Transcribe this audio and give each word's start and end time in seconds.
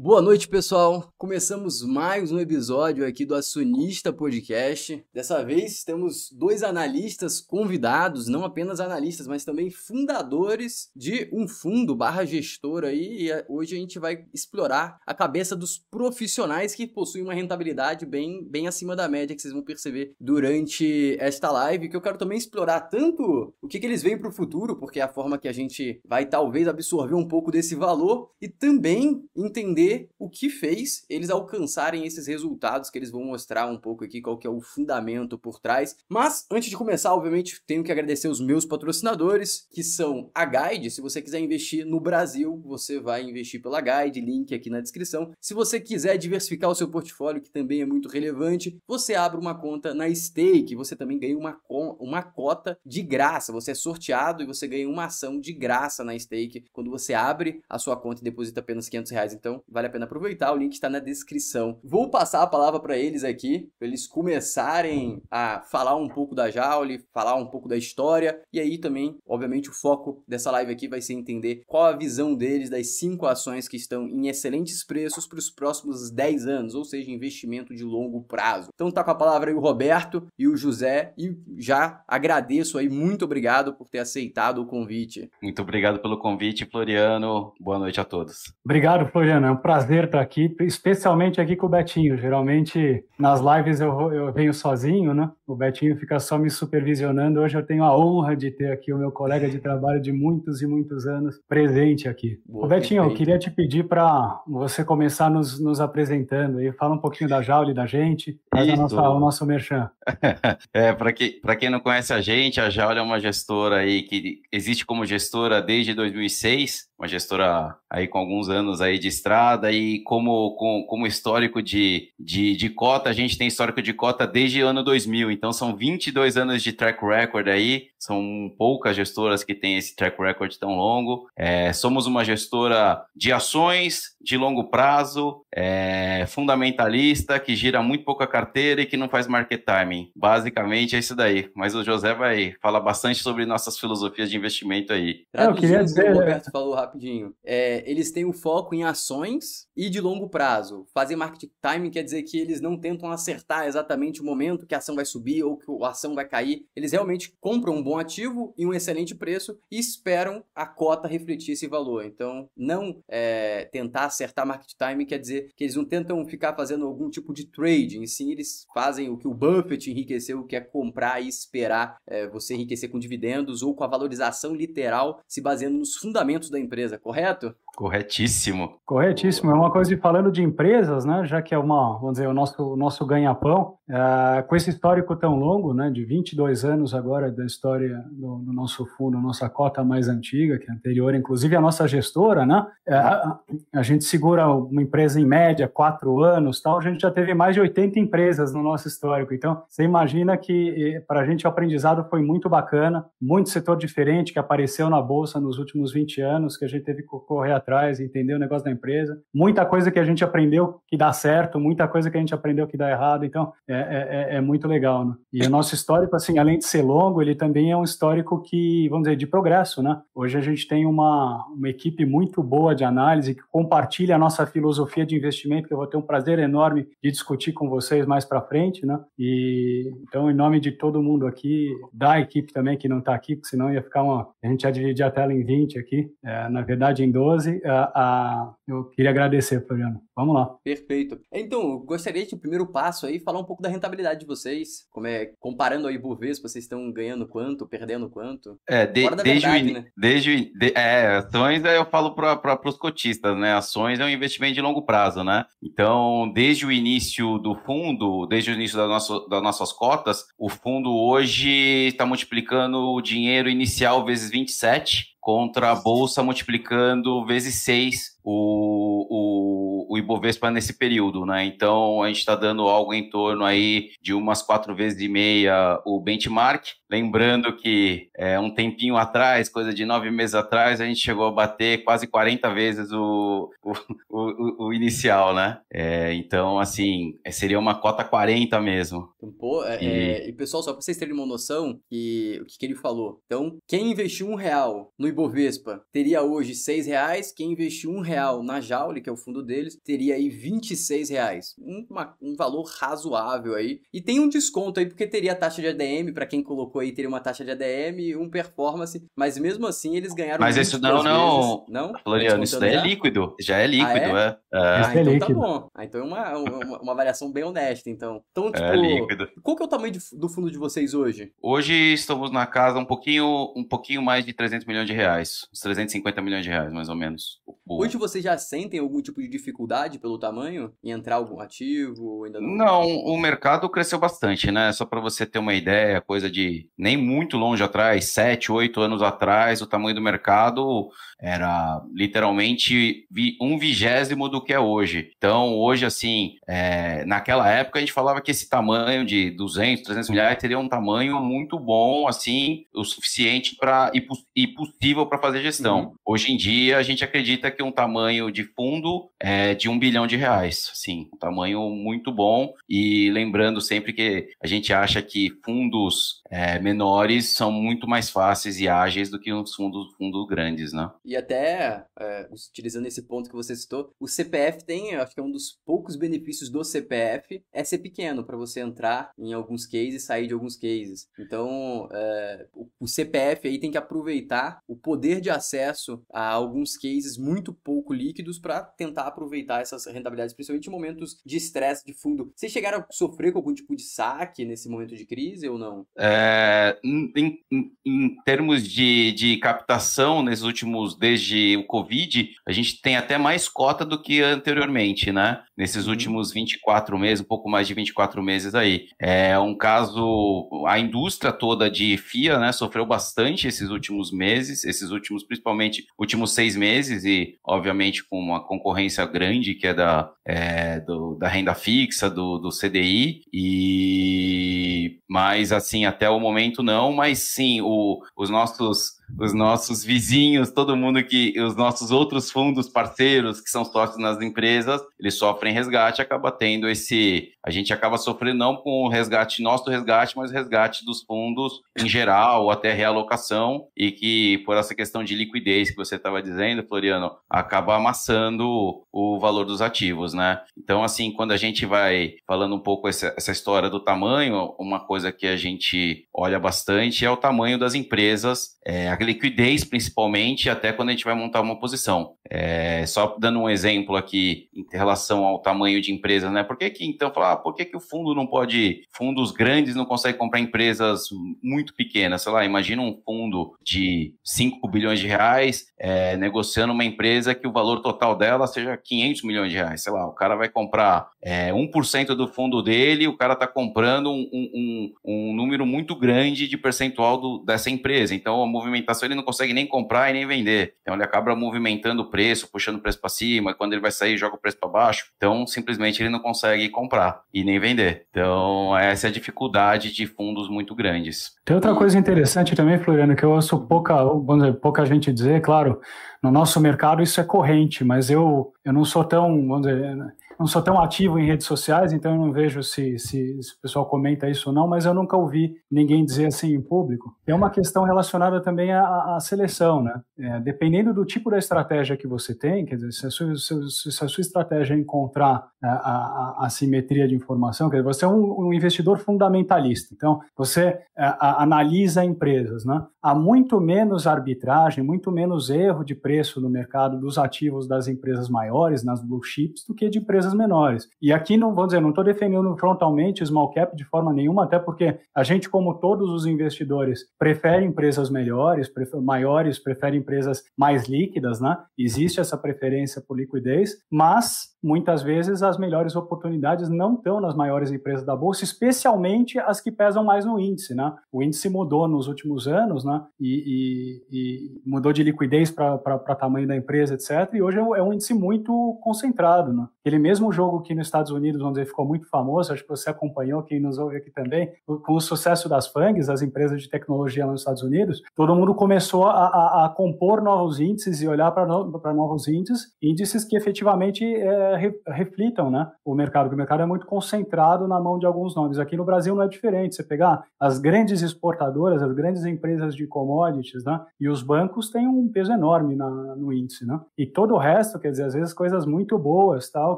Boa 0.00 0.22
noite, 0.22 0.46
pessoal. 0.46 1.12
Começamos 1.18 1.82
mais 1.82 2.30
um 2.30 2.38
episódio 2.38 3.04
aqui 3.04 3.26
do 3.26 3.34
Acionista 3.34 4.12
Podcast. 4.12 5.04
Dessa 5.12 5.44
vez 5.44 5.82
temos 5.82 6.30
dois 6.30 6.62
analistas 6.62 7.40
convidados, 7.40 8.28
não 8.28 8.44
apenas 8.44 8.78
analistas, 8.78 9.26
mas 9.26 9.44
também 9.44 9.72
fundadores 9.72 10.88
de 10.94 11.28
um 11.32 11.48
fundo 11.48 11.96
barra 11.96 12.24
gestor 12.24 12.84
aí. 12.84 13.26
E 13.26 13.44
hoje 13.48 13.74
a 13.74 13.78
gente 13.80 13.98
vai 13.98 14.24
explorar 14.32 15.00
a 15.04 15.12
cabeça 15.12 15.56
dos 15.56 15.78
profissionais 15.90 16.76
que 16.76 16.86
possuem 16.86 17.24
uma 17.24 17.34
rentabilidade 17.34 18.06
bem, 18.06 18.46
bem 18.48 18.68
acima 18.68 18.94
da 18.94 19.08
média, 19.08 19.34
que 19.34 19.42
vocês 19.42 19.52
vão 19.52 19.64
perceber 19.64 20.14
durante 20.20 21.16
esta 21.18 21.50
live. 21.50 21.88
Que 21.88 21.96
eu 21.96 22.00
quero 22.00 22.18
também 22.18 22.38
explorar 22.38 22.82
tanto 22.82 23.52
o 23.60 23.66
que, 23.66 23.80
que 23.80 23.86
eles 23.86 24.04
veem 24.04 24.16
para 24.16 24.28
o 24.28 24.32
futuro, 24.32 24.76
porque 24.76 25.00
é 25.00 25.02
a 25.02 25.12
forma 25.12 25.38
que 25.38 25.48
a 25.48 25.52
gente 25.52 26.00
vai 26.06 26.24
talvez 26.24 26.68
absorver 26.68 27.16
um 27.16 27.26
pouco 27.26 27.50
desse 27.50 27.74
valor, 27.74 28.30
e 28.40 28.46
também 28.48 29.24
entender 29.36 29.87
entender 29.88 30.08
o 30.18 30.28
que 30.28 30.50
fez 30.50 31.04
eles 31.08 31.30
alcançarem 31.30 32.06
esses 32.06 32.26
resultados 32.26 32.90
que 32.90 32.98
eles 32.98 33.10
vão 33.10 33.24
mostrar 33.24 33.66
um 33.66 33.78
pouco 33.78 34.04
aqui, 34.04 34.20
qual 34.20 34.38
que 34.38 34.46
é 34.46 34.50
o 34.50 34.60
fundamento 34.60 35.38
por 35.38 35.58
trás. 35.58 35.96
Mas, 36.08 36.46
antes 36.50 36.68
de 36.68 36.76
começar, 36.76 37.14
obviamente, 37.14 37.62
tenho 37.66 37.82
que 37.82 37.92
agradecer 37.92 38.28
os 38.28 38.40
meus 38.40 38.64
patrocinadores, 38.64 39.66
que 39.70 39.82
são 39.82 40.30
a 40.34 40.44
Guide. 40.44 40.90
Se 40.90 41.00
você 41.00 41.22
quiser 41.22 41.40
investir 41.40 41.86
no 41.86 42.00
Brasil, 42.00 42.60
você 42.64 43.00
vai 43.00 43.22
investir 43.22 43.62
pela 43.62 43.80
Guide, 43.80 44.20
link 44.20 44.54
aqui 44.54 44.68
na 44.68 44.80
descrição. 44.80 45.32
Se 45.40 45.54
você 45.54 45.80
quiser 45.80 46.16
diversificar 46.16 46.70
o 46.70 46.74
seu 46.74 46.88
portfólio, 46.88 47.40
que 47.40 47.50
também 47.50 47.80
é 47.80 47.86
muito 47.86 48.08
relevante, 48.08 48.78
você 48.86 49.14
abre 49.14 49.40
uma 49.40 49.54
conta 49.54 49.94
na 49.94 50.12
Stake, 50.12 50.74
você 50.74 50.94
também 50.94 51.18
ganha 51.18 51.38
uma, 51.38 51.60
uma 51.68 52.22
cota 52.22 52.78
de 52.84 53.02
graça. 53.02 53.52
Você 53.52 53.70
é 53.70 53.74
sorteado 53.74 54.42
e 54.42 54.46
você 54.46 54.66
ganha 54.66 54.88
uma 54.88 55.06
ação 55.06 55.40
de 55.40 55.52
graça 55.52 56.04
na 56.04 56.18
Stake 56.18 56.64
quando 56.72 56.90
você 56.90 57.14
abre 57.14 57.62
a 57.68 57.78
sua 57.78 57.96
conta 57.96 58.20
e 58.20 58.24
deposita 58.24 58.60
apenas 58.60 58.88
500 58.88 59.12
reais. 59.12 59.32
Então, 59.32 59.62
vale 59.78 59.86
a 59.86 59.90
pena 59.90 60.06
aproveitar, 60.06 60.52
o 60.52 60.56
link 60.56 60.72
está 60.72 60.88
na 60.88 60.98
descrição. 60.98 61.78
Vou 61.84 62.10
passar 62.10 62.42
a 62.42 62.46
palavra 62.48 62.80
para 62.80 62.98
eles 62.98 63.22
aqui, 63.22 63.70
para 63.78 63.86
eles 63.86 64.08
começarem 64.08 65.22
a 65.30 65.60
falar 65.60 65.94
um 65.94 66.08
pouco 66.08 66.34
da 66.34 66.50
Jaule, 66.50 67.04
falar 67.14 67.36
um 67.36 67.46
pouco 67.46 67.68
da 67.68 67.76
história, 67.76 68.40
e 68.52 68.58
aí 68.58 68.76
também, 68.76 69.16
obviamente, 69.26 69.70
o 69.70 69.72
foco 69.72 70.24
dessa 70.26 70.50
live 70.50 70.72
aqui 70.72 70.88
vai 70.88 71.00
ser 71.00 71.14
entender 71.14 71.62
qual 71.64 71.84
a 71.84 71.96
visão 71.96 72.34
deles 72.34 72.68
das 72.68 72.98
cinco 72.98 73.26
ações 73.26 73.68
que 73.68 73.76
estão 73.76 74.08
em 74.08 74.26
excelentes 74.26 74.84
preços 74.84 75.28
para 75.28 75.38
os 75.38 75.48
próximos 75.48 76.10
10 76.10 76.46
anos, 76.46 76.74
ou 76.74 76.84
seja, 76.84 77.10
investimento 77.10 77.72
de 77.72 77.84
longo 77.84 78.22
prazo. 78.24 78.70
Então 78.74 78.90
tá 78.90 79.04
com 79.04 79.12
a 79.12 79.14
palavra 79.14 79.50
aí 79.50 79.56
o 79.56 79.60
Roberto 79.60 80.26
e 80.36 80.48
o 80.48 80.56
José, 80.56 81.12
e 81.16 81.36
já 81.56 82.02
agradeço 82.08 82.78
aí, 82.78 82.88
muito 82.88 83.24
obrigado 83.24 83.74
por 83.74 83.88
ter 83.88 84.00
aceitado 84.00 84.60
o 84.60 84.66
convite. 84.66 85.30
Muito 85.40 85.62
obrigado 85.62 86.00
pelo 86.00 86.18
convite, 86.18 86.66
Floriano. 86.66 87.52
Boa 87.60 87.78
noite 87.78 88.00
a 88.00 88.04
todos. 88.04 88.52
Obrigado, 88.64 89.06
Floriano. 89.12 89.46
É 89.46 89.50
um 89.52 89.56
prazer 89.68 90.04
estar 90.04 90.22
aqui, 90.22 90.56
especialmente 90.60 91.42
aqui 91.42 91.54
com 91.54 91.66
o 91.66 91.68
Betinho. 91.68 92.16
Geralmente 92.16 93.04
nas 93.18 93.38
lives 93.38 93.82
eu, 93.82 94.10
eu 94.14 94.32
venho 94.32 94.54
sozinho, 94.54 95.12
né? 95.12 95.30
O 95.46 95.54
Betinho 95.54 95.94
fica 95.98 96.18
só 96.18 96.38
me 96.38 96.48
supervisionando. 96.48 97.40
Hoje 97.40 97.58
eu 97.58 97.62
tenho 97.62 97.84
a 97.84 97.94
honra 97.94 98.34
de 98.34 98.50
ter 98.50 98.72
aqui 98.72 98.94
o 98.94 98.96
meu 98.96 99.12
colega 99.12 99.46
de 99.46 99.58
trabalho 99.58 100.00
de 100.00 100.10
muitos 100.10 100.62
e 100.62 100.66
muitos 100.66 101.06
anos 101.06 101.38
presente 101.46 102.08
aqui. 102.08 102.40
Boa, 102.48 102.64
o 102.64 102.68
Betinho, 102.68 103.02
perfeito. 103.02 103.12
eu 103.12 103.16
queria 103.18 103.38
te 103.38 103.50
pedir 103.50 103.86
para 103.86 104.40
você 104.46 104.82
começar 104.82 105.28
nos, 105.28 105.60
nos 105.60 105.82
apresentando 105.82 106.60
aí. 106.60 106.72
Fala 106.72 106.94
um 106.94 106.98
pouquinho 106.98 107.28
da 107.28 107.42
Jaule 107.42 107.74
da 107.74 107.84
gente, 107.84 108.40
faz 108.50 108.74
nossa, 108.74 109.10
o 109.10 109.20
nosso 109.20 109.44
merchan. 109.44 109.90
é, 110.72 110.94
para 110.94 111.12
que, 111.12 111.42
quem 111.60 111.68
não 111.68 111.80
conhece 111.80 112.14
a 112.14 112.22
gente, 112.22 112.58
a 112.58 112.70
Jaule 112.70 113.00
é 113.00 113.02
uma 113.02 113.20
gestora 113.20 113.80
aí 113.80 114.02
que 114.02 114.40
existe 114.50 114.86
como 114.86 115.04
gestora 115.04 115.60
desde 115.60 115.92
2006 115.92 116.88
uma 116.98 117.06
gestora 117.06 117.76
aí 117.88 118.08
com 118.08 118.18
alguns 118.18 118.48
anos 118.48 118.80
aí 118.80 118.98
de 118.98 119.06
estrada 119.06 119.57
e 119.70 120.00
como, 120.00 120.54
com, 120.56 120.84
como 120.86 121.06
histórico 121.06 121.62
de, 121.62 122.10
de, 122.18 122.56
de 122.56 122.68
cota, 122.70 123.10
a 123.10 123.12
gente 123.12 123.36
tem 123.36 123.48
histórico 123.48 123.82
de 123.82 123.92
cota 123.92 124.26
desde 124.26 124.62
o 124.62 124.66
ano 124.66 124.82
2000, 124.82 125.30
então 125.30 125.52
são 125.52 125.76
22 125.76 126.36
anos 126.36 126.62
de 126.62 126.72
track 126.72 127.04
record 127.04 127.48
aí, 127.48 127.88
são 127.98 128.52
poucas 128.56 128.94
gestoras 128.94 129.42
que 129.42 129.54
têm 129.54 129.76
esse 129.76 129.96
track 129.96 130.20
record 130.20 130.54
tão 130.56 130.76
longo. 130.76 131.28
É, 131.36 131.72
somos 131.72 132.06
uma 132.06 132.24
gestora 132.24 133.04
de 133.14 133.32
ações 133.32 134.16
de 134.20 134.36
longo 134.36 134.64
prazo, 134.64 135.42
é, 135.54 136.24
fundamentalista, 136.28 137.40
que 137.40 137.56
gira 137.56 137.82
muito 137.82 138.04
pouca 138.04 138.26
carteira 138.26 138.82
e 138.82 138.86
que 138.86 138.96
não 138.96 139.08
faz 139.08 139.26
market 139.26 139.64
timing. 139.64 140.10
Basicamente 140.14 140.94
é 140.94 140.98
isso 140.98 141.14
daí. 141.14 141.50
Mas 141.54 141.74
o 141.74 141.82
José 141.82 142.14
vai 142.14 142.54
falar 142.60 142.80
bastante 142.80 143.22
sobre 143.22 143.46
nossas 143.46 143.78
filosofias 143.78 144.30
de 144.30 144.36
investimento 144.36 144.92
aí. 144.92 145.24
É, 145.32 145.46
eu 145.46 145.54
queria 145.54 145.82
dizer, 145.82 146.12
o 146.12 146.14
Roberto 146.14 146.50
falou 146.50 146.74
rapidinho. 146.74 147.34
É, 147.44 147.82
eles 147.90 148.12
têm 148.12 148.24
o 148.24 148.32
foco 148.32 148.74
em 148.74 148.84
ações 148.84 149.47
e 149.76 149.88
de 149.88 150.00
longo 150.00 150.28
prazo. 150.28 150.86
Fazer 150.92 151.16
market 151.16 151.50
timing 151.60 151.90
quer 151.90 152.02
dizer 152.02 152.22
que 152.22 152.38
eles 152.38 152.60
não 152.60 152.78
tentam 152.78 153.10
acertar 153.10 153.66
exatamente 153.66 154.20
o 154.20 154.24
momento 154.24 154.66
que 154.66 154.74
a 154.74 154.78
ação 154.78 154.94
vai 154.94 155.04
subir 155.04 155.42
ou 155.42 155.56
que 155.56 155.66
a 155.84 155.88
ação 155.88 156.14
vai 156.14 156.26
cair. 156.26 156.66
Eles 156.74 156.92
realmente 156.92 157.32
compram 157.40 157.76
um 157.76 157.82
bom 157.82 157.98
ativo 157.98 158.54
e 158.56 158.66
um 158.66 158.74
excelente 158.74 159.14
preço 159.14 159.58
e 159.70 159.78
esperam 159.78 160.44
a 160.54 160.66
cota 160.66 161.08
refletir 161.08 161.52
esse 161.52 161.66
valor. 161.66 162.04
Então, 162.04 162.48
não 162.56 163.02
é, 163.08 163.68
tentar 163.72 164.06
acertar 164.06 164.46
market 164.46 164.72
timing 164.76 165.06
quer 165.06 165.18
dizer 165.18 165.50
que 165.56 165.64
eles 165.64 165.76
não 165.76 165.84
tentam 165.84 166.24
ficar 166.26 166.54
fazendo 166.54 166.86
algum 166.86 167.10
tipo 167.10 167.32
de 167.32 167.46
trading, 167.46 168.06
sim, 168.06 168.32
eles 168.32 168.66
fazem 168.74 169.08
o 169.08 169.16
que 169.16 169.28
o 169.28 169.34
Buffett 169.34 169.90
enriqueceu, 169.90 170.44
que 170.44 170.56
é 170.56 170.60
comprar 170.60 171.22
e 171.22 171.28
esperar 171.28 171.98
é, 172.06 172.28
você 172.28 172.54
enriquecer 172.54 172.90
com 172.90 172.98
dividendos 172.98 173.62
ou 173.62 173.74
com 173.74 173.84
a 173.84 173.88
valorização 173.88 174.54
literal 174.54 175.20
se 175.26 175.40
baseando 175.40 175.78
nos 175.78 175.96
fundamentos 175.96 176.50
da 176.50 176.58
empresa, 176.58 176.98
correto? 176.98 177.54
Corretíssimo. 177.78 178.72
Corretíssimo. 178.84 179.52
É 179.52 179.54
uma 179.54 179.70
coisa 179.70 179.94
de 179.94 180.00
falando 180.00 180.32
de 180.32 180.42
empresas, 180.42 181.04
né? 181.04 181.24
Já 181.24 181.40
que 181.40 181.54
é 181.54 181.58
uma, 181.58 181.96
vamos 181.96 182.14
dizer, 182.14 182.26
o 182.26 182.34
nosso, 182.34 182.72
o 182.72 182.76
nosso 182.76 183.06
ganha-pão, 183.06 183.74
é, 183.88 184.42
com 184.42 184.56
esse 184.56 184.68
histórico 184.68 185.14
tão 185.14 185.36
longo, 185.36 185.72
né? 185.72 185.88
De 185.88 186.04
22 186.04 186.64
anos 186.64 186.92
agora 186.92 187.30
da 187.30 187.46
história 187.46 188.04
do, 188.10 188.38
do, 188.38 188.52
nosso 188.52 188.84
fundo, 188.96 189.16
nossa 189.20 189.48
cota 189.48 189.84
mais 189.84 190.08
antiga, 190.08 190.58
que 190.58 190.68
é 190.68 190.74
anterior, 190.74 191.14
inclusive 191.14 191.54
a 191.54 191.60
nossa 191.60 191.86
gestora, 191.86 192.44
né? 192.44 192.66
A, 192.88 193.38
a, 193.76 193.82
gente 193.84 194.02
segura 194.02 194.50
uma 194.50 194.82
empresa 194.82 195.20
em 195.20 195.24
média 195.24 195.68
quatro 195.68 196.20
anos, 196.20 196.60
tal. 196.60 196.78
A 196.78 196.82
gente 196.82 197.02
já 197.02 197.12
teve 197.12 197.32
mais 197.32 197.54
de 197.54 197.60
80 197.60 198.00
empresas 198.00 198.52
no 198.52 198.60
nosso 198.60 198.88
histórico. 198.88 199.32
Então, 199.32 199.62
você 199.68 199.84
imagina 199.84 200.36
que 200.36 201.00
para 201.06 201.20
a 201.20 201.24
gente 201.24 201.46
o 201.46 201.48
aprendizado 201.48 202.08
foi 202.10 202.22
muito 202.22 202.48
bacana, 202.48 203.06
muito 203.22 203.50
setor 203.50 203.76
diferente 203.76 204.32
que 204.32 204.38
apareceu 204.40 204.90
na 204.90 205.00
bolsa 205.00 205.38
nos 205.38 205.60
últimos 205.60 205.92
20 205.92 206.20
anos, 206.22 206.56
que 206.56 206.64
a 206.64 206.68
gente 206.68 206.82
teve 206.82 207.02
que 207.02 207.08
correr 207.08 207.52
atrás 207.52 207.67
atrás, 207.68 208.00
entender 208.00 208.34
o 208.34 208.38
negócio 208.38 208.64
da 208.64 208.70
empresa. 208.70 209.20
Muita 209.32 209.64
coisa 209.66 209.90
que 209.90 209.98
a 209.98 210.04
gente 210.04 210.24
aprendeu 210.24 210.80
que 210.86 210.96
dá 210.96 211.12
certo, 211.12 211.60
muita 211.60 211.86
coisa 211.86 212.10
que 212.10 212.16
a 212.16 212.20
gente 212.20 212.34
aprendeu 212.34 212.66
que 212.66 212.78
dá 212.78 212.90
errado. 212.90 213.26
Então, 213.26 213.52
é, 213.68 213.74
é, 213.74 214.34
é, 214.34 214.36
é 214.36 214.40
muito 214.40 214.66
legal, 214.66 215.04
né? 215.04 215.14
E 215.30 215.44
o 215.44 215.50
nosso 215.50 215.74
histórico, 215.74 216.16
assim, 216.16 216.38
além 216.38 216.58
de 216.58 216.64
ser 216.64 216.82
longo, 216.82 217.20
ele 217.20 217.34
também 217.34 217.70
é 217.70 217.76
um 217.76 217.84
histórico 217.84 218.40
que, 218.42 218.88
vamos 218.88 219.04
dizer, 219.04 219.16
de 219.16 219.26
progresso, 219.26 219.82
né? 219.82 220.00
Hoje 220.14 220.38
a 220.38 220.40
gente 220.40 220.66
tem 220.66 220.86
uma, 220.86 221.44
uma 221.54 221.68
equipe 221.68 222.06
muito 222.06 222.42
boa 222.42 222.74
de 222.74 222.84
análise 222.84 223.34
que 223.34 223.42
compartilha 223.50 224.16
a 224.16 224.18
nossa 224.18 224.46
filosofia 224.46 225.04
de 225.04 225.14
investimento, 225.14 225.68
que 225.68 225.74
eu 225.74 225.78
vou 225.78 225.86
ter 225.86 225.98
um 225.98 226.02
prazer 226.02 226.38
enorme 226.38 226.88
de 227.02 227.10
discutir 227.10 227.52
com 227.52 227.68
vocês 227.68 228.06
mais 228.06 228.24
para 228.24 228.40
frente, 228.40 228.86
né? 228.86 228.98
E 229.18 229.92
então, 230.08 230.30
em 230.30 230.34
nome 230.34 230.58
de 230.58 230.72
todo 230.72 231.02
mundo 231.02 231.26
aqui, 231.26 231.68
da 231.92 232.18
equipe 232.18 232.52
também 232.52 232.78
que 232.78 232.88
não 232.88 233.00
está 233.00 233.14
aqui, 233.14 233.36
porque 233.36 233.48
senão 233.48 233.72
ia 233.72 233.82
ficar 233.82 234.02
uma. 234.02 234.28
A 234.42 234.48
gente 234.48 234.62
ia 234.62 234.72
dividir 234.72 235.04
a 235.04 235.10
tela 235.10 235.34
em 235.34 235.44
20 235.44 235.78
aqui, 235.78 236.10
é, 236.24 236.48
na 236.48 236.62
verdade 236.62 237.04
em 237.04 237.10
12 237.10 237.57
a, 237.64 238.54
eu 238.66 238.84
queria 238.84 239.10
agradecer, 239.10 239.66
Floriano. 239.66 240.00
Vamos 240.14 240.34
lá. 240.34 240.46
Perfeito. 240.64 241.20
Então, 241.32 241.78
gostaria 241.78 242.26
de, 242.26 242.36
primeiro 242.36 242.66
passo 242.66 243.06
aí, 243.06 243.20
falar 243.20 243.38
um 243.38 243.44
pouco 243.44 243.62
da 243.62 243.68
rentabilidade 243.68 244.20
de 244.20 244.26
vocês. 244.26 244.86
Como 244.90 245.06
é, 245.06 245.32
comparando 245.38 245.86
aí 245.86 245.94
Ibovespa, 245.94 246.48
vocês 246.48 246.64
estão 246.64 246.90
ganhando 246.90 247.26
quanto, 247.26 247.66
perdendo 247.66 248.08
quanto? 248.08 248.58
É, 248.68 248.86
de, 248.86 249.08
desde, 249.22 249.46
verdade, 249.46 249.70
o, 249.70 249.74
né? 249.74 249.86
desde 249.96 250.52
de, 250.58 250.72
é, 250.74 251.16
ações 251.16 251.64
eu 251.64 251.84
falo 251.86 252.14
para 252.14 252.60
os 252.64 252.76
cotistas, 252.76 253.36
né? 253.36 253.54
Ações 253.54 254.00
é 254.00 254.04
um 254.04 254.08
investimento 254.08 254.54
de 254.54 254.60
longo 254.60 254.82
prazo, 254.82 255.22
né? 255.22 255.44
Então, 255.62 256.30
desde 256.34 256.66
o 256.66 256.72
início 256.72 257.38
do 257.38 257.54
fundo, 257.54 258.26
desde 258.26 258.50
o 258.50 258.54
início 258.54 258.76
da 258.76 258.86
nossa, 258.86 259.26
das 259.28 259.42
nossas 259.42 259.72
cotas, 259.72 260.24
o 260.38 260.48
fundo 260.48 260.90
hoje 260.94 261.88
está 261.88 262.04
multiplicando 262.04 262.78
o 262.92 263.00
dinheiro 263.00 263.48
inicial 263.48 264.04
vezes 264.04 264.30
27 264.30 265.07
contra 265.20 265.72
a 265.72 265.74
bolsa 265.74 266.22
multiplicando 266.22 267.24
vezes 267.26 267.56
6 267.56 268.17
o, 268.30 269.06
o, 269.08 269.94
o 269.94 269.98
Ibovespa 269.98 270.50
nesse 270.50 270.74
período, 270.76 271.24
né? 271.24 271.46
Então 271.46 272.02
a 272.02 272.08
gente 272.08 272.18
está 272.18 272.36
dando 272.36 272.68
algo 272.68 272.92
em 272.92 273.08
torno 273.08 273.42
aí 273.42 273.92
de 274.02 274.12
umas 274.12 274.42
quatro 274.42 274.76
vezes 274.76 275.00
e 275.00 275.08
meia 275.08 275.80
o 275.86 275.98
benchmark. 275.98 276.66
Lembrando 276.90 277.56
que 277.56 278.08
é, 278.16 278.38
um 278.38 278.50
tempinho 278.50 278.96
atrás, 278.96 279.48
coisa 279.48 279.72
de 279.72 279.84
nove 279.86 280.10
meses 280.10 280.34
atrás, 280.34 280.80
a 280.80 280.86
gente 280.86 281.00
chegou 281.00 281.26
a 281.26 281.32
bater 281.32 281.84
quase 281.84 282.06
40 282.06 282.52
vezes 282.52 282.92
o, 282.92 283.50
o, 283.62 283.72
o, 284.10 284.66
o 284.66 284.74
inicial, 284.74 285.34
né? 285.34 285.60
É, 285.72 286.12
então, 286.14 286.58
assim, 286.58 287.18
seria 287.30 287.58
uma 287.58 287.74
cota 287.74 288.04
40 288.04 288.60
mesmo. 288.60 289.08
Pô, 289.38 289.64
é, 289.64 289.82
e... 289.82 289.86
É, 289.86 290.28
e... 290.28 290.32
pessoal, 290.32 290.62
só 290.62 290.72
para 290.72 290.80
vocês 290.80 290.96
terem 290.96 291.14
uma 291.14 291.26
noção 291.26 291.78
que, 291.90 292.40
o 292.42 292.46
que, 292.46 292.58
que 292.58 292.66
ele 292.66 292.74
falou. 292.74 293.20
Então, 293.26 293.58
quem 293.66 293.90
investiu 293.90 294.26
um 294.26 294.34
real 294.34 294.92
no 294.98 295.06
Ibovespa 295.06 295.82
teria 295.92 296.22
hoje 296.22 296.54
seis 296.54 296.86
reais, 296.86 297.32
quem 297.32 297.52
investiu 297.52 297.90
um 297.90 298.00
real 298.00 298.17
na 298.42 298.60
Jaule, 298.60 299.00
que 299.00 299.08
é 299.08 299.12
o 299.12 299.16
fundo 299.16 299.42
deles, 299.42 299.78
teria 299.84 300.14
aí 300.14 300.28
26 300.28 301.10
reais. 301.10 301.54
Um, 301.58 301.86
uma, 301.90 302.14
um 302.20 302.36
valor 302.36 302.64
razoável 302.78 303.54
aí. 303.54 303.80
E 303.92 304.00
tem 304.00 304.20
um 304.20 304.28
desconto 304.28 304.80
aí, 304.80 304.86
porque 304.86 305.06
teria 305.06 305.32
a 305.32 305.36
taxa 305.36 305.60
de 305.60 305.68
ADM, 305.68 306.12
para 306.12 306.26
quem 306.26 306.42
colocou 306.42 306.80
aí, 306.80 306.92
teria 306.92 307.08
uma 307.08 307.20
taxa 307.20 307.44
de 307.44 307.50
ADM 307.50 308.00
e 308.00 308.16
um 308.16 308.28
performance, 308.28 309.04
mas 309.16 309.38
mesmo 309.38 309.66
assim 309.66 309.96
eles 309.96 310.12
ganharam. 310.14 310.40
Mas 310.40 310.56
isso 310.56 310.80
não, 310.80 311.02
não. 311.02 311.64
Não? 311.68 311.92
Floriano, 312.02 312.42
isso 312.42 312.58
daí 312.58 312.74
é 312.74 312.82
líquido. 312.82 313.34
Já 313.40 313.58
é 313.58 313.66
líquido, 313.66 314.16
ah, 314.16 314.38
é? 314.52 314.56
é. 314.56 314.58
é. 314.58 314.60
Ah, 314.60 314.80
então 314.90 315.04
tá 315.04 315.10
líquido. 315.10 315.26
tá 315.26 315.34
bom. 315.34 315.68
Ah, 315.74 315.84
então 315.84 316.00
é 316.00 316.04
uma, 316.04 316.38
uma, 316.38 316.80
uma, 316.80 316.94
variação 316.94 317.32
bem 317.32 317.44
honesta, 317.44 317.90
então. 317.90 318.22
Então, 318.30 318.48
é 318.48 318.52
tipo, 318.52 318.64
é 318.64 318.76
líquido. 318.76 319.28
qual 319.42 319.56
que 319.56 319.62
é 319.62 319.66
o 319.66 319.68
tamanho 319.68 319.92
de, 319.92 320.00
do 320.12 320.28
fundo 320.28 320.50
de 320.50 320.58
vocês 320.58 320.94
hoje? 320.94 321.32
Hoje 321.42 321.74
estamos 321.92 322.30
na 322.30 322.46
casa 322.46 322.78
um 322.78 322.84
pouquinho, 322.84 323.52
um 323.56 323.64
pouquinho 323.64 324.02
mais 324.02 324.24
de 324.24 324.32
300 324.32 324.66
milhões 324.66 324.86
de 324.86 324.92
reais. 324.92 325.46
Uns 325.52 325.60
350 325.60 326.22
milhões 326.22 326.44
de 326.44 326.50
reais, 326.50 326.72
mais 326.72 326.88
ou 326.88 326.96
menos. 326.96 327.40
Boa. 327.66 327.84
Hoje 327.84 327.97
vocês 327.98 328.22
já 328.22 328.36
sentem 328.38 328.80
algum 328.80 329.02
tipo 329.02 329.20
de 329.20 329.28
dificuldade 329.28 329.98
pelo 329.98 330.18
tamanho 330.18 330.72
em 330.82 330.90
entrar 330.90 331.16
algum 331.16 331.40
ativo? 331.40 332.24
Ainda 332.24 332.40
não... 332.40 332.48
não, 332.48 332.86
o 332.86 333.18
mercado 333.18 333.68
cresceu 333.68 333.98
bastante, 333.98 334.50
né? 334.50 334.72
Só 334.72 334.84
para 334.84 335.00
você 335.00 335.26
ter 335.26 335.38
uma 335.38 335.54
ideia, 335.54 336.00
coisa 336.00 336.30
de 336.30 336.68
nem 336.76 336.96
muito 336.96 337.36
longe 337.36 337.62
atrás, 337.62 338.06
7, 338.06 338.52
8 338.52 338.80
anos 338.80 339.02
atrás, 339.02 339.60
o 339.60 339.66
tamanho 339.66 339.94
do 339.94 340.02
mercado 340.02 340.88
era 341.20 341.82
literalmente 341.92 343.06
um 343.40 343.58
vigésimo 343.58 344.28
do 344.28 344.42
que 344.42 344.52
é 344.52 344.60
hoje. 344.60 345.10
Então, 345.16 345.56
hoje, 345.56 345.84
assim, 345.84 346.34
é, 346.46 347.04
naquela 347.04 347.48
época 347.50 347.78
a 347.78 347.80
gente 347.80 347.92
falava 347.92 348.20
que 348.20 348.30
esse 348.30 348.48
tamanho 348.48 349.04
de 349.04 349.30
200, 349.30 349.82
300 349.84 350.10
milhares 350.10 350.38
teria 350.38 350.58
um 350.58 350.68
tamanho 350.68 351.20
muito 351.20 351.58
bom, 351.58 352.06
assim, 352.06 352.64
o 352.72 352.84
suficiente 352.84 353.56
para 353.56 353.90
e, 353.92 354.06
e, 354.36 354.46
possível 354.46 355.06
para 355.06 355.18
fazer 355.18 355.42
gestão. 355.42 355.80
Uhum. 355.80 355.94
Hoje 356.06 356.32
em 356.32 356.36
dia, 356.36 356.78
a 356.78 356.82
gente 356.82 357.02
acredita 357.02 357.50
que 357.50 357.62
um 357.62 357.72
tamanho 357.72 357.87
de 358.32 358.44
fundo 358.44 359.10
é 359.20 359.54
de 359.54 359.68
um 359.68 359.78
bilhão 359.78 360.06
de 360.06 360.16
reais, 360.16 360.70
assim, 360.72 361.08
um 361.12 361.18
tamanho 361.18 361.68
muito 361.70 362.12
bom. 362.12 362.54
E 362.68 363.10
lembrando 363.10 363.60
sempre 363.60 363.92
que 363.92 364.28
a 364.42 364.46
gente 364.46 364.72
acha 364.72 365.02
que 365.02 365.30
fundos 365.44 366.22
é, 366.30 366.58
menores 366.58 367.34
são 367.34 367.50
muito 367.50 367.88
mais 367.88 368.10
fáceis 368.10 368.60
e 368.60 368.68
ágeis 368.68 369.10
do 369.10 369.18
que 369.18 369.32
os 369.32 369.54
fundos, 369.54 369.94
fundos 369.96 370.26
grandes, 370.26 370.72
né? 370.72 370.90
E 371.04 371.16
até, 371.16 371.84
é, 371.98 372.28
utilizando 372.30 372.86
esse 372.86 373.02
ponto 373.02 373.28
que 373.28 373.36
você 373.36 373.54
citou, 373.56 373.90
o 373.98 374.06
CPF 374.06 374.64
tem, 374.64 374.94
acho 374.96 375.14
que 375.14 375.20
é 375.20 375.22
um 375.22 375.30
dos 375.30 375.58
poucos 375.64 375.96
benefícios 375.96 376.50
do 376.50 376.62
CPF, 376.64 377.42
é 377.52 377.64
ser 377.64 377.78
pequeno, 377.78 378.24
para 378.24 378.36
você 378.36 378.60
entrar 378.60 379.10
em 379.18 379.32
alguns 379.32 379.66
cases 379.66 380.02
e 380.02 380.06
sair 380.06 380.26
de 380.26 380.34
alguns 380.34 380.56
cases. 380.56 381.08
Então, 381.18 381.88
é, 381.92 382.46
o, 382.80 382.86
CPF 382.86 383.46
aí 383.46 383.58
tem 383.58 383.70
que 383.70 383.78
aproveitar 383.78 384.60
o 384.66 384.76
poder 384.76 385.20
de 385.20 385.30
acesso 385.30 386.02
a 386.12 386.28
alguns 386.28 386.76
cases 386.76 387.16
muito 387.16 387.52
líquidos 387.92 388.38
para 388.38 388.60
tentar 388.62 389.02
aproveitar 389.02 389.60
essas 389.60 389.86
rentabilidades, 389.86 390.34
principalmente 390.34 390.66
em 390.66 390.70
momentos 390.70 391.20
de 391.24 391.36
estresse 391.36 391.84
de 391.84 391.92
fundo. 391.92 392.32
Vocês 392.34 392.52
chegaram 392.52 392.78
a 392.78 392.86
sofrer 392.90 393.32
com 393.32 393.38
algum 393.38 393.54
tipo 393.54 393.74
de 393.74 393.82
saque 393.82 394.44
nesse 394.44 394.68
momento 394.68 394.94
de 394.94 395.06
crise 395.06 395.48
ou 395.48 395.58
não? 395.58 395.86
É, 395.98 396.78
em, 396.84 397.12
em, 397.50 397.72
em 397.84 398.16
termos 398.24 398.66
de, 398.66 399.12
de 399.12 399.36
captação, 399.38 400.22
nesses 400.22 400.44
últimos 400.44 400.96
desde 400.96 401.56
o 401.56 401.64
Covid, 401.64 402.30
a 402.46 402.52
gente 402.52 402.80
tem 402.80 402.96
até 402.96 403.18
mais 403.18 403.48
cota 403.48 403.84
do 403.84 404.00
que 404.00 404.20
anteriormente, 404.22 405.12
né? 405.12 405.42
Nesses 405.56 405.84
uhum. 405.84 405.92
últimos 405.92 406.32
24 406.32 406.98
meses, 406.98 407.24
um 407.24 407.28
pouco 407.28 407.48
mais 407.48 407.66
de 407.66 407.74
24 407.74 408.22
meses 408.22 408.54
aí. 408.54 408.88
É 409.00 409.38
um 409.38 409.56
caso, 409.56 410.48
a 410.66 410.78
indústria 410.78 411.32
toda 411.32 411.70
de 411.70 411.96
FIA, 411.96 412.38
né, 412.38 412.52
sofreu 412.52 412.86
bastante 412.86 413.48
esses 413.48 413.70
últimos 413.70 414.12
meses, 414.12 414.64
esses 414.64 414.90
últimos, 414.90 415.24
principalmente, 415.24 415.86
últimos 415.98 416.34
seis 416.34 416.56
meses, 416.56 417.04
e 417.04 417.36
obviamente 417.44 417.67
com 418.08 418.18
uma 418.18 418.40
concorrência 418.40 419.04
grande 419.06 419.54
que 419.54 419.66
é 419.66 419.74
da, 419.74 420.10
é, 420.24 420.80
do, 420.80 421.14
da 421.14 421.28
renda 421.28 421.54
fixa, 421.54 422.10
do, 422.10 422.38
do 422.38 422.50
CDI, 422.50 423.22
e 423.32 424.98
mas 425.08 425.52
assim, 425.52 425.84
até 425.84 426.08
o 426.08 426.20
momento 426.20 426.62
não, 426.62 426.92
mas 426.92 427.18
sim, 427.18 427.60
o, 427.60 428.00
os 428.16 428.28
nossos 428.30 428.97
os 429.18 429.32
nossos 429.32 429.84
vizinhos, 429.84 430.50
todo 430.50 430.76
mundo 430.76 431.02
que, 431.02 431.38
os 431.40 431.56
nossos 431.56 431.90
outros 431.90 432.30
fundos 432.30 432.68
parceiros 432.68 433.40
que 433.40 433.50
são 433.50 433.64
sócios 433.64 433.98
nas 433.98 434.20
empresas, 434.20 434.80
eles 434.98 435.14
sofrem 435.14 435.52
resgate, 435.52 436.02
acaba 436.02 436.30
tendo 436.30 436.68
esse, 436.68 437.32
a 437.44 437.50
gente 437.50 437.72
acaba 437.72 437.96
sofrendo 437.96 438.38
não 438.38 438.56
com 438.56 438.84
o 438.84 438.88
resgate 438.88 439.42
nosso 439.42 439.68
resgate, 439.70 440.16
mas 440.16 440.30
o 440.30 440.34
resgate 440.34 440.84
dos 440.84 441.02
fundos 441.02 441.52
em 441.78 441.88
geral, 441.88 442.44
ou 442.44 442.50
até 442.50 442.72
realocação, 442.72 443.66
e 443.76 443.90
que 443.90 444.38
por 444.38 444.56
essa 444.56 444.74
questão 444.74 445.02
de 445.02 445.14
liquidez 445.14 445.70
que 445.70 445.76
você 445.76 445.96
estava 445.96 446.22
dizendo, 446.22 446.66
Floriano, 446.66 447.10
acaba 447.28 447.76
amassando 447.76 448.82
o 448.92 449.18
valor 449.18 449.44
dos 449.44 449.62
ativos, 449.62 450.12
né? 450.12 450.40
Então, 450.56 450.82
assim, 450.82 451.12
quando 451.12 451.32
a 451.32 451.36
gente 451.36 451.64
vai 451.64 452.14
falando 452.26 452.54
um 452.54 452.60
pouco 452.60 452.88
essa, 452.88 453.14
essa 453.16 453.32
história 453.32 453.70
do 453.70 453.80
tamanho, 453.80 454.54
uma 454.58 454.80
coisa 454.80 455.12
que 455.12 455.26
a 455.26 455.36
gente 455.36 456.06
olha 456.12 456.38
bastante 456.38 457.04
é 457.04 457.10
o 457.10 457.16
tamanho 457.16 457.58
das 457.58 457.74
empresas, 457.74 458.58
é, 458.64 458.88
liquidez 459.04 459.64
principalmente, 459.64 460.50
até 460.50 460.72
quando 460.72 460.88
a 460.88 460.92
gente 460.92 461.04
vai 461.04 461.14
montar 461.14 461.40
uma 461.40 461.58
posição. 461.58 462.14
É, 462.30 462.84
só 462.86 463.16
dando 463.18 463.40
um 463.40 463.48
exemplo 463.48 463.96
aqui 463.96 464.48
em 464.54 464.64
relação 464.70 465.24
ao 465.24 465.40
tamanho 465.40 465.80
de 465.80 465.92
empresas, 465.92 466.30
né? 466.30 466.42
Por 466.42 466.56
que, 466.56 466.68
que 466.70 466.84
então 466.84 467.12
falar, 467.12 467.32
ah, 467.32 467.36
por 467.36 467.54
que, 467.54 467.64
que 467.64 467.76
o 467.76 467.80
fundo 467.80 468.14
não 468.14 468.26
pode, 468.26 468.82
fundos 468.92 469.32
grandes 469.32 469.74
não 469.74 469.84
conseguem 469.84 470.18
comprar 470.18 470.40
empresas 470.40 471.04
muito 471.42 471.74
pequenas? 471.74 472.22
Sei 472.22 472.32
lá, 472.32 472.44
imagina 472.44 472.82
um 472.82 473.00
fundo 473.04 473.54
de 473.62 474.14
5 474.24 474.68
bilhões 474.68 475.00
de 475.00 475.06
reais 475.06 475.66
é, 475.78 476.16
negociando 476.16 476.72
uma 476.72 476.84
empresa 476.84 477.34
que 477.34 477.46
o 477.46 477.52
valor 477.52 477.80
total 477.80 478.16
dela 478.16 478.46
seja 478.46 478.76
500 478.76 479.22
milhões 479.22 479.50
de 479.50 479.56
reais. 479.56 479.82
Sei 479.82 479.92
lá, 479.92 480.06
o 480.06 480.12
cara 480.12 480.36
vai 480.36 480.48
comprar 480.48 481.08
é, 481.22 481.50
1% 481.52 482.14
do 482.14 482.28
fundo 482.28 482.62
dele, 482.62 483.06
o 483.06 483.16
cara 483.16 483.34
está 483.34 483.46
comprando 483.46 484.10
um, 484.10 484.28
um, 484.32 484.92
um, 485.04 485.34
número 485.34 485.64
muito 485.64 485.94
grande 485.96 486.48
de 486.48 486.56
percentual 486.56 487.18
do, 487.18 487.38
dessa 487.44 487.70
empresa. 487.70 488.14
Então 488.14 488.42
a 488.42 488.46
movimentação 488.46 488.87
ele 489.06 489.14
não 489.14 489.22
consegue 489.22 489.52
nem 489.52 489.66
comprar 489.66 490.10
e 490.10 490.12
nem 490.12 490.26
vender. 490.26 490.74
Então 490.82 490.94
ele 490.94 491.04
acaba 491.04 491.34
movimentando 491.34 492.02
o 492.02 492.10
preço, 492.10 492.50
puxando 492.50 492.76
o 492.76 492.80
preço 492.80 493.00
para 493.00 493.10
cima, 493.10 493.50
e 493.50 493.54
quando 493.54 493.72
ele 493.72 493.82
vai 493.82 493.90
sair, 493.90 494.16
joga 494.16 494.36
o 494.36 494.38
preço 494.38 494.58
para 494.58 494.68
baixo. 494.68 495.10
Então, 495.16 495.46
simplesmente 495.46 496.02
ele 496.02 496.10
não 496.10 496.20
consegue 496.20 496.68
comprar 496.68 497.22
e 497.32 497.44
nem 497.44 497.58
vender. 497.58 498.06
Então, 498.10 498.76
essa 498.76 499.06
é 499.06 499.10
a 499.10 499.12
dificuldade 499.12 499.92
de 499.92 500.06
fundos 500.06 500.48
muito 500.48 500.74
grandes. 500.74 501.32
Tem 501.44 501.54
outra 501.54 501.74
coisa 501.74 501.98
interessante 501.98 502.54
também, 502.54 502.78
Floriano, 502.78 503.16
que 503.16 503.24
eu 503.24 503.30
ouço 503.30 503.58
pouca, 503.66 503.94
dizer, 504.36 504.52
pouca 504.54 504.84
gente 504.84 505.12
dizer, 505.12 505.40
claro, 505.40 505.80
no 506.22 506.30
nosso 506.30 506.60
mercado 506.60 507.02
isso 507.02 507.20
é 507.20 507.24
corrente, 507.24 507.84
mas 507.84 508.10
eu, 508.10 508.52
eu 508.64 508.72
não 508.72 508.84
sou 508.84 509.04
tão, 509.04 509.46
vamos 509.46 509.66
dizer, 509.66 509.96
não 510.38 510.46
sou 510.46 510.62
tão 510.62 510.80
ativo 510.80 511.18
em 511.18 511.26
redes 511.26 511.46
sociais, 511.46 511.92
então 511.92 512.12
eu 512.12 512.18
não 512.18 512.32
vejo 512.32 512.62
se, 512.62 512.98
se, 512.98 513.42
se, 513.42 513.54
o 513.54 513.60
pessoal 513.60 513.86
comenta 513.86 514.28
isso 514.28 514.48
ou 514.48 514.54
não, 514.54 514.68
mas 514.68 514.84
eu 514.84 514.94
nunca 514.94 515.16
ouvi 515.16 515.56
ninguém 515.70 516.04
dizer 516.04 516.26
assim 516.26 516.54
em 516.54 516.62
público. 516.62 517.14
Tem 517.24 517.34
uma 517.34 517.50
questão 517.50 517.84
relacionada 517.84 518.40
também 518.40 518.72
à, 518.72 519.16
à 519.16 519.20
seleção, 519.20 519.82
né? 519.82 520.00
É, 520.18 520.40
dependendo 520.40 520.94
do 520.94 521.04
tipo 521.04 521.30
da 521.30 521.38
estratégia 521.38 521.96
que 521.96 522.06
você 522.06 522.34
tem, 522.34 522.64
quer 522.64 522.76
dizer, 522.76 522.92
se 522.92 523.06
a 523.06 523.10
sua, 523.10 523.34
se, 523.36 523.90
se 523.92 524.04
a 524.04 524.08
sua 524.08 524.20
estratégia 524.20 524.74
é 524.74 524.78
encontrar 524.78 525.48
a, 525.62 525.68
a, 525.68 526.46
a, 526.46 526.50
simetria 526.50 527.08
de 527.08 527.14
informação, 527.14 527.68
quer 527.68 527.78
dizer, 527.78 527.86
você 527.86 528.04
é 528.04 528.08
um, 528.08 528.46
um 528.46 528.54
investidor 528.54 528.98
fundamentalista, 528.98 529.92
então 529.94 530.20
você 530.36 530.78
a, 530.96 531.42
analisa 531.42 532.04
empresas, 532.04 532.64
né? 532.64 532.84
Há 533.02 533.14
muito 533.14 533.60
menos 533.60 534.06
arbitragem, 534.06 534.84
muito 534.84 535.10
menos 535.10 535.50
erro 535.50 535.84
de 535.84 535.94
preço 535.94 536.40
no 536.40 536.50
mercado 536.50 536.98
dos 536.98 537.16
ativos 537.16 537.66
das 537.66 537.88
empresas 537.88 538.28
maiores, 538.28 538.84
nas 538.84 539.02
blue 539.02 539.22
chips, 539.22 539.64
do 539.66 539.74
que 539.74 539.88
de 539.88 539.98
empresas 539.98 540.27
empresas 540.28 540.34
menores. 540.34 540.88
E 541.00 541.12
aqui 541.12 541.36
não 541.36 541.54
vou 541.54 541.66
dizer, 541.66 541.80
não 541.80 541.90
estou 541.90 542.04
defendendo 542.04 542.56
frontalmente 542.56 543.24
small 543.24 543.50
cap 543.50 543.76
de 543.76 543.84
forma 543.84 544.12
nenhuma, 544.12 544.44
até 544.44 544.58
porque 544.58 544.98
a 545.14 545.22
gente, 545.22 545.48
como 545.48 545.74
todos 545.74 546.10
os 546.10 546.26
investidores, 546.26 547.04
prefere 547.18 547.64
empresas 547.64 548.10
melhores, 548.10 548.68
prefere, 548.68 549.02
maiores, 549.02 549.58
prefere 549.58 549.96
empresas 549.96 550.42
mais 550.56 550.88
líquidas, 550.88 551.40
né? 551.40 551.56
Existe 551.78 552.20
essa 552.20 552.36
preferência 552.36 553.02
por 553.06 553.16
liquidez, 553.16 553.76
mas 553.90 554.56
muitas 554.62 555.02
vezes 555.02 555.42
as 555.42 555.58
melhores 555.58 555.94
oportunidades 555.94 556.68
não 556.68 556.94
estão 556.94 557.20
nas 557.20 557.34
maiores 557.34 557.70
empresas 557.70 558.04
da 558.04 558.16
bolsa, 558.16 558.44
especialmente 558.44 559.38
as 559.38 559.60
que 559.60 559.70
pesam 559.70 560.04
mais 560.04 560.24
no 560.24 560.38
índice, 560.38 560.74
né? 560.74 560.92
O 561.12 561.22
índice 561.22 561.48
mudou 561.48 561.86
nos 561.86 562.08
últimos 562.08 562.48
anos, 562.48 562.84
né? 562.84 563.02
E, 563.20 564.02
e, 564.10 564.16
e 564.18 564.62
mudou 564.66 564.92
de 564.92 565.02
liquidez 565.02 565.50
para 565.50 565.78
tamanho 566.18 566.48
da 566.48 566.56
empresa, 566.56 566.94
etc. 566.94 567.34
E 567.34 567.42
hoje 567.42 567.58
é 567.58 567.68
é 567.78 567.82
um 567.82 567.92
índice 567.92 568.14
muito 568.14 568.78
concentrado, 568.82 569.52
né? 569.52 569.68
Ele 569.88 569.98
mesmo 569.98 570.30
jogo 570.30 570.60
que 570.60 570.74
nos 570.74 570.86
Estados 570.86 571.10
Unidos, 571.10 571.40
dizer, 571.50 571.64
ficou 571.64 571.86
muito 571.86 572.06
famoso, 572.08 572.52
acho 572.52 572.62
que 572.62 572.68
você 572.68 572.90
acompanhou, 572.90 573.42
quem 573.42 573.58
nos 573.58 573.78
ouve 573.78 573.96
aqui 573.96 574.10
também, 574.10 574.52
com 574.66 574.92
o 574.92 575.00
sucesso 575.00 575.48
das 575.48 575.66
FANGs, 575.66 576.10
as 576.10 576.20
empresas 576.20 576.60
de 576.60 576.68
tecnologia 576.68 577.24
lá 577.24 577.32
nos 577.32 577.40
Estados 577.40 577.62
Unidos, 577.62 578.02
todo 578.14 578.34
mundo 578.34 578.54
começou 578.54 579.06
a, 579.06 579.28
a, 579.28 579.64
a 579.64 579.68
compor 579.70 580.22
novos 580.22 580.60
índices 580.60 581.00
e 581.00 581.08
olhar 581.08 581.30
para 581.30 581.46
no, 581.46 581.80
novos 581.94 582.28
índices, 582.28 582.72
índices 582.82 583.24
que 583.24 583.34
efetivamente 583.34 584.04
é, 584.04 584.72
reflitam 584.88 585.50
né, 585.50 585.70
o 585.84 585.94
mercado, 585.94 586.24
porque 586.24 586.34
o 586.34 586.38
mercado 586.38 586.62
é 586.62 586.66
muito 586.66 586.86
concentrado 586.86 587.66
na 587.66 587.80
mão 587.80 587.98
de 587.98 588.04
alguns 588.04 588.36
nomes. 588.36 588.58
Aqui 588.58 588.76
no 588.76 588.84
Brasil 588.84 589.14
não 589.14 589.22
é 589.22 589.28
diferente, 589.28 589.74
você 589.74 589.82
pegar 589.82 590.22
as 590.38 590.58
grandes 590.58 591.02
exportadoras, 591.02 591.82
as 591.82 591.92
grandes 591.92 592.26
empresas 592.26 592.74
de 592.74 592.86
commodities, 592.86 593.64
né, 593.64 593.80
e 593.98 594.08
os 594.08 594.22
bancos 594.22 594.70
têm 594.70 594.86
um 594.86 595.08
peso 595.08 595.32
enorme 595.32 595.74
na, 595.74 595.88
no 595.88 596.30
índice, 596.30 596.66
né, 596.66 596.78
e 596.98 597.06
todo 597.06 597.34
o 597.34 597.38
resto, 597.38 597.78
quer 597.78 597.90
dizer, 597.90 598.04
às 598.04 598.14
vezes 598.14 598.34
coisas 598.34 598.66
muito 598.66 598.98
boas, 598.98 599.50
tal, 599.50 599.77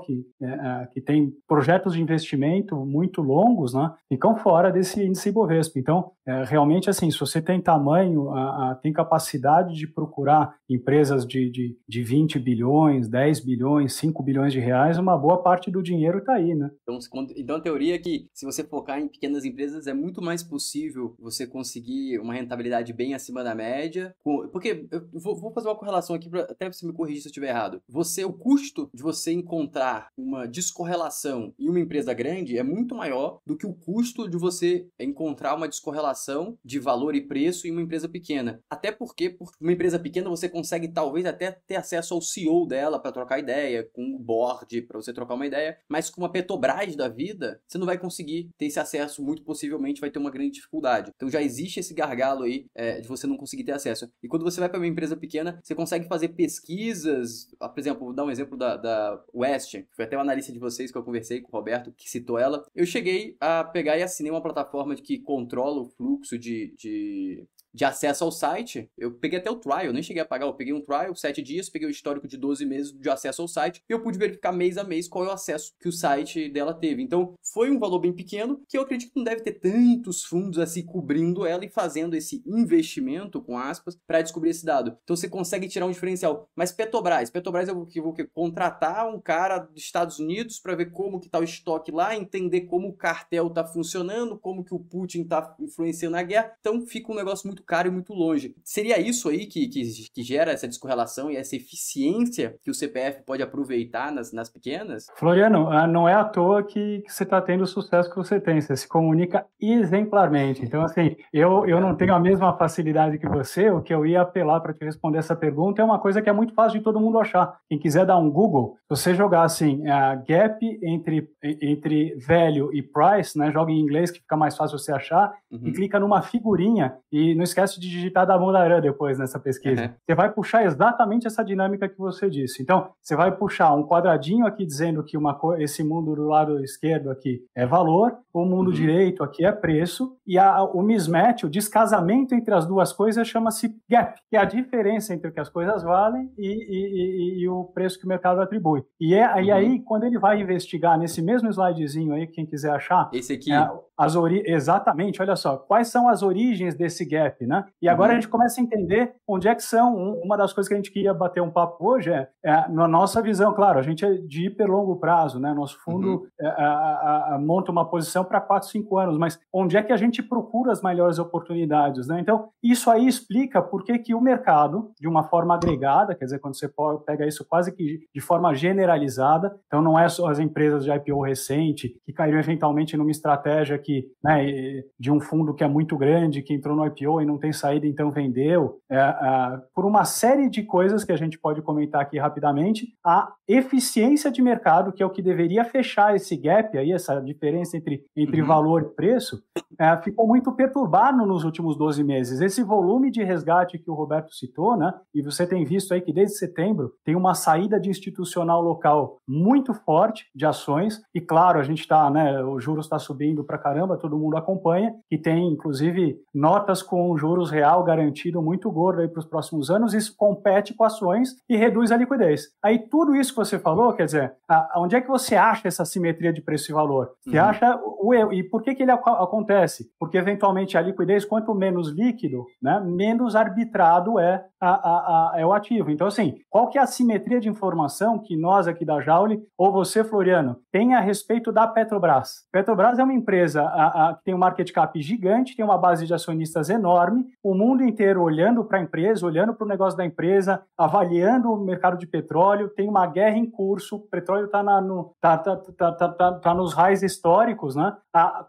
que, 0.01 0.27
é, 0.43 0.47
é, 0.47 0.89
que 0.93 1.01
tem 1.01 1.33
projetos 1.47 1.95
de 1.95 2.03
investimento 2.03 2.77
muito 2.85 3.23
longos, 3.23 3.75
né, 3.75 3.93
ficam 4.09 4.37
fora 4.37 4.71
desse 4.71 5.03
índice 5.03 5.29
Ibovespa. 5.29 5.79
Então, 5.79 6.13
é, 6.27 6.45
realmente, 6.45 6.89
assim, 6.89 7.11
se 7.11 7.19
você 7.19 7.41
tem 7.43 7.61
tamanho, 7.61 8.31
a, 8.31 8.71
a, 8.71 8.75
tem 8.75 8.93
capacidade 8.93 9.75
de 9.75 9.87
procurar 9.87 10.55
empresas 10.69 11.27
de, 11.27 11.51
de, 11.51 11.77
de 11.89 12.03
20 12.03 12.39
bilhões, 12.39 13.09
10 13.09 13.45
bilhões, 13.45 13.95
5 13.95 14.23
bilhões 14.23 14.53
de 14.53 14.61
reais, 14.61 14.99
uma 14.99 15.17
boa 15.19 15.43
parte 15.43 15.71
do 15.71 15.83
dinheiro 15.83 16.19
está 16.19 16.35
aí, 16.35 16.55
né? 16.55 16.71
Então, 16.83 16.99
então, 17.37 17.57
a 17.57 17.61
teoria 17.61 17.95
é 17.95 17.99
que 17.99 18.29
se 18.33 18.47
você 18.47 18.63
focar 18.63 19.01
em 19.01 19.09
pequenas 19.09 19.45
empresas, 19.45 19.87
é 19.87 19.95
muito 19.95 20.23
mais 20.23 20.43
possível 20.43 21.15
você 21.19 21.47
conseguir 21.47 22.19
uma 22.19 22.35
rentabilidade 22.35 22.93
bem 22.93 23.15
acima 23.15 23.43
da 23.43 23.55
média. 23.55 24.15
Porque, 24.23 24.87
eu 24.91 25.21
vou, 25.21 25.53
fazer 25.53 25.69
uma 25.69 25.77
correlação 25.77 26.15
aqui, 26.15 26.29
pra, 26.29 26.43
até 26.43 26.71
você 26.71 26.87
me 26.87 26.93
corrigir 26.93 27.23
se 27.23 27.29
eu 27.29 27.31
estiver 27.31 27.49
errado. 27.49 27.83
Você, 27.89 28.25
o 28.25 28.33
custo 28.33 28.89
de 28.95 29.03
você 29.03 29.33
encontrar 29.33 29.80
uma 30.17 30.47
descorrelação 30.47 31.55
em 31.59 31.69
uma 31.69 31.81
empresa 31.81 32.13
grande 32.13 32.59
é 32.59 32.63
muito 32.63 32.95
maior 32.95 33.41
do 33.47 33.57
que 33.57 33.67
o 33.67 33.75
custo 33.75 34.29
de 34.29 34.37
você 34.37 34.87
encontrar 34.99 35.55
uma 35.55 35.69
descorrelação 35.69 36.59
de 36.65 36.79
valor 36.79 37.15
e 37.15 37.21
preço 37.21 37.67
em 37.67 37.71
uma 37.71 37.83
empresa 37.83 38.09
pequena. 38.09 38.61
Até 38.69 38.93
porque, 38.93 39.31
por 39.31 39.51
uma 39.61 39.73
empresa 39.73 39.99
pequena, 39.99 40.29
você 40.29 40.49
consegue 40.49 40.89
talvez 40.89 41.27
até 41.27 41.53
ter 41.67 41.77
acesso 41.77 42.15
ao 42.15 42.23
CEO 42.23 42.67
dela 42.67 42.99
para 42.99 43.13
trocar 43.13 43.39
ideia, 43.39 43.89
com 43.93 44.15
o 44.15 44.19
board 44.19 44.83
para 44.83 45.01
você 45.01 45.13
trocar 45.13 45.35
uma 45.35 45.47
ideia, 45.47 45.79
mas 45.89 46.11
com 46.11 46.21
uma 46.21 46.31
Petrobras 46.31 46.97
da 46.97 47.09
vida, 47.09 47.61
você 47.67 47.79
não 47.79 47.87
vai 47.87 47.99
conseguir 47.99 48.51
ter 48.57 48.67
esse 48.67 48.79
acesso, 48.79 49.23
muito 49.23 49.43
possivelmente 49.43 50.01
vai 50.01 50.11
ter 50.11 50.19
uma 50.19 50.31
grande 50.31 50.53
dificuldade. 50.53 51.13
Então 51.15 51.29
já 51.29 51.43
existe 51.43 51.81
esse 51.81 51.95
gargalo 51.95 52.45
aí 52.45 52.67
é, 52.75 53.01
de 53.01 53.09
você 53.09 53.27
não 53.27 53.37
conseguir 53.37 53.65
ter 53.65 53.73
acesso. 53.73 54.11
E 54.23 54.29
quando 54.29 54.45
você 54.45 54.61
vai 54.61 54.69
para 54.69 54.79
uma 54.79 54.87
empresa 54.87 55.17
pequena, 55.17 55.61
você 55.63 55.75
consegue 55.75 56.07
fazer 56.07 56.29
pesquisas, 56.29 57.49
por 57.59 57.79
exemplo, 57.79 58.05
vou 58.07 58.15
dar 58.15 58.25
um 58.25 58.31
exemplo 58.31 58.57
da, 58.57 58.77
da 58.77 59.23
West, 59.35 59.70
foi 59.93 60.05
até 60.05 60.17
uma 60.17 60.23
analista 60.23 60.53
de 60.53 60.59
vocês 60.59 60.91
que 60.91 60.99
eu 60.99 61.03
conversei 61.03 61.41
com 61.41 61.49
o 61.49 61.57
Roberto, 61.59 61.93
que 61.93 62.09
citou 62.09 62.39
ela. 62.39 62.65
Eu 62.75 62.87
cheguei 62.87 63.37
a 63.41 63.65
pegar 63.65 63.99
e 63.99 64.03
assinei 64.03 64.31
uma 64.31 64.43
plataforma 64.43 64.95
que 64.95 65.19
controla 65.19 65.81
o 65.81 65.89
fluxo 65.89 66.39
de, 66.39 66.75
de 66.77 67.47
de 67.73 67.85
acesso 67.85 68.25
ao 68.25 68.33
site. 68.33 68.91
Eu 68.97 69.13
peguei 69.13 69.39
até 69.39 69.51
o 69.51 69.57
trial, 69.57 69.93
nem 69.93 70.03
cheguei 70.03 70.23
a 70.23 70.27
pagar. 70.27 70.47
Eu 70.47 70.55
peguei 70.55 70.73
um 70.73 70.81
trial, 70.81 71.15
7 71.15 71.43
dias, 71.43 71.69
peguei 71.69 71.89
o 71.89 71.91
histórico 71.91 72.27
de 72.27 72.37
12 72.37 72.65
meses 72.67 72.93
de 72.93 73.09
acesso 73.09 73.43
ao 73.43 73.49
site 73.49 73.83
e 73.89 73.93
eu 73.93 74.03
pude 74.03 74.19
verificar 74.19 74.53
mês 74.53 74.77
a 74.77 74.85
mês 74.85 75.09
qual 75.09 75.25
é 75.25 75.29
o 75.29 75.33
acesso 75.33 75.73
que 75.81 75.89
o 75.89 75.93
site 75.93 76.49
dela 76.49 76.75
teve. 76.75 77.03
Então, 77.03 77.35
foi 77.53 77.71
um 77.71 77.79
valor 77.79 78.01
bem 78.01 78.13
pequeno 78.13 78.61
que 78.69 78.77
eu 78.77 78.83
acredito 78.83 79.13
que 79.13 79.19
não 79.19 79.25
deve 79.25 79.43
ter 79.43 79.53
tantos 79.53 80.25
fundos 80.25 80.59
assim 80.59 80.85
cobrindo 80.85 81.47
ela 81.47 81.65
e 81.65 81.69
fazendo 81.69 82.15
esse 82.15 82.43
investimento, 82.47 83.41
com 83.41 83.59
aspas, 83.59 83.99
para 84.07 84.23
descobrir 84.23 84.51
esse 84.51 84.65
dado. 84.65 84.97
Então, 85.03 85.17
você 85.17 85.29
consegue 85.29 85.69
tirar 85.69 85.87
um 85.87 85.91
diferencial. 85.91 86.49
Mas 86.55 86.73
Petrobras, 86.73 87.31
Petrobras 87.31 87.69
eu 87.69 87.75
vou, 87.75 87.89
eu 87.95 88.03
vou 88.03 88.15
contratar 88.33 89.09
um 89.09 89.21
cara 89.21 89.59
dos 89.59 89.83
Estados 89.83 90.19
Unidos 90.19 90.59
para 90.59 90.75
ver 90.75 90.91
como 90.91 91.21
que 91.21 91.29
tá 91.29 91.39
o 91.39 91.45
estoque 91.45 91.91
lá, 91.91 92.17
entender 92.17 92.63
como 92.63 92.89
o 92.89 92.97
cartel 92.97 93.51
tá 93.51 93.65
funcionando, 93.65 94.39
como 94.39 94.65
que 94.65 94.75
o 94.75 94.81
Putin 94.81 95.25
tá 95.25 95.55
influenciando 95.61 96.17
a 96.17 96.23
guerra. 96.23 96.53
Então, 96.61 96.81
fica 96.87 97.13
um 97.13 97.17
negócio 97.17 97.47
muito 97.47 97.60
muito 97.61 97.65
caro 97.65 97.89
e 97.89 97.91
muito 97.91 98.13
longe. 98.13 98.55
Seria 98.65 98.99
isso 98.99 99.29
aí 99.29 99.47
que, 99.47 99.69
que, 99.69 99.83
que 100.13 100.23
gera 100.23 100.53
essa 100.53 100.67
descorrelação 100.67 101.31
e 101.31 101.37
essa 101.37 101.55
eficiência 101.55 102.57
que 102.63 102.71
o 102.71 102.75
CPF 102.75 103.23
pode 103.25 103.43
aproveitar 103.43 104.11
nas, 104.11 104.33
nas 104.33 104.49
pequenas? 104.49 105.07
Floriano, 105.17 105.69
ah, 105.71 105.87
não 105.87 106.09
é 106.09 106.15
à 106.15 106.25
toa 106.25 106.63
que, 106.63 107.01
que 107.01 107.13
você 107.13 107.25
está 107.25 107.41
tendo 107.41 107.65
o 107.65 107.67
sucesso 107.67 108.11
que 108.11 108.17
você 108.17 108.41
tem, 108.41 108.61
você 108.61 108.77
se 108.77 108.89
comunica 108.89 109.47
exemplarmente. 109.61 110.65
Então, 110.65 110.83
assim, 110.83 111.17
eu, 111.33 111.67
eu 111.67 111.81
não 111.81 111.95
tenho 111.95 112.15
a 112.15 112.21
mesma 112.21 112.57
facilidade 112.57 113.19
que 113.19 113.29
você, 113.29 113.71
o 113.71 113.83
que 113.83 113.95
eu 113.95 114.07
ia 114.07 114.23
apelar 114.23 114.61
para 114.61 114.73
te 114.73 114.85
responder 114.85 115.19
essa 115.19 115.37
pergunta 115.37 115.83
é 115.83 115.85
uma 115.85 115.99
coisa 115.99 116.23
que 116.23 116.31
é 116.31 116.33
muito 116.33 116.55
fácil 116.55 116.79
de 116.79 116.85
todo 116.85 117.01
mundo 117.01 117.19
achar. 117.19 117.59
Quem 117.69 117.79
quiser 117.79 118.07
dar 118.07 118.19
um 118.19 118.31
Google, 118.31 118.77
você 118.89 119.15
jogar 119.15 119.43
assim, 119.43 119.87
a 119.89 120.15
gap 120.15 120.59
entre, 120.83 121.29
entre 121.43 122.15
velho 122.17 122.71
e 122.73 122.83
price, 122.83 123.39
né, 123.39 123.51
joga 123.51 123.71
em 123.71 123.81
inglês 123.81 124.11
que 124.11 124.21
fica 124.21 124.37
mais 124.37 124.57
fácil 124.57 124.79
você 124.79 124.93
achar, 124.93 125.33
uhum. 125.51 125.61
e 125.65 125.73
clica 125.73 125.99
numa 125.99 126.23
figurinha 126.23 126.95
e 127.11 127.35
no 127.35 127.43
esquece 127.51 127.81
de 127.81 127.89
digitar 127.89 128.27
da 128.27 128.39
Mundaran 128.39 128.81
depois 128.81 129.19
nessa 129.19 129.39
pesquisa. 129.39 129.83
Uhum. 129.83 129.93
Você 130.07 130.15
vai 130.15 130.33
puxar 130.33 130.65
exatamente 130.65 131.27
essa 131.27 131.45
dinâmica 131.45 131.89
que 131.89 131.99
você 131.99 132.29
disse. 132.29 132.63
Então, 132.63 132.91
você 133.03 133.15
vai 133.15 133.31
puxar 133.31 133.75
um 133.75 133.87
quadradinho 133.87 134.47
aqui 134.47 134.65
dizendo 134.65 135.03
que 135.05 135.17
uma 135.17 135.39
esse 135.59 135.83
mundo 135.83 136.15
do 136.15 136.27
lado 136.27 136.63
esquerdo 136.63 137.11
aqui 137.11 137.43
é 137.55 137.67
valor, 137.67 138.17
o 138.33 138.45
mundo 138.45 138.69
uhum. 138.69 138.75
direito 138.75 139.23
aqui 139.23 139.45
é 139.45 139.53
preço, 139.53 140.17
e 140.31 140.39
a, 140.39 140.63
o 140.63 140.81
mismatch, 140.81 141.43
o 141.43 141.51
descasamento 141.51 142.37
entre 142.37 142.55
as 142.55 142.65
duas 142.65 142.93
coisas 142.93 143.27
chama-se 143.27 143.75
gap, 143.91 144.15
que 144.31 144.37
é 144.37 144.39
a 144.39 144.45
diferença 144.45 145.13
entre 145.13 145.29
o 145.29 145.33
que 145.33 145.41
as 145.41 145.49
coisas 145.49 145.83
valem 145.83 146.31
e, 146.39 146.47
e, 146.47 147.41
e, 147.41 147.43
e 147.43 147.49
o 147.49 147.65
preço 147.65 147.99
que 147.99 148.05
o 148.05 148.09
mercado 148.09 148.41
atribui. 148.41 148.85
E, 149.01 149.13
é, 149.13 149.27
uhum. 149.27 149.53
aí, 149.53 149.81
quando 149.81 150.05
ele 150.05 150.21
vai 150.21 150.41
investigar 150.41 150.97
nesse 150.97 151.21
mesmo 151.21 151.51
slidezinho 151.51 152.15
aí, 152.15 152.29
quem 152.29 152.47
quiser 152.47 152.71
achar... 152.71 153.11
Esse 153.13 153.33
aqui... 153.33 153.53
É, 153.53 153.69
as 154.01 154.17
ori 154.17 154.43
exatamente, 154.47 155.21
olha 155.21 155.37
só, 155.37 155.59
quais 155.59 155.89
são 155.89 156.09
as 156.09 156.23
origens 156.23 156.75
desse 156.75 157.05
gap, 157.05 157.45
né? 157.45 157.67
E 157.83 157.87
agora 157.87 158.13
uhum. 158.13 158.17
a 158.17 158.21
gente 158.21 158.31
começa 158.31 158.59
a 158.59 158.65
entender 158.65 159.13
onde 159.29 159.47
é 159.47 159.55
que 159.55 159.63
são. 159.63 159.95
Uma 160.23 160.39
das 160.39 160.55
coisas 160.55 160.69
que 160.69 160.73
a 160.73 160.77
gente 160.79 160.91
queria 160.91 161.13
bater 161.13 161.43
um 161.43 161.51
papo 161.51 161.87
hoje 161.87 162.11
é, 162.11 162.27
é 162.43 162.67
na 162.71 162.89
nossa 162.89 163.21
visão, 163.21 163.53
claro, 163.53 163.79
a 163.79 163.83
gente 163.83 164.03
é 164.03 164.15
de 164.15 164.47
hiper 164.47 164.71
longo 164.71 164.97
prazo, 164.97 165.39
né? 165.39 165.53
Nosso 165.53 165.79
fundo 165.85 166.09
uhum. 166.09 166.27
é, 166.41 166.47
a, 166.49 167.39
monta 167.39 167.71
uma 167.71 167.85
posição 167.85 168.25
para 168.25 168.41
4, 168.41 168.71
5 168.71 168.97
anos, 168.97 169.19
mas 169.19 169.39
onde 169.53 169.77
é 169.77 169.83
que 169.83 169.93
a 169.93 169.99
gente 169.99 170.20
procura 170.23 170.73
as 170.73 170.83
melhores 170.83 171.19
oportunidades, 171.19 172.07
né? 172.07 172.21
Então, 172.21 172.49
isso 172.63 172.91
aí 172.91 173.07
explica 173.07 173.61
por 173.61 173.85
que, 173.85 173.99
que 173.99 174.15
o 174.15 174.21
mercado, 174.21 174.91
de 174.99 175.09
uma 175.09 175.25
forma 175.25 175.55
agregada, 175.55 176.15
quer 176.15 176.25
dizer, 176.25 176.39
quando 176.39 176.57
você 176.57 176.71
pega 177.05 177.27
isso 177.27 177.45
quase 177.47 177.73
que 177.73 178.01
de 178.15 178.21
forma 178.21 178.55
generalizada, 178.55 179.55
então 179.67 179.83
não 179.83 179.99
é 179.99 180.09
só 180.09 180.29
as 180.29 180.39
empresas 180.39 180.85
de 180.85 180.91
IPO 180.91 181.21
recente 181.23 181.95
que 182.05 182.13
caíram 182.13 182.39
eventualmente 182.39 182.97
numa 182.97 183.11
estratégia 183.11 183.79
que 183.79 183.91
que, 183.91 184.07
né, 184.23 184.85
de 184.99 185.11
um 185.11 185.21
fundo 185.21 185.53
que 185.53 185.65
é 185.65 185.69
muito 185.69 185.99
grande, 185.99 186.43
que 186.43 186.55
entrou 186.55 186.77
no 186.77 186.87
IPO 186.87 187.21
e 187.21 187.27
não 187.27 187.39
tem 187.39 187.53
saída, 187.53 187.87
então 187.87 188.11
vendeu, 188.11 188.79
é, 188.89 188.97
é, 188.97 189.61
por 189.75 189.85
uma 189.85 190.05
série 190.05 190.49
de 190.49 190.63
coisas 190.63 191.03
que 191.03 191.11
a 191.11 191.17
gente 191.17 191.37
pode 191.37 191.61
comentar 191.61 192.01
aqui 192.01 192.19
rapidamente, 192.19 192.87
a 193.05 193.33
eficiência 193.49 194.31
de 194.31 194.41
mercado, 194.41 194.93
que 194.93 195.03
é 195.03 195.07
o 195.07 195.11
que 195.11 195.21
deveria 195.21 195.65
fechar 195.65 196.15
esse 196.15 196.37
gap 196.37 196.79
aí, 196.79 196.93
essa 196.93 197.21
diferença 197.21 197.77
entre, 197.77 198.05
entre 198.17 198.41
uhum. 198.41 198.47
valor 198.47 198.83
e 198.83 198.95
preço, 198.95 199.43
é, 199.79 199.97
ficou 200.11 200.27
muito 200.27 200.53
perturbado 200.53 201.25
nos 201.27 201.45
últimos 201.45 201.77
12 201.77 202.03
meses. 202.05 202.41
Esse 202.41 202.63
volume 202.63 203.11
de 203.11 203.23
resgate 203.23 203.79
que 203.79 203.91
o 203.91 203.95
Roberto 203.95 204.35
citou, 204.35 204.77
né, 204.77 204.93
e 205.15 205.23
você 205.23 205.47
tem 205.47 205.65
visto 205.65 205.95
aí 205.95 206.01
que 206.01 206.13
desde 206.13 206.37
setembro 206.37 206.93
tem 207.05 207.17
uma 207.17 207.35
saída 207.35 207.79
de 207.79 207.89
institucional 207.89 208.61
local 208.61 209.19
muito 209.27 209.73
forte 209.73 210.27
de 210.35 210.45
ações, 210.45 211.01
e 211.15 211.21
claro, 211.21 211.59
a 211.59 211.63
gente 211.63 211.81
está, 211.81 212.11
né, 212.11 212.43
o 212.43 212.61
juros 212.61 212.87
está 212.87 212.99
subindo 212.99 213.45
para 213.45 213.59
caramba, 213.59 213.97
todo 213.97 214.19
mundo 214.19 214.37
acompanha, 214.37 214.95
que 215.09 215.19
tem 215.19 215.49
inclusive 215.49 216.19
notas 216.35 216.83
com 216.83 217.17
juros 217.17 217.51
real 217.51 217.83
garantido 217.85 218.43
muito 218.43 218.71
gordo 218.71 219.09
para 219.09 219.21
os 219.21 219.27
próximos 219.27 219.71
anos, 219.71 219.95
isso 219.95 220.15
compete 220.17 220.75
com 220.75 220.85
ações 220.85 221.37
e 221.49 221.57
reduz 221.57 221.93
a 221.93 221.97
liquidez. 221.97 222.49
Aí 222.63 222.79
tudo 222.79 223.15
isso 223.15 223.33
que 223.33 223.39
você 223.39 223.59
falou, 223.59 223.93
quer 223.93 224.07
dizer, 224.07 224.35
a, 224.49 224.81
onde 224.81 224.97
é 224.97 225.01
que 225.01 225.09
você 225.09 225.37
acha 225.37 225.69
essa 225.69 225.85
simetria 225.85 226.33
de 226.33 226.41
preço 226.41 226.71
e 226.71 226.75
valor? 226.75 227.13
Você 227.25 227.39
uhum. 227.39 227.45
acha 227.45 227.81
o 227.85 228.11
e 228.33 228.43
por 228.43 228.63
que, 228.63 228.75
que 228.75 228.83
ele 228.83 228.91
acontece? 228.91 229.91
Porque 230.01 230.17
eventualmente 230.17 230.79
a 230.79 230.81
liquidez, 230.81 231.27
quanto 231.27 231.55
menos 231.55 231.91
líquido, 231.91 232.47
né, 232.61 232.81
menos 232.81 233.37
arbitrado 233.37 234.19
é, 234.19 234.45
a, 234.59 234.71
a, 234.71 235.33
a, 235.35 235.41
é 235.41 235.47
o 235.47 235.53
ativo. 235.53 235.91
Então, 235.91 236.07
assim, 236.07 236.39
qual 236.49 236.69
que 236.69 236.79
é 236.79 236.81
a 236.81 236.87
simetria 236.87 237.39
de 237.39 237.49
informação 237.49 238.19
que 238.19 238.37
nós 238.37 238.67
aqui 238.67 238.85
da 238.85 239.01
Jaule, 239.01 239.43
ou 239.59 239.71
você, 239.71 240.03
Floriano, 240.03 240.57
tem 240.73 240.95
a 240.95 241.01
respeito 241.01 241.53
da 241.53 241.67
Petrobras? 241.67 242.47
Petrobras 242.51 242.99
é 242.99 243.05
uma 243.05 243.13
empresa 243.13 243.63
a, 243.63 244.19
tem 244.25 244.35
um 244.35 244.39
market 244.39 244.71
cap 244.73 245.01
gigante, 245.01 245.55
tem 245.55 245.65
uma 245.65 245.79
base 245.79 246.07
de 246.07 246.15
acionistas 246.15 246.71
enorme, 246.71 247.27
o 247.43 247.55
mundo 247.55 247.83
inteiro 247.83 248.23
olhando 248.23 248.65
para 248.65 248.79
a 248.79 248.83
empresa, 248.83 249.27
olhando 249.27 249.55
para 249.55 249.65
o 249.65 249.69
negócio 249.69 249.97
da 249.97 250.05
empresa, 250.05 250.63
avaliando 250.79 251.53
o 251.53 251.63
mercado 251.63 251.99
de 251.99 252.07
petróleo, 252.07 252.71
tem 252.71 252.89
uma 252.89 253.07
guerra 253.07 253.37
em 253.37 253.51
curso, 253.51 253.97
o 253.97 254.09
petróleo 254.09 254.47
está 254.47 254.63
no, 254.63 255.13
tá, 255.21 255.37
tá, 255.37 255.57
tá, 255.57 255.93
tá, 255.93 256.33
tá 256.33 256.55
nos 256.55 256.75
raios 256.75 257.03
históricos, 257.03 257.77
né? 257.77 257.97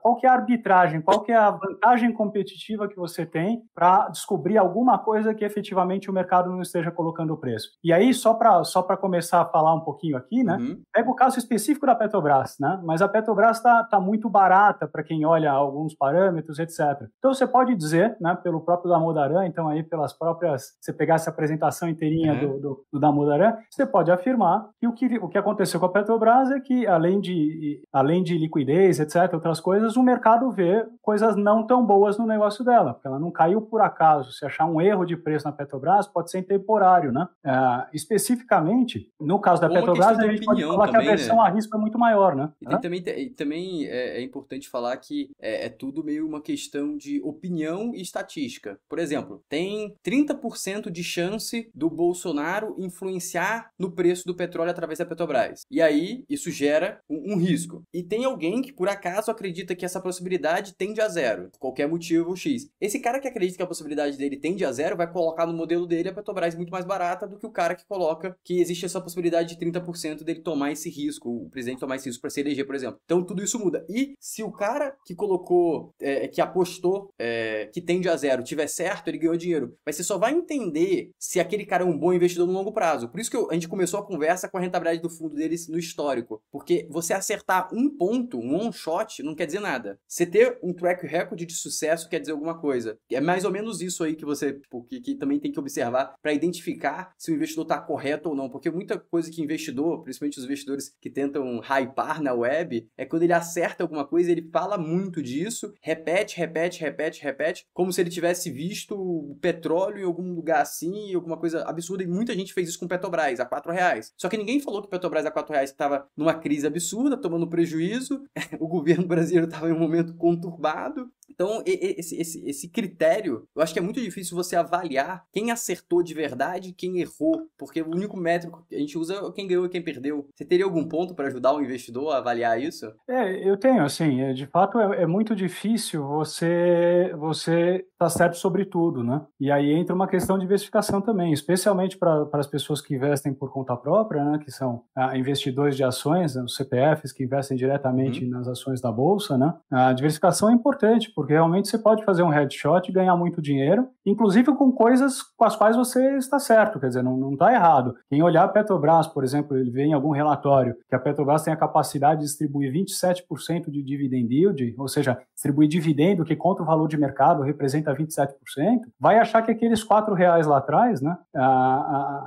Qual 0.01 0.15
que 0.15 0.25
é 0.25 0.29
a 0.29 0.33
arbitragem, 0.33 1.01
qual 1.01 1.21
que 1.21 1.31
é 1.31 1.40
a 1.47 1.51
vantagem 1.51 2.13
competitiva 2.13 2.87
que 2.87 2.95
você 2.95 3.25
tem 3.25 3.61
para 3.73 4.09
descobrir 4.09 4.57
alguma 4.57 4.97
coisa 4.97 5.33
que 5.33 5.45
efetivamente 5.45 6.09
o 6.09 6.13
mercado 6.13 6.49
não 6.49 6.61
esteja 6.61 6.91
colocando 6.91 7.33
o 7.33 7.37
preço? 7.37 7.69
E 7.83 7.91
aí, 7.91 8.13
só 8.13 8.33
para 8.33 8.63
só 8.63 8.81
começar 8.97 9.41
a 9.41 9.45
falar 9.45 9.73
um 9.73 9.81
pouquinho 9.81 10.17
aqui, 10.17 10.43
né? 10.43 10.57
Uhum. 10.57 10.81
Pega 10.93 11.09
o 11.09 11.15
caso 11.15 11.37
específico 11.39 11.85
da 11.85 11.95
Petrobras, 11.95 12.57
né? 12.59 12.79
Mas 12.83 13.01
a 13.01 13.07
Petrobras 13.07 13.57
está 13.57 13.83
tá 13.83 13.99
muito 13.99 14.29
barata 14.29 14.87
para 14.87 15.03
quem 15.03 15.25
olha 15.25 15.51
alguns 15.51 15.95
parâmetros, 15.95 16.59
etc. 16.59 17.07
Então 17.17 17.33
você 17.33 17.47
pode 17.47 17.75
dizer, 17.75 18.15
né, 18.19 18.37
pelo 18.43 18.61
próprio 18.61 18.91
Damodaran, 18.91 19.45
então 19.45 19.67
aí 19.67 19.83
pelas 19.83 20.13
próprias, 20.13 20.77
você 20.79 20.91
pegar 20.93 21.15
essa 21.15 21.29
apresentação 21.29 21.89
inteirinha 21.89 22.33
uhum. 22.33 22.39
do, 22.39 22.59
do, 22.59 22.85
do 22.93 22.99
Damodaran, 22.99 23.57
você 23.69 23.85
pode 23.85 24.11
afirmar 24.11 24.69
que 24.79 24.87
o, 24.87 24.93
que 24.93 25.05
o 25.17 25.27
que 25.27 25.37
aconteceu 25.37 25.79
com 25.79 25.85
a 25.85 25.91
Petrobras 25.91 26.51
é 26.51 26.59
que 26.59 26.85
além 26.87 27.19
de, 27.19 27.83
além 27.91 28.23
de 28.23 28.37
liquidez, 28.37 28.99
etc., 28.99 29.33
outras 29.33 29.59
coisas, 29.59 29.95
o 29.95 30.03
mercado 30.03 30.51
vê 30.51 30.85
coisas 31.01 31.30
coisas 31.31 31.35
não 31.35 31.65
tão 31.65 31.85
boas 31.85 32.17
no 32.17 32.25
negócio 32.25 32.63
dela, 32.63 32.93
porque 32.93 33.07
ela 33.07 33.19
não 33.19 33.31
caiu 33.31 33.61
por 33.61 33.81
acaso. 33.81 34.31
Se 34.31 34.45
achar 34.45 34.65
um 34.65 34.81
erro 34.81 35.05
de 35.05 35.15
preço 35.15 35.45
na 35.45 35.51
Petrobras, 35.51 36.07
pode 36.07 36.29
ser 36.29 36.41
temporário, 36.43 37.11
né? 37.11 37.27
Uh, 37.45 37.87
especificamente, 37.93 39.09
no 39.19 39.39
caso 39.39 39.61
da 39.61 39.67
Ou 39.67 39.73
Petrobras, 39.73 40.19
a 40.19 40.27
gente 40.27 40.45
pode 40.45 40.63
falar 40.63 40.87
também, 40.87 41.01
que 41.01 41.07
a 41.07 41.15
versão 41.15 41.37
né? 41.37 41.43
a 41.43 41.49
risco 41.49 41.75
é 41.75 41.79
muito 41.79 41.97
maior, 41.97 42.35
né? 42.35 42.51
E 42.61 42.77
também, 42.79 43.03
também 43.35 43.85
é, 43.85 44.17
é, 44.17 44.21
importante 44.21 44.69
falar 44.69 44.95
que 44.97 45.29
é, 45.39 45.65
é 45.65 45.69
tudo 45.69 46.03
meio 46.03 46.27
uma 46.27 46.41
questão 46.41 46.97
de 46.97 47.21
opinião 47.21 47.93
e 47.93 48.01
estatística. 48.01 48.77
Por 48.89 48.99
exemplo, 48.99 49.43
tem 49.49 49.95
30% 50.05 50.89
de 50.89 51.03
chance 51.03 51.69
do 51.73 51.89
Bolsonaro 51.89 52.75
influenciar 52.77 53.71
no 53.77 53.91
preço 53.91 54.25
do 54.25 54.35
petróleo 54.35 54.71
através 54.71 54.99
da 54.99 55.05
Petrobras. 55.05 55.65
E 55.69 55.81
aí, 55.81 56.23
isso 56.29 56.51
gera 56.51 56.99
um, 57.09 57.33
um 57.33 57.37
risco. 57.37 57.83
E 57.93 58.03
tem 58.03 58.25
alguém 58.25 58.61
que, 58.61 58.73
por 58.73 58.89
acaso, 58.89 59.31
acredita 59.31 59.75
que 59.75 59.85
essa 59.85 60.01
possibilidade 60.01 60.73
tende 60.73 61.01
a 61.01 61.07
zero, 61.07 61.20
por 61.51 61.59
qualquer 61.59 61.87
motivo 61.87 62.35
X. 62.35 62.69
Esse 62.79 62.99
cara 62.99 63.19
que 63.19 63.27
acredita 63.27 63.57
que 63.57 63.63
a 63.63 63.67
possibilidade 63.67 64.17
dele 64.17 64.37
tende 64.37 64.65
a 64.65 64.71
zero 64.71 64.95
vai 64.97 65.11
colocar 65.11 65.45
no 65.45 65.53
modelo 65.53 65.85
dele 65.85 66.09
a 66.09 66.13
Petrobras 66.13 66.55
muito 66.55 66.71
mais 66.71 66.85
barata 66.85 67.27
do 67.27 67.37
que 67.37 67.45
o 67.45 67.51
cara 67.51 67.75
que 67.75 67.85
coloca 67.85 68.35
que 68.43 68.59
existe 68.59 68.85
essa 68.85 69.01
possibilidade 69.01 69.55
de 69.55 69.65
30% 69.65 70.23
dele 70.23 70.41
tomar 70.41 70.71
esse 70.71 70.89
risco, 70.89 71.29
o 71.29 71.49
presidente 71.49 71.79
tomar 71.79 71.95
esse 71.95 72.09
risco 72.09 72.21
para 72.21 72.29
se 72.29 72.39
eleger, 72.39 72.65
por 72.65 72.75
exemplo. 72.75 72.99
Então 73.05 73.23
tudo 73.23 73.43
isso 73.43 73.59
muda. 73.59 73.85
E 73.89 74.13
se 74.19 74.43
o 74.43 74.51
cara 74.51 74.95
que 75.05 75.15
colocou, 75.15 75.93
é, 75.99 76.27
que 76.27 76.41
apostou 76.41 77.13
é, 77.17 77.67
que 77.73 77.81
tende 77.81 78.09
a 78.09 78.15
zero 78.15 78.43
tiver 78.43 78.67
certo, 78.67 79.07
ele 79.07 79.17
ganhou 79.17 79.37
dinheiro. 79.37 79.75
Mas 79.85 79.95
você 79.95 80.03
só 80.03 80.17
vai 80.17 80.33
entender 80.33 81.11
se 81.19 81.39
aquele 81.39 81.65
cara 81.65 81.83
é 81.83 81.85
um 81.85 81.97
bom 81.97 82.13
investidor 82.13 82.47
no 82.47 82.53
longo 82.53 82.71
prazo. 82.71 83.09
Por 83.09 83.19
isso 83.19 83.29
que 83.29 83.37
eu, 83.37 83.49
a 83.49 83.53
gente 83.53 83.67
começou 83.67 83.99
a 83.99 84.05
conversa 84.05 84.47
com 84.47 84.57
a 84.57 84.61
rentabilidade 84.61 85.01
do 85.01 85.09
fundo 85.09 85.35
deles 85.35 85.67
no 85.67 85.77
histórico. 85.77 86.41
Porque 86.51 86.87
você 86.89 87.13
acertar 87.13 87.69
um 87.73 87.89
ponto, 87.89 88.37
um 88.37 88.59
one 88.59 88.73
shot, 88.73 89.21
não 89.23 89.35
quer 89.35 89.45
dizer 89.45 89.59
nada. 89.59 89.99
Você 90.07 90.25
ter 90.25 90.57
um 90.63 90.73
track 90.73 91.05
record 91.11 91.43
de 91.45 91.53
sucesso 91.53 92.09
quer 92.09 92.19
dizer 92.19 92.31
alguma 92.31 92.57
coisa. 92.57 92.97
É 93.11 93.19
mais 93.19 93.43
ou 93.43 93.51
menos 93.51 93.81
isso 93.81 94.03
aí 94.03 94.15
que 94.15 94.25
você 94.25 94.53
tipo, 94.53 94.83
que, 94.83 95.01
que 95.01 95.15
também 95.15 95.39
tem 95.39 95.51
que 95.51 95.59
observar 95.59 96.13
para 96.21 96.33
identificar 96.33 97.13
se 97.17 97.31
o 97.31 97.35
investidor 97.35 97.63
está 97.63 97.79
correto 97.79 98.29
ou 98.29 98.35
não. 98.35 98.49
Porque 98.49 98.71
muita 98.71 98.97
coisa 98.97 99.29
que 99.29 99.41
investidor, 99.41 100.03
principalmente 100.03 100.39
os 100.39 100.45
investidores 100.45 100.95
que 101.01 101.09
tentam 101.09 101.59
hypar 101.59 102.21
na 102.21 102.33
web, 102.33 102.87
é 102.97 103.05
quando 103.05 103.23
ele 103.23 103.33
acerta 103.33 103.83
alguma 103.83 104.05
coisa, 104.05 104.31
ele 104.31 104.49
fala 104.51 104.77
muito 104.77 105.21
disso, 105.21 105.73
repete, 105.81 106.37
repete, 106.37 106.81
repete, 106.81 107.23
repete, 107.23 107.65
como 107.73 107.91
se 107.91 108.01
ele 108.01 108.09
tivesse 108.09 108.49
visto 108.49 109.37
petróleo 109.41 109.99
em 109.99 110.05
algum 110.05 110.33
lugar 110.33 110.61
assim, 110.61 111.13
alguma 111.13 111.37
coisa 111.37 111.63
absurda. 111.63 112.03
E 112.03 112.07
muita 112.07 112.33
gente 112.33 112.53
fez 112.53 112.69
isso 112.69 112.79
com 112.79 112.87
Petrobras, 112.87 113.39
a 113.39 113.45
4 113.45 113.71
reais. 113.71 114.11
Só 114.17 114.29
que 114.29 114.37
ninguém 114.37 114.59
falou 114.59 114.81
que 114.81 114.89
Petrobras 114.89 115.25
a 115.25 115.31
4 115.31 115.53
reais 115.53 115.69
estava 115.69 116.07
numa 116.15 116.33
crise 116.33 116.67
absurda, 116.67 117.17
tomando 117.17 117.47
prejuízo, 117.47 118.23
o 118.59 118.67
governo 118.67 119.07
brasileiro 119.07 119.47
estava 119.47 119.69
em 119.69 119.73
um 119.73 119.79
momento 119.79 120.15
conturbado, 120.15 120.90
então, 121.29 121.63
esse, 121.65 122.19
esse, 122.19 122.47
esse 122.47 122.69
critério, 122.69 123.47
eu 123.55 123.61
acho 123.61 123.73
que 123.73 123.79
é 123.79 123.81
muito 123.81 124.01
difícil 124.01 124.35
você 124.35 124.55
avaliar 124.55 125.25
quem 125.31 125.49
acertou 125.49 126.03
de 126.03 126.13
verdade 126.13 126.73
quem 126.73 126.99
errou, 126.99 127.47
porque 127.57 127.81
o 127.81 127.89
único 127.89 128.17
métrico 128.17 128.65
que 128.69 128.75
a 128.75 128.79
gente 128.79 128.97
usa 128.97 129.15
é 129.15 129.31
quem 129.31 129.47
ganhou 129.47 129.65
e 129.65 129.69
quem 129.69 129.81
perdeu. 129.81 130.27
Você 130.35 130.45
teria 130.45 130.65
algum 130.65 130.87
ponto 130.87 131.15
para 131.15 131.27
ajudar 131.27 131.53
o 131.53 131.61
investidor 131.61 132.13
a 132.13 132.17
avaliar 132.17 132.61
isso? 132.61 132.91
É, 133.07 133.47
eu 133.47 133.57
tenho, 133.57 133.83
assim, 133.83 134.21
é, 134.21 134.33
de 134.33 134.45
fato 134.45 134.79
é, 134.79 135.03
é 135.03 135.07
muito 135.07 135.35
difícil 135.35 136.05
você 136.05 137.11
você 137.17 137.85
estar 138.05 138.17
tá 138.17 138.23
certo 138.23 138.37
sobre 138.37 138.65
tudo, 138.65 139.03
né? 139.03 139.21
E 139.39 139.51
aí 139.51 139.71
entra 139.71 139.95
uma 139.95 140.07
questão 140.07 140.37
de 140.37 140.41
diversificação 140.41 141.01
também, 141.01 141.31
especialmente 141.31 141.97
para 141.97 142.27
as 142.33 142.47
pessoas 142.47 142.81
que 142.81 142.95
investem 142.95 143.33
por 143.33 143.51
conta 143.51 143.75
própria, 143.75 144.23
né? 144.23 144.39
Que 144.39 144.51
são 144.51 144.83
ah, 144.95 145.17
investidores 145.17 145.75
de 145.75 145.83
ações, 145.83 146.35
né, 146.35 146.43
os 146.43 146.55
CPFs 146.55 147.11
que 147.11 147.23
investem 147.23 147.57
diretamente 147.57 148.23
uhum. 148.23 148.31
nas 148.31 148.47
ações 148.47 148.81
da 148.81 148.91
bolsa, 148.91 149.37
né? 149.37 149.53
A 149.71 149.93
diversificação 149.93 150.49
é 150.49 150.53
importante 150.53 151.11
porque 151.15 151.33
realmente 151.33 151.67
você 151.67 151.77
pode 151.77 152.03
fazer 152.03 152.23
um 152.23 152.29
headshot 152.29 152.89
e 152.89 152.93
ganhar 152.93 153.15
muito 153.15 153.41
dinheiro, 153.41 153.87
inclusive 154.05 154.53
com 154.55 154.71
coisas 154.71 155.21
com 155.21 155.45
as 155.45 155.55
quais 155.55 155.75
você 155.75 156.17
está 156.17 156.39
certo, 156.39 156.79
quer 156.79 156.87
dizer, 156.87 157.03
não 157.03 157.33
está 157.33 157.53
errado. 157.53 157.95
Quem 158.09 158.23
olhar 158.23 158.43
a 158.43 158.47
Petrobras, 158.47 159.07
por 159.07 159.23
exemplo, 159.23 159.57
ele 159.57 159.69
vê 159.69 159.83
em 159.83 159.93
algum 159.93 160.11
relatório 160.11 160.75
que 160.89 160.95
a 160.95 160.99
Petrobras 160.99 161.43
tem 161.43 161.53
a 161.53 161.57
capacidade 161.57 162.21
de 162.21 162.27
distribuir 162.27 162.71
27% 162.73 163.69
de 163.69 163.83
dividend 163.83 164.33
yield, 164.33 164.75
ou 164.77 164.87
seja, 164.87 165.19
distribuir 165.33 165.69
dividendo 165.69 166.25
que 166.25 166.35
contra 166.35 166.63
o 166.63 166.65
valor 166.65 166.87
de 166.87 166.97
mercado 166.97 167.43
representa 167.43 167.90
27%, 167.93 168.81
vai 168.99 169.17
achar 169.17 169.41
que 169.41 169.51
aqueles 169.51 169.83
quatro 169.83 170.13
reais 170.13 170.47
lá 170.47 170.57
atrás, 170.57 171.01
né, 171.01 171.17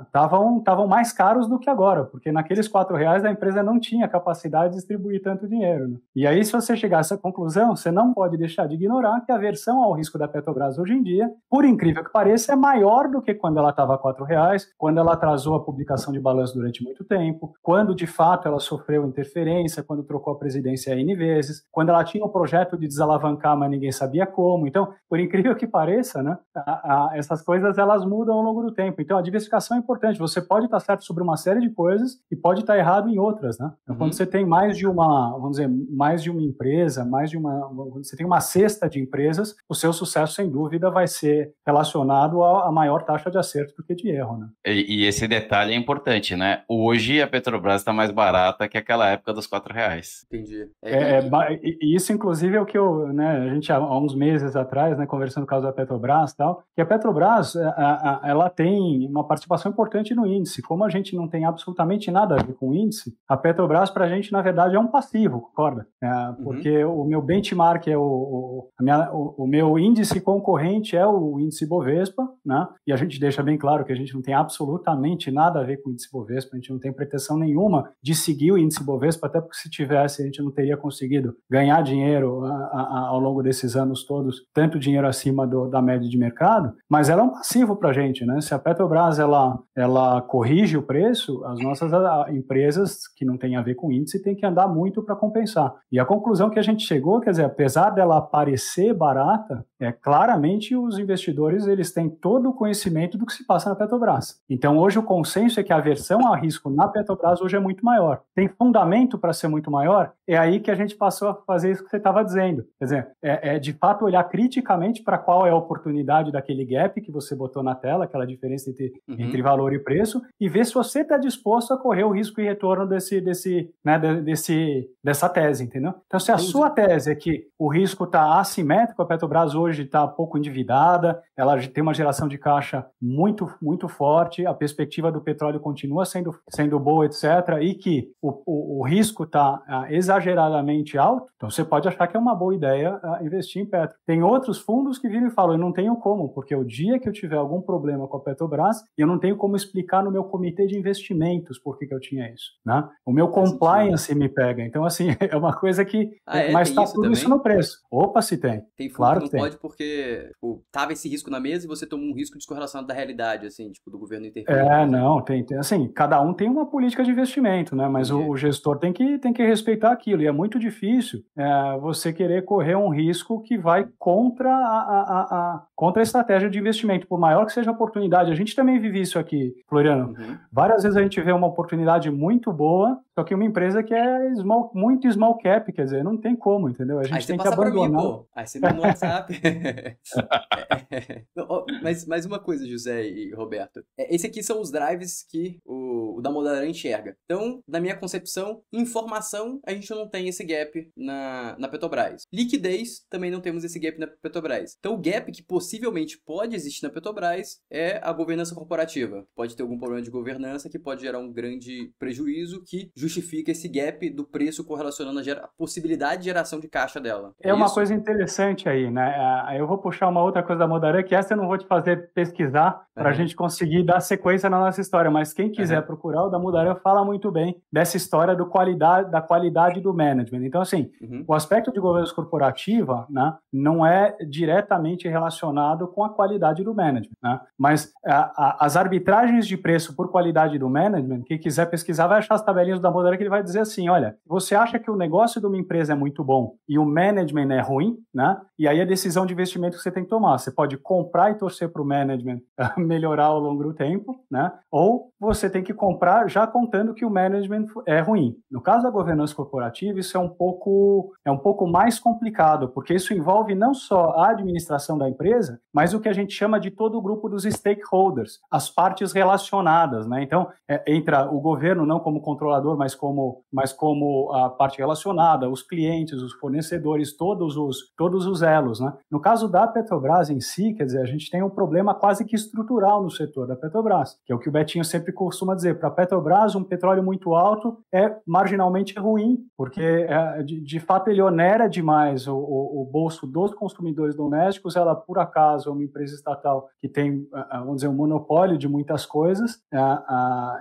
estavam 0.06 0.58
estavam 0.58 0.86
mais 0.86 1.12
caros 1.12 1.48
do 1.48 1.58
que 1.58 1.68
agora, 1.68 2.04
porque 2.04 2.32
naqueles 2.32 2.68
quatro 2.68 2.96
reais 2.96 3.24
a 3.24 3.30
empresa 3.30 3.62
não 3.62 3.78
tinha 3.78 4.08
capacidade 4.08 4.70
de 4.70 4.76
distribuir 4.76 5.22
tanto 5.22 5.48
dinheiro. 5.48 5.88
Né? 5.88 5.96
E 6.14 6.26
aí, 6.26 6.44
se 6.44 6.52
você 6.52 6.76
chegar 6.76 6.98
a 6.98 7.00
essa 7.00 7.18
conclusão, 7.18 7.76
você 7.76 7.90
não 7.90 8.12
pode 8.12 8.36
deixar 8.36 8.66
de 8.66 8.74
ignorar 8.74 9.20
que 9.20 9.32
a 9.32 9.36
aversão 9.36 9.82
ao 9.82 9.92
risco 9.92 10.18
da 10.18 10.28
Petrobras 10.28 10.78
hoje 10.78 10.94
em 10.94 11.02
dia, 11.02 11.30
por 11.48 11.64
incrível 11.64 12.04
que 12.04 12.12
pareça, 12.12 12.52
é 12.52 12.56
maior 12.56 13.08
do 13.08 13.20
que 13.20 13.34
quando 13.34 13.58
ela 13.58 13.70
estava 13.70 13.94
a 13.94 13.96
R$ 13.96 14.24
reais, 14.26 14.66
quando 14.78 14.98
ela 14.98 15.12
atrasou 15.12 15.54
a 15.54 15.64
publicação 15.64 16.12
de 16.12 16.20
balanço 16.20 16.54
durante 16.54 16.82
muito 16.82 17.04
tempo, 17.04 17.54
quando 17.62 17.94
de 17.94 18.06
fato 18.06 18.48
ela 18.48 18.60
sofreu 18.60 19.06
interferência, 19.06 19.82
quando 19.82 20.02
trocou 20.02 20.34
a 20.34 20.38
presidência 20.38 20.94
N 20.94 21.14
vezes, 21.14 21.62
quando 21.70 21.90
ela 21.90 22.04
tinha 22.04 22.24
um 22.24 22.28
projeto 22.28 22.76
de 22.76 22.86
desalavancar, 22.86 23.56
mas 23.56 23.70
ninguém 23.70 23.92
sabia 23.92 24.26
como. 24.26 24.66
Então, 24.66 24.92
por 25.08 25.18
incrível 25.18 25.53
que 25.54 25.66
pareça, 25.66 26.22
né, 26.22 26.36
a, 26.54 27.10
a, 27.12 27.16
essas 27.16 27.42
coisas 27.42 27.78
elas 27.78 28.04
mudam 28.04 28.34
ao 28.34 28.42
longo 28.42 28.62
do 28.62 28.72
tempo. 28.72 29.00
Então, 29.00 29.18
a 29.18 29.22
diversificação 29.22 29.76
é 29.76 29.80
importante. 29.80 30.18
Você 30.18 30.40
pode 30.40 30.66
estar 30.66 30.80
certo 30.80 31.04
sobre 31.04 31.22
uma 31.22 31.36
série 31.36 31.60
de 31.60 31.70
coisas 31.70 32.18
e 32.30 32.36
pode 32.36 32.60
estar 32.60 32.78
errado 32.78 33.08
em 33.08 33.18
outras, 33.18 33.58
né? 33.58 33.72
Então, 33.82 33.94
uhum. 33.94 33.98
quando 33.98 34.12
você 34.14 34.26
tem 34.26 34.44
mais 34.44 34.76
de 34.76 34.86
uma, 34.86 35.32
vamos 35.32 35.52
dizer, 35.52 35.70
mais 35.90 36.22
de 36.22 36.30
uma 36.30 36.42
empresa, 36.42 37.04
mais 37.04 37.30
de 37.30 37.36
uma, 37.36 37.68
você 37.94 38.16
tem 38.16 38.26
uma 38.26 38.40
cesta 38.40 38.88
de 38.88 39.00
empresas, 39.00 39.54
o 39.68 39.74
seu 39.74 39.92
sucesso, 39.92 40.34
sem 40.34 40.50
dúvida, 40.50 40.90
vai 40.90 41.06
ser 41.06 41.52
relacionado 41.66 42.42
a, 42.42 42.68
a 42.68 42.72
maior 42.72 43.04
taxa 43.04 43.30
de 43.30 43.38
acerto 43.38 43.74
do 43.76 43.84
que 43.84 43.94
de 43.94 44.08
erro. 44.10 44.38
Né? 44.38 44.48
E, 44.66 45.00
e 45.00 45.06
esse 45.06 45.26
detalhe 45.26 45.72
é 45.72 45.76
importante, 45.76 46.36
né? 46.36 46.62
Hoje 46.68 47.20
a 47.20 47.26
Petrobras 47.26 47.80
está 47.80 47.92
mais 47.92 48.10
barata 48.10 48.68
que 48.68 48.78
aquela 48.78 49.08
época 49.08 49.32
dos 49.32 49.46
quatro 49.46 49.72
reais. 49.72 50.26
Entendi. 50.26 50.68
É, 50.82 51.18
é, 51.18 51.60
e 51.62 51.94
isso, 51.94 52.12
inclusive, 52.12 52.56
é 52.56 52.60
o 52.60 52.66
que 52.66 52.76
eu, 52.76 53.08
né, 53.12 53.38
a 53.38 53.54
gente 53.54 53.72
há 53.72 53.80
uns 53.80 54.14
meses 54.14 54.56
atrás, 54.56 54.96
né, 54.98 55.06
conversando 55.06 55.43
com 55.44 55.46
o 55.46 55.46
caso 55.46 55.66
da 55.66 55.72
Petrobras 55.72 56.32
e 56.32 56.36
tal, 56.36 56.62
que 56.74 56.80
a 56.80 56.86
Petrobras, 56.86 57.54
a, 57.56 57.70
a, 57.70 58.20
ela 58.24 58.50
tem 58.50 59.06
uma 59.08 59.26
participação 59.26 59.70
importante 59.70 60.14
no 60.14 60.26
índice. 60.26 60.62
Como 60.62 60.84
a 60.84 60.88
gente 60.88 61.14
não 61.14 61.28
tem 61.28 61.44
absolutamente 61.44 62.10
nada 62.10 62.34
a 62.34 62.42
ver 62.42 62.54
com 62.54 62.70
o 62.70 62.74
índice, 62.74 63.14
a 63.28 63.36
Petrobras, 63.36 63.90
para 63.90 64.06
a 64.06 64.08
gente, 64.08 64.32
na 64.32 64.42
verdade, 64.42 64.74
é 64.74 64.80
um 64.80 64.86
passivo, 64.86 65.40
concorda? 65.40 65.86
É, 66.02 66.08
uhum. 66.08 66.34
porque 66.44 66.84
uhum. 66.84 67.02
o 67.02 67.04
meu 67.04 67.22
benchmark 67.22 67.86
é 67.88 67.96
o, 67.96 68.02
o 68.02 68.70
minha, 68.80 69.12
o, 69.12 69.34
o, 69.44 69.46
meu 69.46 69.78
índice 69.78 70.20
concorrente 70.20 70.96
é 70.96 71.06
o 71.06 71.38
índice 71.38 71.66
Bovespa, 71.66 72.28
né? 72.44 72.66
E 72.86 72.92
a 72.92 72.96
gente 72.96 73.20
deixa 73.20 73.42
bem 73.42 73.58
claro 73.58 73.84
que 73.84 73.92
a 73.92 73.96
gente 73.96 74.14
não 74.14 74.22
tem 74.22 74.34
absolutamente 74.34 75.30
nada 75.30 75.60
a 75.60 75.64
ver 75.64 75.82
com 75.82 75.90
o 75.90 75.92
índice 75.92 76.10
Bovespa, 76.12 76.50
a 76.54 76.56
gente 76.56 76.70
não 76.70 76.78
tem 76.78 76.92
pretensão 76.92 77.36
nenhuma 77.36 77.90
de 78.02 78.14
seguir 78.14 78.52
o 78.52 78.58
índice 78.58 78.82
Bovespa, 78.82 79.26
até 79.26 79.40
porque 79.40 79.56
se 79.56 79.70
tivesse, 79.70 80.22
a 80.22 80.24
gente 80.24 80.42
não 80.42 80.50
teria 80.50 80.76
conseguido 80.76 81.36
ganhar 81.50 81.82
dinheiro 81.82 82.44
a, 82.44 82.50
a, 82.50 83.08
ao 83.08 83.20
longo 83.20 83.42
desses 83.42 83.76
anos 83.76 84.04
todos, 84.04 84.46
tanto 84.52 84.78
dinheiro 84.78 85.06
acima 85.06 85.33
do, 85.34 85.68
da 85.68 85.82
média 85.82 86.08
de 86.08 86.16
mercado, 86.16 86.72
mas 86.88 87.08
ela 87.08 87.22
é 87.22 87.24
um 87.24 87.30
passivo 87.30 87.76
para 87.76 87.90
a 87.90 87.92
gente, 87.92 88.24
né? 88.24 88.40
Se 88.40 88.54
a 88.54 88.58
Petrobras 88.58 89.18
ela, 89.18 89.58
ela 89.76 90.22
corrige 90.22 90.76
o 90.76 90.82
preço, 90.82 91.44
as 91.44 91.60
nossas 91.60 91.92
empresas 92.30 93.08
que 93.08 93.24
não 93.24 93.36
têm 93.36 93.56
a 93.56 93.62
ver 93.62 93.74
com 93.74 93.92
índice 93.92 94.22
têm 94.22 94.34
que 94.34 94.46
andar 94.46 94.68
muito 94.68 95.02
para 95.02 95.16
compensar. 95.16 95.74
E 95.90 95.98
a 95.98 96.04
conclusão 96.04 96.50
que 96.50 96.58
a 96.58 96.62
gente 96.62 96.86
chegou, 96.86 97.20
quer 97.20 97.30
dizer, 97.30 97.44
apesar 97.44 97.90
dela 97.90 98.20
parecer 98.20 98.94
barata, 98.94 99.64
é 99.80 99.92
claramente 99.92 100.76
os 100.76 100.98
investidores 100.98 101.66
eles 101.66 101.92
têm 101.92 102.08
todo 102.08 102.50
o 102.50 102.54
conhecimento 102.54 103.18
do 103.18 103.26
que 103.26 103.32
se 103.32 103.46
passa 103.46 103.68
na 103.68 103.76
Petrobras. 103.76 104.40
Então 104.48 104.78
hoje 104.78 104.98
o 104.98 105.02
consenso 105.02 105.58
é 105.58 105.62
que 105.62 105.72
a 105.72 105.76
aversão 105.76 106.32
a 106.32 106.36
risco 106.36 106.70
na 106.70 106.88
Petrobras 106.88 107.40
hoje 107.40 107.56
é 107.56 107.60
muito 107.60 107.84
maior. 107.84 108.22
Tem 108.34 108.48
fundamento 108.48 109.18
para 109.18 109.32
ser 109.32 109.48
muito 109.48 109.70
maior? 109.70 110.12
É 110.26 110.36
aí 110.36 110.60
que 110.60 110.70
a 110.70 110.74
gente 110.74 110.94
passou 110.94 111.28
a 111.28 111.34
fazer 111.34 111.70
isso 111.70 111.84
que 111.84 111.90
você 111.90 111.98
estava 111.98 112.24
dizendo. 112.24 112.66
Quer 112.78 112.84
dizer, 112.84 113.08
é, 113.22 113.56
é, 113.56 113.58
de 113.58 113.72
fato 113.72 114.04
olhar 114.04 114.24
criticamente 114.24 115.02
para 115.02 115.18
qual 115.18 115.46
é 115.46 115.50
a 115.50 115.56
oportunidade 115.56 116.32
daquele 116.32 116.64
gap 116.64 117.00
que 117.00 117.12
você 117.12 117.34
botou 117.34 117.62
na 117.62 117.74
tela, 117.74 118.04
aquela 118.04 118.26
diferença 118.26 118.70
entre, 118.70 118.92
uhum. 119.08 119.16
entre 119.18 119.42
valor 119.42 119.72
e 119.72 119.78
preço, 119.78 120.22
e 120.40 120.48
ver 120.48 120.64
se 120.64 120.74
você 120.74 121.00
está 121.00 121.18
disposto 121.18 121.74
a 121.74 121.78
correr 121.78 122.04
o 122.04 122.10
risco 122.10 122.40
e 122.40 122.44
retorno 122.44 122.86
desse, 122.86 123.20
desse, 123.20 123.70
né, 123.84 123.98
desse, 123.98 124.88
dessa 125.02 125.28
tese, 125.28 125.64
entendeu? 125.64 125.94
Então 126.06 126.20
se 126.20 126.32
a 126.32 126.38
sua 126.38 126.70
tese 126.70 127.10
é 127.10 127.14
que 127.14 127.46
o 127.58 127.68
risco 127.68 128.04
está 128.04 128.38
assimétrico, 128.38 129.02
a 129.02 129.06
Petrobras 129.06 129.54
hoje 129.54 129.82
está 129.82 130.06
pouco 130.06 130.38
endividada, 130.38 131.22
ela 131.36 131.60
tem 131.60 131.82
uma 131.82 131.94
geração 131.94 132.28
de 132.28 132.38
caixa 132.38 132.86
muito, 133.00 133.52
muito 133.60 133.88
forte, 133.88 134.46
a 134.46 134.54
perspectiva 134.54 135.12
do 135.12 135.20
petróleo 135.20 135.60
continua 135.60 136.04
sendo, 136.04 136.38
sendo 136.48 136.78
boa, 136.78 137.06
etc., 137.06 137.24
e 137.60 137.74
que 137.74 138.10
o, 138.22 138.42
o, 138.46 138.80
o 138.80 138.82
risco 138.86 139.24
está 139.24 139.62
ah, 139.66 139.86
exageradamente 140.14 140.96
alto, 140.98 141.26
então 141.36 141.50
você 141.50 141.64
pode 141.64 141.88
achar 141.88 142.06
que 142.06 142.16
é 142.16 142.20
uma 142.20 142.34
boa 142.34 142.54
ideia 142.54 142.98
ah, 143.02 143.20
investir 143.22 143.62
em 143.62 143.66
Petro. 143.66 143.96
Tem 144.06 144.22
outros 144.22 144.58
fundos 144.58 144.98
que 144.98 145.08
viram 145.08 145.26
e 145.26 145.30
falam, 145.30 145.54
eu 145.54 145.58
não 145.58 145.72
tenho 145.72 145.96
como, 145.96 146.28
porque 146.28 146.54
o 146.54 146.64
dia 146.64 146.98
que 146.98 147.08
eu 147.08 147.12
tiver 147.12 147.36
algum 147.36 147.60
problema 147.60 148.06
com 148.06 148.16
a 148.16 148.20
Petrobras, 148.20 148.82
eu 148.96 149.06
não 149.06 149.18
tenho 149.18 149.36
como 149.36 149.56
explicar 149.56 150.02
no 150.02 150.10
meu 150.10 150.24
comitê 150.24 150.66
de 150.66 150.78
investimentos 150.78 151.58
por 151.58 151.78
que, 151.78 151.86
que 151.86 151.94
eu 151.94 152.00
tinha 152.00 152.30
isso, 152.32 152.52
né? 152.64 152.88
O 153.04 153.12
meu 153.12 153.28
compliance 153.28 154.14
me 154.14 154.28
pega. 154.28 154.62
Então, 154.62 154.84
assim, 154.84 155.08
é 155.20 155.36
uma 155.36 155.54
coisa 155.54 155.84
que... 155.84 156.10
Ah, 156.26 156.38
é? 156.38 156.52
Mas 156.52 156.70
tá 156.70 156.82
isso 156.82 156.94
tudo 156.94 157.04
também? 157.04 157.18
isso 157.18 157.28
no 157.28 157.40
preço. 157.40 157.78
Opa, 157.90 158.22
se 158.22 158.38
tem. 158.38 158.62
Tem 158.76 158.88
fundo 158.88 158.96
Claro 158.96 159.18
que 159.20 159.24
não 159.24 159.30
tem. 159.30 159.40
pode 159.40 159.58
porque 159.58 160.30
tipo, 160.32 160.64
tava 160.70 160.92
esse 160.92 161.08
risco 161.08 161.30
na 161.30 161.40
mesa 161.40 161.64
e 161.64 161.68
você 161.68 161.86
tomou 161.86 162.06
um 162.06 162.14
risco 162.14 162.36
descorrelacionado 162.36 162.88
da 162.88 162.94
realidade, 162.94 163.46
assim, 163.46 163.70
tipo, 163.70 163.90
do 163.90 163.98
governo 163.98 164.26
interferir. 164.26 164.58
É, 164.58 164.86
não, 164.86 165.22
tem, 165.22 165.44
tem, 165.44 165.58
assim, 165.58 165.88
cada 165.88 166.20
um 166.20 166.32
tem 166.32 166.48
uma 166.48 166.66
política 166.66 167.04
de 167.04 167.10
investimento, 167.10 167.76
né? 167.76 167.88
Mas 167.88 168.10
o, 168.10 168.28
o 168.28 168.36
gestor 168.36 168.78
tem 168.78 168.92
que, 168.92 169.18
tem 169.18 169.32
que 169.32 169.44
respeitar 169.44 169.92
aquilo. 170.04 170.22
E 170.22 170.26
é 170.26 170.32
muito 170.32 170.58
difícil 170.58 171.24
é, 171.36 171.78
você 171.78 172.12
querer 172.12 172.44
correr 172.44 172.76
um 172.76 172.88
risco 172.90 173.40
que 173.42 173.56
vai 173.56 173.88
contra 173.98 174.50
a, 174.50 174.54
a, 174.56 175.20
a- 175.54 175.66
contra 175.74 176.00
a 176.00 176.04
estratégia 176.04 176.48
de 176.48 176.58
investimento, 176.58 177.06
por 177.06 177.18
maior 177.18 177.44
que 177.46 177.52
seja 177.52 177.70
a 177.70 177.72
oportunidade. 177.74 178.30
A 178.30 178.34
gente 178.34 178.54
também 178.54 178.78
vive 178.78 179.00
isso 179.00 179.18
aqui, 179.18 179.54
Floriano. 179.68 180.14
Uhum. 180.18 180.38
Várias 180.52 180.82
vezes 180.82 180.96
a 180.96 181.02
gente 181.02 181.20
vê 181.20 181.32
uma 181.32 181.46
oportunidade 181.46 182.10
muito 182.10 182.52
boa, 182.52 182.98
só 183.14 183.24
que 183.24 183.34
uma 183.34 183.44
empresa 183.44 183.82
que 183.82 183.92
é 183.94 184.34
small, 184.34 184.70
muito 184.74 185.10
small 185.10 185.36
cap, 185.38 185.70
quer 185.72 185.84
dizer, 185.84 186.04
não 186.04 186.16
tem 186.16 186.36
como, 186.36 186.68
entendeu? 186.68 186.98
A 186.98 187.02
gente 187.04 187.14
Aí 187.14 187.26
tem 187.26 187.36
que 187.36 187.42
pra 187.42 187.70
mim, 187.70 187.78
abandonar. 187.84 188.02
pô. 188.02 188.26
Aí 188.34 188.46
você 188.46 188.58
no 188.60 188.80
WhatsApp. 188.82 189.40
Não, 191.34 191.46
ó, 191.48 191.64
mas 191.82 192.06
mais 192.06 192.24
uma 192.26 192.38
coisa, 192.38 192.66
José 192.66 193.06
e 193.06 193.32
Roberto. 193.34 193.84
É, 193.98 194.14
Esse 194.14 194.26
aqui 194.26 194.42
são 194.42 194.60
os 194.60 194.70
drives 194.70 195.24
que 195.28 195.58
o, 195.64 196.18
o 196.18 196.20
da 196.22 196.30
Modaran 196.30 196.66
enxerga. 196.66 197.16
Então, 197.24 197.60
na 197.66 197.80
minha 197.80 197.96
concepção, 197.96 198.60
informação, 198.72 199.60
a 199.66 199.72
gente 199.72 199.86
não 199.94 200.08
tem 200.08 200.28
esse 200.28 200.44
gap 200.44 200.88
na, 200.96 201.56
na 201.58 201.68
Petrobras. 201.68 202.22
Liquidez, 202.32 203.04
também 203.10 203.30
não 203.30 203.40
temos 203.40 203.64
esse 203.64 203.78
gap 203.78 203.98
na 203.98 204.06
Petrobras. 204.06 204.74
Então, 204.78 204.94
o 204.94 204.98
gap 204.98 205.30
que 205.32 205.42
possivelmente 205.42 206.18
pode 206.24 206.54
existir 206.54 206.84
na 206.84 206.90
Petrobras 206.92 207.58
é 207.70 208.00
a 208.02 208.12
governança 208.12 208.54
corporativa. 208.54 209.24
Pode 209.36 209.56
ter 209.56 209.62
algum 209.62 209.78
problema 209.78 210.02
de 210.02 210.10
governança 210.10 210.68
que 210.68 210.78
pode 210.78 211.02
gerar 211.02 211.18
um 211.18 211.32
grande 211.32 211.90
prejuízo 211.98 212.62
que 212.66 212.90
justifica 212.96 213.50
esse 213.50 213.68
gap 213.68 214.08
do 214.10 214.24
preço 214.24 214.64
correlacionando 214.64 215.18
a, 215.18 215.22
gera- 215.22 215.44
a 215.44 215.48
possibilidade 215.56 216.22
de 216.22 216.24
geração 216.26 216.60
de 216.60 216.68
caixa 216.68 217.00
dela. 217.00 217.32
É 217.42 217.52
uma 217.52 217.66
isso? 217.66 217.74
coisa 217.74 217.94
interessante 217.94 218.68
aí, 218.68 218.90
né? 218.90 219.14
Ah, 219.16 219.54
Eu 219.56 219.66
vou 219.66 219.78
puxar 219.78 220.08
uma 220.08 220.22
outra 220.22 220.42
coisa 220.42 220.58
da 220.60 220.68
Modaran, 220.68 221.02
que 221.02 221.14
essa 221.14 221.34
eu 221.34 221.38
não 221.38 221.46
vou 221.48 221.58
te 221.58 221.66
fazer 221.66 222.10
pesquisar 222.12 222.84
para 222.94 223.08
a 223.08 223.12
Uhum. 223.12 223.18
gente 223.18 223.34
conseguir 223.36 223.82
dar 223.84 224.00
sequência 224.00 224.48
na 224.48 224.58
nossa 224.58 224.80
história, 224.80 225.10
mas 225.10 225.32
quem 225.32 225.50
quiser 225.50 225.80
Uhum. 225.80 225.86
procurar, 225.86 226.24
o 226.24 226.30
da 226.30 226.38
Modaran 226.38 226.74
fala 226.76 227.04
muito 227.04 227.30
bem 227.30 227.60
dessa 227.72 227.96
história 227.96 228.34
do 228.34 228.46
qualidade, 228.46 229.10
da 229.10 229.20
qualidade 229.20 229.80
do 229.84 229.94
management. 229.94 230.44
Então, 230.44 230.60
assim, 230.60 230.90
Uhum. 231.00 231.24
o 231.28 231.34
aspecto 231.34 231.70
de 231.72 231.78
governança 231.78 232.12
corporativa 232.14 233.06
né, 233.08 233.34
não 233.52 233.84
é 233.86 234.16
diretamente 234.28 235.08
relacionado 235.08 235.86
com 235.88 236.04
a 236.04 236.08
qualidade 236.10 236.62
do 236.64 236.74
management. 236.74 237.14
Né? 237.22 237.40
Mas 237.58 237.92
a- 238.04 238.32
a- 238.36 238.56
as 238.66 238.76
arbitragens 238.76 239.46
de 239.46 239.56
preço 239.56 239.94
por 239.94 240.10
qualidade 240.10 240.58
do 240.58 240.68
management, 240.68 241.22
quem 241.26 241.38
quiser 241.38 241.66
pesquisar 241.70 242.06
vai 242.06 242.18
achar 242.18 242.34
as 242.34 242.42
tabelinhas 242.44 242.80
da 242.80 242.90
Modera 242.90 243.16
que 243.16 243.22
ele 243.22 243.30
vai 243.30 243.42
dizer 243.42 243.60
assim, 243.60 243.88
olha, 243.88 244.16
você 244.26 244.54
acha 244.54 244.78
que 244.78 244.90
o 244.90 244.96
negócio 244.96 245.40
de 245.40 245.46
uma 245.46 245.56
empresa 245.56 245.92
é 245.92 245.96
muito 245.96 246.24
bom 246.24 246.54
e 246.68 246.78
o 246.78 246.84
management 246.84 247.50
é 247.52 247.60
ruim, 247.60 247.96
né? 248.14 248.40
E 248.58 248.66
aí 248.68 248.80
a 248.80 248.84
decisão 248.84 249.26
de 249.26 249.32
investimento 249.32 249.76
que 249.76 249.82
você 249.82 249.90
tem 249.90 250.04
que 250.04 250.10
tomar, 250.10 250.38
você 250.38 250.50
pode 250.50 250.76
comprar 250.78 251.30
e 251.30 251.34
torcer 251.34 251.68
para 251.70 251.82
o 251.82 251.84
management 251.84 252.40
melhorar 252.78 253.26
ao 253.26 253.38
longo 253.40 253.62
do 253.62 253.74
tempo, 253.74 254.16
né? 254.30 254.52
Ou 254.70 255.10
você 255.20 255.48
tem 255.50 255.62
que 255.62 255.74
comprar 255.74 256.28
já 256.28 256.46
contando 256.46 256.94
que 256.94 257.04
o 257.04 257.10
management 257.10 257.66
é 257.86 258.00
ruim. 258.00 258.34
No 258.50 258.60
caso 258.60 258.82
da 258.84 258.90
governança 258.90 259.34
corporativa, 259.34 259.73
isso 259.82 260.16
é 260.16 260.20
um 260.20 260.28
pouco 260.28 261.12
é 261.24 261.30
um 261.30 261.38
pouco 261.38 261.66
mais 261.66 261.98
complicado, 261.98 262.68
porque 262.68 262.94
isso 262.94 263.14
envolve 263.14 263.54
não 263.54 263.74
só 263.74 264.10
a 264.16 264.30
administração 264.30 264.98
da 264.98 265.08
empresa, 265.08 265.60
mas 265.72 265.94
o 265.94 266.00
que 266.00 266.08
a 266.08 266.12
gente 266.12 266.32
chama 266.32 266.60
de 266.60 266.70
todo 266.70 266.98
o 266.98 267.02
grupo 267.02 267.28
dos 267.28 267.44
stakeholders, 267.44 268.40
as 268.50 268.70
partes 268.70 269.12
relacionadas, 269.12 270.06
né? 270.06 270.22
Então, 270.22 270.48
é, 270.68 270.82
entra 270.86 271.30
o 271.30 271.40
governo 271.40 271.86
não 271.86 272.00
como 272.00 272.20
controlador, 272.20 272.76
mas 272.76 272.94
como 272.94 273.42
mas 273.52 273.72
como 273.72 274.32
a 274.32 274.50
parte 274.50 274.78
relacionada, 274.78 275.48
os 275.48 275.62
clientes, 275.62 276.20
os 276.20 276.32
fornecedores, 276.34 277.16
todos 277.16 277.56
os 277.56 277.92
todos 277.96 278.26
os 278.26 278.42
elos, 278.42 278.80
né? 278.80 278.92
No 279.10 279.20
caso 279.20 279.48
da 279.48 279.66
Petrobras 279.66 280.30
em 280.30 280.40
si, 280.40 280.74
quer 280.74 280.84
dizer, 280.84 281.02
a 281.02 281.06
gente 281.06 281.30
tem 281.30 281.42
um 281.42 281.50
problema 281.50 281.94
quase 281.94 282.24
que 282.24 282.36
estrutural 282.36 283.02
no 283.02 283.10
setor 283.10 283.46
da 283.46 283.56
Petrobras, 283.56 284.16
que 284.24 284.32
é 284.32 284.34
o 284.36 284.38
que 284.38 284.48
o 284.48 284.52
Betinho 284.52 284.84
sempre 284.84 285.12
costuma 285.12 285.54
dizer. 285.54 285.78
Para 285.78 285.88
a 285.88 285.92
Petrobras, 285.92 286.54
um 286.54 286.64
petróleo 286.64 287.02
muito 287.02 287.34
alto 287.34 287.78
é 287.92 288.16
marginalmente 288.26 288.98
ruim, 288.98 289.38
porque 289.64 289.80
é, 289.80 290.42
de, 290.42 290.78
fato 290.78 291.08
ele 291.08 291.22
onera 291.22 291.66
demais 291.70 292.28
o, 292.28 292.36
o, 292.36 292.86
bolso 292.92 293.26
dos 293.26 293.54
consumidores 293.54 294.14
domésticos. 294.14 294.76
Ela, 294.76 294.94
por 294.94 295.18
acaso, 295.18 295.70
é 295.70 295.72
uma 295.72 295.82
empresa 295.82 296.14
estatal 296.14 296.68
que 296.78 296.86
tem, 296.86 297.26
ah, 297.32 297.60
vamos 297.60 297.76
dizer, 297.76 297.88
um 297.88 297.94
monopólio 297.94 298.58
de 298.58 298.68
muitas 298.68 299.06
coisas. 299.06 299.62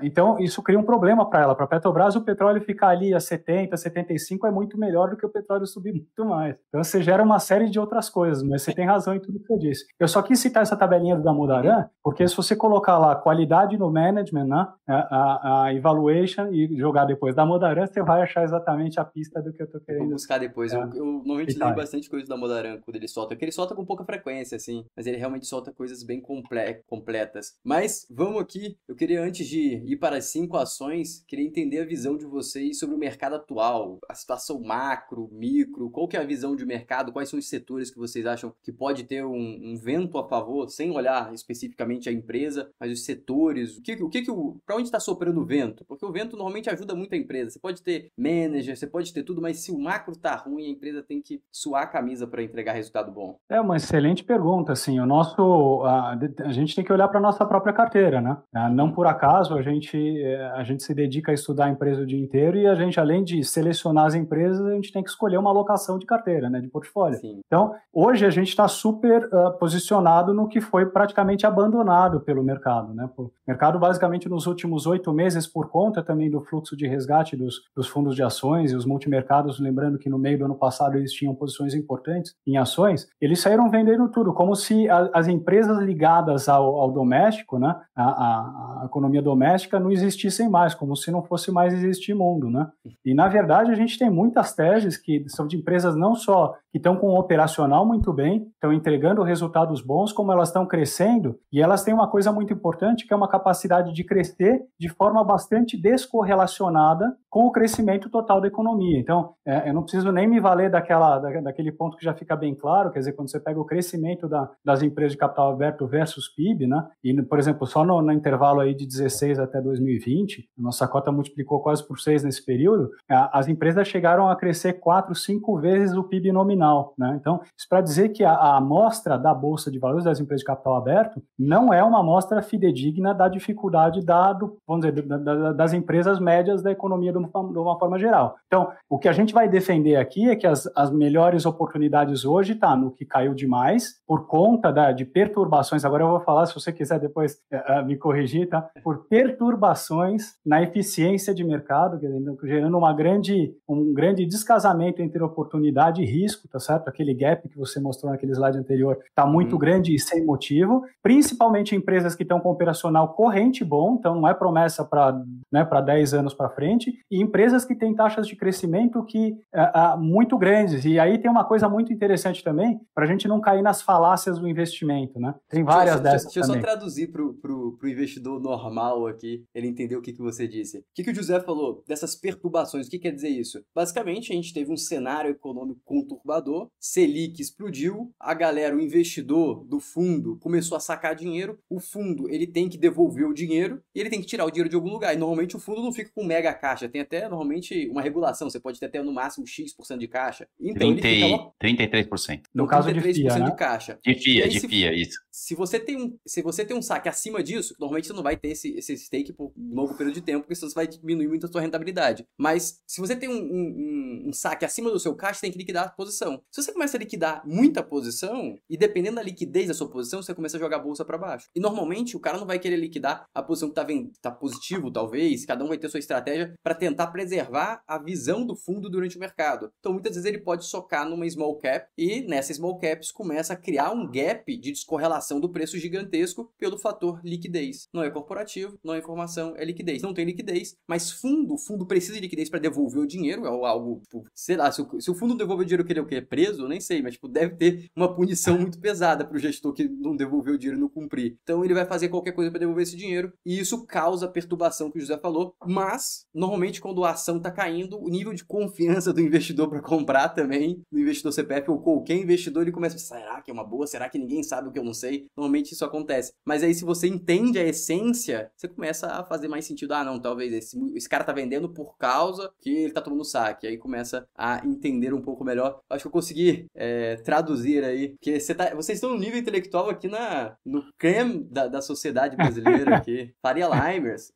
Então, 0.02 0.39
isso 0.39 0.63
cria 0.63 0.80
um 0.80 0.84
problema 0.84 1.30
para 1.30 1.42
ela. 1.42 1.54
Para 1.54 1.66
a 1.66 1.68
Petrobras, 1.68 2.16
o 2.16 2.22
petróleo 2.22 2.62
ficar 2.62 2.89
ali 2.89 3.13
a 3.13 3.20
70, 3.20 3.76
75 3.76 4.48
é 4.48 4.52
muito 4.52 4.80
melhor 4.80 5.10
do 5.10 5.18
que 5.18 5.26
o 5.26 5.30
petróleo 5.30 5.66
subir 5.66 5.92
muito 5.92 6.26
mais. 6.26 6.56
Então, 6.70 6.82
você 6.82 7.02
gera 7.02 7.22
uma 7.22 7.39
série 7.39 7.70
de 7.70 7.78
outras 7.78 8.10
coisas, 8.10 8.42
mas 8.42 8.62
você 8.62 8.74
tem 8.74 8.86
razão 8.86 9.13
em 9.13 9.20
tudo 9.20 9.42
que 9.42 9.52
eu 9.52 9.58
disse. 9.58 9.84
Eu 10.00 10.08
só 10.08 10.22
quis 10.22 10.39
citar 10.39 10.63
essa 10.63 10.78
tabelinha 10.78 11.18
do 11.18 11.24
Damodaran, 11.24 11.88
porque 12.02 12.26
se 12.26 12.38
você 12.38 12.56
colocar 12.56 12.98
lá 12.98 13.18
qualidade 13.18 13.78
no 13.78 13.92
management, 13.92 14.46
né, 14.46 14.68
a, 14.88 14.94
a, 14.94 15.63
a 15.66 15.74
evaluation 15.74 16.48
e 16.54 16.78
jogar 16.78 17.04
depois 17.04 17.36
da 17.36 17.46
Modaran, 17.46 17.86
você 17.86 18.02
vai 18.02 18.22
achar 18.22 18.44
exatamente 18.44 18.92
a 18.99 19.06
pista 19.06 19.41
do 19.41 19.51
que 19.53 19.62
eu 19.62 19.67
tô 19.67 19.77
Vou 19.79 19.86
querendo. 19.86 20.10
buscar 20.10 20.38
depois. 20.38 20.73
É. 20.73 20.77
Eu, 20.77 20.82
eu 20.93 21.06
normalmente 21.06 21.58
leio 21.58 21.75
bastante 21.75 22.10
coisa 22.10 22.27
da 22.27 22.38
Modaran 22.38 22.79
quando 22.82 22.95
ele 22.95 23.08
solta, 23.08 23.29
porque 23.36 23.45
ele 23.45 23.51
solta 23.51 23.75
com 23.75 23.86
pouca 23.86 24.03
frequência, 24.03 24.56
assim, 24.56 24.86
mas 24.95 25.08
ele 25.08 25.17
realmente 25.17 25.45
solta 25.45 25.71
coisas 25.71 26.03
bem 26.03 26.21
comple 26.21 26.82
completas. 26.86 27.56
Mas 27.63 28.06
vamos 28.10 28.41
aqui, 28.41 28.77
eu 28.88 28.95
queria 28.95 29.21
antes 29.21 29.47
de 29.47 29.82
ir 29.86 29.97
para 29.97 30.17
as 30.17 30.25
cinco 30.25 30.58
ações, 30.58 31.23
queria 31.27 31.45
entender 31.45 31.79
a 31.79 31.86
visão 31.86 32.17
de 32.17 32.25
vocês 32.25 32.79
sobre 32.79 32.95
o 32.95 32.99
mercado 32.99 33.36
atual, 33.36 33.99
a 34.10 34.15
situação 34.15 34.62
macro, 34.62 35.29
micro, 35.32 35.89
qual 35.89 36.08
que 36.08 36.17
é 36.17 36.19
a 36.19 36.25
visão 36.25 36.56
de 36.56 36.65
mercado, 36.65 37.12
quais 37.12 37.29
são 37.29 37.39
os 37.39 37.47
setores 37.47 37.89
que 37.89 37.97
vocês 37.97 38.25
acham 38.25 38.53
que 38.62 38.71
pode 38.71 39.03
ter 39.03 39.25
um, 39.25 39.71
um 39.71 39.75
vento 39.75 40.17
a 40.17 40.27
favor, 40.27 40.69
sem 40.69 40.91
olhar 40.91 41.34
especificamente 41.34 42.10
a 42.10 42.12
empresa, 42.12 42.69
mas 42.79 42.91
os 42.91 43.06
setores, 43.06 43.77
o 43.77 43.82
que 43.82 43.93
o 44.03 44.10
que, 44.10 44.21
que 44.21 44.32
o, 44.32 44.58
para 44.65 44.75
onde 44.75 44.88
está 44.88 44.99
soprando 44.99 45.41
o 45.41 45.45
vento? 45.45 45.86
Porque 45.86 46.06
o 46.06 46.12
vento 46.12 46.36
normalmente 46.36 46.69
ajuda 46.69 46.95
muito 46.95 47.13
a 47.13 47.17
empresa. 47.17 47.51
Você 47.51 47.60
pode 47.60 47.82
ter 47.82 48.12
manager, 48.17 48.75
você 48.84 48.88
pode 48.88 49.13
ter 49.13 49.24
tudo, 49.24 49.41
mas 49.41 49.58
se 49.58 49.72
o 49.72 49.80
macro 49.80 50.15
tá 50.15 50.36
ruim, 50.36 50.65
a 50.65 50.69
empresa 50.69 51.02
tem 51.02 51.22
que 51.22 51.41
suar 51.52 51.84
a 51.84 51.88
camisa 51.88 52.28
para 52.28 52.43
entregar 52.43 52.74
resultado 52.74 53.12
bom. 53.12 53.38
É 53.50 53.60
uma 53.60 53.78
excelente 53.78 54.24
pergunta, 54.24 54.74
assim, 54.74 55.00
o 55.00 55.06
nosso, 55.06 55.82
a, 55.86 56.17
a 56.39 56.52
gente 56.52 56.76
tem 56.76 56.84
que 56.84 56.91
olhar 56.91 57.08
para 57.08 57.19
a 57.19 57.22
nossa 57.22 57.46
própria 57.46 57.74
carteira, 57.74 58.19
né? 58.19 58.38
Ah, 58.54 58.69
Não 58.69 58.91
por 58.91 59.08
acaso 59.08 59.56
a 59.56 59.62
gente, 59.62 59.98
eh, 59.98 60.52
a 60.56 60.63
gente 60.63 60.84
se 60.84 60.93
dedica 60.93 61.32
a 61.32 61.34
estudar 61.34 61.65
a 61.65 61.69
empresa 61.69 62.02
o 62.02 62.06
dia 62.06 62.19
inteiro 62.19 62.58
e 62.58 62.67
a 62.67 62.76
gente, 62.76 63.00
além 63.00 63.24
de 63.24 63.43
selecionar 63.43 64.06
as 64.06 64.15
empresas, 64.15 64.65
a 64.65 64.72
gente 64.72 64.91
tem 64.91 65.04
que 65.04 65.10
escolher 65.10 65.38
uma 65.38 65.50
alocação 65.50 65.98
de 65.98 66.06
carteira, 66.06 66.50
né, 66.50 66.60
de 66.60 66.67
portfólio. 66.67 67.17
Sim. 67.17 67.41
Então, 67.46 67.74
hoje 67.91 68.26
a 68.26 68.30
gente 68.30 68.50
está 68.50 68.67
super 68.67 69.28
ah, 69.32 69.52
posicionado 69.52 70.34
no 70.34 70.48
que 70.48 70.60
foi 70.60 70.86
praticamente 70.86 71.46
abandonado 71.46 72.19
pelo 72.22 72.43
mercado. 72.43 72.93
Né? 72.93 73.10
O 73.17 73.32
mercado, 73.48 73.80
basicamente, 73.80 74.28
nos 74.28 74.46
últimos 74.46 74.86
oito 74.86 75.13
meses, 75.13 75.48
por 75.48 75.69
conta 75.69 76.04
também 76.04 76.30
do 76.30 76.41
fluxo 76.41 76.76
de 76.76 76.88
resgate 76.88 77.36
dos, 77.36 77.62
dos 77.76 77.88
fundos 77.88 78.15
de 78.15 78.24
ações 78.24 78.62
e 78.71 78.76
os 78.76 78.86
multimercados, 78.86 79.60
lembrando 79.60 79.97
que 79.97 80.10
no 80.10 80.17
meio 80.17 80.38
do 80.38 80.45
ano 80.45 80.56
passado 80.56 80.97
eles 80.97 81.12
tinham 81.12 81.36
posições 81.36 81.73
importantes 81.73 82.36
em 82.45 82.58
ações, 82.58 83.08
eles 83.19 83.41
saíram 83.41 83.69
vendendo 83.69 84.10
tudo, 84.10 84.34
como 84.34 84.56
se 84.56 84.89
a, 84.89 85.10
as 85.13 85.28
empresas 85.28 85.80
ligadas 85.80 86.47
ao, 86.47 86.80
ao 86.80 86.91
doméstico, 86.91 87.60
né? 87.60 87.76
a, 87.95 88.82
a 88.82 88.86
economia 88.86 89.21
doméstica, 89.21 89.80
não 89.80 89.91
existissem 89.91 90.49
mais, 90.49 90.73
como 90.73 90.95
se 90.95 91.12
não 91.12 91.23
fosse 91.23 91.52
mais 91.52 91.73
existir 91.73 92.13
mundo. 92.13 92.49
Né? 92.49 92.67
E, 93.06 93.13
na 93.13 93.28
verdade, 93.28 93.71
a 93.71 93.76
gente 93.76 93.97
tem 93.97 94.10
muitas 94.10 94.54
teses 94.54 94.97
que 94.97 95.23
são 95.28 95.47
de 95.47 95.58
empresas 95.58 95.95
não 95.95 96.15
só 96.15 96.56
que 96.71 96.78
estão 96.78 96.95
com 96.95 97.08
o 97.08 97.19
operacional 97.19 97.86
muito 97.86 98.12
bem, 98.12 98.47
estão 98.54 98.73
entregando 98.73 99.21
resultados 99.21 99.82
bons, 99.82 100.12
como 100.12 100.32
elas 100.32 100.49
estão 100.49 100.65
crescendo, 100.65 101.38
e 101.52 101.62
elas 101.62 101.84
têm 101.84 101.93
uma 101.93 102.10
coisa 102.10 102.32
muito 102.32 102.52
importante, 102.52 103.06
que 103.06 103.13
é 103.13 103.15
uma 103.15 103.28
capacidade 103.28 103.93
de 103.93 104.04
crescer 104.04 104.62
de 104.80 104.89
forma 104.89 105.23
bastante 105.23 105.80
descorrelacionada 105.80 107.15
com 107.34 107.48
o 107.48 107.52
crescimento 107.52 108.12
total 108.12 108.39
da 108.39 108.48
economia. 108.48 109.00
Então, 109.00 109.34
é, 109.43 109.67
eu 109.67 109.74
não 109.74 109.82
preciso 109.82 110.12
nem 110.12 110.28
me 110.28 110.39
valer 110.39 110.69
daquela, 110.69 111.17
da, 111.17 111.41
daquele 111.41 111.72
ponto 111.72 111.98
que 111.98 112.06
já 112.06 112.13
fica 112.13 112.36
bem 112.36 112.54
claro, 112.54 112.91
quer 112.91 113.00
dizer, 113.00 113.13
quando 113.13 113.32
você 113.32 113.39
pega 113.39 113.60
o 113.60 113.65
crescimento 113.65 114.30
da, 114.30 114.52
das 114.63 114.84
empresas 114.84 115.13
de 115.13 115.17
capital 115.17 115.52
aberto 115.52 115.88
versus 115.88 116.28
PIB, 116.28 116.67
né? 116.67 116.88
E, 117.04 117.24
por 117.24 117.39
exemplo, 117.39 117.65
só 117.65 117.84
no, 117.84 118.04
no 118.04 118.12
intervalo 118.12 118.60
aí 118.60 118.76
de 118.76 118.86
16 118.86 119.39
até 119.39 119.60
2020, 119.60 120.48
a 120.60 120.62
nossa 120.62 120.88
cota 120.88 121.12
multiplicou 121.12 121.60
quase 121.60 121.88
por 121.88 122.00
6 122.00 122.24
nesse 122.24 122.46
período, 122.46 122.91
as 123.10 123.48
empresas 123.48 123.88
chegaram 123.88 124.30
a 124.30 124.36
crescer 124.36 124.74
4, 124.74 125.15
5 125.15 125.60
vezes 125.60 125.98
o 125.98 126.04
PIB 126.04 126.32
nominal, 126.32 126.93
né? 126.96 127.17
Então, 127.19 127.41
isso 127.58 127.67
para 127.67 127.82
dizer 127.82 128.10
que 128.10 128.24
a, 128.24 128.32
a 128.32 128.58
amostra 128.58 129.17
da 129.17 129.34
Bolsa 129.34 129.72
de 129.72 129.80
Valores 129.80 130.06
das 130.06 130.19
empresas 130.19 130.41
de 130.41 130.46
capital 130.46 130.76
aberto 130.76 131.19
não 131.39 131.74
é 131.74 131.84
uma 131.84 132.02
amostra 132.02 132.43
fidedigna 132.43 133.12
da 133.12 133.28
dificuldade 133.28 134.06
da, 134.06 134.34
do, 134.34 134.56
vamos 134.67 134.86
dizer, 134.86 135.02
da, 135.08 135.17
da, 135.17 135.52
das 135.52 135.74
empresas 135.74 136.19
médias 136.19 136.62
da 136.62 136.72
economia 136.72 137.12
do 137.12 137.23
de 137.28 137.60
uma 137.60 137.78
forma 137.78 137.98
geral. 137.98 138.36
Então, 138.48 138.72
o 138.90 138.98
que 138.98 139.08
a 139.08 139.14
gente 139.14 139.34
vai 139.34 139.48
defender 139.48 139.96
aqui 139.96 140.30
é 140.30 140.36
que 140.36 140.48
as, 140.48 140.70
as 140.76 140.92
melhores 140.92 141.46
oportunidades 141.46 142.26
hoje 142.26 142.56
tá 142.56 142.76
no 142.76 142.92
que 142.92 143.06
caiu 143.06 143.34
demais, 143.34 144.02
por 144.08 144.28
conta 144.28 144.72
da, 144.72 144.92
de 144.92 145.06
perturbações, 145.06 145.86
agora 145.86 146.04
eu 146.04 146.10
vou 146.10 146.20
falar, 146.22 146.46
se 146.46 146.54
você 146.54 146.72
quiser 146.72 147.00
depois 147.00 147.38
uh, 147.52 147.86
me 147.86 147.98
corrigir, 147.98 148.50
tá? 148.50 148.70
Por 148.84 149.08
perturbações 149.08 150.34
na 150.46 150.62
eficiência 150.62 151.34
de 151.34 151.44
mercado, 151.44 152.00
gerando 152.44 152.78
uma 152.78 152.94
grande, 152.94 153.54
um 153.68 153.94
grande 153.94 154.26
descasamento 154.26 155.02
entre 155.02 155.22
oportunidade 155.24 156.02
e 156.02 156.06
risco, 156.06 156.48
tá 156.48 156.60
certo? 156.60 156.88
Aquele 156.88 157.14
gap 157.14 157.48
que 157.48 157.58
você 157.58 157.80
mostrou 157.80 158.12
naquele 158.12 158.34
slide 158.34 158.58
anterior 158.58 158.98
está 159.08 159.26
muito 159.26 159.54
uhum. 159.54 159.60
grande 159.60 159.94
e 159.94 160.00
sem 160.00 160.26
motivo, 160.26 160.84
principalmente 161.02 161.76
empresas 161.76 162.16
que 162.16 162.24
estão 162.24 162.40
com 162.40 162.50
operacional 162.50 163.14
corrente 163.14 163.64
bom, 163.64 163.96
então 164.00 164.16
não 164.16 164.28
é 164.28 164.34
promessa 164.34 164.84
para 164.84 165.22
né, 165.52 165.68
10 165.82 166.14
anos 166.14 166.34
para 166.34 166.50
frente, 166.50 166.94
e 167.13 167.21
empresas 167.21 167.63
que 167.63 167.76
têm 167.76 167.93
taxas 167.93 168.28
de 168.28 168.36
crescimento 168.36 169.06
que 169.06 169.34
uh, 169.54 169.95
uh, 169.95 170.02
muito 170.02 170.36
grandes. 170.36 170.84
E 170.84 170.97
aí 170.97 171.19
tem 171.19 171.30
uma 171.30 171.45
coisa 171.45 171.69
muito 171.69 171.93
interessante 171.93 172.43
também, 172.43 172.82
para 172.91 173.06
a 173.06 173.08
gente 173.08 173.28
não 173.28 173.39
cair 173.39 173.62
nas 173.62 173.84
falácias 173.84 174.39
do 174.39 174.47
investimento, 174.47 175.19
né? 175.19 175.36
Tem 175.47 175.63
várias 175.63 176.02
deixa, 176.02 176.15
dessas 176.15 176.34
Deixa 176.34 176.39
eu 176.39 176.56
só 176.56 176.60
traduzir 176.60 177.12
para 177.12 177.21
o 177.21 177.78
investidor 177.84 178.41
normal 178.41 179.06
aqui, 179.06 179.45
ele 179.54 179.67
entender 179.67 179.95
o 179.95 180.02
que, 180.02 180.12
que 180.12 180.23
você 180.23 180.47
disse. 180.47 180.80
O 180.80 180.84
que, 180.95 181.04
que 181.04 181.12
o 181.12 181.15
José 181.15 181.39
falou 181.39 181.84
dessas 181.88 182.15
perturbações? 182.15 182.88
O 182.88 182.89
que 182.89 182.97
quer 182.97 183.12
dizer 183.12 183.30
isso? 183.30 183.63
Basicamente, 183.76 184.32
a 184.32 184.36
gente 184.36 184.52
teve 184.52 184.71
um 184.71 184.78
cenário 184.78 185.30
econômico 185.30 185.82
conturbador, 185.86 186.67
Selic 186.80 187.39
explodiu, 187.39 188.12
a 188.19 188.34
galera, 188.34 188.76
o 188.76 188.82
investidor 188.82 189.63
do 189.65 189.80
fundo 189.80 190.39
começou 190.39 190.76
a 190.76 190.80
sacar 190.80 191.13
dinheiro, 191.13 191.60
o 191.69 191.80
fundo 191.80 192.28
ele 192.28 192.47
tem 192.47 192.67
que 192.67 192.78
devolver 192.78 193.28
o 193.28 193.34
dinheiro 193.36 193.84
e 193.93 193.99
ele 193.99 194.10
tem 194.10 194.19
que 194.19 194.26
tirar 194.26 194.45
o 194.45 194.49
dinheiro 194.49 194.69
de 194.69 194.76
algum 194.76 194.89
lugar. 194.89 195.13
E 195.13 195.17
normalmente 195.17 195.56
o 195.56 195.60
fundo 195.60 195.84
não 195.84 195.93
fica 195.93 196.10
com 196.15 196.23
mega 196.23 196.52
caixa, 196.56 196.89
tem 196.89 197.03
até 197.04 197.28
normalmente 197.28 197.88
uma 197.89 198.02
regulação, 198.02 198.50
você 198.50 198.60
pode 198.60 198.80
ter 198.80 198.88
até 198.88 199.02
no 199.02 199.13
máximo 199.13 199.46
X% 199.46 199.98
de 199.98 200.08
caixa. 200.08 200.48
Então 200.60 200.96
30, 200.96 201.08
ele 201.08 201.38
fica 201.38 202.08
33%. 202.10 202.42
No, 202.54 202.63
no 202.63 202.70
caso 202.70 202.89
33% 202.89 203.02
de, 203.02 203.13
FIA, 203.13 203.39
né? 203.39 203.46
de 203.46 203.56
caixa. 203.56 204.00
De 204.04 204.16
FIA, 204.16 204.44
aí, 204.46 204.50
de 204.50 204.60
FIA, 204.60 204.94
isso. 204.94 205.20
Se 205.32 205.56
você 205.56 205.80
tem 205.80 205.98
um, 205.98 206.18
se 206.26 206.42
você 206.42 206.66
tem 206.66 206.78
um 206.78 206.82
saque 206.82 207.10
acima 207.10 207.44
disso, 207.44 207.76
normalmente 207.80 208.08
você 208.08 208.13
não 208.13 208.24
vai 208.24 208.38
ter 208.38 208.50
esse, 208.50 208.76
esse 208.78 208.98
stake 208.98 209.34
por 209.34 209.52
um 209.58 209.76
longo 209.76 209.96
período 209.96 210.16
de 210.16 210.22
tempo, 210.22 210.42
porque 210.42 210.56
senão 210.56 210.70
você 210.70 210.76
vai 210.76 210.88
diminuir 210.88 211.28
muito 211.28 211.46
a 211.46 211.52
sua 211.52 211.62
rentabilidade. 211.62 212.26
Mas 212.38 212.82
se 212.88 213.02
você 213.02 213.16
tem 213.16 213.30
um, 213.30 213.34
um, 213.34 214.24
um 214.28 214.34
saque 214.34 214.66
acima 214.66 214.92
do 214.92 215.00
seu 215.00 215.16
caixa, 215.16 215.36
você 215.36 215.42
tem 215.42 215.52
que 215.52 215.58
liquidar 215.58 215.86
a 215.86 215.89
posição. 215.89 216.42
Se 216.52 216.62
você 216.62 216.72
começa 216.72 216.98
a 216.98 217.00
liquidar 217.00 217.42
muita 217.46 217.82
posição, 217.84 218.56
e 218.70 218.78
dependendo 218.78 219.16
da 219.16 219.24
liquidez 219.24 219.68
da 219.68 219.74
sua 219.74 219.89
posição, 219.89 220.22
você 220.22 220.34
começa 220.34 220.58
a 220.58 220.60
jogar 220.60 220.78
a 220.78 220.80
bolsa 220.80 221.04
para 221.04 221.18
baixo. 221.18 221.48
E 221.56 221.60
normalmente 221.60 222.16
o 222.16 222.20
cara 222.20 222.38
não 222.38 222.46
vai 222.46 222.60
querer 222.60 222.78
liquidar 222.78 223.26
a 223.34 223.42
posição 223.42 223.70
que 223.70 223.76
tá, 223.76 223.84
vendo, 223.84 224.12
tá 224.22 224.32
positivo, 224.32 224.92
talvez, 224.92 225.46
cada 225.46 225.63
um 225.63 225.68
vai 225.68 225.78
ter 225.78 225.89
sua 225.89 226.00
estratégia 226.00 226.54
para 226.63 226.76
tentar 226.76 226.92
preservar 227.08 227.84
a 227.88 227.97
visão 227.97 228.45
do 228.45 228.56
fundo 228.56 228.89
durante 228.89 229.17
o 229.17 229.19
mercado. 229.19 229.71
Então 229.79 229.93
muitas 229.93 230.13
vezes 230.13 230.25
ele 230.25 230.39
pode 230.39 230.65
socar 230.65 231.08
numa 231.08 231.29
small 231.29 231.58
cap 231.58 231.88
e 231.97 232.21
nessa 232.21 232.53
small 232.53 232.77
caps 232.77 233.12
começa 233.12 233.53
a 233.53 233.58
criar 233.58 233.91
um 233.91 234.10
gap 234.10 234.58
de 234.58 234.71
descorrelação 234.71 235.39
do 235.39 235.49
preço 235.49 235.77
gigantesco 235.77 236.51
pelo 236.58 236.77
fator 236.77 237.19
liquidez. 237.23 237.88
Não 237.93 238.03
é 238.03 238.10
corporativo, 238.10 238.77
não 238.84 238.93
é 238.93 238.99
informação, 238.99 239.53
é 239.58 239.65
liquidez. 239.65 240.01
Não 240.01 240.13
tem 240.13 240.25
liquidez, 240.25 240.75
mas 240.88 241.12
fundo, 241.12 241.56
o 241.56 241.58
fundo 241.58 241.86
precisa 241.86 242.13
de 242.13 242.21
liquidez 242.21 242.49
para 242.49 242.60
devolver 242.60 243.01
o 243.01 243.08
dinheiro, 243.08 243.45
é 243.45 243.49
algo, 243.49 244.01
tipo, 244.01 244.23
sei 244.34 244.56
lá, 244.56 244.71
se 244.71 244.82
o, 244.82 245.01
se 245.01 245.10
o 245.10 245.15
fundo 245.15 245.36
devolve 245.36 245.63
o 245.63 245.65
dinheiro 245.65 245.86
que 245.86 245.91
ele 245.91 245.99
é 245.99 246.03
o 246.03 246.06
que? 246.06 246.21
Preso? 246.21 246.67
Nem 246.67 246.79
sei, 246.79 247.01
mas 247.01 247.13
tipo, 247.13 247.27
deve 247.27 247.56
ter 247.56 247.89
uma 247.95 248.13
punição 248.13 248.58
muito 248.60 248.79
pesada 248.79 249.25
para 249.25 249.36
o 249.36 249.39
gestor 249.39 249.73
que 249.73 249.88
não 249.88 250.15
devolveu 250.15 250.56
o 250.56 250.58
dinheiro 250.58 250.77
e 250.77 250.82
não 250.82 250.89
cumprir. 250.89 251.38
Então 251.43 251.63
ele 251.63 251.73
vai 251.73 251.86
fazer 251.86 252.10
qualquer 252.10 252.34
coisa 252.34 252.51
para 252.51 252.60
devolver 252.60 252.84
esse 252.84 252.95
dinheiro 252.95 253.34
e 253.45 253.60
isso 253.60 253.86
causa 253.86 254.25
a 254.25 254.29
perturbação 254.29 254.91
que 254.91 254.97
o 254.97 255.01
José 255.01 255.17
falou, 255.17 255.56
mas 255.65 256.25
normalmente 256.34 256.82
quando 256.84 257.06
a 257.06 257.12
ação 257.12 257.38
está 257.38 257.50
caindo, 257.50 257.98
o 257.98 258.10
nível 258.10 258.34
de 258.34 258.43
confiança 258.43 259.13
do 259.13 259.22
investidor 259.22 259.69
para 259.69 259.82
comprar 259.82 260.28
também, 260.28 260.82
do 260.91 261.00
investidor 261.00 261.32
CPF 261.32 261.72
ou 261.72 261.80
qualquer 261.80 262.17
investidor, 262.17 262.63
ele 262.63 262.74
começa 262.74 262.96
a 262.96 263.00
pensar, 263.00 263.19
será 263.19 263.41
que 263.41 263.50
é 263.50 263.54
uma 263.54 263.63
boa? 263.63 263.88
Será 263.88 264.10
que 264.10 264.19
ninguém 264.19 264.43
sabe 264.43 264.67
o 264.67 264.72
que 264.72 264.78
eu 264.78 264.84
não 264.84 264.93
sei? 264.93 265.28
Normalmente 265.34 265.72
isso 265.72 265.86
acontece. 265.86 266.34
Mas 266.46 266.62
aí 266.62 266.74
se 266.74 266.84
você 266.84 267.08
entende 267.08 267.58
a 267.58 267.63
essência, 267.63 268.52
você 268.58 268.67
começa 268.67 269.08
a 269.08 269.24
fazer 269.24 269.48
mais 269.48 269.63
sentido. 269.63 269.93
Ah, 269.93 270.04
não, 270.04 270.19
talvez 270.19 270.52
esse, 270.52 270.78
esse 270.93 271.08
cara 271.08 271.24
tá 271.24 271.32
vendendo 271.32 271.69
por 271.69 271.98
causa 271.98 272.52
que 272.60 272.69
ele 272.69 272.91
tá 272.91 273.02
tomando 273.02 273.24
saque. 273.24 273.65
Aí 273.65 273.78
começa 273.78 274.28
a 274.38 274.62
entender 274.65 275.13
um 275.13 275.22
pouco 275.22 275.46
melhor. 275.46 275.80
Acho 275.89 276.04
que 276.04 276.08
eu 276.08 276.12
consegui 276.12 276.65
é, 276.76 277.15
traduzir 277.15 277.82
aí, 277.86 278.10
porque 278.10 278.41
você 278.41 278.54
tá, 278.54 278.76
vocês 278.76 278.98
estão 278.98 279.12
no 279.12 279.19
nível 279.19 279.39
intelectual 279.39 279.89
aqui 279.89 280.10
na, 280.10 280.58
no 280.65 280.84
creme 280.98 281.46
da, 281.50 281.67
da 281.67 281.82
sociedade 281.82 282.36
brasileira 282.36 282.98
aqui. 282.98 283.34
Faria 283.41 283.69
Limers. 283.69 284.34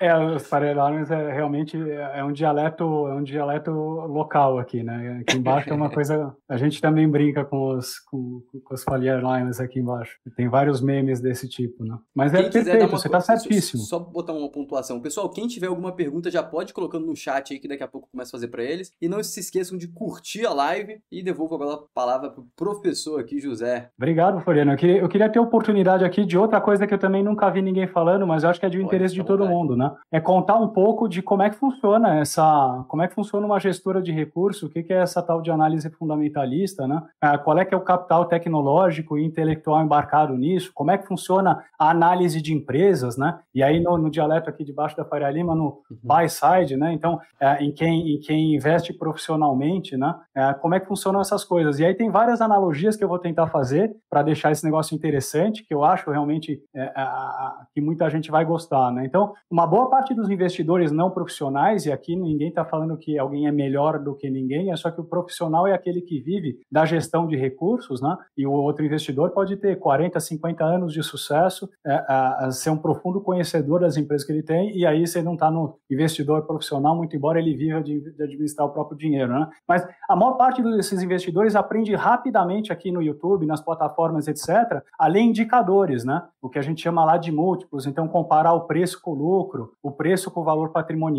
é, 0.00 0.16
os 0.16 0.46
Faria 0.46 0.72
Limers 0.72 1.10
é 1.10 1.30
realmente 1.30 1.47
é 1.56 2.24
um 2.24 2.32
dialeto, 2.32 2.84
é 3.08 3.14
um 3.14 3.22
dialeto 3.22 3.70
local 3.70 4.58
aqui, 4.58 4.82
né? 4.82 5.20
Aqui 5.20 5.36
embaixo 5.36 5.70
é 5.70 5.74
uma 5.74 5.90
coisa. 5.90 6.34
A 6.48 6.56
gente 6.56 6.80
também 6.80 7.08
brinca 7.08 7.44
com 7.44 7.76
os, 7.76 7.98
com, 8.00 8.42
com 8.64 8.74
os 8.74 8.82
Faria 8.82 9.16
Limers 9.16 9.60
aqui 9.60 9.80
embaixo. 9.80 10.16
Tem 10.36 10.48
vários 10.48 10.80
memes 10.80 11.20
desse 11.20 11.48
tipo, 11.48 11.84
né? 11.84 11.96
Mas 12.14 12.34
é 12.34 12.42
perfeito, 12.48 12.88
você 12.88 13.08
tá 13.08 13.20
certíssimo. 13.20 13.82
Só 13.82 13.98
botar 13.98 14.32
uma 14.32 14.50
pontuação. 14.50 15.00
Pessoal, 15.00 15.28
quem 15.30 15.46
tiver 15.46 15.66
alguma 15.66 15.92
pergunta 15.92 16.30
já 16.30 16.42
pode 16.42 16.72
colocando 16.72 17.06
no 17.06 17.16
chat 17.16 17.52
aí 17.52 17.58
que 17.58 17.68
daqui 17.68 17.82
a 17.82 17.88
pouco 17.88 18.06
eu 18.06 18.10
começo 18.12 18.34
a 18.34 18.38
fazer 18.38 18.48
para 18.48 18.62
eles. 18.62 18.92
E 19.00 19.08
não 19.08 19.22
se 19.22 19.40
esqueçam 19.40 19.78
de 19.78 19.88
curtir 19.88 20.46
a 20.46 20.52
live 20.52 21.00
e 21.10 21.22
devolvo 21.22 21.54
agora 21.54 21.74
a 21.74 21.82
palavra 21.94 22.30
pro 22.30 22.46
professor 22.56 23.20
aqui, 23.20 23.40
José. 23.40 23.90
Obrigado, 23.96 24.40
Floriano. 24.40 24.72
Eu 24.72 24.76
queria, 24.76 24.98
eu 24.98 25.08
queria 25.08 25.28
ter 25.28 25.38
oportunidade 25.38 26.04
aqui 26.04 26.24
de 26.24 26.36
outra 26.36 26.60
coisa 26.60 26.86
que 26.86 26.94
eu 26.94 26.98
também 26.98 27.22
nunca 27.22 27.50
vi 27.50 27.62
ninguém 27.62 27.86
falando, 27.86 28.26
mas 28.26 28.42
eu 28.42 28.50
acho 28.50 28.60
que 28.60 28.66
é 28.66 28.68
de 28.68 28.82
interesse 28.82 29.14
de 29.14 29.24
todo 29.24 29.46
mundo, 29.46 29.76
né? 29.76 29.90
É 30.12 30.20
contar 30.20 30.56
um 30.56 30.68
pouco 30.68 31.08
de 31.08 31.22
como 31.22 31.37
é 31.42 31.50
que 31.50 31.56
funciona 31.56 32.18
essa, 32.20 32.84
como 32.88 33.02
é 33.02 33.08
que 33.08 33.14
funciona 33.14 33.46
uma 33.46 33.60
gestora 33.60 34.00
de 34.00 34.12
recurso, 34.12 34.66
o 34.66 34.70
que, 34.70 34.82
que 34.82 34.92
é 34.92 34.98
essa 34.98 35.22
tal 35.22 35.40
de 35.40 35.50
análise 35.50 35.88
fundamentalista, 35.90 36.86
né? 36.86 37.02
Ah, 37.20 37.38
qual 37.38 37.58
é 37.58 37.64
que 37.64 37.74
é 37.74 37.76
o 37.76 37.82
capital 37.82 38.24
tecnológico 38.24 39.18
e 39.18 39.24
intelectual 39.24 39.82
embarcado 39.82 40.36
nisso? 40.36 40.70
Como 40.74 40.90
é 40.90 40.98
que 40.98 41.06
funciona 41.06 41.64
a 41.78 41.90
análise 41.90 42.40
de 42.40 42.52
empresas, 42.52 43.16
né? 43.16 43.38
E 43.54 43.62
aí 43.62 43.80
no, 43.80 43.98
no 43.98 44.10
dialeto 44.10 44.48
aqui 44.48 44.64
debaixo 44.64 44.96
da 44.96 45.04
Faria 45.04 45.30
Lima, 45.30 45.54
no 45.54 45.82
uhum. 45.90 45.98
buy 46.02 46.28
side, 46.28 46.76
né? 46.76 46.92
Então, 46.92 47.20
é, 47.40 47.62
em, 47.62 47.72
quem, 47.72 48.14
em 48.14 48.20
quem 48.20 48.54
investe 48.54 48.92
profissionalmente, 48.92 49.96
né? 49.96 50.14
É, 50.34 50.54
como 50.54 50.74
é 50.74 50.80
que 50.80 50.86
funcionam 50.86 51.20
essas 51.20 51.44
coisas? 51.44 51.78
E 51.78 51.84
aí 51.84 51.94
tem 51.94 52.10
várias 52.10 52.40
analogias 52.40 52.96
que 52.96 53.04
eu 53.04 53.08
vou 53.08 53.18
tentar 53.18 53.48
fazer 53.48 53.94
para 54.10 54.22
deixar 54.22 54.50
esse 54.50 54.64
negócio 54.64 54.94
interessante, 54.94 55.64
que 55.64 55.74
eu 55.74 55.84
acho 55.84 56.10
realmente 56.10 56.62
é, 56.74 56.92
que 57.74 57.80
muita 57.80 58.08
gente 58.08 58.30
vai 58.30 58.44
gostar, 58.44 58.90
né? 58.92 59.04
Então, 59.04 59.34
uma 59.50 59.66
boa 59.66 59.88
parte 59.88 60.14
dos 60.14 60.30
investidores 60.30 60.90
não 60.90 61.10
profissionais, 61.10 61.27
e 61.86 61.92
aqui 61.92 62.16
ninguém 62.16 62.48
está 62.48 62.64
falando 62.64 62.96
que 62.96 63.18
alguém 63.18 63.46
é 63.46 63.52
melhor 63.52 63.98
do 63.98 64.14
que 64.14 64.30
ninguém, 64.30 64.70
é 64.70 64.76
só 64.76 64.90
que 64.90 65.00
o 65.00 65.04
profissional 65.04 65.66
é 65.66 65.72
aquele 65.72 66.00
que 66.00 66.20
vive 66.20 66.58
da 66.70 66.84
gestão 66.84 67.26
de 67.26 67.36
recursos, 67.36 68.00
né? 68.00 68.16
E 68.36 68.46
o 68.46 68.52
outro 68.52 68.84
investidor 68.84 69.30
pode 69.30 69.56
ter 69.56 69.76
40, 69.76 70.18
50 70.18 70.64
anos 70.64 70.92
de 70.92 71.02
sucesso, 71.02 71.68
é, 71.86 71.92
a, 72.08 72.50
ser 72.50 72.70
um 72.70 72.76
profundo 72.76 73.20
conhecedor 73.20 73.80
das 73.80 73.96
empresas 73.96 74.26
que 74.26 74.32
ele 74.32 74.42
tem, 74.42 74.76
e 74.76 74.86
aí 74.86 75.06
você 75.06 75.22
não 75.22 75.34
está 75.34 75.50
no 75.50 75.78
investidor 75.90 76.42
profissional, 76.46 76.96
muito 76.96 77.16
embora 77.16 77.38
ele 77.38 77.54
viva 77.54 77.80
de, 77.80 78.00
de, 78.00 78.22
administrar 78.22 78.66
o 78.66 78.70
próprio 78.70 78.96
dinheiro, 78.96 79.32
né? 79.32 79.48
Mas 79.66 79.86
a 80.08 80.16
maior 80.16 80.34
parte 80.34 80.62
desses 80.62 81.02
investidores 81.02 81.54
aprende 81.54 81.94
rapidamente 81.94 82.72
aqui 82.72 82.90
no 82.90 83.02
YouTube, 83.02 83.46
nas 83.46 83.60
plataformas, 83.60 84.28
etc., 84.28 84.82
além 84.98 85.30
indicadores, 85.30 86.04
né? 86.04 86.22
O 86.40 86.48
que 86.48 86.58
a 86.58 86.62
gente 86.62 86.82
chama 86.82 87.04
lá 87.04 87.16
de 87.16 87.32
múltiplos, 87.32 87.86
então 87.86 88.08
comparar 88.08 88.52
o 88.52 88.66
preço 88.66 89.00
com 89.00 89.12
o 89.12 89.14
lucro, 89.14 89.72
o 89.82 89.90
preço 89.90 90.30
com 90.30 90.40
o 90.40 90.44
valor 90.44 90.70
patrimonial, 90.70 91.17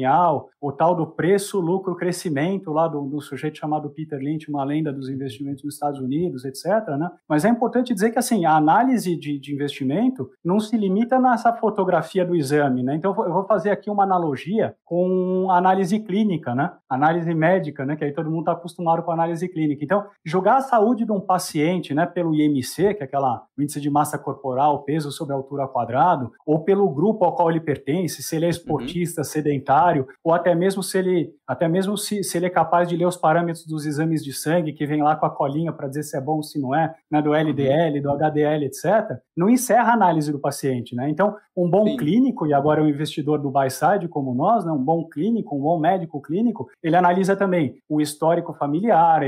o 0.61 0.71
tal 0.71 0.95
do 0.95 1.07
preço, 1.07 1.59
lucro, 1.59 1.95
crescimento 1.95 2.71
lá 2.71 2.87
do, 2.87 3.01
do 3.01 3.21
sujeito 3.21 3.57
chamado 3.57 3.89
Peter 3.89 4.19
Lynch, 4.19 4.49
uma 4.49 4.63
lenda 4.63 4.91
dos 4.91 5.09
investimentos 5.09 5.63
nos 5.63 5.75
Estados 5.75 5.99
Unidos, 5.99 6.45
etc., 6.45 6.65
né? 6.97 7.09
Mas 7.27 7.45
é 7.45 7.49
importante 7.49 7.93
dizer 7.93 8.11
que, 8.11 8.19
assim, 8.19 8.45
a 8.45 8.55
análise 8.55 9.15
de, 9.15 9.39
de 9.39 9.53
investimento 9.53 10.29
não 10.43 10.59
se 10.59 10.75
limita 10.77 11.19
nessa 11.19 11.53
fotografia 11.53 12.25
do 12.25 12.35
exame, 12.35 12.83
né? 12.83 12.95
Então 12.95 13.11
eu 13.23 13.33
vou 13.33 13.45
fazer 13.45 13.71
aqui 13.71 13.89
uma 13.89 14.03
analogia 14.03 14.75
com 14.83 15.47
análise 15.49 15.99
clínica, 15.99 16.53
né? 16.53 16.71
Análise 16.89 17.33
médica, 17.33 17.85
né? 17.85 17.95
Que 17.95 18.05
aí 18.05 18.11
todo 18.11 18.29
mundo 18.29 18.41
está 18.41 18.51
acostumado 18.53 19.03
com 19.03 19.11
análise 19.11 19.47
clínica. 19.47 19.83
Então, 19.83 20.05
jogar 20.25 20.57
a 20.57 20.61
saúde 20.61 21.05
de 21.05 21.11
um 21.11 21.19
paciente, 21.19 21.93
né? 21.93 22.05
Pelo 22.05 22.35
IMC, 22.35 22.95
que 22.95 23.03
é 23.03 23.05
aquela 23.05 23.43
índice 23.57 23.79
de 23.79 23.89
massa 23.89 24.17
corporal, 24.17 24.83
peso 24.83 25.11
sobre 25.11 25.33
altura 25.33 25.67
quadrado, 25.67 26.31
ou 26.45 26.63
pelo 26.63 26.89
grupo 26.89 27.25
ao 27.25 27.35
qual 27.35 27.49
ele 27.49 27.59
pertence, 27.59 28.21
se 28.21 28.35
ele 28.35 28.45
é 28.45 28.49
esportista, 28.49 29.21
uhum. 29.21 29.25
sedentário, 29.25 29.88
ou 30.23 30.33
até 30.33 30.53
mesmo 30.53 30.83
se 30.83 30.97
ele, 30.97 31.31
até 31.47 31.67
mesmo 31.67 31.97
se, 31.97 32.23
se 32.23 32.37
ele 32.37 32.45
é 32.45 32.49
capaz 32.49 32.87
de 32.87 32.95
ler 32.95 33.05
os 33.05 33.17
parâmetros 33.17 33.65
dos 33.65 33.85
exames 33.85 34.23
de 34.23 34.33
sangue 34.33 34.73
que 34.73 34.85
vem 34.85 35.01
lá 35.01 35.15
com 35.15 35.25
a 35.25 35.29
colinha 35.29 35.71
para 35.71 35.87
dizer 35.87 36.03
se 36.03 36.17
é 36.17 36.21
bom 36.21 36.37
ou 36.37 36.43
se 36.43 36.59
não 36.59 36.75
é, 36.75 36.93
né? 37.09 37.21
Do 37.21 37.33
LDL, 37.33 38.01
do 38.01 38.11
HDL, 38.11 38.65
etc. 38.65 39.17
Não 39.35 39.49
encerra 39.49 39.91
a 39.91 39.93
análise 39.93 40.31
do 40.31 40.39
paciente, 40.39 40.95
né? 40.95 41.09
Então, 41.09 41.35
um 41.55 41.69
bom 41.69 41.85
Sim. 41.85 41.97
clínico, 41.97 42.47
e 42.47 42.53
agora 42.53 42.81
é 42.81 42.83
um 42.83 42.87
investidor 42.89 43.39
do 43.39 43.51
buy 43.51 43.69
side 43.69 44.07
como 44.07 44.33
nós, 44.33 44.65
né? 44.65 44.71
Um 44.71 44.83
bom 44.83 45.07
clínico, 45.07 45.55
um 45.55 45.61
bom 45.61 45.79
médico 45.79 46.21
clínico, 46.21 46.67
ele 46.83 46.95
analisa 46.95 47.35
também 47.35 47.75
o 47.87 47.99
histórico 47.99 48.53
familiar, 48.53 49.21
a 49.21 49.25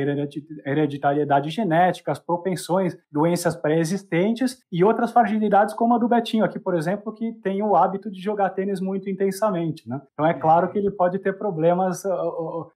hereditariedade 0.69 1.49
genética, 1.49 2.11
as 2.11 2.19
propensões, 2.19 2.97
doenças 3.11 3.55
pré-existentes 3.55 4.59
e 4.71 4.83
outras 4.83 5.11
fragilidades 5.11 5.73
como 5.73 5.95
a 5.95 5.97
do 5.97 6.07
Betinho 6.07 6.45
aqui, 6.45 6.59
por 6.59 6.75
exemplo, 6.75 7.13
que 7.13 7.33
tem 7.33 7.61
o 7.61 7.75
hábito 7.75 8.09
de 8.09 8.21
jogar 8.21 8.49
tênis 8.51 8.79
muito 8.79 9.09
intensamente, 9.09 9.87
né? 9.87 10.01
Então 10.13 10.25
é 10.25 10.33
claro 10.33 10.50
claro 10.51 10.69
que 10.69 10.77
ele 10.77 10.91
pode 10.91 11.17
ter 11.19 11.37
problemas 11.37 12.03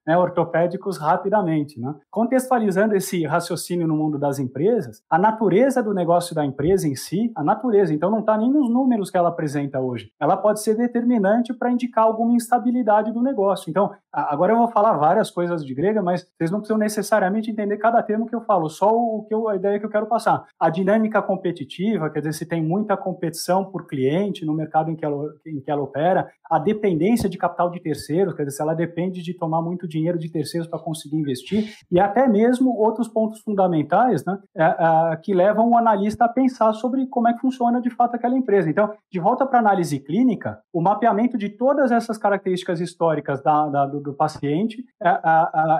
né, 0.07 0.17
ortopédicos 0.17 0.97
rapidamente. 0.97 1.77
Né? 1.77 1.93
Contextualizando 2.09 2.95
esse 2.95 3.25
raciocínio 3.25 3.85
no 3.85 3.97
mundo 3.97 4.17
das 4.17 4.39
empresas, 4.39 5.03
a 5.09 5.19
natureza 5.19 5.83
do 5.83 5.93
negócio 5.93 6.33
da 6.33 6.45
empresa 6.45 6.87
em 6.87 6.95
si, 6.95 7.33
a 7.35 7.43
natureza, 7.43 7.93
então 7.93 8.09
não 8.09 8.19
está 8.19 8.37
nem 8.37 8.49
nos 8.49 8.69
números 8.69 9.11
que 9.11 9.17
ela 9.17 9.29
apresenta 9.29 9.79
hoje, 9.81 10.09
ela 10.19 10.37
pode 10.37 10.61
ser 10.61 10.75
determinante 10.75 11.53
para 11.53 11.69
indicar 11.69 12.05
alguma 12.05 12.33
instabilidade 12.33 13.11
do 13.11 13.21
negócio. 13.21 13.69
Então, 13.69 13.91
agora 14.11 14.53
eu 14.53 14.57
vou 14.57 14.69
falar 14.69 14.93
várias 14.93 15.29
coisas 15.29 15.65
de 15.65 15.73
grega, 15.73 16.01
mas 16.01 16.25
vocês 16.37 16.49
não 16.49 16.59
precisam 16.59 16.77
necessariamente 16.77 17.51
entender 17.51 17.77
cada 17.77 18.01
termo 18.01 18.25
que 18.25 18.35
eu 18.35 18.41
falo, 18.41 18.69
só 18.69 18.89
o 18.89 19.25
que 19.27 19.33
eu, 19.33 19.49
a 19.49 19.55
ideia 19.55 19.79
que 19.79 19.85
eu 19.85 19.89
quero 19.89 20.05
passar. 20.05 20.45
A 20.57 20.69
dinâmica 20.69 21.21
competitiva, 21.21 22.09
quer 22.09 22.19
dizer, 22.19 22.33
se 22.33 22.45
tem 22.45 22.63
muita 22.63 22.95
competição 22.95 23.65
por 23.65 23.85
cliente 23.85 24.45
no 24.45 24.53
mercado 24.53 24.89
em 24.89 24.95
que 24.95 25.03
ela, 25.03 25.33
em 25.45 25.59
que 25.59 25.69
ela 25.69 25.81
opera, 25.81 26.31
a 26.49 26.57
dependência 26.57 27.27
de 27.27 27.37
capital 27.37 27.64
de 27.69 27.79
terceiros, 27.79 28.33
quer 28.33 28.43
dizer, 28.43 28.57
se 28.57 28.61
ela 28.61 28.73
depende 28.73 29.21
de 29.21 29.33
tomar 29.33 29.61
muito 29.61 29.87
dinheiro 29.87 30.17
de 30.17 30.29
terceiros 30.29 30.67
para 30.67 30.79
conseguir 30.79 31.17
investir, 31.17 31.73
e 31.91 31.99
até 31.99 32.27
mesmo 32.27 32.71
outros 32.71 33.07
pontos 33.07 33.41
fundamentais 33.41 34.25
né, 34.25 34.37
é, 34.55 34.63
é, 34.63 35.15
que 35.17 35.33
levam 35.33 35.69
o 35.69 35.77
analista 35.77 36.25
a 36.25 36.29
pensar 36.29 36.73
sobre 36.73 37.07
como 37.07 37.27
é 37.27 37.33
que 37.33 37.39
funciona 37.39 37.81
de 37.81 37.89
fato 37.89 38.15
aquela 38.15 38.37
empresa. 38.37 38.69
Então, 38.69 38.93
de 39.11 39.19
volta 39.19 39.45
para 39.45 39.59
a 39.59 39.61
análise 39.61 39.99
clínica, 39.99 40.59
o 40.73 40.81
mapeamento 40.81 41.37
de 41.37 41.49
todas 41.49 41.91
essas 41.91 42.17
características 42.17 42.79
históricas 42.79 43.41
da, 43.41 43.67
da, 43.67 43.85
do, 43.85 43.99
do, 43.99 44.13
paciente 44.13 44.83
é, 45.01 45.19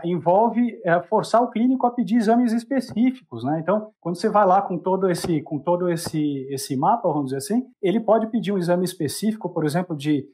envolve 0.04 0.78
forçar 1.10 1.41
o 1.41 1.50
clínico 1.50 1.86
a 1.88 1.91
pedir 1.91 2.17
exames 2.17 2.52
específicos. 2.52 3.43
Né? 3.43 3.60
Então, 3.62 3.89
quando 4.00 4.15
você 4.15 4.30
vai 4.30 4.45
lá 4.45 4.62
com 4.62 4.78
todo 4.78 5.10
esse, 5.10 5.41
com 5.41 5.60
todo 5.60 5.89
esse, 5.89 6.48
esse 6.50 6.76
mapa, 6.76 7.08
vamos 7.08 7.26
dizer 7.26 7.38
assim, 7.38 7.63
ele 7.82 8.00
pode 8.00 8.28
pedir 8.28 8.52
um 8.52 8.58
exame 8.58 8.86
específico, 8.86 9.50
por 9.50 9.65
exemplo, 9.65 9.95
de 9.95 10.26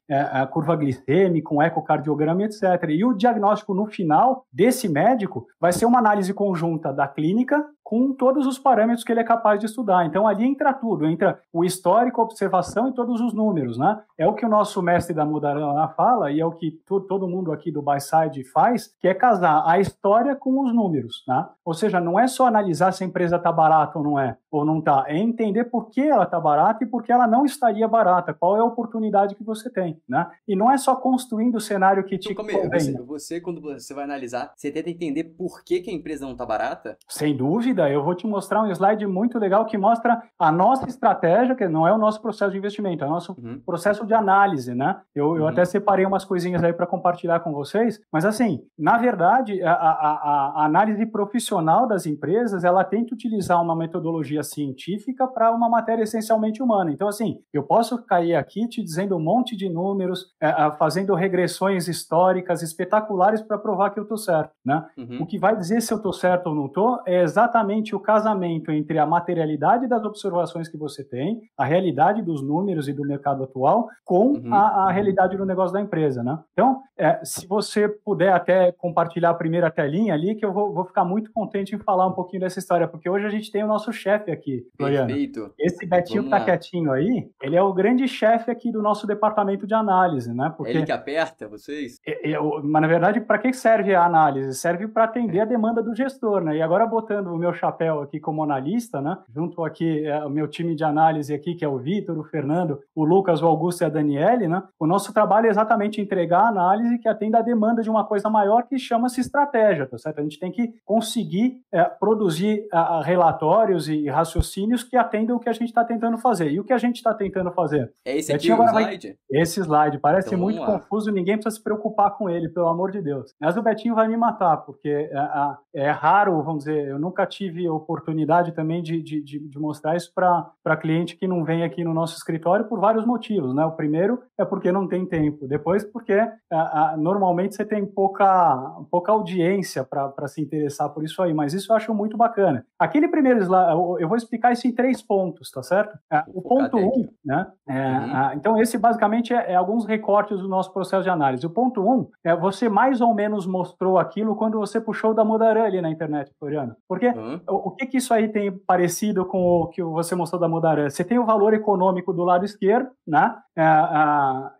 curva 0.52 0.76
glicêmica, 0.76 1.41
um 1.50 1.62
ecocardiograma, 1.62 2.44
etc. 2.44 2.64
E 2.90 3.04
o 3.04 3.14
diagnóstico 3.14 3.74
no 3.74 3.88
final 3.88 4.46
desse 4.52 4.88
médico 4.88 5.48
vai 5.60 5.72
ser 5.72 5.86
uma 5.86 6.00
análise 6.00 6.34
conjunta 6.34 6.92
da 6.92 7.08
clínica 7.08 7.66
com 7.84 8.14
todos 8.14 8.48
os 8.48 8.58
parâmetros 8.58 9.04
que 9.04 9.12
ele 9.12 9.20
é 9.20 9.24
capaz 9.24 9.60
de 9.60 9.66
estudar. 9.66 10.06
Então 10.06 10.28
ali 10.28 10.46
entra 10.46 10.74
tudo, 10.74 11.06
entra 11.06 11.40
o 11.52 11.64
histórico, 11.64 12.22
a 12.22 12.24
observação 12.24 12.88
e 12.88 12.94
todos 12.94 13.20
os 13.20 13.34
números, 13.34 13.78
né? 13.78 14.02
É 14.18 14.28
o 14.28 14.34
que 14.34 14.46
o 14.46 14.50
nosso 14.50 14.82
mestre 14.82 15.14
da 15.14 15.26
Mudarana 15.26 15.88
fala 15.90 16.32
e 16.32 16.40
é 16.40 16.46
o 16.46 16.52
que 16.52 16.80
todo 16.88 17.28
mundo 17.28 17.52
aqui 17.52 17.72
do 17.72 17.82
Byside 17.82 18.44
faz, 18.46 18.96
que 19.00 19.08
é 19.08 19.14
casar 19.14 19.64
a 19.66 19.80
história 19.80 20.36
com 20.36 20.62
os 20.62 20.74
números, 20.74 21.24
né? 21.28 21.48
Ou 21.66 21.74
seja, 21.74 22.00
não 22.00 22.20
é 22.20 22.28
só 22.28 22.48
analisar 22.48 22.92
se 22.92 23.04
a 23.04 23.08
empresa 23.08 23.36
está 23.36 23.52
barata 23.52 23.98
ou 23.98 24.04
não 24.04 24.20
é, 24.20 24.38
ou 24.50 24.66
não 24.66 24.80
está, 24.80 25.06
é 25.08 25.18
entender 25.18 25.66
por 25.66 25.90
que 25.90 26.02
ela 26.02 26.24
está 26.24 26.40
barata 26.40 26.84
e 26.84 26.88
por 26.88 27.04
que 27.04 27.12
ela 27.12 27.28
não 27.28 27.46
estaria 27.46 27.88
barata, 27.88 28.34
qual 28.34 28.58
é 28.58 28.60
a 28.60 28.66
oportunidade 28.66 29.36
que 29.36 29.44
você 29.44 29.70
tem, 29.70 30.00
né? 30.08 30.30
E 30.48 30.56
não 30.56 30.72
é 30.72 30.78
só 30.78 30.96
construindo 30.96 31.56
o 31.56 31.62
cenário 31.62 32.04
que 32.04 32.18
te 32.18 32.34
convém. 32.34 32.70
Você, 32.70 33.02
você, 33.02 33.42
quando 33.42 33.62
você 33.62 33.94
vai 33.94 34.04
analisar, 34.04 34.54
você 34.56 34.72
tenta 34.72 34.90
entender 34.90 35.24
por 35.24 35.64
que, 35.64 35.82
que 35.82 35.90
a 35.90 35.94
empresa 35.94 36.26
não 36.26 36.34
está 36.34 36.46
barata? 36.46 36.98
Sem 37.08 37.36
dúvida, 37.36 37.71
eu 37.80 38.04
vou 38.04 38.16
te 38.16 38.28
mostrar 38.28 38.62
um 38.62 38.72
slide 38.72 39.06
muito 39.08 39.38
legal 39.40 39.66
que 39.66 39.78
mostra 39.78 40.22
a 40.38 40.52
nossa 40.52 40.88
estratégia, 40.88 41.56
que 41.56 41.68
não 41.68 41.88
é 41.88 41.94
o 41.94 41.98
nosso 41.98 42.22
processo 42.22 42.52
de 42.52 42.58
investimento, 42.58 43.04
é 43.04 43.08
o 43.08 43.12
nosso 43.12 43.34
uhum. 43.34 43.62
processo 43.66 44.06
de 44.06 44.14
análise, 44.14 44.74
né? 44.76 45.00
Eu, 45.16 45.30
uhum. 45.30 45.38
eu 45.38 45.48
até 45.48 45.64
separei 45.66 46.06
umas 46.06 46.26
coisinhas 46.26 46.64
aí 46.64 46.74
para 46.74 46.88
compartilhar 46.88 47.40
com 47.40 47.54
vocês, 47.54 48.00
mas 48.12 48.26
assim, 48.26 48.62
na 48.78 48.98
verdade, 48.98 49.62
a, 49.64 49.74
a, 49.74 50.62
a, 50.62 50.66
análise 50.66 51.06
profissional 51.06 51.88
das 51.88 52.06
empresas, 52.06 52.64
ela 52.64 52.84
tem 52.84 53.06
que 53.06 53.14
utilizar 53.14 53.62
uma 53.62 53.76
metodologia 53.76 54.44
científica 54.44 55.28
para 55.28 55.52
uma 55.52 55.70
matéria 55.70 56.04
essencialmente 56.04 56.62
humana. 56.62 56.92
Então, 56.92 57.08
assim, 57.08 57.40
eu 57.54 57.64
posso 57.64 58.04
cair 58.06 58.36
aqui 58.36 58.68
te 58.68 58.84
dizendo 58.84 59.16
um 59.16 59.20
monte 59.20 59.56
de 59.56 59.70
números, 59.70 60.34
é, 60.42 60.52
fazendo 60.78 61.14
regressões 61.16 61.88
históricas 61.88 62.62
espetaculares 62.62 63.42
para 63.42 63.58
provar 63.58 63.92
que 63.92 64.00
eu 64.00 64.04
estou 64.04 64.18
certo, 64.18 64.52
né? 64.66 64.86
Uhum. 64.98 65.22
O 65.22 65.26
que 65.26 65.40
vai 65.40 65.56
dizer 65.56 65.82
se 65.82 65.94
eu 65.94 65.98
estou 65.98 66.14
certo 66.14 66.48
ou 66.48 66.56
não 66.56 66.66
estou 66.66 67.00
é 67.06 67.22
exatamente 67.22 67.61
exatamente 67.62 67.96
o 67.96 68.00
casamento 68.00 68.72
entre 68.72 68.98
a 68.98 69.06
materialidade 69.06 69.88
das 69.88 70.04
observações 70.04 70.68
que 70.68 70.78
você 70.78 71.04
tem, 71.04 71.42
a 71.58 71.66
realidade 71.66 72.22
dos 72.22 72.42
números 72.42 72.88
e 72.88 72.94
do 72.94 73.04
mercado 73.04 73.44
atual, 73.44 73.88
com 74.04 74.34
uhum. 74.34 74.54
a, 74.54 74.88
a, 74.88 74.92
realidade 74.92 75.38
do 75.38 75.46
negócio 75.46 75.74
da 75.74 75.82
empresa, 75.82 76.24
né? 76.24 76.40
Então, 76.54 76.82
é, 76.98 77.20
se 77.24 77.48
você 77.48 77.88
puder 77.88 78.34
até 78.34 78.72
compartilhar 78.72 79.30
a 79.30 79.34
primeira 79.34 79.70
telinha 79.72 80.14
ali, 80.14 80.36
que 80.36 80.46
eu 80.46 80.52
vou, 80.52 80.74
vou, 80.74 80.86
ficar 80.86 81.06
muito 81.06 81.32
contente 81.32 81.76
em 81.76 81.80
falar 81.80 82.08
um 82.08 82.14
pouquinho 82.14 82.42
dessa 82.42 82.60
história, 82.60 82.88
porque 82.88 83.10
hoje 83.10 83.26
a 83.26 83.30
gente 83.30 83.52
tem 83.52 83.64
o 83.64 83.68
nosso 83.68 83.92
chefe 83.94 84.32
aqui, 84.32 84.66
Floriano. 84.78 85.08
Perfeito. 85.08 85.54
Esse 85.60 85.86
Betinho 85.86 86.24
Vamos 86.24 86.26
que 86.26 86.30
tá 86.32 86.38
lá. 86.40 86.46
quietinho 86.46 86.92
aí, 86.92 87.30
ele 87.42 87.56
é 87.56 87.62
o 87.62 87.74
grande 87.74 88.08
chefe 88.08 88.52
aqui 88.52 88.72
do 88.72 88.82
nosso 88.82 89.08
departamento 89.08 89.68
de 89.68 89.74
análise, 89.74 90.34
né? 90.34 90.54
Porque, 90.56 90.72
ele 90.72 90.86
que 90.86 90.92
aperta 90.92 91.48
vocês? 91.48 92.00
É, 92.06 92.32
é, 92.32 92.40
mas, 92.64 92.82
na 92.82 92.88
verdade, 92.88 93.22
para 93.22 93.38
que 93.38 93.54
serve 93.54 93.94
a 93.96 94.06
análise? 94.06 94.54
Serve 94.56 94.88
para 94.88 95.06
atender 95.06 95.42
a 95.42 95.46
demanda 95.46 95.82
do 95.82 95.96
gestor, 95.96 96.42
né? 96.42 96.58
E 96.58 96.62
agora, 96.62 96.86
botando 96.86 97.28
o 97.28 97.38
meu 97.38 97.51
chapéu 97.54 98.02
aqui 98.02 98.20
como 98.20 98.44
analista, 98.44 99.02
né? 99.02 99.18
Junto 99.34 99.64
aqui 99.64 100.06
é, 100.06 100.24
o 100.26 100.30
meu 100.30 100.48
time 100.48 100.76
de 100.76 100.84
análise 100.84 101.34
aqui, 101.34 101.56
que 101.56 101.66
é 101.66 101.68
o 101.68 101.78
Vitor, 101.78 102.18
o 102.18 102.24
Fernando, 102.24 102.80
o 102.96 103.04
Lucas, 103.04 103.42
o 103.42 103.48
Augusto 103.48 103.82
e 103.82 103.86
a 103.86 103.90
Daniele, 103.90 104.48
né? 104.48 104.64
O 104.80 104.88
nosso 104.88 105.14
trabalho 105.14 105.48
é 105.48 105.50
exatamente 105.50 106.02
entregar 106.02 106.42
a 106.42 106.50
análise 106.50 106.98
que 107.00 107.08
atenda 107.08 107.40
a 107.40 107.42
demanda 107.42 107.82
de 107.82 107.90
uma 107.90 108.06
coisa 108.06 108.30
maior 108.30 108.64
que 108.64 108.78
chama-se 108.78 109.22
estratégia, 109.22 109.86
tá 109.86 109.98
certo? 109.98 110.20
A 110.20 110.24
gente 110.24 110.40
tem 110.40 110.52
que 110.52 110.74
conseguir 110.86 111.62
é, 111.72 111.84
produzir 111.84 112.68
a, 112.72 113.02
relatórios 113.04 113.88
e 113.88 114.08
raciocínios 114.08 114.84
que 114.84 114.98
atendam 114.98 115.38
o 115.38 115.40
que 115.40 115.50
a 115.50 115.54
gente 115.54 115.70
está 115.70 115.84
tentando 115.84 116.18
fazer. 116.18 116.52
E 116.52 116.60
o 116.60 116.64
que 116.64 116.74
a 116.74 116.78
gente 116.78 116.98
está 116.98 117.14
tentando 117.14 117.52
fazer? 117.52 117.92
É 118.06 118.18
esse 118.18 118.32
aqui 118.34 118.52
o 118.52 118.64
slide? 118.64 119.18
Vai... 119.30 119.42
Esse 119.42 119.60
slide. 119.60 120.00
Parece 120.00 120.30
então, 120.30 120.40
muito 120.40 120.64
confuso, 120.64 121.12
ninguém 121.12 121.36
precisa 121.36 121.56
se 121.56 121.64
preocupar 121.64 122.12
com 122.18 122.30
ele, 122.30 122.50
pelo 122.50 122.68
amor 122.68 122.92
de 122.92 123.02
Deus. 123.02 123.34
Mas 123.40 123.58
o 123.58 123.62
Betinho 123.62 123.96
vai 123.96 124.08
me 124.08 124.18
matar, 124.18 124.58
porque 124.58 124.90
é, 125.12 125.88
é 125.88 125.90
raro, 125.90 126.42
vamos 126.44 126.66
dizer, 126.66 126.88
eu 126.88 127.00
nunca 127.00 127.26
tive 127.26 127.41
tive 127.42 127.68
oportunidade 127.68 128.52
também 128.52 128.84
de, 128.84 129.02
de, 129.02 129.22
de 129.22 129.60
mostrar 129.60 129.96
isso 129.96 130.12
para 130.14 130.78
cliente 130.78 131.16
que 131.16 131.28
não 131.28 131.44
vem 131.44 131.64
aqui 131.64 131.84
no 131.84 131.94
nosso 131.94 132.16
escritório 132.16 132.66
por 132.66 132.80
vários 132.80 133.04
motivos. 133.04 133.56
Né? 133.56 133.66
O 133.66 133.72
primeiro 133.72 134.22
é 134.38 134.46
porque 134.46 134.72
não 134.72 134.88
tem 134.88 135.06
tempo, 135.08 135.48
depois 135.48 135.84
porque 135.84 136.14
a, 136.14 136.92
a, 136.92 136.98
normalmente 136.98 137.56
você 137.56 137.66
tem 137.66 137.84
pouca, 137.84 138.76
pouca 138.92 139.12
audiência 139.12 139.84
para 139.84 140.28
se 140.28 140.42
interessar 140.42 140.90
por 140.90 141.04
isso 141.04 141.22
aí, 141.22 141.34
mas 141.34 141.54
isso 141.54 141.72
eu 141.72 141.76
acho 141.76 141.94
muito 141.94 142.16
bacana. 142.16 142.64
Aquele 142.78 143.08
primeiro 143.08 143.40
slide, 143.40 143.72
eu 144.00 144.08
vou 144.08 144.18
explicar 144.18 144.52
isso 144.52 144.68
em 144.68 144.72
três 144.72 145.02
pontos, 145.02 145.50
tá 145.50 145.64
certo? 145.64 145.98
É, 146.12 146.24
o 146.28 146.42
ponto 146.42 146.78
um, 146.78 147.08
né? 147.26 147.48
É, 147.68 147.74
uhum. 147.74 148.34
então 148.36 148.62
esse 148.62 148.78
basicamente 148.78 149.34
é, 149.34 149.54
é, 149.54 149.56
alguns 149.56 149.86
recortes 149.86 150.40
do 150.40 150.48
nosso 150.48 150.72
processo 150.72 151.04
de 151.04 151.10
análise. 151.10 151.46
O 151.46 151.50
ponto 151.50 151.82
um 151.82 152.08
é 152.24 152.36
você 152.36 152.70
mais 152.70 153.02
ou 153.02 153.14
menos 153.16 153.48
mostrou 153.48 153.98
aquilo 153.98 154.36
quando 154.36 154.60
você 154.60 154.80
puxou 154.80 155.14
da 155.14 155.26
Modarã 155.26 155.64
ali 155.64 155.82
na 155.82 155.90
internet, 155.90 156.32
Floriano. 156.40 156.76
Porque 156.88 157.08
uhum 157.08 157.31
o 157.48 157.72
que, 157.72 157.86
que 157.86 157.98
isso 157.98 158.14
aí 158.14 158.28
tem 158.28 158.52
parecido 158.52 159.26
com 159.26 159.40
o 159.40 159.68
que 159.68 159.84
você 159.84 160.16
mostrou 160.16 160.40
da 160.40 160.48
Mudarã? 160.48 160.90
Você 160.90 161.04
tem 161.04 161.20
o 161.20 161.26
valor 161.26 161.54
econômico 161.54 162.14
do 162.14 162.24
lado 162.24 162.46
esquerdo, 162.46 162.90
né? 163.08 163.36
É, 163.58 163.64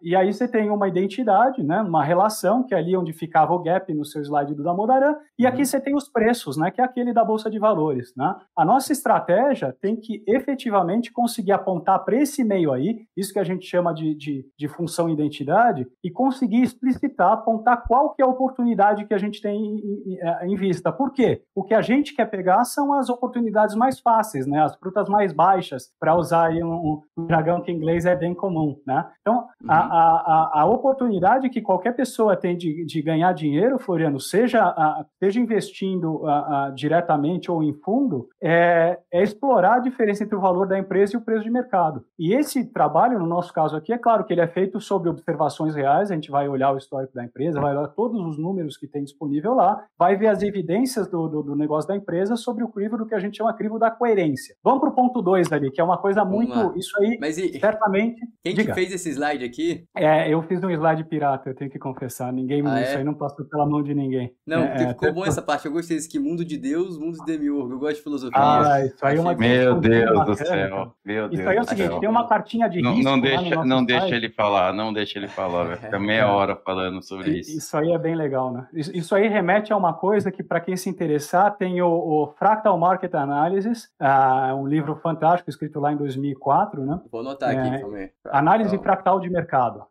e 0.02 0.16
aí 0.16 0.34
você 0.34 0.48
tem 0.48 0.70
uma 0.70 0.88
identidade, 0.88 1.64
né? 1.64 1.82
Uma 1.82 2.04
relação, 2.04 2.64
que 2.64 2.74
é 2.74 2.78
ali 2.78 2.96
onde 2.96 3.14
ficava 3.14 3.54
o 3.54 3.60
gap 3.60 3.94
no 3.94 4.04
seu 4.04 4.22
slide 4.22 4.54
do 4.54 4.64
Damodaran, 4.64 5.16
e 5.40 5.48
aqui 5.48 5.60
uhum. 5.60 5.66
você 5.66 5.80
tem 5.80 5.96
os 5.96 6.10
preços, 6.10 6.58
né? 6.58 6.72
Que 6.72 6.82
é 6.82 6.84
aquele 6.84 7.14
da 7.14 7.24
Bolsa 7.24 7.50
de 7.50 7.58
Valores, 7.58 8.14
né? 8.18 8.36
A 8.58 8.66
nossa 8.66 8.92
estratégia 8.92 9.76
tem 9.82 9.96
que 9.96 10.24
efetivamente 10.28 11.12
conseguir 11.12 11.54
apontar 11.54 12.04
para 12.04 12.18
esse 12.18 12.44
meio 12.44 12.72
aí, 12.72 13.06
isso 13.16 13.32
que 13.32 13.40
a 13.40 13.44
gente 13.44 13.66
chama 13.66 13.94
de, 13.94 14.14
de, 14.16 14.46
de 14.58 14.68
função 14.68 15.10
identidade, 15.10 15.88
e 16.04 16.12
conseguir 16.12 16.62
explicitar, 16.62 17.32
apontar 17.32 17.84
qual 17.88 18.14
que 18.14 18.22
é 18.22 18.26
a 18.26 18.30
oportunidade 18.30 19.06
que 19.06 19.14
a 19.14 19.18
gente 19.18 19.42
tem 19.42 19.58
em, 19.58 20.14
em, 20.14 20.52
em 20.52 20.56
vista. 20.56 20.92
Por 20.92 21.12
quê? 21.14 21.44
O 21.56 21.64
que 21.64 21.74
a 21.74 21.82
gente 21.82 22.14
quer 22.14 22.26
pegar 22.26 22.66
são 22.66 22.94
as 22.94 23.10
oportunidades 23.10 23.76
mais 23.76 24.00
fáceis, 24.00 24.46
né? 24.46 24.62
As 24.62 24.76
frutas 24.76 25.08
mais 25.08 25.32
baixas, 25.32 25.92
para 26.00 26.16
usar 26.16 26.48
aí 26.48 26.62
um, 26.62 27.02
um 27.18 27.28
jargão 27.30 27.62
que 27.62 27.72
em 27.72 27.76
inglês 27.76 28.06
é 28.06 28.16
bem 28.16 28.34
comum, 28.34 28.80
né? 28.86 28.91
Então, 29.22 29.48
uhum. 29.62 29.70
a, 29.70 29.78
a, 29.78 30.62
a, 30.62 30.66
oportunidade 30.66 31.50
que 31.50 31.62
qualquer 31.62 31.96
pessoa 31.96 32.36
tem 32.36 32.56
de, 32.58 32.86
de 32.86 33.02
ganhar 33.02 33.34
dinheiro, 33.34 33.80
Floriano, 33.80 34.20
seja, 34.20 34.62
a, 34.64 35.06
seja 35.20 35.40
investindo 35.40 36.24
diretamente 36.76 37.52
ou 37.52 37.64
em 37.64 37.74
fundo, 37.74 38.28
é, 38.42 39.00
é 39.12 39.24
explorar 39.24 39.76
a 39.76 39.80
diferença 39.80 40.24
entre 40.24 40.36
o 40.36 40.42
valor 40.42 40.68
da 40.68 40.78
empresa 40.78 41.16
e 41.16 41.18
o 41.18 41.22
preço 41.22 41.44
de 41.44 41.52
mercado. 41.52 42.04
E 42.18 42.34
esse 42.34 42.66
trabalho, 42.66 43.20
no 43.20 43.28
nosso 43.28 43.54
caso 43.54 43.76
aqui, 43.76 43.94
é 43.94 43.98
claro 43.98 44.24
que 44.24 44.34
ele 44.34 44.42
é 44.42 44.48
feito 44.48 44.80
sobre 44.80 45.10
observações 45.10 45.76
reais, 45.76 46.12
a 46.12 46.16
gente 46.16 46.32
vai 46.32 46.48
olhar 46.48 46.74
o 46.74 46.78
histórico 46.78 47.14
da 47.14 47.24
empresa, 47.24 47.60
vai 47.60 47.76
olhar 47.76 47.88
todos 47.90 48.20
os 48.20 48.38
números 48.38 48.78
que 48.78 48.88
tem 48.88 49.04
disponível 49.04 49.54
lá, 49.54 49.84
vai 49.98 50.16
ver 50.16 50.28
as 50.28 50.42
evidências 50.42 51.08
do, 51.08 51.28
do, 51.28 51.44
do 51.44 51.56
negócio 51.56 51.88
da 51.88 51.96
empresa 51.96 52.36
sobre 52.36 52.64
o 52.64 52.70
crivo 52.70 52.98
do 52.98 53.06
que 53.06 53.16
a 53.16 53.20
gente 53.20 53.38
chama 53.38 53.54
crivo 53.54 53.78
da 53.78 53.92
coerência. 53.92 54.56
Vamos 54.64 54.80
para 54.80 54.90
o 54.90 54.94
ponto 54.94 55.22
2 55.22 55.52
ali, 55.52 55.72
que 55.72 55.82
é 55.82 55.84
uma 55.84 55.98
coisa 55.98 56.24
muito. 56.26 56.78
Isso 56.78 56.98
aí, 57.00 57.18
e, 57.22 57.60
certamente. 57.60 58.22
Quem 58.44 58.56
que 58.56 58.71
que 58.74 58.82
fez 58.82 58.94
esse 58.94 59.10
slide 59.10 59.44
aqui? 59.44 59.86
É, 59.96 60.30
eu 60.30 60.42
fiz 60.44 60.64
um 60.64 60.70
slide 60.70 61.04
pirata, 61.04 61.50
eu 61.50 61.56
tenho 61.56 61.70
que 61.70 61.80
confessar. 61.80 62.32
Ninguém, 62.32 62.64
ah, 62.66 62.82
isso 62.82 62.94
é? 62.94 62.98
aí 62.98 63.04
não 63.04 63.14
passou 63.14 63.46
pela 63.46 63.66
mão 63.66 63.84
de 63.84 63.94
ninguém. 63.94 64.34
Não, 64.46 64.64
é, 64.64 64.90
ficou 64.90 65.10
é, 65.10 65.12
bom 65.12 65.26
essa 65.26 65.42
parte. 65.42 65.66
Eu 65.66 65.72
gostei 65.72 65.98
desse 65.98 66.10
que 66.10 66.20
mundo 66.20 66.46
de 66.46 66.58
Deus, 66.58 66.98
mundo 66.98 67.18
de 67.18 67.26
demiurgo. 67.26 67.74
Eu 67.74 67.80
gosto 67.80 67.98
de 67.98 68.04
filosofia. 68.04 68.40
Ah, 68.40 68.86
isso 68.86 69.06
aí 69.06 69.18
é 69.18 69.22
uma 69.22 69.36
Meu 69.36 69.80
Deus 69.80 70.26
do 70.26 70.36
céu. 70.36 70.96
Meu 71.04 71.30
Deus 71.30 71.42
isso 71.42 71.50
aí 71.50 71.58
é 71.58 71.62
o 71.62 71.64
seguinte, 71.64 72.00
tem 72.00 72.10
uma 72.10 72.28
cartinha 72.28 72.70
de 72.70 72.80
risco. 72.80 73.04
Não, 73.04 73.12
não 73.12 73.22
deixa, 73.22 73.66
não 73.66 73.86
deixa 73.86 74.16
ele 74.16 74.30
falar, 74.30 74.74
não 74.74 74.94
deixa 74.94 75.20
ele 75.20 75.28
falar, 75.28 75.64
velho. 75.64 75.82
Fica 75.82 76.00
meia 76.00 76.32
hora 76.32 76.56
falando 76.56 77.02
sobre 77.02 77.40
isso. 77.40 77.58
Isso 77.58 77.76
aí 77.78 77.92
é 77.92 77.98
bem 77.98 78.16
legal, 78.16 78.52
né? 78.52 78.68
Isso 78.74 79.16
aí 79.16 79.28
remete 79.28 79.74
a 79.74 79.78
uma 79.78 79.94
coisa 79.94 80.32
que, 80.32 80.44
para 80.44 80.60
quem 80.60 80.78
se 80.78 80.90
interessar, 80.90 81.56
tem 81.58 81.82
o, 81.82 81.88
o 81.88 82.34
Fractal 82.38 82.78
Market 82.78 83.14
Analysis, 83.14 83.90
uh, 84.02 84.56
um 84.56 84.68
livro 84.68 84.96
fantástico 84.96 85.50
escrito 85.50 85.80
lá 85.80 85.92
em 85.92 85.98
2004, 85.98 86.86
né? 86.86 87.00
Vou 87.12 87.22
anotar 87.22 87.54
é, 87.54 87.60
aqui 87.60 87.82
também. 87.82 88.12
Análise 88.26 88.61
fractal 88.80 89.20
de 89.20 89.30
mercado. 89.30 89.86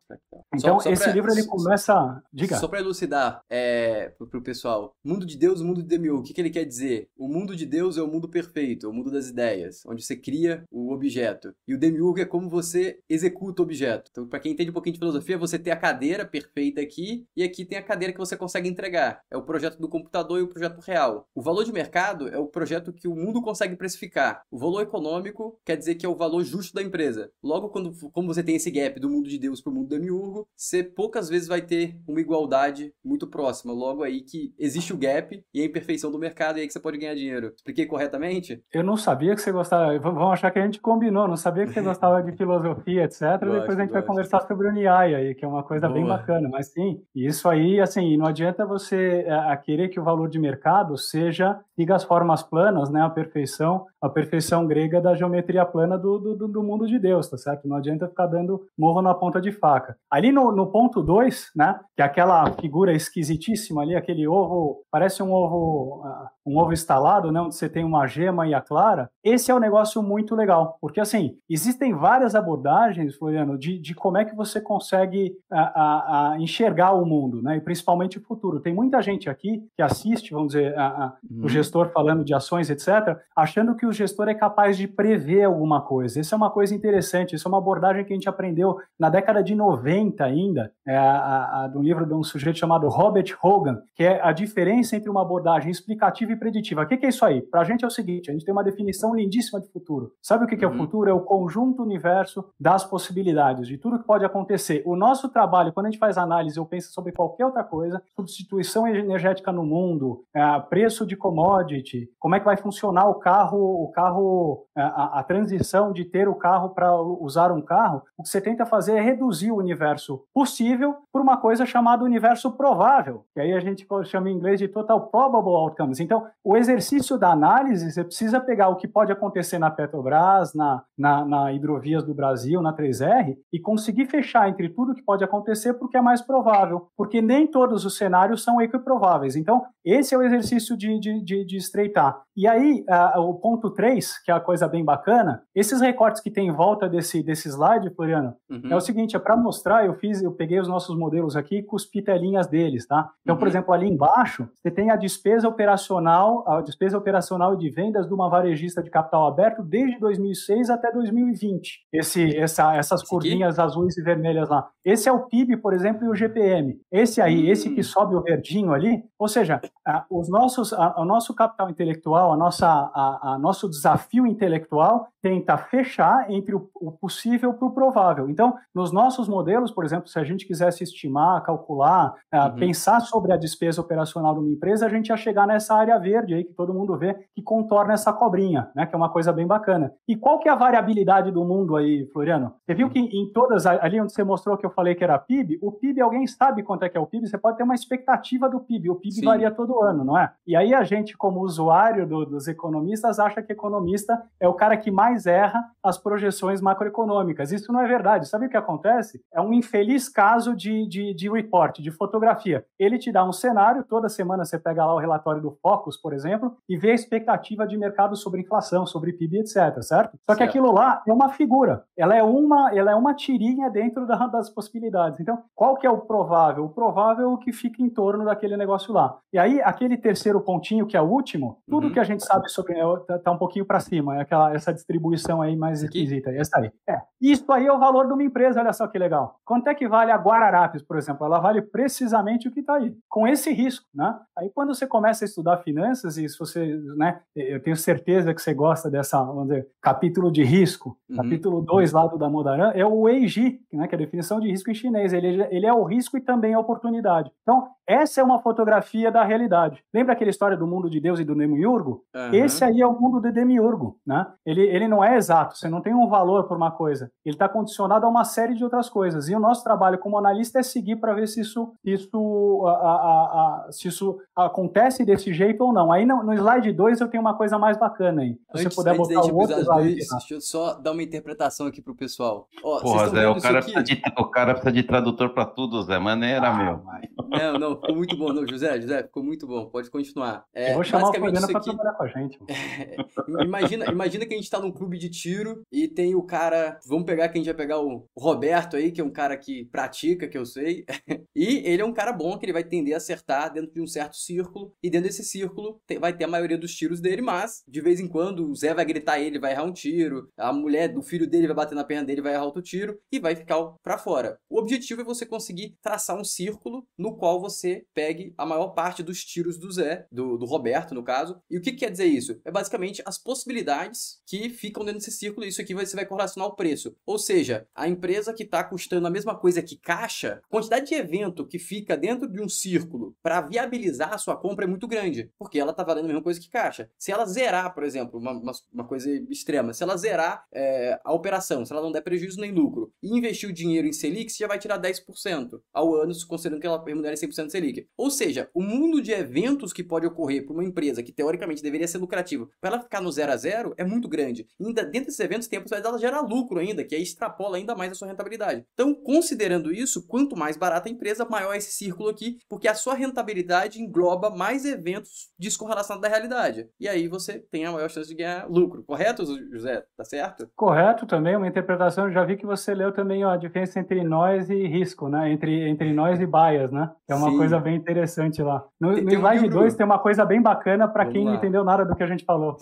Então, 0.55 0.79
só, 0.79 0.81
só 0.81 0.91
esse 0.91 1.05
pra, 1.05 1.13
livro 1.13 1.33
ele 1.33 1.45
começa. 1.45 2.23
Diga. 2.33 2.57
Só 2.57 2.67
para 2.67 2.81
elucidar 2.81 3.43
é, 3.49 4.13
para 4.19 4.39
o 4.39 4.43
pessoal: 4.43 4.95
mundo 5.05 5.25
de 5.25 5.37
Deus, 5.37 5.63
mundo 5.63 5.83
de 5.83 5.89
Demiurgo. 5.89 6.21
O 6.21 6.25
que, 6.25 6.35
que 6.35 6.41
ele 6.41 6.51
quer 6.51 6.65
dizer? 6.65 7.09
O 7.17 7.29
mundo 7.29 7.55
de 7.55 7.67
Deus 7.67 7.97
é 7.97 8.03
o 8.03 8.09
mundo 8.09 8.29
perfeito, 8.29 8.87
é 8.87 8.89
o 8.89 8.93
mundo 8.93 9.11
das 9.11 9.29
ideias, 9.29 9.83
onde 9.87 10.03
você 10.03 10.17
cria 10.17 10.65
o 10.71 10.93
objeto. 10.93 11.55
E 11.67 11.75
o 11.75 11.79
Demiurgo 11.79 12.21
é 12.21 12.25
como 12.25 12.49
você 12.49 13.01
executa 13.09 13.63
o 13.63 13.65
objeto. 13.65 14.11
Então, 14.11 14.27
para 14.27 14.41
quem 14.41 14.53
entende 14.53 14.71
um 14.71 14.75
pouquinho 14.75 14.95
de 14.95 14.99
filosofia, 14.99 15.39
você 15.39 15.59
tem 15.59 15.73
a 15.73 15.77
cadeira 15.77 16.25
perfeita 16.25 16.81
aqui 16.81 17.27
e 17.37 17.43
aqui 17.43 17.65
tem 17.65 17.79
a 17.79 17.83
cadeira 17.83 18.13
que 18.13 18.19
você 18.19 18.37
consegue 18.37 18.69
entregar. 18.69 19.23
É 19.31 19.37
o 19.37 19.43
projeto 19.43 19.79
do 19.79 19.89
computador 19.89 20.39
e 20.39 20.43
o 20.43 20.49
projeto 20.49 20.81
real. 20.81 21.29
O 21.35 21.43
valor 21.43 21.65
de 21.65 21.73
mercado 21.73 22.29
é 22.29 22.39
o 22.39 22.47
projeto 22.47 22.93
que 22.93 23.09
o 23.09 23.15
mundo 23.15 23.43
consegue 23.43 23.77
precificar. 23.77 24.43
O 24.51 24.59
valor 24.59 24.83
econômico 24.83 25.59
quer 25.65 25.77
dizer 25.77 25.95
que 25.95 26.07
é 26.07 26.09
o 26.09 26.17
valor 26.17 26.43
justo 26.45 26.75
da 26.75 26.83
empresa. 26.83 27.31
Logo, 27.43 27.69
quando, 27.69 27.93
como 28.11 28.29
você 28.33 28.43
tem 28.43 28.57
esse 28.61 28.71
gap 28.71 29.01
do 29.01 29.09
mundo 29.09 29.29
de 29.29 29.39
Deus 29.39 29.61
para 29.61 29.71
o 29.71 29.75
mundo 29.75 29.89
do 29.89 29.97
Demiurgo, 29.97 30.47
você 30.55 30.85
poucas 30.85 31.29
vezes 31.29 31.49
vai 31.49 31.63
ter 31.63 31.97
uma 32.07 32.21
igualdade 32.21 32.93
muito 33.05 33.27
próxima. 33.27 33.73
Logo 33.73 34.03
aí 34.03 34.21
que 34.21 34.55
existe 34.59 34.93
o 34.93 34.99
gap 34.99 35.43
e 35.53 35.61
a 35.61 35.65
imperfeição 35.65 36.13
do 36.13 36.19
mercado 36.19 36.59
e 36.59 36.61
aí 36.61 36.67
que 36.67 36.73
você 36.73 36.81
pode 36.81 36.99
ganhar 36.99 37.15
dinheiro. 37.15 37.53
Expliquei 37.57 37.87
corretamente? 37.87 38.63
Eu 38.73 38.85
não 38.85 38.97
sabia 38.97 39.35
que 39.35 39.41
você 39.41 39.51
gostava. 39.51 39.99
Vão 39.99 40.31
achar 40.31 40.51
que 40.51 40.59
a 40.59 40.65
gente 40.65 40.81
combinou. 40.81 41.27
Não 41.27 41.37
sabia 41.37 41.67
que 41.67 41.73
você 41.73 41.81
gostava 41.81 42.23
de 42.23 42.37
filosofia, 42.37 43.05
etc. 43.05 43.21
Gosto, 43.21 43.41
Depois 43.61 43.79
a 43.79 43.83
gente 43.83 43.91
gosto. 43.91 43.93
vai 43.93 44.03
conversar 44.03 44.41
sobre 44.47 44.69
o 44.69 44.73
NIAI 44.73 45.15
aí, 45.15 45.35
que 45.35 45.45
é 45.45 45.49
uma 45.49 45.63
coisa 45.63 45.89
Boa. 45.89 45.99
bem 45.99 46.07
bacana. 46.07 46.49
Mas 46.49 46.73
sim, 46.73 47.03
isso 47.15 47.49
aí, 47.49 47.81
assim, 47.81 48.17
não 48.17 48.27
adianta 48.27 48.67
você 48.67 49.25
é, 49.27 49.33
a, 49.33 49.57
querer 49.57 49.89
que 49.89 49.99
o 49.99 50.05
valor 50.05 50.29
de 50.29 50.39
mercado 50.39 50.97
seja 50.97 51.59
siga 51.81 51.97
as 51.97 52.05
formas 52.05 52.43
planas, 52.43 52.91
né? 52.91 53.01
A 53.01 53.09
perfeição, 53.09 53.87
a 54.01 54.09
perfeição 54.09 54.67
grega 54.67 55.01
da 55.01 55.15
geometria 55.15 55.65
plana 55.65 55.97
do, 55.97 56.19
do, 56.19 56.49
do 56.49 56.63
mundo 56.63 56.87
de 56.87 56.99
Deus, 56.99 57.29
tá 57.29 57.39
certo? 57.39 57.67
Não 57.67 57.77
adianta 57.77 58.07
ficar 58.07 58.27
dando 58.27 58.50
morro 58.79 59.03
na 59.03 59.15
ponta 59.15 59.41
de 59.41 59.53
faca. 59.53 59.97
Ali 60.11 60.33
no, 60.33 60.53
no 60.53 60.67
ponto 60.67 61.03
2, 61.03 61.51
né? 61.55 61.79
Que 61.95 62.03
é 62.03 62.05
aquela 62.05 62.51
figura 62.53 62.93
esquisitíssima 62.93 63.83
ali, 63.83 63.95
aquele 63.95 64.27
ovo, 64.27 64.83
parece 64.91 65.23
um 65.23 65.33
ovo, 65.33 66.03
ah, 66.05 66.31
um 66.47 66.59
ovo 66.59 66.73
instalado, 66.73 67.31
né? 67.31 67.41
Onde 67.41 67.55
você 67.55 67.69
tem 67.69 67.85
uma 67.85 68.07
gema 68.07 68.47
e 68.47 68.55
a 68.55 68.61
clara. 68.61 69.11
Esse 69.23 69.51
é 69.51 69.55
um 69.55 69.61
negócio 69.61 70.03
muito 70.03 70.35
legal, 70.35 70.77
porque 70.81 71.01
assim, 71.01 71.37
existem 71.49 71.95
várias 71.95 72.35
abordagens, 72.35 73.17
Floriano, 73.17 73.59
de, 73.59 73.79
de 73.79 73.95
como 73.95 74.19
é 74.19 74.25
que 74.25 74.35
você 74.35 74.61
consegue 74.61 75.33
a, 75.51 75.61
a, 75.61 76.33
a 76.33 76.41
enxergar 76.41 76.93
o 76.93 77.05
mundo, 77.05 77.43
né? 77.43 77.57
E 77.57 77.61
principalmente 77.61 78.19
o 78.19 78.23
futuro. 78.23 78.61
Tem 78.61 78.75
muita 78.75 79.03
gente 79.03 79.29
aqui 79.29 79.63
que 79.77 79.83
assiste, 79.83 80.33
vamos 80.33 80.53
dizer, 80.53 80.77
a, 80.79 81.15
uhum. 81.29 81.45
o 81.45 81.49
gestor 81.49 81.91
falando 81.91 82.25
de 82.25 82.35
ações, 82.35 82.71
etc., 82.71 83.19
achando 83.35 83.75
que 83.75 83.87
o 83.87 83.93
gestor 83.93 84.29
é 84.29 84.35
capaz 84.35 84.77
de 84.77 84.87
prever 84.87 85.45
alguma 85.45 85.81
coisa. 85.81 86.21
Isso 86.21 86.35
é 86.35 86.37
uma 86.37 86.51
coisa 86.51 86.75
interessante, 86.75 87.35
isso 87.35 87.47
é 87.47 87.51
uma 87.51 87.59
abordagem 87.59 88.05
que 88.05 88.13
a 88.13 88.17
gente 88.17 88.29
aprendeu 88.41 88.79
na 88.99 89.11
década 89.11 89.43
de 89.43 89.55
90 89.55 90.25
ainda, 90.25 90.73
é 90.87 90.97
a, 90.97 91.65
a, 91.65 91.69
do 91.69 91.83
livro 91.83 92.07
de 92.07 92.15
um 92.15 92.23
sujeito 92.23 92.59
chamado 92.59 92.89
Robert 92.89 93.37
Hogan, 93.43 93.79
que 93.95 94.03
é 94.03 94.21
a 94.23 94.33
diferença 94.33 94.97
entre 94.97 95.11
uma 95.11 95.23
abordagem 95.23 95.71
explicativa 95.71 96.33
e 96.33 96.37
preditiva. 96.37 96.83
O 96.83 96.87
que, 96.87 96.97
que 96.97 97.07
é 97.07 97.11
isso 97.11 97.25
aí? 97.25 97.43
Para 97.43 97.61
a 97.61 97.65
gente 97.65 97.85
é 97.85 97.87
o 97.87 97.91
seguinte, 97.91 98.31
a 98.31 98.33
gente 98.33 98.45
tem 98.45 98.53
uma 98.53 98.65
definição 98.65 99.15
lindíssima 99.15 99.61
de 99.61 99.71
futuro. 99.71 100.13
Sabe 100.23 100.45
o 100.45 100.49
que, 100.49 100.57
que 100.57 100.65
uhum. 100.65 100.73
é 100.73 100.75
o 100.75 100.79
uhum. 100.79 100.85
futuro? 100.85 101.11
É 101.11 101.13
o 101.13 101.21
conjunto 101.21 101.83
universo 101.83 102.45
das 102.59 102.85
possibilidades, 102.85 103.69
de 103.69 103.77
tudo 103.77 103.99
que 103.99 104.07
pode 104.07 104.25
acontecer. 104.25 104.83
O 104.87 104.97
nosso 104.97 105.29
trabalho, 105.29 105.73
quando 105.73 105.87
a 105.87 105.91
gente 105.91 106.01
faz 106.01 106.17
análise 106.17 106.59
ou 106.59 106.67
pensa 106.67 106.91
sobre 106.91 107.13
qualquer 107.13 107.45
outra 107.45 107.63
coisa, 107.63 108.03
substituição 108.17 108.87
energética 108.87 109.53
no 109.53 109.65
mundo, 109.65 110.25
é, 110.35 110.61
preço 110.61 111.07
de 111.07 111.17
commodity, 111.17 112.09
como 112.19 112.35
é 112.35 112.39
que 112.39 112.47
vai 112.47 112.57
funcionar 112.57 113.07
o 113.09 113.15
carro, 113.15 113.85
o 113.85 113.91
carro, 113.93 114.67
é, 114.77 114.81
a, 114.81 115.21
a 115.21 115.23
transição 115.23 115.93
de 115.93 116.05
ter 116.05 116.29
o 116.29 116.35
carro 116.35 116.71
para 116.71 116.95
usar 117.01 117.53
um 117.53 117.61
carro, 117.61 118.03
o 118.17 118.23
que 118.23 118.29
você 118.31 118.41
tenta 118.41 118.65
fazer 118.65 118.97
é 118.97 119.01
reduzir 119.01 119.51
o 119.51 119.57
universo 119.57 120.25
possível 120.33 120.97
por 121.13 121.21
uma 121.21 121.37
coisa 121.37 121.67
chamada 121.67 122.05
universo 122.05 122.53
provável, 122.53 123.25
que 123.35 123.41
aí 123.41 123.53
a 123.53 123.61
gente 123.61 123.87
chama 124.05 124.31
em 124.31 124.35
inglês 124.35 124.59
de 124.59 124.69
total 124.69 125.09
probable 125.09 125.51
outcomes. 125.51 126.01
Então, 126.01 126.27
o 126.45 126.57
exercício 126.57 127.19
da 127.19 127.31
análise, 127.31 127.91
você 127.91 128.05
precisa 128.05 128.41
pegar 128.41 128.69
o 128.69 128.77
que 128.77 128.87
pode 128.87 129.11
acontecer 129.13 129.59
na 129.59 129.71
Petrobras, 129.71 130.55
na, 130.55 130.83
na, 130.97 131.25
na 131.25 131.53
Hidrovias 131.53 132.05
do 132.05 132.15
Brasil, 132.15 132.63
na 132.63 132.73
3R, 132.73 133.37
e 133.53 133.59
conseguir 133.59 134.07
fechar 134.07 134.49
entre 134.49 134.69
tudo 134.69 134.95
que 134.95 135.03
pode 135.03 135.25
acontecer 135.25 135.75
porque 135.75 135.97
é 135.97 136.03
mais 136.03 136.23
provável, 136.23 136.89
porque 136.97 137.21
nem 137.21 137.47
todos 137.47 137.85
os 137.85 137.97
cenários 137.97 138.45
são 138.45 138.61
equiprováveis. 138.61 139.37
Então, 139.37 139.65
esse 139.85 140.15
é 140.15 140.19
o 140.19 140.23
exercício 140.23 140.77
de, 140.77 140.99
de, 141.01 141.21
de, 141.23 141.45
de 141.45 141.57
estreitar. 141.57 142.23
E 142.41 142.47
aí, 142.47 142.83
o 143.19 143.35
ponto 143.35 143.69
3, 143.69 144.23
que 144.25 144.31
é 144.31 144.35
a 144.35 144.41
coisa 144.41 144.67
bem 144.67 144.83
bacana, 144.83 145.43
esses 145.55 145.79
recortes 145.83 146.23
que 146.23 146.31
tem 146.31 146.49
em 146.49 146.51
volta 146.51 146.89
desse, 146.89 147.23
desse 147.23 147.51
slide, 147.51 147.95
Floriano, 147.95 148.35
uhum. 148.49 148.63
é 148.71 148.75
o 148.75 148.81
seguinte, 148.81 149.15
é 149.15 149.19
para 149.19 149.37
mostrar, 149.37 149.85
eu 149.85 149.93
fiz, 149.93 150.23
eu 150.23 150.33
peguei 150.33 150.59
os 150.59 150.67
nossos 150.67 150.97
modelos 150.97 151.37
aqui 151.37 151.59
e 151.59 151.63
cuspi 151.63 152.01
telinhas 152.01 152.47
deles, 152.47 152.87
tá? 152.87 153.11
Então, 153.21 153.35
uhum. 153.35 153.41
por 153.41 153.47
exemplo, 153.47 153.75
ali 153.75 153.87
embaixo, 153.87 154.49
você 154.55 154.71
tem 154.71 154.91
a 154.91 154.97
despesa 154.97 155.47
operacional, 155.47 156.43
a 156.49 156.63
despesa 156.63 156.97
operacional 156.97 157.55
de 157.55 157.69
vendas 157.69 158.07
de 158.07 158.15
uma 158.15 158.31
varejista 158.31 158.83
de 158.83 158.89
capital 158.89 159.27
aberto 159.27 159.63
desde 159.63 160.01
2006 160.01 160.71
até 160.71 160.91
2020. 160.91 161.89
Esse, 161.93 162.35
essa, 162.39 162.75
essas 162.75 163.03
curvinhas 163.03 163.59
azuis 163.59 163.99
e 163.99 164.03
vermelhas 164.03 164.49
lá. 164.49 164.67
Esse 164.83 165.11
é 165.11 165.13
o 165.13 165.27
PIB, 165.27 165.59
por 165.59 165.75
exemplo, 165.75 166.07
e 166.07 166.09
o 166.09 166.15
GPM. 166.15 166.81
Esse 166.91 167.21
aí, 167.21 167.45
uhum. 167.45 167.53
esse 167.53 167.75
que 167.75 167.83
sobe 167.83 168.15
o 168.15 168.23
verdinho 168.23 168.73
ali, 168.73 169.05
ou 169.19 169.29
seja, 169.29 169.61
a, 169.87 170.07
os 170.11 170.31
nossos, 170.31 170.73
a, 170.73 170.99
o 170.99 171.05
nosso 171.05 171.35
capital 171.35 171.69
intelectual, 171.69 172.30
a 172.33 172.37
nossa, 172.37 172.67
a, 172.69 173.33
a 173.35 173.39
nosso 173.39 173.69
desafio 173.69 174.27
intelectual 174.27 175.09
tenta 175.23 175.57
fechar 175.57 176.31
entre 176.31 176.55
o, 176.55 176.69
o 176.75 176.93
possível 176.93 177.55
para 177.55 177.67
o 177.67 177.73
provável. 177.73 178.29
Então, 178.29 178.55
nos 178.75 178.93
nossos 178.93 179.29
modelos, 179.29 179.71
por 179.71 179.85
exemplo, 179.85 180.09
se 180.09 180.19
a 180.19 180.25
gente 180.25 180.47
quisesse 180.47 180.83
estimar, 180.83 181.43
calcular, 181.43 182.15
uh, 182.33 182.37
uhum. 182.37 182.57
pensar 182.57 183.01
sobre 183.01 183.33
a 183.33 183.37
despesa 183.37 183.81
operacional 183.81 184.35
de 184.35 184.41
uma 184.41 184.51
empresa, 184.51 184.87
a 184.87 184.89
gente 184.89 185.09
ia 185.09 185.17
chegar 185.17 185.47
nessa 185.47 185.75
área 185.75 185.99
verde 185.99 186.35
aí 186.35 186.45
que 186.45 186.55
todo 186.55 186.75
mundo 186.75 186.97
vê 186.97 187.15
que 187.35 187.43
contorna 187.43 187.95
essa 187.95 188.13
cobrinha, 188.13 188.71
né? 188.75 188.87
Que 188.87 188.95
é 188.95 188.99
uma 188.99 189.11
coisa 189.11 189.33
bem 189.33 189.47
bacana. 189.47 189.93
E 190.09 190.17
qual 190.17 190.39
que 190.39 190.49
é 190.49 190.53
a 190.53 190.57
variabilidade 190.57 191.31
do 191.31 191.45
mundo 191.45 191.77
aí, 191.77 192.07
Floriano? 192.13 192.55
Você 192.65 192.75
viu 192.75 192.89
que 192.89 192.99
em 192.99 193.31
todas 193.33 193.67
ali 193.67 194.01
onde 194.01 194.13
você 194.13 194.25
mostrou 194.25 194.57
que 194.57 194.67
eu 194.67 194.71
falei 194.71 194.95
que 194.95 195.05
era 195.05 195.19
PIB, 195.19 195.59
o 195.63 195.73
PIB 195.73 196.01
alguém 196.01 196.27
sabe 196.27 196.63
quanto 196.63 196.85
é 196.85 196.89
que 196.89 196.97
é 196.97 197.01
o 197.01 197.07
PIB? 197.07 197.29
Você 197.29 197.39
pode 197.39 197.57
ter 197.57 197.63
uma 197.63 197.75
expectativa 197.75 198.49
do 198.49 198.61
PIB. 198.61 198.91
O 198.91 198.97
PIB 198.97 199.15
Sim. 199.15 199.25
varia 199.25 199.51
todo 199.51 199.83
ano, 199.83 200.05
não 200.05 200.19
é? 200.19 200.33
E 200.47 200.57
aí 200.57 200.75
a 200.75 200.83
gente, 200.83 201.17
como 201.17 201.41
usuário 201.41 202.07
do, 202.07 202.25
dos 202.25 202.49
economistas, 202.49 203.19
acha 203.19 203.43
que 203.43 203.53
economista 203.53 204.23
é 204.39 204.49
o 204.49 204.55
cara 204.55 204.77
que 204.77 204.91
mais 204.91 205.10
erra 205.27 205.65
as 205.83 205.99
projeções 205.99 206.61
macroeconômicas. 206.61 207.53
Isso 207.53 207.73
não 207.73 207.81
é 207.81 207.87
verdade. 207.87 208.29
Sabe 208.29 208.47
o 208.47 208.49
que 208.49 208.57
acontece? 208.57 209.23
É 209.33 209.41
um 209.41 209.53
infeliz 209.53 210.09
caso 210.09 210.55
de, 210.55 210.87
de, 210.87 211.15
de 211.15 211.31
report, 211.31 211.79
de 211.81 211.91
fotografia. 211.91 212.65
Ele 212.79 212.99
te 212.99 213.11
dá 213.11 213.25
um 213.25 213.33
cenário, 213.33 213.85
toda 213.85 214.09
semana 214.09 214.45
você 214.45 214.59
pega 214.59 214.85
lá 214.85 214.95
o 214.95 214.99
relatório 214.99 215.41
do 215.41 215.57
Focus, 215.63 215.97
por 215.97 216.13
exemplo, 216.13 216.57
e 216.69 216.77
vê 216.77 216.93
a 216.93 216.95
expectativa 216.95 217.67
de 217.67 217.77
mercado 217.77 218.17
sobre 218.17 218.41
inflação, 218.41 218.87
sobre 218.87 219.13
PIB, 219.13 219.41
etc, 219.41 219.83
certo? 219.83 220.19
Só 220.27 220.35
que 220.35 220.39
certo. 220.39 220.43
aquilo 220.43 220.73
lá 220.73 221.03
é 221.07 221.13
uma 221.13 221.31
figura. 221.31 221.85
Ela 221.97 222.17
é 222.17 222.23
uma, 222.23 222.75
ela 222.75 222.91
é 222.91 222.95
uma 222.95 223.15
tirinha 223.15 223.71
dentro 223.71 224.07
da, 224.07 224.27
das 224.27 224.51
possibilidades. 224.51 225.21
Então, 225.21 225.43
qual 225.55 225.77
que 225.77 225.87
é 225.87 225.91
o 225.91 225.99
provável? 225.99 226.65
O 226.65 226.69
provável 226.69 227.25
é 227.25 227.33
o 227.33 227.39
que 227.39 227.53
fica 227.53 227.83
em 227.83 227.89
torno 227.89 228.25
daquele 228.25 228.57
negócio 228.57 228.93
lá. 228.93 229.19
E 229.33 229.39
aí, 229.39 229.61
aquele 229.63 229.97
terceiro 229.97 230.41
pontinho, 230.41 230.87
que 230.87 230.97
é 230.97 231.01
o 231.01 231.09
último, 231.09 231.59
tudo 231.69 231.87
uhum. 231.87 231.93
que 231.93 232.01
a 232.01 232.05
gente 232.05 232.25
sabe 232.25 232.49
sobre... 232.49 232.79
É, 232.79 232.97
tá, 233.07 233.19
tá 233.19 233.33
um 233.33 233.39
pouquinho 233.39 233.65
para 233.65 233.81
cima, 233.81 234.17
é 234.17 234.21
aquela, 234.23 234.55
essa 234.55 234.73
distribuição 234.73 235.00
aí 235.43 235.57
mais 235.57 235.83
esquisita. 235.83 236.31
Essa 236.31 236.59
aí. 236.59 236.71
É. 236.89 237.01
Isso 237.21 237.51
aí 237.53 237.67
é 237.67 237.73
o 237.73 237.79
valor 237.79 238.07
de 238.07 238.13
uma 238.13 238.23
empresa, 238.23 238.61
olha 238.61 238.73
só 238.73 238.87
que 238.87 238.99
legal. 238.99 239.39
Quanto 239.45 239.69
é 239.69 239.75
que 239.75 239.87
vale 239.87 240.11
a 240.11 240.17
Guararapes, 240.17 240.83
por 240.83 240.97
exemplo? 240.97 241.27
Ela 241.27 241.39
vale 241.39 241.61
precisamente 241.61 242.49
o 242.49 242.51
que 242.51 242.61
está 242.61 242.77
aí, 242.77 242.95
com 243.09 243.29
esse 243.29 243.53
risco, 243.53 243.87
né? 243.95 244.19
Aí 244.37 244.51
quando 244.55 244.75
você 244.75 244.87
começa 244.87 245.25
a 245.25 245.27
estudar 245.27 245.59
finanças, 245.59 246.17
e 246.17 246.29
se 246.29 246.39
você, 246.39 246.81
né, 246.97 247.21
eu 247.37 247.63
tenho 247.63 247.77
certeza 247.77 248.33
que 248.33 248.41
você 248.41 248.55
gosta 248.55 248.91
dessa, 248.91 249.23
vamos 249.23 249.49
dizer, 249.49 249.69
capítulo 249.83 250.33
de 250.33 250.43
risco, 250.43 250.97
uhum. 251.11 251.17
capítulo 251.17 251.61
2 251.61 251.93
lá 251.93 252.07
do 252.07 252.17
Damodaran, 252.17 252.73
é 252.75 252.87
o 252.87 253.09
Eiji, 253.09 253.61
né, 253.73 253.87
que 253.87 253.95
é 253.95 253.97
a 253.97 254.01
definição 254.01 254.41
de 254.41 254.49
risco 254.49 254.71
em 254.71 254.75
chinês. 254.75 255.13
Ele, 255.13 255.43
ele 255.51 255.67
é 255.67 255.73
o 255.73 255.85
risco 255.85 256.17
e 256.17 256.21
também 256.21 256.55
a 256.55 256.61
oportunidade. 256.61 257.31
Então, 257.43 257.69
essa 257.87 258.21
é 258.21 258.25
uma 258.25 258.39
fotografia 258.39 259.11
da 259.11 259.25
realidade. 259.25 259.83
Lembra 259.93 260.13
aquela 260.13 260.31
história 260.31 260.57
do 260.57 260.67
mundo 260.67 260.89
de 260.89 261.01
Deus 261.01 261.19
e 261.19 261.25
do 261.25 261.35
Demiurgo? 261.35 262.05
Uhum. 262.15 262.35
Esse 262.35 262.65
aí 262.65 262.81
é 262.81 262.87
o 262.87 262.99
mundo 262.99 263.21
de 263.21 263.33
Demiurgo, 263.33 263.99
né? 264.07 264.27
Ele, 264.47 264.63
ele 264.63 264.87
não 264.91 265.03
é 265.03 265.17
exato, 265.17 265.57
você 265.57 265.69
não 265.69 265.81
tem 265.81 265.95
um 265.95 266.09
valor 266.09 266.45
por 266.45 266.57
uma 266.57 266.71
coisa. 266.71 267.11
Ele 267.25 267.35
está 267.35 267.49
condicionado 267.49 268.05
a 268.05 268.09
uma 268.09 268.25
série 268.25 268.55
de 268.55 268.65
outras 268.65 268.91
coisas. 268.91 269.29
E 269.29 269.35
o 269.35 269.41
nosso 269.41 269.65
trabalho 269.65 269.99
como 269.99 270.19
analista 270.19 270.59
é 270.59 270.63
seguir 270.63 270.97
para 270.97 271.15
ver 271.15 271.29
se 271.29 271.41
isso, 271.41 271.73
isso, 271.85 272.67
a, 272.67 272.71
a, 272.71 273.67
a, 273.69 273.73
se 273.73 273.89
isso 273.89 274.19
acontece 274.37 275.05
desse 275.05 275.33
jeito 275.33 275.65
ou 275.65 275.73
não. 275.73 275.93
Aí 275.93 276.05
no, 276.05 276.23
no 276.23 276.35
slide 276.35 276.73
2 276.73 277.01
eu 277.01 277.09
tenho 277.09 277.23
uma 277.23 277.35
coisa 277.35 277.59
mais 277.59 277.79
bacana 277.79 278.23
aí. 278.23 278.33
Se 278.33 278.41
antes, 278.55 278.65
você 278.65 278.75
puder 278.75 278.97
botar 278.97 279.21
o 279.21 279.37
outro 279.37 279.61
slide. 279.61 279.95
Dois, 279.95 280.09
deixa 280.09 280.35
eu 280.35 280.41
só 280.41 280.75
dar 280.75 280.93
uma 280.93 281.03
interpretação 281.03 281.67
aqui 281.67 281.81
pro 281.81 281.95
pessoal. 281.95 282.49
Ó, 282.63 282.81
Porra, 282.81 283.09
Zé, 283.09 283.29
o 283.29 283.41
cara, 283.41 283.63
precisa 283.63 283.83
de, 283.83 284.03
o 284.19 284.25
cara 284.27 284.53
precisa 284.55 284.73
de 284.73 284.83
tradutor 284.83 285.31
para 285.31 285.47
tudo, 285.47 285.83
Zé. 285.83 285.99
Maneira, 285.99 286.49
ah, 286.49 286.57
meu. 286.57 286.83
Não, 287.29 287.59
não, 287.59 287.77
ficou 287.77 287.95
muito 287.95 288.17
bom. 288.17 288.33
Não, 288.33 288.47
José, 288.47 288.81
José, 288.81 289.03
ficou 289.05 289.23
muito 289.23 289.47
bom. 289.47 289.67
Pode 289.67 289.91
continuar. 289.91 290.45
É, 290.55 290.71
eu 290.71 290.75
vou 290.75 290.85
chamar 290.85 291.11
o 291.11 291.13
Fabiano 291.13 291.47
para 291.47 291.61
trabalhar 291.61 291.93
com 291.93 292.03
a 292.03 292.09
gente. 292.09 292.39
imagina, 293.41 293.87
imagina 293.87 294.27
que 294.27 294.35
a 294.35 294.37
gente 294.37 294.45
está 294.45 294.59
num 294.59 294.73
clube 294.81 294.97
de 294.97 295.11
tiro 295.11 295.63
e 295.71 295.87
tem 295.87 296.15
o 296.15 296.23
cara. 296.23 296.81
Vamos 296.87 297.05
pegar 297.05 297.29
que 297.29 297.37
a 297.37 297.41
gente 297.41 297.55
vai 297.55 297.55
pegar 297.55 297.81
o 297.81 298.07
Roberto 298.17 298.77
aí, 298.77 298.91
que 298.91 299.01
é 299.01 299.05
um 299.05 299.13
cara 299.13 299.37
que 299.37 299.67
pratica, 299.67 300.27
que 300.27 300.39
eu 300.39 300.47
sei. 300.47 300.87
e 301.37 301.59
ele 301.69 301.83
é 301.83 301.85
um 301.85 301.93
cara 301.93 302.15
bom, 302.15 302.39
que 302.39 302.47
ele 302.47 302.53
vai 302.55 302.65
tender 302.65 302.95
a 302.95 302.97
acertar 302.97 303.53
dentro 303.53 303.75
de 303.75 303.81
um 303.83 303.87
certo 303.87 304.17
círculo. 304.17 304.73
E 304.83 304.89
dentro 304.89 305.09
desse 305.09 305.23
círculo 305.23 305.79
vai 306.01 306.17
ter 306.17 306.25
a 306.25 306.29
maioria 306.29 306.57
dos 306.57 306.75
tiros 306.75 306.99
dele, 306.99 307.21
mas 307.21 307.63
de 307.69 307.81
vez 307.83 308.01
em 308.01 308.09
quando 308.09 308.51
o 308.51 308.55
Zé 308.57 308.73
vai 308.73 308.87
gritar 308.87 309.21
ele, 309.21 309.39
vai 309.39 309.53
errar 309.53 309.65
um 309.65 309.73
tiro. 309.73 310.31
A 310.39 310.51
mulher 310.51 310.89
do 310.89 311.03
filho 311.03 311.29
dele 311.29 311.47
vai 311.47 311.57
bater 311.57 311.75
na 311.75 311.85
perna 311.85 312.07
dele, 312.07 312.23
vai 312.23 312.33
errar 312.33 312.45
outro 312.45 312.63
tiro 312.63 312.99
e 313.13 313.21
vai 313.21 313.37
ficar 313.37 313.61
para 313.83 313.99
fora. 313.99 314.39
O 314.49 314.59
objetivo 314.59 315.03
é 315.03 315.05
você 315.05 315.27
conseguir 315.27 315.77
traçar 315.83 316.19
um 316.19 316.25
círculo 316.25 316.87
no 316.97 317.17
qual 317.19 317.39
você 317.39 317.85
pegue 317.93 318.33
a 318.39 318.47
maior 318.47 318.69
parte 318.69 319.03
dos 319.03 319.23
tiros 319.23 319.59
do 319.59 319.71
Zé, 319.71 320.07
do, 320.11 320.39
do 320.39 320.47
Roberto, 320.47 320.95
no 320.95 321.05
caso. 321.05 321.39
E 321.51 321.59
o 321.59 321.61
que, 321.61 321.73
que 321.73 321.81
quer 321.81 321.91
dizer 321.91 322.07
isso? 322.07 322.41
É 322.47 322.51
basicamente 322.51 323.03
as 323.05 323.19
possibilidades 323.19 324.23
que 324.27 324.49
dentro 324.79 324.95
desse 324.95 325.13
círculo, 325.13 325.45
e 325.45 325.49
isso 325.49 325.61
aqui 325.61 325.75
você 325.75 325.97
vai 325.97 326.07
correlacionar 326.07 326.49
o 326.49 326.57
preço. 326.57 326.95
Ou 327.05 327.19
seja, 327.19 327.67
a 327.75 327.89
empresa 327.89 328.33
que 328.33 328.43
está 328.43 328.63
custando 328.63 329.07
a 329.07 329.11
mesma 329.11 329.37
coisa 329.37 329.63
que 329.63 329.77
caixa, 329.77 330.41
a 330.45 330.49
quantidade 330.49 330.87
de 330.87 330.95
evento 330.95 331.47
que 331.47 331.59
fica 331.59 331.97
dentro 331.97 332.29
de 332.29 332.41
um 332.41 332.49
círculo 332.49 333.15
para 333.23 333.41
viabilizar 333.41 334.13
a 334.13 334.19
sua 334.19 334.37
compra 334.37 334.65
é 334.65 334.69
muito 334.69 334.87
grande, 334.87 335.31
porque 335.39 335.59
ela 335.59 335.73
está 335.73 335.83
valendo 335.83 336.05
a 336.05 336.09
mesma 336.09 336.23
coisa 336.23 336.41
que 336.41 336.51
caixa. 336.51 336.91
Se 336.99 337.13
ela 337.13 337.27
zerar, 337.27 337.75
por 337.75 337.83
exemplo, 337.83 338.19
uma, 338.19 338.33
uma, 338.33 338.53
uma 338.73 338.85
coisa 338.87 339.11
extrema, 339.29 339.73
se 339.73 339.83
ela 339.83 339.97
zerar 339.97 340.45
é, 340.53 340.99
a 341.05 341.13
operação, 341.13 341.65
se 341.65 341.73
ela 341.73 341.83
não 341.83 341.93
der 341.93 342.03
prejuízo 342.03 342.41
nem 342.41 342.53
lucro, 342.53 342.93
e 343.03 343.17
investir 343.17 343.49
o 343.49 343.53
dinheiro 343.53 343.87
em 343.87 343.93
Selic, 343.93 344.31
você 344.31 344.39
já 344.39 344.49
vai 344.49 344.59
tirar 344.59 344.81
10% 344.81 345.61
ao 345.73 345.95
ano, 345.95 346.13
considerando 346.27 346.61
que 346.61 346.67
ela 346.67 346.83
remunera 346.85 347.15
100% 347.15 347.51
Selic. 347.51 347.87
Ou 347.97 348.11
seja, 348.11 348.49
o 348.55 348.63
mundo 348.63 349.01
de 349.01 349.13
eventos 349.13 349.73
que 349.73 349.83
pode 349.83 350.07
ocorrer 350.07 350.45
para 350.45 350.53
uma 350.53 350.65
empresa 350.65 351.03
que 351.03 351.13
teoricamente 351.13 351.63
deveria 351.63 351.89
ser 351.89 351.99
lucrativa, 351.99 352.49
para 352.61 352.75
ela 352.75 352.83
ficar 352.83 353.01
no 353.01 353.11
zero 353.11 353.33
a 353.33 353.37
zero, 353.37 353.75
é 353.77 353.85
muito 353.85 354.09
grande. 354.09 354.47
Ainda 354.61 354.85
dentro 354.85 355.07
desses 355.07 355.21
eventos 355.21 355.49
tem 355.49 355.59
a 355.59 355.63
possibilidade 355.63 355.83
dela 355.83 355.99
gerar 355.99 356.21
lucro 356.21 356.59
ainda, 356.59 356.85
que 356.85 356.95
aí 356.95 357.03
extrapola 357.03 357.57
ainda 357.57 357.75
mais 357.75 357.93
a 357.93 357.95
sua 357.95 358.09
rentabilidade. 358.09 358.65
Então, 358.75 358.95
considerando 358.95 359.73
isso, 359.73 360.07
quanto 360.07 360.37
mais 360.37 360.57
barata 360.57 360.89
a 360.89 360.93
empresa, 360.93 361.25
maior 361.25 361.55
é 361.55 361.59
esse 361.59 361.73
círculo 361.73 362.09
aqui, 362.09 362.39
porque 362.49 362.69
a 362.69 362.75
sua 362.75 362.95
rentabilidade 362.95 363.81
engloba 363.81 364.31
mais 364.31 364.65
eventos 364.65 365.31
descorrelacionados 365.39 366.03
da 366.03 366.09
realidade. 366.09 366.69
E 366.79 366.89
aí 366.89 367.09
você 367.09 367.39
tem 367.51 367.65
a 367.65 367.73
maior 367.73 367.89
chance 367.89 368.09
de 368.09 368.15
ganhar 368.15 368.47
lucro. 368.49 368.83
Correto, 368.85 369.25
José? 369.53 369.85
Tá 369.97 370.05
certo? 370.05 370.49
Correto 370.55 371.07
também, 371.07 371.37
uma 371.37 371.49
interpretação, 371.49 372.07
eu 372.07 372.13
já 372.13 372.25
vi 372.25 372.37
que 372.37 372.47
você 372.47 372.75
leu 372.75 372.93
também 372.93 373.25
ó, 373.25 373.31
a 373.31 373.37
diferença 373.37 373.79
entre 373.79 374.03
nós 374.03 374.51
e 374.51 374.67
risco, 374.67 375.09
né? 375.09 375.33
Entre, 375.33 375.69
entre 375.69 375.93
nós 375.93 376.21
e 376.21 376.27
bias, 376.27 376.71
né? 376.71 376.91
É 377.09 377.15
uma 377.15 377.31
Sim. 377.31 377.37
coisa 377.37 377.59
bem 377.59 377.77
interessante 377.77 378.43
lá. 378.43 378.65
No, 378.81 378.95
tem, 378.95 379.05
no 379.05 379.11
slide 379.11 379.49
2 379.49 379.75
tem 379.75 379.87
uma 379.87 379.99
coisa 379.99 380.25
bem 380.25 380.41
bacana 380.41 380.89
para 380.89 381.07
quem 381.07 381.25
lá. 381.25 381.31
não 381.31 381.39
entendeu 381.39 381.65
nada 381.65 381.85
do 381.85 381.95
que 381.95 382.03
a 382.03 382.07
gente 382.07 382.25
falou. 382.25 382.57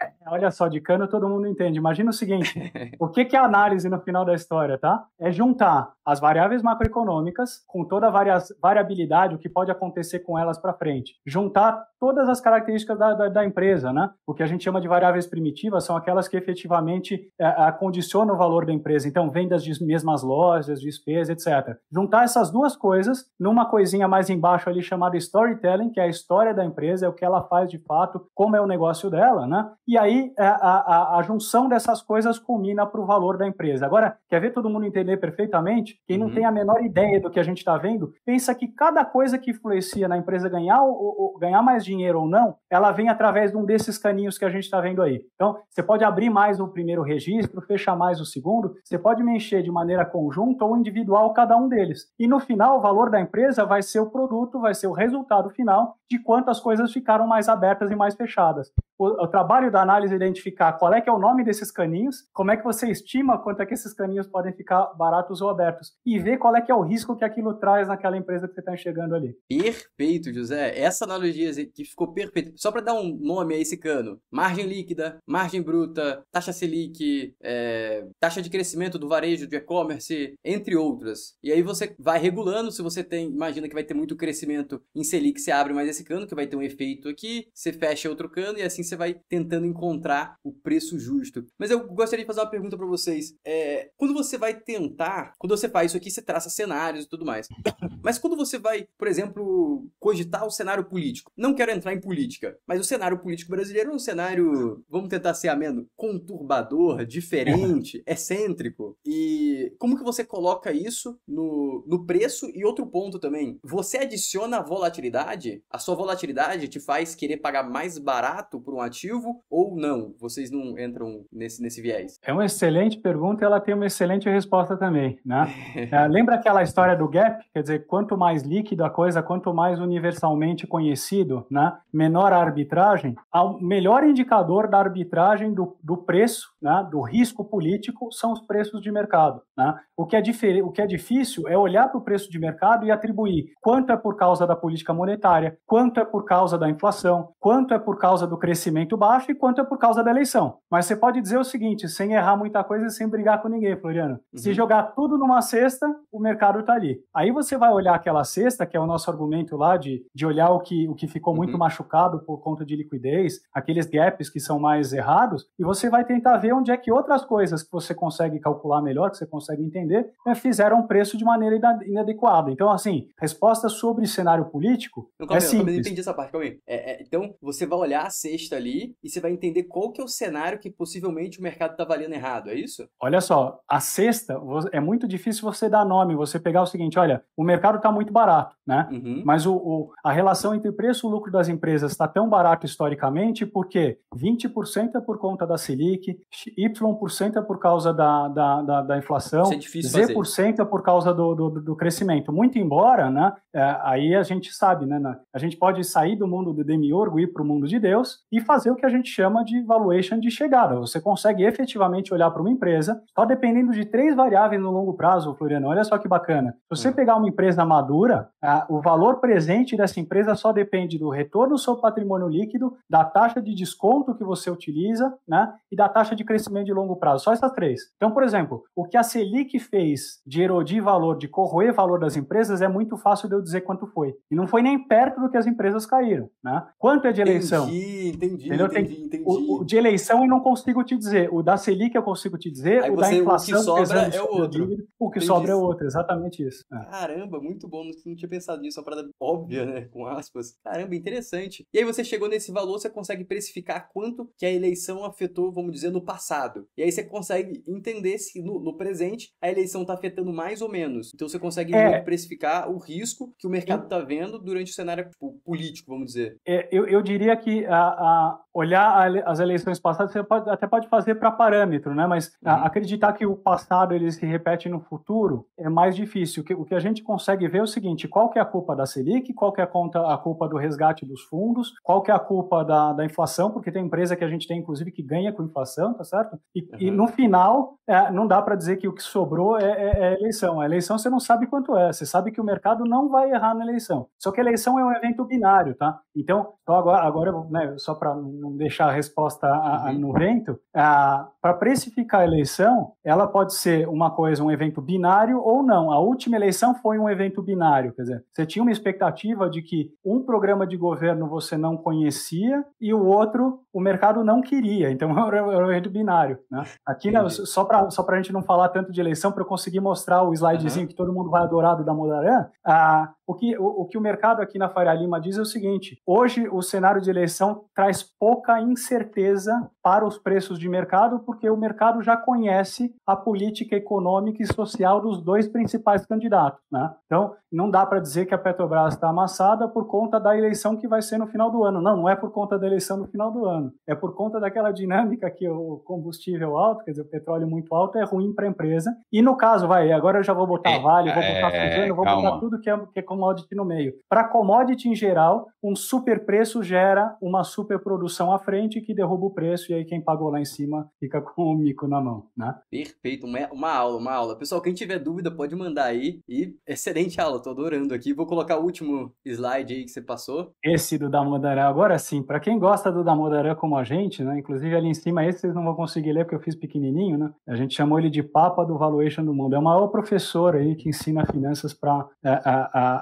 É, 0.00 0.12
olha 0.26 0.50
só, 0.50 0.68
de 0.68 0.80
cano 0.80 1.08
todo 1.08 1.28
mundo 1.28 1.46
entende. 1.46 1.78
Imagina 1.78 2.10
o 2.10 2.12
seguinte: 2.12 2.58
o 2.98 3.08
que, 3.08 3.24
que 3.24 3.36
é 3.36 3.38
análise 3.38 3.88
no 3.88 4.00
final 4.00 4.24
da 4.24 4.34
história, 4.34 4.78
tá? 4.78 5.04
É 5.18 5.30
juntar 5.30 5.92
as 6.04 6.20
variáveis 6.20 6.62
macroeconômicas 6.62 7.64
com 7.66 7.84
toda 7.84 8.08
a 8.08 8.40
variabilidade, 8.60 9.34
o 9.34 9.38
que 9.38 9.48
pode 9.48 9.70
acontecer 9.70 10.20
com 10.20 10.38
elas 10.38 10.58
para 10.58 10.74
frente. 10.74 11.14
Juntar 11.26 11.82
todas 11.98 12.28
as 12.28 12.40
características 12.40 12.98
da, 12.98 13.14
da, 13.14 13.28
da, 13.28 13.44
empresa, 13.44 13.92
né? 13.92 14.10
O 14.26 14.34
que 14.34 14.42
a 14.42 14.46
gente 14.46 14.62
chama 14.62 14.80
de 14.80 14.86
variáveis 14.86 15.26
primitivas 15.26 15.84
são 15.84 15.96
aquelas 15.96 16.28
que 16.28 16.36
efetivamente 16.36 17.28
é, 17.40 17.72
condicionam 17.72 18.34
o 18.34 18.38
valor 18.38 18.66
da 18.66 18.72
empresa. 18.72 19.08
Então, 19.08 19.30
vendas 19.30 19.64
de 19.64 19.82
mesmas 19.82 20.22
lojas, 20.22 20.80
despesas, 20.80 21.30
etc. 21.30 21.78
Juntar 21.90 22.24
essas 22.24 22.50
duas 22.50 22.76
coisas 22.76 23.24
numa 23.40 23.64
coisinha 23.64 24.06
mais 24.06 24.28
embaixo 24.28 24.68
ali 24.68 24.82
chamada 24.82 25.16
storytelling, 25.16 25.90
que 25.90 26.00
é 26.00 26.04
a 26.04 26.08
história 26.08 26.52
da 26.52 26.64
empresa, 26.64 27.06
é 27.06 27.08
o 27.08 27.14
que 27.14 27.24
ela 27.24 27.42
faz 27.44 27.70
de 27.70 27.78
fato, 27.78 28.26
como 28.34 28.54
é 28.54 28.60
o 28.60 28.66
negócio 28.66 29.08
dela, 29.08 29.46
né? 29.46 29.70
E 29.88 29.96
aí 29.96 30.13
é, 30.38 30.44
a, 30.44 30.54
a, 30.56 31.18
a 31.18 31.22
junção 31.22 31.68
dessas 31.68 32.02
coisas 32.02 32.38
culmina 32.38 32.86
para 32.86 33.00
o 33.00 33.06
valor 33.06 33.38
da 33.38 33.46
empresa. 33.46 33.86
Agora, 33.86 34.16
quer 34.28 34.40
ver 34.40 34.52
todo 34.52 34.68
mundo 34.68 34.86
entender 34.86 35.16
perfeitamente? 35.16 35.98
Quem 36.06 36.18
não 36.18 36.26
uhum. 36.26 36.34
tem 36.34 36.44
a 36.44 36.50
menor 36.50 36.84
ideia 36.84 37.20
do 37.20 37.30
que 37.30 37.40
a 37.40 37.42
gente 37.42 37.58
está 37.58 37.76
vendo, 37.76 38.12
pensa 38.24 38.54
que 38.54 38.68
cada 38.68 39.04
coisa 39.04 39.38
que 39.38 39.50
influencia 39.50 40.08
na 40.08 40.16
empresa 40.16 40.48
ganhar, 40.48 40.82
ou, 40.82 40.92
ou, 40.92 41.38
ganhar 41.38 41.62
mais 41.62 41.84
dinheiro 41.84 42.20
ou 42.20 42.28
não, 42.28 42.56
ela 42.70 42.92
vem 42.92 43.08
através 43.08 43.50
de 43.50 43.56
um 43.56 43.64
desses 43.64 43.98
caninhos 43.98 44.36
que 44.36 44.44
a 44.44 44.50
gente 44.50 44.64
está 44.64 44.80
vendo 44.80 45.02
aí. 45.02 45.22
Então, 45.34 45.56
você 45.68 45.82
pode 45.82 46.04
abrir 46.04 46.30
mais 46.30 46.60
o 46.60 46.68
primeiro 46.68 47.02
registro, 47.02 47.60
fechar 47.62 47.96
mais 47.96 48.20
o 48.20 48.26
segundo, 48.26 48.74
você 48.82 48.98
pode 48.98 49.22
mexer 49.22 49.62
de 49.62 49.70
maneira 49.70 50.04
conjunta 50.04 50.64
ou 50.64 50.76
individual 50.76 51.32
cada 51.32 51.56
um 51.56 51.68
deles. 51.68 52.06
E 52.18 52.26
no 52.26 52.40
final, 52.40 52.78
o 52.78 52.80
valor 52.80 53.10
da 53.10 53.20
empresa 53.20 53.64
vai 53.64 53.82
ser 53.82 54.00
o 54.00 54.10
produto, 54.10 54.60
vai 54.60 54.74
ser 54.74 54.86
o 54.86 54.92
resultado 54.92 55.50
final 55.50 55.96
de 56.10 56.18
quantas 56.18 56.60
coisas 56.60 56.92
ficaram 56.92 57.26
mais 57.26 57.48
abertas 57.48 57.90
e 57.90 57.96
mais 57.96 58.14
fechadas. 58.14 58.72
O, 58.98 59.24
o 59.24 59.26
trabalho 59.26 59.70
da 59.70 59.80
análise 59.80 60.03
é 60.12 60.16
identificar 60.16 60.72
qual 60.74 60.92
é 60.92 61.00
que 61.00 61.08
é 61.08 61.12
o 61.12 61.18
nome 61.18 61.44
desses 61.44 61.70
caninhos, 61.70 62.28
como 62.32 62.50
é 62.50 62.56
que 62.56 62.64
você 62.64 62.90
estima 62.90 63.38
quanto 63.38 63.62
é 63.62 63.66
que 63.66 63.74
esses 63.74 63.92
caninhos 63.92 64.26
podem 64.26 64.52
ficar 64.52 64.86
baratos 64.94 65.40
ou 65.40 65.48
abertos 65.48 65.92
e 66.04 66.18
ver 66.18 66.38
qual 66.38 66.56
é 66.56 66.60
que 66.60 66.72
é 66.72 66.74
o 66.74 66.82
risco 66.82 67.16
que 67.16 67.24
aquilo 67.24 67.54
traz 67.54 67.88
naquela 67.88 68.16
empresa 68.16 68.48
que 68.48 68.54
você 68.54 68.60
está 68.60 68.74
enxergando 68.74 69.14
ali. 69.14 69.36
Perfeito, 69.48 70.32
José. 70.32 70.78
Essa 70.78 71.04
analogia 71.04 71.52
que 71.66 71.84
ficou 71.84 72.12
perfeita. 72.12 72.52
Só 72.56 72.70
para 72.70 72.80
dar 72.80 72.94
um 72.94 73.16
nome 73.16 73.54
a 73.54 73.58
esse 73.58 73.76
cano: 73.76 74.18
margem 74.30 74.66
líquida, 74.66 75.18
margem 75.26 75.62
bruta, 75.62 76.22
taxa 76.30 76.52
Selic, 76.52 77.34
é, 77.42 78.06
taxa 78.20 78.40
de 78.42 78.50
crescimento 78.50 78.98
do 78.98 79.08
varejo, 79.08 79.46
de 79.46 79.56
e-commerce, 79.56 80.34
entre 80.44 80.76
outras. 80.76 81.36
E 81.42 81.52
aí 81.52 81.62
você 81.62 81.94
vai 81.98 82.18
regulando. 82.18 82.70
Se 82.70 82.82
você 82.82 83.02
tem, 83.02 83.28
imagina 83.28 83.68
que 83.68 83.74
vai 83.74 83.84
ter 83.84 83.94
muito 83.94 84.16
crescimento 84.16 84.82
em 84.94 85.04
Selic, 85.04 85.40
você 85.40 85.50
abre 85.50 85.72
mais 85.72 85.88
esse 85.88 86.04
cano, 86.04 86.26
que 86.26 86.34
vai 86.34 86.46
ter 86.46 86.56
um 86.56 86.62
efeito 86.62 87.08
aqui, 87.08 87.46
você 87.52 87.72
fecha 87.72 88.08
outro 88.08 88.28
cano 88.28 88.58
e 88.58 88.62
assim 88.62 88.82
você 88.82 88.96
vai 88.96 89.14
tentando 89.28 89.66
encontrar 89.66 89.93
o 90.42 90.52
preço 90.52 90.98
justo. 90.98 91.44
Mas 91.58 91.70
eu 91.70 91.86
gostaria 91.86 92.24
de 92.24 92.26
fazer 92.26 92.40
uma 92.40 92.50
pergunta 92.50 92.76
para 92.76 92.86
vocês. 92.86 93.34
É, 93.44 93.90
quando 93.96 94.14
você 94.14 94.38
vai 94.38 94.54
tentar, 94.54 95.32
quando 95.38 95.56
você 95.56 95.68
faz 95.68 95.90
isso 95.90 95.96
aqui, 95.96 96.10
você 96.10 96.22
traça 96.22 96.50
cenários 96.50 97.04
e 97.04 97.08
tudo 97.08 97.24
mais. 97.24 97.48
Mas 98.02 98.18
quando 98.18 98.36
você 98.36 98.58
vai, 98.58 98.86
por 98.98 99.08
exemplo, 99.08 99.86
cogitar 99.98 100.46
o 100.46 100.50
cenário 100.50 100.84
político, 100.84 101.32
não 101.36 101.54
quero 101.54 101.70
entrar 101.70 101.94
em 101.94 102.00
política, 102.00 102.58
mas 102.66 102.78
o 102.78 102.84
cenário 102.84 103.18
político 103.18 103.50
brasileiro 103.50 103.90
é 103.90 103.94
um 103.94 103.98
cenário, 103.98 104.84
vamos 104.88 105.08
tentar 105.08 105.32
ser 105.32 105.48
ameno, 105.48 105.86
conturbador, 105.96 107.06
diferente, 107.06 108.02
excêntrico. 108.06 108.96
E 109.06 109.74
como 109.78 109.96
que 109.96 110.04
você 110.04 110.22
coloca 110.22 110.70
isso 110.70 111.18
no, 111.26 111.82
no 111.86 112.04
preço? 112.04 112.50
E 112.54 112.64
outro 112.64 112.86
ponto 112.86 113.18
também, 113.18 113.58
você 113.62 113.98
adiciona 113.98 114.58
a 114.58 114.62
volatilidade? 114.62 115.62
A 115.70 115.78
sua 115.78 115.94
volatilidade 115.94 116.68
te 116.68 116.80
faz 116.80 117.14
querer 117.14 117.38
pagar 117.38 117.68
mais 117.68 117.98
barato 117.98 118.60
por 118.60 118.74
um 118.74 118.80
ativo 118.80 119.42
ou 119.48 119.76
não? 119.86 120.14
Vocês 120.20 120.50
não 120.50 120.78
entram 120.78 121.24
nesse, 121.32 121.62
nesse 121.62 121.80
viés? 121.82 122.18
É 122.22 122.32
uma 122.32 122.44
excelente 122.44 122.98
pergunta 122.98 123.44
e 123.44 123.46
ela 123.46 123.60
tem 123.60 123.74
uma 123.74 123.86
excelente 123.86 124.28
resposta 124.28 124.76
também, 124.76 125.18
né? 125.24 125.46
é, 125.90 126.06
lembra 126.08 126.36
aquela 126.36 126.62
história 126.62 126.96
do 126.96 127.08
gap? 127.08 127.44
Quer 127.52 127.62
dizer, 127.62 127.86
quanto 127.86 128.16
mais 128.16 128.42
líquido 128.42 128.84
a 128.84 128.90
coisa, 128.90 129.22
quanto 129.22 129.52
mais 129.52 129.78
universalmente 129.78 130.66
conhecido, 130.66 131.46
né? 131.50 131.76
menor 131.92 132.32
a 132.32 132.38
arbitragem. 132.38 133.14
O 133.32 133.58
melhor 133.60 134.04
indicador 134.04 134.68
da 134.68 134.78
arbitragem 134.78 135.52
do, 135.52 135.76
do 135.82 135.96
preço, 135.96 136.48
né? 136.60 136.86
do 136.90 137.00
risco 137.02 137.44
político, 137.44 138.10
são 138.12 138.32
os 138.32 138.40
preços 138.40 138.80
de 138.80 138.90
mercado. 138.90 139.42
Né? 139.56 139.74
O, 139.96 140.06
que 140.06 140.16
é 140.16 140.22
o 140.62 140.70
que 140.70 140.82
é 140.82 140.86
difícil 140.86 141.46
é 141.48 141.56
olhar 141.56 141.88
para 141.88 141.98
o 141.98 142.04
preço 142.04 142.30
de 142.30 142.38
mercado 142.38 142.86
e 142.86 142.90
atribuir 142.90 143.52
quanto 143.60 143.92
é 143.92 143.96
por 143.96 144.16
causa 144.16 144.46
da 144.46 144.56
política 144.56 144.92
monetária, 144.92 145.56
quanto 145.66 146.00
é 146.00 146.04
por 146.04 146.24
causa 146.24 146.58
da 146.58 146.68
inflação, 146.68 147.30
quanto 147.38 147.74
é 147.74 147.78
por 147.78 147.98
causa 147.98 148.26
do 148.26 148.38
crescimento 148.38 148.96
baixo 148.96 149.30
e 149.30 149.34
quanto 149.34 149.60
é 149.60 149.64
por 149.64 149.73
causa 149.78 150.02
da 150.02 150.10
eleição. 150.10 150.58
Mas 150.70 150.86
você 150.86 150.96
pode 150.96 151.20
dizer 151.20 151.38
o 151.38 151.44
seguinte, 151.44 151.88
sem 151.88 152.12
errar 152.12 152.36
muita 152.36 152.62
coisa 152.64 152.86
e 152.86 152.90
sem 152.90 153.08
brigar 153.08 153.40
com 153.40 153.48
ninguém, 153.48 153.76
Floriano. 153.76 154.14
Uhum. 154.14 154.38
Se 154.38 154.52
jogar 154.52 154.94
tudo 154.94 155.18
numa 155.18 155.40
cesta, 155.42 155.86
o 156.10 156.20
mercado 156.20 156.60
está 156.60 156.74
ali. 156.74 157.00
Aí 157.14 157.30
você 157.30 157.56
vai 157.56 157.72
olhar 157.72 157.94
aquela 157.94 158.24
cesta, 158.24 158.66
que 158.66 158.76
é 158.76 158.80
o 158.80 158.86
nosso 158.86 159.10
argumento 159.10 159.56
lá 159.56 159.76
de, 159.76 160.04
de 160.14 160.26
olhar 160.26 160.50
o 160.50 160.60
que, 160.60 160.88
o 160.88 160.94
que 160.94 161.06
ficou 161.06 161.32
uhum. 161.32 161.38
muito 161.38 161.58
machucado 161.58 162.20
por 162.20 162.38
conta 162.38 162.64
de 162.64 162.76
liquidez, 162.76 163.40
aqueles 163.52 163.86
gaps 163.86 164.30
que 164.30 164.40
são 164.40 164.58
mais 164.58 164.92
errados, 164.92 165.46
e 165.58 165.64
você 165.64 165.88
vai 165.88 166.04
tentar 166.04 166.36
ver 166.38 166.52
onde 166.52 166.70
é 166.70 166.76
que 166.76 166.92
outras 166.92 167.24
coisas 167.24 167.62
que 167.62 167.72
você 167.72 167.94
consegue 167.94 168.38
calcular 168.38 168.82
melhor, 168.82 169.10
que 169.10 169.16
você 169.16 169.26
consegue 169.26 169.62
entender, 169.62 170.10
né, 170.26 170.34
fizeram 170.34 170.86
preço 170.86 171.16
de 171.16 171.24
maneira 171.24 171.56
inadequada. 171.86 172.50
Então, 172.50 172.70
assim, 172.70 173.08
resposta 173.18 173.68
sobre 173.68 174.06
cenário 174.06 174.46
político 174.46 175.10
não, 175.18 175.26
calma 175.26 175.42
é 175.42 175.44
aí, 175.44 175.50
simples. 175.50 175.74
Eu 175.74 175.80
entendi 175.80 176.00
essa 176.00 176.14
parte, 176.14 176.32
calma 176.32 176.46
aí. 176.46 176.58
É, 176.66 176.92
é, 176.92 177.02
então, 177.02 177.34
você 177.40 177.66
vai 177.66 177.78
olhar 177.78 178.06
a 178.06 178.10
cesta 178.10 178.56
ali 178.56 178.96
e 179.02 179.08
você 179.08 179.20
vai 179.20 179.32
entender 179.32 179.63
entender 179.64 179.68
qual 179.68 179.90
que 179.90 180.00
é 180.00 180.04
o 180.04 180.08
cenário 180.08 180.58
que 180.58 180.70
possivelmente 180.70 181.38
o 181.38 181.42
mercado 181.42 181.72
está 181.72 181.84
valendo 181.84 182.12
errado, 182.12 182.50
é 182.50 182.54
isso? 182.54 182.86
Olha 183.00 183.20
só, 183.20 183.60
a 183.68 183.80
sexta 183.80 184.40
é 184.72 184.80
muito 184.80 185.08
difícil 185.08 185.42
você 185.42 185.68
dar 185.68 185.84
nome, 185.84 186.14
você 186.14 186.38
pegar 186.38 186.62
o 186.62 186.66
seguinte, 186.66 186.98
olha, 186.98 187.22
o 187.36 187.42
mercado 187.42 187.76
está 187.76 187.90
muito 187.90 188.12
barato, 188.12 188.56
né? 188.66 188.88
Uhum. 188.90 189.22
Mas 189.24 189.46
o, 189.46 189.54
o, 189.54 189.92
a 190.04 190.12
relação 190.12 190.54
entre 190.54 190.70
preço 190.72 191.08
e 191.08 191.10
lucro 191.10 191.30
das 191.30 191.48
empresas 191.48 191.92
está 191.92 192.06
tão 192.06 192.28
barato 192.28 192.66
historicamente 192.66 193.46
porque 193.46 193.98
20% 194.14 194.96
é 194.96 195.00
por 195.00 195.18
conta 195.18 195.46
da 195.46 195.56
Selic, 195.56 196.18
Y% 196.56 197.36
é 197.36 197.42
por 197.42 197.58
causa 197.58 197.92
da, 197.92 198.28
da, 198.28 198.62
da, 198.62 198.82
da 198.82 198.98
inflação, 198.98 199.52
é 199.52 199.58
Z% 199.58 200.60
é 200.60 200.64
por 200.64 200.82
causa 200.82 201.12
do, 201.12 201.34
do, 201.34 201.50
do, 201.60 201.76
crescimento. 201.76 202.32
Muito 202.32 202.58
embora, 202.58 203.10
né? 203.10 203.32
É, 203.52 203.76
aí 203.82 204.14
a 204.14 204.22
gente 204.22 204.52
sabe, 204.52 204.86
né? 204.86 205.00
A 205.32 205.38
gente 205.38 205.56
pode 205.56 205.82
sair 205.84 206.16
do 206.16 206.26
mundo 206.26 206.52
do 206.52 206.64
demiurgo, 206.64 207.20
ir 207.20 207.32
para 207.32 207.42
o 207.42 207.46
mundo 207.46 207.66
de 207.66 207.78
Deus 207.78 208.20
e 208.30 208.40
fazer 208.40 208.70
o 208.70 208.76
que 208.76 208.86
a 208.86 208.88
gente 208.88 209.08
chama 209.08 209.43
de 209.44 209.62
valuation 209.62 210.18
de 210.18 210.30
chegada. 210.30 210.76
Você 210.76 211.00
consegue 211.00 211.44
efetivamente 211.44 212.12
olhar 212.12 212.30
para 212.30 212.40
uma 212.40 212.50
empresa, 212.50 213.02
só 213.14 213.24
dependendo 213.24 213.72
de 213.72 213.84
três 213.84 214.14
variáveis 214.14 214.60
no 214.60 214.70
longo 214.70 214.94
prazo, 214.94 215.34
Floriano. 215.34 215.68
Olha 215.68 215.84
só 215.84 215.98
que 215.98 216.08
bacana. 216.08 216.52
Se 216.72 216.80
você 216.80 216.88
hum. 216.88 216.92
pegar 216.92 217.16
uma 217.16 217.28
empresa 217.28 217.64
madura, 217.64 218.28
o 218.68 218.80
valor 218.80 219.20
presente 219.20 219.76
dessa 219.76 220.00
empresa 220.00 220.34
só 220.34 220.52
depende 220.52 220.98
do 220.98 221.08
retorno 221.08 221.54
do 221.54 221.58
seu 221.58 221.76
patrimônio 221.76 222.28
líquido, 222.28 222.76
da 222.90 223.04
taxa 223.04 223.40
de 223.40 223.54
desconto 223.54 224.14
que 224.14 224.24
você 224.24 224.50
utiliza, 224.50 225.14
né? 225.26 225.52
E 225.70 225.76
da 225.76 225.88
taxa 225.88 226.16
de 226.16 226.24
crescimento 226.24 226.66
de 226.66 226.72
longo 226.72 226.96
prazo. 226.96 227.24
Só 227.24 227.32
essas 227.32 227.52
três. 227.52 227.82
Então, 227.96 228.10
por 228.10 228.22
exemplo, 228.22 228.64
o 228.74 228.84
que 228.84 228.96
a 228.96 229.02
Selic 229.02 229.58
fez 229.58 230.20
de 230.26 230.42
erodir 230.42 230.82
valor, 230.82 231.16
de 231.16 231.28
corroer 231.28 231.72
valor 231.72 232.00
das 232.00 232.16
empresas, 232.16 232.60
é 232.60 232.68
muito 232.68 232.96
fácil 232.96 233.28
de 233.28 233.34
eu 233.34 233.42
dizer 233.42 233.60
quanto 233.60 233.86
foi. 233.86 234.14
E 234.30 234.34
não 234.34 234.46
foi 234.46 234.62
nem 234.62 234.78
perto 234.78 235.20
do 235.20 235.28
que 235.28 235.36
as 235.36 235.46
empresas 235.46 235.86
caíram, 235.86 236.28
né? 236.42 236.66
Quanto 236.78 237.06
é 237.06 237.12
de 237.12 237.20
eleição? 237.20 237.68
Entendi, 237.68 238.08
entendi, 238.08 238.52
entendi, 238.52 239.02
entendi. 239.04 239.24
O, 239.38 239.60
o, 239.60 239.64
de 239.64 239.76
eleição 239.76 240.22
eu 240.22 240.28
não 240.28 240.40
consigo 240.40 240.82
te 240.84 240.96
dizer. 240.96 241.32
O 241.32 241.42
da 241.42 241.56
Selic 241.56 241.94
eu 241.94 242.02
consigo 242.02 242.38
te 242.38 242.50
dizer. 242.50 242.84
Aí 242.84 242.90
o 242.90 242.96
da 242.96 243.12
inflação, 243.12 243.54
o 243.54 243.76
que 243.76 243.86
sobra 243.86 244.08
é 244.08 244.22
o 244.22 244.26
outro. 244.26 244.66
Dívida, 244.66 244.84
o 244.98 245.10
que 245.10 245.20
sobra 245.20 245.52
é 245.52 245.54
o 245.54 245.60
outro, 245.60 245.86
exatamente 245.86 246.46
isso. 246.46 246.62
É. 246.72 246.84
Caramba, 246.90 247.40
muito 247.40 247.68
bom. 247.68 247.84
Não 248.04 248.14
tinha 248.14 248.28
pensado 248.28 248.60
nisso. 248.60 248.78
É 248.78 248.82
uma 248.82 248.84
parada 248.84 249.08
óbvia, 249.20 249.64
né? 249.64 249.88
Com 249.90 250.06
aspas. 250.06 250.56
Caramba, 250.62 250.94
interessante. 250.94 251.64
E 251.72 251.78
aí 251.78 251.84
você 251.84 252.04
chegou 252.04 252.28
nesse 252.28 252.52
valor, 252.52 252.78
você 252.78 252.90
consegue 252.90 253.24
precificar 253.24 253.88
quanto 253.92 254.30
que 254.38 254.46
a 254.46 254.52
eleição 254.52 255.04
afetou, 255.04 255.52
vamos 255.52 255.72
dizer, 255.72 255.90
no 255.90 256.00
passado. 256.00 256.66
E 256.76 256.82
aí 256.82 256.90
você 256.90 257.02
consegue 257.02 257.62
entender 257.66 258.18
se 258.18 258.42
no, 258.42 258.60
no 258.60 258.76
presente 258.76 259.32
a 259.40 259.50
eleição 259.50 259.82
está 259.82 259.94
afetando 259.94 260.32
mais 260.32 260.60
ou 260.60 260.68
menos. 260.68 261.10
Então 261.14 261.28
você 261.28 261.38
consegue 261.38 261.74
é. 261.74 262.00
precificar 262.00 262.70
o 262.70 262.78
risco 262.78 263.32
que 263.38 263.46
o 263.46 263.50
mercado 263.50 263.84
está 263.84 264.00
vendo 264.00 264.38
durante 264.38 264.70
o 264.70 264.74
cenário 264.74 265.10
político, 265.44 265.90
vamos 265.90 266.06
dizer. 266.06 266.36
É, 266.46 266.68
eu, 266.70 266.86
eu 266.86 267.02
diria 267.02 267.36
que 267.36 267.64
a, 267.66 267.76
a 267.76 268.43
olhar 268.54 269.10
as 269.26 269.40
eleições 269.40 269.80
passadas 269.80 270.12
você 270.12 270.22
pode, 270.22 270.48
até 270.48 270.66
pode 270.66 270.88
fazer 270.88 271.16
para 271.16 271.30
parâmetro, 271.30 271.92
né? 271.94 272.06
Mas 272.06 272.28
uhum. 272.44 272.52
acreditar 272.52 273.12
que 273.12 273.26
o 273.26 273.36
passado 273.36 273.92
ele 273.92 274.10
se 274.12 274.24
repete 274.24 274.68
no 274.68 274.80
futuro 274.80 275.46
é 275.58 275.68
mais 275.68 275.96
difícil. 275.96 276.42
O 276.42 276.46
que, 276.46 276.54
o 276.54 276.64
que 276.64 276.74
a 276.74 276.78
gente 276.78 277.02
consegue 277.02 277.48
ver 277.48 277.58
é 277.58 277.62
o 277.62 277.66
seguinte: 277.66 278.06
qual 278.06 278.30
que 278.30 278.38
é 278.38 278.42
a 278.42 278.46
culpa 278.46 278.76
da 278.76 278.86
Selic, 278.86 279.34
qual 279.34 279.52
que 279.52 279.60
é 279.60 279.64
a, 279.64 279.66
conta, 279.66 280.00
a 280.12 280.16
culpa 280.16 280.48
do 280.48 280.56
resgate 280.56 281.04
dos 281.04 281.22
fundos, 281.22 281.72
qual 281.82 282.00
que 282.00 282.10
é 282.10 282.14
a 282.14 282.18
culpa 282.18 282.64
da, 282.64 282.92
da 282.92 283.04
inflação, 283.04 283.50
porque 283.50 283.72
tem 283.72 283.84
empresa 283.84 284.14
que 284.14 284.24
a 284.24 284.28
gente 284.28 284.46
tem, 284.46 284.60
inclusive, 284.60 284.92
que 284.92 285.02
ganha 285.02 285.32
com 285.32 285.42
inflação, 285.42 285.92
tá 285.92 286.04
certo? 286.04 286.38
E, 286.54 286.60
uhum. 286.60 286.68
e 286.78 286.90
no 286.90 287.08
final, 287.08 287.74
é, 287.88 288.10
não 288.12 288.26
dá 288.26 288.40
para 288.40 288.54
dizer 288.54 288.76
que 288.76 288.86
o 288.86 288.94
que 288.94 289.02
sobrou 289.02 289.58
é, 289.58 289.64
é, 289.64 289.98
é, 289.98 290.14
eleição. 290.14 290.60
A 290.60 290.64
eleição 290.64 290.96
você 290.96 291.10
não 291.10 291.18
sabe 291.20 291.46
quanto 291.46 291.76
é, 291.76 291.92
você 291.92 292.06
sabe 292.06 292.30
que 292.30 292.40
o 292.40 292.44
mercado 292.44 292.84
não 292.84 293.08
vai 293.08 293.30
errar 293.30 293.54
na 293.54 293.64
eleição. 293.64 294.06
Só 294.18 294.30
que 294.30 294.40
a 294.40 294.44
eleição 294.44 294.78
é 294.78 294.84
um 294.84 294.92
evento 294.92 295.24
binário, 295.24 295.74
tá? 295.74 295.98
Então, 296.16 296.52
agora, 296.66 297.02
agora 297.02 297.32
né, 297.50 297.74
só 297.78 297.94
para 297.94 298.14
não 298.44 298.56
deixar 298.56 298.88
a 298.88 298.92
resposta 298.92 299.46
a, 299.46 299.88
a, 299.88 299.92
uhum. 299.92 299.98
no 299.98 300.12
vento, 300.12 300.58
para 300.72 301.54
precificar 301.58 302.22
a 302.22 302.24
eleição, 302.24 302.92
ela 303.04 303.26
pode 303.26 303.54
ser 303.54 303.88
uma 303.88 304.10
coisa, 304.10 304.42
um 304.42 304.50
evento 304.50 304.80
binário 304.80 305.40
ou 305.40 305.62
não. 305.62 305.90
A 305.90 305.98
última 305.98 306.36
eleição 306.36 306.74
foi 306.74 306.98
um 306.98 307.08
evento 307.08 307.42
binário, 307.42 307.92
quer 307.92 308.02
dizer, 308.02 308.24
você 308.32 308.46
tinha 308.46 308.62
uma 308.62 308.72
expectativa 308.72 309.48
de 309.48 309.62
que 309.62 309.90
um 310.04 310.22
programa 310.22 310.66
de 310.66 310.76
governo 310.76 311.28
você 311.28 311.56
não 311.56 311.76
conhecia 311.76 312.64
e 312.80 312.92
o 312.92 313.04
outro 313.04 313.60
o 313.72 313.80
mercado 313.80 314.22
não 314.22 314.40
queria, 314.40 314.90
então 314.90 315.10
era 315.26 315.66
um 315.66 315.70
evento 315.70 315.90
binário. 315.90 316.38
Né? 316.50 316.62
Aqui, 316.86 317.10
né, 317.10 317.28
só 317.28 317.64
para 317.64 317.90
só 317.90 318.06
a 318.08 318.16
gente 318.16 318.32
não 318.32 318.42
falar 318.42 318.68
tanto 318.68 318.92
de 318.92 319.00
eleição, 319.00 319.32
para 319.32 319.42
eu 319.42 319.46
conseguir 319.46 319.80
mostrar 319.80 320.22
o 320.22 320.32
slidezinho 320.32 320.84
uhum. 320.84 320.88
que 320.88 320.94
todo 320.94 321.12
mundo 321.12 321.30
vai 321.30 321.42
adorar 321.42 321.76
do 321.76 321.84
da 321.84 321.92
Modaran, 321.92 322.46
ah, 322.64 323.12
o, 323.26 323.34
que, 323.34 323.56
o, 323.58 323.82
o, 323.82 323.86
que 323.86 323.96
o 323.96 324.00
mercado 324.00 324.40
aqui 324.40 324.58
na 324.58 324.68
Faria 324.68 324.94
Lima 324.94 325.20
diz 325.20 325.38
é 325.38 325.40
o 325.40 325.46
seguinte: 325.46 325.98
hoje 326.06 326.48
o 326.48 326.62
cenário 326.62 327.00
de 327.00 327.10
eleição 327.10 327.64
traz 327.74 328.02
pouca 328.02 328.60
incerteza 328.60 329.70
para 329.82 330.06
os 330.06 330.18
preços 330.18 330.58
de 330.58 330.68
mercado, 330.68 331.20
porque 331.20 331.48
o 331.48 331.56
mercado 331.56 332.02
já 332.02 332.16
conhece 332.16 332.94
a 333.06 333.14
política 333.14 333.76
econômica 333.76 334.42
e 334.42 334.46
social 334.46 335.00
dos 335.00 335.22
dois 335.22 335.46
principais 335.46 336.06
candidatos. 336.06 336.60
Né? 336.70 336.90
Então, 337.06 337.34
não 337.52 337.70
dá 337.70 337.86
para 337.86 338.00
dizer 338.00 338.26
que 338.26 338.34
a 338.34 338.38
Petrobras 338.38 338.94
está 338.94 339.08
amassada 339.08 339.68
por 339.68 339.86
conta 339.86 340.18
da 340.18 340.36
eleição 340.36 340.76
que 340.76 340.88
vai 340.88 341.02
ser 341.02 341.18
no 341.18 341.26
final 341.26 341.50
do 341.50 341.62
ano. 341.64 341.80
Não, 341.80 341.96
não 341.96 342.08
é 342.08 342.16
por 342.16 342.30
conta 342.32 342.58
da 342.58 342.66
eleição 342.66 342.96
no 342.96 343.06
final 343.06 343.30
do 343.30 343.46
ano. 343.46 343.72
É 343.86 343.94
por 343.94 344.14
conta 344.14 344.40
daquela 344.40 344.72
dinâmica 344.72 345.30
que 345.30 345.48
o 345.48 345.82
combustível 345.84 346.58
alto, 346.58 346.84
quer 346.84 346.92
dizer, 346.92 347.02
o 347.02 347.08
petróleo 347.08 347.46
muito 347.46 347.74
alto, 347.74 347.98
é 347.98 348.04
ruim 348.04 348.34
para 348.34 348.46
a 348.46 348.48
empresa. 348.48 348.94
E 349.12 349.22
no 349.22 349.36
caso, 349.36 349.68
vai, 349.68 349.92
agora 349.92 350.18
eu 350.18 350.24
já 350.24 350.32
vou 350.32 350.46
botar 350.46 350.70
é, 350.70 350.80
Vale, 350.80 351.12
vou 351.12 351.22
botar 351.22 351.54
é, 351.54 351.92
vou 351.92 352.04
calma. 352.04 352.22
botar 352.22 352.40
tudo 352.40 352.60
que 352.60 352.68
é, 352.68 352.78
que 352.92 352.98
é 352.98 353.02
commodity 353.14 353.54
no 353.54 353.64
meio. 353.64 353.94
Para 354.08 354.24
commodity 354.24 354.88
em 354.88 354.94
geral, 354.94 355.46
um 355.62 355.74
super 355.74 356.24
preço 356.24 356.62
gera 356.62 357.16
uma 357.22 357.44
super 357.44 357.78
produção 357.78 358.32
à 358.32 358.38
frente 358.38 358.80
que 358.80 358.94
derruba 358.94 359.26
o 359.26 359.30
preço 359.30 359.70
e 359.72 359.74
aí 359.74 359.84
quem 359.84 360.00
pagou 360.00 360.30
lá 360.30 360.40
em 360.40 360.44
cima 360.44 360.88
fica 360.98 361.20
com 361.22 361.44
o 361.44 361.56
mico 361.56 361.86
na 361.86 362.00
mão, 362.00 362.26
né? 362.36 362.54
Perfeito, 362.70 363.26
uma, 363.26 363.48
uma 363.52 363.72
aula, 363.72 363.98
uma 363.98 364.12
aula. 364.12 364.36
Pessoal, 364.36 364.60
quem 364.60 364.74
tiver 364.74 364.98
dúvida 364.98 365.30
pode 365.30 365.54
mandar 365.54 365.84
aí 365.84 366.20
e 366.28 366.54
excelente 366.66 367.20
aula, 367.20 367.40
tô 367.40 367.50
adorando 367.50 367.94
aqui. 367.94 368.12
Vou 368.12 368.26
colocar 368.26 368.58
o 368.58 368.64
último 368.64 369.12
slide 369.24 369.74
aí 369.74 369.84
que 369.84 369.90
você 369.90 370.02
passou. 370.02 370.52
Esse 370.62 370.98
do 370.98 371.08
Damodarã, 371.08 371.64
agora 371.64 371.98
sim, 371.98 372.22
para 372.22 372.40
quem 372.40 372.58
gosta 372.58 372.90
do 372.90 373.04
Damodarã 373.04 373.54
como 373.54 373.76
a 373.76 373.84
gente, 373.84 374.22
né? 374.22 374.38
Inclusive 374.38 374.74
ali 374.74 374.88
em 374.88 374.94
cima 374.94 375.24
esse 375.24 375.40
vocês 375.40 375.54
não 375.54 375.64
vão 375.64 375.74
conseguir 375.74 376.12
ler 376.12 376.24
porque 376.24 376.36
eu 376.36 376.40
fiz 376.40 376.54
pequenininho, 376.54 377.18
né? 377.18 377.30
A 377.46 377.54
gente 377.54 377.74
chamou 377.74 377.98
ele 377.98 378.10
de 378.10 378.22
Papa 378.22 378.64
do 378.64 378.76
Valuation 378.76 379.24
do 379.24 379.34
Mundo. 379.34 379.54
É 379.54 379.58
o 379.58 379.62
maior 379.62 379.88
professor 379.88 380.56
aí 380.56 380.74
que 380.74 380.88
ensina 380.88 381.26
finanças 381.26 381.72
para 381.72 382.08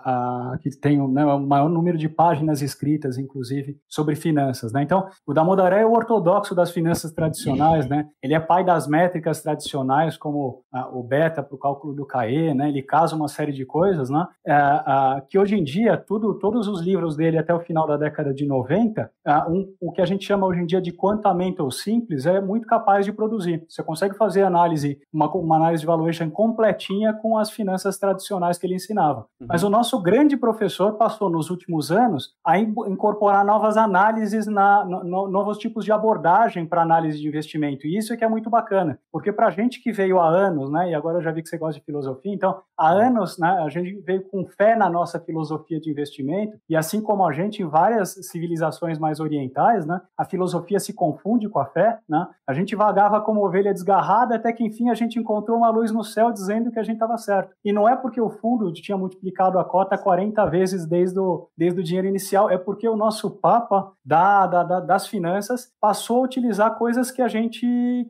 a, 0.05 0.11
a, 0.11 0.55
a, 0.55 0.59
que 0.59 0.71
tem 0.71 0.99
né, 1.09 1.25
o 1.25 1.41
maior 1.41 1.69
número 1.69 1.97
de 1.97 2.09
páginas 2.09 2.63
escritas, 2.63 3.19
inclusive, 3.19 3.79
sobre 3.89 4.15
finanças. 4.15 4.73
Né? 4.73 4.83
Então, 4.83 5.07
o 5.27 5.33
Damodaré 5.33 5.83
é 5.83 5.87
o 5.87 5.93
ortodoxo 5.93 6.55
das 6.55 6.71
finanças 6.71 7.13
tradicionais, 7.13 7.89
né? 7.89 8.09
ele 8.23 8.35
é 8.35 8.41
pai 8.41 8.65
das 8.65 8.87
métricas 8.87 9.43
tradicionais, 9.43 10.17
como 10.17 10.63
o 10.93 11.03
beta 11.03 11.43
para 11.43 11.55
o 11.55 11.59
cálculo 11.59 11.95
do 11.95 12.07
CAE, 12.07 12.55
né? 12.55 12.69
ele 12.69 12.83
casa 12.83 13.17
uma 13.17 13.29
série 13.29 13.53
de 13.53 13.65
coisas, 13.65 14.11
né? 14.11 14.27
É, 14.47 15.23
que 15.29 15.39
hoje 15.39 15.57
em 15.57 15.63
dia, 15.63 15.97
tudo, 15.97 16.35
todos 16.35 16.69
os 16.69 16.81
livros 16.81 17.17
dele 17.17 17.39
até 17.39 17.55
o 17.55 17.61
final 17.61 17.87
da 17.87 17.97
década 17.97 18.33
de 18.35 18.47
90, 18.47 19.11
um, 19.49 19.75
o 19.81 19.93
que 19.93 20.01
a 20.01 20.07
gente 20.07 20.25
chama 20.25 20.47
hoje 20.47 20.61
em 20.61 20.67
dia 20.67 20.81
de 20.81 20.93
quantamental 20.93 21.71
simples, 21.71 22.27
é 22.27 22.41
muito 22.41 22.67
capaz 22.67 23.05
de 23.05 23.13
produzir. 23.13 23.65
Você 23.69 23.83
consegue 23.83 24.17
fazer 24.17 24.43
análise, 24.43 25.01
uma, 25.13 25.31
uma 25.35 25.57
análise 25.57 25.83
de 25.83 25.87
valuation 25.87 26.31
completinha 26.31 27.13
com 27.13 27.39
as 27.39 27.51
finanças 27.51 27.99
tradicionais 27.99 28.59
que 28.59 28.67
ele 28.67 28.75
ensinava. 28.75 29.27
Uhum. 29.41 29.47
Mas 29.49 29.63
o 29.63 29.71
nosso 29.71 29.92
grande 30.01 30.37
professor 30.37 30.93
passou 30.95 31.29
nos 31.29 31.51
últimos 31.51 31.91
anos 31.91 32.35
a 32.45 32.59
incorporar 32.59 33.45
novas 33.45 33.77
análises, 33.77 34.47
na, 34.47 34.85
no, 34.85 35.29
novos 35.29 35.59
tipos 35.59 35.85
de 35.85 35.93
abordagem 35.93 36.67
para 36.67 36.83
análise 36.83 37.19
de 37.19 37.29
investimento. 37.29 37.87
E 37.87 37.97
isso 37.97 38.13
é 38.13 38.17
que 38.17 38.25
é 38.25 38.29
muito 38.29 38.49
bacana, 38.49 38.99
porque 39.11 39.33
para 39.33 39.49
a 39.49 39.51
gente 39.51 39.83
que 39.83 39.93
veio 39.93 40.21
há 40.21 40.29
anos, 40.29 40.71
né, 40.71 40.91
e 40.91 40.95
agora 40.95 41.19
eu 41.19 41.23
já 41.23 41.33
vi 41.33 41.43
que 41.43 41.49
você 41.49 41.59
gosta 41.59 41.79
de 41.79 41.85
filosofia, 41.85 42.33
então 42.33 42.61
há 42.77 42.91
anos 42.91 43.39
né, 43.39 43.49
a 43.65 43.69
gente 43.69 44.01
veio 44.01 44.23
com 44.29 44.47
fé 44.47 44.77
na 44.77 44.89
nossa 44.89 45.19
filosofia 45.21 45.81
de 45.81 45.91
investimento, 45.91 46.57
e 46.69 46.77
assim 46.77 47.01
como 47.01 47.27
a 47.27 47.33
gente 47.33 47.63
em 47.63 47.67
várias 47.67 48.15
civilizações 48.31 48.99
mais 48.99 49.21
orientais, 49.21 49.87
né, 49.87 50.01
a 50.17 50.25
filosofia 50.25 50.79
se 50.79 50.93
confunde 50.93 51.49
com 51.49 51.59
a 51.59 51.67
fé, 51.67 51.99
né, 52.09 52.27
a 52.47 52.53
gente 52.53 52.77
vagava 52.77 53.21
como 53.21 53.45
ovelha 53.45 53.73
desgarrada 53.73 54.37
até 54.37 54.53
que 54.53 54.65
enfim 54.65 54.91
a 54.91 54.95
gente 54.95 55.19
encontrou 55.19 55.57
uma 55.57 55.71
luz 55.71 55.91
no 55.91 56.05
céu 56.05 56.31
dizendo 56.33 56.71
que 56.71 56.79
a 56.79 56.83
gente 56.83 56.95
estava 56.95 57.17
certo. 57.17 57.55
E 57.65 57.73
não 57.73 57.89
é 57.89 57.97
porque 57.97 58.21
o 58.21 58.31
fundo 58.31 58.73
tinha 58.73 58.97
multiplicado 58.97 59.59
a 59.59 59.65
cota 59.65 59.82
40 59.85 60.45
vezes 60.47 60.87
desde 60.87 61.19
o, 61.19 61.49
desde 61.57 61.81
o 61.81 61.85
dinheiro 61.85 62.09
inicial, 62.09 62.51
é 62.51 62.59
porque 62.59 62.89
o 62.89 62.97
nosso 62.97 63.31
Papa 63.31 63.93
da, 64.05 64.47
da, 64.47 64.63
da, 64.63 64.81
das 64.81 65.07
finanças 65.07 65.71
passou 65.81 66.19
a 66.21 66.25
utilizar 66.25 66.77
coisas 66.77 67.11
que 67.11 67.23
a 67.23 67.29
gente 67.29 67.67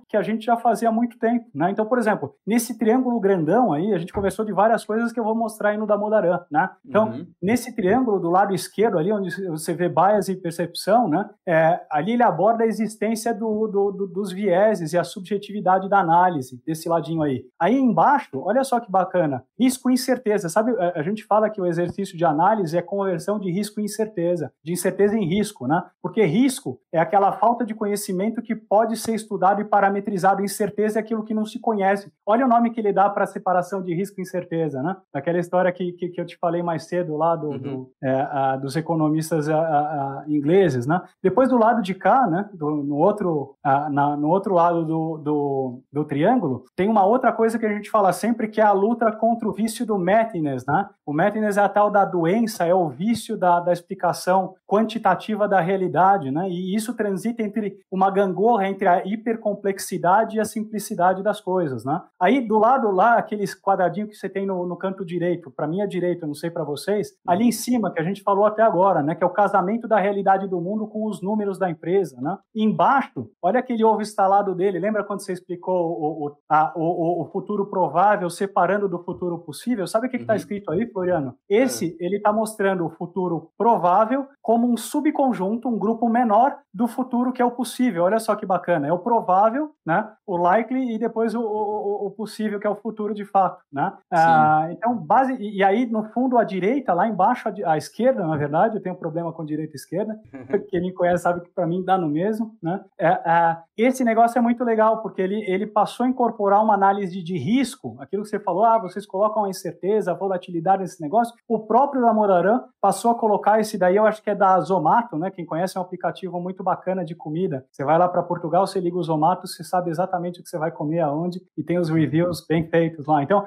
que 0.08 0.16
a 0.16 0.22
gente 0.22 0.44
já 0.44 0.56
fazia 0.56 0.88
há 0.88 0.92
muito 0.92 1.18
tempo. 1.18 1.46
Né? 1.54 1.70
Então, 1.70 1.86
por 1.86 1.98
exemplo, 1.98 2.34
nesse 2.46 2.78
triângulo 2.78 3.20
grandão 3.20 3.72
aí, 3.72 3.92
a 3.92 3.98
gente 3.98 4.12
conversou 4.12 4.44
de 4.44 4.52
várias 4.52 4.84
coisas 4.84 5.12
que 5.12 5.20
eu 5.20 5.24
vou 5.24 5.34
mostrar 5.34 5.70
aí 5.70 5.76
no 5.76 5.86
da 5.86 5.96
Modaran. 5.96 6.40
Né? 6.50 6.68
Então, 6.84 7.08
uhum. 7.08 7.26
nesse 7.40 7.74
triângulo 7.74 8.18
do 8.18 8.30
lado 8.30 8.54
esquerdo 8.54 8.98
ali, 8.98 9.12
onde 9.12 9.30
você 9.46 9.72
vê 9.74 9.88
bias 9.88 10.28
e 10.28 10.36
percepção, 10.36 11.08
né? 11.08 11.28
É, 11.46 11.80
ali 11.90 12.12
ele 12.12 12.22
aborda 12.22 12.64
a 12.64 12.66
existência 12.66 13.34
do, 13.34 13.66
do, 13.68 13.92
do, 13.92 14.06
dos 14.06 14.32
vieses 14.32 14.92
e 14.92 14.98
a 14.98 15.04
subjetividade 15.04 15.88
da 15.88 16.00
análise, 16.00 16.60
desse 16.66 16.88
ladinho 16.88 17.22
aí. 17.22 17.44
Aí 17.60 17.78
embaixo, 17.78 18.30
olha 18.34 18.64
só 18.64 18.80
que 18.80 18.90
bacana, 18.90 19.44
risco 19.58 19.90
e 19.90 19.94
incerteza. 19.94 20.48
Sabe, 20.48 20.72
a 20.78 21.02
gente 21.02 21.24
fala 21.24 21.50
que 21.50 21.60
o 21.62 21.66
exercício 21.66 22.16
de 22.16 22.24
análise 22.24 22.76
é 22.76 22.82
conversão 22.82 23.38
de 23.38 23.50
risco 23.50 23.80
em 23.80 23.84
incerteza, 23.84 24.52
de 24.62 24.72
incerteza 24.72 25.16
em 25.16 25.26
risco, 25.26 25.66
né? 25.66 25.82
Porque 26.02 26.24
risco 26.24 26.78
é 26.92 26.98
aquela 26.98 27.32
falta 27.32 27.64
de 27.64 27.74
conhecimento 27.74 28.42
que 28.42 28.54
pode 28.54 28.96
ser 28.96 29.14
estudado 29.14 29.60
e 29.60 29.64
parametrizado. 29.64 30.42
Incerteza 30.42 30.98
é 30.98 31.02
aquilo 31.02 31.24
que 31.24 31.34
não 31.34 31.44
se 31.44 31.58
conhece. 31.58 32.10
Olha 32.26 32.44
o 32.44 32.48
nome 32.48 32.70
que 32.70 32.80
ele 32.80 32.92
dá 32.92 33.08
para 33.08 33.24
a 33.24 33.26
separação 33.26 33.82
de 33.82 33.94
risco 33.94 34.20
e 34.20 34.22
incerteza, 34.22 34.82
né? 34.82 34.96
Daquela 35.12 35.38
história 35.38 35.72
que, 35.72 35.92
que, 35.92 36.08
que, 36.08 36.20
eu 36.20 36.26
te 36.26 36.36
falei 36.38 36.62
mais 36.62 36.84
cedo 36.84 37.16
lá 37.16 37.36
do, 37.36 37.48
uhum. 37.48 37.58
do, 37.58 37.90
é, 38.02 38.12
a, 38.12 38.56
dos 38.56 38.76
economistas 38.76 39.48
a, 39.48 39.58
a, 39.58 40.24
ingleses, 40.28 40.86
né? 40.86 41.00
Depois 41.22 41.48
do 41.48 41.58
lado 41.58 41.82
de 41.82 41.94
cá, 41.94 42.26
né? 42.26 42.48
Do, 42.54 42.82
no, 42.82 42.96
outro, 42.96 43.56
na, 43.64 44.16
no 44.16 44.28
outro 44.28 44.54
lado 44.54 44.84
do, 44.84 45.18
do, 45.18 45.82
do 45.92 46.04
triângulo, 46.04 46.64
tem 46.76 46.88
uma 46.88 47.04
outra 47.04 47.32
coisa 47.32 47.58
que 47.58 47.66
a 47.66 47.72
gente 47.72 47.90
fala 47.90 48.12
sempre 48.12 48.48
que 48.48 48.60
é 48.60 48.64
a 48.64 48.72
luta 48.72 49.10
contra 49.12 49.48
o 49.48 49.52
vício 49.52 49.86
do 49.86 49.98
Matiness, 49.98 50.64
né? 50.66 50.88
O 51.06 51.12
Matiness 51.52 51.56
é 51.56 51.60
a 51.60 51.68
tal 51.68 51.90
da 51.90 52.04
doença, 52.04 52.64
é 52.64 52.74
o 52.74 52.88
vício 52.88 53.36
da, 53.36 53.60
da 53.60 53.72
explicação 53.72 54.54
quantitativa 54.66 55.46
da 55.46 55.60
realidade, 55.60 56.30
né? 56.30 56.48
E 56.48 56.74
isso 56.74 56.94
transita 56.94 57.42
entre 57.42 57.78
uma 57.90 58.10
gangorra 58.10 58.66
entre 58.66 58.88
a 58.88 59.04
hipercomplexidade 59.04 60.36
e 60.36 60.40
a 60.40 60.44
simplicidade 60.44 61.22
das 61.22 61.40
coisas, 61.40 61.84
né? 61.84 62.00
Aí 62.20 62.40
do 62.40 62.58
lado 62.58 62.90
lá, 62.90 63.18
aqueles 63.18 63.54
quadradinhos 63.54 64.10
que 64.10 64.16
você 64.16 64.28
tem 64.28 64.46
no, 64.46 64.66
no 64.66 64.76
canto 64.76 65.04
direito, 65.04 65.50
para 65.50 65.66
mim 65.66 65.80
é 65.80 65.86
direito, 65.86 66.26
não 66.26 66.34
sei 66.34 66.50
para 66.50 66.64
vocês, 66.64 67.12
ali 67.26 67.46
em 67.46 67.52
cima 67.52 67.92
que 67.92 68.00
a 68.00 68.04
gente 68.04 68.22
falou 68.22 68.46
até 68.46 68.62
agora, 68.62 69.02
né? 69.02 69.14
Que 69.14 69.24
é 69.24 69.26
o 69.26 69.30
casamento 69.30 69.86
da 69.86 69.98
realidade 69.98 70.48
do 70.48 70.60
mundo 70.60 70.86
com 70.86 71.06
os 71.06 71.20
números 71.20 71.58
da 71.58 71.68
empresa, 71.68 72.20
né? 72.20 72.38
E 72.54 72.62
embaixo, 72.62 73.28
olha 73.42 73.60
aquele 73.60 73.84
ovo 73.84 74.00
instalado 74.00 74.54
dele. 74.54 74.78
Lembra 74.78 75.04
quando 75.04 75.20
você 75.20 75.32
explicou 75.32 75.74
o, 75.74 76.26
o, 76.26 76.36
a, 76.48 76.72
o, 76.74 77.22
o 77.22 77.24
futuro 77.26 77.66
provável 77.66 78.30
separando 78.30 78.88
do 78.88 78.98
futuro 78.98 79.38
possível? 79.38 79.86
Sabe 79.86 80.06
o 80.06 80.10
que 80.10 80.16
está 80.16 80.32
uhum. 80.32 80.36
escrito 80.36 80.72
aí, 80.72 80.86
Floriano? 80.86 81.36
Esse 81.48 81.96
é. 82.00 82.04
ele 82.04 82.16
está 82.16 82.32
mostrando 82.32 82.86
o 82.86 82.90
futuro 82.90 83.50
provável 83.56 84.26
como 84.40 84.70
um 84.70 84.76
subconjunto, 84.76 85.68
um 85.68 85.78
grupo 85.78 86.08
menor 86.08 86.56
do 86.72 86.88
futuro 86.88 87.32
que 87.32 87.42
é 87.42 87.44
o 87.44 87.50
possível. 87.50 88.04
Olha 88.04 88.18
só 88.18 88.34
que 88.34 88.46
bacana. 88.46 88.88
É 88.88 88.92
o 88.92 88.98
provável, 88.98 89.70
né? 89.84 90.08
O 90.26 90.36
likely 90.36 90.94
e 90.94 90.98
depois 90.98 91.34
o, 91.34 91.40
o, 91.40 92.06
o 92.06 92.10
possível 92.10 92.58
que 92.58 92.66
é 92.66 92.70
o 92.70 92.76
futuro 92.76 93.14
de 93.14 93.24
fato, 93.24 93.62
né? 93.72 93.92
Ah, 94.10 94.68
então 94.70 94.96
base 94.96 95.36
e 95.38 95.62
aí 95.62 95.86
no 95.86 96.04
fundo 96.04 96.38
à 96.38 96.44
direita, 96.44 96.94
lá 96.94 97.06
embaixo 97.06 97.48
à, 97.48 97.72
à 97.72 97.76
esquerda, 97.76 98.26
na 98.26 98.36
verdade, 98.36 98.76
eu 98.76 98.82
tenho 98.82 98.94
um 98.94 98.98
problema 98.98 99.32
com 99.32 99.44
direita 99.44 99.74
e 99.74 99.76
esquerda. 99.76 100.18
Quem 100.70 100.80
me 100.80 100.92
conhece 100.92 101.22
sabe 101.22 101.42
que 101.42 101.50
para 101.50 101.66
mim 101.66 101.84
dá 101.84 101.98
no 101.98 102.08
mesmo, 102.08 102.56
né? 102.62 102.82
É, 102.98 103.08
é, 103.08 103.56
esse 103.76 104.02
negócio 104.02 104.38
é 104.38 104.42
muito 104.42 104.64
legal 104.64 105.02
porque 105.02 105.20
ele 105.20 105.42
ele 105.46 105.66
passou 105.66 106.04
a 106.04 106.08
incorporar 106.08 106.62
uma 106.62 106.74
análise 106.74 107.22
de 107.22 107.36
risco, 107.36 107.96
aquilo 108.00 108.22
que 108.22 108.28
você 108.28 108.40
falou, 108.40 108.64
ah, 108.64 108.78
vocês 108.78 109.06
colocam 109.06 109.44
a 109.44 109.50
incerteza, 109.50 110.12
a 110.12 110.14
volatilidade 110.14 110.82
nesse 110.82 111.00
negócio. 111.00 111.21
O 111.48 111.60
próprio 111.60 112.02
Lamoraran 112.02 112.62
passou 112.80 113.10
a 113.10 113.14
colocar 113.14 113.60
esse 113.60 113.78
daí, 113.78 113.96
eu 113.96 114.04
acho 114.04 114.22
que 114.22 114.30
é 114.30 114.34
da 114.34 114.58
Zomato, 114.60 115.16
né? 115.16 115.30
Quem 115.30 115.46
conhece 115.46 115.76
é 115.76 115.80
um 115.80 115.84
aplicativo 115.84 116.40
muito 116.40 116.64
bacana 116.64 117.04
de 117.04 117.14
comida. 117.14 117.64
Você 117.70 117.84
vai 117.84 117.98
lá 117.98 118.08
para 118.08 118.22
Portugal, 118.22 118.66
você 118.66 118.80
liga 118.80 118.96
o 118.96 119.02
Zomato, 119.02 119.46
você 119.46 119.62
sabe 119.62 119.90
exatamente 119.90 120.40
o 120.40 120.42
que 120.42 120.48
você 120.48 120.58
vai 120.58 120.72
comer 120.72 121.00
aonde 121.00 121.40
e 121.56 121.62
tem 121.62 121.78
os 121.78 121.88
reviews 121.88 122.44
bem 122.46 122.66
feitos 122.66 123.06
lá. 123.06 123.22
Então, 123.22 123.44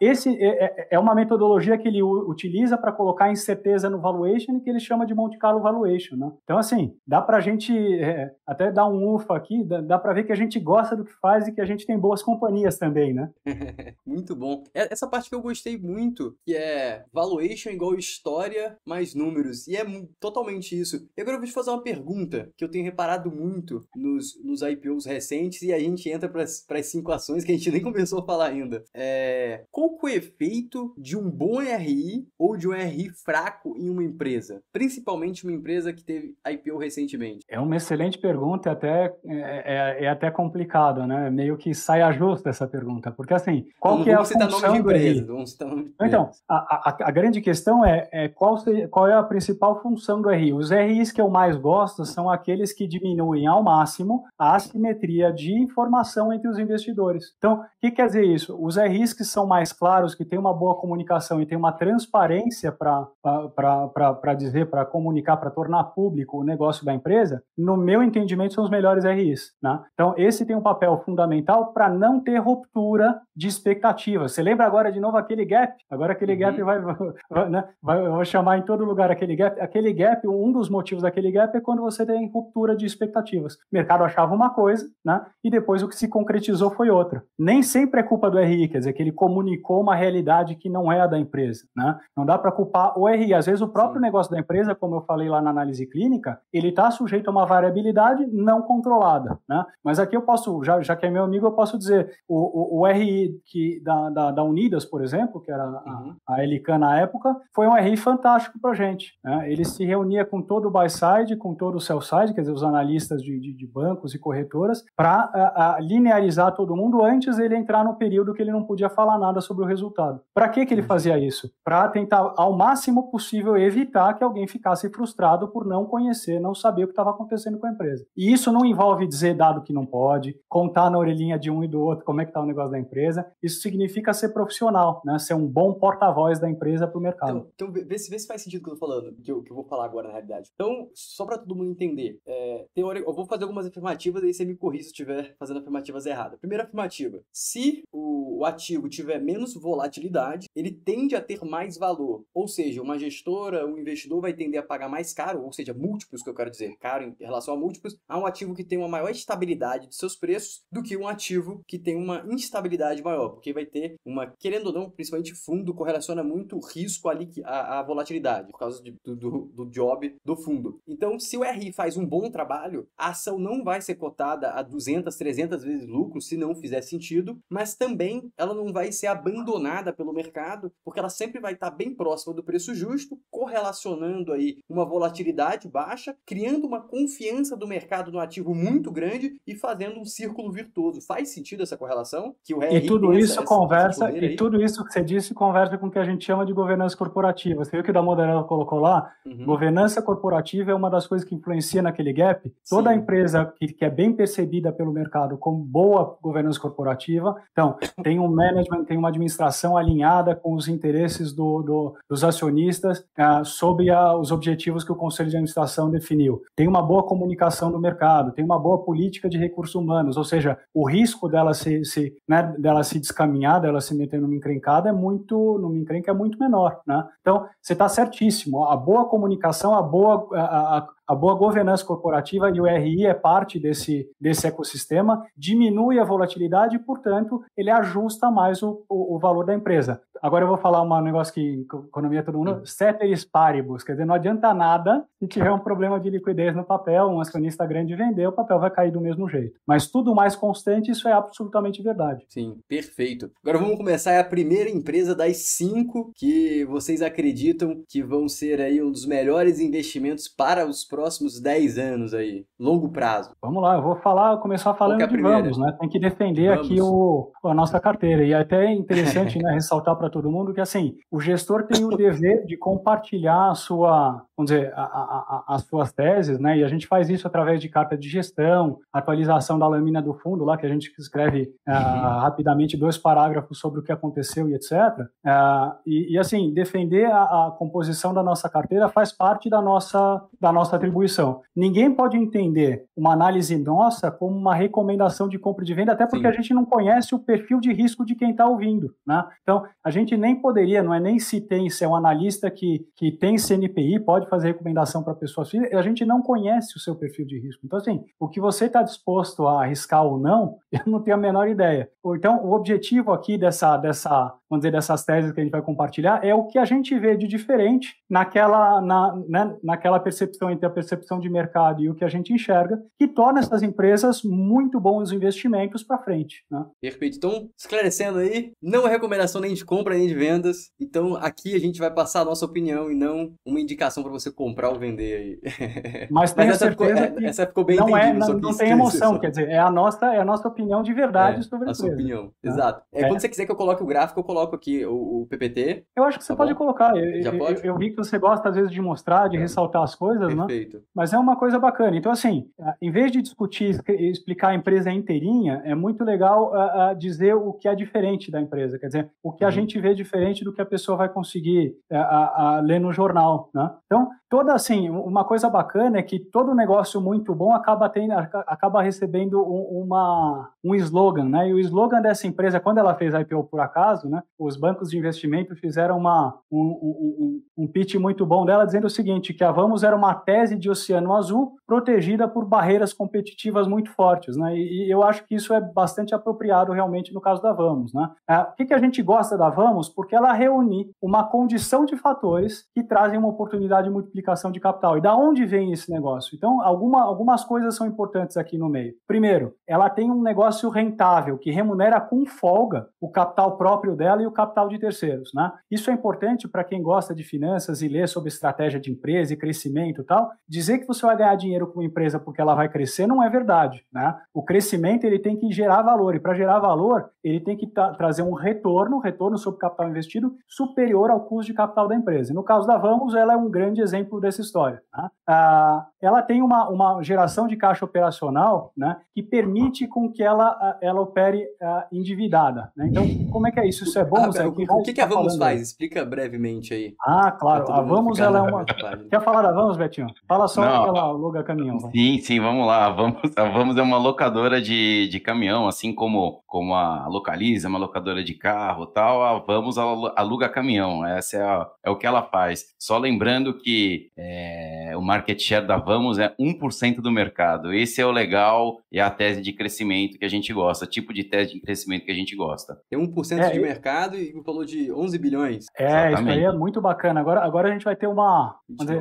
esse 0.00 0.36
é, 0.42 0.64
é, 0.64 0.88
é 0.92 0.98
uma 0.98 1.14
metodologia 1.14 1.78
que 1.78 1.88
ele 1.88 2.02
utiliza 2.02 2.76
para 2.76 2.92
colocar 2.92 3.30
incerteza 3.30 3.88
no 3.88 4.00
valuation 4.00 4.60
que 4.60 4.68
ele 4.68 4.80
chama 4.80 5.06
de 5.06 5.14
Monte 5.14 5.38
Carlo 5.38 5.60
Valuation, 5.60 6.16
né? 6.16 6.32
Então, 6.42 6.58
assim, 6.58 6.94
dá 7.06 7.20
para 7.20 7.38
a 7.38 7.40
gente 7.40 7.72
é, 8.00 8.32
até 8.46 8.70
dar 8.70 8.86
um 8.86 9.14
ufa 9.14 9.36
aqui, 9.36 9.62
dá, 9.64 9.80
dá 9.80 9.98
para 9.98 10.12
ver 10.12 10.24
que 10.24 10.32
a 10.32 10.36
gente 10.36 10.58
gosta 10.58 10.96
do 10.96 11.04
que 11.04 11.12
faz 11.20 11.46
e 11.46 11.52
que 11.52 11.60
a 11.60 11.64
gente 11.64 11.86
tem 11.86 11.98
boas 11.98 12.22
companhias 12.22 12.78
também, 12.78 13.12
né? 13.12 13.30
muito 14.06 14.34
bom. 14.34 14.64
É, 14.74 14.92
essa 14.92 15.08
parte 15.08 15.28
que 15.28 15.34
eu 15.34 15.42
gostei 15.42 15.78
muito, 15.78 16.36
que 16.44 16.54
é 16.54 17.04
valuation 17.12 17.70
igual 17.70 17.94
história 17.94 18.76
mais 18.86 19.14
números. 19.14 19.66
E 19.66 19.76
é 19.76 19.84
totalmente 20.20 20.78
isso. 20.78 21.08
E 21.16 21.20
agora 21.20 21.36
eu 21.36 21.40
vou 21.40 21.48
te 21.48 21.54
fazer 21.54 21.70
uma 21.70 21.82
pergunta 21.82 22.50
que 22.56 22.64
eu 22.64 22.70
tenho 22.70 22.84
reparado 22.84 23.30
muito 23.30 23.86
nos, 23.94 24.40
nos 24.42 24.62
IPOs 24.62 25.06
recentes 25.06 25.62
e 25.62 25.72
a 25.72 25.78
gente 25.78 26.08
entra 26.08 26.28
para 26.28 26.42
as 26.42 26.86
cinco 26.86 27.12
ações 27.12 27.44
que 27.44 27.52
a 27.52 27.56
gente 27.56 27.70
nem 27.70 27.80
começou 27.82 28.20
a 28.20 28.24
falar 28.24 28.46
ainda. 28.46 28.84
É, 28.94 29.64
qual 29.70 29.98
é 30.02 30.04
o 30.04 30.08
efeito 30.08 30.94
de 30.96 31.16
um 31.16 31.30
bom 31.30 31.60
RI 31.60 32.26
ou 32.38 32.56
de 32.56 32.68
um 32.68 32.72
RI 32.72 33.10
fraco 33.24 33.74
em 33.76 33.88
uma 33.88 34.02
empresa? 34.02 34.62
Principalmente 34.72 35.44
uma 35.44 35.52
empresa 35.52 35.92
que 35.92 36.04
teve 36.04 36.34
IPO 36.46 36.78
recentemente. 36.78 37.44
É 37.48 37.58
uma 37.60 37.76
excelente 37.76 38.18
pergunta 38.18 38.68
e 38.68 38.72
até, 38.72 39.14
é, 39.24 39.98
é, 40.00 40.04
é 40.04 40.08
até 40.08 40.30
complicado, 40.30 41.06
né? 41.06 41.30
Meio 41.30 41.56
que 41.56 41.74
sai 41.74 42.02
justa 42.12 42.50
essa 42.50 42.66
pergunta. 42.66 43.10
Porque 43.10 43.34
assim, 43.34 43.66
qual 43.78 43.94
então, 43.94 44.04
que 44.04 44.10
é 44.10 44.14
a 44.14 44.24
função 44.24 44.72
de 44.72 44.78
empresa, 44.78 45.22
do 45.22 45.36
RI? 45.36 45.94
Então, 46.00 46.30
a, 46.48 46.90
a, 46.90 47.01
a, 47.02 47.10
grande 47.10 47.40
questão 47.40 47.84
é, 47.84 48.08
é 48.12 48.28
qual, 48.28 48.56
qual 48.90 49.06
é 49.06 49.14
a 49.14 49.22
principal 49.22 49.80
função 49.80 50.20
do 50.20 50.28
RI. 50.28 50.52
Os 50.52 50.70
RIs 50.70 51.12
que 51.12 51.20
eu 51.20 51.28
mais 51.28 51.56
gosto 51.56 52.04
são 52.04 52.30
aqueles 52.30 52.72
que 52.72 52.86
diminuem 52.86 53.46
ao 53.46 53.62
máximo 53.62 54.24
a 54.38 54.54
assimetria 54.54 55.32
de 55.32 55.52
informação 55.54 56.32
entre 56.32 56.48
os 56.48 56.58
investidores. 56.58 57.34
Então, 57.38 57.60
o 57.60 57.64
que 57.80 57.90
quer 57.90 58.06
dizer 58.06 58.24
isso? 58.24 58.56
Os 58.60 58.76
RIs 58.76 59.12
que 59.12 59.24
são 59.24 59.46
mais 59.46 59.72
claros, 59.72 60.14
que 60.14 60.24
têm 60.24 60.38
uma 60.38 60.54
boa 60.54 60.74
comunicação 60.76 61.40
e 61.40 61.46
têm 61.46 61.58
uma 61.58 61.72
transparência 61.72 62.72
para 62.72 64.34
dizer, 64.36 64.70
para 64.70 64.84
comunicar, 64.84 65.36
para 65.36 65.50
tornar 65.50 65.84
público 65.84 66.40
o 66.40 66.44
negócio 66.44 66.84
da 66.84 66.94
empresa, 66.94 67.42
no 67.56 67.76
meu 67.76 68.02
entendimento, 68.02 68.54
são 68.54 68.64
os 68.64 68.70
melhores 68.70 69.04
RIs. 69.04 69.52
Né? 69.62 69.80
Então, 69.94 70.14
esse 70.16 70.46
tem 70.46 70.56
um 70.56 70.62
papel 70.62 71.02
fundamental 71.04 71.72
para 71.72 71.88
não 71.88 72.20
ter 72.20 72.38
ruptura 72.38 73.20
de 73.34 73.48
expectativas. 73.48 74.32
Você 74.32 74.42
lembra 74.42 74.66
agora 74.66 74.92
de 74.92 75.00
novo 75.00 75.16
aquele 75.16 75.44
gap? 75.44 75.74
Agora 75.90 76.12
aquele 76.12 76.32
uhum. 76.32 76.38
gap 76.38 76.62
vai, 76.62 76.80
vai, 77.30 77.50
né? 77.50 77.64
vai, 77.82 78.24
chamar 78.24 78.58
em 78.58 78.62
todo 78.62 78.84
lugar 78.84 79.10
aquele 79.10 79.34
gap. 79.34 79.60
Aquele 79.60 79.92
gap, 79.92 80.26
um 80.28 80.52
dos 80.52 80.68
motivos 80.68 81.02
daquele 81.02 81.30
gap 81.30 81.56
é 81.56 81.60
quando 81.60 81.82
você 81.82 82.04
tem 82.04 82.30
ruptura 82.30 82.76
de 82.76 82.86
expectativas. 82.86 83.54
O 83.54 83.58
mercado 83.72 84.04
achava 84.04 84.34
uma 84.34 84.50
coisa, 84.50 84.86
né? 85.04 85.24
E 85.42 85.50
depois 85.50 85.82
o 85.82 85.88
que 85.88 85.96
se 85.96 86.08
concretizou 86.08 86.70
foi 86.70 86.90
outra. 86.90 87.24
Nem 87.38 87.62
sempre 87.62 88.00
é 88.00 88.02
culpa 88.02 88.30
do 88.30 88.38
RI, 88.38 88.68
quer 88.68 88.78
dizer, 88.78 88.92
que 88.92 89.02
ele 89.02 89.12
comunicou 89.12 89.80
uma 89.80 89.94
realidade 89.94 90.56
que 90.56 90.68
não 90.68 90.92
é 90.92 91.00
a 91.00 91.06
da 91.06 91.18
empresa, 91.18 91.64
né? 91.76 91.98
Não 92.16 92.26
dá 92.26 92.38
para 92.38 92.52
culpar 92.52 92.98
o 92.98 93.08
RI. 93.08 93.34
Às 93.34 93.46
vezes 93.46 93.60
o 93.60 93.68
próprio 93.68 94.00
Sim. 94.00 94.02
negócio 94.06 94.30
da 94.30 94.38
empresa, 94.38 94.74
como 94.74 94.96
eu 94.96 95.00
falei 95.02 95.28
lá 95.28 95.40
na 95.40 95.50
análise 95.50 95.86
clínica, 95.86 96.40
ele 96.52 96.68
está 96.68 96.90
sujeito 96.90 97.28
a 97.28 97.30
uma 97.30 97.46
variabilidade 97.46 98.26
não 98.26 98.62
controlada, 98.62 99.38
né? 99.48 99.64
Mas 99.82 99.98
aqui 99.98 100.16
eu 100.16 100.22
posso, 100.22 100.62
já, 100.62 100.80
já 100.82 100.94
que 100.94 101.06
é 101.06 101.10
meu 101.10 101.24
amigo, 101.24 101.46
eu 101.46 101.52
posso 101.52 101.78
dizer, 101.78 102.12
o, 102.28 102.78
o, 102.78 102.80
o 102.80 102.86
RI 102.86 103.21
que, 103.46 103.80
da, 103.82 104.10
da, 104.10 104.30
da, 104.30 104.44
Unidas, 104.44 104.84
por 104.84 105.02
exemplo, 105.02 105.40
que 105.40 105.50
era 105.50 105.62
a, 105.62 105.68
uhum. 105.68 106.16
a 106.26 106.42
LK 106.42 106.78
na 106.78 107.00
época, 107.00 107.36
foi 107.54 107.66
um 107.66 107.74
RI 107.74 107.96
fantástico 107.96 108.58
para 108.60 108.74
gente. 108.74 109.12
Né? 109.24 109.50
Ele 109.50 109.64
se 109.64 109.84
reunia 109.84 110.24
com 110.24 110.42
todo 110.42 110.68
o 110.68 110.70
buy-side, 110.70 111.36
com 111.36 111.54
todo 111.54 111.76
o 111.76 111.80
sell-side, 111.80 112.34
quer 112.34 112.42
dizer, 112.42 112.52
os 112.52 112.62
analistas 112.62 113.22
de, 113.22 113.38
de, 113.38 113.52
de 113.52 113.66
bancos 113.66 114.14
e 114.14 114.18
corretoras, 114.18 114.82
para 114.96 115.78
linearizar 115.80 116.54
todo 116.54 116.76
mundo 116.76 117.04
antes 117.04 117.38
ele 117.38 117.56
entrar 117.56 117.84
no 117.84 117.94
período 117.94 118.34
que 118.34 118.42
ele 118.42 118.52
não 118.52 118.64
podia 118.64 118.88
falar 118.88 119.18
nada 119.18 119.40
sobre 119.40 119.64
o 119.64 119.66
resultado. 119.66 120.20
Para 120.34 120.48
que, 120.48 120.66
que 120.66 120.74
ele 120.74 120.82
fazia 120.82 121.18
isso? 121.18 121.50
Para 121.64 121.88
tentar, 121.88 122.34
ao 122.36 122.56
máximo 122.56 123.10
possível, 123.10 123.56
evitar 123.56 124.14
que 124.14 124.24
alguém 124.24 124.46
ficasse 124.46 124.88
frustrado 124.90 125.48
por 125.48 125.66
não 125.66 125.84
conhecer, 125.84 126.40
não 126.40 126.54
saber 126.54 126.84
o 126.84 126.86
que 126.86 126.92
estava 126.92 127.10
acontecendo 127.10 127.58
com 127.58 127.66
a 127.66 127.70
empresa. 127.70 128.06
E 128.16 128.32
isso 128.32 128.52
não 128.52 128.64
envolve 128.64 129.06
dizer 129.06 129.34
dado 129.34 129.62
que 129.62 129.72
não 129.72 129.86
pode, 129.86 130.36
contar 130.48 130.90
na 130.90 130.98
orelhinha 130.98 131.38
de 131.38 131.50
um 131.50 131.62
e 131.64 131.68
do 131.68 131.80
outro 131.80 132.04
como 132.04 132.20
é 132.20 132.24
que 132.24 132.30
está 132.30 132.40
o 132.40 132.46
negócio 132.46 132.70
da 132.70 132.78
empresa. 132.78 133.11
Isso 133.42 133.60
significa 133.60 134.12
ser 134.12 134.30
profissional, 134.30 135.02
né? 135.04 135.18
ser 135.18 135.34
um 135.34 135.46
bom 135.46 135.74
porta-voz 135.74 136.38
da 136.38 136.48
empresa 136.48 136.86
para 136.86 136.98
o 136.98 137.02
mercado. 137.02 137.50
Então, 137.54 137.68
então 137.68 137.86
vê, 137.86 137.98
se, 137.98 138.26
faz 138.26 138.42
sentido 138.42 138.60
o 138.60 138.64
que 138.64 138.70
eu 138.70 138.74
estou 138.74 138.88
falando, 138.88 139.14
que 139.22 139.30
eu, 139.30 139.42
que 139.42 139.50
eu 139.50 139.56
vou 139.56 139.64
falar 139.64 139.84
agora 139.84 140.08
na 140.08 140.14
realidade. 140.14 140.50
Então, 140.54 140.88
só 140.94 141.24
para 141.24 141.38
todo 141.38 141.54
mundo 141.54 141.70
entender, 141.70 142.18
é, 142.26 142.66
eu 142.76 143.12
vou 143.12 143.26
fazer 143.26 143.44
algumas 143.44 143.66
afirmativas 143.66 144.22
e 144.22 144.32
você 144.32 144.44
me 144.44 144.56
corrija 144.56 144.84
se 144.84 144.90
estiver 144.90 145.34
fazendo 145.38 145.60
afirmativas 145.60 146.06
erradas. 146.06 146.38
Primeira 146.38 146.64
afirmativa: 146.64 147.20
se 147.32 147.82
o, 147.92 148.38
o 148.40 148.44
ativo 148.44 148.88
tiver 148.88 149.20
menos 149.20 149.54
volatilidade, 149.54 150.48
ele 150.54 150.70
tende 150.70 151.14
a 151.14 151.20
ter 151.20 151.44
mais 151.44 151.76
valor. 151.76 152.24
Ou 152.34 152.46
seja, 152.48 152.82
uma 152.82 152.98
gestora, 152.98 153.66
um 153.66 153.78
investidor 153.78 154.20
vai 154.20 154.32
tender 154.32 154.60
a 154.60 154.62
pagar 154.62 154.88
mais 154.88 155.12
caro, 155.12 155.44
ou 155.44 155.52
seja, 155.52 155.74
múltiplos, 155.74 156.22
que 156.22 156.30
eu 156.30 156.34
quero 156.34 156.50
dizer, 156.50 156.76
caro 156.78 157.04
em 157.04 157.16
relação 157.24 157.54
a 157.54 157.56
múltiplos, 157.56 157.96
a 158.08 158.18
um 158.18 158.26
ativo 158.26 158.54
que 158.54 158.64
tem 158.64 158.78
uma 158.78 158.88
maior 158.88 159.10
estabilidade 159.10 159.88
de 159.88 159.96
seus 159.96 160.16
preços 160.16 160.62
do 160.70 160.82
que 160.82 160.96
um 160.96 161.08
ativo 161.08 161.62
que 161.66 161.78
tem 161.78 161.96
uma 161.96 162.24
instabilidade 162.30 163.01
maior, 163.02 163.30
porque 163.30 163.52
vai 163.52 163.66
ter 163.66 163.96
uma, 164.04 164.26
querendo 164.26 164.66
ou 164.66 164.72
não, 164.72 164.90
principalmente 164.90 165.34
fundo 165.34 165.74
correlaciona 165.74 166.22
muito 166.22 166.56
o 166.56 166.60
risco 166.60 167.08
ali 167.08 167.30
à, 167.44 167.80
à 167.80 167.82
volatilidade, 167.82 168.50
por 168.50 168.58
causa 168.58 168.82
de, 168.82 168.96
do, 169.04 169.50
do, 169.52 169.66
job 169.66 170.14
do 170.24 170.36
fundo. 170.36 170.80
Então, 170.86 171.18
se 171.18 171.36
o 171.36 171.42
RI 171.42 171.72
faz 171.72 171.96
um 171.96 172.06
bom 172.06 172.30
trabalho, 172.30 172.86
a 172.96 173.10
ação 173.10 173.38
não 173.38 173.64
vai 173.64 173.80
ser 173.80 173.94
cotada 173.94 174.50
a 174.50 174.62
200, 174.62 175.14
300 175.16 175.64
vezes 175.64 175.88
lucro 175.88 176.20
se 176.20 176.36
não 176.36 176.54
fizer 176.54 176.82
sentido, 176.82 177.38
mas 177.48 177.74
também 177.74 178.30
ela 178.36 178.54
não 178.54 178.72
vai 178.72 178.92
ser 178.92 179.06
abandonada 179.06 179.92
pelo 179.92 180.12
mercado, 180.12 180.72
porque 180.84 181.00
ela 181.00 181.08
sempre 181.08 181.40
vai 181.40 181.54
estar 181.54 181.70
bem 181.70 181.94
próxima 181.94 182.34
do 182.34 182.42
preço 182.42 182.74
justo, 182.74 183.18
correlacionando 183.30 184.32
aí 184.32 184.58
uma 184.68 184.84
volatilidade 184.84 185.68
baixa, 185.68 186.16
criando 186.26 186.66
uma 186.66 186.80
confiança 186.80 187.56
do 187.56 187.66
mercado 187.66 188.12
no 188.12 188.18
ativo 188.18 188.54
muito 188.54 188.90
grande 188.90 189.40
e 189.46 189.54
fazendo 189.54 190.00
um 190.00 190.04
círculo 190.04 190.52
virtuoso. 190.52 191.00
Faz 191.00 191.30
sentido 191.30 191.62
essa 191.62 191.76
correlação? 191.76 192.34
Que 192.44 192.54
o 192.54 192.60
RI 192.60 192.91
tudo 192.92 193.14
isso 193.14 193.44
conversa 193.44 194.10
e 194.12 194.36
tudo 194.36 194.62
isso 194.62 194.84
que 194.84 194.92
você 194.92 195.02
disse 195.02 195.34
conversa 195.34 195.78
com 195.78 195.86
o 195.86 195.90
que 195.90 195.98
a 195.98 196.04
gente 196.04 196.24
chama 196.24 196.44
de 196.46 196.52
governança 196.52 196.96
corporativa. 196.96 197.64
Você 197.64 197.70
viu 197.72 197.82
que 197.82 197.90
o 197.90 197.94
da 197.94 198.02
Moderna 198.02 198.42
colocou 198.44 198.78
lá? 198.78 199.12
Uhum. 199.24 199.44
Governança 199.44 200.02
corporativa 200.02 200.70
é 200.70 200.74
uma 200.74 200.90
das 200.90 201.06
coisas 201.06 201.26
que 201.26 201.34
influencia 201.34 201.82
naquele 201.82 202.12
gap. 202.12 202.52
Toda 202.68 202.90
Sim. 202.90 202.98
empresa 202.98 203.52
que, 203.58 203.68
que 203.68 203.84
é 203.84 203.90
bem 203.90 204.12
percebida 204.12 204.72
pelo 204.72 204.92
mercado 204.92 205.36
como 205.36 205.58
boa 205.58 206.16
governança 206.22 206.60
corporativa, 206.60 207.36
então, 207.52 207.76
tem 208.02 208.18
um 208.18 208.28
management, 208.28 208.84
tem 208.84 208.96
uma 208.96 209.08
administração 209.08 209.76
alinhada 209.76 210.34
com 210.34 210.54
os 210.54 210.68
interesses 210.68 211.32
do, 211.32 211.62
do, 211.62 211.94
dos 212.08 212.24
acionistas 212.24 212.98
uh, 212.98 213.44
sobre 213.44 213.90
a, 213.90 214.16
os 214.16 214.30
objetivos 214.30 214.84
que 214.84 214.92
o 214.92 214.96
Conselho 214.96 215.30
de 215.30 215.36
Administração 215.36 215.90
definiu. 215.90 216.42
Tem 216.54 216.68
uma 216.68 216.82
boa 216.82 217.02
comunicação 217.02 217.70
do 217.70 217.78
mercado, 217.78 218.32
tem 218.32 218.44
uma 218.44 218.58
boa 218.58 218.78
política 218.78 219.28
de 219.28 219.38
recursos 219.38 219.74
humanos, 219.74 220.16
ou 220.16 220.24
seja, 220.24 220.58
o 220.74 220.88
risco 220.88 221.28
dela 221.28 221.54
se, 221.54 221.84
se, 221.84 222.16
né, 222.28 222.54
dela 222.58 222.81
se 222.82 222.98
descaminhar, 222.98 223.60
dela 223.60 223.80
se 223.80 223.94
meter 223.94 224.20
numa 224.20 224.34
encrencada 224.34 224.88
é 224.88 224.92
muito, 224.92 225.58
numa 225.58 225.76
encrenca 225.76 226.10
é 226.10 226.14
muito 226.14 226.38
menor, 226.38 226.80
né? 226.86 227.06
Então, 227.20 227.46
você 227.60 227.72
está 227.72 227.88
certíssimo. 227.88 228.64
A 228.64 228.76
boa 228.76 229.04
comunicação, 229.06 229.74
a 229.74 229.82
boa, 229.82 230.28
a, 230.32 230.78
a, 230.78 230.88
a 231.08 231.14
boa 231.14 231.34
governança 231.34 231.84
corporativa 231.84 232.50
e 232.50 232.60
o 232.60 232.64
RI 232.64 233.06
é 233.06 233.14
parte 233.14 233.58
desse, 233.58 234.08
desse 234.20 234.46
ecossistema, 234.46 235.24
diminui 235.36 235.98
a 235.98 236.04
volatilidade 236.04 236.76
e, 236.76 236.78
portanto, 236.78 237.42
ele 237.56 237.70
ajusta 237.70 238.30
mais 238.30 238.62
o, 238.62 238.84
o, 238.88 239.16
o 239.16 239.18
valor 239.18 239.44
da 239.44 239.54
empresa. 239.54 240.00
Agora 240.22 240.44
eu 240.44 240.48
vou 240.48 240.56
falar 240.56 240.82
um 240.82 241.02
negócio 241.02 241.34
que 241.34 241.66
economia 241.88 242.22
todo 242.22 242.38
mundo, 242.38 242.64
ceteris 242.64 243.24
paribus, 243.24 243.82
quer 243.82 243.92
dizer, 243.92 244.04
não 244.04 244.14
adianta 244.14 244.54
nada 244.54 245.04
se 245.18 245.26
tiver 245.26 245.50
um 245.50 245.58
problema 245.58 245.98
de 245.98 246.10
liquidez 246.10 246.54
no 246.54 246.64
papel, 246.64 247.08
um 247.08 247.20
acionista 247.20 247.66
grande 247.66 247.96
vender, 247.96 248.26
o 248.28 248.32
papel 248.32 248.60
vai 248.60 248.70
cair 248.70 248.92
do 248.92 249.00
mesmo 249.00 249.28
jeito. 249.28 249.58
Mas 249.66 249.88
tudo 249.88 250.14
mais 250.14 250.36
constante, 250.36 250.92
isso 250.92 251.08
é 251.08 251.12
absolutamente 251.12 251.82
verdade. 251.82 252.24
Sim, 252.28 252.58
perfeito. 252.68 253.30
Agora 253.42 253.58
vamos 253.58 253.76
começar 253.76 254.20
a 254.20 254.24
primeira 254.24 254.70
empresa 254.70 255.12
das 255.12 255.38
cinco 255.38 256.12
que 256.14 256.64
vocês 256.66 257.02
acreditam 257.02 257.82
que 257.88 258.00
vão 258.00 258.28
ser 258.28 258.60
aí 258.60 258.80
um 258.80 258.92
dos 258.92 259.04
melhores 259.04 259.58
investimentos 259.58 260.28
para 260.28 260.64
os 260.66 260.84
próximos 260.84 261.40
10 261.40 261.78
anos 261.78 262.14
aí, 262.14 262.44
longo 262.58 262.88
prazo. 262.90 263.32
Vamos 263.42 263.60
lá, 263.60 263.74
eu 263.74 263.82
vou 263.82 263.96
falar, 263.96 264.36
começar 264.38 264.72
falando 264.74 265.02
é 265.02 265.06
de 265.06 265.16
vamos, 265.20 265.58
né? 265.58 265.76
Tem 265.80 265.88
que 265.88 265.98
defender 265.98 266.50
vamos. 266.50 266.66
aqui 266.66 266.80
o, 266.80 267.32
a 267.44 267.54
nossa 267.54 267.80
carteira. 267.80 268.24
E 268.24 268.32
é 268.32 268.38
até 268.38 268.66
é 268.66 268.72
interessante 268.72 269.38
né, 269.42 269.52
ressaltar 269.52 269.96
para 269.96 270.11
todo 270.12 270.30
mundo 270.30 270.54
que 270.54 270.60
assim, 270.60 270.96
o 271.10 271.20
gestor 271.20 271.64
tem 271.64 271.84
o 271.84 271.96
dever 271.96 272.46
de 272.46 272.56
compartilhar 272.56 273.50
a 273.50 273.54
sua, 273.54 274.24
vamos 274.36 274.52
dizer, 274.52 274.72
a, 274.74 274.82
a, 274.82 275.44
a, 275.48 275.54
as 275.54 275.62
suas 275.64 275.92
teses, 275.92 276.38
né? 276.38 276.58
E 276.58 276.64
a 276.64 276.68
gente 276.68 276.86
faz 276.86 277.08
isso 277.10 277.26
através 277.26 277.60
de 277.60 277.68
carta 277.68 277.96
de 277.96 278.08
gestão, 278.08 278.78
atualização 278.92 279.58
da 279.58 279.66
lâmina 279.66 280.00
do 280.00 280.14
fundo, 280.14 280.44
lá 280.44 280.56
que 280.56 280.66
a 280.66 280.68
gente 280.68 280.92
escreve 280.98 281.52
uh, 281.68 282.20
rapidamente 282.20 282.76
dois 282.76 282.98
parágrafos 282.98 283.58
sobre 283.58 283.80
o 283.80 283.82
que 283.82 283.90
aconteceu 283.90 284.48
e 284.48 284.54
etc. 284.54 284.72
Uh, 284.72 285.08
ah, 285.24 285.78
e, 285.86 286.14
e, 286.14 286.18
assim, 286.18 286.52
defender 286.52 287.06
a, 287.06 287.22
a, 287.22 287.54
composição 287.58 288.12
da 288.12 288.22
nossa 288.22 288.48
carteira 288.48 288.88
faz 288.88 289.12
parte 289.12 289.48
da 289.48 289.62
nossa, 289.62 290.22
da 290.40 290.52
nossa 290.52 290.76
atribuição. 290.76 291.40
Ninguém 291.56 291.92
pode 291.92 292.16
entender 292.16 292.84
uma 292.96 293.12
análise 293.12 293.56
nossa 293.56 294.10
como 294.10 294.36
uma 294.36 294.54
recomendação 294.54 295.28
de 295.28 295.38
compra 295.38 295.64
e 295.64 295.66
de 295.66 295.74
venda, 295.74 295.92
até 295.92 296.06
porque 296.06 296.26
Sim. 296.26 296.28
a 296.28 296.32
gente 296.32 296.54
não 296.54 296.64
conhece 296.64 297.14
o 297.14 297.18
perfil 297.18 297.60
de 297.60 297.72
risco 297.72 298.04
de 298.04 298.14
quem 298.14 298.30
está 298.30 298.46
ouvindo, 298.46 298.94
né? 299.06 299.24
Então, 299.42 299.64
a 299.82 299.90
gente 299.92 300.16
nem 300.16 300.34
poderia, 300.34 300.82
não 300.82 300.92
é 300.92 300.98
nem 300.98 301.18
se 301.18 301.40
tem, 301.40 301.70
se 301.70 301.84
é 301.84 301.88
um 301.88 301.94
analista 301.94 302.50
que, 302.50 302.84
que 302.96 303.12
tem 303.12 303.38
CNPI, 303.38 304.00
pode 304.00 304.28
fazer 304.28 304.48
recomendação 304.48 305.02
para 305.02 305.14
pessoas 305.14 305.48
físicas, 305.48 305.78
a 305.78 305.82
gente 305.82 306.04
não 306.04 306.20
conhece 306.20 306.76
o 306.76 306.80
seu 306.80 306.96
perfil 306.96 307.24
de 307.26 307.38
risco. 307.38 307.64
Então, 307.64 307.78
assim, 307.78 308.04
o 308.18 308.28
que 308.28 308.40
você 308.40 308.66
está 308.66 308.82
disposto 308.82 309.46
a 309.46 309.62
arriscar 309.62 310.04
ou 310.04 310.18
não, 310.18 310.56
eu 310.72 310.80
não 310.86 311.00
tenho 311.00 311.16
a 311.16 311.20
menor 311.20 311.48
ideia. 311.48 311.88
Então, 312.16 312.44
o 312.44 312.52
objetivo 312.52 313.12
aqui 313.12 313.38
dessa, 313.38 313.76
dessa 313.76 314.34
vamos 314.52 314.64
dizer, 314.64 314.72
dessas 314.72 315.02
teses 315.02 315.32
que 315.32 315.40
a 315.40 315.42
gente 315.42 315.52
vai 315.52 315.62
compartilhar, 315.62 316.22
é 316.22 316.34
o 316.34 316.46
que 316.46 316.58
a 316.58 316.64
gente 316.66 316.96
vê 316.98 317.16
de 317.16 317.26
diferente 317.26 317.96
naquela, 318.08 318.82
na, 318.82 319.16
né, 319.26 319.56
naquela 319.64 319.98
percepção 319.98 320.50
entre 320.50 320.66
a 320.66 320.70
percepção 320.70 321.18
de 321.18 321.30
mercado 321.30 321.82
e 321.82 321.88
o 321.88 321.94
que 321.94 322.04
a 322.04 322.08
gente 322.08 322.34
enxerga, 322.34 322.78
que 322.98 323.08
torna 323.08 323.40
essas 323.40 323.62
empresas 323.62 324.22
muito 324.22 324.78
bons 324.78 325.10
investimentos 325.10 325.82
para 325.82 325.96
frente. 325.96 326.44
Né? 326.50 326.66
Perfeito. 326.82 327.16
Então, 327.16 327.48
esclarecendo 327.56 328.18
aí, 328.18 328.52
não 328.62 328.86
é 328.86 328.90
recomendação 328.90 329.40
nem 329.40 329.54
de 329.54 329.64
compra 329.64 329.81
nem 329.90 330.06
de 330.06 330.14
vendas. 330.14 330.70
Então, 330.80 331.16
aqui 331.16 331.54
a 331.54 331.60
gente 331.60 331.78
vai 331.78 331.90
passar 331.90 332.22
a 332.22 332.24
nossa 332.24 332.44
opinião 332.44 332.90
e 332.90 332.94
não 332.94 333.32
uma 333.44 333.60
indicação 333.60 334.02
para 334.02 334.12
você 334.12 334.30
comprar 334.30 334.70
ou 334.70 334.78
vender 334.78 335.40
aí. 335.42 336.08
Mas 336.10 336.34
Mas 336.34 336.48
essa 336.48 336.70
ficou, 336.70 336.86
é, 336.86 337.14
essa 337.24 337.46
ficou 337.46 337.64
bem 337.64 337.76
não 337.76 337.96
é, 337.96 338.12
não, 338.12 338.28
não 338.28 338.56
tem 338.56 338.70
emoção, 338.70 339.18
quer 339.18 339.30
dizer, 339.30 339.48
é 339.48 339.58
a 339.58 339.70
nossa, 339.70 340.06
é 340.14 340.18
a 340.18 340.24
nossa 340.24 340.48
opinião 340.48 340.82
de 340.82 340.92
verdade 340.92 341.40
é, 341.40 341.42
sobre 341.42 341.68
a, 341.68 341.72
a 341.72 341.74
sua 341.74 341.90
opinião. 341.90 342.24
Né? 342.42 342.50
Exato. 342.50 342.82
É, 342.92 343.06
quando 343.08 343.20
você 343.20 343.28
quiser 343.28 343.46
que 343.46 343.52
eu 343.52 343.56
coloque 343.56 343.82
o 343.82 343.86
gráfico, 343.86 344.20
eu 344.20 344.24
coloco 344.24 344.54
aqui 344.54 344.84
o, 344.84 345.22
o 345.22 345.26
PPT. 345.26 345.84
Eu 345.96 346.04
acho 346.04 346.18
que 346.18 346.24
você 346.24 346.32
tá 346.32 346.36
pode 346.36 346.52
bom? 346.52 346.58
colocar. 346.58 346.96
Eu, 346.96 347.22
Já 347.22 347.32
pode? 347.32 347.60
Eu, 347.60 347.72
eu, 347.72 347.78
vi 347.78 347.90
que 347.90 347.96
você 347.96 348.18
gosta, 348.18 348.48
às 348.48 348.54
vezes, 348.54 348.70
de 348.70 348.80
mostrar, 348.80 349.28
de 349.28 349.36
é. 349.36 349.40
ressaltar 349.40 349.82
as 349.82 349.94
coisas, 349.94 350.34
né? 350.34 350.46
Perfeito. 350.46 350.78
né? 350.78 350.82
Mas 350.94 351.12
é 351.12 351.18
uma 351.18 351.36
coisa 351.36 351.58
bacana. 351.58 351.96
Então, 351.96 352.12
assim, 352.12 352.48
em 352.80 352.90
vez 352.90 353.10
de 353.12 353.22
discutir, 353.22 353.80
explicar 353.88 354.48
a 354.48 354.54
empresa 354.54 354.90
inteirinha, 354.90 355.62
é 355.64 355.74
muito 355.74 356.04
legal 356.04 356.52
uh, 356.52 356.92
uh, 356.92 356.98
dizer 356.98 357.34
o 357.34 357.52
que 357.52 357.68
é 357.68 357.74
diferente 357.74 358.30
da 358.30 358.40
empresa. 358.40 358.78
Quer 358.78 358.86
dizer, 358.86 359.10
o 359.22 359.32
que 359.32 359.44
a 359.44 359.48
uhum. 359.48 359.54
Gente 359.72 359.80
vê 359.80 359.94
diferente 359.94 360.44
do 360.44 360.52
que 360.52 360.60
a 360.60 360.66
pessoa 360.66 360.98
vai 360.98 361.08
conseguir 361.08 361.74
uh, 361.90 362.60
ler 362.62 362.78
no 362.78 362.92
jornal, 362.92 363.50
né? 363.54 363.70
Então, 363.86 364.08
toda 364.32 364.54
assim, 364.54 364.88
uma 364.88 365.24
coisa 365.24 365.50
bacana 365.50 365.98
é 365.98 366.02
que 366.02 366.18
todo 366.18 366.54
negócio 366.54 366.98
muito 367.02 367.34
bom 367.34 367.52
acaba 367.52 367.86
tendo, 367.86 368.12
acaba 368.12 368.80
recebendo 368.80 369.38
um, 369.42 369.82
uma, 369.82 370.48
um 370.64 370.74
slogan, 370.74 371.26
né? 371.26 371.50
E 371.50 371.52
o 371.52 371.58
slogan 371.58 372.00
dessa 372.00 372.26
empresa, 372.26 372.58
quando 372.58 372.78
ela 372.78 372.94
fez 372.94 373.14
a 373.14 373.20
IPO 373.20 373.44
por 373.44 373.60
acaso, 373.60 374.08
né? 374.08 374.22
Os 374.38 374.56
bancos 374.56 374.88
de 374.88 374.96
investimento 374.96 375.54
fizeram 375.54 375.98
uma, 375.98 376.34
um, 376.50 376.58
um, 376.58 377.42
um, 377.58 377.68
pitch 377.68 377.96
muito 377.96 378.24
bom 378.24 378.46
dela, 378.46 378.64
dizendo 378.64 378.86
o 378.86 378.90
seguinte, 378.90 379.34
que 379.34 379.44
a 379.44 379.52
Vamos 379.52 379.84
era 379.84 379.94
uma 379.94 380.14
tese 380.14 380.56
de 380.56 380.70
oceano 380.70 381.14
azul 381.14 381.52
protegida 381.66 382.26
por 382.26 382.46
barreiras 382.46 382.94
competitivas 382.94 383.68
muito 383.68 383.90
fortes, 383.90 384.34
né? 384.34 384.56
E, 384.56 384.86
e 384.86 384.90
eu 384.90 385.02
acho 385.02 385.26
que 385.26 385.34
isso 385.34 385.52
é 385.52 385.60
bastante 385.60 386.14
apropriado 386.14 386.72
realmente 386.72 387.12
no 387.12 387.20
caso 387.20 387.42
da 387.42 387.52
Vamos, 387.52 387.92
né? 387.92 388.08
É, 388.26 388.38
o 388.38 388.54
que, 388.54 388.64
que 388.64 388.72
a 388.72 388.78
gente 388.78 389.02
gosta 389.02 389.36
da 389.36 389.50
Vamos? 389.50 389.90
Porque 389.90 390.16
ela 390.16 390.32
reúne 390.32 390.90
uma 391.02 391.22
condição 391.22 391.84
de 391.84 391.98
fatores 391.98 392.64
que 392.74 392.82
trazem 392.82 393.18
uma 393.18 393.28
oportunidade 393.28 393.90
de 394.14 394.21
multiplicação 394.22 394.52
de 394.52 394.60
capital. 394.60 394.96
E 394.96 395.00
da 395.00 395.14
onde 395.16 395.44
vem 395.44 395.72
esse 395.72 395.90
negócio? 395.90 396.36
Então, 396.36 396.62
alguma, 396.62 397.02
algumas 397.02 397.44
coisas 397.44 397.74
são 397.74 397.86
importantes 397.86 398.36
aqui 398.36 398.56
no 398.56 398.68
meio. 398.68 398.94
Primeiro, 399.06 399.54
ela 399.66 399.90
tem 399.90 400.10
um 400.10 400.22
negócio 400.22 400.70
rentável 400.70 401.36
que 401.36 401.50
remunera 401.50 402.00
com 402.00 402.24
folga 402.24 402.88
o 403.00 403.10
capital 403.10 403.56
próprio 403.56 403.96
dela 403.96 404.22
e 404.22 404.26
o 404.26 404.30
capital 404.30 404.68
de 404.68 404.78
terceiros. 404.78 405.32
Né? 405.34 405.52
Isso 405.70 405.90
é 405.90 405.92
importante 405.94 406.48
para 406.48 406.64
quem 406.64 406.82
gosta 406.82 407.14
de 407.14 407.24
finanças 407.24 407.82
e 407.82 407.88
lê 407.88 408.06
sobre 408.06 408.28
estratégia 408.28 408.80
de 408.80 408.90
empresa 408.90 409.34
e 409.34 409.36
crescimento 409.36 410.00
e 410.00 410.04
tal. 410.04 410.30
Dizer 410.48 410.78
que 410.78 410.86
você 410.86 411.04
vai 411.04 411.16
ganhar 411.16 411.34
dinheiro 411.34 411.66
com 411.66 411.80
uma 411.80 411.86
empresa 411.86 412.18
porque 412.18 412.40
ela 412.40 412.54
vai 412.54 412.68
crescer 412.68 413.06
não 413.06 413.22
é 413.22 413.28
verdade. 413.28 413.84
Né? 413.92 414.16
O 414.32 414.42
crescimento 414.42 415.04
ele 415.04 415.18
tem 415.18 415.36
que 415.36 415.50
gerar 415.50 415.82
valor 415.82 416.14
e 416.14 416.20
para 416.20 416.34
gerar 416.34 416.60
valor 416.60 417.10
ele 417.24 417.40
tem 417.40 417.56
que 417.56 417.66
trazer 417.66 418.22
um 418.22 418.32
retorno, 418.32 418.98
retorno 418.98 419.36
sobre 419.36 419.60
capital 419.60 419.88
investido 419.88 420.34
superior 420.46 421.10
ao 421.10 421.20
custo 421.20 421.50
de 421.50 421.54
capital 421.56 421.88
da 421.88 421.94
empresa. 421.94 422.32
E 422.32 422.34
no 422.34 422.42
caso 422.42 422.66
da 422.66 422.76
Vamos, 422.76 423.14
ela 423.14 423.32
é 423.32 423.36
um 423.36 423.50
grande 423.50 423.80
exemplo 423.80 424.11
exemplo 424.12 424.20
dessa 424.20 424.40
história. 424.40 424.82
Né? 424.96 425.10
Ah, 425.26 425.86
ela 426.00 426.22
tem 426.22 426.42
uma, 426.42 426.68
uma 426.68 427.02
geração 427.02 427.46
de 427.46 427.56
caixa 427.56 427.84
operacional 427.84 428.72
né, 428.76 428.96
que 429.14 429.22
permite 429.22 429.86
com 429.86 430.10
que 430.10 430.22
ela, 430.22 430.78
ela 430.80 431.00
opere 431.00 431.46
ah, 431.60 431.86
endividada. 431.92 432.72
Né? 432.76 432.88
Então, 432.88 433.04
como 433.30 433.46
é 433.46 433.50
que 433.50 433.60
é 433.60 433.68
isso? 433.68 433.84
Isso 433.84 433.98
é 433.98 434.04
bom? 434.04 434.16
Ah, 434.18 434.28
o 434.28 434.52
que, 434.52 434.64
o 434.70 434.82
que, 434.82 434.92
que 434.92 435.00
a 435.00 435.06
Vamos 435.06 435.36
faz? 435.36 435.56
Aí? 435.56 435.62
Explica 435.62 436.04
brevemente 436.04 436.74
aí. 436.74 436.94
Ah, 437.00 437.30
claro. 437.30 437.70
A 437.72 437.80
Vamos 437.80 438.18
ela 438.18 438.38
é 438.38 438.42
uma... 438.42 438.64
Quer 438.64 439.22
falar 439.22 439.42
da 439.42 439.52
Vamos, 439.52 439.76
Betinho? 439.76 440.08
Fala 440.26 440.48
só 440.48 440.62
Não, 440.62 440.82
que 440.82 440.88
ela 440.88 441.00
aluga 441.02 441.42
caminhão. 441.42 441.78
Sim, 441.78 442.18
sim, 442.18 442.40
vamos 442.40 442.66
lá. 442.66 442.86
A 442.86 442.90
Vamos, 442.90 443.20
a 443.36 443.44
Vamos 443.48 443.76
é 443.76 443.82
uma 443.82 443.98
locadora 443.98 444.60
de, 444.60 445.08
de 445.08 445.20
caminhão, 445.20 445.66
assim 445.66 445.94
como, 445.94 446.42
como 446.46 446.74
a 446.74 447.06
Localiza, 447.06 447.68
uma 447.68 447.78
locadora 447.78 448.24
de 448.24 448.34
carro 448.34 448.86
tal. 448.86 449.22
A 449.22 449.38
Vamos 449.38 449.78
aluga 449.78 450.48
caminhão. 450.48 451.04
Essa 451.04 451.36
é, 451.36 451.42
a, 451.42 451.68
é 451.84 451.90
o 451.90 451.96
que 451.96 452.06
ela 452.06 452.22
faz. 452.22 452.64
Só 452.78 452.98
lembrando 452.98 453.54
que 453.54 454.01
é, 454.16 454.92
o 454.96 455.02
market 455.02 455.40
share 455.40 455.66
da 455.66 455.76
Vamos 455.76 456.18
é 456.18 456.34
1% 456.40 456.96
do 456.96 457.10
mercado. 457.10 457.72
Esse 457.72 458.00
é 458.00 458.06
o 458.06 458.10
legal 458.10 458.78
e 458.90 458.98
é 458.98 459.02
a 459.02 459.10
tese 459.10 459.42
de 459.42 459.52
crescimento 459.52 460.18
que 460.18 460.24
a 460.24 460.28
gente 460.28 460.52
gosta, 460.52 460.86
tipo 460.86 461.12
de 461.12 461.24
tese 461.24 461.54
de 461.54 461.60
crescimento 461.60 462.04
que 462.04 462.12
a 462.12 462.14
gente 462.14 462.36
gosta. 462.36 462.78
Tem 462.88 462.98
1% 462.98 463.38
é, 463.38 463.50
de 463.50 463.60
mercado 463.60 464.16
e 464.16 464.32
falou 464.44 464.64
de 464.64 464.92
11 464.92 465.18
bilhões. 465.18 465.66
É, 465.78 465.84
Exatamente. 465.84 466.20
isso 466.20 466.30
aí 466.30 466.44
é 466.44 466.52
muito 466.52 466.80
bacana. 466.80 467.20
Agora, 467.20 467.44
agora 467.44 467.68
a 467.68 467.72
gente 467.72 467.84
vai 467.84 467.96
ter 467.96 468.06
uma... 468.06 468.56
Dizer, 468.68 469.00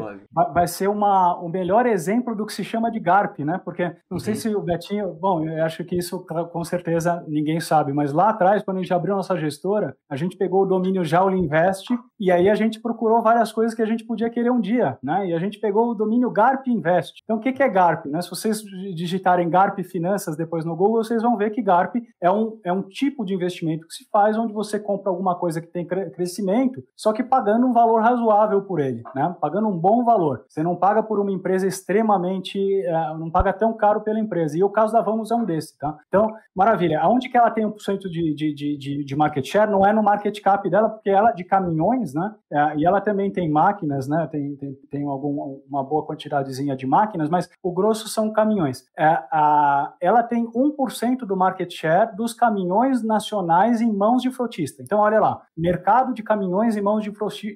vai 0.53 0.67
ser 0.67 0.87
uma, 0.87 1.39
o 1.39 1.49
melhor 1.49 1.85
exemplo 1.85 2.35
do 2.35 2.45
que 2.45 2.53
se 2.53 2.63
chama 2.63 2.91
de 2.91 2.99
GARP, 2.99 3.39
né? 3.39 3.59
Porque 3.63 3.83
não 3.83 3.93
uhum. 4.13 4.19
sei 4.19 4.35
se 4.35 4.53
o 4.55 4.61
Betinho... 4.61 5.13
Bom, 5.19 5.47
eu 5.47 5.63
acho 5.63 5.83
que 5.83 5.95
isso 5.95 6.25
com 6.51 6.63
certeza 6.63 7.23
ninguém 7.27 7.59
sabe, 7.59 7.93
mas 7.93 8.11
lá 8.11 8.29
atrás, 8.29 8.63
quando 8.63 8.77
a 8.77 8.81
gente 8.81 8.93
abriu 8.93 9.15
nossa 9.15 9.37
gestora, 9.37 9.95
a 10.09 10.15
gente 10.15 10.37
pegou 10.37 10.63
o 10.63 10.65
domínio 10.65 11.03
Jaula 11.03 11.35
Invest 11.35 11.87
e 12.21 12.31
aí 12.31 12.49
a 12.49 12.55
gente 12.55 12.79
procurou 12.79 13.21
várias 13.21 13.51
coisas 13.51 13.75
que 13.75 13.81
a 13.81 13.85
gente 13.85 14.05
podia 14.05 14.29
querer 14.29 14.51
um 14.51 14.61
dia 14.61 14.91
né? 15.01 15.27
E 15.27 15.33
a 15.33 15.39
gente 15.39 15.59
pegou 15.59 15.89
o 15.89 15.95
domínio 15.95 16.29
GARP 16.29 16.67
Invest. 16.67 17.21
Então, 17.23 17.37
o 17.37 17.39
que, 17.39 17.61
é 17.61 17.69
GARP? 17.69 18.05
Né? 18.05 18.21
Se 18.21 18.29
vocês 18.29 18.61
digitarem 18.95 19.49
GARP 19.49 19.79
Finanças 19.83 20.35
depois 20.35 20.65
no 20.65 20.75
Google, 20.75 21.03
vocês 21.03 21.21
vão 21.21 21.37
ver 21.37 21.51
que 21.51 21.61
GARP 21.61 21.95
é 22.19 22.31
um, 22.31 22.59
é 22.63 22.71
um 22.71 22.81
tipo 22.81 23.25
de 23.25 23.33
investimento 23.33 23.87
que 23.87 23.93
se 23.93 24.07
faz 24.09 24.37
onde 24.37 24.53
você 24.53 24.79
compra 24.79 25.09
alguma 25.09 25.35
coisa 25.35 25.61
que 25.61 25.67
tem 25.67 25.85
crescimento, 25.85 26.83
só 26.95 27.13
que 27.13 27.23
pagando 27.23 27.65
um 27.65 27.73
valor 27.73 28.01
razoável 28.01 28.61
por 28.61 28.79
ele, 28.79 29.03
né? 29.15 29.35
Pagando 29.39 29.67
um 29.67 29.77
bom 29.77 30.03
valor. 30.03 30.45
Você 30.47 30.63
não 30.63 30.75
paga 30.75 31.03
por 31.03 31.19
uma 31.19 31.31
empresa 31.31 31.67
extremamente, 31.67 32.57
uh, 32.57 33.17
não 33.17 33.29
paga 33.29 33.53
tão 33.53 33.73
caro 33.73 34.01
pela 34.01 34.19
empresa. 34.19 34.57
E 34.57 34.63
o 34.63 34.69
caso 34.69 34.93
da 34.93 35.01
Vamos 35.01 35.31
é 35.31 35.35
um 35.35 35.43
desse, 35.43 35.77
tá? 35.77 35.97
Então, 36.07 36.31
maravilha. 36.55 36.99
Aonde 37.01 37.29
que 37.29 37.37
ela 37.37 37.51
tem 37.51 37.65
1% 37.65 38.09
de, 38.09 38.33
de, 38.33 38.77
de, 38.77 39.03
de 39.03 39.15
market 39.15 39.45
share? 39.45 39.69
Não 39.69 39.85
é 39.85 39.91
no 39.91 40.03
market 40.03 40.39
cap 40.41 40.69
dela, 40.69 40.89
porque 40.89 41.09
ela 41.09 41.31
é 41.31 41.33
de 41.33 41.43
caminhões, 41.43 42.10
né? 42.13 42.33
Uh, 42.51 42.79
e 42.79 42.85
ela 42.85 43.01
também 43.01 43.31
tem 43.31 43.49
máquinas, 43.49 44.07
né? 44.07 44.27
Tem, 44.31 44.55
tem, 44.55 44.73
tem 44.89 45.03
algum, 45.05 45.59
uma 45.67 45.83
boa 45.83 46.05
quantidadezinha 46.05 46.75
de 46.75 46.85
máquinas, 46.85 47.29
mas 47.29 47.49
o 47.61 47.71
grosso 47.71 48.07
são 48.07 48.31
caminhões. 48.31 48.85
A, 48.97 49.93
ela 49.99 50.23
tem 50.23 50.45
1% 50.51 51.19
do 51.19 51.35
market 51.35 51.71
share 51.71 52.15
dos 52.15 52.33
caminhões 52.33 53.03
nacionais 53.03 53.81
em 53.81 53.91
mãos 53.91 54.21
de 54.21 54.31
frotista. 54.31 54.81
Então, 54.81 54.99
olha 54.99 55.19
lá, 55.19 55.41
mercado 55.55 56.13
de 56.13 56.23
caminhões 56.23 56.75
em 56.75 56.81
mãos 56.81 57.03
de, 57.03 57.11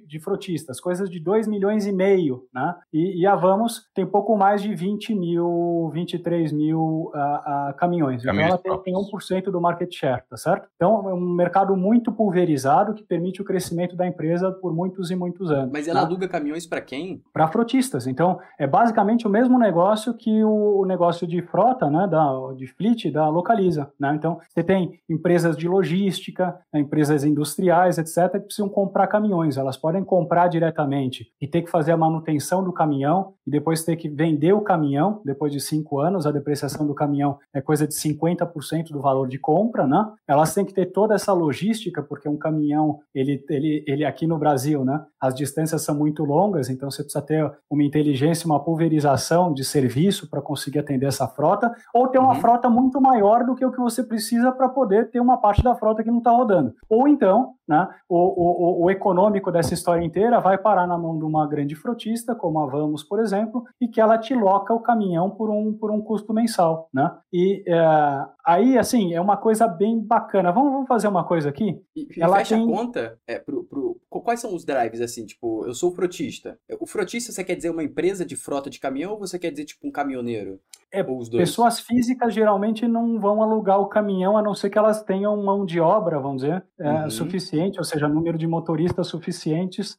de 0.05 0.19
frotistas, 0.19 0.79
coisas 0.79 1.09
de 1.09 1.19
2 1.19 1.47
milhões 1.47 1.85
e 1.85 1.91
meio, 1.91 2.45
né? 2.53 2.75
E, 2.91 3.21
e 3.21 3.27
a 3.27 3.35
Vamos 3.35 3.87
tem 3.93 4.05
pouco 4.05 4.35
mais 4.35 4.61
de 4.61 4.73
20 4.73 5.13
mil, 5.13 5.89
23 5.93 6.51
mil 6.51 6.79
uh, 6.79 7.09
uh, 7.09 7.73
caminhões. 7.77 8.23
Então, 8.23 8.39
ela 8.39 8.57
tem, 8.57 8.77
tem 8.79 8.93
1% 8.93 9.51
do 9.51 9.61
market 9.61 9.93
share, 9.93 10.23
tá 10.29 10.37
certo? 10.37 10.67
Então, 10.75 11.09
é 11.09 11.13
um 11.13 11.35
mercado 11.35 11.75
muito 11.75 12.11
pulverizado 12.11 12.93
que 12.93 13.03
permite 13.03 13.41
o 13.41 13.45
crescimento 13.45 13.95
da 13.95 14.07
empresa 14.07 14.44
por 14.51 14.73
muitos 14.73 15.11
e 15.11 15.15
muitos 15.15 15.51
anos. 15.51 15.71
Mas 15.71 15.87
ela 15.87 16.01
tá? 16.01 16.07
aluga 16.07 16.27
caminhões 16.27 16.65
para 16.65 16.81
quem? 16.81 17.21
Para 17.33 17.47
frotistas. 17.47 18.07
Então, 18.07 18.39
é 18.57 18.67
basicamente 18.67 19.27
o 19.27 19.29
mesmo 19.29 19.57
negócio 19.57 20.13
que 20.13 20.43
o, 20.43 20.81
o 20.81 20.85
negócio 20.85 21.27
de 21.27 21.41
frota, 21.41 21.89
né, 21.89 22.07
da, 22.07 22.53
de 22.55 22.67
fleet, 22.67 23.11
da 23.11 23.27
Localiza. 23.29 23.91
Né? 23.99 24.13
Então, 24.15 24.39
você 24.49 24.63
tem 24.63 24.99
empresas 25.09 25.57
de 25.57 25.67
logística, 25.67 26.57
né, 26.73 26.79
empresas 26.79 27.23
industriais, 27.23 27.97
etc., 27.97 28.31
que 28.33 28.39
precisam 28.39 28.69
comprar 28.69 29.07
caminhões. 29.07 29.57
Elas 29.57 29.77
podem 29.77 30.03
comprar 30.03 30.47
diretamente 30.47 31.27
e 31.41 31.47
ter 31.47 31.61
que 31.61 31.69
fazer 31.69 31.91
a 31.91 31.97
manutenção 31.97 32.63
do 32.63 32.73
caminhão 32.73 33.33
e 33.45 33.51
depois 33.51 33.83
ter 33.83 33.95
que 33.95 34.09
vender 34.09 34.53
o 34.53 34.61
caminhão 34.61 35.21
depois 35.23 35.51
de 35.51 35.59
cinco 35.59 35.99
anos. 35.99 36.25
A 36.25 36.31
depreciação 36.31 36.85
do 36.85 36.93
caminhão 36.93 37.37
é 37.53 37.61
coisa 37.61 37.87
de 37.87 37.93
50% 37.93 38.89
do 38.91 39.01
valor 39.01 39.27
de 39.27 39.37
compra, 39.37 39.85
né? 39.87 40.05
Elas 40.27 40.53
têm 40.53 40.65
que 40.65 40.73
ter 40.73 40.87
toda 40.87 41.15
essa 41.15 41.33
logística, 41.33 42.01
porque 42.01 42.27
um 42.27 42.37
caminhão, 42.37 42.99
ele, 43.13 43.43
ele, 43.49 43.83
ele 43.87 44.05
aqui 44.05 44.27
no 44.27 44.34
Brasil, 44.37 44.83
né? 44.83 45.03
As 45.19 45.33
distâncias 45.33 45.81
são 45.81 45.95
muito 45.95 46.23
longas, 46.23 46.69
então 46.69 46.89
você 46.89 47.03
precisa 47.03 47.23
ter 47.23 47.51
uma 47.69 47.83
inteligência, 47.83 48.45
uma 48.45 48.63
pulverização 48.63 49.53
de 49.53 49.63
serviço 49.63 50.29
para 50.29 50.41
conseguir 50.41 50.79
atender 50.79 51.07
essa 51.07 51.27
frota, 51.27 51.73
ou 51.93 52.07
ter 52.07 52.19
uma 52.19 52.33
uhum. 52.33 52.41
frota 52.41 52.69
muito 52.69 53.01
maior 53.01 53.43
do 53.43 53.55
que 53.55 53.65
o 53.65 53.71
que 53.71 53.79
você 53.79 54.03
precisa 54.03 54.51
para 54.51 54.69
poder 54.69 55.09
ter 55.09 55.19
uma 55.19 55.37
parte 55.37 55.63
da 55.63 55.75
frota 55.75 56.03
que 56.03 56.11
não 56.11 56.19
está 56.19 56.31
rodando. 56.31 56.73
Ou 56.89 57.07
então, 57.07 57.53
né, 57.67 57.87
o, 58.07 58.17
o, 58.17 58.83
o, 58.83 58.91
econômico 58.91 59.51
dessa 59.51 59.73
história 59.73 60.03
inteira 60.03 60.39
vai 60.39 60.57
parar 60.57 60.85
na 60.85 60.97
mão 60.97 61.17
de 61.17 61.25
uma 61.25 61.47
grande 61.47 61.75
frotista, 61.75 62.35
como 62.35 62.59
a 62.59 62.65
Vamos, 62.65 63.03
por 63.03 63.19
exemplo, 63.19 63.63
e 63.79 63.87
que 63.87 64.01
ela 64.01 64.17
te 64.17 64.35
loca 64.35 64.73
o 64.73 64.79
caminhão 64.79 65.29
por 65.29 65.49
um, 65.49 65.73
por 65.73 65.91
um 65.91 66.01
custo 66.01 66.33
mensal. 66.33 66.89
Né? 66.93 67.11
E 67.33 67.63
é, 67.67 68.25
aí, 68.45 68.77
assim, 68.77 69.13
é 69.13 69.21
uma 69.21 69.37
coisa 69.37 69.67
bem 69.67 69.99
bacana. 69.99 70.51
Vamos, 70.51 70.71
vamos 70.71 70.87
fazer 70.87 71.07
uma 71.07 71.23
coisa 71.23 71.49
aqui? 71.49 71.81
E, 71.95 72.07
ela 72.19 72.37
fecha 72.37 72.55
tem... 72.55 72.63
a 72.63 72.75
conta 72.75 73.17
é, 73.27 73.39
pro, 73.39 73.63
pro, 73.63 73.97
quais 74.21 74.39
são 74.39 74.53
os 74.53 74.65
drives, 74.65 75.01
assim, 75.01 75.25
tipo, 75.25 75.65
eu 75.65 75.73
sou 75.73 75.91
frotista. 75.91 76.57
O 76.79 76.85
frotista, 76.85 77.31
você 77.31 77.43
quer 77.43 77.55
dizer 77.55 77.69
uma 77.69 77.83
empresa 77.83 78.25
de 78.25 78.35
frota 78.35 78.69
de 78.69 78.79
caminhão 78.79 79.13
ou 79.13 79.19
você 79.19 79.39
quer 79.39 79.51
dizer, 79.51 79.65
tipo, 79.65 79.87
um 79.87 79.91
caminhoneiro? 79.91 80.59
É, 80.91 81.03
pessoas 81.37 81.79
físicas 81.79 82.33
geralmente 82.33 82.87
não 82.87 83.19
vão 83.19 83.43
alugar 83.43 83.81
o 83.81 83.87
caminhão 83.87 84.37
a 84.37 84.41
não 84.41 84.53
ser 84.53 84.69
que 84.69 84.77
elas 84.77 85.03
tenham 85.03 85.35
mão 85.43 85.65
de 85.65 85.79
obra, 85.79 86.19
vamos 86.19 86.43
dizer, 86.43 86.63
é, 86.79 86.89
uhum. 86.89 87.09
suficiente, 87.09 87.77
ou 87.77 87.83
seja, 87.83 88.07
número 88.07 88.37
de 88.37 88.47
motoristas 88.47 89.07
suficientes 89.07 89.97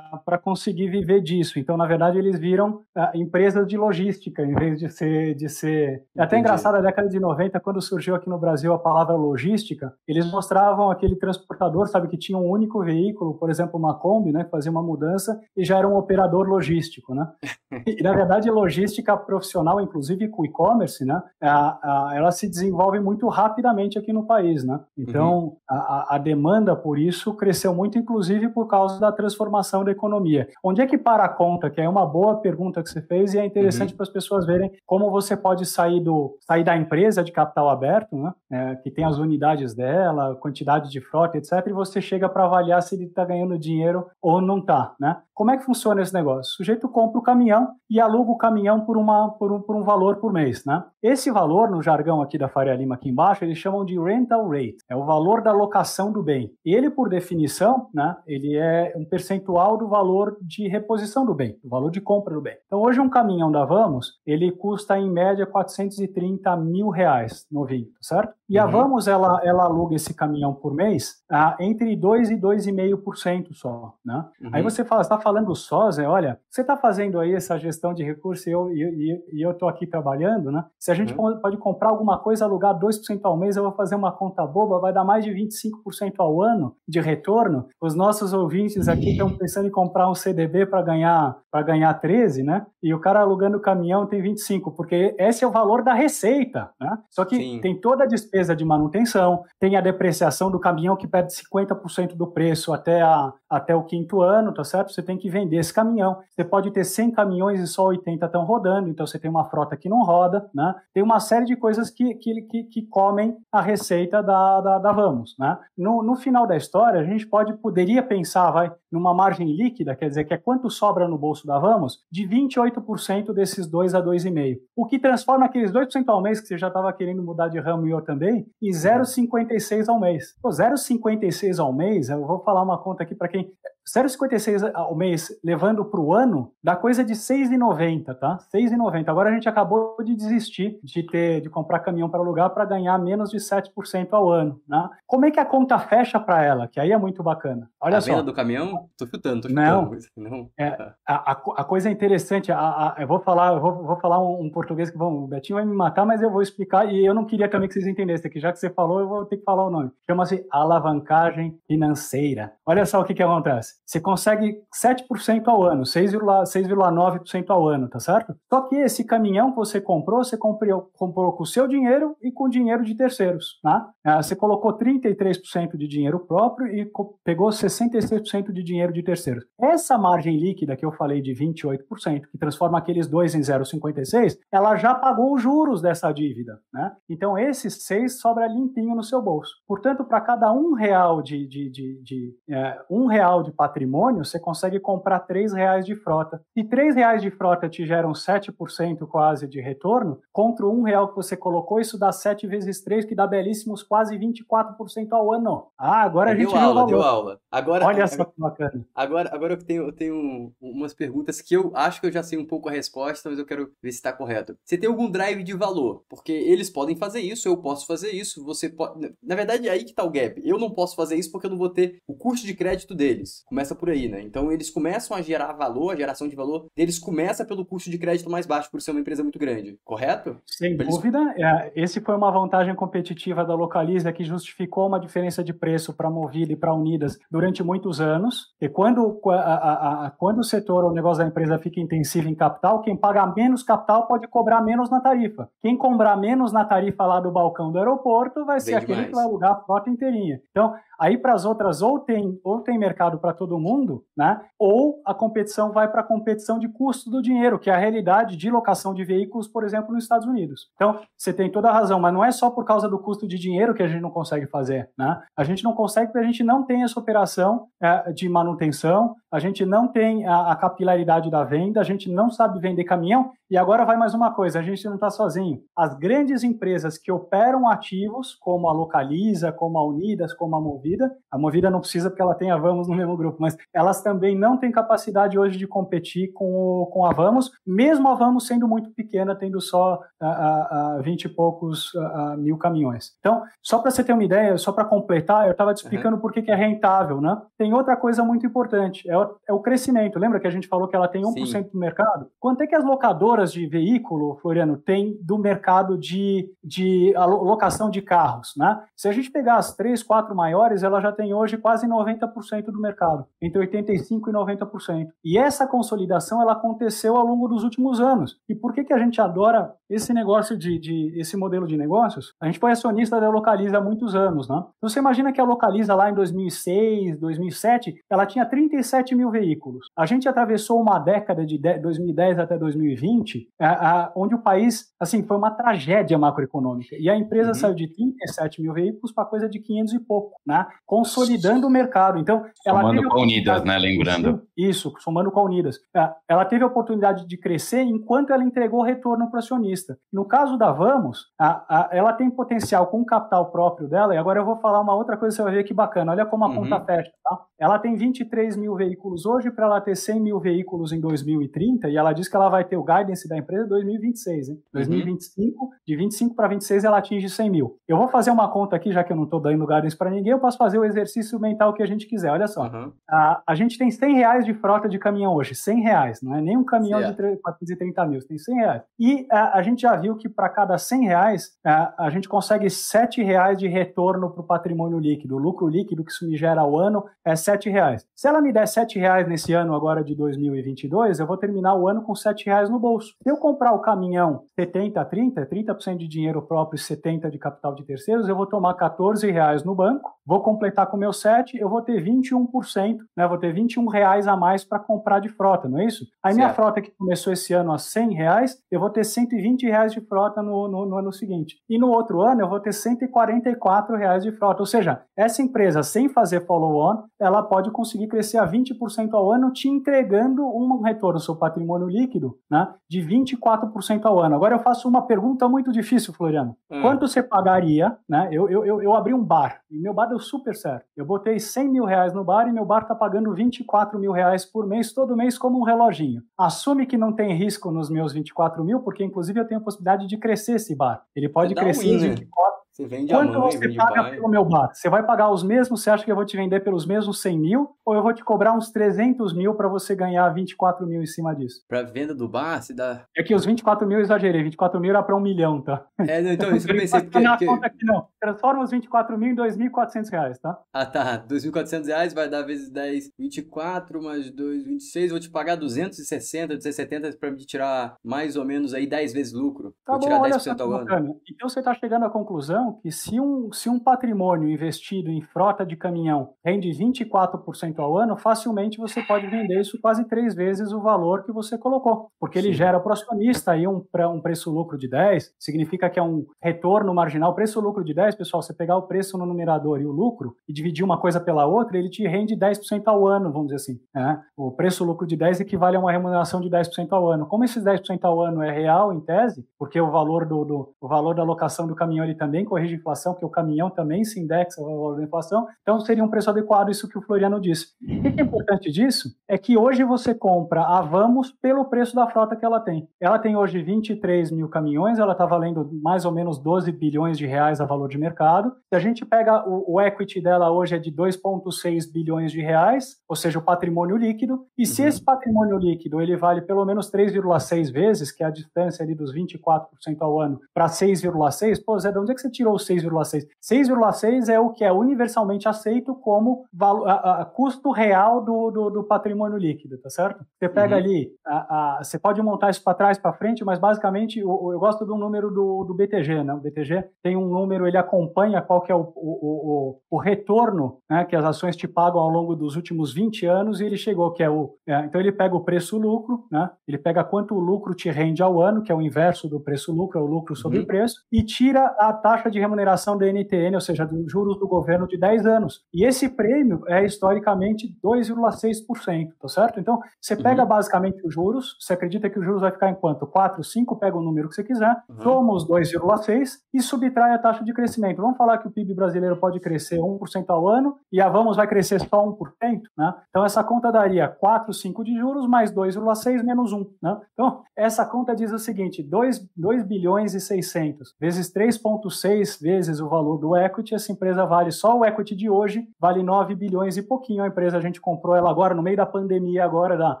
para 0.24 0.38
conseguir 0.38 0.88
viver 0.88 1.22
disso. 1.22 1.58
Então, 1.58 1.76
na 1.76 1.86
verdade, 1.86 2.18
eles 2.18 2.38
viram 2.38 2.82
é, 2.94 3.18
empresas 3.18 3.66
de 3.66 3.78
logística 3.78 4.42
em 4.42 4.54
vez 4.54 4.78
de 4.78 4.90
ser. 4.90 5.34
De 5.34 5.48
ser... 5.48 6.04
É 6.16 6.22
até 6.22 6.38
engraçado, 6.38 6.74
na 6.74 6.80
década 6.80 7.08
de 7.08 7.18
90, 7.18 7.58
quando 7.60 7.80
surgiu 7.80 8.14
aqui 8.14 8.28
no 8.28 8.38
Brasil 8.38 8.72
a 8.74 8.78
palavra 8.78 9.14
logística, 9.16 9.94
eles 10.06 10.30
mostravam 10.30 10.90
aquele 10.90 11.16
transportador, 11.16 11.86
sabe, 11.88 12.08
que 12.08 12.18
tinha 12.18 12.36
um 12.36 12.50
único 12.50 12.82
veículo, 12.82 13.34
por 13.34 13.48
exemplo, 13.48 13.61
uma 13.72 13.94
Kombi, 13.94 14.32
né, 14.32 14.44
que 14.44 14.50
fazia 14.50 14.70
uma 14.70 14.82
mudança 14.82 15.40
e 15.56 15.64
já 15.64 15.78
era 15.78 15.88
um 15.88 15.96
operador 15.96 16.46
logístico, 16.48 17.14
né? 17.14 17.28
E, 17.86 18.02
na 18.02 18.12
verdade, 18.12 18.50
logística 18.50 19.16
profissional, 19.16 19.80
inclusive 19.80 20.28
com 20.28 20.44
e-commerce, 20.44 21.06
né, 21.06 21.22
a, 21.40 22.10
a, 22.10 22.16
ela 22.16 22.30
se 22.30 22.46
desenvolve 22.46 23.00
muito 23.00 23.26
rapidamente 23.28 23.98
aqui 23.98 24.12
no 24.12 24.26
país, 24.26 24.62
né? 24.62 24.78
Então, 24.96 25.38
uhum. 25.38 25.56
a, 25.68 26.16
a, 26.16 26.18
demanda 26.18 26.76
por 26.76 26.98
isso 26.98 27.34
cresceu 27.34 27.74
muito, 27.74 27.98
inclusive 27.98 28.50
por 28.50 28.66
causa 28.66 29.00
da 29.00 29.10
transformação 29.10 29.84
da 29.84 29.90
economia. 29.90 30.48
Onde 30.62 30.82
é 30.82 30.86
que 30.86 30.98
para 30.98 31.24
a 31.24 31.28
conta? 31.28 31.70
Que 31.70 31.80
é 31.80 31.88
uma 31.88 32.04
boa 32.04 32.36
pergunta 32.36 32.82
que 32.82 32.90
você 32.90 33.00
fez 33.00 33.32
e 33.32 33.38
é 33.38 33.44
interessante 33.44 33.90
uhum. 33.92 33.96
para 33.96 34.04
as 34.04 34.12
pessoas 34.12 34.44
verem 34.44 34.70
como 34.86 35.10
você 35.10 35.34
pode 35.34 35.64
sair 35.64 36.00
do 36.00 36.36
sair 36.40 36.64
da 36.64 36.76
empresa 36.76 37.24
de 37.24 37.32
capital 37.32 37.70
aberto, 37.70 38.16
né, 38.16 38.32
é, 38.50 38.76
que 38.76 38.90
tem 38.90 39.04
as 39.04 39.18
unidades 39.18 39.74
dela, 39.74 40.36
quantidade 40.36 40.90
de 40.90 41.00
frota, 41.00 41.38
etc. 41.38 41.52
E 41.66 41.72
você 41.72 42.00
chega 42.00 42.28
para 42.28 42.44
avaliar 42.44 42.82
se 42.82 42.94
ele 42.94 43.04
está 43.04 43.24
ganhando 43.24 43.51
dinheiro 43.58 44.06
ou 44.20 44.40
não 44.40 44.58
está, 44.58 44.94
né? 44.98 45.20
Como 45.34 45.50
é 45.50 45.56
que 45.56 45.64
funciona 45.64 46.02
esse 46.02 46.12
negócio? 46.12 46.52
O 46.52 46.56
sujeito 46.56 46.88
compra 46.88 47.18
o 47.18 47.22
caminhão 47.22 47.68
e 47.90 47.98
aluga 47.98 48.30
o 48.30 48.36
caminhão 48.36 48.84
por, 48.84 48.96
uma, 48.98 49.30
por, 49.30 49.50
um, 49.50 49.60
por 49.60 49.74
um 49.74 49.82
valor 49.82 50.16
por 50.16 50.32
mês, 50.32 50.64
né? 50.64 50.84
Esse 51.02 51.30
valor, 51.30 51.70
no 51.70 51.82
jargão 51.82 52.20
aqui 52.20 52.36
da 52.36 52.48
Faria 52.48 52.74
Lima 52.74 52.94
aqui 52.94 53.08
embaixo, 53.08 53.44
eles 53.44 53.58
chamam 53.58 53.84
de 53.84 53.98
rental 53.98 54.48
rate, 54.48 54.76
é 54.88 54.94
o 54.94 55.04
valor 55.04 55.42
da 55.42 55.50
locação 55.50 56.12
do 56.12 56.22
bem. 56.22 56.52
Ele, 56.64 56.90
por 56.90 57.08
definição, 57.08 57.88
né, 57.94 58.16
ele 58.26 58.56
é 58.56 58.92
um 58.96 59.04
percentual 59.04 59.76
do 59.76 59.88
valor 59.88 60.36
de 60.40 60.68
reposição 60.68 61.24
do 61.24 61.34
bem, 61.34 61.58
do 61.62 61.68
valor 61.68 61.90
de 61.90 62.00
compra 62.00 62.34
do 62.34 62.40
bem. 62.40 62.56
Então, 62.66 62.80
hoje 62.80 63.00
um 63.00 63.08
caminhão 63.08 63.50
da 63.50 63.64
Vamos, 63.64 64.20
ele 64.26 64.52
custa 64.52 64.98
em 64.98 65.10
média 65.10 65.46
430 65.46 66.56
mil 66.56 66.88
reais 66.88 67.46
novinho, 67.50 67.88
certo? 68.00 68.34
E 68.52 68.58
a 68.58 68.66
uhum. 68.66 68.70
Vamos, 68.70 69.08
ela, 69.08 69.40
ela 69.42 69.64
aluga 69.64 69.94
esse 69.94 70.12
caminhão 70.12 70.52
por 70.52 70.74
mês 70.74 71.22
ah, 71.30 71.56
entre 71.58 71.96
2 71.96 72.32
e 72.32 72.36
2,5% 72.36 73.54
só, 73.54 73.94
né? 74.04 74.26
Uhum. 74.42 74.50
Aí 74.52 74.62
você 74.62 74.84
fala, 74.84 75.00
está 75.00 75.18
falando 75.18 75.54
só, 75.54 75.90
Zé, 75.90 76.06
olha, 76.06 76.38
você 76.50 76.60
está 76.60 76.76
fazendo 76.76 77.18
aí 77.18 77.32
essa 77.32 77.58
gestão 77.58 77.94
de 77.94 78.04
recursos 78.04 78.46
e 78.46 78.50
eu 78.50 78.68
e, 78.70 79.42
eu 79.42 79.52
estou 79.52 79.70
aqui 79.70 79.86
trabalhando, 79.86 80.52
né? 80.52 80.66
Se 80.78 80.90
a 80.90 80.94
gente 80.94 81.14
uhum. 81.14 81.40
pode 81.40 81.56
comprar 81.56 81.88
alguma 81.88 82.18
coisa, 82.18 82.44
alugar 82.44 82.78
2% 82.78 83.20
ao 83.24 83.38
mês, 83.38 83.56
eu 83.56 83.62
vou 83.62 83.72
fazer 83.72 83.94
uma 83.94 84.12
conta 84.12 84.46
boba, 84.46 84.78
vai 84.78 84.92
dar 84.92 85.02
mais 85.02 85.24
de 85.24 85.30
25% 85.30 86.16
ao 86.18 86.42
ano 86.42 86.76
de 86.86 87.00
retorno. 87.00 87.68
Os 87.80 87.94
nossos 87.94 88.34
ouvintes 88.34 88.86
aqui 88.86 89.12
estão 89.12 89.34
pensando 89.34 89.68
em 89.68 89.70
comprar 89.70 90.10
um 90.10 90.14
CDB 90.14 90.66
para 90.66 90.82
ganhar 90.82 91.40
para 91.50 91.62
ganhar 91.62 91.92
13, 91.94 92.42
né? 92.42 92.66
E 92.82 92.92
o 92.92 93.00
cara 93.00 93.20
alugando 93.20 93.56
o 93.56 93.60
caminhão 93.60 94.06
tem 94.06 94.20
25, 94.20 94.72
porque 94.72 95.14
esse 95.18 95.44
é 95.44 95.46
o 95.46 95.50
valor 95.50 95.82
da 95.82 95.94
receita, 95.94 96.70
né? 96.80 96.98
Só 97.10 97.24
que 97.24 97.36
Sim. 97.36 97.60
tem 97.62 97.78
toda 97.80 98.04
a 98.04 98.06
despesa 98.06 98.41
de 98.56 98.64
manutenção, 98.64 99.44
tem 99.60 99.76
a 99.76 99.80
depreciação 99.80 100.50
do 100.50 100.58
caminhão 100.58 100.96
que 100.96 101.06
perde 101.06 101.32
50% 101.32 102.14
do 102.16 102.26
preço 102.26 102.72
até, 102.72 103.02
a, 103.02 103.32
até 103.48 103.74
o 103.74 103.84
quinto 103.84 104.22
ano, 104.22 104.52
tá 104.52 104.64
certo? 104.64 104.92
Você 104.92 105.02
tem 105.02 105.16
que 105.16 105.30
vender 105.30 105.56
esse 105.56 105.72
caminhão. 105.72 106.18
Você 106.30 106.42
pode 106.44 106.70
ter 106.70 106.84
100 106.84 107.12
caminhões 107.12 107.60
e 107.60 107.66
só 107.66 107.86
80 107.86 108.26
estão 108.26 108.44
rodando, 108.44 108.88
então 108.88 109.06
você 109.06 109.18
tem 109.18 109.30
uma 109.30 109.44
frota 109.44 109.76
que 109.76 109.88
não 109.88 110.02
roda, 110.02 110.48
né? 110.54 110.74
Tem 110.92 111.02
uma 111.02 111.20
série 111.20 111.44
de 111.44 111.56
coisas 111.56 111.90
que, 111.90 112.14
que, 112.14 112.42
que, 112.42 112.64
que 112.64 112.82
comem 112.86 113.36
a 113.52 113.60
receita 113.60 114.22
da, 114.22 114.60
da, 114.60 114.78
da 114.78 114.92
Vamos, 114.92 115.34
né? 115.38 115.58
No, 115.76 116.02
no 116.02 116.16
final 116.16 116.46
da 116.46 116.56
história, 116.56 117.00
a 117.00 117.04
gente 117.04 117.26
pode, 117.26 117.52
poderia 117.54 118.02
pensar, 118.02 118.50
vai, 118.50 118.72
numa 118.90 119.14
margem 119.14 119.54
líquida, 119.56 119.96
quer 119.96 120.08
dizer, 120.08 120.24
que 120.24 120.34
é 120.34 120.38
quanto 120.38 120.70
sobra 120.70 121.08
no 121.08 121.18
bolso 121.18 121.46
da 121.46 121.58
Vamos, 121.58 122.00
de 122.10 122.26
28% 122.26 123.32
desses 123.32 123.66
2 123.66 123.94
a 123.94 124.02
2,5%. 124.02 124.58
O 124.76 124.86
que 124.86 124.98
transforma 124.98 125.46
aqueles 125.46 125.72
2% 125.72 126.04
ao 126.08 126.20
mês 126.20 126.40
que 126.40 126.46
você 126.46 126.58
já 126.58 126.68
estava 126.68 126.92
querendo 126.92 127.22
mudar 127.22 127.48
de 127.48 127.58
ramo 127.58 127.86
e 127.86 127.90
eu 127.90 128.00
também, 128.02 128.31
em 128.32 128.70
0,56% 128.70 129.88
ao 129.88 130.00
mês. 130.00 130.34
0,56% 130.44 131.58
ao 131.58 131.72
mês, 131.72 132.08
eu 132.08 132.26
vou 132.26 132.42
falar 132.42 132.62
uma 132.62 132.82
conta 132.82 133.02
aqui 133.02 133.14
para 133.14 133.28
quem 133.28 133.52
0,56 133.86 134.70
ao 134.74 134.94
mês, 134.94 135.28
levando 135.44 135.84
para 135.84 136.00
o 136.00 136.14
ano, 136.14 136.52
dá 136.62 136.76
coisa 136.76 137.04
de 137.04 137.14
6,90, 137.14 138.14
tá? 138.14 138.38
6,90. 138.54 139.08
Agora 139.08 139.30
a 139.30 139.32
gente 139.32 139.48
acabou 139.48 139.96
de 140.04 140.14
desistir 140.14 140.78
de 140.82 141.02
ter 141.02 141.40
de 141.40 141.50
comprar 141.50 141.80
caminhão 141.80 142.08
para 142.08 142.20
alugar 142.20 142.50
para 142.50 142.64
ganhar 142.64 142.98
menos 142.98 143.30
de 143.30 143.38
7% 143.38 144.08
ao 144.12 144.30
ano, 144.30 144.60
né? 144.68 144.88
Como 145.06 145.24
é 145.26 145.30
que 145.30 145.40
a 145.40 145.44
conta 145.44 145.78
fecha 145.78 146.20
para 146.20 146.44
ela? 146.44 146.68
Que 146.68 146.78
aí 146.78 146.92
é 146.92 146.98
muito 146.98 147.22
bacana. 147.22 147.68
Olha 147.80 147.98
a 147.98 148.00
só. 148.00 148.12
A 148.12 148.14
venda 148.16 148.26
do 148.26 148.32
caminhão? 148.32 148.88
Tô 148.96 149.06
chutando, 149.06 149.42
tô 149.42 149.48
chutando. 149.48 149.54
Não. 149.54 149.90
não. 150.16 150.50
É, 150.58 150.68
a, 151.06 151.32
a, 151.32 151.32
a, 151.32 151.64
coisa 151.64 151.88
é 151.88 151.92
interessante, 151.92 152.52
a, 152.52 152.58
a, 152.58 152.96
eu 152.98 153.06
vou 153.06 153.20
falar, 153.20 153.54
eu 153.54 153.60
vou, 153.60 153.82
vou 153.82 153.96
falar 154.00 154.20
um, 154.20 154.44
um, 154.44 154.50
português 154.50 154.90
que 154.90 154.98
bom, 154.98 155.24
o 155.24 155.26
Betinho 155.26 155.56
vai 155.56 155.64
me 155.64 155.74
matar, 155.74 156.06
mas 156.06 156.22
eu 156.22 156.30
vou 156.30 156.42
explicar 156.42 156.90
e 156.90 157.04
eu 157.04 157.14
não 157.14 157.24
queria 157.24 157.48
também 157.48 157.68
que 157.68 157.74
vocês 157.74 157.86
entendessem, 157.86 158.30
que 158.30 158.40
já 158.40 158.52
que 158.52 158.58
você 158.58 158.70
falou, 158.70 159.00
eu 159.00 159.08
vou 159.08 159.24
ter 159.24 159.36
que 159.36 159.44
falar 159.44 159.66
o 159.66 159.70
nome. 159.70 159.90
Chama-se 160.06 160.46
alavancagem 160.50 161.58
financeira. 161.66 162.52
Olha 162.66 162.86
só 162.86 163.00
o 163.00 163.04
que 163.04 163.14
que 163.14 163.22
acontece. 163.22 163.71
Você 163.86 164.00
consegue 164.00 164.56
7% 164.82 165.48
ao 165.48 165.62
ano, 165.64 165.82
6,9% 165.82 167.50
ao 167.50 167.68
ano, 167.68 167.88
tá 167.88 168.00
certo? 168.00 168.34
Só 168.48 168.62
que 168.62 168.76
esse 168.76 169.04
caminhão 169.04 169.50
que 169.50 169.56
você 169.56 169.80
comprou, 169.80 170.24
você 170.24 170.36
comprou, 170.36 170.90
comprou 170.94 171.32
com 171.34 171.42
o 171.42 171.46
seu 171.46 171.68
dinheiro 171.68 172.16
e 172.22 172.32
com 172.32 172.44
o 172.44 172.48
dinheiro 172.48 172.84
de 172.84 172.94
terceiros, 172.94 173.60
né? 173.62 173.84
Você 174.16 174.34
colocou 174.34 174.78
33% 174.78 175.76
de 175.76 175.86
dinheiro 175.86 176.20
próprio 176.20 176.68
e 176.68 176.90
pegou 177.22 177.50
66% 177.50 178.50
de 178.50 178.62
dinheiro 178.62 178.92
de 178.92 179.02
terceiros. 179.02 179.44
Essa 179.60 179.98
margem 179.98 180.38
líquida 180.38 180.76
que 180.76 180.86
eu 180.86 180.92
falei 180.92 181.20
de 181.20 181.32
28%, 181.34 182.22
que 182.30 182.38
transforma 182.38 182.78
aqueles 182.78 183.06
dois 183.06 183.34
em 183.34 183.40
0,56, 183.40 184.38
ela 184.50 184.74
já 184.76 184.94
pagou 184.94 185.34
os 185.34 185.42
juros 185.42 185.82
dessa 185.82 186.10
dívida, 186.12 186.58
né? 186.72 186.92
Então 187.10 187.38
esses 187.38 187.84
seis 187.84 188.20
sobra 188.20 188.46
limpinho 188.46 188.94
no 188.94 189.02
seu 189.02 189.20
bolso. 189.20 189.52
Portanto, 189.66 190.04
para 190.04 190.20
cada 190.20 190.50
um 190.50 190.72
real 190.72 191.22
de, 191.22 191.46
de, 191.46 191.70
de, 191.70 192.02
de 192.02 192.34
é, 192.48 192.78
um 192.90 193.06
real 193.06 193.42
de 193.42 193.52
patrimônio, 193.62 194.24
você 194.24 194.40
consegue 194.40 194.80
comprar 194.80 195.20
três 195.20 195.52
reais 195.52 195.86
de 195.86 195.94
frota. 195.94 196.42
E 196.56 196.64
três 196.64 196.96
reais 196.96 197.22
de 197.22 197.30
frota 197.30 197.68
te 197.68 197.86
geram 197.86 198.10
7% 198.10 199.06
quase 199.06 199.46
de 199.46 199.60
retorno, 199.60 200.18
contra 200.32 200.66
um 200.66 200.82
real 200.82 201.08
que 201.08 201.14
você 201.14 201.36
colocou, 201.36 201.78
isso 201.78 201.96
dá 201.96 202.10
7 202.10 202.44
vezes 202.48 202.82
3, 202.82 203.04
que 203.04 203.14
dá 203.14 203.24
belíssimos 203.24 203.84
quase 203.84 204.18
24% 204.18 205.12
ao 205.12 205.32
ano. 205.32 205.68
Ah, 205.78 206.02
agora 206.02 206.32
a 206.32 206.34
gente 206.34 206.48
deu 206.48 206.58
aula, 206.58 206.86
deu 206.86 207.02
aula. 207.02 207.40
Agora, 207.50 207.86
Olha 207.86 208.06
só 208.08 208.24
que 208.24 208.32
bacana. 208.36 208.84
Agora, 208.92 209.30
agora 209.32 209.52
eu, 209.52 209.58
tenho, 209.58 209.82
eu 209.84 209.92
tenho 209.92 210.52
umas 210.60 210.92
perguntas 210.92 211.40
que 211.40 211.54
eu 211.54 211.70
acho 211.74 212.00
que 212.00 212.08
eu 212.08 212.12
já 212.12 212.22
sei 212.24 212.36
um 212.38 212.46
pouco 212.46 212.68
a 212.68 212.72
resposta, 212.72 213.30
mas 213.30 213.38
eu 213.38 213.46
quero 213.46 213.70
ver 213.80 213.92
se 213.92 213.98
está 213.98 214.12
correto. 214.12 214.56
Você 214.64 214.76
tem 214.76 214.88
algum 214.88 215.08
drive 215.08 215.44
de 215.44 215.54
valor? 215.54 216.02
Porque 216.08 216.32
eles 216.32 216.68
podem 216.68 216.96
fazer 216.96 217.20
isso, 217.20 217.46
eu 217.46 217.56
posso 217.56 217.86
fazer 217.86 218.10
isso, 218.10 218.44
você 218.44 218.68
pode... 218.68 219.14
Na 219.22 219.36
verdade, 219.36 219.68
é 219.68 219.70
aí 219.70 219.84
que 219.84 219.90
está 219.90 220.02
o 220.02 220.10
gap. 220.10 220.40
Eu 220.44 220.58
não 220.58 220.70
posso 220.70 220.96
fazer 220.96 221.14
isso 221.14 221.30
porque 221.30 221.46
eu 221.46 221.50
não 221.50 221.58
vou 221.58 221.68
ter 221.68 221.98
o 222.08 222.14
custo 222.14 222.44
de 222.46 222.54
crédito 222.54 222.94
deles. 222.94 223.44
Começa 223.52 223.74
por 223.74 223.90
aí, 223.90 224.08
né? 224.08 224.22
Então, 224.22 224.50
eles 224.50 224.70
começam 224.70 225.14
a 225.14 225.20
gerar 225.20 225.52
valor, 225.52 225.92
a 225.92 225.96
geração 225.96 226.26
de 226.26 226.34
valor 226.34 226.64
deles 226.74 226.98
começa 226.98 227.44
pelo 227.44 227.66
custo 227.66 227.90
de 227.90 227.98
crédito 227.98 228.30
mais 228.30 228.46
baixo, 228.46 228.70
por 228.70 228.80
ser 228.80 228.92
uma 228.92 229.00
empresa 229.00 229.22
muito 229.22 229.38
grande, 229.38 229.78
correto? 229.84 230.38
Sem 230.46 230.72
eles... 230.72 230.88
dúvida. 230.88 231.18
É, 231.36 231.70
esse 231.76 232.00
foi 232.00 232.16
uma 232.16 232.30
vantagem 232.30 232.74
competitiva 232.74 233.44
da 233.44 233.54
Localiza 233.54 234.10
que 234.10 234.24
justificou 234.24 234.88
uma 234.88 234.98
diferença 234.98 235.44
de 235.44 235.52
preço 235.52 235.92
para 235.92 236.08
a 236.08 236.10
Movida 236.10 236.54
e 236.54 236.56
para 236.56 236.70
a 236.70 236.74
Unidas 236.74 237.18
durante 237.30 237.62
muitos 237.62 238.00
anos. 238.00 238.54
E 238.58 238.70
quando, 238.70 239.20
a, 239.26 239.34
a, 239.34 240.06
a, 240.06 240.10
quando 240.12 240.38
o 240.38 240.44
setor, 240.44 240.84
o 240.84 240.94
negócio 240.94 241.22
da 241.22 241.28
empresa 241.28 241.58
fica 241.58 241.78
intensivo 241.78 242.30
em 242.30 242.34
capital, 242.34 242.80
quem 242.80 242.96
paga 242.96 243.26
menos 243.26 243.62
capital 243.62 244.06
pode 244.06 244.28
cobrar 244.28 244.62
menos 244.62 244.88
na 244.88 244.98
tarifa. 244.98 245.50
Quem 245.60 245.76
cobrar 245.76 246.16
menos 246.16 246.54
na 246.54 246.64
tarifa 246.64 247.04
lá 247.04 247.20
do 247.20 247.30
balcão 247.30 247.70
do 247.70 247.76
aeroporto 247.76 248.46
vai 248.46 248.60
ser 248.60 248.76
aquele 248.76 249.04
que 249.04 249.14
vai 249.14 249.24
alugar 249.24 249.52
a 249.52 249.60
frota 249.60 249.90
inteirinha. 249.90 250.40
Então, 250.50 250.72
Aí 251.02 251.18
para 251.18 251.32
as 251.32 251.44
outras 251.44 251.82
ou 251.82 251.98
tem 251.98 252.38
ou 252.44 252.60
tem 252.60 252.78
mercado 252.78 253.18
para 253.18 253.32
todo 253.42 253.58
mundo, 253.58 254.04
né? 254.16 254.40
Ou 254.58 255.00
a 255.04 255.12
competição 255.12 255.72
vai 255.72 255.90
para 255.90 256.00
a 256.00 256.04
competição 256.04 256.58
de 256.58 256.68
custo 256.68 257.10
do 257.10 257.20
dinheiro, 257.20 257.58
que 257.58 257.68
é 257.68 257.74
a 257.74 257.78
realidade 257.78 258.36
de 258.36 258.50
locação 258.50 258.94
de 258.94 259.04
veículos, 259.04 259.48
por 259.48 259.64
exemplo, 259.64 259.92
nos 259.92 260.04
Estados 260.04 260.26
Unidos. 260.26 260.68
Então, 260.74 261.00
você 261.18 261.32
tem 261.32 261.50
toda 261.50 261.68
a 261.68 261.72
razão, 261.72 261.98
mas 261.98 262.14
não 262.14 262.24
é 262.24 262.30
só 262.30 262.50
por 262.50 262.64
causa 262.64 262.88
do 262.88 262.98
custo 262.98 263.26
de 263.26 263.38
dinheiro 263.38 263.74
que 263.74 263.82
a 263.82 263.88
gente 263.88 264.00
não 264.00 264.10
consegue 264.10 264.46
fazer, 264.46 264.88
né? 264.96 265.20
A 265.36 265.42
gente 265.42 265.64
não 265.64 265.72
consegue 265.72 266.12
porque 266.12 266.24
a 266.24 266.26
gente 266.26 266.44
não 266.44 266.62
tem 266.62 266.84
essa 266.84 266.98
operação 266.98 267.66
é, 267.82 268.12
de 268.12 268.28
manutenção, 268.28 269.16
a 269.30 269.38
gente 269.38 269.64
não 269.64 269.88
tem 269.88 270.26
a, 270.26 270.52
a 270.52 270.56
capilaridade 270.56 271.30
da 271.30 271.42
venda, 271.42 271.80
a 271.80 271.84
gente 271.84 272.10
não 272.10 272.30
sabe 272.30 272.60
vender 272.60 272.84
caminhão. 272.84 273.32
E 273.50 273.56
agora 273.58 273.84
vai 273.84 273.96
mais 273.96 274.14
uma 274.14 274.32
coisa, 274.32 274.60
a 274.60 274.62
gente 274.62 274.84
não 274.86 274.94
está 274.94 275.10
sozinho. 275.10 275.60
As 275.76 275.94
grandes 275.98 276.42
empresas 276.42 276.96
que 276.96 277.12
operam 277.12 277.68
ativos, 277.68 278.34
como 278.40 278.68
a 278.68 278.72
Localiza, 278.72 279.52
como 279.52 279.78
a 279.78 279.86
Unidas, 279.86 280.32
como 280.32 280.56
a 280.56 280.60
Movida. 280.60 281.10
A 281.30 281.36
Movida 281.36 281.70
não 281.70 281.80
precisa 281.80 282.08
porque 282.08 282.22
ela 282.22 282.34
tem 282.34 282.50
a 282.50 282.56
Vamos 282.56 282.86
no 282.86 282.94
mesmo 282.94 283.16
grupo, 283.16 283.31
mas 283.38 283.56
elas 283.72 284.02
também 284.02 284.36
não 284.36 284.56
têm 284.56 284.70
capacidade 284.70 285.38
hoje 285.38 285.58
de 285.58 285.66
competir 285.66 286.32
com, 286.32 286.52
o, 286.54 286.86
com 286.86 287.04
a 287.04 287.12
Vamos, 287.12 287.50
mesmo 287.66 288.08
a 288.08 288.14
Vamos 288.14 288.46
sendo 288.46 288.66
muito 288.66 288.90
pequena, 288.90 289.34
tendo 289.34 289.60
só 289.60 290.00
a, 290.20 290.96
a, 290.96 291.02
20 291.02 291.24
e 291.24 291.28
poucos 291.28 291.92
mil 292.38 292.56
caminhões. 292.56 293.12
Então, 293.20 293.42
só 293.62 293.78
para 293.78 293.90
você 293.90 294.02
ter 294.02 294.12
uma 294.12 294.24
ideia, 294.24 294.56
só 294.56 294.72
para 294.72 294.84
completar, 294.84 295.46
eu 295.46 295.52
estava 295.52 295.74
te 295.74 295.82
explicando 295.82 296.16
uhum. 296.16 296.20
por 296.20 296.32
que, 296.32 296.42
que 296.42 296.50
é 296.50 296.54
rentável, 296.54 297.20
né? 297.20 297.40
Tem 297.56 297.72
outra 297.72 297.96
coisa 297.96 298.24
muito 298.24 298.46
importante, 298.46 299.08
é 299.08 299.16
o, 299.16 299.36
é 299.48 299.52
o 299.52 299.60
crescimento. 299.60 300.18
Lembra 300.18 300.40
que 300.40 300.46
a 300.46 300.50
gente 300.50 300.68
falou 300.68 300.88
que 300.88 300.96
ela 300.96 301.08
tem 301.08 301.22
1% 301.22 301.46
Sim. 301.46 301.62
do 301.72 301.78
mercado? 301.78 302.28
Quanto 302.38 302.62
é 302.62 302.66
que 302.66 302.74
as 302.74 302.84
locadoras 302.84 303.52
de 303.52 303.66
veículo, 303.66 304.36
Floriano, 304.36 304.76
têm 304.76 305.16
do 305.22 305.38
mercado 305.38 305.96
de, 305.98 306.48
de 306.62 307.12
locação 307.16 307.90
de 307.90 308.02
carros, 308.02 308.52
né? 308.56 308.82
Se 308.96 309.08
a 309.08 309.12
gente 309.12 309.30
pegar 309.30 309.56
as 309.56 309.74
três, 309.74 310.02
quatro 310.02 310.34
maiores, 310.34 310.82
ela 310.82 311.00
já 311.00 311.12
tem 311.12 311.32
hoje 311.34 311.56
quase 311.56 311.86
90% 311.86 312.66
do 312.66 312.80
mercado, 312.80 313.21
entre 313.40 313.60
85% 313.66 314.28
e 314.28 314.32
90%. 314.32 315.08
E 315.24 315.38
essa 315.38 315.66
consolidação 315.66 316.40
ela 316.40 316.52
aconteceu 316.52 317.16
ao 317.16 317.26
longo 317.26 317.48
dos 317.48 317.64
últimos 317.64 318.00
anos. 318.00 318.38
E 318.48 318.54
por 318.54 318.72
que, 318.72 318.84
que 318.84 318.92
a 318.92 318.98
gente 318.98 319.20
adora 319.20 319.74
esse 319.88 320.12
negócio 320.12 320.56
de, 320.56 320.78
de 320.78 321.18
esse 321.18 321.36
modelo 321.36 321.66
de 321.66 321.76
negócios? 321.76 322.34
A 322.40 322.46
gente 322.46 322.58
foi 322.58 322.70
acionista 322.72 323.20
da 323.20 323.28
Localiza 323.28 323.78
há 323.78 323.80
muitos 323.80 324.14
anos, 324.14 324.48
né? 324.48 324.56
Então 324.76 324.88
você 324.88 324.98
imagina 324.98 325.32
que 325.32 325.40
a 325.40 325.44
Localiza 325.44 325.94
lá 325.94 326.10
em 326.10 326.14
2006, 326.14 327.18
2007, 327.18 327.94
ela 328.10 328.26
tinha 328.26 328.46
37 328.46 329.14
mil 329.14 329.30
veículos. 329.30 329.86
A 329.96 330.06
gente 330.06 330.28
atravessou 330.28 330.80
uma 330.80 330.98
década 330.98 331.44
de 331.44 331.58
2010 331.58 332.38
até 332.38 332.58
2020, 332.58 333.48
a, 333.60 333.90
a, 333.90 334.12
onde 334.16 334.34
o 334.34 334.42
país, 334.42 334.92
assim, 335.00 335.22
foi 335.22 335.36
uma 335.36 335.50
tragédia 335.50 336.18
macroeconômica. 336.18 336.96
E 336.98 337.08
a 337.08 337.16
empresa 337.16 337.48
uhum. 337.48 337.54
saiu 337.54 337.74
de 337.74 337.88
37 337.88 338.62
mil 338.62 338.72
veículos 338.72 339.12
para 339.12 339.24
coisa 339.24 339.48
de 339.48 339.60
500 339.60 339.94
e 339.94 340.00
pouco, 340.00 340.36
né? 340.46 340.66
consolidando 340.86 341.66
o 341.66 341.70
mercado. 341.70 342.18
Então, 342.18 342.44
ela 342.66 342.80
somando 342.80 343.08
com 343.12 343.20
a 343.20 343.22
Unidas, 343.22 343.64
né? 343.64 343.78
Lembrando. 343.78 344.42
Isso, 344.56 344.92
somando 344.98 345.30
com 345.30 345.40
a 345.40 345.44
Unidas. 345.44 345.78
É, 345.94 346.10
ela 346.28 346.44
teve 346.44 346.64
a 346.64 346.66
oportunidade 346.66 347.26
de 347.26 347.36
crescer 347.36 347.82
enquanto 347.82 348.32
ela 348.32 348.44
entregou 348.44 348.82
retorno 348.82 349.30
para 349.30 349.36
o 349.36 349.38
acionista. 349.38 349.96
No 350.12 350.24
caso 350.24 350.56
da 350.56 350.72
Vamos, 350.72 351.26
a, 351.38 351.64
a, 351.68 351.88
ela 351.92 352.12
tem 352.12 352.30
potencial 352.30 352.86
com 352.86 353.00
o 353.00 353.06
capital 353.06 353.50
próprio 353.50 353.88
dela, 353.88 354.14
e 354.14 354.18
agora 354.18 354.40
eu 354.40 354.44
vou 354.44 354.56
falar 354.56 354.80
uma 354.80 354.94
outra 354.94 355.16
coisa, 355.16 355.36
você 355.36 355.42
vai 355.42 355.52
ver 355.54 355.64
que 355.64 355.74
bacana. 355.74 356.12
Olha 356.12 356.26
como 356.26 356.44
a 356.44 356.48
uhum. 356.48 356.56
conta 356.56 356.80
fecha, 356.80 357.12
tá? 357.22 357.38
Ela 357.58 357.78
tem 357.78 357.94
23 357.94 358.56
mil 358.56 358.74
veículos 358.74 359.24
hoje, 359.24 359.50
para 359.50 359.66
ela 359.66 359.80
ter 359.80 359.94
100 359.94 360.20
mil 360.20 360.40
veículos 360.40 360.92
em 360.92 361.00
2030, 361.00 361.88
e 361.88 361.96
ela 361.96 362.12
diz 362.12 362.28
que 362.28 362.36
ela 362.36 362.48
vai 362.48 362.64
ter 362.64 362.76
o 362.76 362.84
guidance 362.84 363.28
da 363.28 363.36
empresa 363.36 363.66
em 363.66 363.68
2026, 363.68 364.48
hein? 364.48 364.58
2025, 364.72 365.64
uhum. 365.64 365.70
de 365.86 365.96
25 365.96 366.34
para 366.34 366.48
26 366.48 366.84
ela 366.84 366.98
atinge 366.98 367.28
100 367.28 367.50
mil. 367.50 367.76
Eu 367.86 367.96
vou 367.96 368.08
fazer 368.08 368.30
uma 368.30 368.50
conta 368.50 368.76
aqui, 368.76 368.92
já 368.92 369.04
que 369.04 369.12
eu 369.12 369.16
não 369.16 369.24
estou 369.24 369.40
dando 369.40 369.66
guidance 369.66 369.96
para 369.96 370.10
ninguém, 370.10 370.32
eu 370.32 370.40
posso 370.40 370.58
fazer 370.58 370.78
o 370.78 370.84
exercício 370.84 371.38
mental 371.38 371.72
que 371.74 371.82
a 371.82 371.86
gente 371.86 372.06
quiser. 372.06 372.30
Olha 372.30 372.46
só, 372.46 372.62
uhum. 372.62 372.92
A, 373.10 373.42
a 373.46 373.54
gente 373.54 373.78
tem 373.78 373.90
100 373.90 374.14
reais 374.14 374.44
de 374.44 374.54
frota 374.54 374.88
de 374.88 374.98
caminhão 374.98 375.34
hoje, 375.34 375.54
100 375.54 375.80
reais, 375.80 376.22
não 376.22 376.34
é 376.34 376.40
nem 376.40 376.56
um 376.56 376.64
caminhão 376.64 377.00
certo. 377.00 377.22
de 377.22 377.36
430 377.38 378.06
mil, 378.06 378.26
tem 378.26 378.38
100 378.38 378.54
reais. 378.54 378.82
E 378.98 379.26
a, 379.30 379.58
a 379.58 379.62
gente 379.62 379.82
já 379.82 379.94
viu 379.96 380.16
que 380.16 380.28
para 380.28 380.48
cada 380.48 380.78
100 380.78 381.04
reais, 381.04 381.50
a, 381.64 382.06
a 382.06 382.10
gente 382.10 382.28
consegue 382.28 382.68
7 382.70 383.22
reais 383.22 383.58
de 383.58 383.68
retorno 383.68 384.30
para 384.30 384.40
o 384.40 384.46
patrimônio 384.46 384.98
líquido. 384.98 385.36
O 385.36 385.38
lucro 385.38 385.68
líquido 385.68 386.04
que 386.04 386.10
isso 386.10 386.26
me 386.26 386.36
gera 386.36 386.60
ao 386.60 386.78
ano 386.78 387.04
é 387.24 387.36
7 387.36 387.68
reais. 387.68 388.06
Se 388.14 388.28
ela 388.28 388.40
me 388.40 388.52
der 388.52 388.66
7 388.66 388.98
reais 388.98 389.28
nesse 389.28 389.52
ano 389.52 389.74
agora 389.74 390.02
de 390.02 390.14
2022, 390.14 391.18
eu 391.18 391.26
vou 391.26 391.36
terminar 391.36 391.74
o 391.74 391.88
ano 391.88 392.02
com 392.02 392.14
7 392.14 392.46
reais 392.46 392.70
no 392.70 392.78
bolso. 392.78 393.14
Se 393.22 393.30
eu 393.30 393.36
comprar 393.36 393.72
o 393.72 393.80
caminhão 393.80 394.44
70 394.58 395.00
a 395.00 395.04
30, 395.04 395.46
30% 395.46 395.96
de 395.96 396.08
dinheiro 396.08 396.42
próprio 396.42 396.78
e 396.78 396.80
70% 396.80 397.30
de 397.30 397.38
capital 397.38 397.74
de 397.74 397.84
terceiros, 397.84 398.28
eu 398.28 398.36
vou 398.36 398.46
tomar 398.46 398.74
14 398.74 399.30
reais 399.30 399.64
no 399.64 399.74
banco, 399.74 400.12
vou 400.26 400.42
completar 400.42 400.86
com 400.86 400.96
o 400.96 401.00
meu 401.00 401.12
7, 401.12 401.58
eu 401.58 401.68
vou 401.68 401.82
ter 401.82 402.02
21%, 402.02 402.91
né? 403.16 403.26
Vou 403.26 403.38
ter 403.38 403.52
21 403.52 403.86
reais 403.86 404.26
a 404.26 404.36
mais 404.36 404.64
para 404.64 404.78
comprar 404.78 405.20
de 405.20 405.28
frota, 405.28 405.68
não 405.68 405.78
é 405.78 405.86
isso? 405.86 406.04
Aí 406.22 406.32
certo. 406.32 406.36
minha 406.36 406.54
frota 406.54 406.80
que 406.80 406.90
começou 406.90 407.32
esse 407.32 407.52
ano 407.52 407.72
a 407.72 407.78
100 407.78 408.14
reais, 408.14 408.58
eu 408.70 408.80
vou 408.80 408.90
ter 408.90 409.04
120 409.04 409.66
reais 409.66 409.92
de 409.92 410.00
frota 410.00 410.42
no, 410.42 410.68
no, 410.68 410.86
no 410.86 410.96
ano 410.96 411.12
seguinte. 411.12 411.56
E 411.68 411.78
no 411.78 411.88
outro 411.88 412.22
ano 412.22 412.42
eu 412.42 412.48
vou 412.48 412.60
ter 412.60 412.72
144 412.72 413.96
reais 413.96 414.22
de 414.22 414.32
frota. 414.32 414.62
Ou 414.62 414.66
seja, 414.66 415.02
essa 415.16 415.42
empresa, 415.42 415.82
sem 415.82 416.08
fazer 416.08 416.46
follow-on, 416.46 417.04
ela 417.20 417.42
pode 417.42 417.70
conseguir 417.70 418.08
crescer 418.08 418.38
a 418.38 418.46
20% 418.46 419.12
ao 419.12 419.30
ano, 419.32 419.52
te 419.52 419.68
entregando 419.68 420.42
um 420.44 420.80
retorno 420.82 421.20
seu 421.20 421.36
patrimônio 421.36 421.88
líquido 421.88 422.38
né, 422.50 422.68
de 422.88 423.00
24% 423.00 424.04
ao 424.04 424.18
ano. 424.18 424.34
Agora 424.34 424.54
eu 424.54 424.60
faço 424.60 424.88
uma 424.88 425.02
pergunta 425.06 425.48
muito 425.48 425.72
difícil, 425.72 426.12
Floriano. 426.12 426.56
Hum. 426.70 426.82
Quanto 426.82 427.06
você 427.06 427.22
pagaria? 427.22 427.96
Né? 428.08 428.28
Eu, 428.32 428.48
eu, 428.48 428.64
eu, 428.64 428.82
eu 428.82 428.94
abri 428.94 429.14
um 429.14 429.24
bar, 429.24 429.60
e 429.70 429.78
meu 429.78 429.94
bar 429.94 430.06
deu 430.06 430.18
super 430.18 430.54
certo. 430.54 430.86
Eu 430.96 431.04
botei 431.04 431.38
100 431.38 431.68
mil 431.68 431.84
reais 431.84 432.12
no 432.12 432.24
bar 432.24 432.48
e 432.48 432.52
meu 432.52 432.64
bar 432.64 432.71
está 432.80 432.94
pagando 432.94 433.34
24 433.34 433.98
mil 433.98 434.12
reais 434.12 434.44
por 434.44 434.66
mês, 434.66 434.92
todo 434.92 435.16
mês, 435.16 435.36
como 435.36 435.58
um 435.60 435.62
reloginho. 435.62 436.22
Assume 436.38 436.86
que 436.86 436.96
não 436.96 437.12
tem 437.12 437.36
risco 437.36 437.70
nos 437.70 437.90
meus 437.90 438.12
24 438.12 438.64
mil, 438.64 438.80
porque 438.80 439.04
inclusive 439.04 439.38
eu 439.38 439.46
tenho 439.46 439.60
a 439.60 439.64
possibilidade 439.64 440.06
de 440.06 440.16
crescer 440.16 440.56
esse 440.56 440.74
bar. 440.74 441.04
Ele 441.14 441.28
pode 441.28 441.54
crescer 441.54 441.88
um 441.88 441.94
em 441.94 441.98
24 441.98 442.61
Você 442.72 442.86
vende 442.86 443.12
Quanto 443.12 443.36
a 443.36 443.38
mãe, 443.40 443.50
você 443.50 443.68
paga 443.74 444.10
pelo 444.10 444.28
meu 444.30 444.44
bar? 444.46 444.70
Você 444.72 444.88
vai 444.88 445.04
pagar 445.04 445.30
os 445.30 445.42
mesmos? 445.42 445.82
Você 445.82 445.90
acha 445.90 446.02
que 446.06 446.10
eu 446.10 446.16
vou 446.16 446.24
te 446.24 446.38
vender 446.38 446.60
pelos 446.60 446.86
mesmos 446.86 447.20
100 447.20 447.38
mil? 447.38 447.68
Ou 447.84 447.94
eu 447.94 448.02
vou 448.02 448.14
te 448.14 448.24
cobrar 448.24 448.54
uns 448.56 448.70
300 448.70 449.34
mil 449.34 449.54
para 449.54 449.68
você 449.68 449.94
ganhar 449.94 450.26
24 450.30 450.86
mil 450.86 451.02
em 451.02 451.06
cima 451.06 451.34
disso? 451.34 451.60
Pra 451.68 451.82
venda 451.82 452.14
do 452.14 452.26
bar, 452.26 452.62
se 452.62 452.72
dá. 452.74 453.04
É 453.14 453.22
que 453.22 453.34
os 453.34 453.44
24 453.44 453.86
mil 453.86 453.98
eu 453.98 454.02
exagerei, 454.02 454.42
24 454.42 454.80
mil 454.80 454.88
era 454.90 455.02
para 455.02 455.14
um 455.14 455.20
milhão, 455.20 455.60
tá? 455.60 455.84
É, 456.00 456.22
não, 456.22 456.32
então, 456.32 456.56
isso 456.56 456.66
que 456.66 456.72
eu 456.72 456.78
pensei, 456.78 457.00
Não 457.00 457.06
porque. 457.10 457.20
na 457.20 457.30
porque- 457.32 457.46
conta 457.46 457.66
aqui 457.66 457.84
não. 457.84 458.06
Transforma 458.18 458.62
os 458.64 458.70
24 458.70 459.18
mil 459.18 459.32
em 459.32 459.34
2.400 459.34 460.08
reais, 460.10 460.38
tá? 460.38 460.58
Ah, 460.72 460.86
tá. 460.86 461.18
2.400 461.18 461.86
reais 461.88 462.14
vai 462.14 462.30
dar 462.30 462.40
vezes 462.42 462.70
10, 462.70 463.10
24 463.18 464.02
mais 464.02 464.30
2, 464.30 464.64
26. 464.64 465.10
Vou 465.10 465.20
te 465.20 465.28
pagar 465.30 465.56
260, 465.56 466.56
270 466.56 467.18
pra 467.18 467.30
me 467.30 467.36
tirar 467.44 467.96
mais 468.02 468.34
ou 468.36 468.46
menos 468.46 468.72
aí 468.72 468.86
10 468.86 469.12
vezes 469.12 469.32
lucro. 469.34 469.74
Tá 469.84 469.92
vou 469.92 470.00
bom, 470.00 470.06
tirar 470.06 470.20
olha 470.20 470.36
10% 470.36 470.40
só 470.40 470.54
que 470.54 470.62
ao 470.62 470.72
ano. 470.72 470.84
bacana. 470.86 471.14
Então 471.30 471.48
você 471.50 471.58
está 471.58 471.74
chegando 471.74 472.04
à 472.06 472.10
conclusão 472.10 472.61
que 472.82 472.90
se 472.92 473.18
um, 473.18 473.50
se 473.52 473.68
um 473.68 473.78
patrimônio 473.80 474.48
investido 474.48 475.10
em 475.10 475.20
frota 475.20 475.64
de 475.66 475.74
caminhão 475.76 476.30
rende 476.44 476.70
24% 476.70 477.78
ao 477.78 477.96
ano, 477.96 478.16
facilmente 478.16 478.78
você 478.78 479.02
pode 479.02 479.26
vender 479.26 479.60
isso 479.60 479.78
quase 479.80 480.04
três 480.06 480.34
vezes 480.34 480.72
o 480.72 480.80
valor 480.80 481.24
que 481.24 481.32
você 481.32 481.58
colocou. 481.58 482.08
Porque 482.20 482.38
ele 482.38 482.48
Sim. 482.48 482.54
gera 482.54 482.78
para 482.80 482.90
o 482.90 482.92
acionista 482.92 483.52
aí 483.52 483.66
um, 483.66 483.82
um 484.12 484.20
preço-lucro 484.20 484.78
de 484.78 484.88
10, 484.88 485.34
significa 485.38 485.88
que 485.90 485.98
é 485.98 486.02
um 486.02 486.24
retorno 486.42 486.94
marginal. 486.94 487.34
Preço-lucro 487.34 487.84
de 487.84 487.94
10, 487.94 488.14
pessoal, 488.14 488.42
você 488.42 488.52
pegar 488.54 488.76
o 488.76 488.82
preço 488.86 489.16
no 489.18 489.26
numerador 489.26 489.80
e 489.80 489.86
o 489.86 489.92
lucro 489.92 490.34
e 490.48 490.52
dividir 490.52 490.84
uma 490.84 490.98
coisa 490.98 491.20
pela 491.20 491.46
outra, 491.46 491.78
ele 491.78 491.88
te 491.88 492.06
rende 492.06 492.36
10% 492.36 492.82
ao 492.86 493.06
ano, 493.06 493.32
vamos 493.32 493.46
dizer 493.48 493.56
assim. 493.56 493.80
né? 493.94 494.20
O 494.36 494.50
preço-lucro 494.52 495.06
de 495.06 495.16
10 495.16 495.40
equivale 495.40 495.76
a 495.76 495.80
uma 495.80 495.90
remuneração 495.92 496.40
de 496.40 496.48
10% 496.50 496.88
ao 496.92 497.08
ano. 497.10 497.26
Como 497.26 497.44
esses 497.44 497.64
10% 497.64 497.98
ao 498.04 498.20
ano 498.20 498.42
é 498.42 498.50
real, 498.50 498.92
em 498.92 499.00
tese, 499.00 499.46
porque 499.58 499.80
o 499.80 499.90
valor, 499.90 500.26
do, 500.26 500.44
do- 500.44 500.72
o 500.80 500.88
valor 500.88 501.14
da 501.14 501.22
locação 501.22 501.66
do 501.66 501.74
caminhão 501.74 502.04
ele 502.04 502.14
também 502.14 502.44
corrige 502.52 502.74
a 502.74 502.76
inflação, 502.76 503.14
porque 503.14 503.24
o 503.24 503.30
caminhão 503.30 503.70
também 503.70 504.04
se 504.04 504.20
indexa 504.20 504.60
ao 504.60 504.66
valor 504.66 504.96
da 504.96 505.02
inflação, 505.02 505.46
então 505.62 505.80
seria 505.80 506.04
um 506.04 506.08
preço 506.08 506.28
adequado, 506.28 506.68
isso 506.68 506.86
que 506.86 506.98
o 506.98 507.02
Floriano 507.02 507.40
disse. 507.40 507.68
O 507.82 508.12
que 508.12 508.20
é 508.20 508.24
importante 508.24 508.70
disso 508.70 509.08
é 509.26 509.38
que 509.38 509.56
hoje 509.56 509.84
você 509.84 510.14
compra 510.14 510.62
a 510.62 510.82
Vamos 510.82 511.32
pelo 511.32 511.64
preço 511.64 511.94
da 511.94 512.06
frota 512.08 512.36
que 512.36 512.44
ela 512.44 512.60
tem. 512.60 512.86
Ela 513.00 513.18
tem 513.18 513.34
hoje 513.36 513.62
23 513.62 514.30
mil 514.30 514.48
caminhões, 514.48 514.98
ela 514.98 515.12
está 515.12 515.24
valendo 515.24 515.70
mais 515.82 516.04
ou 516.04 516.12
menos 516.12 516.38
12 516.38 516.70
bilhões 516.72 517.16
de 517.16 517.26
reais 517.26 517.60
a 517.60 517.64
valor 517.64 517.88
de 517.88 517.96
mercado. 517.96 518.52
Se 518.68 518.76
a 518.76 518.78
gente 518.78 519.06
pega 519.06 519.48
o, 519.48 519.74
o 519.74 519.80
equity 519.80 520.20
dela 520.20 520.50
hoje 520.50 520.74
é 520.74 520.78
de 520.78 520.92
2,6 520.92 521.90
bilhões 521.90 522.30
de 522.32 522.42
reais, 522.42 522.96
ou 523.08 523.16
seja, 523.16 523.38
o 523.38 523.42
patrimônio 523.42 523.96
líquido, 523.96 524.44
e 524.58 524.66
se 524.66 524.82
Uhum. 524.82 524.88
esse 524.88 525.02
patrimônio 525.02 525.56
líquido 525.56 526.00
ele 526.00 526.16
vale 526.16 526.42
pelo 526.42 526.64
menos 526.64 526.90
3,6 526.90 527.72
vezes, 527.72 528.10
que 528.10 528.22
é 528.22 528.26
a 528.26 528.30
distância 528.30 528.82
ali 528.82 528.94
dos 528.94 529.14
24% 529.14 529.66
ao 530.00 530.20
ano, 530.20 530.40
para 530.52 530.66
6,6, 530.66 531.62
pô, 531.64 531.78
Zé, 531.78 531.92
de 531.92 531.98
onde 531.98 532.10
é 532.12 532.14
que 532.14 532.20
você 532.20 532.30
tirou 532.42 532.54
o 532.54 532.58
6,6? 532.58 533.24
6,6 533.40 534.28
é 534.28 534.38
o 534.40 534.50
que 534.50 534.64
é 534.64 534.72
universalmente 534.72 535.48
aceito 535.48 535.94
como 535.94 536.44
valo- 536.52 536.84
a- 536.86 537.20
a- 537.20 537.24
custo 537.24 537.70
real 537.70 538.20
do, 538.22 538.50
do, 538.50 538.70
do 538.70 538.84
patrimônio 538.84 539.38
líquido, 539.38 539.78
tá 539.78 539.88
certo? 539.88 540.24
Você 540.38 540.48
pega 540.48 540.74
Uhum. 540.74 540.80
ali, 540.82 541.10
a- 541.26 541.78
a- 541.78 541.84
você 541.84 541.98
pode 541.98 542.20
montar 542.22 542.50
isso 542.50 542.62
para 542.62 542.74
trás, 542.74 542.98
para 542.98 543.12
frente, 543.12 543.44
mas 543.44 543.58
basicamente 543.58 544.22
o- 544.24 544.44
o- 544.46 544.52
eu 544.52 544.58
gosto 544.58 544.84
do 544.84 544.96
número 544.96 545.30
do, 545.30 545.64
do 545.64 545.74
BTG, 545.74 546.22
né? 546.24 546.34
O 546.34 546.40
BTG 546.40 546.84
tem 547.02 547.16
um 547.16 547.26
número, 547.28 547.66
ele 547.66 547.76
acompanha 547.78 548.42
qual 548.42 548.60
que 548.60 548.72
é 548.72 548.74
o, 548.74 548.92
o, 548.96 549.78
o, 549.90 549.96
o 549.96 549.98
retorno 549.98 550.78
né, 550.90 551.04
que 551.04 551.14
as 551.16 551.24
ações 551.24 551.56
te 551.56 551.68
pagam 551.68 552.00
ao 552.00 552.08
longo 552.10 552.34
dos 552.34 552.56
últimos 552.56 552.92
20 552.92 553.24
anos 553.26 553.60
e 553.60 553.64
ele 553.64 553.76
chegou, 553.76 554.10
que 554.12 554.22
é 554.22 554.28
o. 554.30 554.54
é, 554.66 554.80
então 554.84 555.00
ele 555.00 555.12
pega 555.12 555.34
o 555.36 555.44
preço-lucro, 555.44 556.24
né? 556.30 556.50
Ele 556.66 556.78
pega 556.78 557.04
quanto 557.04 557.34
o 557.34 557.40
lucro 557.40 557.74
te 557.74 557.90
rende 557.90 558.22
ao 558.22 558.40
ano, 558.40 558.62
que 558.62 558.72
é 558.72 558.74
o 558.74 558.82
inverso 558.82 559.28
do 559.28 559.40
preço-lucro, 559.40 559.98
é 559.98 560.02
o 560.02 560.06
lucro 560.06 560.34
sobre 560.34 560.58
Uhum. 560.58 560.64
o 560.64 560.66
preço, 560.66 560.96
e 561.12 561.22
tira 561.22 561.64
a 561.78 561.92
taxa 561.92 562.30
de 562.32 562.40
remuneração 562.40 562.98
da 562.98 563.06
NTN, 563.06 563.54
ou 563.54 563.60
seja, 563.60 563.84
dos 563.86 564.10
juros 564.10 564.38
do 564.38 564.48
governo 564.48 564.86
de 564.88 564.98
10 564.98 565.26
anos. 565.26 565.60
E 565.72 565.84
esse 565.86 566.08
prêmio 566.08 566.62
é 566.66 566.84
historicamente 566.84 567.68
2,6%, 567.84 569.08
tá 569.20 569.28
certo? 569.28 569.60
Então, 569.60 569.78
você 570.00 570.16
pega 570.16 570.44
basicamente 570.44 571.06
os 571.06 571.12
juros, 571.14 571.56
você 571.60 571.74
acredita 571.74 572.08
que 572.10 572.18
os 572.18 572.24
juros 572.24 572.40
vai 572.40 572.50
ficar 572.50 572.70
em 572.70 572.74
quanto? 572.74 573.06
4, 573.06 573.42
5, 573.44 573.76
pega 573.78 573.96
o 573.96 574.02
número 574.02 574.28
que 574.28 574.34
você 574.34 574.44
quiser, 574.44 574.76
Uhum. 574.88 575.00
soma 575.02 575.32
os 575.34 575.46
2,6 575.46 576.38
e 576.52 576.60
subtrai 576.60 577.12
a 577.14 577.18
taxa 577.18 577.44
de 577.44 577.52
crescimento. 577.52 578.00
Vamos 578.02 578.16
falar 578.16 578.38
que 578.38 578.48
o 578.48 578.50
PIB 578.50 578.74
brasileiro 578.74 579.16
pode 579.16 579.38
crescer 579.40 579.78
1% 579.78 580.30
ao 580.30 580.48
ano 580.48 580.76
e 580.92 581.00
a 581.00 581.08
Vamos 581.08 581.36
vai 581.36 581.46
crescer 581.46 581.78
só 581.80 582.04
1%, 582.06 582.62
né? 582.76 582.94
Então 583.10 583.24
essa 583.24 583.44
conta 583.44 583.70
daria 583.70 584.08
4, 584.08 584.52
5 584.52 584.82
de 584.82 584.96
juros 584.96 585.26
mais 585.26 585.50
2,6 585.52 586.22
menos 586.24 586.52
1, 586.52 586.66
né? 586.82 586.98
Então, 587.12 587.42
essa 587.56 587.84
conta 587.84 588.14
diz 588.14 588.32
o 588.32 588.38
seguinte, 588.38 588.82
2, 588.82 589.28
2 589.36 589.62
bilhões 589.66 590.14
e 590.14 590.20
600 590.20 590.94
vezes 591.00 591.30
3,6 591.32 592.21
vezes 592.40 592.80
o 592.80 592.88
valor 592.88 593.18
do 593.18 593.36
equity, 593.36 593.74
essa 593.74 593.90
empresa 593.92 594.24
vale, 594.24 594.50
só 594.50 594.76
o 594.78 594.84
equity 594.84 595.14
de 595.14 595.28
hoje, 595.30 595.66
vale 595.80 596.02
9 596.02 596.34
bilhões 596.34 596.76
e 596.76 596.82
pouquinho. 596.82 597.22
A 597.22 597.26
empresa, 597.28 597.56
a 597.56 597.60
gente 597.60 597.80
comprou 597.80 598.14
ela 598.16 598.30
agora, 598.30 598.54
no 598.54 598.62
meio 598.62 598.76
da 598.76 598.86
pandemia 598.86 599.44
agora, 599.44 599.76
da, 599.76 600.00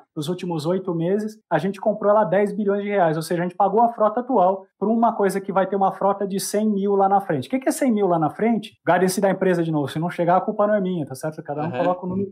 dos 0.14 0.28
últimos 0.28 0.66
oito 0.66 0.94
meses, 0.94 1.38
a 1.50 1.58
gente 1.58 1.80
comprou 1.80 2.10
ela 2.10 2.24
10 2.24 2.52
bilhões 2.56 2.82
de 2.82 2.88
reais, 2.88 3.16
ou 3.16 3.22
seja, 3.22 3.42
a 3.42 3.44
gente 3.44 3.56
pagou 3.56 3.80
a 3.82 3.88
frota 3.92 4.20
atual 4.20 4.64
por 4.78 4.88
uma 4.88 5.12
coisa 5.14 5.40
que 5.40 5.52
vai 5.52 5.66
ter 5.66 5.76
uma 5.76 5.92
frota 5.92 6.26
de 6.26 6.38
100 6.40 6.68
mil 6.70 6.94
lá 6.94 7.08
na 7.08 7.20
frente. 7.20 7.46
O 7.46 7.50
que 7.50 7.58
que 7.58 7.68
é 7.68 7.72
100 7.72 7.92
mil 7.92 8.06
lá 8.06 8.18
na 8.18 8.30
frente? 8.30 8.72
Guidance 8.86 9.20
da 9.20 9.30
empresa 9.30 9.62
de 9.62 9.70
novo, 9.70 9.88
se 9.88 9.98
não 9.98 10.10
chegar, 10.10 10.36
a 10.36 10.40
culpa 10.40 10.66
não 10.66 10.74
é 10.74 10.80
minha, 10.80 11.06
tá 11.06 11.14
certo? 11.14 11.42
Cada 11.42 11.62
um 11.62 11.66
Uhum. 11.66 11.70
coloca 11.78 12.04
o 12.06 12.08
número. 12.08 12.30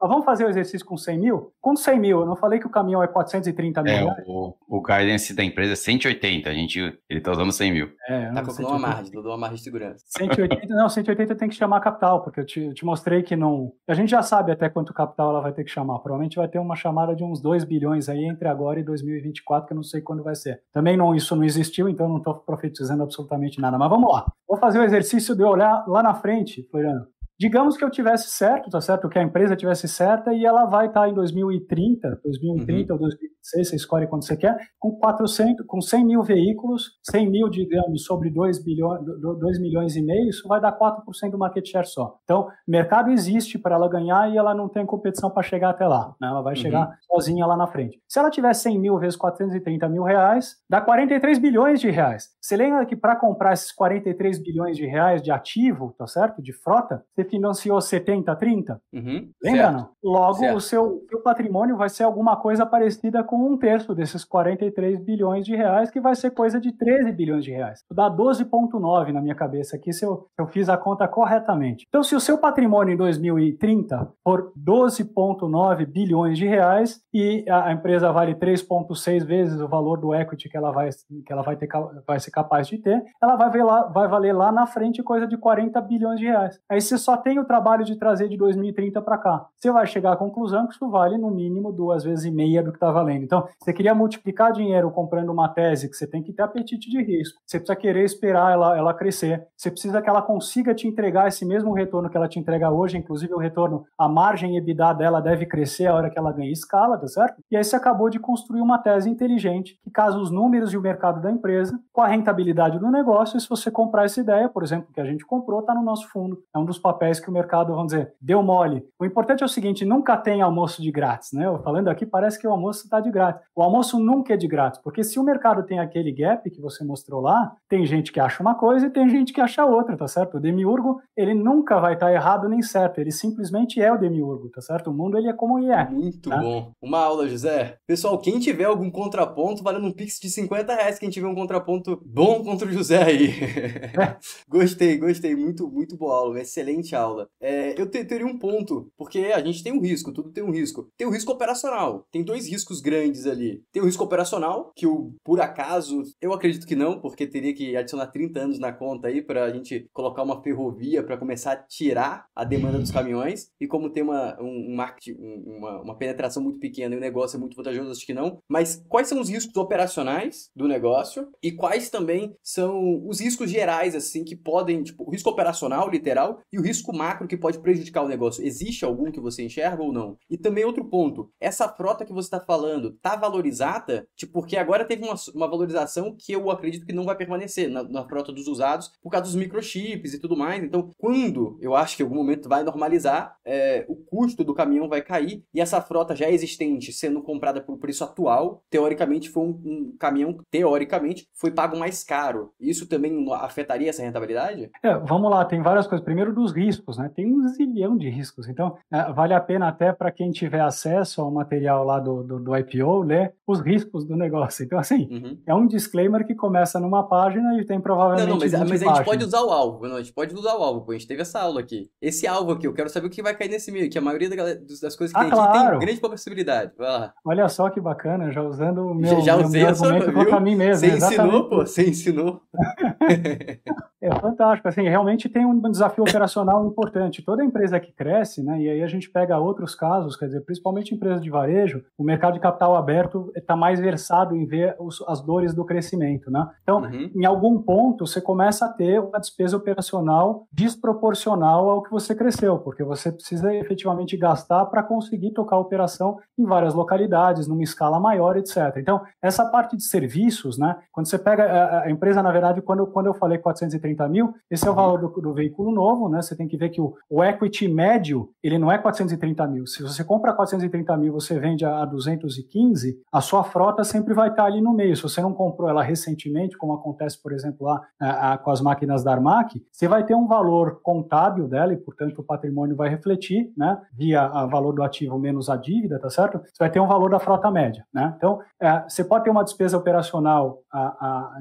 Mas 0.00 0.08
vamos 0.10 0.24
fazer 0.24 0.44
o 0.44 0.48
exercício 0.48 0.86
com 0.86 0.96
100 0.96 1.18
mil? 1.18 1.52
Com 1.60 1.76
100 1.76 2.00
mil, 2.00 2.20
eu 2.20 2.26
não 2.26 2.36
falei 2.36 2.58
que 2.58 2.66
o 2.66 2.70
caminhão 2.70 3.02
é 3.02 3.06
430 3.06 3.82
mil 3.82 3.92
É, 3.92 3.96
reais? 4.02 4.24
o, 4.26 4.54
o 4.68 4.80
guidance 4.82 5.34
da 5.34 5.44
empresa 5.44 5.72
é 5.74 5.76
180, 5.76 6.48
a 6.48 6.54
gente, 6.54 6.98
ele 7.08 7.20
tá 7.20 7.30
usando 7.32 7.52
100 7.52 7.72
mil. 7.72 7.88
É, 8.08 8.30
Tá 8.32 8.42
colocando 8.42 8.68
uma 8.68 8.78
margem, 8.78 9.12
dou 9.12 9.29
uma 9.30 9.38
margem 9.38 9.56
de 9.56 9.62
segurança. 9.62 10.04
180, 10.06 10.66
não, 10.74 10.88
180 10.88 11.34
tem 11.34 11.48
que 11.48 11.54
chamar 11.54 11.80
capital, 11.80 12.22
porque 12.22 12.40
eu 12.40 12.46
te, 12.46 12.60
eu 12.60 12.74
te 12.74 12.84
mostrei 12.84 13.22
que 13.22 13.36
não. 13.36 13.72
A 13.88 13.94
gente 13.94 14.10
já 14.10 14.22
sabe 14.22 14.52
até 14.52 14.68
quanto 14.68 14.92
capital 14.92 15.30
ela 15.30 15.40
vai 15.40 15.52
ter 15.52 15.64
que 15.64 15.70
chamar. 15.70 15.98
Provavelmente 16.00 16.36
vai 16.36 16.48
ter 16.48 16.58
uma 16.58 16.76
chamada 16.76 17.14
de 17.14 17.24
uns 17.24 17.40
2 17.40 17.64
bilhões 17.64 18.08
aí 18.08 18.24
entre 18.24 18.48
agora 18.48 18.80
e 18.80 18.82
2024, 18.82 19.66
que 19.66 19.72
eu 19.72 19.76
não 19.76 19.82
sei 19.82 20.00
quando 20.00 20.22
vai 20.22 20.34
ser. 20.34 20.62
Também 20.72 20.96
não, 20.96 21.14
isso 21.14 21.34
não 21.36 21.44
existiu, 21.44 21.88
então 21.88 22.08
não 22.08 22.18
estou 22.18 22.34
profetizando 22.34 23.02
absolutamente 23.02 23.60
nada. 23.60 23.78
Mas 23.78 23.90
vamos 23.90 24.12
lá. 24.12 24.26
Vou 24.48 24.58
fazer 24.58 24.78
o 24.78 24.84
exercício 24.84 25.34
de 25.34 25.42
olhar 25.42 25.84
lá 25.86 26.02
na 26.02 26.14
frente, 26.14 26.66
Floriano. 26.70 27.06
Digamos 27.40 27.74
que 27.78 27.82
eu 27.82 27.90
tivesse 27.90 28.28
certo, 28.28 28.68
tá 28.68 28.82
certo? 28.82 29.08
Que 29.08 29.18
a 29.18 29.22
empresa 29.22 29.56
tivesse 29.56 29.88
certa 29.88 30.30
e 30.34 30.44
ela 30.44 30.66
vai 30.66 30.88
estar 30.88 31.08
em 31.08 31.14
2030, 31.14 32.20
2030 32.22 32.92
ou 32.92 32.98
2026, 32.98 33.68
você 33.70 33.76
escolhe 33.76 34.06
quando 34.06 34.26
você 34.26 34.36
quer, 34.36 34.58
com 34.78 34.90
400, 34.98 35.64
com 35.66 35.80
100 35.80 36.04
mil 36.04 36.22
veículos, 36.22 36.98
100 37.10 37.30
mil, 37.30 37.48
digamos, 37.48 38.04
sobre 38.04 38.28
2, 38.28 38.62
bilhões, 38.62 39.00
2 39.38 39.58
milhões 39.58 39.96
e 39.96 40.02
meio, 40.02 40.28
isso 40.28 40.46
vai 40.46 40.60
dar 40.60 40.72
4% 40.76 41.30
do 41.30 41.38
market 41.38 41.66
share 41.66 41.86
só. 41.86 42.18
Então, 42.24 42.48
mercado 42.68 43.10
existe 43.10 43.58
para 43.58 43.74
ela 43.74 43.88
ganhar 43.88 44.30
e 44.30 44.36
ela 44.36 44.54
não 44.54 44.68
tem 44.68 44.84
competição 44.84 45.30
para 45.30 45.42
chegar 45.42 45.70
até 45.70 45.86
lá. 45.86 46.14
Né? 46.20 46.28
Ela 46.28 46.42
vai 46.42 46.52
Uhum. 46.54 46.60
chegar 46.60 46.90
sozinha 47.10 47.46
lá 47.46 47.56
na 47.56 47.66
frente. 47.66 47.98
Se 48.06 48.18
ela 48.18 48.30
tiver 48.30 48.52
100 48.52 48.78
mil 48.78 48.98
vezes 48.98 49.16
430 49.16 49.88
mil 49.88 50.02
reais, 50.02 50.56
dá 50.68 50.78
43 50.78 51.38
bilhões 51.38 51.80
de 51.80 51.88
reais. 51.88 52.28
Você 52.38 52.54
lembra 52.54 52.84
que 52.84 52.94
para 52.94 53.16
comprar 53.16 53.54
esses 53.54 53.72
43 53.72 54.38
bilhões 54.38 54.76
de 54.76 54.84
reais 54.84 55.22
de 55.22 55.30
ativo, 55.30 55.94
tá 55.96 56.06
certo? 56.06 56.42
De 56.42 56.52
frota, 56.52 57.02
você 57.14 57.29
financiou 57.30 57.80
70, 57.80 58.34
30? 58.36 58.80
Uhum. 58.92 59.30
Lembra 59.42 59.62
certo. 59.62 59.72
não? 59.72 59.88
Logo, 60.02 60.34
Certo. 60.34 60.56
o 60.56 60.60
seu, 60.60 61.02
seu 61.08 61.22
patrimônio 61.22 61.76
vai 61.76 61.88
ser 61.88 62.04
alguma 62.04 62.36
coisa 62.36 62.66
parecida 62.66 63.22
com 63.22 63.36
um 63.36 63.56
terço 63.56 63.94
desses 63.94 64.24
43 64.24 64.98
bilhões 65.00 65.44
de 65.46 65.54
reais, 65.54 65.90
que 65.90 66.00
vai 66.00 66.14
ser 66.14 66.30
coisa 66.32 66.60
de 66.60 66.72
13 66.72 67.12
bilhões 67.12 67.44
de 67.44 67.50
reais. 67.50 67.84
Dá 67.92 68.10
12,9 68.10 69.12
na 69.12 69.20
minha 69.20 69.34
cabeça 69.34 69.76
aqui, 69.76 69.92
se 69.92 70.04
eu, 70.04 70.26
se 70.34 70.42
eu 70.42 70.46
fiz 70.46 70.68
a 70.68 70.76
conta 70.76 71.06
corretamente. 71.06 71.86
Então, 71.88 72.02
se 72.02 72.14
o 72.14 72.20
seu 72.20 72.38
patrimônio 72.38 72.94
em 72.94 72.96
2030 72.96 74.10
for 74.24 74.52
12,9 74.58 75.86
bilhões 75.86 76.38
de 76.38 76.46
reais 76.46 77.00
e 77.12 77.44
a, 77.48 77.66
a 77.66 77.72
empresa 77.72 78.10
vale 78.12 78.34
3,6 78.34 79.24
vezes 79.24 79.60
o 79.60 79.68
valor 79.68 80.00
do 80.00 80.14
equity 80.14 80.48
que 80.48 80.56
ela 80.56 80.70
vai, 80.72 80.88
que 81.24 81.32
ela 81.32 81.42
vai, 81.42 81.56
ter, 81.56 81.68
vai 82.06 82.18
ser 82.18 82.30
capaz 82.30 82.66
de 82.66 82.78
ter, 82.78 83.02
ela 83.22 83.36
vai, 83.36 83.50
ver 83.50 83.62
lá, 83.62 83.84
vai 83.84 84.08
valer 84.08 84.32
lá 84.32 84.50
na 84.50 84.66
frente 84.66 85.02
coisa 85.02 85.26
de 85.26 85.36
40 85.36 85.80
bilhões 85.82 86.18
de 86.18 86.26
reais. 86.26 86.58
Aí 86.70 86.80
você 86.80 86.96
só 86.98 87.16
tem 87.20 87.38
o 87.38 87.44
trabalho 87.44 87.84
de 87.84 87.96
trazer 87.96 88.28
de 88.28 88.36
2030 88.36 89.00
para 89.02 89.18
cá. 89.18 89.46
Você 89.56 89.70
vai 89.70 89.86
chegar 89.86 90.12
à 90.12 90.16
conclusão 90.16 90.66
que 90.66 90.74
isso 90.74 90.90
vale 90.90 91.16
no 91.16 91.30
mínimo 91.30 91.72
duas 91.72 92.04
vezes 92.04 92.24
e 92.24 92.30
meia 92.30 92.62
do 92.62 92.70
que 92.70 92.76
está 92.76 92.90
valendo. 92.90 93.24
Então, 93.24 93.46
você 93.58 93.72
queria 93.72 93.94
multiplicar 93.94 94.52
dinheiro 94.52 94.90
comprando 94.90 95.30
uma 95.30 95.48
tese 95.48 95.88
que 95.88 95.96
você 95.96 96.06
tem 96.06 96.22
que 96.22 96.32
ter 96.32 96.42
apetite 96.42 96.90
de 96.90 97.02
risco. 97.02 97.40
Você 97.46 97.58
precisa 97.58 97.76
querer 97.76 98.04
esperar 98.04 98.52
ela, 98.52 98.76
ela 98.76 98.94
crescer. 98.94 99.46
Você 99.56 99.70
precisa 99.70 100.02
que 100.02 100.08
ela 100.08 100.22
consiga 100.22 100.74
te 100.74 100.88
entregar 100.88 101.28
esse 101.28 101.44
mesmo 101.44 101.72
retorno 101.72 102.10
que 102.10 102.16
ela 102.16 102.28
te 102.28 102.38
entrega 102.38 102.70
hoje, 102.70 102.96
inclusive 102.98 103.32
o 103.34 103.38
retorno, 103.38 103.84
a 103.98 104.08
margem 104.08 104.56
EBITDA 104.56 104.94
dela 104.94 105.20
deve 105.20 105.46
crescer 105.46 105.86
a 105.86 105.94
hora 105.94 106.10
que 106.10 106.18
ela 106.18 106.32
ganha 106.32 106.50
escala, 106.50 106.98
tá 106.98 107.06
certo? 107.06 107.42
E 107.50 107.56
aí 107.56 107.64
você 107.64 107.76
acabou 107.76 108.08
de 108.08 108.18
construir 108.18 108.60
uma 108.60 108.78
tese 108.78 109.08
inteligente 109.08 109.78
que 109.82 109.90
casa 109.90 110.18
os 110.18 110.30
números 110.30 110.72
e 110.72 110.76
o 110.76 110.80
mercado 110.80 111.20
da 111.20 111.30
empresa 111.30 111.78
com 111.92 112.02
a 112.02 112.06
rentabilidade 112.06 112.78
do 112.78 112.90
negócio. 112.90 113.36
E 113.36 113.40
se 113.40 113.48
você 113.48 113.70
comprar 113.70 114.04
essa 114.04 114.20
ideia, 114.20 114.48
por 114.48 114.62
exemplo, 114.62 114.92
que 114.92 115.00
a 115.00 115.04
gente 115.04 115.24
comprou, 115.24 115.60
está 115.60 115.74
no 115.74 115.82
nosso 115.82 116.08
fundo. 116.08 116.38
É 116.54 116.58
um 116.58 116.64
dos 116.64 116.78
papéis 116.78 117.09
parece 117.10 117.22
que 117.22 117.28
o 117.28 117.32
mercado, 117.32 117.74
vamos 117.74 117.92
dizer, 117.92 118.12
deu 118.20 118.40
mole. 118.40 118.84
O 118.98 119.04
importante 119.04 119.42
é 119.42 119.46
o 119.46 119.48
seguinte, 119.48 119.84
nunca 119.84 120.16
tem 120.16 120.40
almoço 120.40 120.80
de 120.80 120.92
grátis, 120.92 121.32
né? 121.32 121.46
Eu 121.46 121.58
falando 121.58 121.88
aqui, 121.88 122.06
parece 122.06 122.38
que 122.38 122.46
o 122.46 122.50
almoço 122.50 122.84
está 122.84 123.00
de 123.00 123.10
grátis. 123.10 123.42
O 123.54 123.62
almoço 123.62 123.98
nunca 123.98 124.34
é 124.34 124.36
de 124.36 124.46
grátis, 124.46 124.80
porque 124.80 125.02
se 125.02 125.18
o 125.18 125.24
mercado 125.24 125.64
tem 125.64 125.80
aquele 125.80 126.12
gap 126.12 126.48
que 126.48 126.60
você 126.60 126.84
mostrou 126.84 127.20
lá, 127.20 127.52
tem 127.68 127.84
gente 127.84 128.12
que 128.12 128.20
acha 128.20 128.40
uma 128.40 128.54
coisa 128.54 128.86
e 128.86 128.90
tem 128.90 129.08
gente 129.08 129.32
que 129.32 129.40
acha 129.40 129.64
outra, 129.64 129.96
tá 129.96 130.06
certo? 130.06 130.36
O 130.36 130.40
demiurgo, 130.40 131.00
ele 131.16 131.34
nunca 131.34 131.80
vai 131.80 131.94
estar 131.94 132.06
tá 132.06 132.12
errado 132.12 132.48
nem 132.48 132.62
certo, 132.62 133.00
ele 133.00 133.10
simplesmente 133.10 133.80
é 133.82 133.92
o 133.92 133.98
demiurgo, 133.98 134.48
tá 134.48 134.60
certo? 134.60 134.90
O 134.90 134.94
mundo, 134.94 135.18
ele 135.18 135.28
é 135.28 135.32
como 135.32 135.58
ele 135.58 135.72
é. 135.72 135.90
Muito 135.90 136.30
tá? 136.30 136.38
bom. 136.38 136.70
Uma 136.80 137.00
aula, 137.00 137.28
José. 137.28 137.76
Pessoal, 137.88 138.18
quem 138.18 138.38
tiver 138.38 138.64
algum 138.64 138.90
contraponto, 138.90 139.64
valendo 139.64 139.86
um 139.86 139.92
pix 139.92 140.20
de 140.20 140.30
50 140.30 140.74
reais, 140.74 140.98
quem 140.98 141.10
tiver 141.10 141.26
um 141.26 141.34
contraponto 141.34 142.00
bom 142.06 142.44
contra 142.44 142.68
o 142.68 142.72
José 142.72 143.02
aí. 143.02 143.30
É. 143.30 144.16
gostei, 144.48 144.96
gostei. 144.96 145.34
Muito, 145.34 145.68
muito 145.68 145.96
boa 145.96 146.14
aula, 146.14 146.40
excelente 146.40 146.89
aula. 146.94 147.28
É, 147.40 147.80
eu 147.80 147.88
teria 147.90 148.26
um 148.26 148.38
ponto, 148.38 148.90
porque 148.96 149.18
a 149.34 149.44
gente 149.44 149.62
tem 149.62 149.72
um 149.72 149.80
risco, 149.80 150.12
tudo 150.12 150.30
tem 150.30 150.44
um 150.44 150.50
risco. 150.50 150.88
Tem 150.96 151.06
o 151.06 151.10
risco 151.10 151.32
operacional. 151.32 152.06
Tem 152.10 152.22
dois 152.22 152.48
riscos 152.48 152.80
grandes 152.80 153.26
ali. 153.26 153.62
Tem 153.72 153.82
o 153.82 153.86
risco 153.86 154.04
operacional, 154.04 154.72
que 154.74 154.86
o, 154.86 155.14
por 155.24 155.40
acaso, 155.40 156.02
eu 156.20 156.32
acredito 156.32 156.66
que 156.66 156.76
não, 156.76 157.00
porque 157.00 157.26
teria 157.26 157.54
que 157.54 157.76
adicionar 157.76 158.06
30 158.08 158.40
anos 158.40 158.58
na 158.58 158.72
conta 158.72 159.08
aí 159.08 159.22
para 159.22 159.44
a 159.44 159.50
gente 159.50 159.88
colocar 159.92 160.22
uma 160.22 160.42
ferrovia 160.42 161.02
para 161.02 161.16
começar 161.16 161.52
a 161.52 161.56
tirar 161.56 162.26
a 162.34 162.44
demanda 162.44 162.78
dos 162.78 162.90
caminhões. 162.90 163.50
E 163.60 163.66
como 163.66 163.90
tem 163.90 164.02
uma, 164.02 164.40
um, 164.40 164.70
um 164.70 164.76
marketing, 164.76 165.16
uma, 165.46 165.80
uma 165.82 165.96
penetração 165.96 166.42
muito 166.42 166.58
pequena 166.58 166.94
e 166.94 166.98
o 166.98 167.00
negócio 167.00 167.36
é 167.36 167.40
muito 167.40 167.56
vantajoso, 167.56 167.90
acho 167.90 168.06
que 168.06 168.14
não. 168.14 168.38
Mas 168.48 168.82
quais 168.88 169.08
são 169.08 169.20
os 169.20 169.28
riscos 169.28 169.56
operacionais 169.56 170.50
do 170.54 170.66
negócio 170.66 171.28
e 171.42 171.52
quais 171.52 171.90
também 171.90 172.34
são 172.42 173.06
os 173.06 173.20
riscos 173.20 173.50
gerais, 173.50 173.94
assim, 173.94 174.24
que 174.24 174.36
podem, 174.36 174.82
tipo, 174.82 175.04
o 175.04 175.10
risco 175.10 175.30
operacional, 175.30 175.88
literal, 175.88 176.40
e 176.52 176.58
o 176.58 176.62
risco 176.62 176.79
macro 176.92 177.28
que 177.28 177.36
pode 177.36 177.58
prejudicar 177.58 178.02
o 178.02 178.08
negócio? 178.08 178.44
Existe 178.44 178.84
algum 178.84 179.10
que 179.10 179.20
você 179.20 179.42
enxerga 179.42 179.82
ou 179.82 179.92
não? 179.92 180.16
E 180.28 180.36
também 180.36 180.64
outro 180.64 180.84
ponto, 180.84 181.30
essa 181.40 181.68
frota 181.68 182.04
que 182.04 182.12
você 182.12 182.26
está 182.26 182.40
falando, 182.40 182.92
tá 183.02 183.16
valorizada? 183.16 184.06
Tipo, 184.16 184.32
porque 184.32 184.56
agora 184.56 184.84
teve 184.84 185.04
uma, 185.04 185.14
uma 185.34 185.48
valorização 185.48 186.16
que 186.18 186.32
eu 186.32 186.50
acredito 186.50 186.86
que 186.86 186.92
não 186.92 187.04
vai 187.04 187.16
permanecer 187.16 187.68
na, 187.68 187.82
na 187.82 188.04
frota 188.04 188.32
dos 188.32 188.46
usados 188.46 188.90
por 189.02 189.10
causa 189.10 189.26
dos 189.26 189.34
microchips 189.34 190.14
e 190.14 190.18
tudo 190.18 190.36
mais. 190.36 190.62
Então, 190.62 190.90
quando 190.98 191.58
eu 191.60 191.74
acho 191.74 191.96
que 191.96 192.02
em 192.02 192.06
algum 192.06 192.16
momento 192.16 192.48
vai 192.48 192.62
normalizar, 192.62 193.36
é, 193.44 193.84
o 193.88 193.96
custo 193.96 194.44
do 194.44 194.54
caminhão 194.54 194.88
vai 194.88 195.02
cair 195.02 195.44
e 195.52 195.60
essa 195.60 195.80
frota 195.80 196.14
já 196.14 196.30
existente 196.30 196.92
sendo 196.92 197.22
comprada 197.22 197.60
por 197.60 197.78
preço 197.78 198.04
atual, 198.04 198.62
teoricamente 198.70 199.28
foi 199.28 199.42
um, 199.42 199.60
um 199.64 199.96
caminhão, 199.98 200.38
teoricamente, 200.50 201.28
foi 201.34 201.50
pago 201.50 201.76
mais 201.76 202.02
caro. 202.02 202.52
Isso 202.58 202.88
também 202.88 203.26
afetaria 203.32 203.90
essa 203.90 204.02
rentabilidade? 204.02 204.70
É, 204.82 204.94
vamos 204.98 205.30
lá, 205.30 205.44
tem 205.44 205.62
várias 205.62 205.86
coisas. 205.86 206.04
Primeiro 206.04 206.34
dos 206.34 206.52
riscos, 206.52 206.69
né? 206.98 207.10
Tem 207.14 207.26
um 207.26 207.46
zilhão 207.48 207.96
de 207.96 208.08
riscos. 208.08 208.48
Então, 208.48 208.76
é, 208.92 209.12
vale 209.12 209.34
a 209.34 209.40
pena 209.40 209.68
até 209.68 209.92
para 209.92 210.10
quem 210.10 210.30
tiver 210.30 210.60
acesso 210.60 211.20
ao 211.20 211.30
material 211.30 211.84
lá 211.84 211.98
do, 211.98 212.22
do, 212.22 212.38
do, 212.38 212.56
IPO, 212.56 213.02
ler 213.02 213.34
os 213.46 213.60
riscos 213.60 214.04
do 214.04 214.16
negócio. 214.16 214.64
Então, 214.64 214.78
assim, 214.78 215.08
uhum. 215.10 215.38
é 215.46 215.54
um 215.54 215.66
disclaimer 215.66 216.26
que 216.26 216.34
começa 216.34 216.78
numa 216.78 217.02
página 217.02 217.60
e 217.60 217.64
tem 217.64 217.80
provavelmente. 217.80 218.26
Não, 218.26 218.34
não 218.34 218.40
mas, 218.40 218.52
mas 218.52 218.82
a 218.82 218.94
gente 218.94 219.04
pode 219.04 219.24
usar 219.24 219.42
o 219.42 219.50
alvo. 219.50 219.86
Não, 219.86 219.96
a 219.96 220.00
gente 220.00 220.12
pode 220.12 220.34
usar 220.34 220.56
o 220.56 220.62
alvo. 220.62 220.90
A 220.90 220.94
gente 220.94 221.06
teve 221.06 221.22
essa 221.22 221.40
aula 221.40 221.60
aqui. 221.60 221.90
Esse 222.00 222.26
alvo 222.26 222.52
aqui, 222.52 222.66
eu 222.66 222.74
quero 222.74 222.88
saber 222.88 223.06
o 223.06 223.10
que 223.10 223.22
vai 223.22 223.34
cair 223.34 223.50
nesse 223.50 223.70
meio, 223.72 223.90
que 223.90 223.98
a 223.98 224.02
maioria 224.02 224.28
das 224.28 224.96
coisas 224.96 225.12
que 225.12 225.18
ah, 225.18 225.22
tem 225.22 225.30
claro. 225.30 225.50
aqui 225.50 225.68
tem 225.70 225.78
grande 225.78 226.00
possibilidade. 226.00 226.72
Vai 226.76 226.88
lá. 226.88 227.14
Olha 227.24 227.48
só 227.48 227.68
que 227.70 227.80
bacana, 227.80 228.30
já 228.30 228.42
usando 228.42 228.86
o 228.86 228.94
meu, 228.94 229.20
já, 229.20 229.20
já 229.20 229.36
usei 229.36 229.62
meu 229.62 229.70
argumento 229.70 230.12
contra 230.12 230.40
mim 230.40 230.56
mesmo. 230.56 230.88
Você 230.88 230.96
ensinou, 230.96 231.48
pô? 231.48 231.56
Você 231.66 231.88
ensinou. 231.88 232.40
É 234.02 234.10
fantástico, 234.18 234.66
assim, 234.66 234.88
realmente 234.88 235.28
tem 235.28 235.44
um 235.44 235.60
desafio 235.60 236.04
operacional 236.04 236.59
importante. 236.66 237.22
Toda 237.22 237.44
empresa 237.44 237.78
que 237.78 237.92
cresce, 237.92 238.42
né, 238.42 238.60
e 238.60 238.68
aí 238.68 238.82
a 238.82 238.86
gente 238.86 239.10
pega 239.10 239.38
outros 239.38 239.74
casos, 239.74 240.16
quer 240.16 240.26
dizer, 240.26 240.40
principalmente 240.42 240.94
empresas 240.94 241.22
de 241.22 241.30
varejo, 241.30 241.82
o 241.98 242.04
mercado 242.04 242.34
de 242.34 242.40
capital 242.40 242.76
aberto 242.76 243.32
está 243.36 243.56
mais 243.56 243.80
versado 243.80 244.36
em 244.36 244.46
ver 244.46 244.76
os, 244.78 245.02
as 245.06 245.20
dores 245.20 245.54
do 245.54 245.64
crescimento, 245.64 246.30
né? 246.30 246.48
Então, 246.62 246.82
uhum. 246.82 247.10
em 247.14 247.24
algum 247.24 247.60
ponto, 247.60 248.06
você 248.06 248.20
começa 248.20 248.66
a 248.66 248.68
ter 248.68 249.00
uma 249.00 249.18
despesa 249.18 249.56
operacional 249.56 250.46
desproporcional 250.52 251.68
ao 251.68 251.82
que 251.82 251.90
você 251.90 252.14
cresceu, 252.14 252.58
porque 252.58 252.82
você 252.82 253.10
precisa 253.12 253.54
efetivamente 253.54 254.16
gastar 254.16 254.64
para 254.66 254.82
conseguir 254.82 255.32
tocar 255.32 255.56
a 255.56 255.60
operação 255.60 256.18
em 256.38 256.44
várias 256.44 256.74
localidades, 256.74 257.46
numa 257.46 257.62
escala 257.62 257.98
maior, 258.00 258.36
etc. 258.36 258.76
Então, 258.76 259.02
essa 259.22 259.44
parte 259.46 259.76
de 259.76 259.84
serviços, 259.84 260.58
né, 260.58 260.76
quando 260.92 261.08
você 261.08 261.18
pega 261.18 261.44
a, 261.44 261.82
a 261.84 261.90
empresa, 261.90 262.22
na 262.22 262.32
verdade, 262.32 262.62
quando, 262.62 262.86
quando 262.86 263.06
eu 263.06 263.14
falei 263.14 263.38
430 263.38 263.90
430 263.90 264.08
mil, 264.08 264.34
esse 264.50 264.66
é 264.66 264.68
o 264.68 264.70
uhum. 264.70 264.76
valor 264.76 264.98
do, 265.00 265.20
do, 265.20 265.34
veículo 265.34 265.72
novo, 265.72 266.08
né? 266.08 266.22
Você 266.22 266.36
tem 266.36 266.48
que 266.50 266.56
ver 266.56 266.70
que 266.70 266.80
o, 266.80 266.94
o, 267.08 267.22
equity 267.22 267.68
médio, 267.68 268.30
ele 268.42 268.58
não 268.58 268.70
é 268.70 268.78
430 268.78 269.46
mil. 269.46 269.66
Se 269.66 269.82
você 269.82 270.04
compra 270.04 270.32
430 270.32 270.96
mil, 270.96 271.12
você 271.12 271.38
vende 271.38 271.64
a, 271.64 271.82
a 271.82 271.84
215, 271.84 273.00
a 273.12 273.20
sua 273.20 273.44
frota 273.44 273.84
sempre 273.84 274.12
vai 274.12 274.28
estar 274.28 274.44
ali 274.44 274.60
no 274.60 274.72
meio. 274.72 274.96
Se 274.96 275.02
você 275.02 275.20
não 275.20 275.32
comprou 275.32 275.68
ela 275.68 275.82
recentemente, 275.82 276.58
como 276.58 276.74
acontece, 276.74 277.20
por 277.22 277.32
exemplo, 277.32 277.66
lá 277.66 277.80
a, 277.98 278.32
a, 278.32 278.38
com 278.38 278.50
as 278.50 278.60
máquinas 278.60 279.04
da 279.04 279.12
Armac, 279.12 279.62
você 279.70 279.88
vai 279.88 280.04
ter 280.04 280.14
um 280.14 280.26
valor 280.26 280.80
contábil 280.82 281.48
dela 281.48 281.72
e, 281.72 281.76
portanto, 281.76 282.18
o 282.18 282.24
patrimônio 282.24 282.76
vai 282.76 282.88
refletir, 282.88 283.52
né? 283.56 283.80
Via 283.92 284.28
valor 284.46 284.72
do 284.72 284.82
ativo 284.82 285.18
menos 285.18 285.48
a 285.48 285.56
dívida, 285.56 285.98
tá 285.98 286.10
certo? 286.10 286.38
Você 286.38 286.58
vai 286.58 286.70
ter 286.70 286.80
um 286.80 286.86
valor 286.86 287.10
da 287.10 287.18
frota 287.18 287.50
média, 287.50 287.84
né? 287.92 288.12
Então, 288.16 288.40
é, 288.60 288.84
você 288.88 289.04
pode 289.04 289.24
ter 289.24 289.30
uma 289.30 289.44
despesa 289.44 289.76
operacional 289.76 290.58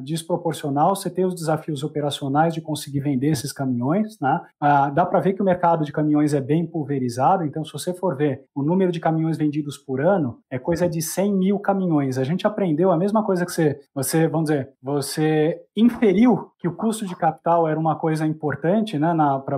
desproporcional, 0.03 0.95
você 0.95 1.09
tem 1.09 1.25
os 1.25 1.35
desafios 1.35 1.83
operacionais 1.83 2.53
de 2.53 2.61
conseguir 2.61 2.99
vender 2.99 3.27
esses 3.27 3.51
caminhões. 3.51 4.19
Né? 4.19 4.41
Dá 4.99 5.05
para 5.05 5.21
ver 5.21 5.31
que 5.31 5.41
o 5.41 5.45
mercado 5.45 5.85
de 5.85 5.93
caminhões 5.93 6.33
é 6.33 6.41
bem 6.41 6.67
pulverizado, 6.67 7.45
então 7.45 7.63
se 7.63 7.71
você 7.71 7.93
for 7.93 8.17
ver 8.17 8.43
o 8.53 8.61
número 8.61 8.91
de 8.91 8.99
caminhões 8.99 9.37
vendidos 9.37 9.77
por 9.77 10.01
ano, 10.01 10.39
é 10.51 10.59
coisa 10.59 10.89
de 10.89 11.01
100 11.01 11.33
mil 11.35 11.57
caminhões. 11.57 12.17
A 12.17 12.25
gente 12.25 12.45
aprendeu 12.45 12.91
a 12.91 12.97
mesma 12.97 13.23
coisa 13.23 13.45
que 13.45 13.51
você, 13.53 13.79
você 13.95 14.27
vamos 14.27 14.49
dizer, 14.49 14.73
você 14.83 15.57
inferiu 15.73 16.51
que 16.59 16.67
o 16.67 16.75
custo 16.75 17.05
de 17.05 17.15
capital 17.15 17.65
era 17.65 17.79
uma 17.79 17.95
coisa 17.95 18.25
importante 18.25 18.99
né, 18.99 19.15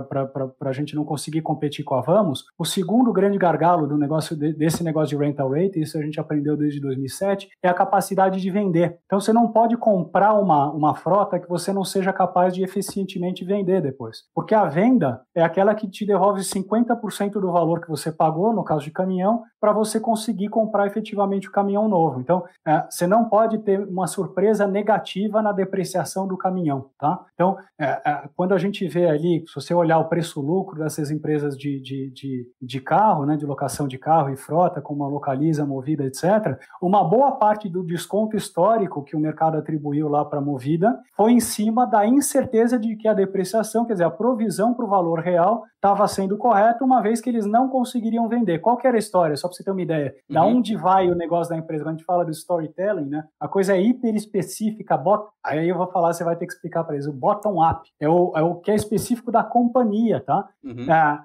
para 0.08 0.70
a 0.70 0.72
gente 0.72 0.94
não 0.94 1.04
conseguir 1.04 1.42
competir 1.42 1.84
com 1.84 1.96
a 1.96 2.00
Vamos. 2.00 2.44
O 2.56 2.64
segundo 2.64 3.12
grande 3.12 3.36
gargalo 3.36 3.88
do 3.88 3.98
negócio 3.98 4.36
de, 4.36 4.52
desse 4.52 4.84
negócio 4.84 5.18
de 5.18 5.24
rental 5.24 5.50
rate, 5.50 5.80
isso 5.80 5.98
a 5.98 6.02
gente 6.02 6.20
aprendeu 6.20 6.56
desde 6.56 6.80
2007, 6.80 7.48
é 7.60 7.68
a 7.68 7.74
capacidade 7.74 8.40
de 8.40 8.50
vender. 8.50 8.98
Então 9.06 9.20
você 9.20 9.32
não 9.32 9.48
pode 9.48 9.76
comprar 9.76 10.34
uma, 10.34 10.70
uma 10.70 10.94
frota 10.94 11.40
que 11.40 11.48
você 11.48 11.72
não 11.72 11.84
seja 11.84 12.12
capaz 12.12 12.54
de 12.54 12.62
eficientemente 12.62 13.44
vender 13.44 13.82
depois. 13.82 14.18
Porque 14.32 14.54
a 14.54 14.66
venda 14.66 15.20
é 15.34 15.42
aquela 15.42 15.74
que 15.74 15.88
te 15.88 16.04
devolve 16.04 16.40
50% 16.40 17.32
do 17.32 17.50
valor 17.50 17.80
que 17.80 17.88
você 17.88 18.12
pagou, 18.12 18.52
no 18.52 18.62
caso 18.62 18.84
de 18.84 18.90
caminhão, 18.90 19.42
para 19.60 19.72
você 19.72 19.98
conseguir 19.98 20.48
comprar 20.48 20.86
efetivamente 20.86 21.48
o 21.48 21.52
caminhão 21.52 21.88
novo. 21.88 22.20
Então, 22.20 22.44
é, 22.66 22.84
você 22.88 23.06
não 23.06 23.28
pode 23.28 23.58
ter 23.58 23.80
uma 23.80 24.06
surpresa 24.06 24.66
negativa 24.66 25.40
na 25.42 25.52
depreciação 25.52 26.26
do 26.26 26.36
caminhão. 26.36 26.90
Tá? 26.98 27.24
Então, 27.34 27.56
é, 27.78 28.00
é, 28.04 28.28
quando 28.36 28.52
a 28.52 28.58
gente 28.58 28.86
vê 28.86 29.08
ali, 29.08 29.44
se 29.46 29.54
você 29.54 29.74
olhar 29.74 29.98
o 29.98 30.08
preço-lucro 30.08 30.78
dessas 30.78 31.10
empresas 31.10 31.56
de, 31.56 31.80
de, 31.80 32.10
de, 32.10 32.46
de, 32.60 32.80
carro, 32.80 33.24
né, 33.24 33.36
de 33.36 33.46
locação 33.46 33.88
de 33.88 33.98
carro 33.98 34.30
e 34.30 34.36
frota, 34.36 34.80
como 34.80 35.04
a 35.04 35.08
Localiza, 35.08 35.64
Movida, 35.64 36.04
etc., 36.04 36.58
uma 36.80 37.04
boa 37.04 37.32
parte 37.32 37.68
do 37.68 37.82
desconto 37.82 38.36
histórico 38.36 39.02
que 39.02 39.16
o 39.16 39.20
mercado 39.20 39.56
atribuiu 39.56 40.08
lá 40.08 40.24
para 40.24 40.38
a 40.38 40.42
Movida 40.42 40.98
foi 41.16 41.32
em 41.32 41.40
cima 41.40 41.86
da 41.86 42.06
incerteza 42.06 42.62
certeza 42.62 42.78
de 42.78 42.96
que 42.96 43.08
a 43.08 43.14
depreciação, 43.14 43.84
quer 43.84 43.94
dizer, 43.94 44.04
a 44.04 44.10
provisão 44.10 44.74
para 44.74 44.84
o 44.84 44.88
valor 44.88 45.20
real 45.22 45.62
estava 45.82 46.06
sendo 46.06 46.38
correta, 46.38 46.84
uma 46.84 47.02
vez 47.02 47.20
que 47.20 47.28
eles 47.28 47.44
não 47.44 47.68
conseguiriam 47.68 48.28
vender. 48.28 48.60
Qual 48.60 48.76
que 48.76 48.86
era 48.86 48.96
a 48.96 49.00
história? 49.00 49.36
Só 49.36 49.48
para 49.48 49.56
você 49.56 49.64
ter 49.64 49.72
uma 49.72 49.82
ideia. 49.82 50.14
Uhum. 50.28 50.34
Da 50.34 50.44
onde 50.44 50.76
vai 50.76 51.10
o 51.10 51.14
negócio 51.14 51.52
da 51.52 51.58
empresa? 51.58 51.82
Quando 51.82 51.94
a 51.94 51.96
gente 51.96 52.06
fala 52.06 52.24
do 52.24 52.30
storytelling, 52.30 53.08
né? 53.08 53.24
A 53.40 53.48
coisa 53.48 53.74
é 53.74 53.82
hiper 53.82 54.14
específica. 54.14 54.96
Bot... 54.96 55.26
Aí 55.44 55.68
eu 55.68 55.76
vou 55.76 55.88
falar, 55.90 56.12
você 56.12 56.22
vai 56.22 56.36
ter 56.36 56.46
que 56.46 56.52
explicar 56.52 56.84
para 56.84 56.94
eles. 56.94 57.08
O 57.08 57.12
bottom-up 57.12 57.88
é 57.98 58.08
o, 58.08 58.32
é 58.36 58.42
o 58.42 58.56
que 58.56 58.70
é 58.70 58.76
específico 58.76 59.32
da 59.32 59.42
companhia, 59.42 60.20
tá? 60.20 60.48
Uhum. 60.62 60.86
A, 60.88 61.24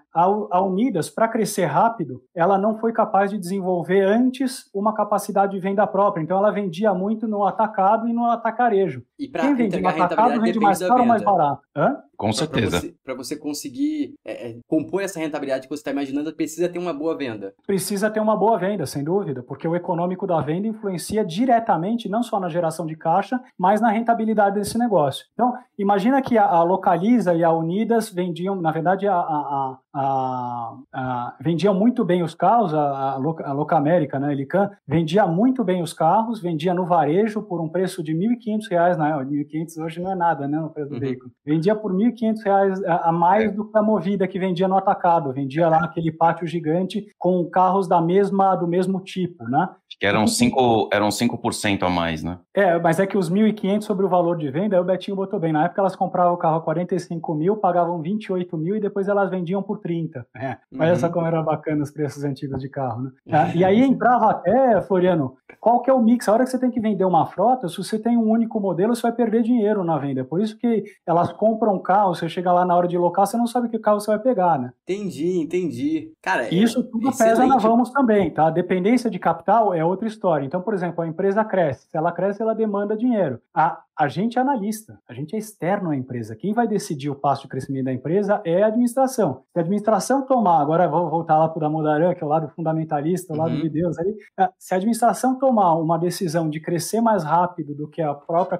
a 0.51 0.61
Unidas, 0.63 1.07
para 1.07 1.27
crescer 1.27 1.65
rápido, 1.65 2.23
ela 2.35 2.57
não 2.57 2.79
foi 2.79 2.91
capaz 2.91 3.29
de 3.29 3.37
desenvolver 3.37 4.01
antes 4.01 4.67
uma 4.73 4.91
capacidade 4.95 5.51
de 5.51 5.59
venda 5.59 5.85
própria. 5.85 6.23
Então 6.23 6.37
ela 6.37 6.51
vendia 6.51 6.95
muito 6.95 7.27
no 7.27 7.45
atacado 7.45 8.07
e 8.07 8.13
no 8.13 8.25
atacarejo. 8.25 9.03
E 9.19 9.27
para 9.27 9.51
entregar 9.51 9.95
no 9.95 10.03
atacado 10.03 10.41
vende 10.41 10.59
mais 10.59 10.79
caro 10.79 11.01
ou 11.01 11.05
mais 11.05 11.21
barato. 11.21 11.61
Hã? 11.75 11.97
Com 12.17 12.33
certeza. 12.33 12.91
Para 13.03 13.13
você, 13.13 13.35
você, 13.35 13.37
conseguir 13.37 14.15
é, 14.25 14.49
é, 14.49 14.57
compor 14.67 15.03
essa 15.03 15.19
rentabilidade 15.19 15.67
que 15.67 15.69
você 15.69 15.81
está 15.81 15.91
imaginando, 15.91 16.33
precisa 16.33 16.67
ter 16.67 16.79
uma 16.79 16.91
boa 16.91 17.15
venda. 17.15 17.53
Precisa 17.65 18.09
ter 18.09 18.19
uma 18.19 18.35
boa 18.35 18.57
venda, 18.57 18.87
sem 18.87 19.03
dúvida, 19.03 19.43
porque 19.43 19.67
o 19.67 19.75
econômico 19.75 20.25
da 20.25 20.41
venda 20.41 20.67
influencia 20.67 21.23
diretamente 21.23 22.09
não 22.09 22.23
só 22.23 22.39
na 22.39 22.49
geração 22.49 22.87
de 22.87 22.95
caixa, 22.95 23.39
mas 23.57 23.79
na 23.79 23.91
rentabilidade 23.91 24.55
desse 24.55 24.77
negócio. 24.79 25.25
Então, 25.33 25.53
imagina 25.77 26.21
que 26.21 26.37
a, 26.37 26.45
a 26.45 26.63
Localiza 26.63 27.35
e 27.35 27.43
a 27.43 27.53
Unidas 27.53 28.09
vendiam, 28.09 28.55
na 28.59 28.71
verdade, 28.71 29.07
a, 29.07 29.15
a, 29.15 29.77
a, 29.99 30.77
a, 30.93 31.35
vendia 31.41 31.73
muito 31.73 32.05
bem 32.05 32.21
os 32.21 32.35
carros, 32.35 32.73
a, 32.73 33.13
a, 33.13 33.17
Loca, 33.17 33.43
a 33.45 33.51
Locamérica, 33.51 34.19
né, 34.19 34.31
Elican, 34.31 34.69
vendia 34.87 35.25
muito 35.25 35.63
bem 35.63 35.81
os 35.81 35.91
carros, 35.91 36.39
vendia 36.39 36.73
no 36.73 36.85
varejo 36.85 37.41
por 37.41 37.59
um 37.59 37.67
preço 37.67 38.03
de 38.03 38.13
R$ 38.13 38.37
1.500, 38.37 38.97
né, 38.97 39.11
1.500 39.25 39.83
hoje 39.83 39.99
não 39.99 40.11
é 40.11 40.15
nada, 40.15 40.47
né, 40.47 40.59
no 40.59 40.69
preço 40.69 40.89
do 40.89 40.95
uhum. 40.95 40.99
veículo. 40.99 41.31
Vendia 41.43 41.75
por 41.75 41.91
R$ 41.91 42.11
1.500 42.11 42.85
a, 42.85 43.09
a 43.09 43.11
mais 43.11 43.51
é. 43.51 43.55
do 43.55 43.65
que 43.65 43.77
a 43.77 43.81
Movida, 43.81 44.27
que 44.27 44.37
vendia 44.37 44.67
no 44.67 44.77
atacado, 44.77 45.33
vendia 45.33 45.67
lá 45.67 45.83
aquele 45.83 46.11
pátio 46.11 46.45
gigante 46.45 47.07
com 47.17 47.43
carros 47.49 47.87
da 47.87 47.99
mesma, 47.99 48.55
do 48.55 48.67
mesmo 48.67 48.99
tipo, 48.99 49.43
né. 49.45 49.67
Que 49.99 50.05
eram 50.05 50.25
5%, 50.25 50.89
eram 50.91 51.09
5% 51.09 51.83
a 51.83 51.89
mais, 51.89 52.23
né? 52.23 52.39
É, 52.53 52.79
mas 52.79 52.99
é 52.99 53.07
que 53.07 53.17
os 53.17 53.31
1.500 53.31 53.81
sobre 53.81 54.05
o 54.05 54.09
valor 54.09 54.37
de 54.37 54.49
venda, 54.49 54.75
aí 54.75 54.81
o 54.81 54.85
Betinho 54.85 55.17
botou 55.17 55.39
bem. 55.39 55.51
Na 55.51 55.65
época 55.65 55.81
elas 55.81 55.95
compravam 55.95 56.33
o 56.33 56.37
carro 56.37 56.57
a 56.57 56.61
45 56.61 57.33
mil, 57.33 57.57
pagavam 57.57 58.01
28 58.01 58.57
mil 58.57 58.75
e 58.75 58.79
depois 58.79 59.07
elas 59.07 59.29
vendiam 59.29 59.63
por 59.63 59.79
30. 59.79 60.25
É, 60.35 60.57
olha 60.77 60.93
uhum. 60.93 60.99
só 60.99 61.09
como 61.09 61.25
era 61.25 61.41
bacana 61.41 61.83
os 61.83 61.91
preços 61.91 62.23
antigos 62.23 62.61
de 62.61 62.69
carro, 62.69 63.03
né? 63.03 63.11
É, 63.27 63.57
e 63.57 63.63
aí 63.63 63.81
entrava 63.81 64.31
até, 64.31 64.81
Floriano, 64.81 65.35
qual 65.59 65.81
que 65.81 65.89
é 65.89 65.93
o 65.93 66.01
mix? 66.01 66.27
A 66.27 66.33
hora 66.33 66.43
que 66.43 66.49
você 66.49 66.59
tem 66.59 66.69
que 66.69 66.79
vender 66.79 67.05
uma 67.05 67.25
frota, 67.25 67.67
se 67.67 67.77
você 67.77 67.97
tem 67.97 68.17
um 68.17 68.29
único 68.29 68.59
modelo, 68.59 68.95
você 68.95 69.01
vai 69.01 69.11
perder 69.11 69.41
dinheiro 69.41 69.83
na 69.83 69.97
venda. 69.97 70.23
Por 70.23 70.41
isso 70.41 70.57
que 70.57 70.83
elas 71.05 71.31
compram 71.33 71.75
um 71.75 71.81
carro, 71.81 72.13
você 72.13 72.29
chega 72.29 72.51
lá 72.51 72.65
na 72.65 72.75
hora 72.75 72.87
de 72.87 72.97
locar, 72.97 73.25
você 73.25 73.37
não 73.37 73.47
sabe 73.47 73.69
que 73.69 73.79
carro 73.79 73.99
você 73.99 74.11
vai 74.11 74.19
pegar, 74.19 74.59
né? 74.59 74.71
Entendi, 74.83 75.39
entendi. 75.41 76.11
Cara, 76.21 76.53
isso 76.53 76.83
tudo 76.83 77.09
excelente. 77.09 77.35
pesa 77.35 77.47
na 77.47 77.57
Vamos 77.57 77.89
também, 77.89 78.29
tá? 78.29 78.47
A 78.47 78.51
dependência 78.51 79.09
de 79.09 79.19
capital 79.19 79.73
é 79.73 79.83
outra 79.87 80.07
história. 80.07 80.45
Então, 80.45 80.61
por 80.61 80.73
exemplo, 80.73 81.03
a 81.03 81.07
empresa 81.07 81.43
cresce. 81.43 81.89
Se 81.89 81.97
ela 81.97 82.11
cresce, 82.11 82.41
ela 82.41 82.53
demanda 82.53 82.95
dinheiro. 82.95 83.39
A, 83.53 83.81
a 83.97 84.07
gente 84.07 84.37
é 84.37 84.41
analista, 84.41 84.99
a 85.09 85.13
gente 85.13 85.35
é 85.35 85.39
externo 85.39 85.89
à 85.89 85.95
empresa. 85.95 86.35
Quem 86.35 86.53
vai 86.53 86.67
decidir 86.67 87.09
o 87.09 87.15
passo 87.15 87.43
de 87.43 87.47
crescimento 87.47 87.85
da 87.85 87.93
empresa 87.93 88.41
é 88.45 88.61
a 88.61 88.67
administração. 88.67 89.43
Se 89.51 89.59
a 89.59 89.61
administração 89.61 90.25
tomar, 90.25 90.61
agora 90.61 90.87
vou 90.87 91.09
voltar 91.09 91.37
lá 91.37 91.49
para 91.49 91.57
o 91.57 91.61
Damodaran, 91.61 92.13
que 92.13 92.23
é 92.23 92.25
o 92.25 92.29
lado 92.29 92.47
fundamentalista, 92.49 93.33
o 93.33 93.37
lado 93.37 93.55
uhum. 93.55 93.61
de 93.61 93.69
Deus 93.69 93.97
ali. 93.97 94.15
Se 94.59 94.73
a 94.73 94.77
administração 94.77 95.37
tomar 95.37 95.73
uma 95.75 95.97
decisão 95.97 96.49
de 96.49 96.59
crescer 96.59 97.01
mais 97.01 97.23
rápido 97.23 97.73
do 97.73 97.87
que 97.87 98.01
a 98.01 98.13
própria 98.13 98.59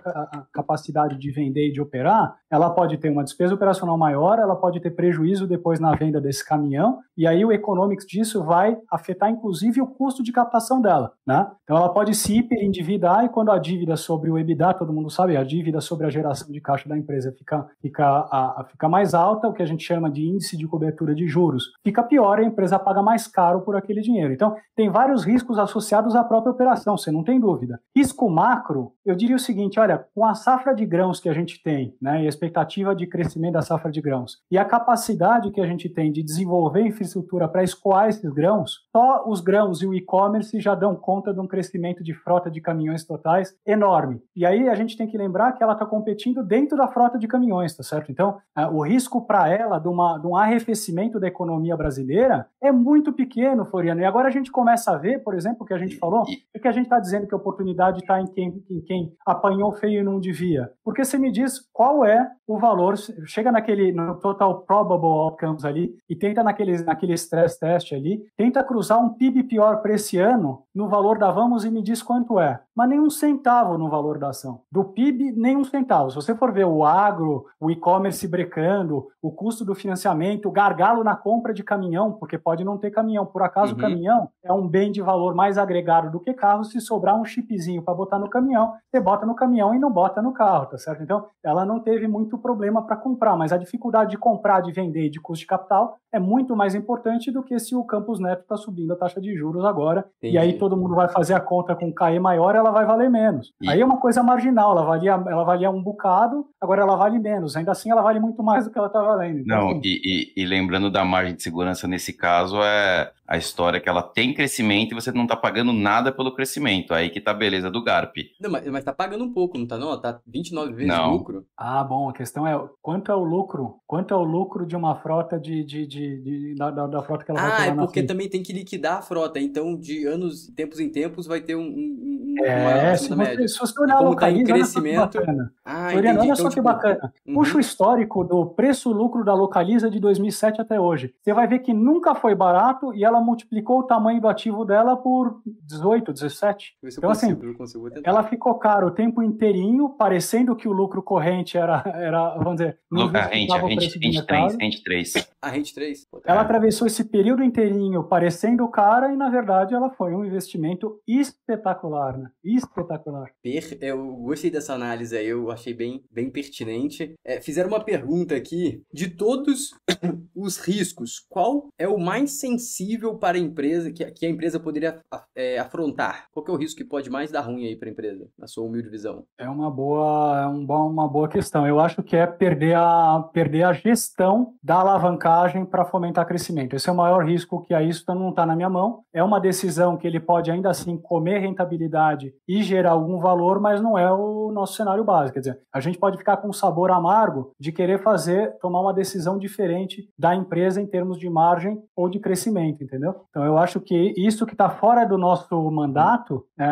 capacidade 0.51 1.17
de 1.17 1.31
vender 1.31 1.69
e 1.69 1.71
de 1.71 1.81
operar, 1.81 2.35
ela 2.49 2.69
pode 2.69 2.97
ter 2.97 3.09
uma 3.09 3.23
despesa 3.23 3.53
operacional 3.53 3.97
maior, 3.97 4.39
ela 4.39 4.55
pode 4.55 4.79
ter 4.79 4.91
prejuízo 4.91 5.47
depois 5.47 5.79
na 5.79 5.93
venda 5.95 6.21
desse 6.21 6.45
caminhão, 6.45 6.99
e 7.17 7.27
aí 7.27 7.43
o 7.43 7.51
economics 7.51 8.05
disso 8.05 8.43
vai 8.43 8.77
afetar 8.91 9.29
inclusive 9.29 9.81
o 9.81 9.87
custo 9.87 10.23
de 10.23 10.31
captação 10.31 10.81
dela, 10.81 11.11
né? 11.25 11.47
Então 11.63 11.75
ela 11.75 11.89
pode 11.89 12.13
se 12.15 12.37
hiperendividar 12.37 13.25
e 13.25 13.29
quando 13.29 13.51
a 13.51 13.57
dívida 13.57 13.95
sobre 13.95 14.29
o 14.29 14.37
EBITDA, 14.37 14.73
todo 14.73 14.93
mundo 14.93 15.09
sabe, 15.09 15.35
a 15.35 15.43
dívida 15.43 15.81
sobre 15.81 16.05
a 16.05 16.09
geração 16.09 16.51
de 16.51 16.61
caixa 16.61 16.87
da 16.87 16.97
empresa 16.97 17.31
fica, 17.31 17.67
fica, 17.81 18.05
a, 18.05 18.61
a, 18.61 18.63
fica 18.65 18.87
mais 18.87 19.13
alta, 19.13 19.47
o 19.47 19.53
que 19.53 19.63
a 19.63 19.65
gente 19.65 19.83
chama 19.83 20.09
de 20.09 20.25
índice 20.25 20.57
de 20.57 20.67
cobertura 20.67 21.13
de 21.13 21.27
juros, 21.27 21.71
fica 21.83 22.03
pior 22.03 22.39
e 22.39 22.43
a 22.43 22.47
empresa 22.47 22.79
paga 22.79 23.01
mais 23.01 23.27
caro 23.27 23.61
por 23.61 23.75
aquele 23.75 24.01
dinheiro. 24.01 24.33
Então 24.33 24.55
tem 24.75 24.89
vários 24.89 25.23
riscos 25.23 25.57
associados 25.57 26.15
à 26.15 26.23
própria 26.23 26.51
operação, 26.51 26.97
você 26.97 27.11
não 27.11 27.23
tem 27.23 27.39
dúvida. 27.39 27.79
Risco 27.95 28.29
macro, 28.29 28.93
eu 29.05 29.15
diria 29.15 29.35
o 29.35 29.39
seguinte, 29.39 29.79
olha, 29.79 30.05
com 30.13 30.25
a 30.25 30.33
safra 30.33 30.73
de 30.73 30.85
grãos 30.85 31.19
que 31.19 31.29
a 31.29 31.33
gente 31.33 31.61
tem, 31.61 31.95
né, 32.01 32.25
expectativa 32.37 32.95
de 32.95 33.07
crescimento 33.07 33.53
da 33.53 33.61
safra 33.61 33.91
de 33.91 34.01
grãos, 34.01 34.37
e 34.51 34.57
a 34.57 34.65
capacidade 34.65 35.51
que 35.51 35.61
a 35.61 35.65
gente 35.65 35.89
tem 35.89 36.11
de 36.11 36.23
desenvolver 36.23 36.81
infraestrutura 36.81 37.47
para 37.47 37.63
escoar 37.63 38.07
esses 38.07 38.31
grãos, 38.31 38.87
só 38.95 39.23
os 39.27 39.41
grãos 39.41 39.81
e 39.81 39.87
o 39.87 39.93
e-commerce 39.93 40.59
já 40.59 40.75
dão 40.75 40.95
conta 40.95 41.33
de 41.33 41.39
um 41.39 41.47
crescimento 41.47 42.03
de 42.03 42.13
frota 42.13 42.49
de 42.49 42.61
caminhões 42.61 43.05
totais 43.05 43.55
enorme. 43.65 44.21
E 44.35 44.45
aí 44.45 44.69
a 44.69 44.75
gente 44.75 44.97
tem 44.97 45.07
que 45.07 45.17
lembrar 45.17 45.53
que 45.53 45.63
ela 45.63 45.73
está 45.73 45.85
competindo 45.85 46.43
dentro 46.43 46.77
da 46.77 46.87
frota 46.87 47.17
de 47.17 47.27
caminhões, 47.27 47.75
tá 47.75 47.83
certo? 47.83 48.11
Então, 48.11 48.37
o 48.71 48.81
risco 48.83 49.25
para 49.25 49.49
ela 49.49 49.79
de, 49.79 49.87
uma, 49.87 50.17
de 50.17 50.27
um 50.27 50.35
arrefecimento 50.35 51.19
da 51.19 51.27
economia 51.27 51.75
brasileira 51.75 52.47
é 52.61 52.71
muito 52.71 53.13
pequeno, 53.13 53.65
Floriano. 53.65 54.01
E 54.01 54.05
agora 54.05 54.27
a 54.27 54.31
gente 54.31 54.51
começa 54.51 54.91
a 54.91 54.97
ver, 54.97 55.23
por 55.23 55.33
exemplo, 55.35 55.63
o 55.63 55.65
que 55.65 55.73
a 55.73 55.77
gente 55.77 55.97
falou, 55.97 56.23
é 56.53 56.59
que 56.59 56.67
a 56.67 56.71
gente 56.71 56.85
está 56.85 56.99
dizendo 56.99 57.27
que 57.27 57.33
a 57.33 57.37
oportunidade 57.37 57.99
está 57.99 58.19
em 58.21 58.27
quem, 58.27 58.63
em 58.69 58.81
quem 58.81 59.13
apanhou 59.25 59.71
feio 59.73 60.01
e 60.01 60.03
não 60.03 60.19
devia. 60.19 60.71
Porque 60.83 61.03
você 61.03 61.17
me 61.17 61.31
diz 61.31 61.59
qual 61.71 62.05
é 62.05 62.26
o 62.47 62.57
valor, 62.57 62.95
chega 63.25 63.51
naquele 63.51 63.91
no 63.91 64.15
total 64.15 64.61
probable 64.61 65.07
outcomes 65.07 65.65
ali 65.65 65.95
e 66.09 66.15
tenta 66.15 66.43
naquele, 66.43 66.81
naquele 66.83 67.13
stress 67.13 67.59
test 67.59 67.93
ali, 67.93 68.23
tenta 68.35 68.63
cruzar 68.63 68.99
um 68.99 69.09
PIB 69.09 69.43
pior 69.43 69.81
para 69.81 69.93
esse 69.93 70.17
ano 70.17 70.63
no 70.73 70.87
valor 70.87 71.17
da 71.17 71.31
Vamos 71.31 71.65
e 71.65 71.71
me 71.71 71.81
diz 71.81 72.01
quanto 72.01 72.39
é. 72.39 72.59
Mas 72.75 72.89
nem 72.89 72.99
um 72.99 73.09
centavo 73.09 73.77
no 73.77 73.89
valor 73.89 74.19
da 74.19 74.29
ação. 74.29 74.61
Do 74.71 74.83
PIB, 74.83 75.31
nem 75.31 75.57
um 75.57 75.63
centavo. 75.63 76.11
Se 76.11 76.15
você 76.15 76.35
for 76.35 76.51
ver 76.51 76.65
o 76.65 76.85
agro, 76.85 77.45
o 77.59 77.71
e-commerce 77.71 78.27
brecando, 78.27 79.07
o 79.21 79.31
custo 79.31 79.65
do 79.65 79.73
financiamento, 79.73 80.47
o 80.47 80.51
gargalo 80.51 81.03
na 81.03 81.15
compra 81.15 81.53
de 81.53 81.63
caminhão, 81.63 82.13
porque 82.13 82.37
pode 82.37 82.63
não 82.63 82.77
ter 82.77 82.91
caminhão. 82.91 83.25
Por 83.25 83.41
acaso 83.41 83.73
uhum. 83.73 83.77
o 83.79 83.81
caminhão 83.81 84.29
é 84.43 84.53
um 84.53 84.67
bem 84.67 84.91
de 84.91 85.01
valor 85.01 85.33
mais 85.33 85.57
agregado 85.57 86.11
do 86.11 86.19
que 86.19 86.33
carro. 86.33 86.63
Se 86.63 86.79
sobrar 86.79 87.19
um 87.19 87.25
chipzinho 87.25 87.81
para 87.81 87.95
botar 87.95 88.19
no 88.19 88.29
caminhão, 88.29 88.73
você 88.89 88.99
bota 88.99 89.25
no 89.25 89.35
caminhão 89.35 89.73
e 89.73 89.79
não 89.79 89.91
bota 89.91 90.21
no 90.21 90.31
carro, 90.31 90.67
tá 90.67 90.77
certo? 90.77 91.01
Então, 91.01 91.25
ela 91.43 91.65
não 91.65 91.79
teve 91.79 92.07
muito 92.17 92.37
problema 92.37 92.81
para 92.81 92.95
comprar, 92.95 93.37
mas 93.37 93.53
a 93.53 93.57
dificuldade 93.57 94.11
de 94.11 94.17
comprar, 94.17 94.61
de 94.61 94.71
vender, 94.71 95.09
de 95.09 95.19
custo 95.19 95.41
de 95.41 95.47
capital 95.47 95.97
é 96.11 96.19
muito 96.19 96.55
mais 96.55 96.73
importante 96.73 97.31
do 97.31 97.43
que 97.43 97.57
se 97.59 97.75
o 97.75 97.83
Campus 97.83 98.19
Neto 98.19 98.41
está 98.41 98.57
subindo 98.57 98.93
a 98.93 98.95
taxa 98.95 99.21
de 99.21 99.35
juros 99.35 99.63
agora. 99.63 100.05
Entendi. 100.17 100.35
E 100.35 100.37
aí 100.37 100.53
todo 100.57 100.75
mundo 100.75 100.95
vai 100.95 101.07
fazer 101.07 101.33
a 101.33 101.39
conta 101.39 101.75
com 101.75 101.93
KE 101.93 102.19
maior, 102.19 102.55
ela 102.55 102.71
vai 102.71 102.85
valer 102.85 103.09
menos. 103.09 103.53
E... 103.61 103.69
Aí 103.69 103.81
é 103.81 103.85
uma 103.85 103.97
coisa 103.97 104.23
marginal, 104.23 104.71
ela 104.71 104.83
valia, 104.83 105.11
ela 105.11 105.43
valia 105.43 105.69
um 105.69 105.81
bocado, 105.81 106.45
agora 106.59 106.81
ela 106.81 106.95
vale 106.95 107.19
menos. 107.19 107.55
Ainda 107.55 107.71
assim, 107.71 107.91
ela 107.91 108.01
vale 108.01 108.19
muito 108.19 108.41
mais 108.41 108.65
do 108.65 108.71
que 108.71 108.77
ela 108.77 108.87
está 108.87 109.01
valendo. 109.01 109.39
Então, 109.39 109.57
Não, 109.57 109.69
assim... 109.71 109.81
e, 109.83 110.33
e, 110.35 110.43
e 110.43 110.45
lembrando 110.45 110.89
da 110.89 111.05
margem 111.05 111.35
de 111.35 111.43
segurança 111.43 111.87
nesse 111.87 112.13
caso, 112.13 112.57
é 112.63 113.11
a 113.27 113.37
história 113.37 113.79
que 113.79 113.89
ela 113.89 114.01
tem 114.01 114.33
crescimento 114.33 114.91
e 114.91 114.95
você 114.95 115.11
não 115.11 115.23
está 115.23 115.35
pagando 115.35 115.73
nada 115.73 116.11
pelo 116.11 116.33
crescimento. 116.33 116.93
Aí 116.93 117.09
que 117.09 117.19
tá 117.19 117.31
a 117.31 117.33
beleza 117.33 117.69
do 117.69 117.83
GARP. 117.83 118.15
Não, 118.39 118.49
mas, 118.49 118.65
mas 118.67 118.83
tá 118.83 118.93
pagando 118.93 119.23
um 119.23 119.33
pouco, 119.33 119.57
não 119.57 119.67
tá 119.67 119.77
não? 119.77 119.99
Tá 119.99 120.19
29 120.25 120.73
vezes 120.73 120.87
não. 120.87 121.11
lucro. 121.11 121.45
Ah, 121.57 121.83
bom, 121.83 122.09
a 122.09 122.13
questão 122.13 122.47
é 122.47 122.57
quanto 122.81 123.11
é 123.11 123.15
o 123.15 123.23
lucro? 123.23 123.79
Quanto 123.85 124.13
é 124.13 124.17
o 124.17 124.23
lucro 124.23 124.65
de 124.65 124.75
uma 124.75 124.95
frota 124.95 125.37
de, 125.39 125.63
de, 125.63 125.85
de, 125.85 126.21
de 126.21 126.55
da, 126.55 126.71
da, 126.71 126.87
da, 126.87 127.03
frota 127.03 127.25
que 127.25 127.31
ela 127.31 127.39
ah, 127.39 127.49
vai 127.49 127.57
ter 127.57 127.63
Ah, 127.63 127.73
é 127.73 127.75
porque 127.75 128.03
também 128.03 128.29
tem 128.29 128.41
que 128.41 128.53
liquidar 128.53 128.97
a 128.97 129.01
frota. 129.01 129.39
Então, 129.39 129.77
de 129.77 130.05
anos, 130.05 130.47
tempos 130.55 130.79
em 130.79 130.89
tempos, 130.89 131.27
vai 131.27 131.41
ter 131.41 131.55
um, 131.55 131.61
um, 131.61 132.35
um 132.39 132.45
é, 132.45 132.95
se 132.95 133.09
você, 133.09 133.47
se 133.47 133.59
você 133.59 133.81
olhar 133.81 133.99
localiza, 133.99 134.45
tá 134.45 134.51
em 134.51 134.55
crescimento... 134.55 135.19
Ah, 135.65 135.89
Floriano, 135.91 136.19
olha 136.21 136.25
então, 136.25 136.35
só 136.35 136.43
que 136.43 136.55
tipo... 136.55 136.63
bacana. 136.63 137.13
Uhum. 137.25 137.33
Puxa 137.33 137.57
o 137.57 137.59
histórico 137.59 138.23
do 138.23 138.45
preço-lucro 138.45 139.25
da 139.25 139.33
Localiza 139.33 139.89
de 139.89 139.99
2007 139.99 140.61
até 140.61 140.79
hoje. 140.79 141.13
Você 141.21 141.33
vai 141.33 141.45
ver 141.45 141.59
que 141.59 141.73
nunca 141.73 142.15
foi 142.15 142.33
barato 142.33 142.93
e 142.93 143.03
ela 143.03 143.16
ela 143.17 143.21
multiplicou 143.21 143.79
o 143.79 143.83
tamanho 143.83 144.21
do 144.21 144.27
ativo 144.27 144.63
dela 144.63 144.95
por 144.95 145.41
18, 145.65 146.13
17. 146.13 146.73
Então, 146.97 147.09
assim, 147.09 147.35
consigo, 147.55 147.89
ela 148.03 148.23
ficou 148.23 148.55
cara 148.55 148.85
o 148.85 148.91
tempo 148.91 149.23
inteirinho, 149.23 149.89
parecendo 149.89 150.55
que 150.55 150.67
o 150.67 150.71
lucro 150.71 151.01
corrente 151.01 151.57
era, 151.57 151.83
era 151.95 152.35
vamos 152.35 152.57
dizer, 152.57 152.79
a 152.91 153.21
rente, 153.25 153.53
a 153.53 153.57
rente, 153.57 153.99
rente 153.99 154.25
3, 154.25 154.55
rente 154.59 154.83
3. 154.83 155.13
A 155.41 155.49
rente 155.49 155.73
3. 155.73 156.05
Ela 156.25 156.41
atravessou 156.41 156.87
esse 156.87 157.03
período 157.03 157.43
inteirinho 157.43 158.03
parecendo 158.03 158.67
cara 158.69 159.11
e, 159.11 159.17
na 159.17 159.29
verdade, 159.29 159.73
ela 159.73 159.89
foi 159.89 160.13
um 160.13 160.23
investimento 160.23 161.01
espetacular, 161.07 162.17
né? 162.17 162.29
Espetacular. 162.43 163.31
Per, 163.41 163.77
eu 163.81 164.15
gostei 164.17 164.51
dessa 164.51 164.73
análise 164.73 165.15
aí, 165.17 165.27
eu 165.27 165.49
achei 165.51 165.73
bem, 165.73 166.03
bem 166.11 166.29
pertinente. 166.29 167.15
É, 167.25 167.41
fizeram 167.41 167.69
uma 167.69 167.83
pergunta 167.83 168.35
aqui, 168.35 168.83
de 168.93 169.09
todos 169.09 169.71
os 170.35 170.57
riscos, 170.57 171.19
qual 171.29 171.69
é 171.77 171.87
o 171.87 171.97
mais 171.97 172.39
sensível 172.39 173.06
possível 173.07 173.15
para 173.15 173.37
a 173.37 173.41
empresa, 173.41 173.91
que, 173.91 174.03
que 174.11 174.25
a 174.25 174.29
empresa 174.29 174.59
poderia 174.59 174.99
é, 175.35 175.57
afrontar? 175.57 176.25
Qual 176.31 176.45
é 176.47 176.51
o 176.51 176.55
risco 176.55 176.77
que 176.77 176.87
pode 176.87 177.09
mais 177.09 177.31
dar 177.31 177.41
ruim 177.41 177.65
aí 177.65 177.75
para 177.75 177.87
a 177.87 177.91
empresa, 177.91 178.27
na 178.37 178.47
sua 178.47 178.65
humilde 178.65 178.89
visão? 178.89 179.23
É 179.37 179.49
uma 179.49 179.71
boa, 179.71 180.41
é 180.41 180.47
um 180.47 180.65
bom, 180.65 180.89
uma 180.89 181.07
boa 181.07 181.27
questão. 181.27 181.65
Eu 181.65 181.79
acho 181.79 182.03
que 182.03 182.15
é 182.15 182.25
perder 182.25 182.75
a, 182.75 183.23
perder 183.33 183.63
a 183.63 183.73
gestão 183.73 184.53
da 184.61 184.75
alavancagem 184.75 185.65
para 185.65 185.85
fomentar 185.85 186.27
crescimento. 186.27 186.75
Esse 186.75 186.89
é 186.89 186.91
o 186.91 186.95
maior 186.95 187.25
risco 187.25 187.63
que 187.63 187.73
a 187.73 187.81
isso 187.81 188.03
não 188.07 188.29
está 188.29 188.45
na 188.45 188.55
minha 188.55 188.69
mão. 188.69 189.01
É 189.13 189.23
uma 189.23 189.39
decisão 189.39 189.97
que 189.97 190.07
ele 190.07 190.19
pode 190.19 190.51
ainda 190.51 190.69
assim 190.69 190.97
comer 190.97 191.39
rentabilidade 191.39 192.33
e 192.47 192.63
gerar 192.63 192.91
algum 192.91 193.19
valor, 193.19 193.59
mas 193.59 193.81
não 193.81 193.97
é 193.97 194.11
o 194.11 194.51
nosso 194.51 194.73
cenário 194.73 195.03
básico. 195.03 195.33
Quer 195.33 195.39
dizer, 195.39 195.59
a 195.71 195.79
gente 195.79 195.97
pode 195.97 196.17
ficar 196.17 196.37
com 196.37 196.49
um 196.49 196.53
sabor 196.53 196.91
amargo 196.91 197.51
de 197.59 197.71
querer 197.71 198.01
fazer, 198.01 198.57
tomar 198.59 198.81
uma 198.81 198.93
decisão 198.93 199.37
diferente 199.37 200.09
da 200.17 200.35
empresa 200.35 200.81
em 200.81 200.87
termos 200.87 201.19
de 201.19 201.29
margem 201.29 201.81
ou 201.95 202.09
de 202.09 202.19
crescimento, 202.19 202.83
entendeu? 202.83 202.96
Entendeu? 202.97 203.15
Então 203.29 203.45
eu 203.45 203.57
acho 203.57 203.79
que 203.79 204.13
isso 204.17 204.45
que 204.45 204.53
está 204.53 204.69
fora 204.69 205.05
do 205.05 205.17
nosso 205.17 205.69
mandato 205.71 206.45
é, 206.59 206.65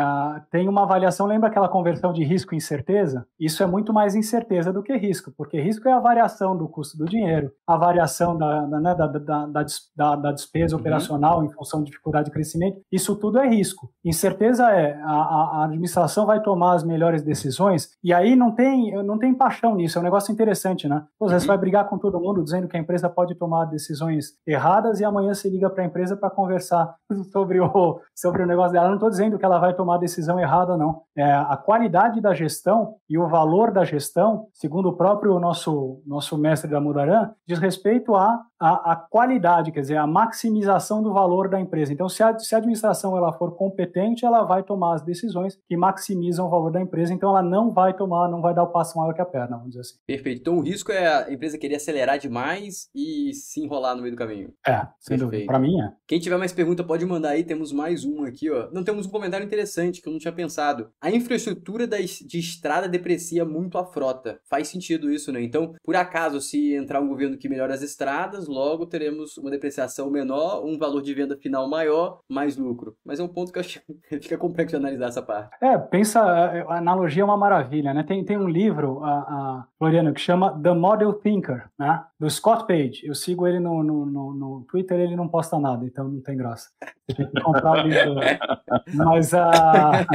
tem 0.51 0.67
uma 0.67 0.83
avaliação. 0.83 1.27
Lembra 1.27 1.49
aquela 1.49 1.69
conversão 1.69 2.11
de 2.11 2.23
risco 2.23 2.53
e 2.53 2.57
incerteza? 2.57 3.25
Isso 3.39 3.61
é 3.63 3.65
muito 3.65 3.93
mais 3.93 4.15
incerteza 4.15 4.73
do 4.73 4.83
que 4.83 4.95
risco, 4.97 5.31
porque 5.37 5.59
risco 5.59 5.87
é 5.87 5.93
a 5.93 5.99
variação 5.99 6.57
do 6.57 6.67
custo 6.67 6.97
do 6.97 7.05
dinheiro, 7.05 7.51
a 7.67 7.77
variação 7.77 8.37
da, 8.37 8.61
da, 8.65 8.79
né, 8.79 8.95
da, 8.95 9.07
da, 9.07 10.15
da, 10.15 10.31
despesa 10.31 10.75
uhum. 10.75 10.81
operacional 10.81 11.43
em 11.43 11.49
função 11.51 11.83
de 11.83 11.91
dificuldade 11.91 12.25
de 12.25 12.31
crescimento. 12.31 12.81
Isso 12.91 13.15
tudo 13.15 13.39
é 13.39 13.47
risco. 13.47 13.89
Incerteza 14.03 14.69
é 14.71 14.99
a, 15.03 15.59
a 15.61 15.65
administração 15.65 16.25
vai 16.25 16.41
tomar 16.41 16.73
as 16.73 16.83
melhores 16.83 17.21
decisões 17.21 17.89
e 18.03 18.13
aí 18.13 18.35
não 18.35 18.51
tem, 18.51 18.91
não 19.03 19.17
tem 19.17 19.33
paixão 19.33 19.75
nisso. 19.75 19.97
É 19.97 20.01
um 20.01 20.03
negócio 20.03 20.31
interessante, 20.31 20.87
né? 20.87 21.03
Pô, 21.19 21.25
uhum. 21.25 21.39
Você 21.39 21.47
vai 21.47 21.57
brigar 21.57 21.87
com 21.87 21.97
todo 21.97 22.19
mundo 22.19 22.43
dizendo 22.43 22.67
que 22.67 22.77
a 22.77 22.79
empresa 22.79 23.09
pode 23.09 23.35
tomar 23.35 23.65
decisões 23.65 24.33
erradas 24.47 24.99
e 24.99 25.05
amanhã 25.05 25.33
você 25.33 25.49
liga 25.49 25.69
para 25.69 25.83
a 25.83 25.85
empresa 25.85 26.14
para 26.15 26.29
conversar 26.29 26.95
sobre 27.31 27.59
o, 27.59 27.99
sobre 28.13 28.43
o 28.43 28.47
negócio 28.47 28.73
dela. 28.73 28.87
Não 28.87 28.95
estou 28.95 29.09
dizendo 29.09 29.37
que 29.37 29.45
ela 29.45 29.59
vai 29.59 29.73
tomar 29.73 29.97
decisão 29.97 30.39
errada, 30.39 30.77
não. 30.77 31.01
É, 31.15 31.33
a 31.33 31.57
qualidade 31.57 32.21
da 32.21 32.33
gestão 32.33 32.95
e 33.09 33.17
o 33.17 33.27
valor 33.27 33.71
da 33.71 33.83
gestão, 33.83 34.47
segundo 34.53 34.89
o 34.89 34.93
próprio 34.93 35.39
nosso, 35.39 36.01
nosso 36.05 36.37
mestre 36.37 36.69
da 36.69 36.79
Mudaran, 36.79 37.31
diz 37.47 37.59
respeito 37.59 38.15
a 38.15 38.41
a, 38.59 38.93
a, 38.93 38.95
qualidade, 38.95 39.71
quer 39.71 39.81
dizer, 39.81 39.97
a 39.97 40.07
maximização 40.07 41.01
do 41.01 41.13
valor 41.13 41.49
da 41.49 41.59
empresa. 41.59 41.91
Então, 41.91 42.07
se 42.07 42.23
a, 42.23 42.37
se 42.39 42.55
a, 42.55 42.57
administração 42.57 43.17
ela 43.17 43.33
for 43.33 43.55
competente, 43.55 44.25
ela 44.25 44.43
vai 44.43 44.63
tomar 44.63 44.95
as 44.95 45.01
decisões 45.01 45.57
que 45.67 45.77
maximizam 45.77 46.47
o 46.47 46.49
valor 46.49 46.71
da 46.71 46.81
empresa. 46.81 47.13
Então, 47.13 47.29
ela 47.29 47.43
não 47.43 47.71
vai 47.71 47.95
tomar, 47.95 48.29
não 48.29 48.41
vai 48.41 48.53
dar 48.53 48.63
o 48.63 48.71
passo 48.71 48.97
maior 48.97 49.13
que 49.13 49.21
a 49.21 49.25
perna, 49.25 49.57
vamos 49.57 49.69
dizer 49.69 49.81
assim. 49.81 49.95
Perfeito. 50.05 50.41
Então, 50.41 50.57
o 50.57 50.61
risco 50.61 50.91
é 50.91 51.07
a 51.07 51.31
empresa 51.31 51.57
querer 51.57 51.75
acelerar 51.75 52.17
demais 52.17 52.89
e 52.95 53.33
se 53.33 53.61
enrolar 53.61 53.95
no 53.95 54.01
meio 54.01 54.15
do 54.15 54.17
caminho. 54.17 54.53
É, 54.65 54.87
sem 54.99 55.17
dúvida. 55.17 55.45
Para 55.45 55.59
mim 55.59 55.79
é. 55.79 55.91
Quem 56.07 56.19
tiver 56.19 56.37
mais 56.37 56.53
pergunta 56.53 56.83
pode 56.83 57.05
mandar 57.05 57.29
aí. 57.29 57.43
Temos 57.43 57.71
mais 57.71 58.05
um 58.05 58.23
aqui, 58.23 58.49
ó. 58.49 58.69
Não 58.71 58.83
temos 58.83 59.05
um 59.05 59.09
comentário 59.09 59.45
interessante 59.45 60.01
que 60.01 60.07
eu 60.07 60.13
não 60.13 60.19
tinha 60.19 60.33
pensado. 60.33 60.89
A 61.01 61.11
infraestrutura 61.11 61.85
da, 61.85 61.97
de 61.97 62.39
estrada 62.39 62.87
deprecia 62.87 63.43
muito 63.45 63.77
a 63.77 63.85
frota. 63.85 64.39
Faz 64.49 64.67
sentido 64.67 65.11
isso, 65.11 65.31
né? 65.31 65.41
Então, 65.41 65.73
por 65.83 65.95
acaso, 65.95 66.39
se 66.39 66.73
entrar 66.73 67.01
um 67.01 67.07
governo 67.07 67.37
que 67.37 67.49
melhora 67.49 67.73
as 67.73 67.81
estradas 67.81 68.47
logo 68.55 68.85
teremos 68.85 69.37
uma 69.37 69.51
depreciação 69.51 70.09
menor, 70.09 70.63
um 70.63 70.77
valor 70.77 71.01
de 71.01 71.13
venda 71.13 71.35
final 71.35 71.69
maior, 71.69 72.19
mais 72.29 72.57
lucro. 72.57 72.95
Mas 73.05 73.19
é 73.19 73.23
um 73.23 73.27
ponto 73.27 73.51
que 73.51 73.59
eu 73.59 73.61
acho 73.61 73.81
que 74.09 74.19
fica 74.23 74.37
complexo 74.37 74.77
de 74.77 74.83
analisar 74.83 75.07
essa 75.07 75.21
parte. 75.21 75.49
É, 75.61 75.77
pensa, 75.77 76.21
a 76.21 76.77
analogia 76.77 77.21
é 77.21 77.25
uma 77.25 77.37
maravilha, 77.37 77.93
né? 77.93 78.03
Tem, 78.03 78.23
tem 78.23 78.37
um 78.37 78.47
livro, 78.47 79.03
a, 79.03 79.09
a 79.09 79.67
Floriano, 79.77 80.13
que 80.13 80.21
chama 80.21 80.57
The 80.61 80.73
Model 80.73 81.13
Thinker, 81.13 81.69
né? 81.77 82.03
Do 82.19 82.29
Scott 82.29 82.65
Page. 82.65 83.01
Eu 83.03 83.13
sigo 83.13 83.45
ele 83.45 83.59
no, 83.59 83.83
no, 83.83 84.05
no, 84.05 84.33
no 84.33 84.65
Twitter, 84.69 84.99
ele 84.99 85.15
não 85.15 85.27
posta 85.27 85.59
nada, 85.59 85.85
então 85.85 86.07
não 86.07 86.21
tem 86.21 86.37
graça. 86.37 86.69
Você 87.07 87.17
tem 87.17 87.27
que 87.27 87.41
comprar 87.41 87.71
o 87.71 87.87
livro. 87.87 88.15
Mas 88.95 89.33
a. 89.33 90.05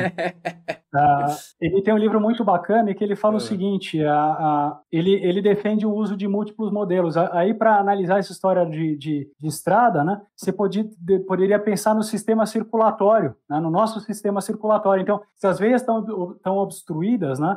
Uh, 0.94 1.36
ele 1.60 1.82
tem 1.82 1.94
um 1.94 1.98
livro 1.98 2.20
muito 2.20 2.44
bacana 2.44 2.90
e 2.90 2.94
que 2.94 3.04
ele 3.04 3.16
fala 3.16 3.34
o 3.34 3.38
é. 3.38 3.40
seguinte: 3.40 4.02
uh, 4.02 4.08
uh, 4.08 4.76
ele, 4.90 5.12
ele 5.14 5.42
defende 5.42 5.86
o 5.86 5.94
uso 5.94 6.16
de 6.16 6.26
múltiplos 6.26 6.72
modelos. 6.72 7.16
Aí, 7.16 7.54
para 7.54 7.78
analisar 7.78 8.19
essa 8.20 8.32
história 8.32 8.64
de, 8.64 8.96
de, 8.96 9.30
de 9.38 9.48
estrada, 9.48 10.04
né, 10.04 10.20
você 10.36 10.52
podia, 10.52 10.88
de, 10.98 11.18
poderia 11.20 11.58
pensar 11.58 11.94
no 11.94 12.02
sistema 12.02 12.46
circulatório, 12.46 13.34
né, 13.48 13.58
no 13.60 13.70
nosso 13.70 14.00
sistema 14.00 14.40
circulatório. 14.40 15.02
Então, 15.02 15.20
se 15.36 15.46
as 15.46 15.58
veias 15.58 15.82
estão 15.82 16.56
obstruídas, 16.56 17.38
né, 17.38 17.56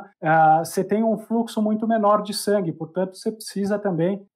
você 0.64 0.82
tem 0.82 1.02
um 1.02 1.18
fluxo 1.18 1.62
muito 1.62 1.86
menor 1.86 2.22
de 2.22 2.34
sangue, 2.34 2.72
portanto, 2.72 3.16
você 3.16 3.30
precisa 3.30 3.78
também, 3.78 4.26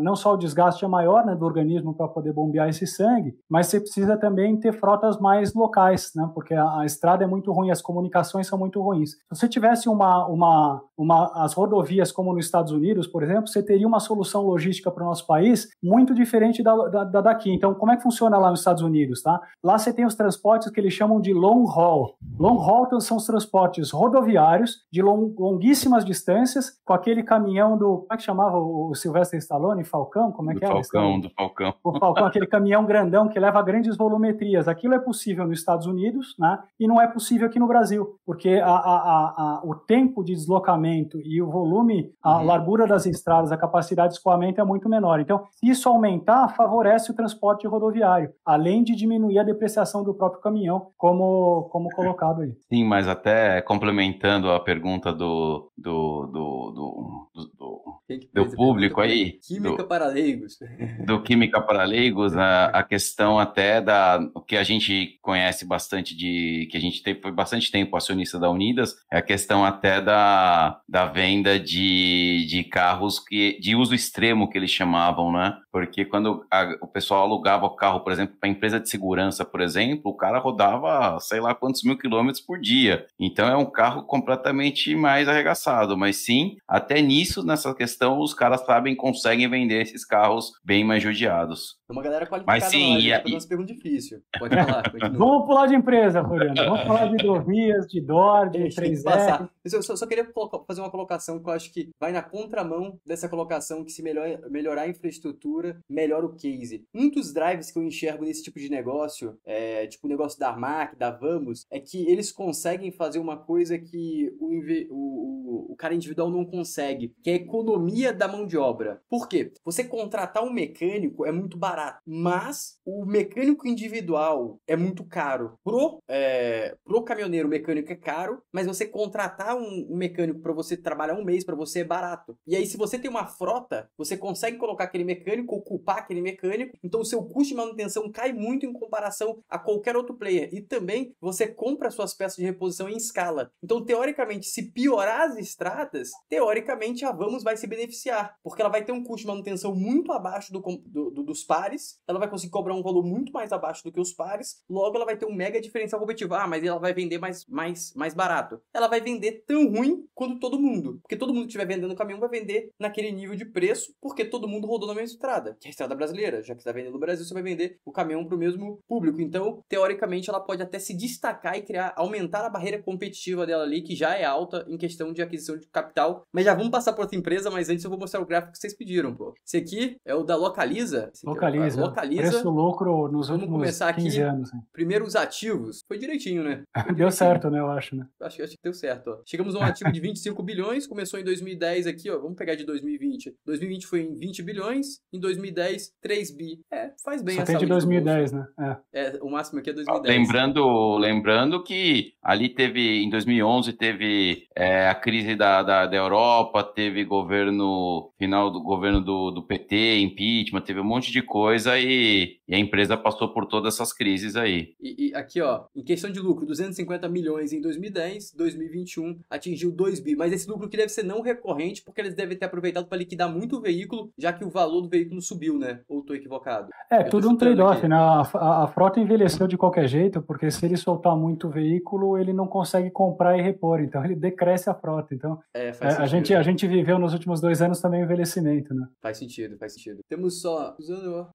não 0.00 0.16
só 0.16 0.34
o 0.34 0.36
desgaste 0.36 0.84
é 0.84 0.88
maior 0.88 1.24
né, 1.24 1.34
do 1.34 1.44
organismo 1.44 1.94
para 1.94 2.08
poder 2.08 2.32
bombear 2.32 2.68
esse 2.68 2.86
sangue, 2.86 3.36
mas 3.48 3.66
você 3.66 3.80
precisa 3.80 4.16
também 4.16 4.56
ter 4.56 4.72
frotas 4.72 5.18
mais 5.18 5.54
locais, 5.54 6.12
né, 6.14 6.28
porque 6.34 6.54
a 6.54 6.84
estrada 6.84 7.24
é 7.24 7.26
muito 7.26 7.52
ruim, 7.52 7.70
as 7.70 7.82
comunicações 7.82 8.46
são 8.46 8.58
muito 8.58 8.80
ruins. 8.82 9.10
Se 9.10 9.18
você 9.30 9.48
tivesse 9.48 9.88
uma, 9.88 10.26
uma, 10.26 10.82
uma, 10.96 11.32
as 11.44 11.54
rodovias 11.54 12.12
como 12.12 12.32
nos 12.32 12.44
Estados 12.44 12.72
Unidos, 12.72 13.06
por 13.06 13.22
exemplo, 13.22 13.46
você 13.46 13.62
teria 13.62 13.86
uma 13.86 14.00
solução 14.00 14.42
logística 14.42 14.87
para 14.90 15.04
o 15.04 15.06
nosso 15.06 15.26
país 15.26 15.68
muito 15.82 16.14
diferente 16.14 16.62
da, 16.62 16.74
da, 16.88 17.04
da, 17.04 17.20
daqui. 17.20 17.52
Então, 17.52 17.74
como 17.74 17.92
é 17.92 17.96
que 17.96 18.02
funciona 18.02 18.38
lá 18.38 18.50
nos 18.50 18.60
Estados 18.60 18.82
Unidos? 18.82 19.22
Tá? 19.22 19.40
Lá 19.62 19.78
você 19.78 19.92
tem 19.92 20.04
os 20.04 20.14
transportes 20.14 20.70
que 20.70 20.80
eles 20.80 20.92
chamam 20.92 21.20
de 21.20 21.32
long 21.32 21.66
haul. 21.68 22.14
Long 22.38 22.60
haul 22.60 22.86
então, 22.86 23.00
são 23.00 23.16
os 23.16 23.26
transportes 23.26 23.90
rodoviários 23.90 24.86
de 24.92 25.02
long, 25.02 25.34
longuíssimas 25.38 26.04
distâncias, 26.04 26.78
com 26.84 26.92
aquele 26.92 27.22
caminhão 27.22 27.76
do. 27.76 27.98
Como 27.98 28.12
é 28.12 28.16
que 28.16 28.22
chamava 28.22 28.58
o 28.58 28.94
Sylvester 28.94 29.38
Stallone? 29.38 29.84
Falcão? 29.84 30.32
Como 30.32 30.50
é 30.50 30.54
do 30.54 30.60
que 30.60 30.66
é? 30.66 30.68
Falcão, 30.68 31.20
do 31.20 31.30
Falcão. 31.30 31.74
O 31.82 31.98
Falcão, 31.98 32.26
aquele 32.26 32.46
caminhão 32.46 32.84
grandão 32.84 33.28
que 33.28 33.38
leva 33.38 33.62
grandes 33.62 33.96
volumetrias. 33.96 34.68
Aquilo 34.68 34.94
é 34.94 34.98
possível 34.98 35.46
nos 35.46 35.58
Estados 35.58 35.86
Unidos, 35.86 36.34
né? 36.38 36.58
E 36.78 36.86
não 36.86 37.00
é 37.00 37.06
possível 37.06 37.46
aqui 37.46 37.58
no 37.58 37.66
Brasil, 37.66 38.16
porque 38.24 38.60
a, 38.62 38.68
a, 38.68 39.34
a, 39.36 39.60
o 39.64 39.74
tempo 39.74 40.22
de 40.22 40.34
deslocamento 40.34 41.20
e 41.24 41.40
o 41.42 41.50
volume, 41.50 42.12
a 42.22 42.38
uhum. 42.38 42.46
largura 42.46 42.86
das 42.86 43.06
estradas, 43.06 43.52
a 43.52 43.56
capacidade 43.56 44.12
de 44.12 44.18
escoamento 44.18 44.60
é 44.60 44.64
muito 44.64 44.77
menor. 44.86 45.18
Então, 45.18 45.46
se 45.52 45.66
isso 45.66 45.88
aumentar, 45.88 46.54
favorece 46.54 47.10
o 47.10 47.14
transporte 47.14 47.66
rodoviário, 47.66 48.30
além 48.44 48.84
de 48.84 48.94
diminuir 48.94 49.38
a 49.38 49.42
depreciação 49.42 50.04
do 50.04 50.12
próprio 50.12 50.42
caminhão, 50.42 50.88
como, 50.98 51.70
como 51.72 51.88
colocado 51.88 52.42
aí. 52.42 52.54
Sim, 52.68 52.84
mas 52.84 53.08
até 53.08 53.62
complementando 53.62 54.50
a 54.50 54.60
pergunta 54.60 55.10
do, 55.10 55.70
do, 55.78 56.26
do, 56.26 56.70
do, 56.72 57.27
do, 57.46 58.00
do 58.32 58.56
público 58.56 59.00
aí. 59.00 59.38
Química 59.46 59.82
do, 59.82 59.88
para 59.88 60.06
leigos. 60.06 60.58
Do 61.04 61.22
Química 61.22 61.60
para 61.60 61.84
leigos, 61.84 62.36
a, 62.36 62.66
a 62.66 62.82
questão 62.82 63.38
até 63.38 63.80
da 63.80 64.18
o 64.34 64.40
que 64.40 64.56
a 64.56 64.62
gente 64.62 65.18
conhece 65.22 65.66
bastante 65.66 66.16
de 66.16 66.68
que 66.70 66.76
a 66.76 66.80
gente 66.80 67.02
teve, 67.02 67.20
foi 67.20 67.32
bastante 67.32 67.70
tempo 67.70 67.96
acionista 67.96 68.38
da 68.38 68.50
Unidas, 68.50 68.94
é 69.12 69.18
a 69.18 69.22
questão 69.22 69.64
até 69.64 70.00
da, 70.00 70.80
da 70.88 71.06
venda 71.06 71.58
de, 71.58 72.46
de 72.48 72.64
carros 72.64 73.20
que, 73.20 73.58
de 73.60 73.74
uso 73.76 73.94
extremo, 73.94 74.48
que 74.48 74.58
eles 74.58 74.70
chamavam, 74.70 75.32
né? 75.32 75.56
Porque 75.72 76.04
quando 76.04 76.44
a, 76.50 76.76
o 76.80 76.86
pessoal 76.86 77.22
alugava 77.22 77.66
o 77.66 77.76
carro, 77.76 78.00
por 78.00 78.12
exemplo, 78.12 78.36
para 78.40 78.48
empresa 78.48 78.80
de 78.80 78.88
segurança, 78.88 79.44
por 79.44 79.60
exemplo, 79.60 80.10
o 80.10 80.16
cara 80.16 80.38
rodava 80.38 81.18
sei 81.20 81.40
lá 81.40 81.54
quantos 81.54 81.82
mil 81.82 81.96
quilômetros 81.96 82.40
por 82.40 82.60
dia. 82.60 83.06
Então 83.18 83.48
é 83.48 83.56
um 83.56 83.66
carro 83.70 84.02
completamente 84.04 84.94
mais 84.94 85.28
arregaçado. 85.28 85.96
Mas 85.96 86.16
sim, 86.16 86.56
até 86.66 87.00
nisso, 87.00 87.44
nessa 87.44 87.74
questão, 87.74 88.20
os 88.20 88.34
caras 88.34 88.64
sabem, 88.64 88.96
conseguem 88.96 89.48
vender 89.48 89.82
esses 89.82 90.04
carros 90.04 90.52
bem 90.64 90.84
mais 90.84 91.02
judiados. 91.02 91.77
Uma 91.90 92.02
galera 92.02 92.26
qualificada 92.26 92.60
Mas 92.60 92.70
sim, 92.70 93.08
lá, 93.08 93.22
e, 93.24 93.34
e... 93.34 93.48
pergunta 93.48 93.72
difícil. 93.72 94.20
Pode 94.38 94.54
falar, 94.54 94.82
Vamos 95.16 95.46
pular 95.46 95.66
de 95.66 95.74
empresa, 95.74 96.22
Floriano. 96.22 96.54
Vamos 96.54 96.82
falar 96.82 97.06
de 97.06 97.14
hidrovias, 97.14 97.86
de 97.86 97.98
DOR, 98.02 98.50
de 98.50 98.58
3R. 98.58 99.48
Eu 99.64 99.82
só, 99.82 99.96
só, 99.96 100.06
queria 100.06 100.30
fazer 100.66 100.82
uma 100.82 100.90
colocação 100.90 101.42
que 101.42 101.48
eu 101.48 101.52
acho 101.52 101.72
que 101.72 101.88
vai 101.98 102.12
na 102.12 102.22
contramão 102.22 103.00
dessa 103.06 103.26
colocação 103.26 103.82
que 103.84 103.90
se 103.90 104.02
melhor, 104.02 104.38
melhorar 104.50 104.82
a 104.82 104.88
infraestrutura, 104.88 105.80
melhora 105.88 106.26
o 106.26 106.34
case. 106.34 106.84
Um 106.94 107.08
dos 107.08 107.32
drives 107.32 107.70
que 107.70 107.78
eu 107.78 107.82
enxergo 107.82 108.22
nesse 108.22 108.42
tipo 108.42 108.58
de 108.58 108.68
negócio, 108.68 109.38
é, 109.46 109.86
tipo 109.86 110.06
o 110.06 110.10
negócio 110.10 110.38
da 110.38 110.50
Armac, 110.50 110.94
da 110.94 111.10
Vamos, 111.10 111.64
é 111.70 111.80
que 111.80 112.06
eles 112.06 112.30
conseguem 112.30 112.92
fazer 112.92 113.18
uma 113.18 113.38
coisa 113.38 113.78
que 113.78 114.30
o, 114.38 114.60
o, 114.90 115.72
o 115.72 115.76
cara 115.76 115.94
individual 115.94 116.30
não 116.30 116.44
consegue, 116.44 117.14
que 117.22 117.30
é 117.30 117.32
a 117.32 117.36
economia 117.36 118.12
da 118.12 118.28
mão 118.28 118.46
de 118.46 118.58
obra. 118.58 119.00
Por 119.08 119.26
quê? 119.26 119.52
Você 119.64 119.84
contratar 119.84 120.44
um 120.44 120.52
mecânico 120.52 121.24
é 121.24 121.32
muito 121.32 121.56
barato 121.56 121.77
barato. 121.78 122.02
Mas 122.04 122.78
o 122.84 123.04
mecânico 123.06 123.66
individual 123.66 124.60
é 124.66 124.76
muito 124.76 125.04
caro. 125.04 125.58
Pro, 125.62 126.02
é, 126.08 126.76
pro 126.84 127.04
caminhoneiro, 127.04 127.46
o 127.46 127.50
mecânico 127.50 127.92
é 127.92 127.96
caro, 127.96 128.42
mas 128.52 128.66
você 128.66 128.84
contratar 128.84 129.56
um, 129.56 129.86
mecânico 129.96 130.40
para 130.40 130.52
você 130.52 130.76
trabalhar 130.76 131.14
um 131.14 131.24
mês 131.24 131.44
para 131.44 131.54
você 131.54 131.80
é 131.80 131.84
barato. 131.84 132.36
E 132.46 132.56
aí, 132.56 132.66
se 132.66 132.76
você 132.76 132.98
tem 132.98 133.10
uma 133.10 133.26
frota, 133.26 133.88
você 133.96 134.16
consegue 134.16 134.56
colocar 134.56 134.84
aquele 134.84 135.04
mecânico, 135.04 135.54
ocupar 135.54 135.98
aquele 135.98 136.20
mecânico, 136.20 136.76
então 136.82 137.00
o 137.00 137.04
seu 137.04 137.22
custo 137.22 137.50
de 137.50 137.54
manutenção 137.54 138.10
cai 138.10 138.32
muito 138.32 138.66
em 138.66 138.72
comparação 138.72 139.42
a 139.48 139.58
qualquer 139.58 139.96
outro 139.96 140.16
player. 140.16 140.48
E 140.52 140.60
também 140.60 141.14
você 141.20 141.46
compra 141.46 141.90
suas 141.90 142.14
peças 142.14 142.36
de 142.36 142.44
reposição 142.44 142.88
em 142.88 142.96
escala. 142.96 143.50
Então, 143.62 143.84
teoricamente, 143.84 144.46
se 144.46 144.70
piorar 144.72 145.22
as 145.22 145.36
estradas, 145.36 146.10
teoricamente 146.28 147.04
a 147.04 147.12
Vamos 147.18 147.42
vai 147.42 147.56
se 147.56 147.66
beneficiar, 147.66 148.36
porque 148.42 148.62
ela 148.62 148.70
vai 148.70 148.84
ter 148.84 148.92
um 148.92 149.02
custo 149.02 149.22
de 149.22 149.26
manutenção 149.26 149.74
muito 149.74 150.12
abaixo 150.12 150.52
do, 150.52 150.60
do, 150.60 151.10
do 151.10 151.28
dos 151.28 151.44
pares 151.44 151.67
pares, 151.68 152.00
ela 152.06 152.18
vai 152.18 152.28
conseguir 152.28 152.50
cobrar 152.50 152.74
um 152.74 152.82
valor 152.82 153.04
muito 153.04 153.32
mais 153.32 153.52
abaixo 153.52 153.84
do 153.84 153.92
que 153.92 154.00
os 154.00 154.12
pares, 154.12 154.62
logo 154.68 154.96
ela 154.96 155.04
vai 155.04 155.16
ter 155.16 155.26
um 155.26 155.34
mega 155.34 155.60
diferencial 155.60 156.00
competitivo. 156.00 156.34
Ah, 156.34 156.46
mas 156.46 156.64
ela 156.64 156.78
vai 156.78 156.94
vender 156.94 157.18
mais, 157.18 157.46
mais, 157.46 157.92
mais 157.94 158.14
barato. 158.14 158.60
Ela 158.72 158.88
vai 158.88 159.00
vender 159.00 159.44
tão 159.46 159.70
ruim 159.70 160.06
quanto 160.14 160.38
todo 160.38 160.58
mundo. 160.58 160.98
Porque 161.02 161.16
todo 161.16 161.32
mundo 161.32 161.42
que 161.42 161.48
estiver 161.48 161.66
vendendo 161.66 161.92
o 161.92 161.96
caminhão 161.96 162.20
vai 162.20 162.28
vender 162.28 162.70
naquele 162.78 163.12
nível 163.12 163.36
de 163.36 163.44
preço, 163.44 163.92
porque 164.00 164.24
todo 164.24 164.48
mundo 164.48 164.66
rodou 164.66 164.88
na 164.88 164.94
mesma 164.94 165.14
estrada, 165.14 165.56
que 165.60 165.66
é 165.66 165.68
a 165.68 165.70
estrada 165.70 165.94
brasileira. 165.94 166.42
Já 166.42 166.54
que 166.54 166.60
está 166.60 166.72
vendendo 166.72 166.94
no 166.94 166.98
Brasil, 166.98 167.24
você 167.24 167.34
vai 167.34 167.42
vender 167.42 167.78
o 167.84 167.92
caminhão 167.92 168.24
para 168.24 168.34
o 168.34 168.38
mesmo 168.38 168.80
público. 168.88 169.20
Então, 169.20 169.62
teoricamente, 169.68 170.30
ela 170.30 170.40
pode 170.40 170.62
até 170.62 170.78
se 170.78 170.94
destacar 170.94 171.56
e 171.56 171.62
criar, 171.62 171.92
aumentar 171.96 172.44
a 172.44 172.50
barreira 172.50 172.82
competitiva 172.82 173.46
dela 173.46 173.64
ali, 173.64 173.82
que 173.82 173.94
já 173.94 174.16
é 174.16 174.24
alta 174.24 174.64
em 174.68 174.78
questão 174.78 175.12
de 175.12 175.20
aquisição 175.20 175.58
de 175.58 175.66
capital. 175.68 176.26
Mas 176.32 176.44
já 176.44 176.54
vamos 176.54 176.70
passar 176.70 176.92
para 176.92 177.02
outra 177.02 177.18
empresa, 177.18 177.50
mas 177.50 177.68
antes 177.68 177.84
eu 177.84 177.90
vou 177.90 177.98
mostrar 177.98 178.20
o 178.20 178.26
gráfico 178.26 178.52
que 178.52 178.58
vocês 178.58 178.74
pediram, 178.74 179.14
pô. 179.14 179.34
Esse 179.44 179.56
aqui 179.56 179.96
é 180.04 180.14
o 180.14 180.22
da 180.22 180.36
Localiza. 180.36 181.10
Localiza. 181.24 181.57
É 181.62 181.80
Localiza. 181.80 182.22
Preço 182.22 182.50
lucro 182.50 183.08
nos 183.08 183.28
vamos 183.28 183.42
últimos 183.42 183.60
começar 183.60 183.92
15 183.92 184.08
aqui. 184.08 184.20
anos. 184.20 184.54
Hein? 184.54 184.60
Primeiro 184.72 185.04
os 185.04 185.16
ativos. 185.16 185.82
Foi 185.86 185.98
direitinho, 185.98 186.42
né? 186.42 186.62
Foi 186.72 186.82
deu 186.94 186.94
direitinho. 186.94 187.12
certo, 187.12 187.50
né? 187.50 187.60
Eu 187.60 187.70
acho, 187.70 187.96
né? 187.96 188.06
Acho, 188.20 188.42
acho 188.42 188.52
que 188.52 188.58
deu 188.62 188.74
certo, 188.74 189.10
ó. 189.10 189.18
Chegamos 189.24 189.54
a 189.54 189.58
um 189.58 189.62
ativo 189.62 189.90
de 189.92 190.00
25 190.00 190.42
bilhões, 190.42 190.86
começou 190.86 191.18
em 191.18 191.24
2010 191.24 191.86
aqui, 191.86 192.10
ó. 192.10 192.18
Vamos 192.18 192.36
pegar 192.36 192.54
de 192.54 192.64
2020. 192.64 193.34
2020 193.44 193.86
foi 193.86 194.02
em 194.02 194.14
20 194.14 194.42
bilhões, 194.42 195.00
em 195.12 195.20
2010, 195.20 195.92
3 196.00 196.30
bi. 196.30 196.60
É, 196.72 196.90
faz 197.04 197.22
bem 197.22 197.36
Só 197.36 197.42
a 197.42 197.44
tem 197.44 197.56
de 197.56 197.66
saúde 197.66 197.66
do 197.66 197.86
2010, 197.86 198.32
né? 198.32 198.46
É. 198.58 198.76
É, 198.92 199.18
o 199.22 199.30
máximo 199.30 199.60
aqui 199.60 199.70
é 199.70 199.72
2010. 199.72 200.18
Lembrando, 200.18 200.98
lembrando 200.98 201.62
que 201.62 202.12
ali 202.22 202.48
teve, 202.48 203.02
em 203.02 203.10
2011, 203.10 203.72
teve 203.72 204.46
é, 204.54 204.88
a 204.88 204.94
crise 204.94 205.34
da, 205.34 205.62
da, 205.62 205.86
da, 205.86 205.96
Europa, 205.96 206.62
teve 206.62 207.04
governo, 207.04 208.12
final 208.18 208.50
do 208.50 208.62
governo 208.62 209.00
do, 209.00 209.30
do 209.30 209.42
PT, 209.42 210.00
impeachment, 210.00 210.62
teve 210.62 210.80
um 210.80 210.84
monte 210.84 211.12
de 211.12 211.22
coisa 211.48 211.78
e, 211.78 212.36
e 212.46 212.54
a 212.54 212.58
empresa 212.58 212.94
passou 212.94 213.32
por 213.32 213.46
todas 213.46 213.74
essas 213.74 213.90
crises 213.90 214.36
aí. 214.36 214.74
E, 214.78 215.08
e, 215.08 215.14
aqui, 215.14 215.40
ó, 215.40 215.64
em 215.74 215.82
questão 215.82 216.10
de 216.10 216.20
lucro, 216.20 216.44
250 216.44 217.08
milhões 217.08 217.54
em 217.54 217.60
2010, 217.60 218.34
2021 218.34 219.18
atingiu 219.30 219.72
2 219.72 220.00
bi. 220.00 220.14
Mas 220.14 220.30
esse 220.30 220.46
lucro 220.46 220.68
que 220.68 220.76
deve 220.76 220.90
ser 220.90 221.04
não 221.04 221.22
recorrente, 221.22 221.82
porque 221.82 222.02
eles 222.02 222.14
devem 222.14 222.36
ter 222.36 222.44
aproveitado 222.44 222.86
para 222.86 222.98
liquidar 222.98 223.32
muito 223.32 223.56
o 223.56 223.60
veículo, 223.62 224.10
já 224.18 224.30
que 224.30 224.44
o 224.44 224.50
valor 224.50 224.82
do 224.82 224.90
veículo 224.90 225.22
subiu, 225.22 225.58
né? 225.58 225.80
Ou 225.88 226.00
estou 226.00 226.14
equivocado? 226.14 226.68
É, 226.90 227.00
Eu 227.00 227.08
tudo 227.08 227.30
um 227.30 227.36
trade-off, 227.36 227.88
né? 227.88 227.96
A, 227.96 228.20
a, 228.34 228.64
a, 228.64 228.66
frota 228.68 229.00
envelheceu 229.00 229.46
de 229.46 229.56
qualquer 229.56 229.88
jeito, 229.88 230.20
porque 230.20 230.50
se 230.50 230.66
ele 230.66 230.76
soltar 230.76 231.16
muito 231.16 231.48
veículo, 231.48 232.18
ele 232.18 232.34
não 232.34 232.46
consegue 232.46 232.90
comprar 232.90 233.38
e 233.38 233.40
repor, 233.40 233.80
então 233.80 234.04
ele 234.04 234.14
decresce 234.14 234.68
a 234.68 234.74
frota. 234.74 235.14
Então, 235.14 235.38
é, 235.54 235.68
é, 235.68 235.86
a, 235.98 236.06
gente, 236.06 236.34
a 236.34 236.42
gente 236.42 236.66
viveu 236.66 236.98
nos 236.98 237.14
últimos 237.14 237.40
dois 237.40 237.62
anos 237.62 237.80
também 237.80 238.02
o 238.02 238.04
envelhecimento, 238.04 238.74
né? 238.74 238.86
Faz 239.00 239.16
sentido, 239.16 239.56
faz 239.56 239.72
sentido. 239.72 240.00
Temos 240.10 240.42
só, 240.42 240.76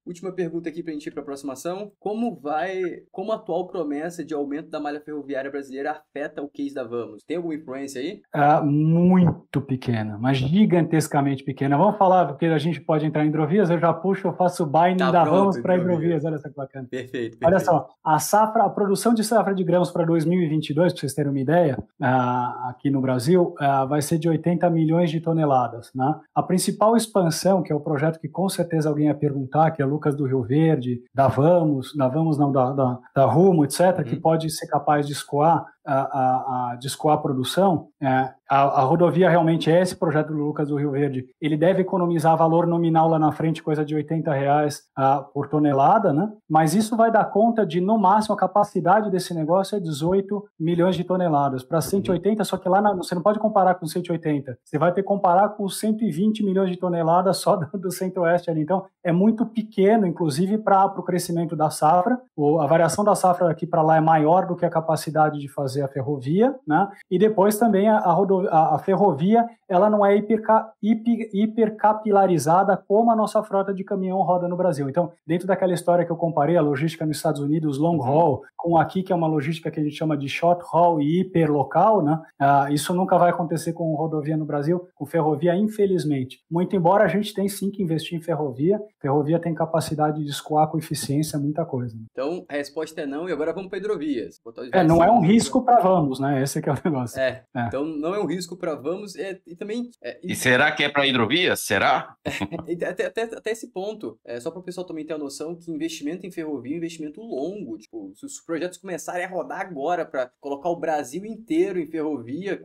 última 0.06 0.32
pergunta 0.32 0.68
aqui 0.68 0.82
para 0.82 0.92
a 0.92 0.94
gente 0.94 1.06
ir 1.06 1.10
para 1.10 1.20
a 1.20 1.24
aproximação. 1.24 1.92
Como 1.98 2.38
vai, 2.40 2.80
como 3.10 3.32
a 3.32 3.36
atual 3.36 3.66
promessa 3.66 4.24
de 4.24 4.34
aumento 4.34 4.70
da 4.70 4.80
malha 4.80 5.00
ferroviária 5.00 5.50
brasileira 5.50 5.92
afeta 5.92 6.42
o 6.42 6.48
case 6.48 6.74
da 6.74 6.84
Vamos? 6.84 7.22
Tem 7.24 7.36
alguma 7.36 7.54
influência 7.54 8.00
aí? 8.00 8.20
Ah, 8.32 8.62
muito 8.62 9.60
pequena, 9.60 10.18
mas 10.18 10.38
gigantescamente 10.38 11.42
pequena. 11.42 11.76
Vamos 11.76 11.96
falar, 11.96 12.26
porque 12.26 12.46
a 12.46 12.58
gente 12.58 12.80
pode 12.80 13.06
entrar 13.06 13.24
em 13.24 13.28
hidrovias, 13.28 13.70
eu 13.70 13.78
já 13.78 13.92
puxo, 13.92 14.28
eu 14.28 14.32
faço 14.34 14.66
buying 14.66 14.96
tá 14.96 15.10
da 15.10 15.24
Vamos 15.24 15.58
para 15.60 15.76
hidrovias. 15.76 16.24
Olha 16.24 16.38
só 16.38 16.48
que 16.48 16.54
bacana. 16.54 16.86
Perfeito, 16.88 17.38
perfeito, 17.38 17.46
Olha 17.46 17.58
só, 17.58 17.88
a 18.04 18.18
safra, 18.18 18.64
a 18.64 18.70
produção 18.70 19.14
de 19.14 19.24
safra 19.24 19.54
de 19.54 19.64
grãos 19.64 19.90
para 19.90 20.04
2022, 20.04 20.92
para 20.92 21.00
vocês 21.00 21.14
terem 21.14 21.30
uma 21.30 21.40
ideia, 21.40 21.78
ah, 22.00 22.68
aqui 22.70 22.90
no 22.90 23.00
Brasil, 23.00 23.54
ah, 23.58 23.84
vai 23.84 24.02
ser 24.02 24.18
de 24.18 24.28
80 24.28 24.68
milhões 24.70 25.10
de 25.10 25.20
toneladas. 25.20 25.90
Né? 25.94 26.14
A 26.34 26.42
principal 26.42 26.96
expansão, 26.96 27.62
que 27.62 27.72
é 27.72 27.74
o 27.74 27.80
projeto 27.80 28.18
que 28.20 28.28
com 28.28 28.48
certeza 28.48 28.88
alguém 28.88 29.06
ia 29.06 29.14
perguntar, 29.14 29.70
que 29.70 29.82
Lucas 29.84 30.14
do 30.14 30.26
Rio 30.26 30.42
Verde, 30.42 31.02
da 31.14 31.28
Vamos, 31.28 31.94
da 31.96 32.08
Vamos 32.08 32.38
não, 32.38 32.52
da, 32.52 32.72
da, 32.72 32.98
da 33.14 33.24
Rumo, 33.24 33.64
etc., 33.64 33.98
uhum. 33.98 34.04
que 34.04 34.16
pode 34.16 34.50
ser 34.50 34.66
capaz 34.66 35.06
de 35.06 35.12
escoar 35.12 35.66
a, 35.86 35.94
a, 35.94 36.72
a, 36.72 36.76
de 36.76 36.86
escoar 36.86 37.16
a 37.16 37.20
produção, 37.20 37.88
é, 38.00 38.30
a, 38.48 38.80
a, 38.80 38.80
rodovia 38.82 39.28
realmente 39.28 39.70
é 39.70 39.80
esse 39.80 39.96
projeto 39.96 40.28
do 40.28 40.38
Lucas 40.38 40.68
do 40.68 40.76
Rio 40.76 40.90
Verde. 40.90 41.26
Ele 41.40 41.56
deve 41.56 41.82
economizar 41.82 42.36
valor 42.36 42.66
nominal 42.66 43.08
lá 43.08 43.18
na 43.18 43.32
frente, 43.32 43.62
coisa 43.62 43.84
de 43.84 43.94
80 43.94 44.32
reais 44.32 44.82
uh, 44.98 45.24
por 45.32 45.48
tonelada, 45.48 46.12
né? 46.12 46.30
Mas 46.48 46.74
isso 46.74 46.96
vai 46.96 47.10
dar 47.10 47.24
conta 47.26 47.66
de, 47.66 47.80
no 47.80 47.98
máximo, 47.98 48.34
a 48.34 48.38
capacidade 48.38 49.10
desse 49.10 49.34
negócio 49.34 49.76
é 49.76 49.80
18 49.80 50.44
milhões 50.58 50.94
de 50.96 51.04
toneladas. 51.04 51.64
Para 51.64 51.80
180, 51.80 52.44
só 52.44 52.56
que 52.56 52.68
lá 52.68 52.80
na, 52.80 52.94
você 52.94 53.14
não 53.14 53.22
pode 53.22 53.38
comparar 53.38 53.74
com 53.76 53.86
180. 53.86 54.58
Você 54.62 54.78
vai 54.78 54.92
ter 54.92 55.02
que 55.02 55.08
comparar 55.08 55.50
com 55.50 55.68
120 55.68 56.44
milhões 56.44 56.70
de 56.70 56.76
toneladas 56.76 57.38
só 57.38 57.56
do, 57.56 57.78
do 57.78 57.90
centro-oeste 57.90 58.50
ali. 58.50 58.60
Então, 58.60 58.84
é 59.02 59.12
muito 59.12 59.46
pequeno, 59.46 60.06
inclusive, 60.06 60.58
para 60.58 60.84
o 60.86 61.02
crescimento 61.02 61.56
da 61.56 61.70
safra. 61.70 62.20
O, 62.36 62.60
a 62.60 62.66
variação 62.66 63.04
da 63.04 63.14
safra 63.14 63.48
daqui 63.48 63.66
para 63.66 63.82
lá 63.82 63.96
é 63.96 64.00
maior 64.00 64.46
do 64.46 64.56
que 64.56 64.66
a 64.66 64.70
capacidade 64.70 65.40
de 65.40 65.48
fazer 65.48 65.73
a 65.82 65.88
ferrovia, 65.88 66.54
né? 66.66 66.88
E 67.10 67.18
depois 67.18 67.58
também 67.58 67.88
a, 67.88 67.98
a, 67.98 68.74
a, 68.74 68.78
ferrovia, 68.78 69.46
ela 69.68 69.88
não 69.88 70.04
é 70.04 70.16
hiperca, 70.16 70.70
hiper, 70.82 71.30
hipercapilarizada 71.32 72.76
como 72.76 73.10
a 73.10 73.16
nossa 73.16 73.42
frota 73.42 73.72
de 73.72 73.84
caminhão 73.84 74.22
roda 74.22 74.48
no 74.48 74.56
Brasil. 74.56 74.88
Então, 74.88 75.12
dentro 75.26 75.46
daquela 75.46 75.72
história 75.72 76.04
que 76.04 76.12
eu 76.12 76.16
comparei, 76.16 76.56
a 76.56 76.62
logística 76.62 77.06
nos 77.06 77.16
Estados 77.16 77.40
Unidos, 77.40 77.78
long 77.78 77.96
uhum. 77.96 78.04
haul, 78.04 78.42
com 78.56 78.78
aqui, 78.78 79.02
que 79.02 79.12
é 79.12 79.16
uma 79.16 79.26
logística 79.26 79.70
que 79.70 79.78
a 79.78 79.82
gente 79.82 79.96
chama 79.96 80.16
de 80.16 80.28
short 80.28 80.64
haul 80.72 81.00
e 81.00 81.20
hiperlocal, 81.20 82.02
né? 82.02 82.20
Uh, 82.40 82.72
isso 82.72 82.94
nunca 82.94 83.18
vai 83.18 83.30
acontecer 83.30 83.72
com 83.72 83.94
rodovia 83.94 84.36
no 84.36 84.44
Brasil, 84.44 84.88
com 84.94 85.04
ferrovia, 85.04 85.54
infelizmente. 85.54 86.40
Muito 86.50 86.74
embora 86.74 87.04
a 87.04 87.08
gente 87.08 87.34
tenha 87.34 87.48
sim 87.48 87.70
que 87.70 87.82
investir 87.82 88.18
em 88.18 88.22
ferrovia, 88.22 88.80
ferrovia 89.00 89.38
tem 89.38 89.54
capacidade 89.54 90.22
de 90.22 90.30
escoar 90.30 90.68
com 90.68 90.78
eficiência 90.78 91.38
muita 91.38 91.64
coisa. 91.64 91.96
Então, 92.10 92.44
a 92.48 92.54
resposta 92.54 93.00
é 93.02 93.06
não, 93.06 93.28
e 93.28 93.32
agora 93.32 93.52
vamos 93.52 93.68
para 93.68 93.78
hidrovias. 93.78 94.40
É, 94.72 94.82
não 94.82 95.02
é 95.02 95.10
um 95.10 95.20
risco 95.20 95.63
para 95.64 95.80
vamos, 95.80 96.20
né? 96.20 96.42
Esse 96.42 96.58
é 96.58 96.72
o 96.72 96.78
negócio. 96.84 97.20
É, 97.20 97.44
é. 97.54 97.66
então 97.66 97.84
não 97.84 98.14
é 98.14 98.20
um 98.20 98.26
risco 98.26 98.56
para 98.56 98.74
vamos, 98.74 99.16
é, 99.16 99.40
e 99.46 99.56
também... 99.56 99.90
É, 100.02 100.20
e, 100.22 100.32
e 100.32 100.36
será 100.36 100.72
que 100.72 100.82
é 100.82 100.88
para 100.88 101.06
hidrovias? 101.06 101.60
Será? 101.60 102.16
até, 102.88 103.06
até, 103.06 103.22
até, 103.22 103.50
esse 103.50 103.70
ponto, 103.72 104.18
é, 104.24 104.40
só 104.40 104.50
para 104.50 104.60
o 104.60 104.62
pessoal 104.62 104.86
também 104.86 105.04
ter 105.04 105.14
a 105.14 105.18
noção 105.18 105.54
que 105.56 105.70
investimento 105.70 106.26
em 106.26 106.30
ferrovia 106.30 106.72
é 106.72 106.74
um 106.74 106.78
investimento 106.78 107.20
longo, 107.20 107.78
tipo, 107.78 108.12
se 108.14 108.26
os 108.26 108.40
projetos 108.40 108.78
começarem 108.78 109.24
a 109.24 109.28
rodar 109.28 109.60
agora 109.60 110.04
para 110.04 110.30
colocar 110.40 110.68
o 110.68 110.76
Brasil 110.76 111.24
inteiro 111.24 111.78
em 111.78 111.86
ferrovia, 111.86 112.60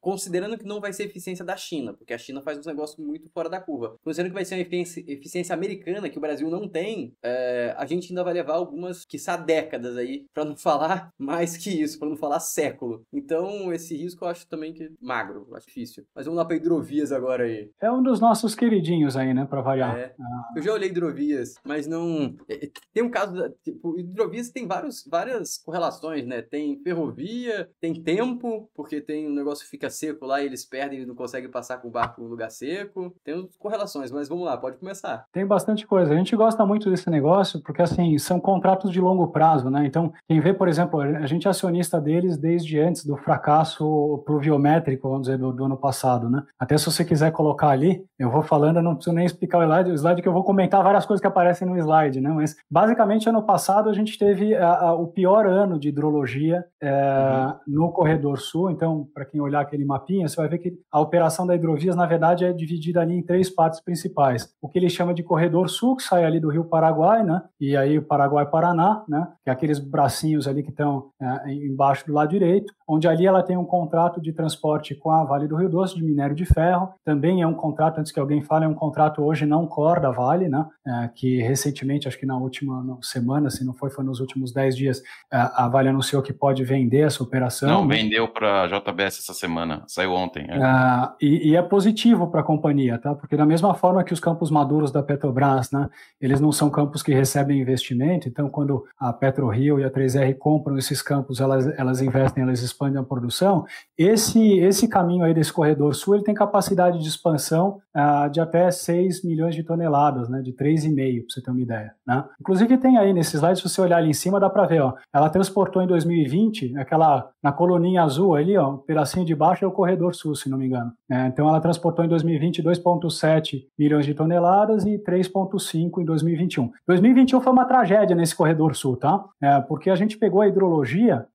considerando 0.00 0.58
que 0.58 0.64
não 0.64 0.80
vai 0.80 0.92
ser 0.92 1.04
eficiência 1.04 1.44
da 1.44 1.56
China, 1.56 1.94
porque 1.94 2.12
a 2.12 2.18
China 2.18 2.42
faz 2.42 2.58
uns 2.58 2.66
negócios 2.66 2.98
muito 2.98 3.28
fora 3.30 3.48
da 3.48 3.60
curva, 3.60 3.96
considerando 4.02 4.30
que 4.30 4.34
vai 4.34 4.44
ser 4.44 4.56
uma 4.56 4.62
eficiência, 4.62 5.04
eficiência 5.06 5.54
americana 5.54 6.08
que 6.08 6.18
o 6.18 6.20
Brasil 6.20 6.48
não 6.50 6.68
tem, 6.68 7.14
é, 7.22 7.74
a 7.76 7.86
gente 7.86 8.10
ainda 8.10 8.24
vai 8.24 8.34
levar 8.34 8.54
algumas, 8.54 9.04
quiçá 9.04 9.36
décadas 9.36 9.96
aí, 9.96 10.26
para 10.32 10.44
não 10.44 10.56
falar 10.58 11.12
mais 11.18 11.56
que 11.56 11.70
isso, 11.70 11.98
para 11.98 12.08
não 12.08 12.16
falar 12.16 12.27
século. 12.38 13.02
Então, 13.12 13.72
esse 13.72 13.96
risco 13.96 14.24
eu 14.24 14.28
acho 14.28 14.46
também 14.48 14.72
que 14.72 14.90
magro, 15.00 15.46
eu 15.48 15.56
acho 15.56 15.66
difícil. 15.66 16.04
Mas 16.14 16.26
vamos 16.26 16.38
lá 16.38 16.44
para 16.44 16.56
hidrovias 16.56 17.12
agora 17.12 17.44
aí. 17.44 17.70
É 17.80 17.90
um 17.90 18.02
dos 18.02 18.20
nossos 18.20 18.54
queridinhos 18.54 19.16
aí, 19.16 19.32
né, 19.32 19.46
para 19.46 19.60
variar. 19.60 19.96
É. 19.96 20.14
Ah. 20.20 20.42
Eu 20.56 20.62
já 20.62 20.72
olhei 20.72 20.88
hidrovias, 20.88 21.54
mas 21.64 21.86
não. 21.86 22.34
É, 22.48 22.66
é, 22.66 22.70
tem 22.92 23.02
um 23.02 23.10
caso, 23.10 23.34
da, 23.34 23.50
tipo, 23.62 23.98
hidrovias 23.98 24.50
tem 24.50 24.66
vários, 24.66 25.04
várias 25.08 25.58
correlações, 25.58 26.26
né? 26.26 26.42
Tem 26.42 26.80
ferrovia, 26.82 27.70
tem 27.80 28.02
tempo, 28.02 28.68
porque 28.74 29.00
tem 29.00 29.28
um 29.28 29.34
negócio 29.34 29.64
que 29.64 29.70
fica 29.70 29.90
seco 29.90 30.26
lá 30.26 30.42
e 30.42 30.46
eles 30.46 30.64
perdem 30.64 31.00
e 31.00 31.06
não 31.06 31.14
conseguem 31.14 31.50
passar 31.50 31.78
com 31.78 31.88
o 31.88 31.90
barco 31.90 32.20
no 32.20 32.28
lugar 32.28 32.50
seco. 32.50 33.14
Tem 33.24 33.48
correlações, 33.58 34.10
mas 34.10 34.28
vamos 34.28 34.44
lá, 34.44 34.56
pode 34.56 34.78
começar. 34.78 35.24
Tem 35.32 35.46
bastante 35.46 35.86
coisa. 35.86 36.12
A 36.12 36.16
gente 36.16 36.34
gosta 36.36 36.64
muito 36.66 36.90
desse 36.90 37.08
negócio 37.10 37.62
porque, 37.62 37.82
assim, 37.82 38.16
são 38.18 38.40
contratos 38.40 38.90
de 38.90 39.00
longo 39.00 39.28
prazo, 39.28 39.70
né? 39.70 39.86
Então, 39.86 40.12
quem 40.26 40.40
vê, 40.40 40.52
por 40.52 40.68
exemplo, 40.68 41.00
a 41.00 41.26
gente 41.26 41.46
é 41.46 41.50
acionista 41.50 42.00
deles 42.18 42.36
desde 42.36 42.78
antes 42.80 43.04
do 43.04 43.16
fracasso 43.16 44.22
pluviométrico, 44.26 45.08
vamos 45.08 45.26
dizer, 45.26 45.38
do, 45.38 45.52
do 45.52 45.64
ano 45.64 45.76
passado, 45.76 46.28
né? 46.28 46.42
Até 46.58 46.76
se 46.76 46.86
você 46.86 47.04
quiser 47.04 47.30
colocar 47.30 47.68
ali, 47.68 48.04
eu 48.18 48.30
vou 48.30 48.42
falando, 48.42 48.76
eu 48.76 48.82
não 48.82 48.94
preciso 48.94 49.14
nem 49.14 49.24
explicar 49.24 49.58
o 49.58 49.62
slide, 49.62 49.90
o 49.90 49.94
slide 49.94 50.22
que 50.22 50.28
eu 50.28 50.32
vou 50.32 50.44
comentar 50.44 50.82
várias 50.82 51.06
coisas 51.06 51.20
que 51.20 51.26
aparecem 51.26 51.66
no 51.66 51.76
slide, 51.76 52.20
né? 52.20 52.30
Mas, 52.30 52.56
basicamente, 52.70 53.28
ano 53.28 53.42
passado 53.42 53.88
a 53.88 53.92
gente 53.92 54.18
teve 54.18 54.54
a, 54.54 54.88
a, 54.88 54.94
o 54.94 55.06
pior 55.06 55.46
ano 55.46 55.78
de 55.78 55.88
hidrologia 55.88 56.64
é, 56.82 56.90
uhum. 56.90 57.54
no 57.66 57.92
corredor 57.92 58.38
sul. 58.38 58.70
Então, 58.70 59.06
para 59.14 59.24
quem 59.24 59.40
olhar 59.40 59.60
aquele 59.60 59.84
mapinha, 59.84 60.28
você 60.28 60.36
vai 60.36 60.48
ver 60.48 60.58
que 60.58 60.72
a 60.90 61.00
operação 61.00 61.46
da 61.46 61.54
hidrovias, 61.54 61.94
na 61.94 62.06
verdade, 62.06 62.44
é 62.44 62.52
dividida 62.52 63.00
ali 63.00 63.14
em 63.14 63.22
três 63.22 63.48
partes 63.48 63.80
principais. 63.80 64.52
O 64.60 64.68
que 64.68 64.78
ele 64.78 64.88
chama 64.88 65.14
de 65.14 65.22
corredor 65.22 65.68
sul, 65.68 65.96
que 65.96 66.02
sai 66.02 66.24
ali 66.24 66.40
do 66.40 66.50
Rio 66.50 66.64
Paraguai, 66.64 67.22
né? 67.22 67.42
E 67.60 67.76
aí 67.76 67.98
o 67.98 68.02
Paraguai-Paraná, 68.02 69.04
né? 69.08 69.28
Que 69.44 69.50
é 69.50 69.52
aqueles 69.52 69.78
bracinhos 69.78 70.48
ali 70.48 70.62
que 70.62 70.70
estão 70.70 71.10
é, 71.20 71.52
embaixo 71.52 72.04
do 72.08 72.14
lado 72.14 72.30
direito, 72.30 72.72
onde 72.86 73.06
ali 73.06 73.26
ela 73.26 73.42
tem 73.42 73.56
um 73.56 73.64
contrato 73.64 74.20
de 74.20 74.32
transporte 74.32 74.94
com 74.94 75.10
a 75.10 75.24
Vale 75.24 75.46
do 75.46 75.56
Rio 75.56 75.68
Doce 75.68 75.94
de 75.94 76.02
minério 76.02 76.34
de 76.34 76.44
ferro. 76.44 76.90
Também 77.04 77.42
é 77.42 77.46
um 77.46 77.54
contrato, 77.54 77.98
antes 77.98 78.10
que 78.10 78.18
alguém 78.18 78.42
fale, 78.42 78.64
é 78.64 78.68
um 78.68 78.74
contrato 78.74 79.22
hoje 79.22 79.46
não 79.46 79.66
core 79.66 80.00
da 80.00 80.10
Vale, 80.10 80.48
né? 80.48 80.66
É, 80.86 81.10
que 81.14 81.40
recentemente, 81.42 82.08
acho 82.08 82.18
que 82.18 82.26
na 82.26 82.36
última 82.36 82.98
semana, 83.02 83.50
se 83.50 83.64
não 83.64 83.74
foi, 83.74 83.90
foi 83.90 84.04
nos 84.04 84.20
últimos 84.20 84.52
10 84.52 84.76
dias, 84.76 85.02
a 85.30 85.68
Vale 85.68 85.88
anunciou 85.88 86.22
que 86.22 86.32
pode 86.32 86.64
vender 86.64 87.00
essa 87.00 87.22
operação. 87.22 87.68
Não, 87.68 87.86
vendeu 87.86 88.26
para 88.28 88.62
a 88.62 88.66
JBS 88.66 89.18
essa 89.18 89.34
semana, 89.34 89.82
saiu 89.86 90.12
ontem. 90.12 90.46
É. 90.48 90.58
Uh, 90.58 91.12
e, 91.20 91.50
e, 91.50 91.56
é 91.56 91.62
positivo 91.62 92.28
para 92.28 92.40
a 92.40 92.44
companhia, 92.44 92.98
tá? 92.98 93.14
Porque 93.14 93.36
da 93.36 93.44
mesma 93.44 93.74
forma 93.74 94.02
que 94.02 94.12
os 94.12 94.20
campos 94.20 94.50
maduros 94.50 94.90
da 94.90 95.02
Petrobras, 95.02 95.70
né? 95.70 95.88
Eles 96.20 96.40
não 96.40 96.52
são 96.52 96.70
campos 96.70 97.02
que 97.02 97.12
recebem 97.12 97.60
investimento, 97.60 98.28
então 98.28 98.48
quando 98.48 98.84
a 98.98 99.12
PetroRio 99.12 99.78
e 99.78 99.84
a 99.84 99.90
3R 99.90 100.36
compram 100.38 100.78
esses 100.78 101.02
campos, 101.02 101.40
elas, 101.40 101.66
elas 101.78 101.97
elas 101.98 102.02
investem, 102.02 102.42
elas 102.42 102.62
expandem 102.62 103.00
a 103.00 103.02
produção, 103.02 103.64
esse, 103.96 104.58
esse 104.58 104.88
caminho 104.88 105.24
aí 105.24 105.34
desse 105.34 105.52
corredor 105.52 105.94
sul, 105.94 106.14
ele 106.14 106.24
tem 106.24 106.34
capacidade 106.34 107.00
de 107.00 107.08
expansão 107.08 107.80
uh, 107.96 108.30
de 108.30 108.40
até 108.40 108.70
6 108.70 109.24
milhões 109.24 109.54
de 109.54 109.62
toneladas, 109.62 110.28
né, 110.28 110.40
de 110.40 110.52
3,5, 110.52 111.20
para 111.20 111.34
você 111.34 111.42
ter 111.42 111.50
uma 111.50 111.60
ideia. 111.60 111.92
Né? 112.06 112.24
Inclusive 112.40 112.78
tem 112.78 112.96
aí 112.96 113.12
nesse 113.12 113.36
slide, 113.36 113.58
se 113.58 113.68
você 113.68 113.80
olhar 113.80 113.98
ali 113.98 114.10
em 114.10 114.14
cima, 114.14 114.40
dá 114.40 114.48
para 114.48 114.66
ver, 114.66 114.80
ó, 114.80 114.94
ela 115.12 115.28
transportou 115.28 115.82
em 115.82 115.86
2020, 115.86 116.76
aquela, 116.78 117.30
na 117.42 117.52
coluninha 117.52 118.02
azul 118.02 118.34
ali, 118.34 118.56
ó, 118.56 118.74
o 118.74 118.78
pedacinho 118.78 119.24
de 119.24 119.34
baixo 119.34 119.64
é 119.64 119.68
o 119.68 119.72
corredor 119.72 120.14
sul, 120.14 120.34
se 120.34 120.48
não 120.48 120.58
me 120.58 120.66
engano. 120.66 120.92
É, 121.10 121.26
então 121.26 121.48
ela 121.48 121.60
transportou 121.60 122.04
em 122.04 122.08
2020 122.08 122.62
2,7 122.62 123.64
milhões 123.78 124.06
de 124.06 124.14
toneladas 124.14 124.84
e 124.84 124.98
3,5 124.98 126.00
em 126.00 126.04
2021. 126.04 126.70
2021 126.86 127.40
foi 127.40 127.52
uma 127.52 127.64
tragédia 127.64 128.14
nesse 128.14 128.34
corredor 128.34 128.74
sul, 128.74 128.96
tá? 128.96 129.24
É, 129.40 129.60
porque 129.60 129.90
a 129.90 129.96
gente 129.96 130.18
pegou 130.18 130.40
a 130.40 130.48
hidrologia, 130.48 131.26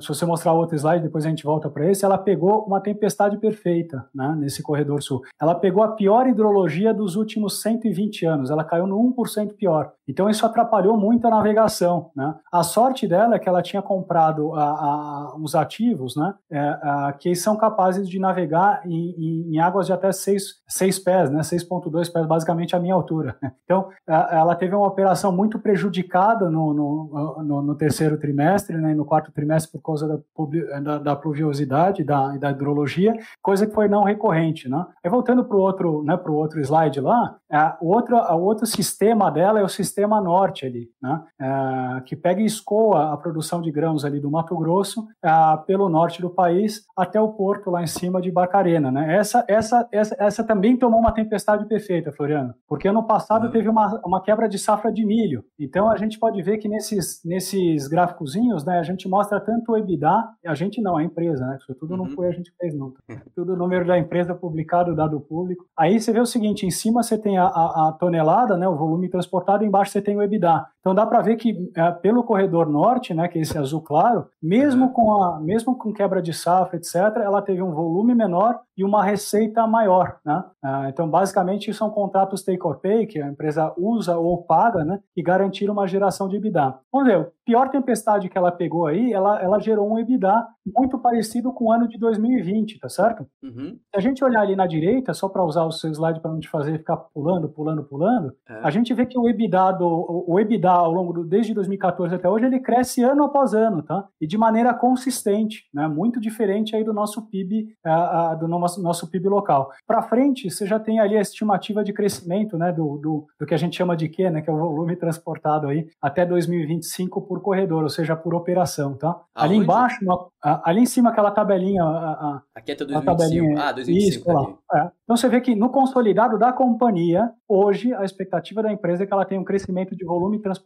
se 0.00 0.08
você 0.08 0.24
mostrar 0.24 0.52
outro 0.52 0.76
slide, 0.76 1.02
depois 1.02 1.24
a 1.24 1.28
gente 1.28 1.44
volta 1.44 1.68
para 1.68 1.90
esse, 1.90 2.04
ela 2.04 2.18
pegou 2.18 2.64
uma 2.64 2.80
tempestade 2.80 3.36
perfeita 3.38 4.06
né, 4.14 4.34
nesse 4.38 4.62
corredor 4.62 5.02
sul. 5.02 5.22
Ela 5.40 5.54
pegou 5.54 5.82
a 5.82 5.92
pior 5.92 6.26
hidrologia 6.26 6.92
dos 6.92 7.16
últimos 7.16 7.60
120 7.62 8.26
anos, 8.26 8.50
ela 8.50 8.64
caiu 8.64 8.86
no 8.86 8.96
1% 9.14 9.54
pior. 9.54 9.92
Então 10.06 10.28
isso 10.28 10.44
atrapalhou 10.46 10.96
muito 10.96 11.26
a 11.26 11.30
navegação. 11.30 12.10
Né? 12.16 12.34
A 12.52 12.62
sorte 12.62 13.06
dela 13.06 13.36
é 13.36 13.38
que 13.38 13.48
ela 13.48 13.62
tinha 13.62 13.82
comprado 13.82 14.54
a, 14.54 14.62
a, 14.62 15.34
uns 15.36 15.54
ativos 15.54 16.16
né, 16.16 16.34
é, 16.50 16.58
a, 16.58 17.14
que 17.18 17.34
são 17.34 17.56
capazes 17.56 18.08
de 18.08 18.18
navegar 18.18 18.82
em, 18.86 19.10
em, 19.18 19.54
em 19.54 19.58
águas 19.58 19.86
de 19.86 19.92
até 19.92 20.10
6, 20.10 20.42
6 20.66 20.98
pés, 21.00 21.30
né, 21.30 21.40
6,2 21.40 22.12
pés, 22.12 22.26
basicamente 22.26 22.74
a 22.74 22.80
minha 22.80 22.94
altura. 22.94 23.36
Então 23.68 23.88
ela 24.06 24.54
teve 24.54 24.74
uma 24.74 24.86
operação 24.86 25.30
muito 25.30 25.58
prejudicada 25.58 26.48
no, 26.48 26.72
no, 26.72 27.42
no, 27.42 27.62
no 27.62 27.74
terceiro 27.74 28.16
trimestre 28.16 28.78
né, 28.78 28.94
no 28.94 29.04
quarto 29.04 29.32
trimestre 29.32 29.70
por 29.72 29.80
causa 29.92 30.08
da, 30.08 30.80
da, 30.80 30.98
da 30.98 31.16
pluviosidade 31.16 32.04
da, 32.04 32.34
e 32.34 32.38
da 32.38 32.50
hidrologia, 32.50 33.14
coisa 33.42 33.66
que 33.66 33.74
foi 33.74 33.88
não 33.88 34.04
recorrente. 34.04 34.68
Né? 34.68 34.84
Aí 35.04 35.10
voltando 35.10 35.44
para 35.44 35.56
o 35.56 35.60
outro, 35.60 36.02
né, 36.02 36.18
outro 36.28 36.60
slide 36.60 37.00
lá, 37.00 37.36
o, 37.80 37.88
outro, 37.94 38.16
o 38.16 38.40
outro 38.42 38.66
sistema 38.66 39.30
dela 39.30 39.60
é 39.60 39.62
o 39.62 39.68
sistema 39.68 40.20
norte 40.20 40.66
ali, 40.66 40.88
né? 41.02 41.22
É, 41.40 42.00
que 42.02 42.14
pega 42.14 42.40
e 42.40 42.44
escoa 42.44 43.12
a 43.12 43.16
produção 43.16 43.62
de 43.62 43.70
grãos 43.70 44.04
ali 44.04 44.20
do 44.20 44.30
Mato 44.30 44.56
Grosso 44.56 45.06
é, 45.22 45.30
pelo 45.66 45.88
norte 45.88 46.20
do 46.20 46.28
país 46.28 46.82
até 46.96 47.20
o 47.20 47.32
porto 47.32 47.70
lá 47.70 47.82
em 47.82 47.86
cima 47.86 48.20
de 48.20 48.30
Barcarena. 48.30 48.90
Né? 48.90 49.16
Essa, 49.16 49.44
essa, 49.48 49.88
essa, 49.90 50.16
essa 50.18 50.44
também 50.44 50.76
tomou 50.76 51.00
uma 51.00 51.12
tempestade 51.12 51.66
perfeita, 51.66 52.12
Floriano, 52.12 52.54
porque 52.68 52.88
ano 52.88 53.02
passado 53.06 53.46
uhum. 53.46 53.50
teve 53.50 53.68
uma, 53.68 54.00
uma 54.04 54.22
quebra 54.22 54.48
de 54.48 54.58
safra 54.58 54.92
de 54.92 55.04
milho. 55.04 55.44
Então 55.58 55.90
a 55.90 55.96
gente 55.96 56.18
pode 56.18 56.42
ver 56.42 56.58
que 56.58 56.68
nesses, 56.68 57.22
nesses 57.24 57.88
gráficozinhos 57.88 58.64
né, 58.64 58.78
a 58.78 58.82
gente 58.82 59.08
mostra 59.08 59.40
tanto 59.40 59.72
o 59.72 59.77
EBITDA, 59.78 60.28
a 60.46 60.54
gente 60.54 60.80
não, 60.80 60.96
a 60.96 61.02
empresa, 61.02 61.46
né? 61.46 61.56
Isso 61.60 61.74
tudo 61.74 61.92
uhum. 61.92 61.98
não 61.98 62.06
foi 62.10 62.28
a 62.28 62.32
gente 62.32 62.52
fez, 62.58 62.74
não. 62.74 62.92
Tudo 63.34 63.54
o 63.54 63.56
número 63.56 63.86
da 63.86 63.98
empresa 63.98 64.34
publicado, 64.34 64.94
dado 64.94 65.20
público. 65.20 65.66
Aí 65.76 66.00
você 66.00 66.12
vê 66.12 66.20
o 66.20 66.26
seguinte: 66.26 66.66
em 66.66 66.70
cima 66.70 67.02
você 67.02 67.16
tem 67.18 67.38
a, 67.38 67.44
a, 67.44 67.88
a 67.88 67.92
tonelada, 67.92 68.56
né, 68.56 68.68
o 68.68 68.76
volume 68.76 69.08
transportado, 69.08 69.64
embaixo 69.64 69.92
você 69.92 70.02
tem 70.02 70.16
o 70.16 70.22
EBITDA. 70.22 70.66
Então 70.80 70.94
dá 70.94 71.04
para 71.04 71.20
ver 71.20 71.36
que 71.36 71.70
é, 71.76 71.90
pelo 71.90 72.22
corredor 72.22 72.68
norte, 72.68 73.12
né, 73.12 73.28
que 73.28 73.38
é 73.38 73.42
esse 73.42 73.58
azul 73.58 73.82
claro, 73.82 74.26
mesmo 74.42 74.86
uhum. 74.86 74.92
com 74.92 75.22
a 75.22 75.40
mesmo 75.40 75.76
com 75.76 75.92
quebra 75.92 76.22
de 76.22 76.32
safra, 76.32 76.76
etc, 76.76 76.94
ela 77.22 77.42
teve 77.42 77.62
um 77.62 77.72
volume 77.72 78.14
menor 78.14 78.60
e 78.76 78.84
uma 78.84 79.02
receita 79.02 79.66
maior, 79.66 80.18
né? 80.24 80.44
Ah, 80.62 80.88
então 80.88 81.08
basicamente 81.08 81.72
são 81.74 81.90
contratos 81.90 82.42
take 82.42 82.64
or 82.64 82.78
pay 82.78 83.06
que 83.06 83.20
a 83.20 83.28
empresa 83.28 83.72
usa 83.76 84.16
ou 84.16 84.44
paga, 84.44 84.84
né, 84.84 85.00
e 85.16 85.22
garantir 85.22 85.68
uma 85.68 85.86
geração 85.86 86.28
de 86.28 86.36
EBITDA. 86.36 86.78
Vamos 86.92 87.08
ver, 87.08 87.32
pior 87.44 87.68
tempestade 87.70 88.28
que 88.28 88.38
ela 88.38 88.52
pegou 88.52 88.86
aí, 88.86 89.12
ela, 89.12 89.40
ela 89.42 89.58
gerou 89.58 89.90
um 89.90 89.98
EBITDA 89.98 90.46
muito 90.76 90.98
parecido 90.98 91.52
com 91.52 91.66
o 91.66 91.72
ano 91.72 91.88
de 91.88 91.98
2020, 91.98 92.78
tá 92.78 92.88
certo? 92.88 93.26
Uhum. 93.42 93.78
Se 93.90 93.96
a 93.96 94.00
gente 94.00 94.22
olhar 94.22 94.42
ali 94.42 94.54
na 94.54 94.66
direita, 94.66 95.12
só 95.14 95.28
para 95.28 95.44
usar 95.44 95.64
o 95.64 95.72
seu 95.72 95.90
slide 95.90 96.20
para 96.20 96.30
não 96.30 96.40
te 96.40 96.48
fazer 96.48 96.78
ficar 96.78 96.96
pulando, 96.96 97.48
pulando, 97.48 97.82
pulando, 97.82 98.32
é. 98.48 98.60
a 98.62 98.70
gente 98.70 98.92
vê 98.94 99.06
que 99.06 99.18
o 99.18 99.28
EBITDA, 99.28 99.72
do, 99.72 100.24
o 100.28 100.38
EBITDA 100.38 100.77
ao 100.78 100.92
longo 100.92 101.12
do, 101.12 101.24
desde 101.24 101.54
2014 101.54 102.14
até 102.14 102.28
hoje, 102.28 102.46
ele 102.46 102.60
cresce 102.60 103.02
ano 103.02 103.24
após 103.24 103.54
ano, 103.54 103.82
tá? 103.82 104.06
E 104.20 104.26
de 104.26 104.36
maneira 104.38 104.74
consistente, 104.74 105.64
né? 105.72 105.86
Muito 105.88 106.20
diferente 106.20 106.74
aí 106.74 106.84
do 106.84 106.92
nosso 106.92 107.28
PIB, 107.28 107.74
uh, 107.86 108.38
do 108.38 108.48
nosso, 108.48 108.82
nosso 108.82 109.10
PIB 109.10 109.28
local. 109.28 109.70
Para 109.86 110.02
frente, 110.02 110.50
você 110.50 110.66
já 110.66 110.78
tem 110.78 111.00
ali 111.00 111.16
a 111.16 111.20
estimativa 111.20 111.84
de 111.84 111.92
crescimento, 111.92 112.56
né? 112.56 112.72
Do, 112.72 112.98
do, 112.98 113.26
do 113.38 113.46
que 113.46 113.54
a 113.54 113.58
gente 113.58 113.76
chama 113.76 113.96
de 113.96 114.08
Q, 114.08 114.30
né? 114.30 114.42
Que 114.42 114.50
é 114.50 114.52
o 114.52 114.58
volume 114.58 114.96
transportado 114.96 115.68
aí 115.68 115.88
até 116.00 116.24
2025 116.24 117.22
por 117.22 117.42
corredor, 117.42 117.82
ou 117.82 117.88
seja, 117.88 118.16
por 118.16 118.34
operação, 118.34 118.94
tá? 118.94 119.20
Ali 119.34 119.56
embaixo, 119.56 120.04
ali 120.42 120.82
em 120.82 120.86
cima 120.86 121.10
aquela 121.10 121.30
tabelinha, 121.30 121.82
a, 121.82 122.42
Aqui 122.54 122.72
é 122.72 122.74
2025. 122.74 123.04
Tabelinha, 123.04 123.62
ah, 123.62 123.72
2025. 123.72 124.30
Isso, 124.30 124.32
lá, 124.32 124.54
é. 124.74 124.90
Então 125.04 125.16
você 125.16 125.28
vê 125.28 125.40
que 125.40 125.54
no 125.54 125.70
consolidado 125.70 126.38
da 126.38 126.52
companhia, 126.52 127.30
hoje 127.48 127.94
a 127.94 128.04
expectativa 128.04 128.62
da 128.62 128.72
empresa 128.72 129.04
é 129.04 129.06
que 129.06 129.12
ela 129.12 129.24
tenha 129.24 129.40
um 129.40 129.44
crescimento 129.44 129.96
de 129.96 130.04
volume 130.04 130.40
transportado 130.40 130.57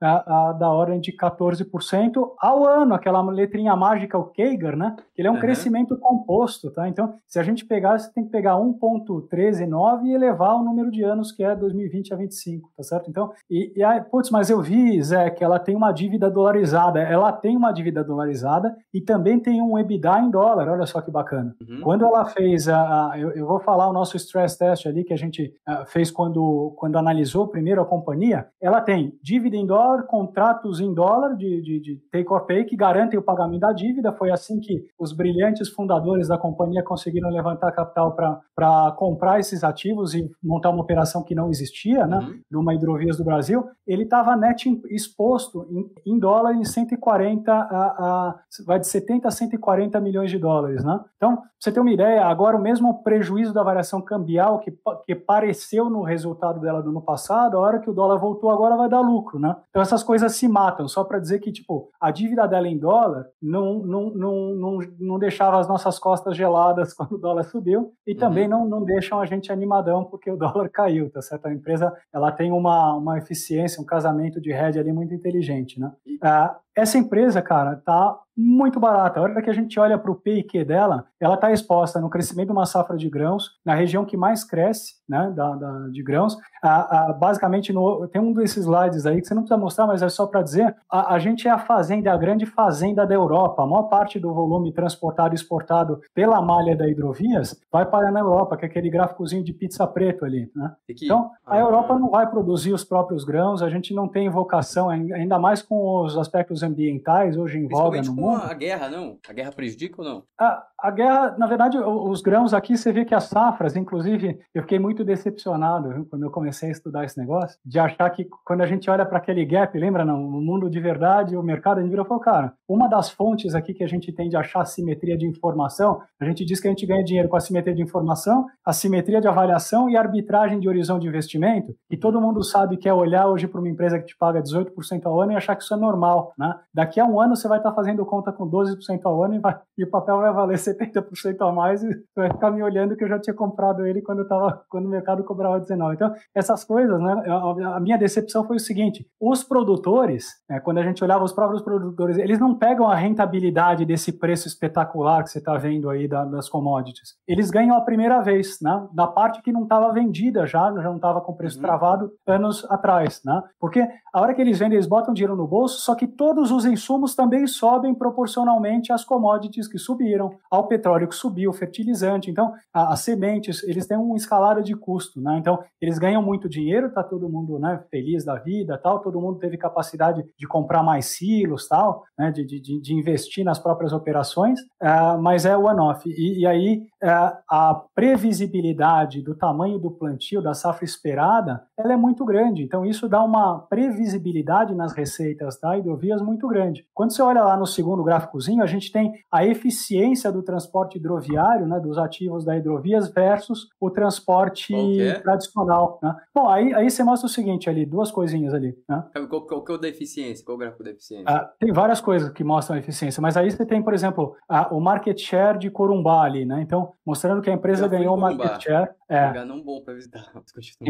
a, 0.00 0.48
a, 0.48 0.52
da 0.52 0.70
ordem 0.70 1.00
de 1.00 1.12
14% 1.12 2.34
ao 2.38 2.66
ano, 2.66 2.94
aquela 2.94 3.22
letrinha 3.30 3.74
mágica, 3.76 4.18
o 4.18 4.24
CAGR, 4.24 4.76
né? 4.76 4.96
Ele 5.16 5.28
é 5.28 5.30
um 5.30 5.34
uhum. 5.34 5.40
crescimento 5.40 5.96
composto, 5.98 6.70
tá? 6.70 6.88
Então, 6.88 7.14
se 7.26 7.38
a 7.38 7.42
gente 7.42 7.64
pegar, 7.64 7.98
você 7.98 8.12
tem 8.12 8.24
que 8.24 8.30
pegar 8.30 8.54
1.139 8.54 10.04
e 10.04 10.12
elevar 10.12 10.56
o 10.56 10.64
número 10.64 10.90
de 10.90 11.02
anos 11.02 11.32
que 11.32 11.42
é 11.42 11.54
2020 11.54 12.12
a 12.12 12.16
25, 12.16 12.70
tá 12.76 12.82
certo? 12.82 13.10
Então, 13.10 13.32
e, 13.50 13.72
e 13.76 13.82
aí, 13.82 14.00
putz, 14.00 14.30
mas 14.30 14.50
eu 14.50 14.60
vi, 14.60 15.02
Zé, 15.02 15.30
que 15.30 15.44
ela 15.44 15.58
tem 15.58 15.74
uma 15.74 15.92
dívida 15.92 16.30
dolarizada. 16.30 17.00
Ela 17.00 17.32
tem 17.32 17.56
uma 17.56 17.72
dívida 17.72 18.04
dolarizada 18.04 18.76
e 18.92 19.00
também 19.00 19.38
tem 19.38 19.62
um 19.62 19.78
EBITDA 19.78 20.20
em 20.20 20.30
dólar. 20.30 20.68
Olha 20.68 20.86
só 20.86 21.00
que 21.00 21.10
bacana. 21.10 21.54
Uhum. 21.60 21.80
Quando 21.80 22.04
ela 22.04 22.24
fez 22.26 22.68
a, 22.68 23.10
a 23.10 23.18
eu, 23.18 23.30
eu 23.32 23.46
vou 23.46 23.60
falar 23.60 23.88
o 23.88 23.92
nosso 23.92 24.16
stress 24.16 24.58
test 24.58 24.86
ali 24.86 25.04
que 25.04 25.12
a 25.12 25.16
gente 25.16 25.54
uh, 25.68 25.86
fez 25.86 26.10
quando, 26.10 26.74
quando 26.76 26.96
analisou 26.96 27.48
primeiro 27.48 27.80
a 27.80 27.86
companhia, 27.86 28.48
ela 28.60 28.80
tem 28.80 29.15
dívida 29.22 29.56
em 29.56 29.66
dólar, 29.66 30.04
contratos 30.04 30.80
em 30.80 30.92
dólar 30.92 31.36
de, 31.36 31.62
de, 31.62 31.80
de 31.80 31.96
take 32.10 32.32
or 32.32 32.46
pay 32.46 32.64
que 32.64 32.76
garantem 32.76 33.18
o 33.18 33.22
pagamento 33.22 33.60
da 33.60 33.72
dívida. 33.72 34.12
Foi 34.12 34.30
assim 34.30 34.60
que 34.60 34.86
os 34.98 35.12
brilhantes 35.12 35.68
fundadores 35.68 36.28
da 36.28 36.38
companhia 36.38 36.82
conseguiram 36.82 37.30
levantar 37.30 37.72
capital 37.72 38.14
para 38.54 38.92
comprar 38.96 39.40
esses 39.40 39.62
ativos 39.64 40.14
e 40.14 40.30
montar 40.42 40.70
uma 40.70 40.82
operação 40.82 41.22
que 41.22 41.34
não 41.34 41.48
existia, 41.50 42.06
né, 42.06 42.18
uhum. 42.18 42.40
de 42.50 42.56
uma 42.56 42.74
hidrovias 42.74 43.16
do 43.16 43.24
Brasil. 43.24 43.64
Ele 43.86 44.04
estava 44.04 44.36
net 44.36 44.66
exposto 44.90 45.66
em, 45.70 46.12
em, 46.12 46.18
dólar 46.18 46.54
em 46.54 46.64
140 46.64 47.52
a, 47.52 47.56
a, 47.58 48.34
vai 48.66 48.78
de 48.78 48.86
70 48.86 49.28
a 49.28 49.30
140 49.30 50.00
milhões 50.00 50.30
de 50.30 50.38
dólares, 50.38 50.84
né? 50.84 51.00
Então, 51.16 51.42
você 51.58 51.72
tem 51.72 51.80
uma 51.80 51.92
ideia, 51.92 52.24
agora 52.24 52.56
o 52.56 52.62
mesmo 52.62 53.02
prejuízo 53.02 53.52
da 53.52 53.62
variação 53.62 54.00
cambial 54.00 54.58
que, 54.60 54.72
que 55.06 55.14
pareceu 55.14 55.88
no 55.88 56.02
resultado 56.02 56.60
dela 56.60 56.82
do 56.82 56.90
ano 56.90 57.00
passado, 57.00 57.56
a 57.56 57.60
hora 57.60 57.80
que 57.80 57.90
o 57.90 57.94
dólar 57.94 58.18
voltou 58.18 58.50
agora 58.50 58.76
vai 58.76 58.88
dar 58.88 59.02
lucro, 59.06 59.38
né? 59.38 59.54
Então 59.70 59.80
essas 59.80 60.02
coisas 60.02 60.34
se 60.34 60.48
matam, 60.48 60.88
só 60.88 61.04
para 61.04 61.18
dizer 61.18 61.38
que, 61.38 61.52
tipo, 61.52 61.90
a 62.00 62.10
dívida 62.10 62.46
dela 62.46 62.68
em 62.68 62.78
dólar 62.78 63.26
não, 63.40 63.78
não, 63.80 64.10
não, 64.10 64.54
não, 64.54 64.78
não 64.98 65.18
deixava 65.18 65.58
as 65.58 65.68
nossas 65.68 65.98
costas 65.98 66.36
geladas 66.36 66.92
quando 66.94 67.12
o 67.12 67.18
dólar 67.18 67.44
subiu 67.44 67.92
e 68.06 68.12
uhum. 68.12 68.18
também 68.18 68.48
não, 68.48 68.66
não 68.66 68.84
deixam 68.84 69.20
a 69.20 69.26
gente 69.26 69.52
animadão 69.52 70.04
porque 70.04 70.30
o 70.30 70.36
dólar 70.36 70.68
caiu, 70.68 71.10
tá 71.10 71.22
certo? 71.22 71.46
A 71.46 71.52
empresa, 71.52 71.94
ela 72.12 72.32
tem 72.32 72.52
uma, 72.52 72.94
uma 72.94 73.18
eficiência, 73.18 73.80
um 73.80 73.86
casamento 73.86 74.40
de 74.40 74.52
hedge 74.52 74.78
ali 74.78 74.92
muito 74.92 75.14
inteligente, 75.14 75.80
né? 75.80 75.92
Ah, 76.22 76.58
essa 76.76 76.98
empresa, 76.98 77.40
cara, 77.40 77.76
tá 77.76 78.18
muito 78.36 78.78
barata. 78.78 79.18
A 79.18 79.22
hora 79.22 79.42
que 79.42 79.48
a 79.48 79.54
gente 79.54 79.80
olha 79.80 79.96
para 79.96 80.10
o 80.10 80.14
PIQ 80.14 80.64
dela, 80.64 81.06
ela 81.18 81.36
está 81.36 81.50
exposta 81.50 81.98
no 82.00 82.10
crescimento 82.10 82.48
de 82.48 82.52
uma 82.52 82.66
safra 82.66 82.96
de 82.96 83.08
grãos, 83.08 83.52
na 83.64 83.74
região 83.74 84.04
que 84.04 84.16
mais 84.16 84.44
cresce 84.44 84.96
né, 85.08 85.32
da, 85.34 85.54
da 85.54 85.88
de 85.88 86.02
grãos. 86.02 86.36
A, 86.62 87.10
a, 87.10 87.12
basicamente, 87.14 87.72
no, 87.72 88.06
tem 88.08 88.20
um 88.20 88.34
desses 88.34 88.58
slides 88.58 89.06
aí 89.06 89.20
que 89.20 89.26
você 89.26 89.34
não 89.34 89.42
precisa 89.42 89.58
mostrar, 89.58 89.86
mas 89.86 90.02
é 90.02 90.08
só 90.10 90.26
para 90.26 90.42
dizer: 90.42 90.76
a, 90.90 91.14
a, 91.14 91.18
gente 91.18 91.48
é 91.48 91.50
a 91.50 91.58
fazenda, 91.58 92.12
a 92.12 92.16
grande 92.16 92.44
fazenda 92.44 93.06
da 93.06 93.14
Europa. 93.14 93.62
A 93.62 93.66
maior 93.66 93.84
parte 93.84 94.20
do 94.20 94.34
volume 94.34 94.72
transportado 94.72 95.34
e 95.34 95.36
exportado 95.36 96.00
pela 96.14 96.42
malha 96.42 96.76
da 96.76 96.86
hidrovias 96.86 97.58
vai 97.72 97.86
para 97.86 98.10
na 98.10 98.20
Europa, 98.20 98.56
que 98.56 98.66
é 98.66 98.68
aquele 98.68 98.90
gráficozinho 98.90 99.42
de 99.42 99.54
pizza 99.54 99.86
preto 99.86 100.26
ali. 100.26 100.50
Né? 100.54 100.72
Então, 100.90 101.30
a 101.46 101.54
ah, 101.54 101.58
Europa 101.58 101.98
não 101.98 102.10
vai 102.10 102.28
produzir 102.28 102.74
os 102.74 102.84
próprios 102.84 103.24
grãos, 103.24 103.62
a 103.62 103.70
gente 103.70 103.94
não 103.94 104.08
tem 104.08 104.28
vocação, 104.28 104.90
ainda 104.90 105.38
mais 105.38 105.62
com 105.62 106.02
os 106.04 106.18
aspectos 106.18 106.62
ambientais 106.66 107.36
hoje 107.36 107.58
em 107.58 107.68
voga 107.68 108.02
no 108.02 108.12
mundo. 108.12 108.42
a 108.42 108.54
guerra, 108.54 108.88
não? 108.88 109.18
A 109.28 109.32
guerra 109.32 109.52
prejudica 109.52 110.02
ou 110.02 110.08
não? 110.08 110.22
A, 110.38 110.62
a 110.78 110.90
guerra, 110.90 111.36
na 111.38 111.46
verdade, 111.46 111.78
os 111.78 112.20
grãos 112.20 112.52
aqui, 112.52 112.76
você 112.76 112.92
vê 112.92 113.04
que 113.04 113.14
as 113.14 113.24
safras, 113.24 113.76
inclusive, 113.76 114.38
eu 114.54 114.62
fiquei 114.62 114.78
muito 114.78 115.04
decepcionado 115.04 115.90
viu, 115.90 116.06
quando 116.06 116.24
eu 116.24 116.30
comecei 116.30 116.68
a 116.68 116.72
estudar 116.72 117.04
esse 117.04 117.18
negócio, 117.18 117.58
de 117.64 117.78
achar 117.78 118.08
que 118.10 118.26
quando 118.44 118.60
a 118.60 118.66
gente 118.66 118.90
olha 118.90 119.06
para 119.06 119.18
aquele 119.18 119.44
gap, 119.44 119.76
lembra, 119.78 120.04
não? 120.04 120.18
No 120.18 120.40
mundo 120.40 120.68
de 120.68 120.80
verdade, 120.80 121.36
o 121.36 121.42
mercado, 121.42 121.78
a 121.78 121.80
gente 121.80 121.90
virou 121.90 122.04
e 122.04 122.08
falou, 122.08 122.22
cara, 122.22 122.52
uma 122.68 122.88
das 122.88 123.10
fontes 123.10 123.54
aqui 123.54 123.72
que 123.72 123.84
a 123.84 123.88
gente 123.88 124.12
tem 124.12 124.28
de 124.28 124.36
achar 124.36 124.64
simetria 124.64 125.16
de 125.16 125.26
informação, 125.26 126.00
a 126.20 126.24
gente 126.24 126.44
diz 126.44 126.60
que 126.60 126.68
a 126.68 126.70
gente 126.70 126.86
ganha 126.86 127.04
dinheiro 127.04 127.28
com 127.28 127.36
a 127.36 127.40
simetria 127.40 127.74
de 127.74 127.82
informação, 127.82 128.46
a 128.64 128.72
simetria 128.72 129.20
de 129.20 129.28
avaliação 129.28 129.88
e 129.88 129.96
arbitragem 129.96 130.60
de 130.60 130.68
horizonte 130.68 131.02
de 131.02 131.08
investimento, 131.08 131.74
e 131.90 131.96
todo 131.96 132.20
mundo 132.20 132.42
sabe 132.42 132.76
que 132.76 132.88
é 132.88 132.94
olhar 132.94 133.26
hoje 133.28 133.46
para 133.46 133.60
uma 133.60 133.68
empresa 133.68 133.98
que 133.98 134.06
te 134.06 134.16
paga 134.16 134.42
18% 134.42 135.06
ao 135.06 135.20
ano 135.20 135.32
e 135.32 135.36
achar 135.36 135.56
que 135.56 135.62
isso 135.62 135.74
é 135.74 135.76
normal, 135.76 136.32
né? 136.38 136.55
Daqui 136.72 137.00
a 137.00 137.04
um 137.04 137.20
ano 137.20 137.36
você 137.36 137.48
vai 137.48 137.58
estar 137.58 137.72
fazendo 137.72 138.04
conta 138.04 138.32
com 138.32 138.48
12% 138.48 139.00
ao 139.04 139.22
ano 139.22 139.34
e, 139.34 139.38
vai, 139.38 139.58
e 139.78 139.84
o 139.84 139.90
papel 139.90 140.18
vai 140.18 140.32
valer 140.32 140.58
70% 140.58 141.36
a 141.40 141.52
mais 141.52 141.82
e 141.82 141.88
vai 142.14 142.30
ficar 142.30 142.50
me 142.50 142.62
olhando 142.62 142.96
que 142.96 143.04
eu 143.04 143.08
já 143.08 143.18
tinha 143.18 143.34
comprado 143.34 143.86
ele 143.86 144.02
quando, 144.02 144.26
tava, 144.26 144.62
quando 144.68 144.86
o 144.86 144.88
mercado 144.88 145.24
cobrava 145.24 145.60
19%. 145.60 145.94
Então, 145.94 146.14
essas 146.34 146.64
coisas, 146.64 147.00
né? 147.00 147.24
A, 147.26 147.76
a 147.76 147.80
minha 147.80 147.98
decepção 147.98 148.44
foi 148.44 148.56
o 148.56 148.60
seguinte: 148.60 149.06
os 149.20 149.42
produtores, 149.42 150.26
né, 150.48 150.60
quando 150.60 150.78
a 150.78 150.82
gente 150.82 151.02
olhava 151.02 151.24
os 151.24 151.32
próprios 151.32 151.62
produtores, 151.62 152.18
eles 152.18 152.38
não 152.38 152.54
pegam 152.54 152.88
a 152.88 152.94
rentabilidade 152.94 153.84
desse 153.84 154.12
preço 154.12 154.48
espetacular 154.48 155.22
que 155.22 155.30
você 155.30 155.38
está 155.38 155.56
vendo 155.56 155.90
aí 155.90 156.08
da, 156.08 156.24
das 156.24 156.48
commodities. 156.48 157.14
Eles 157.26 157.50
ganham 157.50 157.76
a 157.76 157.80
primeira 157.80 158.20
vez, 158.20 158.58
né? 158.60 158.86
Da 158.92 159.06
parte 159.06 159.42
que 159.42 159.52
não 159.52 159.62
estava 159.62 159.92
vendida 159.92 160.46
já, 160.46 160.72
já 160.72 160.82
não 160.82 160.96
estava 160.96 161.20
com 161.20 161.34
preço 161.34 161.56
uhum. 161.56 161.62
travado 161.62 162.10
anos 162.26 162.64
atrás, 162.70 163.22
né? 163.24 163.42
Porque 163.60 163.86
a 164.12 164.20
hora 164.20 164.34
que 164.34 164.40
eles 164.40 164.58
vendem, 164.58 164.76
eles 164.76 164.86
botam 164.86 165.14
dinheiro 165.14 165.36
no 165.36 165.46
bolso, 165.46 165.80
só 165.80 165.94
que 165.94 166.06
todos 166.06 166.45
os 166.50 166.64
insumos 166.64 167.14
também 167.14 167.46
sobem 167.46 167.94
proporcionalmente 167.94 168.92
às 168.92 169.04
commodities 169.04 169.68
que 169.68 169.78
subiram, 169.78 170.36
ao 170.50 170.66
petróleo 170.66 171.08
que 171.08 171.14
subiu, 171.14 171.52
fertilizante. 171.52 172.30
Então, 172.30 172.52
as 172.72 173.00
sementes, 173.00 173.62
eles 173.64 173.86
têm 173.86 173.96
uma 173.96 174.16
escalada 174.16 174.62
de 174.62 174.74
custo, 174.74 175.20
né? 175.20 175.38
Então, 175.38 175.58
eles 175.80 175.98
ganham 175.98 176.22
muito 176.22 176.48
dinheiro, 176.48 176.92
tá 176.92 177.02
todo 177.02 177.28
mundo 177.28 177.58
né, 177.58 177.82
feliz 177.90 178.24
da 178.24 178.36
vida, 178.36 178.78
tal, 178.78 179.00
todo 179.00 179.20
mundo 179.20 179.38
teve 179.38 179.56
capacidade 179.56 180.24
de 180.38 180.46
comprar 180.46 180.82
mais 180.82 181.06
silos, 181.06 181.68
tal, 181.68 182.04
né, 182.18 182.30
de, 182.30 182.44
de, 182.44 182.80
de 182.80 182.94
investir 182.94 183.44
nas 183.44 183.58
próprias 183.58 183.92
operações, 183.92 184.60
uh, 184.82 185.20
mas 185.20 185.46
é 185.46 185.56
one-off. 185.56 186.08
E, 186.08 186.40
e, 186.40 186.46
aí, 186.46 186.82
uh, 187.02 187.36
a 187.48 187.82
previsibilidade 187.94 189.22
do 189.22 189.34
tamanho 189.34 189.78
do 189.78 189.90
plantio, 189.90 190.42
da 190.42 190.54
safra 190.54 190.84
esperada, 190.84 191.62
ela 191.78 191.92
é 191.92 191.96
muito 191.96 192.24
grande. 192.24 192.62
Então, 192.62 192.84
isso 192.84 193.08
dá 193.08 193.22
uma 193.22 193.60
previsibilidade 193.60 194.74
nas 194.74 194.92
receitas 194.92 195.58
da 195.60 195.76
hidrovias 195.78 196.20
muito 196.20 196.35
grande. 196.48 196.86
Quando 196.92 197.12
você 197.12 197.22
olha 197.22 197.42
lá 197.42 197.56
no 197.56 197.66
segundo 197.66 198.02
gráficozinho, 198.02 198.62
a 198.62 198.66
gente 198.66 198.90
tem 198.90 199.12
a 199.30 199.44
eficiência 199.44 200.32
do 200.32 200.42
transporte 200.42 200.98
hidroviário, 200.98 201.66
né, 201.66 201.78
dos 201.78 201.98
ativos 201.98 202.44
da 202.44 202.56
hidrovias 202.56 203.08
versus 203.08 203.68
o 203.80 203.90
transporte 203.90 204.74
okay. 204.74 205.20
tradicional. 205.20 205.98
Né? 206.02 206.14
Bom, 206.34 206.48
aí, 206.48 206.74
aí 206.74 206.90
você 206.90 207.04
mostra 207.04 207.26
o 207.26 207.30
seguinte 207.30 207.70
ali, 207.70 207.86
duas 207.86 208.10
coisinhas 208.10 208.52
ali. 208.52 208.76
Né? 208.88 209.04
Qual, 209.28 209.46
qual, 209.46 209.64
qual 209.64 209.76
é 209.76 209.78
o 209.78 209.80
da 209.80 209.88
eficiência? 209.88 210.44
Qual 210.44 210.54
é 210.54 210.56
o 210.56 210.58
gráfico 210.58 210.82
da 210.82 210.90
eficiência? 210.90 211.24
Ah, 211.28 211.50
tem 211.58 211.72
várias 211.72 212.00
coisas 212.00 212.30
que 212.30 212.42
mostram 212.42 212.76
a 212.76 212.80
eficiência, 212.80 213.20
mas 213.20 213.36
aí 213.36 213.50
você 213.50 213.64
tem, 213.64 213.82
por 213.82 213.94
exemplo, 213.94 214.36
a, 214.48 214.74
o 214.74 214.80
market 214.80 215.18
share 215.18 215.58
de 215.58 215.70
Corumbá 215.70 216.22
ali, 216.22 216.44
né? 216.44 216.60
Então, 216.62 216.92
mostrando 217.04 217.42
que 217.42 217.50
a 217.50 217.52
empresa 217.52 217.86
ganhou 217.86 218.16
o 218.16 218.20
market 218.20 218.62
share. 218.62 218.90
É, 219.08 219.28
lugar 219.28 219.46
não 219.46 219.62
bom 219.62 219.80
para 219.80 219.94
visitar. 219.94 220.26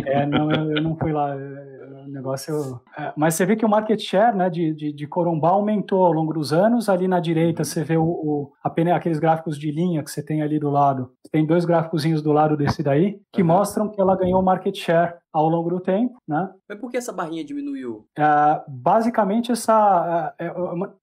É, 0.06 0.24
não, 0.27 0.51
eu, 0.51 0.77
eu, 0.77 0.82
não 0.82 0.97
fui 0.97 1.12
lá. 1.12 1.35
É, 1.35 2.05
o 2.05 2.09
negócio. 2.09 2.81
É, 2.97 3.12
mas 3.16 3.35
você 3.35 3.44
vê 3.44 3.56
que 3.56 3.64
o 3.64 3.68
market 3.68 4.01
share 4.01 4.36
né, 4.36 4.48
de, 4.48 4.73
de, 4.73 4.93
de 4.93 5.06
Corumbá 5.06 5.35
aumentou 5.44 6.04
ao 6.04 6.12
longo 6.12 6.32
dos 6.32 6.52
anos. 6.52 6.88
Ali 6.88 7.08
na 7.08 7.20
direita 7.20 7.64
você 7.64 7.82
vê 7.82 7.96
o, 7.96 8.04
o 8.04 8.52
apenas 8.62 8.94
aqueles 8.94 9.18
gráficos 9.18 9.58
de 9.58 9.70
linha 9.70 10.02
que 10.02 10.10
você 10.10 10.22
tem 10.22 10.42
ali 10.42 10.58
do 10.58 10.70
lado. 10.70 11.10
Tem 11.30 11.44
dois 11.44 11.64
gráficozinhos 11.64 12.22
do 12.22 12.32
lado 12.32 12.56
desse 12.56 12.82
daí 12.82 13.18
que 13.32 13.42
uhum. 13.42 13.48
mostram 13.48 13.88
que 13.88 14.00
ela 14.00 14.16
ganhou 14.16 14.40
market 14.42 14.76
share 14.76 15.14
ao 15.36 15.50
longo 15.50 15.68
do 15.68 15.80
tempo, 15.80 16.18
né? 16.26 16.50
Mas 16.66 16.78
por 16.78 16.90
que 16.90 16.96
essa 16.96 17.12
barrinha 17.12 17.44
diminuiu? 17.44 18.06
É, 18.18 18.62
basicamente, 18.66 19.52
essa, 19.52 20.34
é, 20.38 20.46
é, 20.46 20.52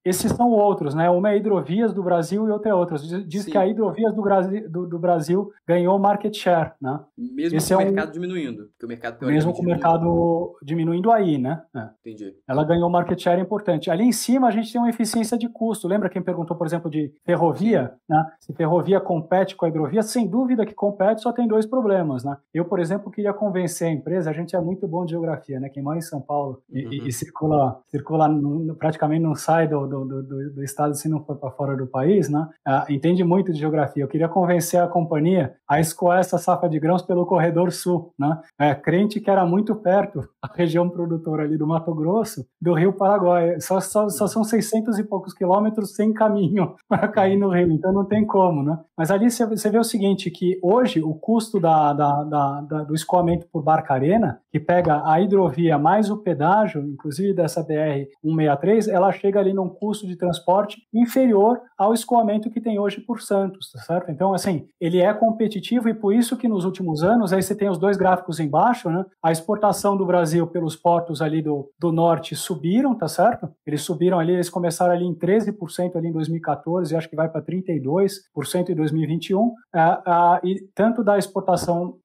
esses 0.03 0.31
são 0.31 0.49
outros, 0.49 0.95
né? 0.95 1.07
Uma 1.07 1.31
é 1.31 1.37
hidrovias 1.37 1.93
do 1.93 2.01
Brasil 2.01 2.47
e 2.47 2.51
outra 2.51 2.71
é 2.71 2.73
outra. 2.73 2.97
Diz 2.97 3.43
Sim. 3.43 3.51
que 3.51 3.57
a 3.57 3.67
hidrovias 3.67 4.13
do 4.15 4.23
Brasil, 4.23 4.69
do, 4.71 4.87
do, 4.87 4.97
Brasil 4.97 5.51
ganhou 5.67 5.99
market 5.99 6.35
share, 6.35 6.71
né? 6.81 6.99
Mesmo 7.15 7.57
Esse 7.57 7.75
com 7.75 7.81
é 7.81 7.83
o 7.83 7.87
mercado 7.87 8.11
diminuindo. 8.11 8.69
o 8.83 8.87
mercado 8.87 9.25
mesmo 9.27 9.53
com 9.53 9.61
o 9.61 9.65
mercado 9.65 10.57
diminuindo 10.63 11.11
aí, 11.11 11.37
né? 11.37 11.61
É. 11.75 11.89
Entendi. 11.99 12.35
Ela 12.47 12.63
ganhou 12.63 12.89
market 12.89 13.21
share 13.21 13.39
importante. 13.39 13.91
Ali 13.91 14.03
em 14.03 14.11
cima 14.11 14.47
a 14.47 14.51
gente 14.51 14.71
tem 14.71 14.81
uma 14.81 14.89
eficiência 14.89 15.37
de 15.37 15.47
custo. 15.47 15.87
Lembra 15.87 16.09
quem 16.09 16.23
perguntou, 16.23 16.57
por 16.57 16.65
exemplo, 16.65 16.89
de 16.89 17.13
ferrovia? 17.23 17.93
Né? 18.09 18.25
Se 18.39 18.51
ferrovia 18.53 18.99
compete 18.99 19.55
com 19.55 19.65
a 19.65 19.69
hidrovia? 19.69 20.01
Sem 20.01 20.27
dúvida 20.27 20.65
que 20.65 20.73
compete, 20.73 21.21
só 21.21 21.31
tem 21.31 21.47
dois 21.47 21.67
problemas, 21.67 22.23
né? 22.23 22.35
Eu, 22.51 22.65
por 22.65 22.79
exemplo, 22.79 23.11
queria 23.11 23.33
convencer 23.33 23.87
a 23.87 23.91
empresa 23.91 24.22
a 24.27 24.33
gente 24.33 24.55
é 24.55 24.61
muito 24.61 24.87
bom 24.87 25.05
de 25.05 25.11
geografia, 25.11 25.59
né? 25.59 25.69
Quem 25.69 25.83
mora 25.83 25.97
em 25.97 26.01
São 26.01 26.21
Paulo 26.21 26.61
e, 26.69 26.85
uhum. 26.85 27.07
e 27.07 27.11
circula, 27.11 27.79
circula 27.89 28.29
praticamente 28.77 29.21
não 29.21 29.35
sai 29.35 29.67
do, 29.67 29.85
do, 29.87 30.05
do, 30.05 30.53
do, 30.53 30.63
estado 30.63 30.95
se 30.95 31.09
não 31.09 31.23
for 31.23 31.35
para 31.37 31.51
fora 31.51 31.75
do 31.75 31.87
país, 31.87 32.29
né? 32.29 32.47
Ah, 32.65 32.85
entende 32.89 33.23
muito 33.23 33.51
de 33.51 33.59
geografia. 33.59 34.03
Eu 34.03 34.07
queria 34.07 34.29
convencer 34.29 34.81
a 34.81 34.87
companhia 34.87 35.55
a 35.67 35.79
escoar 35.79 36.19
essa 36.19 36.37
safra 36.37 36.69
de 36.69 36.79
grãos 36.79 37.01
pelo 37.01 37.25
corredor 37.25 37.71
sul, 37.71 38.13
né? 38.17 38.39
É, 38.59 38.75
crente 38.75 39.19
que 39.19 39.29
era 39.29 39.45
muito 39.45 39.75
perto, 39.75 40.27
a 40.41 40.47
região 40.53 40.89
produtora 40.89 41.43
ali 41.43 41.57
do 41.57 41.67
Mato 41.67 41.93
Grosso, 41.93 42.45
do 42.61 42.73
Rio 42.73 42.93
Paraguai. 42.93 43.59
Só, 43.59 43.79
só, 43.79 44.09
só 44.09 44.27
são 44.27 44.43
600 44.43 44.99
e 44.99 45.03
poucos 45.03 45.33
quilômetros 45.33 45.95
sem 45.95 46.13
caminho 46.13 46.75
para 46.87 47.07
cair 47.07 47.37
no 47.37 47.49
rio, 47.49 47.71
então 47.71 47.91
não 47.91 48.05
tem 48.05 48.25
como, 48.25 48.63
né? 48.63 48.79
Mas 48.97 49.11
ali 49.11 49.29
você 49.29 49.69
vê 49.69 49.77
o 49.77 49.83
seguinte, 49.83 50.29
que 50.29 50.59
hoje 50.61 51.01
o 51.01 51.13
custo 51.13 51.59
da, 51.59 51.93
da, 51.93 52.23
da, 52.23 52.61
da 52.61 52.83
do 52.83 52.95
escoamento 52.95 53.47
por 53.51 53.63
barcaria 53.63 54.02
que 54.51 54.59
pega 54.59 55.01
a 55.05 55.19
hidrovia 55.19 55.77
mais 55.77 56.09
o 56.09 56.17
pedágio, 56.17 56.81
inclusive 56.81 57.33
dessa 57.33 57.65
BR-163, 57.65 58.87
ela 58.87 59.11
chega 59.11 59.39
ali 59.39 59.53
num 59.53 59.69
custo 59.69 60.05
de 60.05 60.15
transporte 60.15 60.77
inferior 60.93 61.59
ao 61.77 61.93
escoamento 61.93 62.49
que 62.49 62.61
tem 62.61 62.77
hoje 62.77 63.01
por 63.01 63.21
Santos, 63.21 63.71
tá 63.71 63.79
certo? 63.79 64.11
Então, 64.11 64.33
assim, 64.33 64.67
ele 64.79 64.99
é 64.99 65.13
competitivo 65.13 65.89
e 65.89 65.93
por 65.93 66.13
isso 66.13 66.37
que 66.37 66.47
nos 66.47 66.65
últimos 66.65 67.03
anos, 67.03 67.33
aí 67.33 67.41
você 67.41 67.55
tem 67.55 67.69
os 67.69 67.77
dois 67.77 67.97
gráficos 67.97 68.39
embaixo, 68.39 68.89
né? 68.89 69.05
A 69.21 69.31
exportação 69.31 69.97
do 69.97 70.05
Brasil 70.05 70.45
pelos 70.47 70.75
portos 70.75 71.21
ali 71.21 71.41
do, 71.41 71.69
do 71.79 71.91
norte 71.91 72.35
subiram, 72.35 72.95
tá 72.95 73.07
certo? 73.07 73.49
Eles 73.65 73.81
subiram 73.81 74.19
ali, 74.19 74.33
eles 74.33 74.49
começaram 74.49 74.93
ali 74.93 75.05
em 75.05 75.15
13% 75.15 75.95
ali 75.95 76.09
em 76.09 76.13
2014, 76.13 76.95
acho 76.95 77.09
que 77.09 77.15
vai 77.15 77.29
para 77.29 77.41
32% 77.41 78.69
em 78.69 78.75
2021, 78.75 79.53
ah, 79.73 80.01
ah, 80.05 80.41
e 80.43 80.61
tanto 80.75 81.03
da 81.03 81.17
exportação 81.17 81.97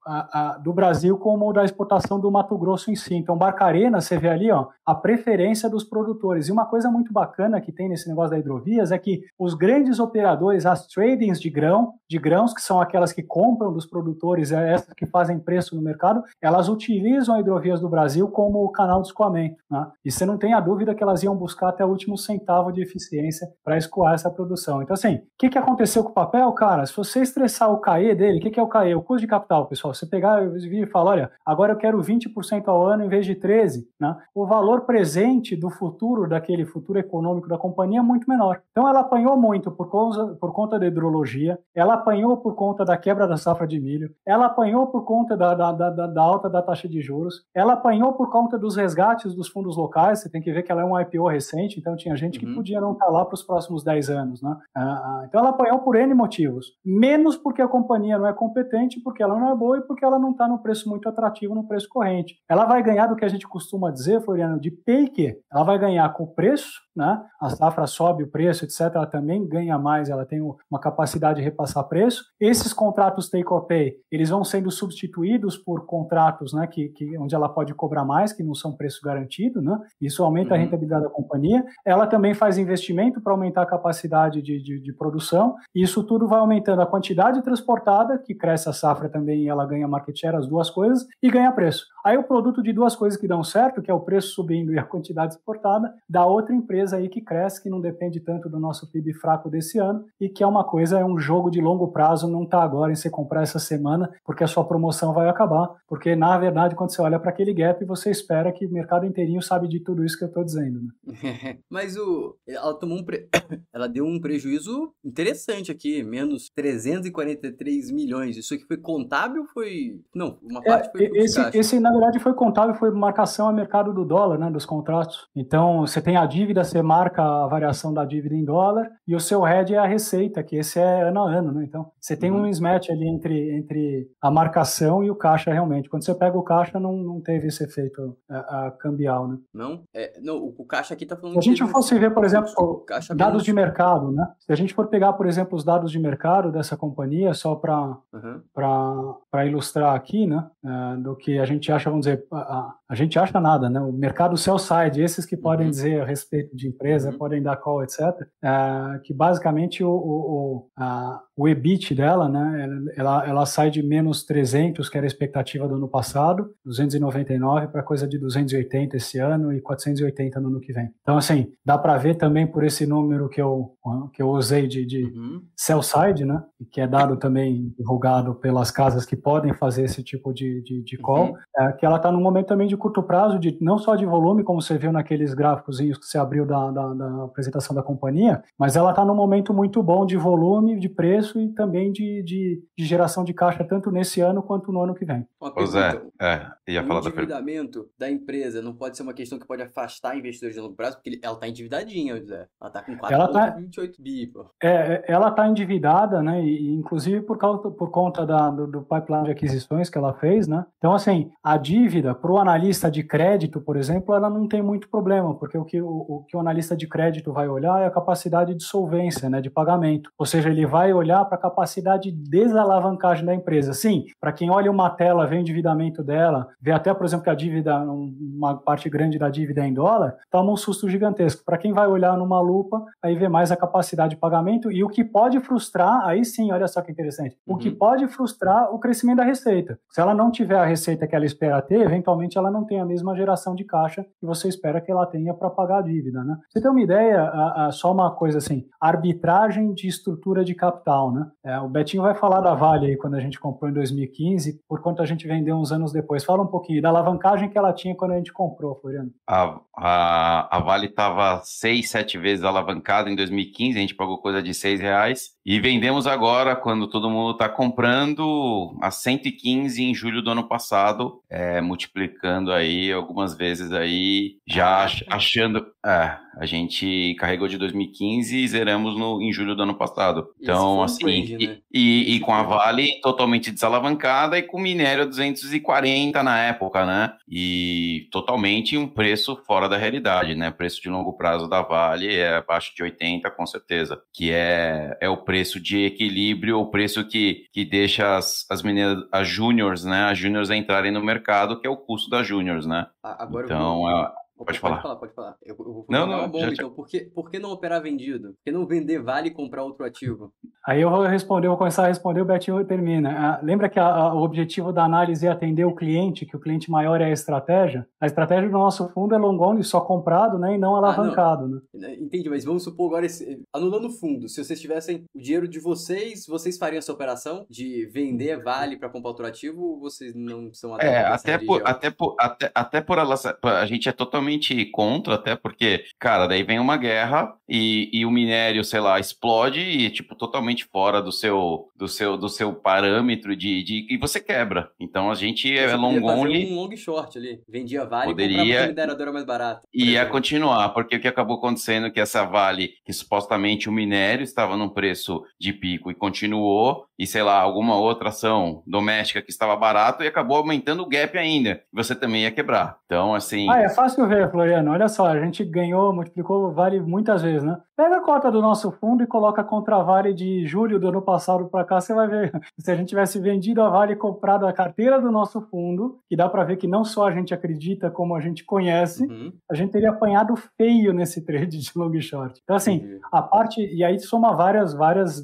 do 0.62 0.72
Brasil 0.72 1.18
como 1.18 1.52
da 1.52 1.64
exportação 1.64 1.87
do 2.20 2.30
Mato 2.30 2.56
Grosso 2.56 2.90
em 2.90 2.94
si. 2.94 3.14
Então, 3.14 3.36
Barcarena, 3.36 4.00
você 4.00 4.18
vê 4.18 4.28
ali 4.28 4.50
ó, 4.50 4.66
a 4.84 4.94
preferência 4.94 5.68
dos 5.68 5.84
produtores. 5.84 6.48
E 6.48 6.52
uma 6.52 6.66
coisa 6.66 6.90
muito 6.90 7.12
bacana 7.12 7.60
que 7.60 7.72
tem 7.72 7.88
nesse 7.88 8.08
negócio 8.08 8.30
da 8.30 8.38
hidrovias 8.38 8.92
é 8.92 8.98
que 8.98 9.22
os 9.38 9.54
grandes 9.54 9.98
operadores, 9.98 10.66
as 10.66 10.86
tradings 10.86 11.40
de 11.40 11.50
grão, 11.50 11.94
de 12.08 12.18
grãos, 12.18 12.54
que 12.54 12.62
são 12.62 12.80
aquelas 12.80 13.12
que 13.12 13.22
compram 13.22 13.72
dos 13.72 13.86
produtores, 13.86 14.52
é 14.52 14.72
essas 14.72 14.92
que 14.94 15.06
fazem 15.06 15.38
preço 15.38 15.74
no 15.74 15.82
mercado, 15.82 16.22
elas 16.40 16.68
utilizam 16.68 17.34
a 17.34 17.40
hidrovias 17.40 17.80
do 17.80 17.88
Brasil 17.88 18.28
como 18.28 18.70
canal 18.70 19.02
de 19.02 19.08
escoamento. 19.08 19.56
Né? 19.70 19.86
E 20.04 20.10
você 20.10 20.24
não 20.24 20.38
tem 20.38 20.54
a 20.54 20.60
dúvida 20.60 20.94
que 20.94 21.02
elas 21.02 21.22
iam 21.22 21.36
buscar 21.36 21.68
até 21.68 21.84
o 21.84 21.88
último 21.88 22.16
centavo 22.16 22.72
de 22.72 22.82
eficiência 22.82 23.48
para 23.64 23.76
escoar 23.76 24.14
essa 24.14 24.30
produção. 24.30 24.82
Então, 24.82 24.94
assim, 24.94 25.16
o 25.16 25.22
que, 25.38 25.48
que 25.48 25.58
aconteceu 25.58 26.02
com 26.04 26.10
o 26.10 26.14
papel, 26.14 26.50
cara? 26.52 26.86
Se 26.86 26.96
você 26.96 27.20
estressar 27.20 27.70
o 27.72 27.78
CAE 27.78 28.14
dele, 28.14 28.38
o 28.38 28.40
que, 28.40 28.50
que 28.50 28.60
é 28.60 28.62
o 28.62 28.68
CAE? 28.68 28.94
O 28.94 29.02
custo 29.02 29.20
de 29.20 29.26
capital, 29.26 29.66
pessoal. 29.66 29.94
Você 29.94 30.06
pegar 30.06 30.42
e 30.44 30.86
falar, 30.86 31.10
olha, 31.10 31.30
agora 31.44 31.72
eu 31.72 31.77
quero 31.78 31.88
quero 31.88 32.02
20% 32.02 32.68
ao 32.68 32.86
ano 32.86 33.04
em 33.04 33.08
vez 33.08 33.24
de 33.24 33.34
13%, 33.34 33.84
né? 33.98 34.16
o 34.34 34.46
valor 34.46 34.82
presente 34.82 35.56
do 35.56 35.70
futuro, 35.70 36.28
daquele 36.28 36.64
futuro 36.64 36.98
econômico 36.98 37.48
da 37.48 37.56
companhia 37.58 38.00
é 38.00 38.02
muito 38.02 38.28
menor. 38.28 38.60
Então 38.70 38.88
ela 38.88 39.00
apanhou 39.00 39.36
muito 39.36 39.70
por, 39.70 39.90
causa, 39.90 40.36
por 40.40 40.52
conta 40.52 40.78
da 40.78 40.86
hidrologia, 40.86 41.58
ela 41.74 41.94
apanhou 41.94 42.36
por 42.36 42.54
conta 42.54 42.84
da 42.84 42.96
quebra 42.96 43.26
da 43.26 43.36
safra 43.36 43.66
de 43.66 43.80
milho, 43.80 44.10
ela 44.26 44.46
apanhou 44.46 44.86
por 44.88 45.04
conta 45.04 45.36
da, 45.36 45.54
da, 45.54 45.72
da, 45.72 46.06
da 46.06 46.22
alta 46.22 46.50
da 46.50 46.62
taxa 46.62 46.88
de 46.88 47.00
juros, 47.00 47.44
ela 47.54 47.74
apanhou 47.74 48.12
por 48.12 48.30
conta 48.30 48.58
dos 48.58 48.76
resgates 48.76 49.34
dos 49.34 49.48
fundos 49.48 49.76
locais, 49.76 50.20
você 50.20 50.30
tem 50.30 50.42
que 50.42 50.52
ver 50.52 50.62
que 50.62 50.70
ela 50.70 50.82
é 50.82 50.84
um 50.84 50.98
IPO 51.00 51.28
recente, 51.28 51.78
então 51.78 51.96
tinha 51.96 52.16
gente 52.16 52.38
que 52.38 52.46
uhum. 52.46 52.54
podia 52.54 52.80
não 52.80 52.92
estar 52.92 53.08
lá 53.08 53.24
para 53.24 53.34
os 53.34 53.42
próximos 53.42 53.82
10 53.82 54.10
anos. 54.10 54.42
Né? 54.42 54.56
Ah, 54.74 54.82
ah, 54.82 55.24
então 55.26 55.40
ela 55.40 55.50
apanhou 55.50 55.78
por 55.78 55.96
N 55.96 56.12
motivos, 56.14 56.72
menos 56.84 57.36
porque 57.36 57.62
a 57.62 57.68
companhia 57.68 58.18
não 58.18 58.26
é 58.26 58.32
competente, 58.32 59.00
porque 59.00 59.22
ela 59.22 59.38
não 59.38 59.50
é 59.50 59.54
boa 59.54 59.78
e 59.78 59.82
porque 59.82 60.04
ela 60.04 60.18
não 60.18 60.32
está 60.32 60.46
no 60.46 60.58
preço 60.58 60.88
muito 60.88 61.08
atrativo, 61.08 61.54
preço 61.68 61.88
corrente. 61.88 62.36
Ela 62.48 62.64
vai 62.64 62.82
ganhar 62.82 63.06
do 63.06 63.16
que 63.16 63.24
a 63.24 63.28
gente 63.28 63.46
costuma 63.46 63.90
dizer, 63.90 64.20
Floriano, 64.22 64.60
de 64.60 64.70
peike. 64.70 65.36
Ela 65.52 65.64
vai 65.64 65.78
ganhar 65.78 66.08
com 66.14 66.24
o 66.24 66.34
preço, 66.34 66.80
né? 66.98 67.22
A 67.40 67.48
safra 67.48 67.86
sobe 67.86 68.24
o 68.24 68.30
preço, 68.30 68.64
etc. 68.64 68.80
Ela 68.94 69.06
também 69.06 69.46
ganha 69.46 69.78
mais, 69.78 70.08
ela 70.08 70.26
tem 70.26 70.40
uma 70.42 70.80
capacidade 70.80 71.38
de 71.38 71.44
repassar 71.44 71.84
preço. 71.84 72.24
Esses 72.40 72.72
contratos 72.72 73.30
take 73.30 73.50
or 73.52 73.66
pay, 73.66 73.96
eles 74.10 74.30
vão 74.30 74.44
sendo 74.44 74.70
substituídos 74.70 75.56
por 75.56 75.86
contratos, 75.86 76.52
né? 76.52 76.66
Que, 76.66 76.88
que 76.88 77.16
onde 77.16 77.34
ela 77.34 77.48
pode 77.48 77.72
cobrar 77.74 78.04
mais, 78.04 78.32
que 78.32 78.42
não 78.42 78.54
são 78.54 78.76
preço 78.76 79.00
garantido, 79.02 79.62
né? 79.62 79.78
Isso 80.00 80.22
aumenta 80.24 80.50
uhum. 80.50 80.56
a 80.56 80.62
rentabilidade 80.64 81.04
da 81.04 81.10
companhia. 81.10 81.64
Ela 81.86 82.06
também 82.06 82.34
faz 82.34 82.58
investimento 82.58 83.20
para 83.20 83.32
aumentar 83.32 83.62
a 83.62 83.66
capacidade 83.66 84.42
de, 84.42 84.60
de, 84.60 84.80
de 84.80 84.92
produção. 84.92 85.54
E 85.74 85.82
isso 85.82 86.02
tudo 86.02 86.26
vai 86.26 86.40
aumentando 86.40 86.82
a 86.82 86.86
quantidade 86.86 87.40
transportada, 87.42 88.18
que 88.18 88.34
cresce 88.34 88.68
a 88.68 88.72
safra 88.72 89.08
também 89.08 89.44
e 89.44 89.48
ela 89.48 89.64
ganha 89.64 89.86
market 89.86 90.18
share, 90.18 90.36
as 90.36 90.46
duas 90.46 90.68
coisas, 90.68 91.06
e 91.22 91.30
ganha 91.30 91.52
preço 91.52 91.68
preço. 91.68 91.86
Aí 92.04 92.16
o 92.16 92.24
produto 92.24 92.62
de 92.62 92.72
duas 92.72 92.96
coisas 92.96 93.20
que 93.20 93.28
dão 93.28 93.44
certo, 93.44 93.82
que 93.82 93.90
é 93.90 93.94
o 93.94 94.00
preço 94.00 94.28
subindo 94.28 94.72
e 94.72 94.78
a 94.78 94.84
quantidade 94.84 95.34
exportada, 95.34 95.92
da 96.08 96.24
outra 96.24 96.54
empresa 96.54 96.87
empresa 96.88 96.96
aí 96.96 97.08
que 97.08 97.20
cresce, 97.20 97.62
que 97.62 97.68
não 97.68 97.80
depende 97.80 98.20
tanto 98.20 98.48
do 98.48 98.58
nosso 98.58 98.90
PIB 98.90 99.12
fraco 99.14 99.50
desse 99.50 99.78
ano 99.78 100.04
e 100.20 100.28
que 100.28 100.42
é 100.42 100.46
uma 100.46 100.64
coisa, 100.64 100.98
é 100.98 101.04
um 101.04 101.18
jogo 101.18 101.50
de 101.50 101.60
longo 101.60 101.88
prazo, 101.88 102.28
não 102.28 102.44
está 102.44 102.62
agora 102.62 102.90
em 102.90 102.94
você 102.94 103.10
comprar 103.10 103.42
essa 103.42 103.58
semana 103.58 104.10
porque 104.24 104.44
a 104.44 104.46
sua 104.46 104.64
promoção 104.64 105.12
vai 105.12 105.28
acabar, 105.28 105.68
porque 105.86 106.16
na 106.16 106.38
verdade 106.38 106.74
quando 106.74 106.90
você 106.90 107.02
olha 107.02 107.18
para 107.18 107.30
aquele 107.30 107.52
gap, 107.52 107.84
você 107.84 108.10
espera 108.10 108.52
que 108.52 108.66
o 108.66 108.72
mercado 108.72 109.06
inteirinho 109.06 109.42
sabe 109.42 109.68
de 109.68 109.80
tudo 109.80 110.04
isso 110.04 110.16
que 110.16 110.24
eu 110.24 110.28
estou 110.28 110.44
dizendo. 110.44 110.80
Né? 110.80 111.58
Mas 111.70 111.96
o, 111.96 112.36
ela 112.46 112.74
tomou 112.74 112.98
um 112.98 113.04
pre... 113.04 113.28
ela 113.72 113.88
deu 113.88 114.04
um 114.04 114.20
prejuízo 114.20 114.92
interessante 115.04 115.70
aqui, 115.70 116.02
menos 116.02 116.50
343 116.54 117.90
milhões. 117.90 118.36
Isso 118.36 118.54
aqui 118.54 118.64
foi 118.64 118.76
contábil 118.76 119.44
foi... 119.52 120.00
Não, 120.14 120.38
uma 120.42 120.60
é, 120.60 120.64
parte 120.64 120.90
foi... 120.92 121.10
Esse, 121.14 121.40
esse, 121.56 121.80
na 121.80 121.90
verdade, 121.90 122.18
foi 122.18 122.34
contábil, 122.34 122.74
foi 122.74 122.90
marcação 122.90 123.48
a 123.48 123.52
mercado 123.52 123.92
do 123.92 124.04
dólar, 124.04 124.38
né, 124.38 124.50
dos 124.50 124.64
contratos. 124.64 125.26
Então, 125.34 125.80
você 125.80 126.00
tem 126.00 126.16
a 126.16 126.26
dívida, 126.26 126.62
você 126.78 126.82
marca 126.82 127.22
a 127.22 127.46
variação 127.46 127.92
da 127.92 128.04
dívida 128.04 128.34
em 128.34 128.44
dólar, 128.44 128.90
e 129.06 129.14
o 129.14 129.20
seu 129.20 129.46
hedge 129.46 129.74
é 129.74 129.78
a 129.78 129.86
receita, 129.86 130.42
que 130.42 130.56
esse 130.56 130.78
é 130.78 131.02
ano 131.02 131.20
a 131.20 131.30
ano, 131.30 131.52
né? 131.52 131.64
Então, 131.64 131.90
você 132.00 132.16
tem 132.16 132.30
uhum. 132.30 132.38
um 132.38 132.42
mismatch 132.42 132.90
ali 132.90 133.08
entre, 133.08 133.56
entre 133.56 134.10
a 134.20 134.30
marcação 134.30 135.02
e 135.02 135.10
o 135.10 135.16
caixa, 135.16 135.52
realmente. 135.52 135.88
Quando 135.88 136.04
você 136.04 136.14
pega 136.14 136.38
o 136.38 136.42
caixa, 136.42 136.78
não, 136.78 136.96
não 136.96 137.20
teve 137.20 137.48
esse 137.48 137.64
efeito 137.64 138.16
a, 138.28 138.66
a 138.66 138.70
cambial, 138.70 139.28
né? 139.28 139.38
Não? 139.52 139.82
É, 139.94 140.18
não, 140.20 140.36
o, 140.36 140.64
caixa 140.64 140.94
aqui 140.94 141.04
tá 141.04 141.16
falando... 141.16 141.34
Se 141.34 141.38
a 141.38 141.42
gente 141.42 141.66
fosse 141.66 141.98
ver, 141.98 142.12
por 142.14 142.24
exemplo, 142.24 142.84
dados 143.16 143.42
de 143.42 143.52
mercado, 143.52 144.12
né? 144.12 144.26
Se 144.38 144.52
a 144.52 144.56
gente 144.56 144.74
for 144.74 144.86
pegar, 144.88 145.12
por 145.14 145.26
exemplo, 145.26 145.56
os 145.56 145.64
dados 145.64 145.90
de 145.90 145.98
mercado 145.98 146.52
dessa 146.52 146.76
companhia, 146.76 147.34
só 147.34 147.54
para 147.54 147.96
uhum. 148.12 149.46
ilustrar 149.46 149.94
aqui, 149.94 150.26
né? 150.26 150.46
É, 150.64 150.96
do 150.96 151.16
que 151.16 151.38
a 151.38 151.44
gente 151.44 151.72
acha, 151.72 151.90
vamos 151.90 152.06
dizer, 152.06 152.24
a, 152.32 152.74
a 152.88 152.94
gente 152.94 153.18
acha 153.18 153.40
nada, 153.40 153.68
né? 153.68 153.80
O 153.80 153.92
mercado 153.92 154.36
sell 154.36 154.58
side, 154.58 155.02
esses 155.02 155.26
que 155.26 155.36
podem 155.36 155.66
uhum. 155.66 155.70
dizer 155.70 156.02
a 156.02 156.04
respeito 156.04 156.54
de 156.54 156.67
empresa, 156.68 157.10
uhum. 157.10 157.18
podem 157.18 157.42
dar 157.42 157.56
call, 157.56 157.82
etc., 157.82 158.00
é, 158.42 159.00
que 159.04 159.12
basicamente 159.12 159.82
o, 159.82 159.90
o, 159.90 160.68
a, 160.76 161.20
o 161.36 161.48
EBIT 161.48 161.94
dela, 161.94 162.28
né? 162.28 162.68
Ela, 162.96 163.26
ela 163.26 163.46
sai 163.46 163.70
de 163.70 163.82
menos 163.82 164.24
300, 164.24 164.88
que 164.88 164.96
era 164.96 165.06
a 165.06 165.08
expectativa 165.08 165.68
do 165.68 165.76
ano 165.76 165.88
passado, 165.88 166.50
299 166.64 167.68
para 167.68 167.82
coisa 167.82 168.06
de 168.06 168.18
280 168.18 168.96
esse 168.96 169.18
ano 169.18 169.52
e 169.52 169.60
480 169.60 170.40
no 170.40 170.48
ano 170.48 170.60
que 170.60 170.72
vem. 170.72 170.90
Então, 171.02 171.16
assim, 171.16 171.52
dá 171.64 171.78
para 171.78 171.96
ver 171.96 172.16
também 172.16 172.46
por 172.46 172.64
esse 172.64 172.86
número 172.86 173.28
que 173.28 173.40
eu, 173.40 173.72
que 174.12 174.22
eu 174.22 174.28
usei 174.28 174.66
de, 174.66 174.84
de 174.84 175.04
uhum. 175.04 175.42
sell 175.56 175.82
side, 175.82 176.24
né? 176.24 176.42
Que 176.70 176.80
é 176.80 176.86
dado 176.86 177.16
também 177.16 177.72
divulgado 177.78 178.34
pelas 178.34 178.70
casas 178.70 179.06
que 179.06 179.16
podem 179.16 179.54
fazer 179.54 179.84
esse 179.84 180.02
tipo 180.02 180.32
de, 180.32 180.62
de, 180.62 180.82
de 180.82 180.96
call, 180.98 181.30
uhum. 181.30 181.36
é, 181.58 181.72
que 181.72 181.86
ela 181.86 181.96
está 181.96 182.10
num 182.10 182.20
momento 182.20 182.46
também 182.46 182.66
de 182.66 182.76
curto 182.76 183.02
prazo, 183.02 183.38
de 183.38 183.56
não 183.60 183.78
só 183.78 183.94
de 183.94 184.04
volume, 184.04 184.42
como 184.42 184.60
você 184.60 184.76
viu 184.76 184.92
naqueles 184.92 185.34
gráficos 185.34 185.78
que 185.78 185.94
você 185.94 186.18
abriu 186.18 186.44
da, 186.48 186.70
da, 186.70 186.94
da 186.94 187.24
apresentação 187.24 187.74
da 187.76 187.82
companhia, 187.82 188.42
mas 188.58 188.74
ela 188.74 188.90
está 188.90 189.04
num 189.04 189.14
momento 189.14 189.54
muito 189.54 189.82
bom 189.82 190.04
de 190.04 190.16
volume, 190.16 190.78
de 190.78 190.88
preço 190.88 191.40
e 191.40 191.48
também 191.54 191.92
de, 191.92 192.22
de, 192.22 192.62
de, 192.76 192.84
geração 192.84 193.22
de 193.22 193.32
caixa, 193.34 193.62
tanto 193.62 193.90
nesse 193.90 194.20
ano 194.20 194.42
quanto 194.42 194.72
no 194.72 194.82
ano 194.82 194.94
que 194.94 195.04
vem. 195.04 195.26
Pois 195.38 195.74
é, 195.74 196.00
é, 196.20 196.46
ia 196.66 196.84
falar 196.84 197.00
da 197.00 197.08
endividamento 197.10 197.88
da 197.98 198.10
empresa 198.10 198.62
não 198.62 198.74
pode 198.74 198.96
ser 198.96 199.02
uma 199.02 199.14
questão 199.14 199.38
que 199.38 199.46
pode 199.46 199.62
afastar 199.62 200.16
investidores 200.16 200.56
de 200.56 200.60
longo 200.60 200.74
prazo, 200.74 200.96
porque 200.96 201.20
ela 201.22 201.34
está 201.34 201.48
endividadinha, 201.48 202.18
José. 202.18 202.46
Ela 202.60 202.70
está 202.70 202.82
com 202.82 202.96
4,28 202.96 203.32
tá, 203.32 203.96
bi, 203.98 204.26
pô. 204.26 204.46
É, 204.62 204.68
é 204.68 205.04
ela 205.08 205.28
está 205.28 205.46
endividada, 205.46 206.22
né, 206.22 206.42
e, 206.42 206.74
inclusive 206.74 207.20
por, 207.22 207.38
causa, 207.38 207.70
por 207.70 207.90
conta 207.90 208.24
da, 208.26 208.50
do, 208.50 208.66
do 208.66 208.82
pipeline 208.82 209.26
de 209.26 209.30
aquisições 209.30 209.90
que 209.90 209.98
ela 209.98 210.14
fez, 210.14 210.48
né, 210.48 210.64
então 210.78 210.94
assim, 210.94 211.30
a 211.42 211.56
dívida 211.56 212.14
para 212.14 212.32
o 212.32 212.38
analista 212.38 212.78
analista 212.78 212.90
de 212.90 213.02
crédito, 213.02 213.60
por 213.60 213.76
exemplo, 213.76 214.14
ela 214.14 214.30
não 214.30 214.46
tem 214.46 214.62
muito 214.62 214.88
problema, 214.88 215.34
porque 215.34 215.58
o 215.58 215.64
que 215.64 215.80
o, 215.80 215.88
o 215.88 216.24
que 216.28 216.36
o 216.38 216.40
analista 216.40 216.76
de 216.76 216.86
crédito 216.86 217.32
vai 217.32 217.48
olhar 217.48 217.80
é 217.82 217.86
a 217.86 217.90
capacidade 217.90 218.54
de 218.54 218.62
solvência, 218.64 219.28
né, 219.28 219.40
de 219.40 219.50
pagamento. 219.50 220.10
Ou 220.18 220.24
seja, 220.24 220.48
ele 220.48 220.66
vai 220.66 220.92
olhar 220.92 221.24
para 221.24 221.36
a 221.36 221.40
capacidade 221.40 222.10
de 222.10 222.30
desalavancagem 222.30 223.24
da 223.24 223.34
empresa. 223.34 223.72
Sim, 223.72 224.04
para 224.20 224.32
quem 224.32 224.50
olha 224.50 224.70
uma 224.70 224.90
tela, 224.90 225.26
vê 225.26 225.36
o 225.36 225.40
endividamento 225.40 226.02
dela, 226.02 226.48
vê 226.60 226.72
até, 226.72 226.92
por 226.94 227.04
exemplo, 227.04 227.24
que 227.24 227.30
a 227.30 227.34
dívida, 227.34 227.76
uma 227.80 228.56
parte 228.56 228.88
grande 228.88 229.18
da 229.18 229.28
dívida 229.28 229.62
é 229.62 229.66
em 229.66 229.74
dólar, 229.74 230.16
toma 230.30 230.52
um 230.52 230.56
susto 230.56 230.88
gigantesco. 230.88 231.44
Para 231.44 231.58
quem 231.58 231.72
vai 231.72 231.86
olhar 231.86 232.16
numa 232.16 232.40
lupa, 232.40 232.84
aí 233.02 233.16
vê 233.16 233.28
mais 233.28 233.50
a 233.50 233.56
capacidade 233.56 234.10
de 234.10 234.16
pagamento 234.16 234.70
e 234.70 234.82
o 234.82 234.88
que 234.88 235.04
pode 235.04 235.40
frustrar, 235.40 236.06
aí 236.06 236.24
sim, 236.24 236.52
olha 236.52 236.66
só 236.68 236.80
que 236.80 236.92
interessante, 236.92 237.36
uhum. 237.46 237.54
o 237.54 237.58
que 237.58 237.68
uhum. 237.68 237.76
pode 237.76 238.08
frustrar 238.08 238.72
o 238.72 238.78
crescimento 238.78 239.18
da 239.18 239.24
receita. 239.24 239.78
Se 239.90 240.00
ela 240.00 240.14
não 240.14 240.30
tiver 240.30 240.58
a 240.58 240.64
receita 240.64 241.06
que 241.06 241.14
ela 241.14 241.26
espera 241.26 241.60
ter, 241.60 241.80
eventualmente 241.80 242.38
ela 242.38 242.50
não 242.50 242.64
tem 242.64 242.80
a 242.80 242.84
mesma 242.84 243.14
geração 243.16 243.54
de 243.54 243.64
caixa 243.64 244.04
que 244.18 244.26
você 244.26 244.48
espera 244.48 244.80
que 244.80 244.90
ela 244.90 245.06
tenha 245.06 245.34
para 245.34 245.50
pagar 245.50 245.78
a 245.78 245.82
dívida, 245.82 246.22
né? 246.28 246.36
Você 246.48 246.60
tem 246.60 246.70
uma 246.70 246.80
ideia, 246.80 247.22
a, 247.22 247.66
a, 247.66 247.72
só 247.72 247.92
uma 247.92 248.10
coisa 248.14 248.38
assim, 248.38 248.66
arbitragem 248.80 249.72
de 249.72 249.88
estrutura 249.88 250.44
de 250.44 250.54
capital, 250.54 251.12
né? 251.12 251.26
É, 251.44 251.58
o 251.58 251.68
Betinho 251.68 252.02
vai 252.02 252.14
falar 252.14 252.40
da 252.40 252.54
Vale 252.54 252.86
aí 252.86 252.96
quando 252.96 253.14
a 253.14 253.20
gente 253.20 253.40
comprou 253.40 253.70
em 253.70 253.74
2015, 253.74 254.60
por 254.68 254.80
quanto 254.80 255.02
a 255.02 255.06
gente 255.06 255.26
vendeu 255.26 255.56
uns 255.56 255.72
anos 255.72 255.92
depois. 255.92 256.24
Fala 256.24 256.42
um 256.42 256.46
pouquinho 256.46 256.82
da 256.82 256.90
alavancagem 256.90 257.48
que 257.48 257.56
ela 257.56 257.72
tinha 257.72 257.96
quando 257.96 258.12
a 258.12 258.16
gente 258.16 258.32
comprou, 258.32 258.76
Floriano. 258.76 259.10
A, 259.26 259.60
a, 259.76 260.56
a 260.56 260.60
Vale 260.60 260.86
estava 260.86 261.40
seis, 261.44 261.90
sete 261.90 262.18
vezes 262.18 262.44
alavancada 262.44 263.10
em 263.10 263.16
2015, 263.16 263.78
a 263.78 263.80
gente 263.80 263.94
pagou 263.94 264.18
coisa 264.18 264.42
de 264.42 264.52
seis 264.52 264.80
reais 264.80 265.37
e 265.50 265.58
vendemos 265.58 266.06
agora, 266.06 266.54
quando 266.54 266.86
todo 266.86 267.08
mundo 267.08 267.30
está 267.30 267.48
comprando, 267.48 268.76
a 268.82 268.90
115 268.90 269.82
em 269.82 269.94
julho 269.94 270.20
do 270.20 270.30
ano 270.30 270.46
passado, 270.46 271.22
é, 271.30 271.58
multiplicando 271.62 272.52
aí 272.52 272.92
algumas 272.92 273.34
vezes 273.34 273.72
aí, 273.72 274.36
já 274.46 274.86
achando. 275.08 275.66
É, 275.86 276.18
a 276.38 276.44
gente 276.44 277.16
carregou 277.18 277.48
de 277.48 277.56
2015 277.56 278.36
e 278.36 278.46
zeramos 278.46 278.94
no, 278.94 279.22
em 279.22 279.32
julho 279.32 279.56
do 279.56 279.62
ano 279.62 279.74
passado. 279.74 280.28
Então, 280.38 280.82
assim, 280.82 280.98
trade, 280.98 281.46
né? 281.46 281.56
e, 281.72 282.14
e, 282.14 282.20
com 282.20 282.34
a 282.34 282.42
Vale 282.42 283.00
totalmente 283.00 283.50
desalavancada 283.50 284.38
e 284.38 284.42
com 284.42 284.60
minério 284.60 285.06
240 285.06 286.22
na 286.22 286.38
época, 286.40 286.84
né? 286.84 287.14
E 287.26 288.06
totalmente 288.12 288.76
um 288.76 288.86
preço 288.86 289.34
fora 289.46 289.66
da 289.66 289.78
realidade, 289.78 290.34
né? 290.34 290.50
Preço 290.50 290.82
de 290.82 290.90
longo 290.90 291.14
prazo 291.14 291.48
da 291.48 291.62
Vale 291.62 292.14
é 292.14 292.36
abaixo 292.36 292.74
de 292.76 292.82
80, 292.82 293.30
com 293.30 293.46
certeza, 293.46 294.00
que 294.12 294.30
é, 294.30 294.96
é 295.00 295.08
o 295.08 295.16
preço 295.16 295.37
de 295.44 295.84
equilíbrio, 295.84 296.58
o 296.58 296.70
preço 296.70 297.06
que, 297.06 297.44
que 297.52 297.64
deixa 297.64 298.16
as, 298.16 298.44
as 298.50 298.62
meninas, 298.62 299.04
as 299.12 299.28
juniors, 299.28 299.84
né? 299.84 300.04
As 300.10 300.18
juniors 300.18 300.50
entrarem 300.50 300.92
no 300.92 301.04
mercado, 301.04 301.60
que 301.60 301.66
é 301.66 301.70
o 301.70 301.76
custo 301.76 302.10
das 302.10 302.26
juniors, 302.26 302.66
né? 302.66 302.86
Agora 303.02 303.46
então, 303.46 303.78
vou... 303.78 303.90
é, 303.90 304.12
Pode, 304.44 304.58
falar. 304.58 304.76
Pode 304.76 304.82
falar, 304.82 304.96
pode 304.96 305.14
falar. 305.14 305.36
Eu, 305.42 305.56
eu 305.58 305.72
vou 305.72 305.86
não, 305.88 306.06
não, 306.06 306.18
uma 306.18 306.28
bomba, 306.28 306.46
já, 306.46 306.52
então. 306.52 306.70
Por 306.70 306.86
que, 306.86 307.00
por 307.00 307.30
que 307.30 307.38
não 307.38 307.50
operar 307.50 307.82
vendido? 307.82 308.28
Por 308.28 308.44
que 308.44 308.52
não 308.52 308.66
vender 308.66 309.02
vale 309.02 309.28
e 309.28 309.34
comprar 309.34 309.64
outro 309.64 309.84
ativo? 309.84 310.32
Aí 310.66 310.80
eu 310.82 310.90
vou 310.90 311.06
responder, 311.06 311.48
vou 311.48 311.56
começar 311.56 311.84
a 311.84 311.88
responder, 311.88 312.20
o 312.20 312.24
Betinho 312.24 312.64
termina. 312.64 313.10
Ah, 313.10 313.40
lembra 313.42 313.68
que 313.68 313.78
a, 313.78 313.86
a, 313.86 314.14
o 314.14 314.22
objetivo 314.22 314.72
da 314.72 314.84
análise 314.84 315.26
é 315.26 315.30
atender 315.30 315.64
o 315.64 315.74
cliente, 315.74 316.26
que 316.26 316.36
o 316.36 316.40
cliente 316.40 316.70
maior 316.70 317.00
é 317.00 317.06
a 317.06 317.10
estratégia? 317.10 317.86
A 318.00 318.06
estratégia 318.06 318.48
do 318.48 318.58
nosso 318.58 318.88
fundo 318.90 319.14
é 319.14 319.18
long 319.18 319.40
only, 319.40 319.64
só 319.64 319.80
comprado, 319.80 320.38
né, 320.38 320.54
e 320.54 320.58
não 320.58 320.76
alavancado, 320.76 321.44
ah, 321.44 321.48
não. 321.48 321.80
né? 321.80 321.96
Entendi, 321.98 322.28
mas 322.28 322.44
vamos 322.44 322.64
supor 322.64 322.88
agora, 322.88 323.06
esse, 323.06 323.42
anulando 323.52 323.86
o 323.86 323.90
fundo, 323.90 324.28
se 324.28 324.44
vocês 324.44 324.60
tivessem 324.60 325.04
o 325.14 325.18
dinheiro 325.18 325.48
de 325.48 325.58
vocês, 325.58 326.26
vocês 326.26 326.58
fariam 326.58 326.78
essa 326.78 326.92
operação 326.92 327.46
de 327.48 327.86
vender 327.86 328.42
vale 328.42 328.76
para 328.76 328.88
comprar 328.88 329.08
outro 329.08 329.26
ativo 329.26 329.62
ou 329.62 329.80
vocês 329.80 330.14
não 330.14 330.52
são 330.52 330.78
É, 330.78 331.04
até 331.06 331.38
por, 331.38 331.62
até 331.64 331.90
por, 331.90 332.14
até, 332.18 332.50
até 332.54 332.80
por 332.80 332.98
a 332.98 333.66
gente 333.66 333.88
é 333.88 333.92
totalmente 333.92 334.27
contra 334.70 335.14
até 335.14 335.36
porque, 335.36 335.84
cara, 335.98 336.26
daí 336.26 336.42
vem 336.42 336.58
uma 336.58 336.76
guerra 336.76 337.34
e, 337.48 337.88
e 337.92 338.04
o 338.04 338.10
minério, 338.10 338.62
sei 338.64 338.80
lá, 338.80 338.98
explode 339.00 339.60
e, 339.60 339.88
tipo, 339.90 340.14
totalmente 340.14 340.64
fora 340.64 341.00
do 341.00 341.10
seu, 341.10 341.68
do 341.76 341.88
seu, 341.88 342.16
do 342.16 342.28
seu 342.28 342.52
parâmetro 342.52 343.34
de, 343.34 343.62
de 343.62 343.86
e 343.88 343.96
você 343.96 344.20
quebra. 344.20 344.70
Então 344.78 345.10
a 345.10 345.14
gente 345.14 345.56
é 345.56 345.74
long 345.74 346.02
only. 346.02 346.52
um 346.52 346.56
long 346.56 346.76
short 346.76 347.16
ali. 347.16 347.40
Vendia 347.48 347.84
Vale 347.84 348.06
poderia, 348.06 348.64
e 348.64 348.68
mineradora 348.68 349.12
mais 349.12 349.24
barata. 349.24 349.62
E 349.72 349.92
ia 349.92 350.06
continuar, 350.06 350.70
porque 350.70 350.96
o 350.96 351.00
que 351.00 351.08
acabou 351.08 351.36
acontecendo 351.36 351.86
é 351.86 351.90
que 351.90 352.00
essa 352.00 352.24
Vale, 352.24 352.72
que 352.84 352.92
supostamente 352.92 353.68
o 353.68 353.72
minério 353.72 354.22
estava 354.22 354.56
num 354.56 354.68
preço 354.68 355.22
de 355.38 355.52
pico 355.52 355.90
e 355.90 355.94
continuou, 355.94 356.86
e 356.98 357.06
sei 357.06 357.22
lá, 357.22 357.40
alguma 357.40 357.76
outra 357.76 358.08
ação 358.08 358.62
doméstica 358.66 359.22
que 359.22 359.30
estava 359.30 359.56
barato 359.56 360.02
e 360.02 360.06
acabou 360.06 360.36
aumentando 360.36 360.82
o 360.82 360.88
gap 360.88 361.16
ainda. 361.16 361.62
Você 361.72 361.94
também 361.94 362.22
ia 362.22 362.30
quebrar. 362.30 362.78
Então, 362.86 363.14
assim. 363.14 363.48
Ah, 363.50 363.62
é 363.62 363.68
fácil 363.68 364.06
ver, 364.06 364.17
Floriano. 364.26 364.72
Olha 364.72 364.88
só, 364.88 365.06
a 365.06 365.20
gente 365.20 365.44
ganhou, 365.44 365.92
multiplicou 365.92 366.50
Vale 366.52 366.80
muitas 366.80 367.22
vezes, 367.22 367.44
né? 367.44 367.58
Pega 367.76 367.98
a 367.98 368.00
cota 368.00 368.30
do 368.30 368.42
nosso 368.42 368.72
fundo 368.72 369.04
e 369.04 369.06
coloca 369.06 369.44
contra 369.44 369.76
a 369.76 369.82
Vale 369.82 370.12
de 370.12 370.44
julho 370.46 370.80
do 370.80 370.88
ano 370.88 371.00
passado 371.00 371.46
para 371.46 371.64
cá, 371.64 371.80
você 371.80 371.94
vai 371.94 372.08
ver. 372.08 372.32
Se 372.58 372.72
a 372.72 372.74
gente 372.74 372.88
tivesse 372.88 373.20
vendido 373.20 373.62
a 373.62 373.68
Vale 373.68 373.92
e 373.92 373.96
comprado 373.96 374.46
a 374.46 374.52
carteira 374.52 375.00
do 375.00 375.12
nosso 375.12 375.40
fundo, 375.42 376.00
que 376.08 376.16
dá 376.16 376.28
para 376.28 376.42
ver 376.42 376.56
que 376.56 376.66
não 376.66 376.82
só 376.82 377.06
a 377.06 377.12
gente 377.12 377.32
acredita, 377.32 377.88
como 377.88 378.16
a 378.16 378.20
gente 378.20 378.44
conhece, 378.44 379.06
uhum. 379.06 379.32
a 379.48 379.54
gente 379.54 379.70
teria 379.70 379.90
apanhado 379.90 380.34
feio 380.56 380.92
nesse 380.92 381.22
trade 381.26 381.56
de 381.56 381.70
long 381.76 382.00
short. 382.00 382.40
Então, 382.42 382.56
assim, 382.56 382.84
uhum. 382.84 383.00
a 383.12 383.22
parte. 383.22 383.60
E 383.60 383.84
aí 383.84 383.98
soma 384.00 384.34
várias, 384.34 384.74
várias, 384.74 385.22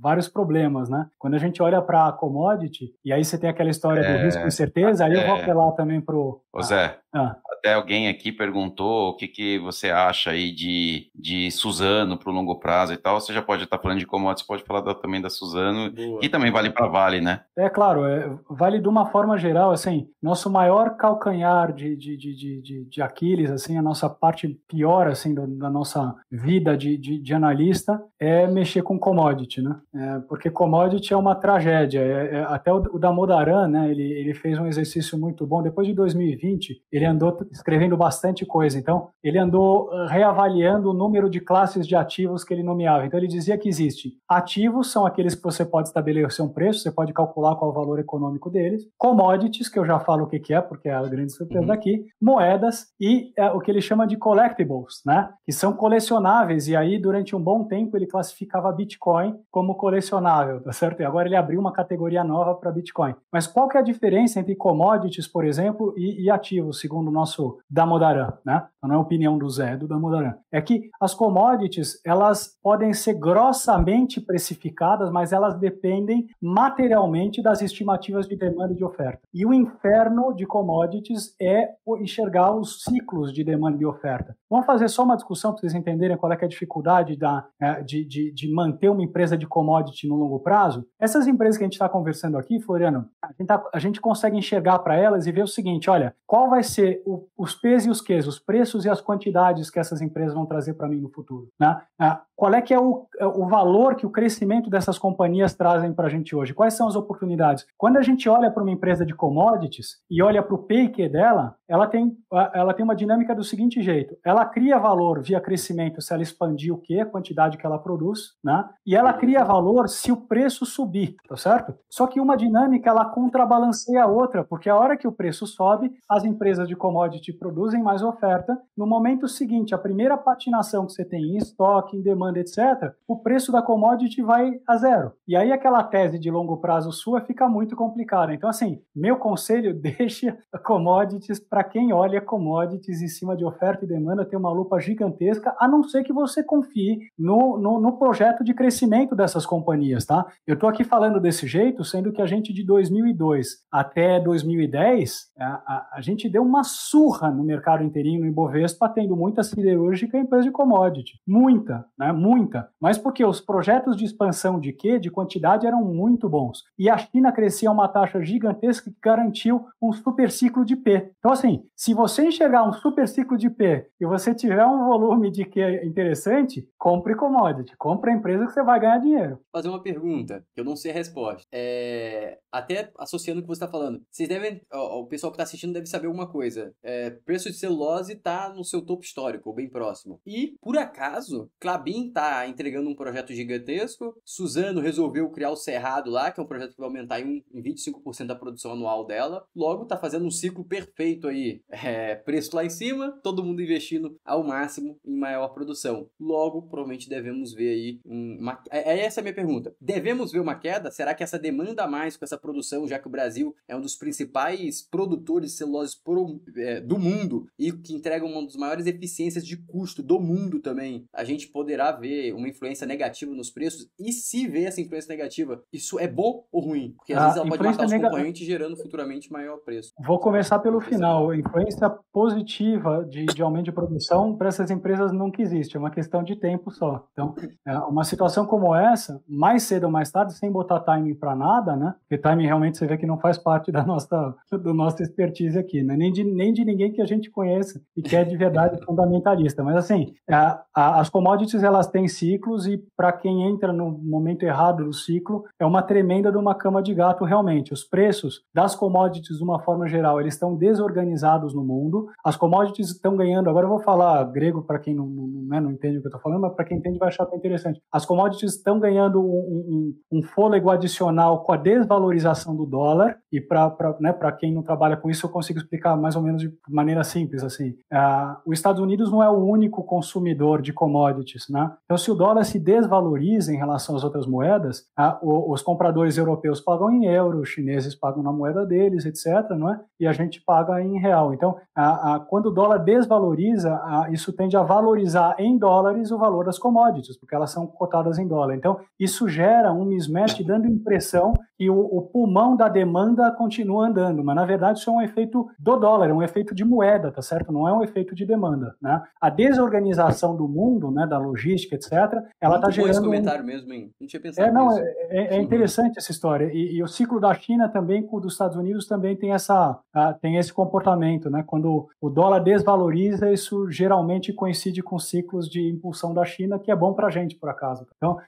vários 0.00 0.26
problemas, 0.26 0.88
né? 0.88 1.06
Quando 1.18 1.34
a 1.34 1.38
gente 1.38 1.62
olha 1.62 1.82
para 1.82 2.08
a 2.08 2.12
commodity, 2.12 2.94
e 3.04 3.12
aí 3.12 3.24
você 3.24 3.36
tem 3.36 3.50
aquela 3.50 3.68
história 3.68 4.00
é... 4.00 4.12
do 4.16 4.24
risco 4.24 4.42
e 4.42 4.46
incerteza, 4.46 5.04
aí 5.04 5.12
é... 5.12 5.22
eu 5.22 5.26
vou 5.26 5.36
é. 5.36 5.42
apelar 5.42 5.72
também 5.72 6.00
pro. 6.00 6.40
Ô 6.52 6.62
Zé, 6.62 6.98
Ah. 7.12 7.36
Até 7.50 7.74
alguém 7.74 8.08
aqui 8.08 8.32
perguntou 8.32 9.10
o 9.10 9.16
que, 9.16 9.28
que 9.28 9.58
você 9.58 9.90
acha 9.90 10.30
aí 10.30 10.50
de, 10.50 11.10
de 11.14 11.50
Suzano 11.50 12.16
para 12.16 12.30
o 12.30 12.34
longo 12.34 12.58
prazo 12.58 12.92
e 12.92 12.96
tal. 12.96 13.20
Você 13.20 13.32
já 13.32 13.42
pode 13.42 13.64
estar 13.64 13.78
falando 13.78 13.98
de 13.98 14.06
commodities, 14.06 14.46
pode 14.46 14.62
falar 14.64 14.80
da, 14.80 14.94
também 14.94 15.20
da 15.20 15.28
Suzano, 15.28 15.90
Boa. 15.90 16.20
e 16.22 16.28
também 16.28 16.50
vale 16.50 16.70
para 16.70 16.90
Vale, 16.90 17.20
né? 17.20 17.40
É 17.56 17.68
claro, 17.68 18.04
é, 18.04 18.28
vale 18.48 18.80
de 18.80 18.88
uma 18.88 19.06
forma 19.06 19.38
geral, 19.38 19.70
assim, 19.70 20.08
nosso 20.20 20.50
maior 20.50 20.96
calcanhar 20.96 21.72
de, 21.72 21.96
de, 21.96 22.16
de, 22.16 22.34
de, 22.34 22.84
de 22.84 23.02
Aquiles, 23.02 23.50
assim, 23.50 23.78
a 23.78 23.82
nossa 23.82 24.08
parte 24.08 24.48
pior, 24.68 25.06
assim, 25.06 25.32
da, 25.32 25.46
da 25.46 25.70
nossa 25.70 26.14
vida 26.30 26.76
de, 26.76 26.96
de, 26.96 27.18
de, 27.18 27.34
analista 27.34 28.02
é 28.18 28.46
mexer 28.46 28.82
com 28.82 28.98
commodity, 28.98 29.62
né? 29.62 29.76
É, 29.94 30.18
porque 30.28 30.50
commodity 30.50 31.12
é 31.12 31.16
uma 31.16 31.34
tragédia. 31.34 32.00
É, 32.00 32.36
é, 32.36 32.40
até 32.48 32.72
o, 32.72 32.78
o 32.92 32.98
Damodaran, 32.98 33.68
né, 33.68 33.90
ele, 33.90 34.02
ele 34.02 34.34
fez 34.34 34.58
um 34.58 34.66
exercício 34.66 35.16
muito 35.16 35.46
bom. 35.46 35.62
Depois 35.62 35.86
de 35.86 35.94
2020, 35.94 36.82
ele 37.00 37.06
andou 37.06 37.38
escrevendo 37.50 37.96
bastante 37.96 38.44
coisa. 38.44 38.78
Então, 38.78 39.08
ele 39.22 39.38
andou 39.38 39.90
eh, 39.92 40.06
reavaliando 40.08 40.90
o 40.90 40.94
número 40.94 41.30
de 41.30 41.40
classes 41.40 41.86
de 41.86 41.96
ativos 41.96 42.44
que 42.44 42.52
ele 42.52 42.62
nomeava. 42.62 43.06
Então, 43.06 43.18
ele 43.18 43.26
dizia 43.26 43.56
que 43.56 43.68
existe 43.68 44.10
ativos, 44.28 44.92
são 44.92 45.06
aqueles 45.06 45.34
que 45.34 45.42
você 45.42 45.64
pode 45.64 45.88
estabelecer 45.88 46.44
um 46.44 46.48
preço, 46.48 46.80
você 46.80 46.92
pode 46.92 47.12
calcular 47.12 47.56
qual 47.56 47.70
é 47.70 47.72
o 47.72 47.76
valor 47.76 47.98
econômico 47.98 48.50
deles. 48.50 48.84
Commodities, 48.98 49.68
que 49.68 49.78
eu 49.78 49.86
já 49.86 49.98
falo 49.98 50.24
o 50.24 50.26
que, 50.26 50.38
que 50.38 50.52
é, 50.52 50.60
porque 50.60 50.88
é 50.88 50.94
a 50.94 51.02
grande 51.02 51.32
surpresa 51.32 51.62
uhum. 51.62 51.66
daqui. 51.66 52.04
Moedas 52.20 52.86
e 53.00 53.32
é, 53.36 53.50
o 53.50 53.60
que 53.60 53.70
ele 53.70 53.80
chama 53.80 54.06
de 54.06 54.16
collectibles, 54.16 55.00
né? 55.06 55.30
Que 55.44 55.52
são 55.52 55.72
colecionáveis. 55.72 56.68
E 56.68 56.76
aí, 56.76 56.98
durante 56.98 57.34
um 57.34 57.42
bom 57.42 57.64
tempo, 57.64 57.96
ele 57.96 58.06
classificava 58.06 58.72
Bitcoin 58.72 59.36
como 59.50 59.74
colecionável, 59.74 60.62
tá 60.62 60.72
certo? 60.72 61.00
E 61.00 61.04
agora 61.04 61.28
ele 61.28 61.36
abriu 61.36 61.60
uma 61.60 61.72
categoria 61.72 62.22
nova 62.22 62.54
para 62.54 62.70
Bitcoin. 62.70 63.14
Mas 63.32 63.46
qual 63.46 63.68
que 63.68 63.76
é 63.76 63.80
a 63.80 63.84
diferença 63.84 64.38
entre 64.38 64.54
commodities, 64.54 65.26
por 65.26 65.44
exemplo, 65.44 65.94
e, 65.96 66.24
e 66.24 66.30
ativos, 66.30 66.80
segundo 66.90 67.06
o 67.06 67.12
nosso 67.12 67.58
Damodaran, 67.70 68.32
né? 68.44 68.66
Não 68.82 68.96
é 68.96 68.98
opinião 68.98 69.38
do 69.38 69.48
Zé, 69.48 69.74
é 69.74 69.76
do 69.76 69.86
Damodaran. 69.86 70.34
É 70.50 70.60
que 70.60 70.90
as 71.00 71.14
commodities, 71.14 72.00
elas 72.04 72.58
podem 72.60 72.92
ser 72.92 73.14
grossamente 73.14 74.20
precificadas, 74.20 75.10
mas 75.10 75.32
elas 75.32 75.56
dependem 75.58 76.26
materialmente 76.42 77.40
das 77.40 77.62
estimativas 77.62 78.26
de 78.26 78.36
demanda 78.36 78.72
e 78.72 78.76
de 78.76 78.84
oferta. 78.84 79.20
E 79.32 79.46
o 79.46 79.54
inferno 79.54 80.34
de 80.34 80.44
commodities 80.46 81.34
é 81.40 81.68
enxergar 82.00 82.52
os 82.56 82.82
ciclos 82.82 83.32
de 83.32 83.44
demanda 83.44 83.80
e 83.80 83.86
oferta. 83.86 84.34
Vamos 84.50 84.66
fazer 84.66 84.88
só 84.88 85.04
uma 85.04 85.14
discussão 85.14 85.52
para 85.52 85.60
vocês 85.60 85.74
entenderem 85.74 86.16
qual 86.16 86.32
é, 86.32 86.38
é 86.40 86.44
a 86.44 86.48
dificuldade 86.48 87.16
da, 87.16 87.46
é, 87.60 87.82
de, 87.82 88.04
de, 88.04 88.32
de 88.32 88.52
manter 88.52 88.88
uma 88.88 89.04
empresa 89.04 89.36
de 89.36 89.46
commodity 89.46 90.08
no 90.08 90.16
longo 90.16 90.40
prazo. 90.40 90.84
Essas 90.98 91.28
empresas 91.28 91.56
que 91.56 91.62
a 91.62 91.66
gente 91.66 91.74
está 91.74 91.88
conversando 91.88 92.36
aqui, 92.36 92.58
Floriano, 92.60 93.08
a 93.22 93.28
gente, 93.28 93.46
tá, 93.46 93.62
a 93.72 93.78
gente 93.78 94.00
consegue 94.00 94.36
enxergar 94.36 94.80
para 94.80 94.96
elas 94.96 95.26
e 95.26 95.32
ver 95.32 95.42
o 95.42 95.46
seguinte: 95.46 95.88
olha, 95.88 96.14
qual 96.26 96.48
vai 96.48 96.62
ser 96.62 96.79
o, 97.06 97.26
os 97.36 97.54
P's 97.54 97.86
e 97.86 97.90
os 97.90 98.00
Q's, 98.00 98.26
os 98.26 98.38
preços 98.38 98.84
e 98.84 98.90
as 98.90 99.00
quantidades 99.00 99.70
que 99.70 99.78
essas 99.78 100.00
empresas 100.00 100.34
vão 100.34 100.46
trazer 100.46 100.74
para 100.74 100.88
mim 100.88 101.00
no 101.00 101.08
futuro. 101.08 101.48
Né? 101.58 101.80
Ah, 101.98 102.22
qual 102.40 102.54
é 102.54 102.62
que 102.62 102.72
é 102.72 102.80
o, 102.80 103.06
é 103.18 103.26
o 103.26 103.46
valor 103.46 103.94
que 103.96 104.06
o 104.06 104.10
crescimento 104.10 104.70
dessas 104.70 104.98
companhias 104.98 105.54
trazem 105.54 105.92
para 105.92 106.06
a 106.06 106.10
gente 106.10 106.34
hoje? 106.34 106.54
Quais 106.54 106.74
são 106.74 106.88
as 106.88 106.96
oportunidades? 106.96 107.66
Quando 107.76 107.98
a 107.98 108.02
gente 108.02 108.28
olha 108.28 108.50
para 108.50 108.62
uma 108.62 108.72
empresa 108.72 109.04
de 109.04 109.14
commodities 109.14 109.98
e 110.10 110.22
olha 110.22 110.42
para 110.42 110.54
o 110.54 110.62
P 110.62 110.74
e 110.84 110.88
Q 110.88 111.08
dela, 111.10 111.54
ela 111.68 111.86
tem, 111.86 112.16
ela 112.54 112.72
tem 112.72 112.82
uma 112.82 112.96
dinâmica 112.96 113.34
do 113.34 113.44
seguinte 113.44 113.82
jeito: 113.82 114.16
ela 114.24 114.46
cria 114.46 114.78
valor 114.78 115.22
via 115.22 115.38
crescimento 115.38 116.00
se 116.00 116.14
ela 116.14 116.22
expandir 116.22 116.72
o 116.72 116.78
que, 116.78 116.98
a 116.98 117.04
quantidade 117.04 117.58
que 117.58 117.66
ela 117.66 117.78
produz, 117.78 118.32
né? 118.42 118.64
E 118.86 118.96
ela 118.96 119.12
cria 119.12 119.44
valor 119.44 119.86
se 119.88 120.10
o 120.10 120.16
preço 120.16 120.64
subir, 120.64 121.16
tá 121.28 121.36
certo? 121.36 121.74
Só 121.90 122.06
que 122.06 122.20
uma 122.20 122.38
dinâmica 122.38 122.88
ela 122.88 123.04
contrabalanceia 123.04 124.04
a 124.04 124.06
outra, 124.06 124.42
porque 124.42 124.70
a 124.70 124.76
hora 124.76 124.96
que 124.96 125.06
o 125.06 125.12
preço 125.12 125.46
sobe, 125.46 125.92
as 126.08 126.24
empresas 126.24 126.66
de 126.70 126.76
commodity 126.76 127.32
produzem 127.32 127.82
mais 127.82 128.02
oferta. 128.02 128.56
No 128.76 128.86
momento 128.86 129.26
seguinte, 129.26 129.74
a 129.74 129.78
primeira 129.78 130.16
patinação 130.16 130.86
que 130.86 130.92
você 130.92 131.04
tem 131.04 131.34
em 131.34 131.36
estoque, 131.36 131.96
em 131.96 132.00
demanda, 132.00 132.38
etc., 132.38 132.94
o 133.06 133.18
preço 133.18 133.50
da 133.50 133.60
commodity 133.60 134.22
vai 134.22 134.60
a 134.66 134.76
zero. 134.76 135.12
E 135.26 135.36
aí 135.36 135.52
aquela 135.52 135.82
tese 135.82 136.18
de 136.18 136.30
longo 136.30 136.58
prazo 136.58 136.92
sua 136.92 137.20
fica 137.20 137.48
muito 137.48 137.74
complicada. 137.74 138.32
Então, 138.32 138.48
assim, 138.48 138.80
meu 138.94 139.16
conselho, 139.16 139.74
deixe 139.80 140.32
commodities 140.64 141.40
para 141.40 141.64
quem 141.64 141.92
olha 141.92 142.20
commodities 142.20 143.02
em 143.02 143.08
cima 143.08 143.36
de 143.36 143.44
oferta 143.44 143.84
e 143.84 143.88
demanda, 143.88 144.24
tem 144.24 144.38
uma 144.38 144.52
lupa 144.52 144.78
gigantesca, 144.78 145.54
a 145.58 145.66
não 145.66 145.82
ser 145.82 146.04
que 146.04 146.12
você 146.12 146.42
confie 146.42 147.00
no, 147.18 147.58
no, 147.58 147.80
no 147.80 147.98
projeto 147.98 148.44
de 148.44 148.54
crescimento 148.54 149.16
dessas 149.16 149.44
companhias, 149.44 150.06
tá? 150.06 150.24
Eu 150.46 150.54
estou 150.54 150.68
aqui 150.68 150.84
falando 150.84 151.20
desse 151.20 151.46
jeito, 151.46 151.84
sendo 151.84 152.12
que 152.12 152.22
a 152.22 152.26
gente 152.26 152.52
de 152.52 152.64
2002 152.64 153.58
até 153.72 154.20
2010, 154.20 155.32
a, 155.38 155.44
a, 155.44 155.90
a 155.94 156.00
gente 156.00 156.28
deu 156.28 156.42
uma 156.42 156.59
surra 156.64 157.30
no 157.30 157.42
mercado 157.42 157.84
inteirinho, 157.84 158.20
no 158.20 158.26
Ibovespa, 158.26 158.88
tendo 158.88 159.16
muita 159.16 159.42
siderúrgica 159.42 160.16
e 160.16 160.20
empresa 160.20 160.44
de 160.44 160.50
commodity. 160.50 161.20
Muita, 161.26 161.86
né? 161.98 162.12
Muita. 162.12 162.70
Mas 162.80 162.98
porque 162.98 163.24
os 163.24 163.40
projetos 163.40 163.96
de 163.96 164.04
expansão 164.04 164.58
de 164.58 164.72
quê? 164.72 164.98
De 164.98 165.10
quantidade 165.10 165.66
eram 165.66 165.84
muito 165.84 166.28
bons. 166.28 166.64
E 166.78 166.88
a 166.88 166.98
China 166.98 167.32
crescia 167.32 167.68
a 167.68 167.72
uma 167.72 167.88
taxa 167.88 168.22
gigantesca 168.22 168.90
que 168.90 168.96
garantiu 169.02 169.66
um 169.80 169.92
super 169.92 170.30
ciclo 170.30 170.64
de 170.64 170.76
P. 170.76 171.12
Então, 171.18 171.32
assim, 171.32 171.64
se 171.76 171.94
você 171.94 172.26
enxergar 172.26 172.68
um 172.68 172.72
super 172.72 173.06
ciclo 173.08 173.36
de 173.36 173.50
P 173.50 173.86
e 174.00 174.06
você 174.06 174.34
tiver 174.34 174.64
um 174.66 174.86
volume 174.86 175.30
de 175.30 175.44
Q 175.44 175.84
interessante, 175.84 176.68
compre 176.78 177.14
commodity. 177.14 177.76
Compre 177.76 178.10
a 178.10 178.14
empresa 178.14 178.46
que 178.46 178.52
você 178.52 178.62
vai 178.62 178.80
ganhar 178.80 178.98
dinheiro. 178.98 179.38
Fazer 179.52 179.68
uma 179.68 179.82
pergunta, 179.82 180.44
que 180.54 180.60
eu 180.60 180.64
não 180.64 180.76
sei 180.76 180.90
a 180.90 180.94
resposta. 180.94 181.46
É... 181.52 182.38
Até 182.52 182.90
associando 182.98 183.40
o 183.40 183.42
que 183.42 183.48
você 183.48 183.64
está 183.64 183.68
falando. 183.68 184.02
Vocês 184.10 184.28
devem. 184.28 184.60
o 184.72 185.06
pessoal 185.06 185.30
que 185.30 185.34
está 185.34 185.44
assistindo 185.44 185.72
deve 185.72 185.86
saber 185.86 186.06
alguma 186.06 186.26
coisa. 186.26 186.49
É, 186.82 187.10
preço 187.10 187.50
de 187.50 187.56
celulose 187.56 188.14
está 188.14 188.52
no 188.52 188.64
seu 188.64 188.82
topo 188.82 189.02
histórico, 189.02 189.52
bem 189.52 189.68
próximo. 189.68 190.20
E, 190.26 190.54
por 190.60 190.76
acaso, 190.78 191.50
Clabin 191.58 192.08
está 192.08 192.46
entregando 192.46 192.88
um 192.88 192.94
projeto 192.94 193.32
gigantesco. 193.32 194.16
Suzano 194.24 194.80
resolveu 194.80 195.30
criar 195.30 195.50
o 195.50 195.56
Cerrado 195.56 196.10
lá, 196.10 196.30
que 196.30 196.40
é 196.40 196.42
um 196.42 196.46
projeto 196.46 196.72
que 196.72 196.78
vai 196.78 196.88
aumentar 196.88 197.20
em, 197.20 197.44
em 197.52 197.62
25% 197.62 198.26
da 198.26 198.34
produção 198.34 198.72
anual 198.72 199.06
dela. 199.06 199.44
Logo, 199.54 199.84
está 199.84 199.96
fazendo 199.96 200.26
um 200.26 200.30
ciclo 200.30 200.64
perfeito 200.64 201.28
aí. 201.28 201.62
É, 201.68 202.14
preço 202.14 202.54
lá 202.54 202.64
em 202.64 202.70
cima, 202.70 203.12
todo 203.22 203.44
mundo 203.44 203.62
investindo 203.62 204.16
ao 204.24 204.42
máximo 204.42 204.98
em 205.04 205.16
maior 205.16 205.48
produção. 205.48 206.08
Logo, 206.18 206.62
provavelmente 206.62 207.08
devemos 207.08 207.52
ver 207.52 207.70
aí 207.70 208.00
uma. 208.04 208.62
É, 208.70 208.94
é 208.94 209.00
essa 209.00 209.20
a 209.20 209.22
minha 209.22 209.34
pergunta. 209.34 209.74
Devemos 209.80 210.32
ver 210.32 210.40
uma 210.40 210.54
queda? 210.54 210.90
Será 210.90 211.14
que 211.14 211.22
essa 211.22 211.38
demanda 211.38 211.86
mais 211.86 212.16
com 212.16 212.24
essa 212.24 212.38
produção, 212.38 212.86
já 212.86 212.98
que 212.98 213.06
o 213.06 213.10
Brasil 213.10 213.54
é 213.68 213.76
um 213.76 213.80
dos 213.80 213.96
principais 213.96 214.82
produtores 214.82 215.52
de 215.52 215.56
celulose 215.58 215.96
pro, 216.02 216.39
é, 216.56 216.80
do 216.80 216.98
mundo 216.98 217.46
e 217.58 217.72
que 217.72 217.94
entrega 217.94 218.24
uma 218.24 218.42
das 218.42 218.56
maiores 218.56 218.86
eficiências 218.86 219.44
de 219.44 219.56
custo 219.56 220.02
do 220.02 220.20
mundo 220.20 220.60
também, 220.60 221.04
a 221.14 221.24
gente 221.24 221.48
poderá 221.48 221.92
ver 221.92 222.34
uma 222.34 222.48
influência 222.48 222.86
negativa 222.86 223.32
nos 223.34 223.50
preços? 223.50 223.88
E 223.98 224.12
se 224.12 224.46
ver 224.46 224.64
essa 224.64 224.80
influência 224.80 225.08
negativa, 225.08 225.62
isso 225.72 225.98
é 225.98 226.08
bom 226.08 226.44
ou 226.52 226.62
ruim? 226.62 226.94
Porque 226.96 227.12
às 227.12 227.18
a 227.18 227.24
vezes 227.24 227.36
ela 227.38 227.48
pode 227.48 227.62
matar 227.62 227.84
os 227.84 227.92
nega... 227.92 228.08
concorrentes 228.10 228.46
gerando 228.46 228.76
futuramente 228.76 229.32
maior 229.32 229.58
preço. 229.58 229.92
Vou 230.04 230.18
começar 230.18 230.58
pelo 230.58 230.80
final. 230.80 231.30
A 231.30 231.36
influência 231.36 231.90
positiva 232.12 233.04
de, 233.08 233.26
de 233.26 233.42
aumento 233.42 233.66
de 233.66 233.72
produção 233.72 234.36
para 234.36 234.48
essas 234.48 234.70
empresas 234.70 235.12
nunca 235.12 235.40
existe, 235.42 235.76
é 235.76 235.80
uma 235.80 235.90
questão 235.90 236.22
de 236.22 236.36
tempo 236.36 236.70
só. 236.70 237.06
Então, 237.12 237.34
é 237.66 237.78
uma 237.78 238.04
situação 238.04 238.46
como 238.46 238.74
essa, 238.74 239.22
mais 239.28 239.62
cedo 239.64 239.84
ou 239.84 239.90
mais 239.90 240.10
tarde, 240.10 240.34
sem 240.34 240.50
botar 240.50 240.80
timing 240.80 241.14
para 241.14 241.36
nada, 241.36 241.76
né? 241.76 241.94
Porque 242.00 242.18
timing 242.18 242.46
realmente 242.46 242.78
você 242.78 242.86
vê 242.86 242.96
que 242.96 243.06
não 243.06 243.18
faz 243.18 243.38
parte 243.38 243.70
da 243.70 243.84
nossa, 243.84 244.34
do 244.50 244.74
nossa 244.74 245.02
expertise 245.02 245.58
aqui, 245.58 245.82
né? 245.82 245.96
nem, 245.96 246.10
de, 246.10 246.19
nem 246.24 246.52
de 246.52 246.64
ninguém 246.64 246.92
que 246.92 247.02
a 247.02 247.06
gente 247.06 247.30
conheça 247.30 247.80
e 247.96 248.02
que 248.02 248.16
é 248.16 248.24
de 248.24 248.36
verdade 248.36 248.78
fundamentalista. 248.84 249.62
Mas, 249.62 249.76
assim, 249.76 250.12
a, 250.28 250.62
a, 250.74 251.00
as 251.00 251.08
commodities 251.08 251.62
elas 251.62 251.86
têm 251.86 252.08
ciclos 252.08 252.66
e 252.66 252.82
para 252.96 253.12
quem 253.12 253.42
entra 253.48 253.72
no 253.72 253.90
momento 253.90 254.42
errado 254.42 254.84
do 254.84 254.92
ciclo, 254.92 255.44
é 255.58 255.66
uma 255.66 255.82
tremenda 255.82 256.30
de 256.30 256.38
uma 256.38 256.54
cama 256.54 256.82
de 256.82 256.94
gato 256.94 257.24
realmente. 257.24 257.72
Os 257.72 257.84
preços 257.84 258.42
das 258.54 258.74
commodities, 258.74 259.38
de 259.38 259.44
uma 259.44 259.60
forma 259.60 259.86
geral, 259.88 260.20
eles 260.20 260.34
estão 260.34 260.56
desorganizados 260.56 261.54
no 261.54 261.64
mundo. 261.64 262.08
As 262.24 262.36
commodities 262.36 262.90
estão 262.90 263.16
ganhando, 263.16 263.48
agora 263.48 263.66
eu 263.66 263.70
vou 263.70 263.80
falar 263.80 264.24
grego 264.24 264.62
para 264.62 264.78
quem 264.78 264.94
não, 264.94 265.06
não, 265.06 265.26
né, 265.48 265.60
não, 265.60 265.70
entende 265.70 265.98
o 265.98 266.00
que 266.00 266.06
eu 266.06 266.10
estou 266.10 266.20
falando, 266.20 266.42
mas 266.42 266.54
para 266.54 266.64
quem 266.64 266.78
entende 266.78 266.98
vai 266.98 267.08
achar 267.08 267.26
bem 267.26 267.38
interessante. 267.38 267.80
As 267.92 268.04
commodities 268.04 268.54
estão 268.54 268.78
ganhando 268.78 269.20
um, 269.20 269.94
um, 270.10 270.18
um 270.18 270.22
fôlego 270.22 270.70
adicional 270.70 271.42
com 271.42 271.52
a 271.52 271.56
desvalorização 271.56 272.54
do 272.56 272.66
dólar, 272.66 273.18
e 273.32 273.40
para 273.40 273.96
né, 274.00 274.14
quem 274.38 274.52
não 274.52 274.62
trabalha 274.62 274.96
com 274.96 275.10
isso, 275.10 275.26
eu 275.26 275.30
consigo 275.30 275.58
explicar 275.58 275.96
mais 275.96 276.09
ou 276.16 276.22
menos 276.22 276.42
de 276.42 276.52
maneira 276.68 277.02
simples. 277.04 277.42
assim. 277.42 277.70
Uh, 277.92 278.36
os 278.46 278.58
Estados 278.58 278.80
Unidos 278.80 279.10
não 279.10 279.22
é 279.22 279.28
o 279.28 279.44
único 279.44 279.82
consumidor 279.84 280.62
de 280.62 280.72
commodities. 280.72 281.48
Né? 281.48 281.70
Então, 281.84 281.96
se 281.96 282.10
o 282.10 282.14
dólar 282.14 282.44
se 282.44 282.58
desvaloriza 282.58 283.52
em 283.52 283.56
relação 283.56 283.96
às 283.96 284.04
outras 284.04 284.26
moedas, 284.26 284.86
uh, 284.98 285.52
os 285.52 285.62
compradores 285.62 286.16
europeus 286.16 286.60
pagam 286.60 286.90
em 286.90 287.06
euro, 287.06 287.40
os 287.40 287.48
chineses 287.48 287.94
pagam 287.94 288.22
na 288.22 288.32
moeda 288.32 288.64
deles, 288.66 289.04
etc., 289.04 289.50
não 289.50 289.72
é? 289.72 289.80
e 289.98 290.06
a 290.06 290.12
gente 290.12 290.42
paga 290.42 290.82
em 290.82 290.98
real. 290.98 291.34
Então, 291.34 291.56
uh, 291.76 292.24
quando 292.28 292.46
o 292.46 292.50
dólar 292.50 292.78
desvaloriza, 292.78 293.80
isso 294.10 294.32
tende 294.32 294.56
a 294.56 294.62
valorizar 294.62 295.36
em 295.38 295.58
dólares 295.58 296.10
o 296.10 296.18
valor 296.18 296.44
das 296.44 296.58
commodities, 296.58 297.18
porque 297.18 297.34
elas 297.34 297.50
são 297.50 297.66
cotadas 297.66 298.18
em 298.18 298.26
dólar. 298.26 298.54
Então, 298.54 298.78
isso 298.98 299.28
gera 299.28 299.72
um 299.72 299.84
mismatch, 299.84 300.42
dando 300.42 300.66
impressão 300.66 301.32
que 301.60 301.68
o, 301.68 301.78
o 301.78 302.02
pulmão 302.02 302.56
da 302.56 302.68
demanda 302.68 303.30
continua 303.32 303.86
andando, 303.86 304.24
mas 304.24 304.34
na 304.34 304.46
verdade 304.46 304.78
isso 304.78 304.88
é 304.88 304.92
um 304.94 305.02
efeito 305.02 305.46
do 305.58 305.76
dólar 305.76 305.99
dólar, 306.00 306.10
é 306.10 306.14
um 306.14 306.22
efeito 306.22 306.54
de 306.54 306.64
moeda, 306.64 307.12
tá 307.12 307.22
certo? 307.22 307.52
Não 307.52 307.68
é 307.68 307.72
um 307.72 307.82
efeito 307.82 308.14
de 308.14 308.24
demanda, 308.24 308.74
né? 308.80 309.02
A 309.20 309.28
desorganização 309.28 310.36
do 310.36 310.48
mundo, 310.48 310.90
né, 310.90 311.06
da 311.06 311.18
logística, 311.18 311.74
etc., 311.74 311.92
ela 312.40 312.56
está 312.56 312.70
gerando... 312.70 312.90
esse 312.90 313.00
comentário 313.00 313.42
um... 313.42 313.46
mesmo, 313.46 313.72
hein? 313.72 313.92
Não 314.00 314.06
tinha 314.06 314.20
pensado 314.20 314.48
é, 314.48 314.52
não, 314.52 314.76
é, 314.76 314.82
é, 315.10 315.36
é, 315.36 315.40
interessante 315.40 315.98
essa 315.98 316.10
história. 316.10 316.50
E, 316.52 316.76
e, 316.76 316.82
o 316.82 316.88
ciclo 316.88 317.20
da 317.20 317.32
China 317.34 317.68
também, 317.68 318.02
com 318.02 318.16
o 318.16 318.20
dos 318.20 318.32
Estados 318.32 318.56
Unidos, 318.56 318.86
também 318.86 319.16
tem, 319.16 319.32
essa, 319.32 319.78
tem 320.20 320.36
esse 320.36 320.52
comportamento, 320.52 321.28
né? 321.30 321.44
Quando 321.46 321.88
o 322.00 322.08
dólar 322.08 322.40
desvaloriza, 322.40 323.30
isso 323.30 323.70
geralmente 323.70 324.32
coincide 324.32 324.82
com 324.82 324.98
ciclos 324.98 325.48
de 325.48 325.68
impulsão 325.68 326.14
da 326.14 326.24
China, 326.24 326.58
que 326.58 326.70
é 326.70 326.76
bom 326.76 326.94
para 326.94 327.08
a 327.08 327.10
gente, 327.10 327.36
por 327.36 327.48
acaso. 327.48 327.86
Então, 327.96 328.18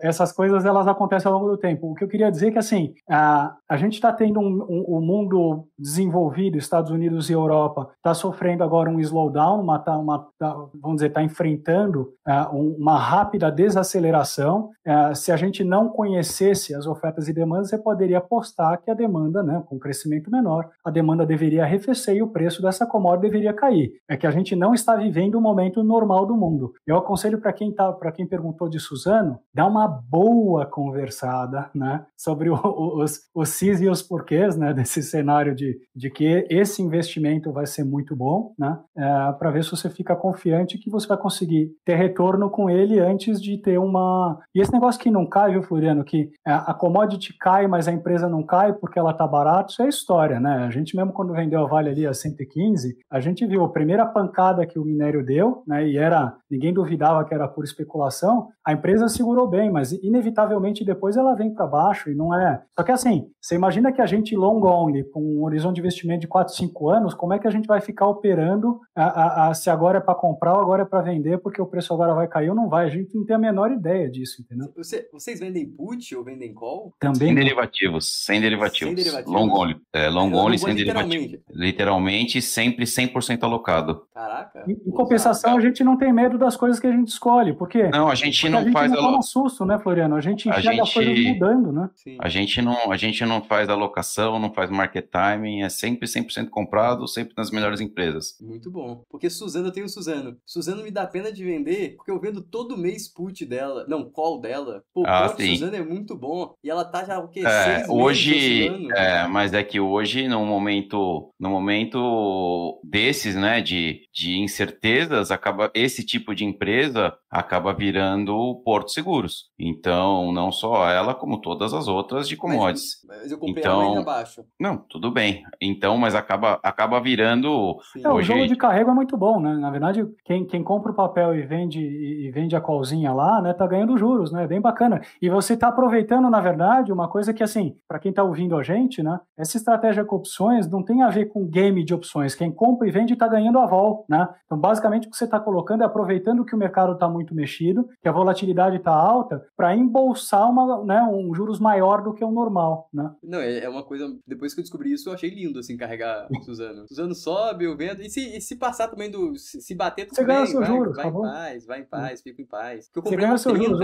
essas 0.00 0.32
coisas, 0.32 0.64
elas 0.64 0.86
acontecem 0.86 1.30
ao 1.30 1.38
longo 1.38 1.50
do 1.50 1.58
tempo. 1.58 1.90
O 1.90 1.94
que 1.94 2.04
eu 2.04 2.08
queria 2.08 2.30
dizer 2.30 2.48
é 2.48 2.50
que, 2.52 2.58
assim, 2.58 2.94
a, 3.08 3.56
a 3.68 3.76
gente 3.76 3.94
está 3.94 4.12
tendo 4.12 4.40
um, 4.40 4.62
um, 4.68 4.96
um, 4.96 5.00
mundo 5.00 5.66
desenvolvido, 5.78 6.58
Estados 6.58 6.90
Unidos 6.90 7.13
e 7.28 7.32
Europa, 7.32 7.90
está 7.96 8.14
sofrendo 8.14 8.62
agora 8.62 8.90
um 8.90 9.00
slowdown, 9.00 9.60
uma, 9.60 9.78
tá, 9.78 9.96
uma 9.96 10.26
tá, 10.38 10.54
vamos 10.74 10.96
dizer, 10.96 11.08
está 11.08 11.22
enfrentando 11.22 12.12
uh, 12.26 12.56
uma 12.56 12.98
rápida 12.98 13.50
desaceleração. 13.50 14.70
Uh, 14.86 15.14
se 15.14 15.32
a 15.32 15.36
gente 15.36 15.64
não 15.64 15.88
conhecesse 15.88 16.74
as 16.74 16.86
ofertas 16.86 17.28
e 17.28 17.32
demandas, 17.32 17.68
você 17.68 17.78
poderia 17.78 18.18
apostar 18.18 18.80
que 18.82 18.90
a 18.90 18.94
demanda, 18.94 19.42
né, 19.42 19.62
com 19.66 19.78
crescimento 19.78 20.30
menor, 20.30 20.68
a 20.84 20.90
demanda 20.90 21.24
deveria 21.24 21.64
arrefecer 21.64 22.16
e 22.16 22.22
o 22.22 22.28
preço 22.28 22.60
dessa 22.60 22.86
commodity 22.86 23.22
deveria 23.22 23.52
cair. 23.52 23.92
É 24.08 24.16
que 24.16 24.26
a 24.26 24.30
gente 24.30 24.54
não 24.56 24.74
está 24.74 24.96
vivendo 24.96 25.36
o 25.36 25.40
momento 25.40 25.82
normal 25.82 26.26
do 26.26 26.36
mundo. 26.36 26.72
Eu 26.86 26.96
aconselho 26.96 27.40
para 27.40 27.52
quem 27.52 27.72
tá, 27.72 27.92
para 27.92 28.12
quem 28.12 28.26
perguntou 28.26 28.68
de 28.68 28.78
Suzano, 28.78 29.38
dá 29.52 29.66
uma 29.66 29.86
boa 29.86 30.66
conversada, 30.66 31.70
né, 31.74 32.04
sobre 32.16 32.50
o, 32.50 32.56
os, 33.02 33.20
os 33.34 33.48
cis 33.50 33.80
e 33.80 33.88
os 33.88 34.02
porquês, 34.02 34.56
né, 34.56 34.72
desse 34.72 35.02
cenário 35.02 35.54
de, 35.54 35.78
de 35.94 36.10
que 36.10 36.46
esse 36.50 36.82
investimento 36.82 37.03
vai 37.52 37.66
ser 37.66 37.84
muito 37.84 38.14
bom, 38.16 38.52
né, 38.58 38.78
é, 38.96 39.32
para 39.38 39.50
ver 39.50 39.64
se 39.64 39.70
você 39.70 39.88
fica 39.90 40.16
confiante 40.16 40.78
que 40.78 40.90
você 40.90 41.06
vai 41.06 41.18
conseguir 41.18 41.70
ter 41.84 41.94
retorno 41.94 42.50
com 42.50 42.68
ele 42.68 42.98
antes 43.00 43.40
de 43.40 43.58
ter 43.58 43.78
uma. 43.78 44.38
E 44.54 44.60
esse 44.60 44.72
negócio 44.72 45.00
que 45.00 45.10
não 45.10 45.26
cai, 45.26 45.52
viu, 45.52 45.62
Floriano, 45.62 46.04
que 46.04 46.30
é, 46.46 46.52
a 46.52 46.74
commodity 46.74 47.36
cai, 47.38 47.66
mas 47.66 47.88
a 47.88 47.92
empresa 47.92 48.28
não 48.28 48.42
cai 48.42 48.72
porque 48.72 48.98
ela 48.98 49.12
tá 49.12 49.26
barata, 49.26 49.70
isso 49.70 49.82
é 49.82 49.88
história, 49.88 50.40
né? 50.40 50.64
A 50.64 50.70
gente 50.70 50.96
mesmo 50.96 51.12
quando 51.12 51.32
vendeu 51.32 51.60
a 51.60 51.66
Vale 51.66 51.90
ali 51.90 52.06
a 52.06 52.14
115, 52.14 52.96
a 53.10 53.20
gente 53.20 53.46
viu 53.46 53.64
a 53.64 53.72
primeira 53.72 54.06
pancada 54.06 54.66
que 54.66 54.78
o 54.78 54.84
minério 54.84 55.24
deu, 55.24 55.62
né? 55.66 55.86
E 55.86 55.96
era 55.96 56.36
ninguém 56.50 56.72
duvidava 56.72 57.24
que 57.24 57.34
era 57.34 57.48
por 57.48 57.64
especulação. 57.64 58.48
A 58.64 58.72
empresa 58.72 59.08
segurou 59.08 59.48
bem, 59.48 59.70
mas 59.70 59.92
inevitavelmente 59.92 60.84
depois 60.84 61.16
ela 61.16 61.34
vem 61.34 61.52
para 61.52 61.66
baixo 61.66 62.10
e 62.10 62.14
não 62.14 62.34
é. 62.38 62.62
Só 62.78 62.84
que 62.84 62.92
assim, 62.92 63.26
você 63.40 63.54
imagina 63.54 63.92
que 63.92 64.00
a 64.00 64.06
gente 64.06 64.36
long 64.36 64.62
only, 64.64 65.04
com 65.04 65.20
um 65.20 65.44
horizonte 65.44 65.76
de 65.76 65.80
investimento 65.80 66.20
de 66.20 66.28
4, 66.28 66.54
5 66.54 66.88
anos, 66.90 66.93
como 67.14 67.32
é 67.32 67.38
que 67.38 67.46
a 67.46 67.50
gente 67.50 67.66
vai 67.66 67.80
ficar 67.80 68.06
operando 68.06 68.80
a, 68.94 69.04
a, 69.04 69.48
a 69.48 69.54
se 69.54 69.70
agora 69.70 69.98
é 69.98 70.00
para 70.00 70.14
comprar 70.14 70.54
ou 70.54 70.60
agora 70.60 70.82
é 70.82 70.84
para 70.84 71.02
vender 71.02 71.38
porque 71.38 71.60
o 71.60 71.66
preço 71.66 71.92
agora 71.92 72.14
vai 72.14 72.28
cair 72.28 72.50
ou 72.50 72.54
não 72.54 72.68
vai? 72.68 72.86
A 72.86 72.90
gente 72.90 73.14
não 73.14 73.24
tem 73.24 73.36
a 73.36 73.38
menor 73.38 73.70
ideia 73.70 74.10
disso, 74.10 74.42
entendeu? 74.42 74.72
Você, 74.76 75.08
vocês 75.12 75.40
vendem 75.40 75.68
put 75.68 76.14
ou 76.16 76.24
vendem 76.24 76.52
call? 76.52 76.94
Também. 76.98 77.28
Sem 77.28 77.34
derivativos, 77.34 78.24
sem 78.24 78.40
derivativos. 78.40 78.94
Sem 78.94 78.94
derivativos. 78.94 79.32
Long 79.32 79.50
only, 79.52 79.76
é, 79.92 80.08
long 80.08 80.30
é, 80.30 80.36
only 80.36 80.58
sem 80.58 80.74
derivativos. 80.74 81.40
Literalmente, 81.50 82.40
sempre 82.40 82.84
100% 82.84 83.42
alocado. 83.42 84.06
Caraca. 84.12 84.64
Em, 84.66 84.72
em 84.72 84.90
compensação, 84.90 85.56
a 85.56 85.60
gente 85.60 85.82
não 85.82 85.96
tem 85.96 86.12
medo 86.12 86.38
das 86.38 86.56
coisas 86.56 86.78
que 86.80 86.86
a 86.86 86.92
gente 86.92 87.08
escolhe, 87.08 87.52
porque 87.52 87.88
não, 87.88 88.08
a 88.08 88.14
gente 88.14 88.48
não 88.48 88.60
a 88.60 88.62
gente 88.62 88.72
faz 88.72 88.90
não 88.90 88.98
toma 88.98 89.22
susto, 89.22 89.64
né, 89.64 89.78
Floriano? 89.78 90.16
A 90.16 90.20
gente 90.20 90.48
enxerga 90.48 90.70
a 90.70 90.72
gente... 90.72 90.80
as 90.82 90.92
coisas 90.92 91.18
mudando, 91.18 91.72
né? 91.72 91.90
Sim. 91.94 92.16
A 92.20 92.28
gente 92.28 92.62
não, 92.62 92.92
a 92.92 92.96
gente 92.96 93.24
não 93.24 93.42
faz 93.42 93.68
alocação, 93.68 94.38
não 94.38 94.52
faz 94.52 94.70
market 94.70 95.06
timing, 95.10 95.62
é 95.62 95.68
sempre 95.68 96.06
100% 96.06 96.48
comprado, 96.48 96.83
sempre 97.06 97.34
nas 97.36 97.50
melhores 97.50 97.80
empresas. 97.80 98.36
Muito 98.40 98.70
bom. 98.70 99.02
Porque 99.08 99.30
Suzano 99.30 99.68
eu 99.68 99.72
tenho 99.72 99.88
Suzano. 99.88 100.36
Suzano 100.44 100.82
me 100.82 100.90
dá 100.90 101.06
pena 101.06 101.32
de 101.32 101.44
vender, 101.44 101.94
porque 101.96 102.10
eu 102.10 102.20
vendo 102.20 102.42
todo 102.42 102.76
mês 102.76 103.08
put 103.08 103.44
dela, 103.44 103.84
não, 103.88 104.10
call 104.10 104.40
dela. 104.40 104.82
Pô, 104.92 105.04
ah, 105.06 105.26
o 105.26 105.40
Suzano 105.40 105.76
é 105.76 105.82
muito 105.82 106.16
bom. 106.16 106.54
E 106.62 106.70
ela 106.70 106.84
tá 106.84 107.04
já 107.04 107.18
o 107.18 107.28
quê? 107.28 107.40
É, 107.40 107.86
hoje, 107.88 108.68
é, 108.94 109.26
mas 109.26 109.52
é 109.52 109.62
que 109.62 109.80
hoje 109.80 110.28
no 110.28 110.44
momento, 110.44 111.32
no 111.38 111.50
momento 111.50 112.80
desses, 112.84 113.34
né, 113.34 113.60
de, 113.60 114.08
de 114.12 114.38
incertezas, 114.38 115.30
acaba 115.30 115.70
esse 115.74 116.04
tipo 116.04 116.34
de 116.34 116.44
empresa 116.44 117.16
acaba 117.34 117.72
virando 117.72 118.62
Porto 118.64 118.92
Seguros. 118.92 119.50
Então, 119.58 120.32
não 120.32 120.52
só 120.52 120.88
ela, 120.88 121.14
como 121.14 121.40
todas 121.40 121.74
as 121.74 121.88
outras 121.88 122.28
de 122.28 122.36
commodities. 122.36 123.04
Mas, 123.08 123.18
mas 123.22 123.32
eu 123.32 123.38
comprei 123.38 123.58
então, 123.58 123.98
abaixo. 123.98 124.44
Não, 124.58 124.76
tudo 124.76 125.10
bem. 125.10 125.42
Então, 125.60 125.98
mas 125.98 126.14
acaba, 126.14 126.60
acaba 126.62 127.00
virando. 127.00 127.76
É, 127.96 128.08
hoje... 128.08 128.32
O 128.32 128.36
jogo 128.36 128.46
de 128.46 128.54
carrego 128.54 128.92
é 128.92 128.94
muito 128.94 129.16
bom, 129.16 129.40
né? 129.40 129.52
Na 129.54 129.68
verdade, 129.70 130.06
quem, 130.24 130.46
quem 130.46 130.62
compra 130.62 130.92
o 130.92 130.94
papel 130.94 131.34
e 131.34 131.42
vende 131.42 131.80
e 131.80 132.30
vende 132.30 132.54
a 132.54 132.60
colzinha 132.60 133.12
lá, 133.12 133.42
né, 133.42 133.52
tá 133.52 133.66
ganhando 133.66 133.96
juros, 133.96 134.30
né? 134.30 134.44
É 134.44 134.46
bem 134.46 134.60
bacana. 134.60 135.00
E 135.20 135.28
você 135.28 135.56
tá 135.56 135.68
aproveitando, 135.68 136.30
na 136.30 136.40
verdade, 136.40 136.92
uma 136.92 137.08
coisa 137.08 137.34
que, 137.34 137.42
assim, 137.42 137.74
para 137.88 137.98
quem 137.98 138.12
tá 138.12 138.22
ouvindo 138.22 138.56
a 138.56 138.62
gente, 138.62 139.02
né? 139.02 139.18
Essa 139.36 139.56
estratégia 139.56 140.04
com 140.04 140.14
opções 140.14 140.70
não 140.70 140.84
tem 140.84 141.02
a 141.02 141.08
ver 141.08 141.26
com 141.26 141.48
game 141.48 141.84
de 141.84 141.92
opções. 141.92 142.36
Quem 142.36 142.52
compra 142.52 142.86
e 142.86 142.92
vende 142.92 143.16
tá 143.16 143.26
ganhando 143.26 143.58
a 143.58 143.66
vol, 143.66 144.06
né? 144.08 144.28
Então, 144.44 144.56
basicamente, 144.56 145.08
o 145.08 145.10
que 145.10 145.16
você 145.16 145.24
está 145.24 145.40
colocando 145.40 145.82
é 145.82 145.86
aproveitando 145.86 146.44
que 146.44 146.54
o 146.54 146.58
mercado 146.58 146.92
está 146.92 147.08
muito 147.08 147.23
mexido, 147.32 147.88
que 148.02 148.08
a 148.08 148.12
volatilidade 148.12 148.76
está 148.76 148.92
alta, 148.92 149.46
para 149.56 149.76
embolsar 149.76 150.50
uma, 150.50 150.84
né, 150.84 151.00
um 151.02 151.32
juros 151.32 151.60
maior 151.60 152.02
do 152.02 152.12
que 152.12 152.24
o 152.24 152.32
normal, 152.32 152.88
né? 152.92 153.14
Não, 153.22 153.38
é, 153.38 153.58
é, 153.60 153.68
uma 153.68 153.84
coisa... 153.84 154.12
Depois 154.26 154.52
que 154.52 154.60
eu 154.60 154.64
descobri 154.64 154.92
isso, 154.92 155.08
eu 155.08 155.14
achei 155.14 155.30
lindo, 155.30 155.60
assim, 155.60 155.76
carregar 155.76 156.26
Suzano. 156.44 156.88
Suzano 156.88 157.14
sobe, 157.14 157.66
eu 157.66 157.76
vendo... 157.76 158.02
E 158.02 158.10
se, 158.10 158.36
e 158.36 158.40
se 158.40 158.56
passar 158.56 158.88
também 158.88 159.08
do... 159.08 159.36
Se, 159.36 159.60
se 159.60 159.74
bater, 159.74 160.06
tudo 160.06 160.16
Você 160.16 160.24
bem, 160.24 160.34
ganha 160.34 160.46
seus 160.46 160.66
vai, 160.66 160.76
juros, 160.76 160.96
vai 160.96 161.04
tá 161.04 161.10
em 161.10 161.22
paz, 161.22 161.66
vai 161.66 161.80
em 161.80 161.84
paz, 161.84 162.22
fica 162.22 162.42
em 162.42 162.46
paz. 162.46 162.90
Você 162.92 163.16
ganha 163.16 163.38
seus 163.38 163.56
juros. 163.56 163.80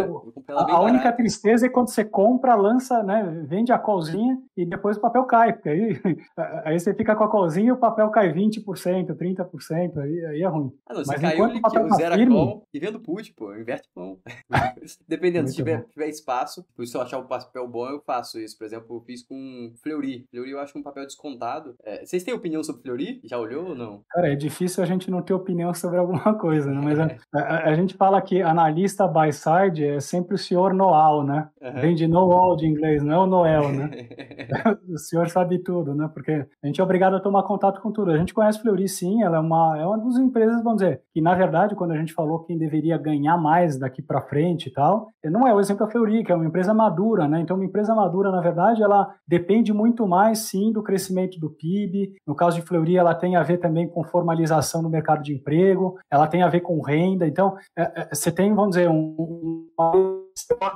A, 0.48 0.72
a 0.72 0.80
única 0.80 1.12
tristeza 1.12 1.66
é 1.66 1.68
quando 1.68 1.90
você 1.90 2.04
compra, 2.04 2.54
lança, 2.54 3.02
né, 3.02 3.44
vende 3.46 3.72
a 3.72 3.78
colzinha 3.78 4.36
e 4.56 4.64
depois 4.64 4.96
o 4.96 5.00
papel 5.00 5.24
cai, 5.24 5.52
porque 5.52 5.68
aí, 5.68 6.00
aí 6.64 6.78
você 6.78 6.94
fica 6.94 7.14
com 7.14 7.24
a 7.24 7.30
colzinha 7.30 7.68
e 7.68 7.72
o 7.72 7.76
papel 7.76 8.08
cai 8.10 8.32
20%, 8.32 9.14
30%, 9.14 9.98
aí, 9.98 10.26
aí 10.26 10.42
é 10.42 10.48
ruim. 10.48 10.70
Ah, 10.86 10.94
não, 10.94 11.02
Mas 11.06 11.20
caiu, 11.20 11.44
o 11.44 11.60
papel 11.60 11.88
tá 11.88 11.96
zero 11.96 12.14
firme, 12.14 12.34
a 12.34 12.38
call 12.38 12.68
e 12.72 12.80
vendo 12.80 13.00
put, 13.00 13.29
pô, 13.36 13.54
inverte 13.54 13.88
com. 13.94 14.18
Dependendo, 15.08 15.48
se 15.48 15.56
tiver, 15.56 15.84
tiver 15.88 16.08
espaço, 16.08 16.64
se 16.84 16.96
eu 16.96 17.00
achar 17.00 17.18
o 17.18 17.26
papel 17.26 17.66
bom, 17.68 17.88
eu 17.88 18.00
faço 18.00 18.38
isso. 18.38 18.56
Por 18.56 18.64
exemplo, 18.64 18.96
eu 18.96 19.00
fiz 19.00 19.22
com 19.22 19.72
Fleury. 19.82 20.26
Fleury 20.30 20.50
eu 20.50 20.60
acho 20.60 20.78
um 20.78 20.82
papel 20.82 21.04
descontado. 21.04 21.74
É, 21.82 22.04
vocês 22.04 22.22
têm 22.22 22.34
opinião 22.34 22.62
sobre 22.62 22.82
Fleury? 22.82 23.20
Já 23.24 23.38
olhou 23.38 23.70
ou 23.70 23.74
não? 23.74 24.02
Cara, 24.10 24.32
é 24.32 24.36
difícil 24.36 24.82
a 24.82 24.86
gente 24.86 25.10
não 25.10 25.22
ter 25.22 25.34
opinião 25.34 25.72
sobre 25.74 25.98
alguma 25.98 26.34
coisa, 26.38 26.70
né? 26.70 26.80
Mas 26.82 26.98
a, 26.98 27.16
a, 27.32 27.70
a 27.70 27.74
gente 27.74 27.94
fala 27.94 28.20
que 28.20 28.42
analista 28.42 29.06
buy 29.06 29.32
side 29.32 29.84
é 29.84 30.00
sempre 30.00 30.34
o 30.34 30.38
senhor 30.38 30.74
know-how, 30.74 31.24
né? 31.24 31.48
Uhum. 31.60 31.80
Vem 31.80 31.94
de 31.94 32.06
know-how 32.06 32.56
de 32.56 32.66
inglês, 32.66 33.02
não 33.02 33.14
é 33.14 33.18
o 33.18 33.26
Noel, 33.26 33.72
né? 33.72 33.90
o 34.88 34.98
senhor 34.98 35.28
sabe 35.28 35.58
tudo, 35.58 35.94
né? 35.94 36.08
Porque 36.12 36.46
a 36.62 36.66
gente 36.66 36.80
é 36.80 36.84
obrigado 36.84 37.16
a 37.16 37.20
tomar 37.20 37.42
contato 37.42 37.80
com 37.80 37.92
tudo. 37.92 38.10
A 38.10 38.18
gente 38.18 38.34
conhece 38.34 38.60
Fleury, 38.60 38.88
sim, 38.88 39.22
ela 39.22 39.36
é 39.36 39.40
uma, 39.40 39.78
é 39.78 39.86
uma 39.86 39.98
das 39.98 40.16
empresas, 40.16 40.62
vamos 40.62 40.82
dizer, 40.82 41.02
que 41.12 41.20
na 41.20 41.34
verdade, 41.34 41.74
quando 41.74 41.92
a 41.92 41.96
gente 41.96 42.12
falou 42.12 42.44
quem 42.44 42.58
deveria 42.58 42.98
ganhar 42.98 43.09
mais 43.36 43.78
daqui 43.78 44.02
para 44.02 44.20
frente 44.20 44.68
e 44.68 44.72
tal, 44.72 45.08
não 45.24 45.46
é 45.46 45.54
o 45.54 45.60
exemplo 45.60 45.86
da 45.86 45.92
Fleury, 45.92 46.24
que 46.24 46.32
é 46.32 46.34
uma 46.34 46.44
empresa 46.44 46.72
madura, 46.72 47.28
né? 47.28 47.40
Então, 47.40 47.56
uma 47.56 47.64
empresa 47.64 47.94
madura, 47.94 48.30
na 48.30 48.40
verdade, 48.40 48.82
ela 48.82 49.14
depende 49.26 49.72
muito 49.72 50.06
mais, 50.06 50.40
sim, 50.40 50.72
do 50.72 50.82
crescimento 50.82 51.38
do 51.38 51.50
PIB. 51.50 52.14
No 52.26 52.34
caso 52.34 52.56
de 52.56 52.62
Fleury, 52.62 52.96
ela 52.96 53.14
tem 53.14 53.36
a 53.36 53.42
ver 53.42 53.58
também 53.58 53.88
com 53.88 54.04
formalização 54.04 54.82
no 54.82 54.90
mercado 54.90 55.22
de 55.22 55.34
emprego, 55.34 55.98
ela 56.10 56.26
tem 56.26 56.42
a 56.42 56.48
ver 56.48 56.60
com 56.60 56.80
renda. 56.80 57.26
Então, 57.26 57.56
é, 57.76 57.82
é, 57.82 58.08
você 58.12 58.30
tem, 58.30 58.54
vamos 58.54 58.76
dizer, 58.76 58.88
um, 58.88 59.66
um 59.78 60.29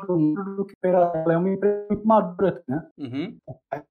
do 0.06 0.64
que 0.64 0.74
ela 0.82 1.12
é 1.28 1.36
uma 1.36 1.50
empresa 1.50 1.86
muito 1.90 2.06
madura, 2.06 2.62
né? 2.68 2.86
Uhum. 2.98 3.36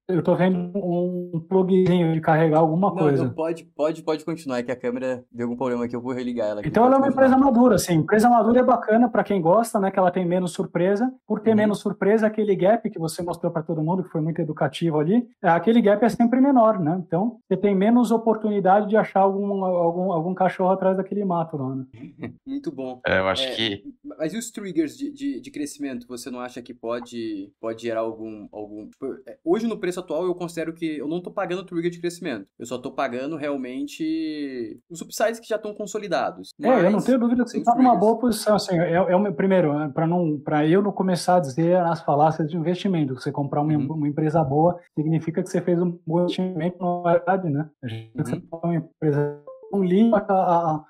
Eu 0.08 0.22
tô 0.22 0.34
vendo 0.34 0.58
um 0.74 1.44
plugzinho 1.48 2.14
de 2.14 2.20
carregar 2.20 2.58
alguma 2.58 2.88
não, 2.88 2.96
coisa. 2.96 3.24
Não, 3.24 3.32
pode, 3.32 3.64
pode, 3.76 4.02
pode 4.02 4.24
continuar, 4.24 4.58
é 4.58 4.62
que 4.62 4.72
a 4.72 4.76
câmera 4.76 5.24
deu 5.30 5.46
algum 5.46 5.56
problema 5.56 5.84
aqui, 5.84 5.94
eu 5.94 6.00
vou 6.00 6.12
religar 6.12 6.48
ela. 6.48 6.60
Aqui, 6.60 6.68
então 6.68 6.84
ela 6.84 6.96
é 6.96 6.98
uma 6.98 7.08
empresa 7.08 7.36
madura, 7.36 7.76
assim. 7.76 7.94
Empresa 7.94 8.28
madura 8.28 8.60
é 8.60 8.62
bacana 8.62 9.08
para 9.08 9.24
quem 9.24 9.40
gosta, 9.40 9.78
né? 9.78 9.90
Que 9.90 9.98
ela 9.98 10.10
tem 10.10 10.24
menos 10.24 10.52
surpresa. 10.52 11.12
Por 11.26 11.40
ter 11.40 11.50
uhum. 11.50 11.56
menos 11.56 11.80
surpresa, 11.80 12.26
aquele 12.26 12.54
gap 12.56 12.88
que 12.88 12.98
você 12.98 13.22
mostrou 13.22 13.52
para 13.52 13.62
todo 13.62 13.82
mundo, 13.82 14.04
que 14.04 14.10
foi 14.10 14.20
muito 14.20 14.40
educativo 14.40 14.98
ali, 14.98 15.26
é, 15.42 15.48
aquele 15.48 15.80
gap 15.80 16.04
é 16.04 16.08
sempre 16.08 16.40
menor, 16.40 16.78
né? 16.78 17.02
Então 17.06 17.38
você 17.48 17.56
tem 17.56 17.74
menos 17.74 18.10
oportunidade 18.10 18.88
de 18.88 18.96
achar 18.96 19.20
algum, 19.20 19.64
algum, 19.64 20.12
algum 20.12 20.34
cachorro 20.34 20.70
atrás 20.70 20.96
daquele 20.96 21.24
mato 21.24 21.56
lá, 21.56 21.74
né? 21.74 21.84
Muito 22.46 22.70
bom. 22.70 23.00
É, 23.06 23.18
eu 23.18 23.28
acho 23.28 23.44
é, 23.44 23.54
que 23.54 23.94
mas 24.18 24.32
e 24.32 24.38
os 24.38 24.50
triggers 24.50 24.96
de, 24.96 25.10
de, 25.10 25.40
de, 25.40 25.50
crescimento? 25.50 25.63
Você 26.08 26.30
não 26.30 26.40
acha 26.40 26.62
que 26.62 26.74
pode, 26.74 27.52
pode 27.60 27.82
gerar 27.82 28.00
algum, 28.00 28.48
algum. 28.52 28.88
Tipo, 28.88 29.06
é, 29.26 29.38
hoje, 29.44 29.66
no 29.66 29.78
preço 29.78 30.00
atual, 30.00 30.24
eu 30.24 30.34
considero 30.34 30.74
que 30.74 30.98
eu 30.98 31.08
não 31.08 31.22
tô 31.22 31.30
pagando 31.30 31.64
trigger 31.64 31.90
de 31.90 32.00
crescimento. 32.00 32.46
Eu 32.58 32.66
só 32.66 32.78
tô 32.78 32.92
pagando 32.92 33.36
realmente 33.36 34.80
os 34.90 34.98
subsides 34.98 35.40
que 35.40 35.48
já 35.48 35.56
estão 35.56 35.74
consolidados. 35.74 36.50
É, 36.60 36.86
eu 36.86 36.90
não 36.90 37.00
tenho 37.00 37.18
dúvida 37.18 37.44
que 37.44 37.50
você 37.50 37.58
está 37.58 37.74
numa 37.74 37.96
boa 37.96 38.18
posição. 38.18 38.56
Assim, 38.56 38.78
é, 38.78 38.92
é 38.92 39.16
o 39.16 39.20
meu, 39.20 39.34
primeiro, 39.34 39.72
é, 39.78 39.88
para 39.88 40.06
não, 40.06 40.38
para 40.38 40.66
eu 40.66 40.82
não 40.82 40.92
começar 40.92 41.36
a 41.36 41.40
dizer 41.40 41.76
as 41.76 42.02
falácias 42.02 42.48
de 42.48 42.56
investimento, 42.56 43.14
você 43.14 43.32
comprar 43.32 43.62
uma, 43.62 43.72
uhum. 43.72 43.92
uma, 43.92 44.08
empresa 44.08 44.42
boa 44.42 44.78
significa 44.94 45.42
que 45.42 45.48
você 45.48 45.60
fez 45.60 45.80
um 45.80 45.98
bom 46.06 46.22
investimento, 46.22 46.78
na 46.80 47.12
verdade, 47.12 47.50
né? 47.50 47.68
A 47.82 47.88
gente 47.88 48.12
uhum. 48.16 48.60
uma 48.62 48.76
empresa 48.76 49.43
um 49.74 49.84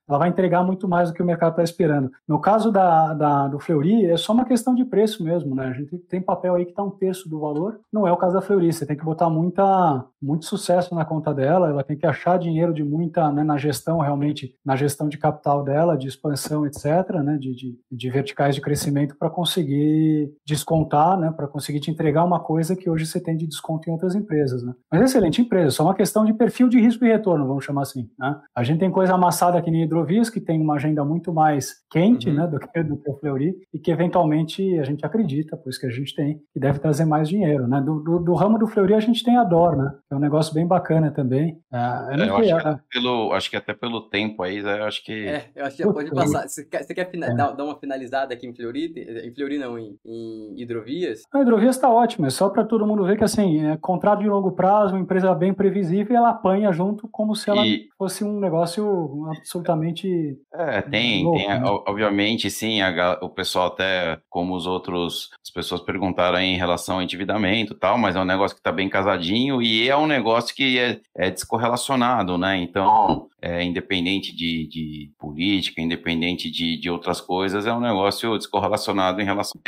ela 0.09 0.19
vai 0.19 0.29
entregar 0.29 0.63
muito 0.63 0.89
mais 0.89 1.09
do 1.09 1.15
que 1.15 1.23
o 1.23 1.27
mercado 1.27 1.53
está 1.53 1.63
esperando. 1.63 2.11
No 2.27 2.41
caso 2.41 2.71
da, 2.71 3.15
da, 3.15 3.49
do 3.49 3.59
Fleury, 3.59 4.07
é 4.07 4.17
só 4.17 4.33
uma 4.33 4.45
questão 4.45 4.75
de 4.75 4.85
preço 4.85 5.25
mesmo, 5.25 5.55
né? 5.55 5.69
A 5.69 5.73
gente 5.73 5.99
tem 5.99 6.21
papel 6.21 6.55
aí 6.55 6.65
que 6.65 6.71
está 6.71 6.83
um 6.83 6.91
terço 6.91 7.29
do 7.29 7.41
valor, 7.41 7.81
não 7.93 8.07
é 8.07 8.13
o 8.13 8.17
caso 8.17 8.35
da 8.35 8.41
Fleury, 8.41 8.73
você 8.73 8.87
tem 8.87 8.97
que 8.97 9.05
botar 9.05 9.29
muita, 9.31 10.05
muito 10.21 10.45
sucesso 10.45 10.95
na 10.95 11.05
conta 11.05 11.33
dela, 11.33 11.69
ela 11.69 11.85
tem 11.85 11.97
que 11.97 12.07
achar 12.07 12.39
dinheiro 12.39 12.73
de 12.73 12.83
muita, 12.83 13.31
né, 13.33 13.43
na 13.43 13.57
gestão 13.57 13.99
realmente, 13.99 14.55
na 14.65 14.77
gestão 14.77 15.09
de 15.09 15.19
capital 15.19 15.63
dela, 15.63 15.97
de 15.97 16.09
expansão, 16.09 16.67
etc., 16.67 16.85
né, 17.25 17.37
de, 17.39 17.55
de, 17.55 17.79
de 17.91 18.11
verticais 18.11 18.55
de 18.55 18.61
crescimento 18.61 19.17
para 19.19 19.31
conseguir 19.31 20.33
descontar, 20.47 21.19
né, 21.19 21.31
para 21.31 21.47
conseguir 21.47 21.81
te 21.81 21.91
entregar 21.91 22.25
uma 22.25 22.41
coisa 22.41 22.77
que 22.77 22.89
hoje 22.89 23.07
você 23.07 23.21
tem 23.21 23.37
de 23.37 23.47
desconto 23.47 23.89
em 23.89 23.93
outras 23.93 24.15
empresas, 24.15 24.63
né. 24.63 24.75
Mas 24.91 25.03
excelente 25.03 25.41
empresa, 25.41 25.71
só 25.71 25.85
uma 25.85 25.95
questão 25.95 26.25
de 26.25 26.33
perfil 26.33 26.69
de 26.69 26.81
risco 26.81 27.05
e 27.05 27.09
retorno, 27.09 27.47
vamos 27.47 27.65
chamar 27.65 27.83
assim, 27.83 28.09
né. 28.19 28.37
A 28.55 28.63
gente 28.63 28.74
gente 28.75 28.81
tem 28.81 28.91
coisa 28.91 29.15
amassada 29.15 29.59
aqui 29.59 29.71
em 29.71 29.83
Hidrovias, 29.83 30.29
que 30.29 30.41
tem 30.41 30.61
uma 30.61 30.75
agenda 30.75 31.05
muito 31.05 31.33
mais 31.33 31.75
quente 31.91 32.29
uhum. 32.29 32.35
né, 32.37 32.47
do, 32.47 32.59
que, 32.59 32.83
do 32.83 32.97
que 32.97 33.11
o 33.11 33.15
Fleury, 33.19 33.55
e 33.73 33.79
que 33.79 33.91
eventualmente 33.91 34.79
a 34.79 34.85
gente 34.85 35.05
acredita, 35.05 35.57
por 35.57 35.71
isso 35.71 35.81
que 35.81 35.87
a 35.87 35.91
gente 35.91 36.15
tem, 36.15 36.41
que 36.53 36.61
deve 36.61 36.79
trazer 36.79 37.05
mais 37.05 37.29
dinheiro. 37.29 37.67
Né? 37.67 37.81
Do, 37.81 38.01
do, 38.01 38.19
do 38.19 38.35
ramo 38.35 38.59
do 38.59 38.67
Fleury 38.67 38.95
a 38.95 39.01
gente 39.01 39.25
tem 39.25 39.37
a 39.37 39.45
DOR, 39.45 39.77
né? 39.77 39.93
é 40.11 40.15
um 40.15 40.21
negócio 40.21 40.53
bem 40.53 40.67
bacana 40.67 41.11
também. 41.11 41.59
É, 41.73 42.15
eu, 42.15 42.25
eu 42.25 42.37
acho, 42.37 42.77
que 42.77 42.83
pelo, 42.93 43.33
acho 43.33 43.51
que 43.51 43.57
até 43.57 43.75
pelo 43.75 44.03
tempo 44.09 44.43
aí, 44.43 44.59
eu 44.59 44.85
acho 44.85 45.05
que... 45.05 45.27
É, 45.27 45.51
eu 45.55 45.65
acho 45.65 45.77
que 45.77 45.85
pode 45.85 46.11
passar. 46.11 46.49
Você 46.49 46.65
quer, 46.65 46.83
você 46.83 46.95
quer 46.95 47.11
é. 47.15 47.35
dar, 47.35 47.53
dar, 47.53 47.65
uma 47.65 47.79
finalizada 47.79 48.35
aqui 48.35 48.47
em 48.47 48.55
Fleury? 48.55 48.93
Em 49.25 49.35
Fleury 49.35 49.59
não, 49.59 49.79
em, 49.79 49.97
em 50.05 50.61
Hidrovias? 50.61 51.23
A 51.33 51.41
Hidrovias 51.41 51.77
está 51.77 51.89
ótimo, 51.91 52.27
é 52.27 52.31
só 52.31 52.49
para 52.49 52.65
todo 52.65 52.87
mundo 52.87 53.05
ver 53.05 53.17
que 53.17 53.25
assim, 53.25 53.67
é 53.67 53.77
contrato 53.77 54.21
de 54.21 54.29
longo 54.29 54.53
prazo, 54.53 54.95
uma 54.95 55.01
empresa 55.01 55.35
bem 55.35 55.53
previsível, 55.53 56.17
ela 56.17 56.31
apanha 56.31 56.73
junto 56.73 57.09
como 57.09 57.35
se 57.35 57.51
ela 57.51 57.67
e... 57.67 57.89
fosse 57.97 58.25
um 58.25 58.41
negócio 58.41 58.64
negócio 58.65 59.27
absolutamente. 59.37 60.39
É, 60.53 60.83
tem, 60.83 61.25
louco, 61.25 61.39
tem 61.39 61.49
né? 61.49 61.63
obviamente, 61.65 62.51
sim, 62.51 62.81
a, 62.81 63.19
o 63.23 63.29
pessoal 63.29 63.69
até, 63.69 64.19
como 64.29 64.55
os 64.55 64.67
outros, 64.67 65.31
as 65.43 65.53
pessoas 65.53 65.83
perguntaram 65.83 66.39
em 66.39 66.57
relação 66.57 66.97
ao 66.97 67.03
endividamento 67.03 67.75
e 67.75 67.77
tal, 67.77 67.99
mas 67.99 68.17
é 68.17 68.21
um 68.21 68.25
negócio 68.25 68.57
que 68.57 68.61
está 68.61 68.73
bem 68.73 68.89
casadinho 68.89 69.63
e 69.63 69.89
é 69.89 69.97
um 69.97 70.07
negócio 70.07 70.55
que 70.55 70.79
é, 70.79 71.01
é 71.17 71.31
descorrelacionado, 71.31 72.39
né? 72.39 72.57
Então, 72.57 73.29
é, 73.45 73.63
independente 73.63 74.35
de, 74.35 74.67
de, 74.67 75.11
política, 75.19 75.83
independente 75.83 76.51
de, 76.51 76.79
de, 76.81 76.89
outras 76.89 77.21
coisas, 77.21 77.67
é 77.67 77.75
um 77.75 77.81
negócio 77.81 78.39
descorrelacionado 78.39 79.21
em 79.21 79.25
relação 79.25 79.61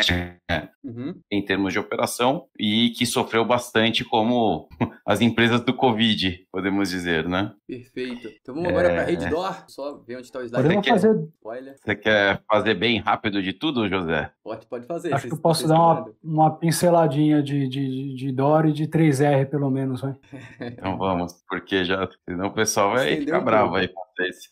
né, 0.49 0.71
uhum. 0.83 1.15
em 1.31 1.45
termos 1.45 1.75
de 1.75 1.79
operação 1.79 2.47
e 2.59 2.89
que 2.97 3.05
sofreu 3.05 3.45
bastante 3.45 4.03
como 4.03 4.67
as 5.05 5.21
empresas 5.21 5.61
do 5.61 5.75
Covid, 5.75 6.47
podemos 6.51 6.89
dizer, 6.89 7.29
né? 7.29 7.53
Perfeito. 7.69 8.29
Então 8.41 8.55
vamos 8.55 8.73
agora 8.79 8.95
para 8.95 9.03
a 9.03 9.05
Reddor, 9.05 9.65
só 9.69 9.95
ver 10.07 10.17
onde 10.17 10.27
está 10.27 10.39
o 10.39 10.43
slide. 10.43 10.63
Podemos 10.63 10.89
fazer... 10.89 11.29
Você 11.77 11.97
quer 11.97 12.43
fazer 12.51 12.75
bem 12.75 12.99
rápido 12.99 13.43
de 13.43 13.53
tudo, 13.53 13.89
José? 13.89 14.31
Pode, 14.43 14.67
pode 14.67 14.87
fazer. 14.87 15.15
Acho 15.15 15.29
que 15.29 15.35
eu 15.35 15.39
posso 15.39 15.67
dar 15.67 15.75
uma, 15.75 16.13
uma, 16.23 16.57
pinceladinha 16.57 17.43
de, 17.43 17.69
de, 17.69 18.15
de 18.15 18.33
DOR 18.33 18.67
e 18.67 18.73
de 18.73 18.87
3R, 18.87 19.47
pelo 19.47 19.71
menos, 19.71 20.01
vai. 20.01 20.15
então 20.61 20.97
vamos, 20.99 21.45
porque 21.49 21.85
já, 21.85 22.09
senão 22.29 22.49
o 22.49 22.53
pessoal 22.53 22.93
vai 22.93 23.11
Estendeu 23.11 23.27
ficar 23.27 23.41
bravo 23.41 23.77
aí. 23.77 23.89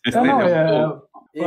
É, 0.06 0.10
não, 0.10 0.40
é, 0.42 1.00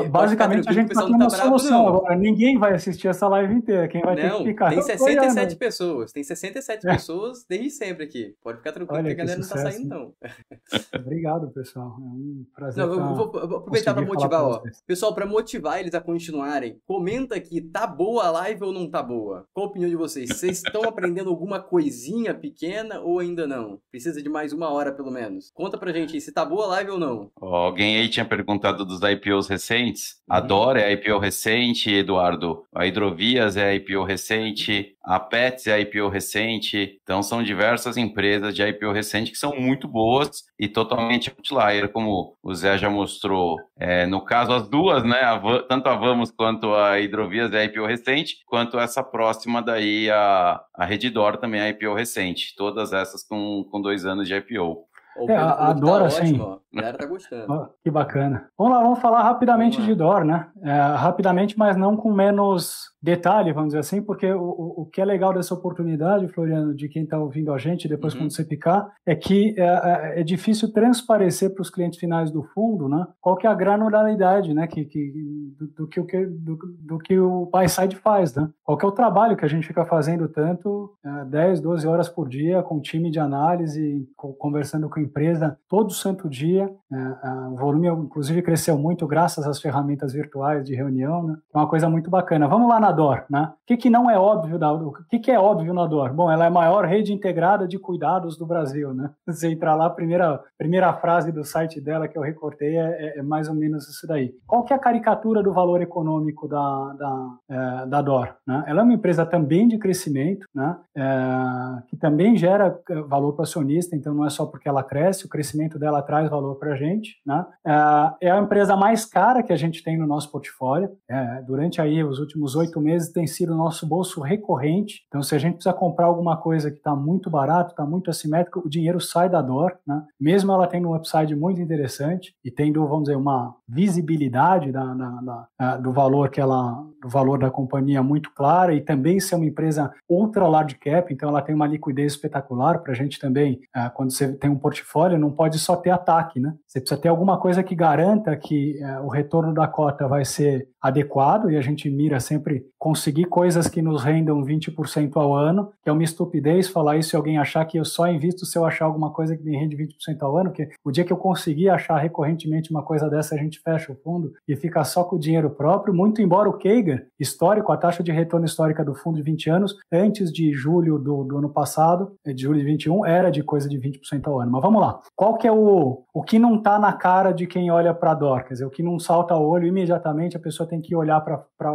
Basicamente, 0.09 0.68
a 0.68 0.73
gente 0.73 0.91
está 0.91 1.05
tendo 1.05 1.15
uma 1.15 1.30
tá 1.30 1.38
solução 1.38 1.84
bravo, 1.84 1.97
agora. 1.99 2.15
Ninguém 2.15 2.57
vai 2.57 2.73
assistir 2.73 3.07
essa 3.07 3.27
live 3.27 3.53
inteira. 3.53 3.88
Quem 3.88 4.01
vai 4.01 4.15
não, 4.15 4.39
ter 4.39 4.43
que 4.43 4.49
ficar. 4.49 4.69
Tem 4.69 4.81
67 4.81 5.55
pessoas. 5.55 6.11
Tem 6.11 6.23
67 6.23 6.85
é. 6.85 6.91
pessoas 6.91 7.45
desde 7.47 7.69
sempre 7.72 8.03
aqui. 8.03 8.35
Pode 8.43 8.57
ficar 8.57 8.73
tranquilo, 8.73 8.99
Olha, 8.99 9.15
que 9.15 9.22
a 9.22 9.26
galera 9.26 9.41
sucesso, 9.41 9.64
não 9.64 9.69
está 9.69 9.77
saindo, 9.77 9.89
não. 9.89 11.01
Obrigado, 11.01 11.49
pessoal. 11.51 11.95
É 11.97 12.03
um 12.03 12.45
prazer. 12.53 12.85
Não, 12.85 12.93
eu 12.93 13.15
vou, 13.15 13.31
eu 13.39 13.47
vou 13.47 13.57
aproveitar 13.59 13.93
para 13.93 14.05
motivar, 14.05 14.43
ó. 14.43 14.61
Pessoal, 14.85 15.14
para 15.15 15.26
motivar 15.26 15.80
eles 15.80 15.93
a 15.93 16.01
continuarem, 16.01 16.77
comenta 16.85 17.35
aqui: 17.35 17.61
tá 17.61 17.88
boa 17.88 18.26
a 18.26 18.31
live 18.31 18.65
ou 18.65 18.73
não 18.73 18.89
tá 18.89 19.01
boa? 19.01 19.45
Qual 19.53 19.68
a 19.68 19.69
opinião 19.69 19.89
de 19.89 19.95
vocês? 19.95 20.30
Vocês 20.30 20.57
estão 20.64 20.84
aprendendo 20.84 21.30
alguma 21.30 21.61
coisinha 21.61 22.34
pequena 22.34 22.99
ou 22.99 23.19
ainda 23.19 23.47
não? 23.47 23.80
Precisa 23.89 24.22
de 24.22 24.27
mais 24.27 24.51
uma 24.51 24.69
hora, 24.69 24.91
pelo 24.91 25.11
menos. 25.11 25.49
Conta 25.53 25.77
pra 25.77 25.93
gente 25.93 26.14
aí 26.14 26.19
se 26.19 26.34
tá 26.34 26.43
boa 26.43 26.65
a 26.65 26.68
live 26.68 26.91
ou 26.91 26.99
não. 26.99 27.31
Alguém 27.39 27.97
aí 27.97 28.09
tinha 28.09 28.26
perguntado 28.26 28.84
dos 28.84 28.99
IPOs 29.01 29.47
recentes 29.47 29.77
recentes. 29.78 30.18
A 30.30 30.40
uhum. 30.41 30.48
Dora 30.48 30.82
é 30.82 30.86
a 30.86 30.91
IPO 30.91 31.20
recente, 31.20 31.94
Eduardo. 31.94 32.64
A 32.76 32.86
Hidrovias 32.86 33.56
é 33.56 33.70
a 33.70 33.76
IPO 33.76 34.04
recente. 34.04 34.95
A 35.04 35.20
Pets 35.20 35.68
é 35.68 35.74
a 35.74 35.80
IPO 35.80 36.10
recente. 36.10 36.99
Então, 37.02 37.24
são 37.24 37.41
diversas 37.41 37.95
empresas 37.95 38.54
de 38.54 38.62
IPO 38.62 38.91
recente 38.91 39.32
que 39.32 39.38
são 39.38 39.56
muito 39.56 39.88
boas 39.88 40.44
e 40.60 40.68
totalmente 40.68 41.30
outlier, 41.30 41.90
como 41.90 42.36
o 42.44 42.54
Zé 42.54 42.78
já 42.78 42.90
mostrou. 42.90 43.58
É, 43.80 44.06
no 44.06 44.22
caso, 44.22 44.52
as 44.52 44.68
duas, 44.68 45.04
né? 45.04 45.22
A, 45.22 45.40
tanto 45.64 45.88
a 45.88 45.95
Vamos 45.95 46.32
quanto 46.32 46.74
a 46.76 46.99
Hidrovias 46.99 47.54
é 47.54 47.62
a 47.62 47.64
IPO 47.66 47.86
recente, 47.86 48.38
quanto 48.45 48.78
essa 48.80 49.04
próxima 49.04 49.62
daí, 49.62 50.10
a, 50.10 50.60
a 50.76 50.86
Reddor 50.86 51.38
também 51.38 51.62
é 51.62 51.64
a 51.64 51.70
IPO 51.70 51.94
recente. 51.94 52.54
Todas 52.56 52.94
essas 52.94 53.26
com, 53.26 53.66
com 53.72 53.82
dois 53.82 54.06
anos 54.06 54.28
de 54.28 54.36
IPO. 54.36 54.88
É, 55.30 55.36
adoro, 55.36 56.02
tá 56.02 56.08
assim. 56.08 56.40
Ótimo, 56.40 56.62
a 56.73 56.76
galera 56.76 56.98
tá 56.98 57.06
gostando. 57.06 57.69
que 57.84 57.89
bacana. 57.89 58.49
Vamos 58.57 58.73
lá, 58.73 58.84
vamos 58.84 58.99
falar 58.99 59.23
rapidamente 59.23 59.77
vamos 59.77 59.88
de 59.88 59.95
Dor, 59.95 60.26
né? 60.26 60.49
É, 60.61 60.72
rapidamente, 60.72 61.57
mas 61.57 61.77
não 61.77 61.95
com 61.95 62.11
menos 62.11 62.91
detalhe, 63.02 63.53
vamos 63.53 63.69
dizer 63.69 63.80
assim, 63.80 64.02
porque 64.02 64.31
o, 64.34 64.81
o 64.81 64.85
que 64.85 64.99
é 64.99 65.06
legal 65.06 65.34
dessa 65.34 65.53
oportunidade, 65.53 66.27
Floriano, 66.27 66.76
de 66.76 66.89
quem 66.89 67.03
está 67.03 67.18
ouvindo 67.18 67.53
a 67.53 67.57
gente, 67.57 67.88
depois 67.88 68.14
uhum. 68.14 68.22
quando 68.22 68.34
você 68.34 68.44
picar, 68.44 68.91
é 69.06 69.15
que 69.15 69.56
é, 69.57 69.64
é, 69.64 70.22
é 70.22 70.23
difícil 70.23 70.72
transparecer 70.73 71.53
para 71.53 71.61
os 71.61 71.69
clientes 71.69 71.99
finais 71.99 72.31
do 72.31 72.44
fundo, 72.44 72.89
né? 72.89 73.07
Qual 73.22 73.38
que 73.38 73.48
é 73.48 73.49
a 73.49 73.56
granularidade, 73.56 74.53
né? 74.53 74.68
Que, 74.68 74.84
que, 74.84 75.11
do, 75.57 75.68
do 75.68 75.88
que, 75.88 76.26
do, 76.26 76.57
do 76.80 76.98
que 76.98 77.18
o 77.18 77.45
buy 77.45 77.69
side 77.69 77.95
faz, 77.95 78.35
né? 78.35 78.49
Qual 78.64 78.77
que 78.77 78.85
é 78.85 78.88
o 78.88 78.91
trabalho 78.91 79.38
que 79.38 79.45
a 79.45 79.49
gente 79.49 79.65
fica 79.65 79.85
fazendo 79.85 80.27
tanto 80.27 80.94
é, 81.06 81.26
10, 81.26 81.61
12 81.61 81.88
horas 81.88 82.10
por 82.10 82.27
dia 82.27 82.61
com 82.61 82.81
time 82.81 83.10
de 83.10 83.19
análise, 83.19 84.06
conversando 84.15 84.89
com 84.89 84.99
empresa 84.99 85.57
todo 85.69 85.94
santo 85.94 86.30
dia. 86.30 86.66
É, 86.91 87.30
o 87.52 87.56
volume, 87.56 87.88
inclusive, 87.88 88.41
cresceu 88.41 88.77
muito 88.77 89.06
graças 89.07 89.45
às 89.45 89.60
ferramentas 89.60 90.14
virtuais 90.14 90.65
de 90.65 90.76
reunião. 90.76 91.23
Né? 91.23 91.38
É 91.53 91.57
uma 91.57 91.68
coisa 91.68 91.89
muito 91.89 92.10
bacana. 92.10 92.48
Vamos 92.48 92.69
lá 92.69 92.80
na 92.80 92.91
DOR. 92.91 93.23
Né? 93.30 93.52
O 93.52 93.65
que, 93.65 93.77
que 93.77 93.89
não 93.89 94.10
é 94.10 94.18
óbvio 94.18 94.57
da 94.57 94.72
O 94.72 94.94
que, 95.10 95.19
que 95.19 95.31
é 95.31 95.39
óbvio 95.39 95.73
na 95.73 95.85
DOR? 95.85 96.14
Bom, 96.14 96.31
ela 96.31 96.45
é 96.45 96.48
a 96.48 96.52
maior 96.52 96.85
rede 96.85 97.14
integrada 97.14 97.68
de 97.68 97.77
cuidados 97.77 98.38
do 98.38 98.45
Brasil. 98.45 98.94
Né? 98.94 99.10
Você 99.27 99.49
entrar 99.49 99.76
lá, 99.76 99.88
a 99.88 99.89
primeira, 99.89 100.41
primeira 100.57 100.94
frase 100.94 101.31
do 101.31 101.44
site 101.44 101.81
dela 101.81 102.07
que 102.07 102.18
eu 102.18 102.22
recortei 102.22 102.77
é, 102.77 103.15
é, 103.18 103.19
é 103.19 103.23
mais 103.23 103.48
ou 103.48 103.56
menos 103.56 103.88
isso 103.88 104.07
daí. 104.07 104.34
Qual 104.45 104.64
que 104.64 104.73
é 104.73 104.76
a 104.76 104.80
caricatura 104.80 105.44
do 105.44 105.53
valor 105.53 105.81
econômico 105.81 106.48
da, 106.48 106.94
da, 106.94 107.27
é, 107.49 107.85
da 107.85 108.02
DOR? 108.02 108.35
Né? 108.45 108.64
Ela 108.68 108.81
é 108.81 108.84
uma 108.84 108.94
empresa 108.94 109.26
também 109.26 109.68
de 109.68 109.77
crescimento, 109.77 110.45
né? 110.53 110.77
É, 110.95 111.81
que 111.88 111.98
também 111.98 112.35
gera 112.35 112.80
é, 112.89 113.02
valor 113.02 113.34
para 113.34 113.44
acionista, 113.44 113.95
então 113.95 114.14
não 114.14 114.26
é 114.26 114.30
só 114.30 114.45
porque 114.45 114.68
ela 114.68 114.84
cresce, 114.84 115.26
o 115.26 115.30
crescimento 115.30 115.77
dela 115.80 116.02
traz 116.02 116.30
valor 116.30 116.47
para 116.56 116.74
a 116.74 116.76
gente. 116.76 117.15
Né? 117.26 117.45
É, 117.65 118.28
é 118.28 118.32
a 118.32 118.40
empresa 118.40 118.76
mais 118.76 119.06
cara 119.06 119.44
que 119.44 119.53
a 119.53 119.56
gente 119.56 119.84
tem 119.84 119.98
no 119.98 120.07
nosso 120.07 120.32
portfólio. 120.32 120.90
É, 121.10 121.41
durante 121.44 121.82
aí 121.82 122.03
os 122.03 122.19
últimos 122.19 122.56
oito 122.56 122.80
meses 122.80 123.11
tem 123.11 123.28
sido 123.28 123.53
o 123.53 123.57
nosso 123.57 123.88
bolso 123.88 124.22
recorrente. 124.22 125.06
Então, 125.07 125.22
se 125.22 125.36
a 125.36 125.38
gente 125.38 125.56
precisa 125.56 125.74
comprar 125.74 126.06
alguma 126.06 126.38
coisa 126.38 126.72
que 126.72 126.78
está 126.78 126.95
muito 126.95 127.30
barato, 127.30 127.72
está 127.72 127.86
muito 127.86 128.10
assimétrico, 128.10 128.61
o 128.65 128.69
dinheiro 128.69 128.99
sai 128.99 129.30
da 129.30 129.41
dor. 129.41 129.78
Né? 129.86 130.03
Mesmo 130.19 130.52
ela 130.52 130.68
tendo 130.68 130.90
um 130.90 130.95
upside 130.95 131.36
muito 131.36 131.61
interessante 131.61 132.34
e 132.44 132.52
tendo, 132.52 132.86
vamos 132.88 133.06
dizer, 133.06 133.18
uma 133.18 133.56
visibilidade 133.68 134.72
da, 134.72 134.94
da, 134.94 135.48
da, 135.60 135.78
do 135.78 135.91
valor 135.91 136.30
que 136.30 136.40
ela, 136.40 136.84
do 137.02 137.10
valor 137.10 137.38
da 137.38 137.52
companhia 137.52 138.02
muito 138.02 138.34
clara 138.34 138.74
e 138.74 138.82
também 138.82 139.19
ser 139.19 139.36
uma 139.36 139.45
empresa 139.45 139.91
ultra 140.10 140.48
large 140.48 140.76
cap, 140.76 141.14
então 141.14 141.30
ela 141.30 141.41
tem 141.41 141.53
uma 141.53 141.68
liquidez 141.68 142.14
espetacular 142.14 142.80
para 142.80 142.94
a 142.94 142.95
gente 142.95 143.19
também, 143.19 143.60
é, 143.76 143.90
quando 143.90 144.11
você 144.11 144.34
tem 144.34 144.49
um 144.49 144.57
portfólio 144.57 145.19
não 145.19 145.32
pode 145.32 145.60
só 145.60 145.76
ter 145.76 145.90
ataque, 145.90 146.36
saque, 146.38 146.39
né? 146.39 146.53
Você 146.65 146.80
precisa 146.80 147.01
ter 147.01 147.09
alguma 147.09 147.39
coisa 147.39 147.64
que 147.64 147.76
garanta 147.76 148.35
que 148.35 148.81
é, 148.81 148.99
o 148.99 149.07
retorno 149.07 149.53
da 149.53 149.68
cota 149.68 150.07
vai 150.07 150.23
ser 150.23 150.69
adequado 150.81 151.49
e 151.49 151.57
a 151.57 151.61
gente 151.61 151.89
mira 151.89 152.19
sempre 152.19 152.65
conseguir 152.78 153.26
coisas 153.26 153.68
que 153.68 153.82
nos 153.82 154.04
rendam 154.04 154.44
20% 154.44 155.16
ao 155.16 155.34
ano, 155.34 155.72
que 155.82 155.90
é 155.90 155.91
uma 155.91 156.04
estupidez 156.04 156.68
falar 156.68 156.98
isso 156.98 157.10
se 157.10 157.16
alguém 157.16 157.38
achar 157.38 157.66
que 157.66 157.78
eu 157.78 157.86
só 157.86 158.08
invisto 158.08 158.45
se 158.45 158.58
eu 158.58 158.66
achar 158.66 158.86
alguma 158.86 159.12
coisa 159.12 159.36
que 159.36 159.44
me 159.44 159.58
rende 159.58 159.76
20% 159.76 160.22
ao 160.22 160.38
ano, 160.38 160.49
porque 160.49 160.70
o 160.84 160.91
dia 160.91 161.04
que 161.04 161.12
eu 161.12 161.18
conseguir 161.18 161.70
achar 161.70 161.98
recorrentemente 161.98 162.72
uma 162.72 162.84
coisa 162.84 163.10
dessa, 163.10 163.36
a 163.36 163.38
gente 163.38 163.60
fecha 163.60 163.91
o 163.91 163.95
fundo 163.95 164.34
e 164.48 164.56
fica 164.56 164.84
só 164.84 165.04
com 165.04 165.16
o 165.16 165.20
dinheiro 165.20 165.49
próprio, 165.49 165.94
muito 165.94 166.22
embora 166.22 166.49
o 166.49 166.58
Kagan, 166.58 167.02
histórico, 167.20 167.72
a 167.72 167.78
taxa 167.78 168.04
de 168.04 168.12
retorno 168.12 168.45
histórica 168.45 168.84
do 168.84 168.94
fundo 168.94 169.18
de 169.18 169.24
20 169.24 169.49
anos, 169.49 169.76
antes 169.91 170.32
de 170.32 170.54
julho 170.54 170.98
do, 170.99 171.24
do 171.24 171.38
ano 171.38 171.49
passado, 171.49 172.14
de 172.26 172.44
julho 172.44 172.60
de 172.60 172.66
21, 172.66 173.06
era 173.06 173.30
de 173.30 173.44
coisa 173.44 173.68
de 173.68 173.78
20% 173.80 174.28
ao 174.28 174.40
ano. 174.40 174.52
Mas 174.52 174.62
vamos 174.62 174.82
lá. 174.82 174.99
Qual 175.16 175.38
que 175.38 175.48
é 175.48 175.52
o, 175.52 176.04
o 176.14 176.24
que 176.24 176.40
não 176.40 176.56
está 176.58 176.78
na 176.80 176.94
cara 176.94 177.32
de 177.32 177.48
quem 177.48 177.72
olha 177.72 177.94
para 177.94 178.12
a 178.12 178.16
DOR? 178.16 178.44
Quer 178.44 178.54
dizer, 178.54 178.66
o 178.66 178.70
que 178.70 178.84
não 178.84 178.99
salta 178.99 179.34
ao 179.34 179.45
olho 179.48 179.68
imediatamente, 179.68 180.38
a 180.38 180.40
pessoa 180.40 180.68
tem 180.68 180.82
que 180.82 180.95
olhar 180.95 181.22
para 181.22 181.72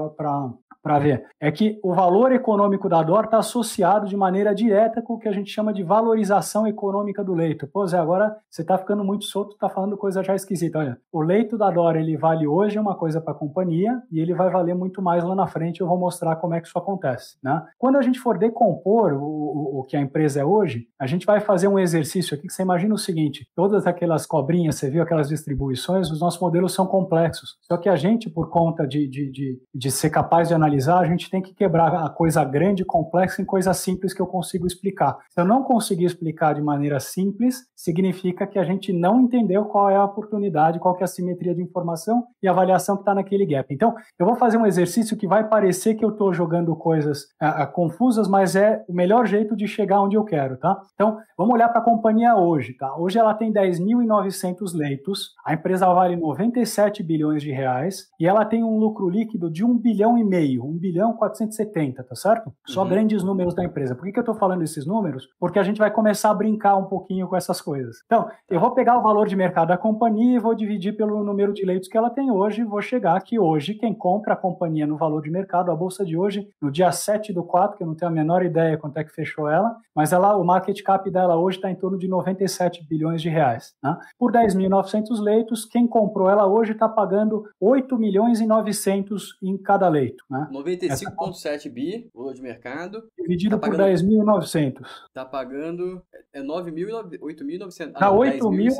para 0.82 0.98
ver, 0.98 1.24
é 1.40 1.50
que 1.52 1.78
o 1.82 1.94
valor 1.94 2.32
econômico 2.32 2.88
da 2.88 3.02
DOR 3.02 3.24
está 3.24 3.38
associado 3.38 4.06
de 4.06 4.16
maneira 4.16 4.52
direta 4.52 5.00
com 5.00 5.14
o 5.14 5.18
que 5.18 5.28
a 5.28 5.32
gente 5.32 5.50
chama 5.50 5.72
de 5.72 5.84
valorização 5.84 6.66
econômica 6.66 7.22
do 7.22 7.32
leito. 7.32 7.68
Pô, 7.68 7.86
Zé, 7.86 7.98
agora 7.98 8.36
você 8.50 8.62
está 8.62 8.76
ficando 8.76 9.04
muito 9.04 9.24
solto, 9.24 9.52
está 9.52 9.68
falando 9.68 9.96
coisa 9.96 10.24
já 10.24 10.34
esquisita. 10.34 10.80
Olha, 10.80 10.98
o 11.12 11.22
leito 11.22 11.56
da 11.56 11.70
DOR 11.70 11.96
ele 11.96 12.16
vale 12.16 12.48
hoje 12.48 12.78
uma 12.78 12.96
coisa 12.96 13.20
para 13.20 13.32
a 13.32 13.36
companhia 13.36 14.02
e 14.10 14.18
ele 14.18 14.34
vai 14.34 14.50
valer 14.50 14.74
muito 14.74 15.00
mais 15.00 15.22
lá 15.22 15.36
na 15.36 15.46
frente. 15.46 15.80
Eu 15.80 15.86
vou 15.86 15.98
mostrar 15.98 16.34
como 16.36 16.54
é 16.54 16.60
que 16.60 16.66
isso 16.66 16.78
acontece. 16.78 17.36
Né? 17.42 17.62
Quando 17.78 17.96
a 17.96 18.02
gente 18.02 18.18
for 18.18 18.36
decompor 18.36 19.12
o, 19.12 19.22
o, 19.22 19.80
o 19.80 19.82
que 19.84 19.96
a 19.96 20.00
empresa 20.00 20.40
é 20.40 20.44
hoje, 20.44 20.88
a 20.98 21.06
gente 21.06 21.24
vai 21.24 21.38
fazer 21.38 21.68
um 21.68 21.78
exercício 21.78 22.34
aqui 22.34 22.48
que 22.48 22.52
você 22.52 22.62
imagina 22.62 22.92
o 22.92 22.98
seguinte: 22.98 23.46
todas 23.54 23.86
aquelas 23.86 24.26
cobrinhas, 24.26 24.74
você 24.76 24.90
viu 24.90 25.02
aquelas 25.02 25.28
distribuições, 25.28 26.10
os 26.10 26.20
nossos 26.20 26.40
modelos 26.40 26.74
são 26.74 26.86
complexos. 26.86 27.56
Só 27.62 27.76
que 27.76 27.88
a 27.88 27.94
gente, 27.94 28.28
por 28.28 28.50
conta 28.50 28.84
de, 28.84 29.06
de, 29.06 29.30
de, 29.30 29.62
de 29.72 29.90
ser 29.90 30.10
capaz 30.10 30.48
de 30.48 30.54
analisar 30.54 30.71
analisar, 30.72 30.98
a 30.98 31.04
gente 31.04 31.30
tem 31.30 31.42
que 31.42 31.54
quebrar 31.54 31.94
a 31.94 32.08
coisa 32.08 32.42
grande 32.44 32.82
e 32.82 32.86
complexa 32.86 33.42
em 33.42 33.44
coisas 33.44 33.76
simples 33.76 34.14
que 34.14 34.20
eu 34.20 34.26
consigo 34.26 34.66
explicar. 34.66 35.18
Se 35.30 35.40
eu 35.40 35.44
não 35.44 35.62
conseguir 35.62 36.06
explicar 36.06 36.54
de 36.54 36.62
maneira 36.62 36.98
simples, 36.98 37.66
significa 37.76 38.46
que 38.46 38.58
a 38.58 38.64
gente 38.64 38.92
não 38.92 39.20
entendeu 39.20 39.64
qual 39.66 39.90
é 39.90 39.96
a 39.96 40.04
oportunidade, 40.04 40.78
qual 40.78 40.96
é 40.98 41.04
a 41.04 41.06
simetria 41.06 41.54
de 41.54 41.62
informação 41.62 42.24
e 42.42 42.48
avaliação 42.48 42.96
que 42.96 43.02
está 43.02 43.14
naquele 43.14 43.44
gap. 43.44 43.72
Então, 43.72 43.94
eu 44.18 44.26
vou 44.26 44.36
fazer 44.36 44.56
um 44.56 44.66
exercício 44.66 45.16
que 45.16 45.26
vai 45.26 45.48
parecer 45.48 45.94
que 45.94 46.04
eu 46.04 46.10
estou 46.10 46.32
jogando 46.32 46.74
coisas 46.74 47.26
ah, 47.40 47.66
confusas, 47.66 48.28
mas 48.28 48.56
é 48.56 48.82
o 48.88 48.92
melhor 48.92 49.26
jeito 49.26 49.54
de 49.54 49.66
chegar 49.66 50.00
onde 50.00 50.16
eu 50.16 50.24
quero, 50.24 50.56
tá? 50.56 50.80
Então, 50.94 51.18
vamos 51.36 51.54
olhar 51.54 51.68
para 51.68 51.80
a 51.80 51.84
companhia 51.84 52.36
hoje, 52.36 52.74
tá? 52.74 52.96
Hoje 52.96 53.18
ela 53.18 53.34
tem 53.34 53.52
10.900 53.52 54.74
leitos, 54.74 55.30
a 55.44 55.54
empresa 55.54 55.86
vale 55.92 56.16
97 56.16 57.02
bilhões 57.02 57.42
de 57.42 57.50
reais 57.50 58.06
e 58.18 58.26
ela 58.26 58.44
tem 58.44 58.62
um 58.64 58.78
lucro 58.78 59.08
líquido 59.08 59.50
de 59.50 59.64
1 59.64 59.78
bilhão 59.78 60.16
e 60.16 60.24
meio 60.24 60.61
1 60.64 60.78
bilhão 60.78 61.12
470, 61.14 62.02
tá 62.02 62.14
certo? 62.14 62.52
Só 62.66 62.82
uhum. 62.82 62.88
grandes 62.88 63.22
números 63.22 63.54
da 63.54 63.64
empresa. 63.64 63.94
Por 63.94 64.04
que, 64.04 64.12
que 64.12 64.18
eu 64.18 64.22
estou 64.22 64.34
falando 64.34 64.62
esses 64.62 64.86
números? 64.86 65.28
Porque 65.38 65.58
a 65.58 65.62
gente 65.62 65.78
vai 65.78 65.90
começar 65.90 66.30
a 66.30 66.34
brincar 66.34 66.76
um 66.76 66.84
pouquinho 66.84 67.28
com 67.28 67.36
essas 67.36 67.60
coisas. 67.60 68.02
Então, 68.06 68.28
eu 68.48 68.60
vou 68.60 68.72
pegar 68.72 68.98
o 68.98 69.02
valor 69.02 69.26
de 69.26 69.36
mercado 69.36 69.68
da 69.68 69.76
companhia 69.76 70.36
e 70.36 70.40
vou 70.40 70.54
dividir 70.54 70.96
pelo 70.96 71.22
número 71.24 71.52
de 71.52 71.64
leitos 71.64 71.88
que 71.88 71.96
ela 71.96 72.10
tem 72.10 72.30
hoje. 72.30 72.64
Vou 72.64 72.80
chegar 72.80 73.16
aqui 73.16 73.38
hoje, 73.38 73.74
quem 73.74 73.94
compra 73.94 74.34
a 74.34 74.36
companhia 74.36 74.86
no 74.86 74.96
valor 74.96 75.22
de 75.22 75.30
mercado, 75.30 75.70
a 75.70 75.76
bolsa 75.76 76.04
de 76.04 76.16
hoje, 76.16 76.48
no 76.60 76.70
dia 76.70 76.90
7 76.92 77.32
do 77.32 77.42
4, 77.42 77.76
que 77.76 77.82
eu 77.82 77.86
não 77.86 77.94
tenho 77.94 78.10
a 78.10 78.14
menor 78.14 78.44
ideia 78.44 78.76
quanto 78.76 78.98
é 78.98 79.04
que 79.04 79.12
fechou 79.12 79.48
ela, 79.48 79.76
mas 79.94 80.12
ela, 80.12 80.36
o 80.36 80.44
market 80.44 80.80
cap 80.82 81.10
dela 81.10 81.36
hoje 81.36 81.58
está 81.58 81.70
em 81.70 81.74
torno 81.74 81.98
de 81.98 82.08
97 82.08 82.86
bilhões 82.88 83.20
de 83.20 83.28
reais. 83.28 83.74
Né? 83.82 83.96
Por 84.18 84.32
10.900 84.32 85.20
leitos, 85.20 85.64
quem 85.64 85.86
comprou 85.86 86.28
ela 86.28 86.46
hoje 86.46 86.72
está 86.72 86.88
pagando 86.88 87.44
8 87.60 87.96
milhões 87.98 88.40
e 88.40 88.46
900 88.46 89.38
em 89.42 89.56
cada 89.56 89.88
leito. 89.88 90.24
Né? 90.30 90.48
95,7 90.52 91.70
bi, 91.70 92.10
valor 92.14 92.34
de 92.34 92.42
mercado. 92.42 93.02
Dividido 93.18 93.58
tá 93.58 93.66
por 93.66 93.76
10.900. 93.76 94.82
Tá 95.14 95.24
pagando. 95.24 96.02
É 96.34 96.40
8.900. 96.42 97.92
Dá 97.98 98.10
8 98.10 98.50
mil. 98.50 98.72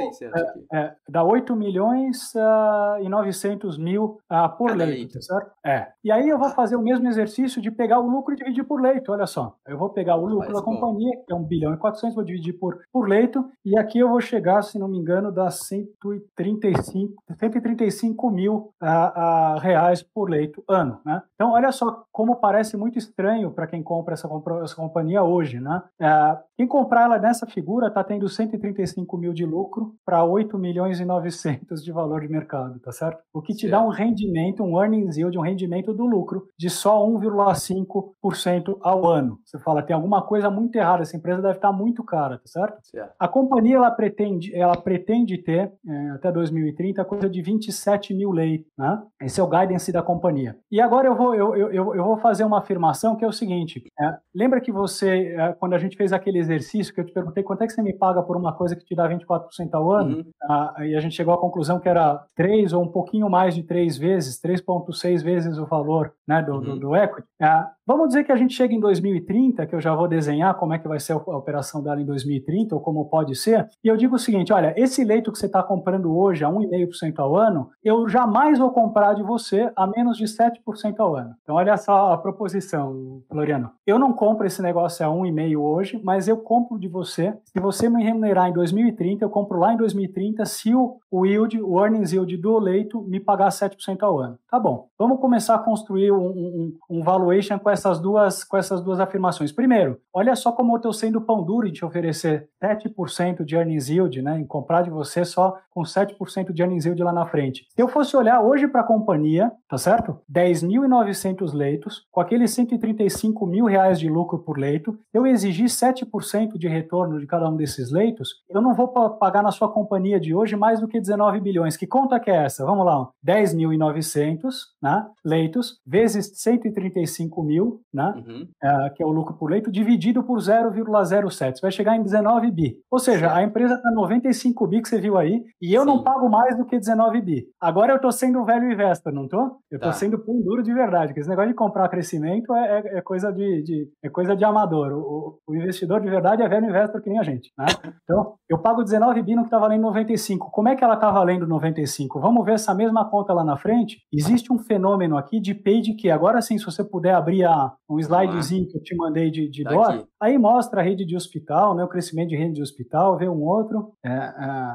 É, 0.70 0.78
é, 0.78 0.94
dá 1.08 1.24
8 1.24 1.54
milhões 1.56 2.34
uh, 2.34 3.02
e 3.02 3.08
900 3.08 3.78
mil 3.78 4.18
uh, 4.30 4.56
por 4.56 4.76
leito, 4.76 4.90
leito, 4.90 5.22
certo? 5.22 5.50
É. 5.64 5.88
E 6.02 6.10
aí 6.10 6.28
eu 6.28 6.38
vou 6.38 6.48
ah. 6.48 6.54
fazer 6.54 6.76
o 6.76 6.82
mesmo 6.82 7.06
exercício 7.08 7.60
de 7.60 7.70
pegar 7.70 8.00
o 8.00 8.08
lucro 8.08 8.34
e 8.34 8.36
dividir 8.36 8.64
por 8.64 8.80
leito. 8.80 9.12
Olha 9.12 9.26
só. 9.26 9.56
Eu 9.66 9.78
vou 9.78 9.90
pegar 9.90 10.16
o 10.16 10.26
lucro 10.26 10.52
da 10.52 10.62
companhia, 10.62 11.12
que 11.26 11.32
é 11.32 11.36
1 11.36 11.44
bilhão 11.44 11.74
e 11.74 11.76
400, 11.76 12.14
vou 12.14 12.24
dividir 12.24 12.54
por, 12.54 12.78
por 12.92 13.08
leito. 13.08 13.44
E 13.64 13.78
aqui 13.78 13.98
eu 13.98 14.08
vou 14.08 14.20
chegar, 14.20 14.62
se 14.62 14.78
não 14.78 14.88
me 14.88 14.98
engano, 14.98 15.32
dá 15.32 15.50
135, 15.50 17.22
135 17.38 18.30
mil 18.30 18.72
uh, 18.82 19.58
reais 19.60 20.02
por 20.02 20.30
leito 20.30 20.62
ano. 20.68 21.00
Né? 21.04 21.22
Então, 21.34 21.52
olha 21.52 21.61
só 21.70 22.04
como 22.10 22.36
parece 22.36 22.76
muito 22.76 22.98
estranho 22.98 23.50
para 23.52 23.66
quem 23.66 23.82
compra 23.82 24.14
essa, 24.14 24.28
essa, 24.62 24.74
companhia 24.74 25.22
hoje, 25.22 25.60
né? 25.60 25.82
É, 26.00 26.38
quem 26.56 26.66
comprar 26.66 27.04
ela 27.04 27.18
nessa 27.18 27.46
figura 27.46 27.88
está 27.88 28.02
tendo 28.02 28.28
135 28.28 29.16
mil 29.16 29.32
de 29.32 29.44
lucro 29.44 29.94
para 30.04 30.24
8 30.24 30.58
milhões 30.58 30.98
e 31.00 31.04
900 31.04 31.82
de 31.82 31.92
valor 31.92 32.22
de 32.22 32.28
mercado, 32.28 32.78
tá 32.80 32.90
certo? 32.90 33.22
O 33.32 33.40
que 33.40 33.52
te 33.52 33.68
certo. 33.68 33.72
dá 33.72 33.84
um 33.84 33.90
rendimento, 33.90 34.62
um 34.62 34.80
earnings 34.80 35.16
yield, 35.16 35.38
um 35.38 35.42
rendimento 35.42 35.92
do 35.92 36.06
lucro 36.06 36.46
de 36.58 36.70
só 36.70 37.06
1,5% 37.06 38.78
ao 38.80 39.06
ano. 39.06 39.38
Você 39.44 39.58
fala, 39.58 39.82
tem 39.82 39.94
alguma 39.94 40.22
coisa 40.22 40.50
muito 40.50 40.76
errada, 40.76 41.02
essa 41.02 41.16
empresa 41.16 41.42
deve 41.42 41.56
estar 41.56 41.72
muito 41.72 42.02
cara, 42.02 42.38
tá 42.38 42.46
certo? 42.46 42.78
certo. 42.82 43.12
A 43.18 43.28
companhia, 43.28 43.76
ela 43.76 43.90
pretende, 43.90 44.54
ela 44.54 44.76
pretende 44.76 45.38
ter, 45.38 45.72
é, 45.86 46.10
até 46.10 46.30
2030, 46.30 47.04
coisa 47.04 47.28
de 47.28 47.42
27 47.42 48.14
mil 48.14 48.30
leitos, 48.30 48.70
né? 48.78 49.02
Esse 49.20 49.40
é 49.40 49.42
o 49.42 49.48
guidance 49.48 49.92
da 49.92 50.02
companhia. 50.02 50.56
E 50.70 50.80
agora 50.80 51.08
eu 51.08 51.16
vou, 51.16 51.34
eu, 51.34 51.51
eu, 51.54 51.72
eu, 51.72 51.94
eu 51.94 52.04
vou 52.04 52.16
fazer 52.18 52.44
uma 52.44 52.58
afirmação 52.58 53.16
que 53.16 53.24
é 53.24 53.28
o 53.28 53.32
seguinte: 53.32 53.82
é, 54.00 54.16
lembra 54.34 54.60
que 54.60 54.72
você, 54.72 55.34
é, 55.36 55.52
quando 55.52 55.74
a 55.74 55.78
gente 55.78 55.96
fez 55.96 56.12
aquele 56.12 56.38
exercício 56.38 56.92
que 56.92 57.00
eu 57.00 57.06
te 57.06 57.12
perguntei 57.12 57.42
quanto 57.42 57.62
é 57.62 57.66
que 57.66 57.72
você 57.72 57.82
me 57.82 57.92
paga 57.92 58.22
por 58.22 58.36
uma 58.36 58.52
coisa 58.52 58.76
que 58.76 58.84
te 58.84 58.94
dá 58.94 59.08
24% 59.08 59.68
ao 59.72 59.90
ano? 59.90 60.16
Uhum. 60.18 60.24
Ah, 60.48 60.74
e 60.80 60.94
a 60.94 61.00
gente 61.00 61.14
chegou 61.14 61.34
à 61.34 61.38
conclusão 61.38 61.80
que 61.80 61.88
era 61.88 62.24
três 62.34 62.72
ou 62.72 62.82
um 62.82 62.88
pouquinho 62.88 63.28
mais 63.28 63.54
de 63.54 63.62
três 63.62 63.96
vezes, 63.96 64.40
3,6 64.40 65.22
vezes 65.22 65.58
o 65.58 65.66
valor 65.66 66.12
né, 66.26 66.42
do, 66.42 66.54
uhum. 66.54 66.60
do, 66.60 66.80
do 66.80 66.96
equity. 66.96 67.26
É, 67.40 67.64
vamos 67.86 68.08
dizer 68.08 68.24
que 68.24 68.32
a 68.32 68.36
gente 68.36 68.54
chega 68.54 68.74
em 68.74 68.80
2030, 68.80 69.66
que 69.66 69.74
eu 69.74 69.80
já 69.80 69.94
vou 69.94 70.08
desenhar 70.08 70.54
como 70.54 70.74
é 70.74 70.78
que 70.78 70.88
vai 70.88 71.00
ser 71.00 71.12
a 71.12 71.16
operação 71.16 71.82
dela 71.82 72.00
em 72.00 72.06
2030, 72.06 72.74
ou 72.74 72.80
como 72.80 73.08
pode 73.08 73.34
ser, 73.34 73.68
e 73.84 73.88
eu 73.88 73.96
digo 73.96 74.16
o 74.16 74.18
seguinte: 74.18 74.52
olha, 74.52 74.74
esse 74.76 75.04
leito 75.04 75.32
que 75.32 75.38
você 75.38 75.46
está 75.46 75.62
comprando 75.62 76.16
hoje 76.16 76.44
a 76.44 76.48
1,5% 76.48 77.18
ao 77.18 77.36
ano, 77.36 77.70
eu 77.82 78.08
jamais 78.08 78.58
vou 78.58 78.70
comprar 78.70 79.14
de 79.14 79.22
você 79.22 79.70
a 79.76 79.86
menos 79.86 80.16
de 80.16 80.24
7% 80.24 80.98
ao 80.98 81.16
ano. 81.16 81.31
Então, 81.42 81.56
olha 81.56 81.76
só 81.76 82.12
a 82.12 82.18
proposição, 82.18 83.22
Floriano. 83.28 83.70
Eu 83.86 83.98
não 83.98 84.12
compro 84.12 84.46
esse 84.46 84.62
negócio 84.62 85.04
a 85.06 85.08
1,5 85.08 85.58
hoje, 85.58 86.00
mas 86.02 86.28
eu 86.28 86.36
compro 86.36 86.78
de 86.78 86.88
você. 86.88 87.34
Se 87.44 87.60
você 87.60 87.88
me 87.88 88.02
remunerar 88.02 88.48
em 88.48 88.52
2030, 88.52 89.24
eu 89.24 89.30
compro 89.30 89.58
lá 89.58 89.72
em 89.72 89.76
2030 89.76 90.44
se 90.44 90.74
o, 90.74 90.98
o 91.10 91.26
yield, 91.26 91.60
o 91.60 91.82
earnings 91.82 92.12
yield 92.12 92.36
do 92.36 92.58
leito 92.58 93.02
me 93.02 93.20
pagar 93.20 93.48
7% 93.48 94.02
ao 94.02 94.18
ano. 94.18 94.38
Tá 94.50 94.58
bom. 94.58 94.88
Vamos 94.98 95.20
começar 95.20 95.54
a 95.54 95.58
construir 95.58 96.12
um, 96.12 96.26
um, 96.26 96.78
um 96.90 97.02
valuation 97.02 97.58
com 97.58 97.70
essas, 97.70 98.00
duas, 98.00 98.44
com 98.44 98.56
essas 98.56 98.80
duas 98.80 99.00
afirmações. 99.00 99.52
Primeiro, 99.52 99.98
olha 100.12 100.34
só 100.34 100.52
como 100.52 100.72
eu 100.72 100.76
estou 100.76 100.92
sendo 100.92 101.20
pão 101.20 101.42
duro 101.42 101.66
em 101.66 101.72
te 101.72 101.84
oferecer 101.84 102.48
7% 102.62 103.44
de 103.44 103.56
earnings 103.56 103.88
yield, 103.88 104.22
né, 104.22 104.38
em 104.38 104.46
comprar 104.46 104.82
de 104.82 104.90
você 104.90 105.24
só 105.24 105.56
com 105.70 105.82
7% 105.82 106.52
de 106.52 106.62
earnings 106.62 106.84
yield 106.84 107.02
lá 107.02 107.12
na 107.12 107.26
frente. 107.26 107.66
Se 107.70 107.82
eu 107.82 107.88
fosse 107.88 108.16
olhar 108.16 108.40
hoje 108.40 108.68
para 108.68 108.82
a 108.82 108.84
companhia, 108.84 109.50
tá 109.68 109.78
certo? 109.78 110.18
10.900 110.30 111.21
leitos, 111.52 112.06
com 112.10 112.20
aqueles 112.20 112.50
135 112.52 113.46
mil 113.46 113.66
reais 113.66 113.98
de 113.98 114.08
lucro 114.08 114.38
por 114.38 114.58
leito, 114.58 114.98
eu 115.12 115.26
exigir 115.26 115.66
7% 115.66 116.58
de 116.58 116.68
retorno 116.68 117.18
de 117.18 117.26
cada 117.26 117.48
um 117.48 117.56
desses 117.56 117.90
leitos, 117.90 118.42
eu 118.48 118.60
não 118.60 118.74
vou 118.74 118.88
pagar 118.88 119.42
na 119.42 119.50
sua 119.50 119.70
companhia 119.70 120.18
de 120.18 120.34
hoje 120.34 120.56
mais 120.56 120.80
do 120.80 120.88
que 120.88 121.00
19 121.00 121.40
bilhões. 121.40 121.76
Que 121.76 121.86
conta 121.86 122.20
que 122.20 122.30
é 122.30 122.44
essa? 122.44 122.64
Vamos 122.64 122.84
lá, 122.84 123.08
10.900 123.26 124.42
né, 124.80 125.06
leitos 125.24 125.80
vezes 125.86 126.32
135 126.34 127.42
mil, 127.42 127.80
né, 127.92 128.14
uhum. 128.16 128.48
é, 128.62 128.90
que 128.90 129.02
é 129.02 129.06
o 129.06 129.10
lucro 129.10 129.34
por 129.34 129.50
leito, 129.50 129.70
dividido 129.70 130.22
por 130.22 130.38
0,07. 130.38 131.56
Você 131.56 131.60
vai 131.60 131.70
chegar 131.70 131.96
em 131.96 132.02
19 132.02 132.50
bi. 132.50 132.76
Ou 132.90 132.98
seja, 132.98 133.20
certo. 133.20 133.36
a 133.36 133.42
empresa 133.42 133.74
está 133.74 133.90
95 133.90 134.66
bi 134.66 134.82
que 134.82 134.88
você 134.88 135.00
viu 135.00 135.16
aí, 135.16 135.44
e 135.60 135.72
eu 135.72 135.82
Sim. 135.82 135.86
não 135.86 136.02
pago 136.02 136.28
mais 136.28 136.56
do 136.56 136.64
que 136.64 136.78
19 136.78 137.20
bi. 137.20 137.46
Agora 137.60 137.92
eu 137.92 137.96
estou 137.96 138.12
sendo 138.12 138.40
um 138.40 138.44
velho 138.44 138.70
investor, 138.70 139.12
não 139.12 139.24
estou? 139.24 139.58
Eu 139.70 139.76
estou 139.76 139.90
tá. 139.90 139.92
sendo 139.92 140.18
pão 140.18 140.40
duro 140.40 140.62
de 140.62 140.72
verdade. 140.72 141.11
Verdade, 141.12 141.14
que 141.14 141.20
esse 141.20 141.28
negócio 141.28 141.50
de 141.50 141.54
comprar 141.54 141.88
crescimento 141.88 142.54
é, 142.54 142.78
é, 142.78 142.98
é 142.98 143.00
coisa 143.00 143.32
de, 143.32 143.62
de, 143.62 143.88
é 144.02 144.08
coisa 144.08 144.34
de 144.34 144.44
amador. 144.44 144.92
O, 144.92 145.38
o, 145.46 145.54
investidor 145.54 146.00
de 146.00 146.08
verdade 146.08 146.42
é 146.42 146.48
velho 146.48 146.68
investor 146.68 147.00
que 147.00 147.10
nem 147.10 147.18
a 147.18 147.22
gente. 147.22 147.52
Né? 147.58 147.66
Então, 148.02 148.34
eu 148.48 148.58
pago 148.58 148.82
19 148.82 149.22
bi 149.22 149.34
no 149.34 149.42
que 149.42 149.48
está 149.48 149.58
valendo 149.58 149.82
95. 149.82 150.50
Como 150.50 150.68
é 150.68 150.76
que 150.76 150.82
ela 150.82 150.94
está 150.94 151.10
valendo 151.10 151.46
95? 151.46 152.20
Vamos 152.20 152.44
ver 152.44 152.54
essa 152.54 152.74
mesma 152.74 153.08
conta 153.08 153.32
lá 153.32 153.44
na 153.44 153.56
frente. 153.56 153.98
Existe 154.12 154.52
um 154.52 154.58
fenômeno 154.58 155.16
aqui 155.16 155.40
de 155.40 155.54
page 155.54 155.94
que, 155.94 156.10
agora 156.10 156.40
sim, 156.40 156.58
se 156.58 156.64
você 156.64 156.82
puder 156.82 157.14
abrir 157.14 157.44
a, 157.44 157.72
um 157.88 157.98
slidezinho 157.98 158.68
que 158.68 158.78
eu 158.78 158.82
te 158.82 158.96
mandei 158.96 159.30
de, 159.30 159.48
de 159.48 159.64
tá 159.64 159.70
DOR, 159.70 160.06
aí 160.20 160.38
mostra 160.38 160.80
a 160.80 160.84
rede 160.84 161.04
de 161.04 161.16
hospital, 161.16 161.74
né, 161.74 161.84
o 161.84 161.88
crescimento 161.88 162.30
de 162.30 162.36
rede 162.36 162.54
de 162.54 162.62
hospital, 162.62 163.16
vê 163.16 163.28
um 163.28 163.42
outro. 163.42 163.92
É, 164.04 164.10
é, 164.10 164.72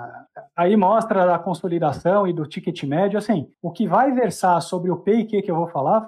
aí 0.55 0.75
mostra 0.75 1.33
a 1.33 1.39
consolidação 1.39 2.27
e 2.27 2.33
do 2.33 2.45
ticket 2.45 2.83
médio. 2.83 3.17
Assim, 3.17 3.47
o 3.61 3.71
que 3.71 3.87
vai 3.87 4.11
versar 4.11 4.61
sobre 4.61 4.91
o 4.91 4.97
P 4.97 5.25
que 5.25 5.49
eu 5.49 5.55
vou 5.55 5.67
falar, 5.67 6.01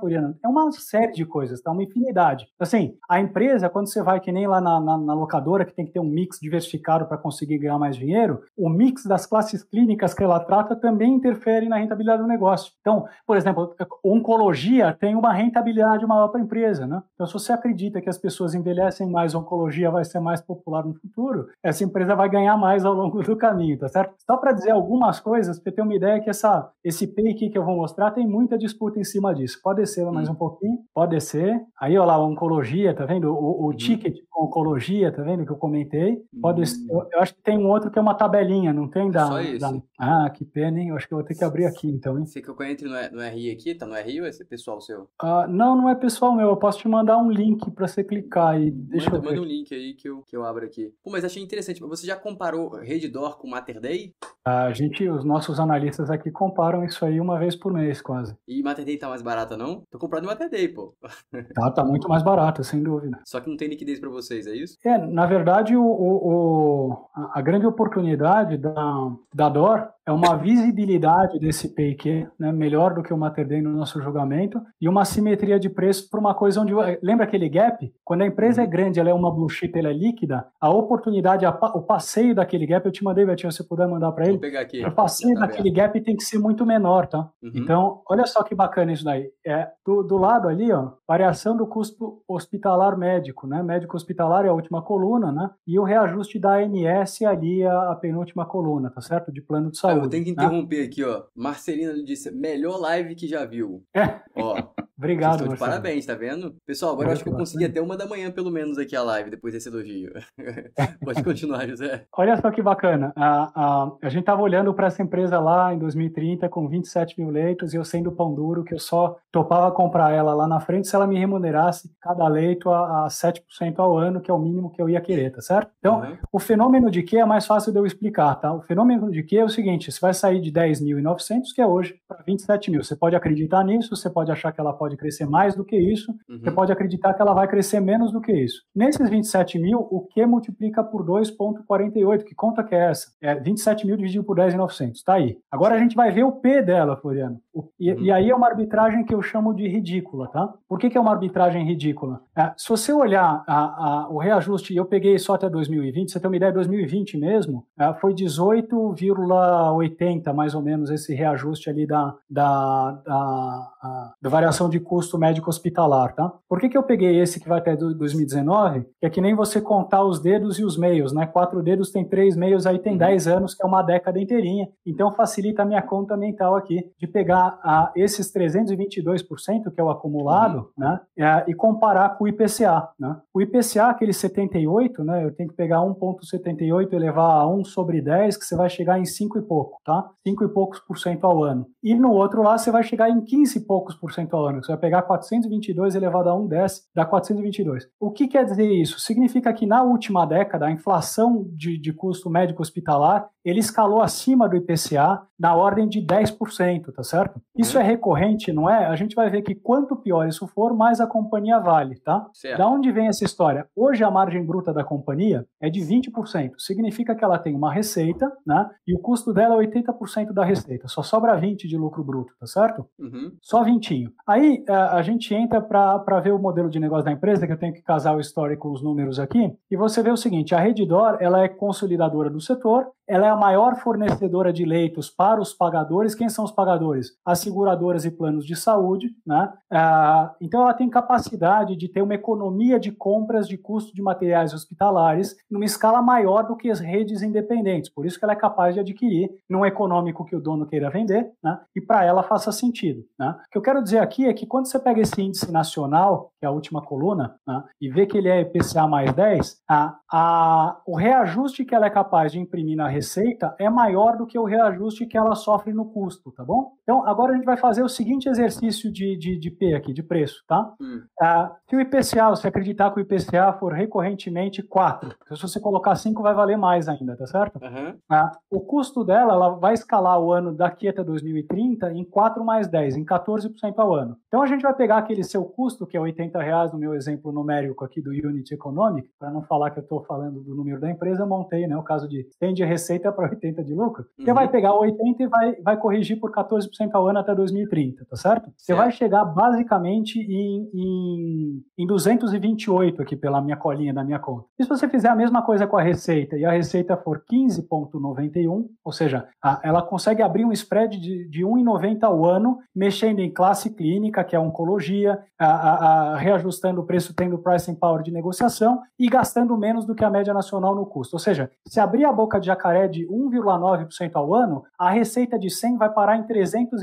É 0.44 0.48
uma 0.48 0.72
série 0.72 1.12
de 1.12 1.26
coisas, 1.26 1.62
tá? 1.62 1.72
Uma 1.72 1.84
infinidade. 1.84 2.48
Assim, 2.60 2.98
a 3.10 3.20
empresa, 3.20 3.70
quando 3.70 3.88
você 3.88 4.02
vai 4.02 4.20
que 4.20 4.32
nem 4.32 4.48
lá 4.48 4.62
na, 4.62 4.80
na, 4.80 4.98
na 4.98 5.14
locadora, 5.14 5.66
que 5.66 5.74
tem 5.74 5.86
que 5.86 5.92
ter 5.92 6.00
um 6.00 6.10
mix 6.10 6.40
diversificado 6.40 7.06
para 7.06 7.18
conseguir 7.18 7.58
ganhar 7.58 7.78
mais 7.78 7.96
dinheiro, 7.96 8.42
o 8.58 8.70
mix 8.70 9.06
das 9.06 9.26
classes 9.26 9.64
clínicas 9.64 10.14
que 10.14 10.24
ela 10.24 10.40
trata 10.40 10.76
também 10.76 11.14
interfere 11.14 11.68
na 11.68 11.78
rentabilidade 11.78 12.22
do 12.22 12.28
negócio. 12.28 12.72
Então, 12.82 13.06
por 13.26 13.38
exemplo, 13.38 13.76
oncologia 14.04 14.96
tem 15.00 15.16
uma 15.16 15.34
rentabilidade 15.34 16.06
maior 16.06 16.30
para 16.30 16.40
a 16.40 16.44
empresa, 16.44 16.86
né? 16.86 17.02
Então, 17.14 17.26
se 17.26 17.34
você 17.34 17.52
acredita 17.52 18.02
que 18.02 18.10
as 18.10 18.18
pessoas 18.18 18.54
envelhecem 18.54 19.10
mais, 19.10 19.36
oncologia 19.36 19.92
vai 19.92 20.04
ser 20.04 20.20
mais 20.20 20.42
popular 20.42 20.86
no 20.86 20.94
futuro, 20.94 21.48
essa 21.64 21.84
empresa 21.84 22.16
vai 22.16 22.30
ganhar 22.30 22.58
mais 22.58 22.86
ao 22.86 22.94
longo 22.94 23.22
do 23.22 23.36
caminho, 23.36 23.78
tá 23.78 23.88
certo? 23.88 24.16
Só 24.20 24.38
para 24.38 24.52
dizer 24.52 24.72
algumas 24.72 25.20
coisas, 25.20 25.60
para 25.60 25.72
ter 25.72 25.82
uma 25.82 25.96
ideia 25.96 26.22
que 26.22 26.30
essa, 26.30 26.72
esse 26.84 27.08
PEI 27.08 27.34
que 27.34 27.58
eu 27.58 27.64
vou 27.64 27.76
mostrar 27.76 28.12
tem 28.12 28.28
muita 28.28 28.58
disputa 28.58 29.00
em 29.00 29.04
cima 29.04 29.34
disso. 29.34 29.60
Pode 29.64 29.86
ser 29.86 30.06
mais 30.12 30.30
hum. 30.30 30.34
um 30.34 30.36
pouquinho? 30.36 30.78
Pode 30.94 31.20
ser. 31.22 31.60
Aí, 31.80 31.98
olha 31.98 32.08
lá, 32.08 32.26
oncologia, 32.26 32.94
tá 32.94 33.06
vendo? 33.06 33.32
O, 33.32 33.66
o 33.66 33.70
hum. 33.70 33.74
ticket 33.74 34.18
com 34.30 34.46
oncologia, 34.46 35.12
tá 35.12 35.22
vendo 35.22 35.46
que 35.46 35.52
eu 35.52 35.58
comentei? 35.58 36.22
Pode 36.42 36.62
hum. 36.62 36.66
ser. 36.66 36.92
Eu, 36.92 37.08
eu, 37.12 37.20
acho 37.20 37.34
que 37.36 37.42
tem 37.42 37.58
um 37.58 37.68
outro 37.68 37.92
que 37.92 38.00
é 38.00 38.02
uma 38.02 38.16
tabelinha, 38.16 38.74
não 38.74 38.88
tem? 38.88 39.10
Da, 39.10 39.28
Só 39.28 39.42
isso. 39.42 39.60
Da... 39.60 39.82
Ah, 40.00 40.30
que 40.30 40.46
pena, 40.46 40.80
hein? 40.80 40.90
Eu 40.90 40.96
acho 40.96 41.08
que 41.08 41.14
eu 41.14 41.18
vou 41.18 41.26
ter 41.26 41.36
que 41.36 41.44
abrir 41.44 41.66
aqui, 41.66 41.88
então, 41.88 42.18
hein? 42.18 42.26
Você 42.26 42.42
que 42.42 42.50
eu 42.50 42.56
entre 42.64 42.88
no, 42.88 42.96
no 43.12 43.22
RI 43.30 43.52
aqui? 43.52 43.76
Tá 43.76 43.86
no 43.86 43.96
RI 43.96 44.22
ou 44.22 44.28
é 44.28 44.32
pessoal 44.50 44.80
seu? 44.82 45.08
Ah, 45.22 45.48
não, 45.48 45.76
não 45.76 45.90
é 45.90 45.96
pessoal 45.96 46.34
meu. 46.34 46.50
Eu 46.50 46.58
posso 46.58 46.80
te 46.80 46.88
mandar 46.88 47.18
um 47.18 47.30
link 47.30 47.70
para 47.72 47.88
você 47.88 48.04
clicar 48.04 48.60
e 48.60 48.72
deixa 48.72 49.10
manda, 49.10 49.26
eu 49.26 49.30
Manda 49.30 49.42
um 49.42 49.46
link 49.46 49.74
aí 49.74 49.94
que 49.94 50.10
eu, 50.10 50.22
que 50.24 50.36
eu 50.36 50.46
abro 50.46 50.66
aqui. 50.66 50.94
Pô, 51.04 51.12
mas 51.12 51.24
achei 51.24 51.42
interessante. 51.42 51.80
Você 51.82 52.06
já 52.06 52.16
comparou 52.16 52.70
Redditor 52.70 53.38
com 53.38 53.50
Mater 53.50 53.80
Day? 53.80 54.14
A 54.46 54.72
gente, 54.72 55.08
os 55.08 55.24
nossos 55.24 55.60
analistas 55.60 56.10
aqui 56.10 56.32
comparam 56.32 56.84
isso 56.84 57.06
aí 57.06 57.20
uma 57.20 57.38
vez 57.38 57.56
por 57.56 57.72
mês, 57.72 58.02
quase. 58.02 58.36
E 58.48 58.64
Mater 58.64 58.86
Day 58.86 58.98
tá 58.98 59.10
mais 59.10 59.22
barata, 59.22 59.56
não? 59.56 59.84
Comprando 60.00 60.24
em 60.24 60.28
Mater 60.28 60.50
Day, 60.50 60.68
pô. 60.68 60.96
Tá, 61.54 61.72
tá 61.72 61.84
muito 61.84 62.08
mais 62.08 62.24
barata, 62.24 62.64
sem 62.64 62.82
dúvida. 62.82 63.20
Só 63.26 63.40
que 63.40 63.50
não 63.50 63.58
tem 63.58 63.68
liquidez 63.68 64.00
para 64.00 64.10
vocês, 64.10 64.48
é 64.48 64.56
isso? 64.56 64.78
É, 64.86 64.98
na 64.98 65.26
verdade, 65.26 65.76
o, 65.76 65.84
o, 65.84 67.10
a 67.34 67.42
grande 67.42 67.66
oportunidade 67.66 68.58
da, 68.58 69.12
da 69.34 69.50
DOR 69.50 69.90
é 70.06 70.12
uma 70.12 70.36
visibilidade 70.38 71.40
desse 71.40 71.74
PIQ, 71.74 72.28
né, 72.40 72.52
melhor 72.52 72.94
do 72.94 73.04
que 73.04 73.14
o 73.14 73.18
Mater 73.18 73.48
Day 73.48 73.62
no 73.62 73.72
nosso 73.72 74.02
julgamento, 74.02 74.62
e 74.82 74.90
uma 74.90 75.06
simetria 75.06 75.60
de 75.60 75.70
preço 75.70 76.10
para 76.10 76.20
uma 76.20 76.34
coisa 76.34 76.62
onde. 76.62 76.74
Lembra 77.02 77.26
aquele 77.26 77.48
gap? 77.50 77.94
Quando 78.04 78.22
a 78.22 78.28
empresa 78.28 78.62
é 78.62 78.66
uhum. 78.66 78.70
grande, 78.70 79.00
ela 79.00 79.10
é 79.10 79.14
uma 79.14 79.32
blue 79.32 79.50
chip, 79.50 79.78
ela 79.78 79.90
é 79.90 79.94
líquida, 79.94 80.48
a 80.60 80.70
oportunidade, 80.70 81.46
a, 81.46 81.52
o 81.52 81.82
passeio 81.82 82.34
daquele 82.34 82.66
gap, 82.66 82.86
eu 82.86 82.92
te 82.92 83.04
mandei, 83.04 83.26
Betinho, 83.26 83.52
se 83.52 83.58
você 83.60 83.64
puder 83.64 83.88
mandar 83.88 84.12
para 84.12 84.26
ele. 84.26 84.34
Vou 84.34 84.42
pegar 84.42 84.62
aqui. 84.62 84.84
O 84.84 84.92
passeio 84.92 85.36
tá 85.36 85.42
daquele 85.42 85.72
gap 85.72 86.00
tem 86.02 86.16
que 86.16 86.24
ser 86.24 86.40
muito 86.40 86.66
menor, 86.66 87.08
tá? 87.08 87.30
Uhum. 87.42 87.52
Então, 87.56 88.02
olha 88.10 88.26
só 88.26 88.44
que 88.44 88.56
bacana 88.56 88.92
isso 88.92 89.04
daí. 89.04 89.30
É, 89.46 89.68
do, 89.90 90.04
do 90.04 90.18
lado 90.18 90.48
ali, 90.48 90.72
ó, 90.72 90.92
variação 91.08 91.58
do 91.58 91.66
custo 91.66 92.22
hospitalar 92.28 92.96
médico, 92.96 93.48
né? 93.48 93.64
Médico 93.64 93.98
hospitalar 93.98 94.46
é 94.46 94.50
a 94.50 94.54
última 94.54 94.84
coluna, 94.84 95.32
né? 95.32 95.50
E 95.66 95.80
o 95.80 95.84
reajuste 95.84 96.38
da 96.38 96.58
ANS 96.58 97.24
ali, 97.24 97.66
a, 97.66 97.92
a 97.92 97.96
penúltima 97.96 98.46
coluna, 98.46 98.92
tá 98.92 99.02
certo? 99.02 99.32
De 99.32 99.42
plano 99.42 99.72
de 99.72 99.80
saúde. 99.80 100.06
Eu 100.06 100.10
tenho 100.10 100.24
que 100.24 100.36
né? 100.36 100.44
interromper 100.44 100.82
né? 100.82 100.86
aqui, 100.86 101.04
ó. 101.04 101.24
Marcelina 101.36 101.94
disse, 102.04 102.30
melhor 102.30 102.80
live 102.80 103.16
que 103.16 103.28
já 103.28 103.44
viu. 103.46 103.84
É. 103.96 104.20
Ó. 104.36 104.56
Obrigado, 105.00 105.48
de 105.48 105.58
parabéns, 105.58 106.06
tá 106.06 106.14
vendo? 106.14 106.58
Pessoal, 106.66 106.92
agora 106.92 107.08
eu 107.08 107.14
acho 107.14 107.24
que 107.24 107.30
eu 107.30 107.34
consegui 107.34 107.64
até 107.64 107.82
uma 107.82 107.96
da 107.96 108.06
manhã, 108.06 108.30
pelo 108.30 108.52
menos, 108.52 108.78
aqui 108.78 108.98
a 108.98 109.02
live, 109.02 109.30
depois 109.30 109.54
desse 109.54 109.70
elogio. 109.70 110.12
Pode 111.02 111.24
continuar, 111.24 111.66
José. 111.70 112.06
Olha 112.18 112.36
só 112.36 112.52
que 112.52 112.62
bacana. 112.62 113.14
A, 113.16 113.50
a, 113.56 113.92
a 114.02 114.10
gente 114.10 114.24
estava 114.24 114.42
olhando 114.42 114.74
para 114.74 114.88
essa 114.88 115.02
empresa 115.02 115.40
lá 115.40 115.74
em 115.74 115.80
2030 115.80 116.50
com 116.50 116.68
27 116.68 117.18
mil 117.18 117.30
leitos 117.30 117.74
e 117.74 117.78
eu 117.78 117.86
sendo 117.86 118.12
pão 118.12 118.36
duro, 118.36 118.66
que 118.66 118.74
eu 118.74 118.80
só 118.80 119.18
topava 119.32 119.72
comprar 119.80 120.12
ela 120.12 120.34
lá 120.34 120.46
na 120.46 120.60
frente 120.60 120.90
se 120.90 120.96
ela 120.96 121.08
me 121.08 121.18
remunerasse 121.18 121.90
cada 122.02 122.28
leito 122.28 122.70
a, 122.70 123.06
a 123.06 123.08
7% 123.08 123.80
ao 123.80 123.98
ano, 123.98 124.20
que 124.20 124.30
é 124.30 124.34
o 124.34 124.38
mínimo 124.38 124.70
que 124.70 124.82
eu 124.82 124.90
ia 124.90 125.00
querer, 125.00 125.32
tá 125.32 125.40
certo? 125.40 125.72
Então, 125.80 126.02
uhum. 126.02 126.18
o 126.34 126.38
fenômeno 126.38 126.92
de 126.92 127.02
que 127.02 127.18
é 127.18 127.24
mais 127.24 127.46
fácil 127.46 127.72
de 127.72 127.80
eu 127.80 127.86
explicar, 127.86 128.36
tá? 128.36 128.54
O 128.54 128.62
fenômeno 128.62 129.10
de 129.10 129.24
que 129.24 129.38
é 129.38 129.46
o 129.46 129.48
seguinte, 129.48 129.90
você 129.90 130.02
vai 130.02 130.14
sair 130.14 130.42
de 130.42 130.52
10.900, 130.52 131.56
que 131.56 131.62
é 131.62 131.66
hoje, 131.66 131.96
para 132.10 132.22
27 132.28 132.70
mil. 132.70 132.84
Você 132.84 132.94
pode 132.94 133.16
acreditar 133.16 133.64
nisso, 133.64 133.96
você 133.96 134.10
pode 134.10 134.30
achar 134.30 134.52
que 134.52 134.60
ela 134.60 134.74
pode 134.74 134.98
crescer 134.98 135.26
mais 135.26 135.56
do 135.56 135.64
que 135.64 135.78
isso, 135.78 136.12
uhum. 136.28 136.40
você 136.40 136.52
pode 136.52 136.74
acreditar 136.74 137.14
que 137.14 137.22
ela 137.22 137.34
vai 137.34 137.48
crescer 137.48 137.80
menos 137.80 138.12
do 138.12 138.20
que 138.20 138.34
isso. 138.34 138.64
Nesses 138.76 139.10
27 139.10 139.58
mil, 139.58 139.80
o 139.80 140.02
que 140.02 140.26
multiplica 140.26 140.84
por 140.84 141.06
2,48? 141.06 142.26
Que 142.26 142.36
conta 142.36 142.66
que 142.66 142.76
é 142.76 142.90
essa? 142.90 143.14
É 143.22 143.34
27 143.34 143.88
mil 143.88 143.96
dividido 143.96 144.26
por 144.26 144.36
10.900, 144.36 145.04
tá 145.06 145.14
aí. 145.14 145.38
Agora 145.50 145.76
a 145.76 145.80
gente 145.80 145.96
vai 145.96 146.12
ver 146.12 146.26
o 146.26 146.34
P 146.34 146.62
dela, 146.62 146.98
Floriano. 146.98 147.40
O, 147.60 147.70
e, 147.80 147.92
uhum. 147.92 148.00
e, 148.00 148.12
aí 148.12 148.30
é 148.30 148.36
uma 148.36 148.48
arbitragem 148.48 149.04
que 149.04 149.14
eu 149.14 149.22
chamo 149.22 149.54
de 149.54 149.68
ridícula, 149.68 150.28
tá? 150.30 150.52
Por 150.68 150.80
que, 150.80 150.90
que 150.90 150.98
é 150.98 151.02
uma 151.02 151.12
arbitragem 151.12 151.66
ridícula? 151.66 152.22
É, 152.36 152.52
se 152.56 152.70
você 152.70 152.94
olhar 152.94 153.44
a, 153.48 153.58
a, 153.58 154.08
o 154.10 154.18
reajuste, 154.18 154.76
eu 154.76 154.86
peguei 154.86 155.18
só 155.18 155.36
até 155.36 155.50
2020, 155.50 156.12
você 156.12 156.20
tem 156.20 156.30
uma 156.30 156.38
ideia, 156.38 156.52
2020 156.52 157.18
mesmo, 157.18 157.66
é, 157.78 157.94
foi 157.94 158.14
18,80 158.14 160.34
mais 160.34 160.56
ou 160.56 160.62
menos 160.62 160.90
esse 160.90 161.14
reajuste 161.14 161.70
ali 161.70 161.86
da, 161.86 162.16
da, 162.30 162.92
da, 163.06 164.14
da 164.22 164.30
variação 164.30 164.70
de 164.70 164.80
custo 164.80 165.18
médico 165.18 165.50
hospitalar, 165.50 166.14
tá? 166.14 166.32
Por 166.48 166.60
que, 166.60 166.70
que 166.70 166.78
eu 166.78 166.84
peguei 166.84 167.20
esse 167.20 167.40
que 167.40 167.50
vai 167.50 167.60
até 167.60 167.76
2019? 167.76 168.86
Que 169.00 169.06
é 169.06 169.10
que 169.10 169.22
nem 169.22 169.36
você 169.36 169.60
contar 169.60 170.04
os 170.04 170.20
dedos 170.20 170.60
e 170.60 170.64
os 170.64 170.78
meios, 170.78 171.14
né? 171.14 171.26
Quatro 171.26 171.62
dedos 171.62 171.92
tem 171.92 172.06
três 172.06 172.36
meios, 172.36 172.66
aí 172.66 172.80
tem 172.80 172.98
10 172.98 173.28
uhum. 173.28 173.38
anos, 173.38 173.54
que 173.54 173.64
é 173.64 173.66
uma 173.66 173.82
década 173.82 174.20
inteirinha. 174.20 174.68
Então 174.86 175.12
facilita 175.12 175.64
a 175.64 175.66
minha 175.66 175.82
conta 175.82 176.16
mental 176.16 176.56
aqui 176.56 176.90
de 176.98 177.08
pegar 177.08 177.49
a, 177.64 177.92
esses 177.96 178.34
322%, 178.34 179.72
que 179.74 179.80
é 179.80 179.84
o 179.84 179.90
acumulado, 179.90 180.70
uhum. 180.78 180.86
né? 180.86 181.02
É, 181.18 181.46
e 181.48 181.54
comparar 181.54 182.18
com 182.18 182.26
o 182.26 182.28
IPCA, 182.28 182.90
né? 183.00 183.18
O 183.34 183.42
IPCA, 183.42 183.90
aquele 183.90 184.14
78, 184.14 185.04
né? 185.04 185.24
Eu 185.24 185.34
tenho 185.34 185.50
que 185.50 185.56
pegar 185.56 185.80
1,78 185.80 186.92
e 186.92 186.96
elevar 186.96 187.42
a 187.42 187.48
1 187.48 187.64
sobre 187.66 188.02
10, 188.02 188.38
que 188.38 188.46
você 188.46 188.56
vai 188.56 188.70
chegar 188.70 189.00
em 189.00 189.06
5 189.06 189.38
e 189.38 189.42
pouco, 189.42 189.80
tá? 189.84 190.10
5 190.28 190.44
e 190.44 190.48
poucos 190.50 190.80
por 190.80 190.98
cento 190.98 191.26
ao 191.26 191.44
ano. 191.44 191.68
E 191.84 191.96
no 191.96 192.12
outro 192.12 192.42
lá, 192.42 192.58
você 192.58 192.72
vai 192.72 192.84
chegar 192.84 193.10
em 193.10 193.22
15 193.22 193.60
e 193.60 193.62
poucos 193.62 193.96
por 193.96 194.12
cento 194.12 194.36
ao 194.36 194.46
ano. 194.46 194.64
Você 194.64 194.72
vai 194.72 194.78
pegar 194.78 195.02
422 195.04 195.96
elevado 195.96 196.30
a 196.30 196.36
1 196.36 196.48
desce, 196.48 196.84
dá 196.96 197.06
422. 197.06 197.88
O 198.00 198.12
que 198.12 198.28
quer 198.28 198.46
dizer 198.46 198.70
isso? 198.70 199.00
Significa 199.00 199.54
que 199.54 199.66
na 199.66 199.84
última 199.84 200.26
década, 200.26 200.66
a 200.66 200.72
inflação 200.72 201.46
de, 201.54 201.78
de 201.78 201.94
custo 201.94 202.30
médico 202.30 202.62
hospitalar, 202.62 203.30
ele 203.44 203.60
escalou 203.60 204.02
acima 204.02 204.48
do 204.48 204.56
IPCA 204.56 205.22
na 205.40 205.56
ordem 205.56 205.88
de 205.88 206.02
10%, 206.02 206.94
tá 206.94 207.04
certo? 207.04 207.29
Isso 207.58 207.78
uhum. 207.78 207.84
é 207.84 207.88
recorrente, 207.88 208.54
não 208.54 208.70
é? 208.70 208.86
A 208.86 208.96
gente 208.96 209.16
vai 209.16 209.30
ver 209.30 209.42
que 209.42 209.56
quanto 209.56 209.96
pior 209.96 210.28
isso 210.28 210.48
for, 210.48 210.74
mais 210.74 211.02
a 211.02 211.08
companhia 211.08 211.60
vale, 211.60 212.00
tá? 212.00 212.26
Certo. 212.34 212.58
Da 212.58 212.68
onde 212.68 212.92
vem 212.92 213.08
essa 213.08 213.26
história? 213.26 213.68
Hoje 213.76 214.04
a 214.04 214.12
margem 214.12 214.46
bruta 214.46 214.72
da 214.72 214.84
companhia 214.84 215.46
é 215.62 215.70
de 215.70 215.82
20%. 215.82 216.52
Significa 216.58 217.16
que 217.16 217.24
ela 217.24 217.40
tem 217.40 217.56
uma 217.56 217.74
receita, 217.74 218.32
né? 218.46 218.70
E 218.88 218.96
o 218.96 219.00
custo 219.00 219.34
dela 219.34 219.62
é 219.62 219.68
80% 219.68 220.32
da 220.32 220.46
receita. 220.46 220.88
Só 220.88 221.02
sobra 221.02 221.36
20 221.36 221.68
de 221.68 221.78
lucro 221.78 222.04
bruto, 222.04 222.34
tá 222.40 222.46
certo? 222.46 222.86
Uhum. 222.98 223.32
Só 223.42 223.64
20. 223.64 224.10
Aí 224.28 224.64
a, 224.68 224.74
é, 224.74 224.76
a 225.00 225.02
gente 225.02 225.34
entra 225.34 225.62
para 225.62 226.20
ver 226.20 226.34
o 226.34 226.40
modelo 226.40 226.70
de 226.70 226.80
negócio 226.80 227.06
da 227.06 227.12
empresa, 227.12 227.46
que 227.46 227.54
eu 227.54 227.60
tenho 227.60 227.74
que 227.74 227.82
casar 227.82 228.16
o 228.16 228.20
histórico 228.20 228.60
com 228.60 228.72
os 228.72 228.84
números 228.84 229.20
aqui, 229.20 229.54
e 229.72 229.78
você 229.78 230.04
vê 230.04 230.12
o 230.12 230.18
seguinte, 230.18 230.54
a 230.54 230.60
Redditor, 230.60 231.18
ela 231.22 231.44
é 231.44 231.48
consolidadora 231.48 232.30
do 232.30 232.42
setor, 232.42 232.92
ela 233.08 233.26
é 233.26 233.30
a 233.30 233.36
maior 233.36 233.76
fornecedora 233.78 234.54
de 234.54 234.64
leitos 234.64 235.10
para 235.10 235.42
os 235.42 235.52
pagadores. 235.52 236.14
Quem 236.14 236.30
são 236.30 236.46
os 236.46 236.52
pagadores? 236.52 237.18
As 237.30 237.40
seguradoras 237.40 238.06
e 238.06 238.12
planos 238.12 238.46
de 238.46 238.56
saúde. 238.56 239.10
Né? 239.26 239.54
Ah, 239.72 240.34
então, 240.42 240.62
ela 240.62 240.74
tem 240.74 240.90
capacidade 240.90 241.76
de 241.76 241.88
ter 241.88 242.02
uma 242.02 242.16
economia 242.16 242.80
de 242.80 242.92
compras 242.92 243.48
de 243.48 243.58
custo 243.58 243.94
de 243.94 244.02
materiais 244.02 244.54
hospitalares 244.54 245.36
numa 245.50 245.66
escala 245.66 246.02
maior 246.02 246.44
do 246.44 246.56
que 246.56 246.72
as 246.72 246.80
redes 246.80 247.22
independentes. 247.22 247.90
Por 247.90 248.06
isso 248.06 248.18
que 248.18 248.26
ela 248.26 248.34
é 248.34 248.36
capaz 248.36 248.74
de 248.74 248.80
adquirir 248.80 249.30
num 249.50 249.66
econômico 249.66 250.26
que 250.26 250.36
o 250.36 250.42
dono 250.42 250.66
queira 250.66 250.90
vender 250.90 251.32
né? 251.44 251.60
e 251.76 251.82
para 251.82 252.04
ela 252.04 252.24
faça 252.24 252.52
sentido. 252.52 253.04
Né? 253.18 253.36
O 253.48 253.52
que 253.52 253.58
eu 253.58 253.62
quero 253.62 253.84
dizer 253.84 254.00
aqui 254.00 254.26
é 254.26 254.34
que 254.34 254.48
quando 254.48 254.66
você 254.66 254.80
pega 254.80 255.02
esse 255.02 255.22
índice 255.22 255.52
nacional, 255.52 256.32
que 256.40 256.46
é 256.46 256.48
a 256.48 256.52
última 256.52 256.82
coluna, 256.82 257.36
né? 257.48 257.64
e 257.80 257.90
vê 257.90 258.06
que 258.06 258.18
ele 258.18 258.30
é 258.30 258.42
IPCA 258.42 258.88
mais 258.88 259.14
10, 259.14 259.62
a, 259.70 259.96
a, 260.12 260.82
o 260.88 260.96
reajuste 260.96 261.66
que 261.66 261.76
ela 261.76 261.86
é 261.86 261.90
capaz 261.90 262.32
de 262.32 262.40
imprimir 262.40 262.78
na 262.78 262.88
receita 262.88 263.56
é 263.60 263.70
maior 263.70 264.18
do 264.18 264.26
que 264.26 264.40
o 264.40 264.46
reajuste 264.46 265.06
que 265.06 265.18
ela 265.18 265.36
sofre 265.36 265.74
no 265.74 265.86
custo, 265.86 266.32
tá 266.32 266.44
bom? 266.44 266.72
Então, 266.84 267.06
agora 267.08 267.19
a 267.28 267.36
gente 267.36 267.46
vai 267.46 267.58
fazer 267.58 267.84
o 267.84 267.90
seguinte 267.90 268.30
exercício 268.30 268.92
de, 268.92 269.18
de, 269.18 269.38
de 269.38 269.52
P 269.52 269.74
aqui, 269.74 269.94
de 269.94 270.02
preço, 270.04 270.44
tá? 270.48 270.74
Hum. 270.80 271.02
Ah, 271.20 271.56
se 271.70 271.76
o 271.76 271.82
IPCA, 271.82 272.36
se 272.36 272.48
acreditar 272.48 272.92
que 272.92 273.00
o 273.00 273.02
IPCA 273.02 273.54
for 273.60 273.74
recorrentemente 273.74 274.64
4, 274.64 275.16
se 275.36 275.42
você 275.42 275.60
colocar 275.60 275.96
5 275.96 276.22
vai 276.22 276.34
valer 276.34 276.58
mais 276.58 276.88
ainda, 276.88 277.16
tá 277.16 277.28
certo? 277.28 277.60
Uhum. 277.62 277.96
Ah, 278.10 278.32
o 278.50 278.60
custo 278.60 279.04
dela, 279.04 279.34
ela 279.34 279.50
vai 279.50 279.74
escalar 279.74 280.20
o 280.20 280.32
ano 280.32 280.54
daqui 280.54 280.88
até 280.88 281.04
2030 281.04 281.92
em 281.94 282.04
4 282.04 282.44
mais 282.44 282.68
10, 282.68 282.98
em 282.98 283.06
14% 283.06 283.74
ao 283.78 283.94
ano. 283.94 284.18
Então, 284.28 284.42
a 284.42 284.48
gente 284.48 284.62
vai 284.62 284.74
pegar 284.74 284.98
aquele 284.98 285.24
seu 285.24 285.44
custo, 285.44 285.86
que 285.86 285.98
é 285.98 286.00
80 286.00 286.42
reais 286.42 286.72
no 286.72 286.80
meu 286.80 286.94
exemplo 286.94 287.32
numérico 287.32 287.84
aqui 287.84 288.02
do 288.02 288.12
Unit 288.12 288.54
Economic, 288.54 289.10
para 289.20 289.32
não 289.32 289.42
falar 289.44 289.72
que 289.72 289.80
eu 289.80 289.84
estou 289.84 290.04
falando 290.04 290.42
do 290.42 290.56
número 290.56 290.80
da 290.80 290.90
empresa, 290.90 291.24
eu 291.24 291.28
montei 291.28 291.68
né, 291.68 291.76
o 291.78 291.84
caso 291.84 292.08
de 292.08 292.28
100 292.40 292.54
de 292.54 292.64
receita 292.64 293.12
para 293.12 293.30
80 293.30 293.64
de 293.64 293.74
lucro. 293.74 294.06
Uhum. 294.18 294.26
Você 294.26 294.34
vai 294.34 294.48
pegar 294.48 294.74
80 294.74 295.24
e 295.24 295.28
vai, 295.28 295.56
vai 295.62 295.78
corrigir 295.78 296.20
por 296.20 296.32
14% 296.32 296.90
ao 296.94 296.99
ano 297.08 297.20
até 297.20 297.34
2030, 297.34 298.06
tá 298.06 298.16
certo? 298.16 298.52
Você 298.58 298.74
vai 298.74 298.92
chegar 298.92 299.26
basicamente 299.26 300.20
em, 300.20 300.70
em, 300.74 301.64
em 301.78 301.88
228 301.88 303.02
aqui 303.02 303.16
pela 303.16 303.42
minha 303.42 303.58
colinha 303.58 303.94
da 303.94 304.04
minha 304.04 304.20
conta. 304.20 304.46
E 304.58 304.64
se 304.64 304.70
você 304.70 304.88
fizer 304.88 305.10
a 305.10 305.16
mesma 305.16 305.42
coisa 305.42 305.68
com 305.68 305.78
a 305.78 305.82
receita 305.82 306.38
e 306.38 306.46
a 306.46 306.52
receita 306.52 306.98
for 306.98 307.24
15,91, 307.32 308.66
ou 308.84 308.92
seja, 308.92 309.28
a, 309.44 309.60
ela 309.64 309.82
consegue 309.82 310.22
abrir 310.22 310.46
um 310.46 310.52
spread 310.52 311.00
de, 311.00 311.30
de 311.30 311.44
1,90 311.44 312.04
ao 312.04 312.26
ano, 312.26 312.60
mexendo 312.76 313.20
em 313.20 313.32
classe 313.32 313.70
clínica, 313.70 314.24
que 314.24 314.36
é 314.36 314.40
oncologia, 314.40 315.20
a, 315.38 315.46
a, 315.46 316.18
reajustando 316.18 316.82
o 316.82 316.86
preço, 316.86 317.14
tendo 317.14 317.38
pricing 317.38 317.76
power 317.76 318.04
de 318.04 318.12
negociação 318.12 318.82
e 319.00 319.08
gastando 319.08 319.58
menos 319.58 319.86
do 319.86 319.96
que 319.96 320.04
a 320.04 320.10
média 320.10 320.34
nacional 320.34 320.76
no 320.76 320.86
custo. 320.86 321.16
Ou 321.16 321.20
seja, 321.20 321.50
se 321.68 321.80
abrir 321.80 322.06
a 322.06 322.12
boca 322.12 322.40
de 322.40 322.48
jacaré 322.48 322.88
de 322.88 323.08
1,9% 323.08 324.12
ao 324.16 324.34
ano, 324.34 324.64
a 324.78 324.90
receita 324.90 325.38
de 325.38 325.50
100 325.50 325.78
vai 325.78 325.90
parar 325.92 326.18
em 326.18 326.24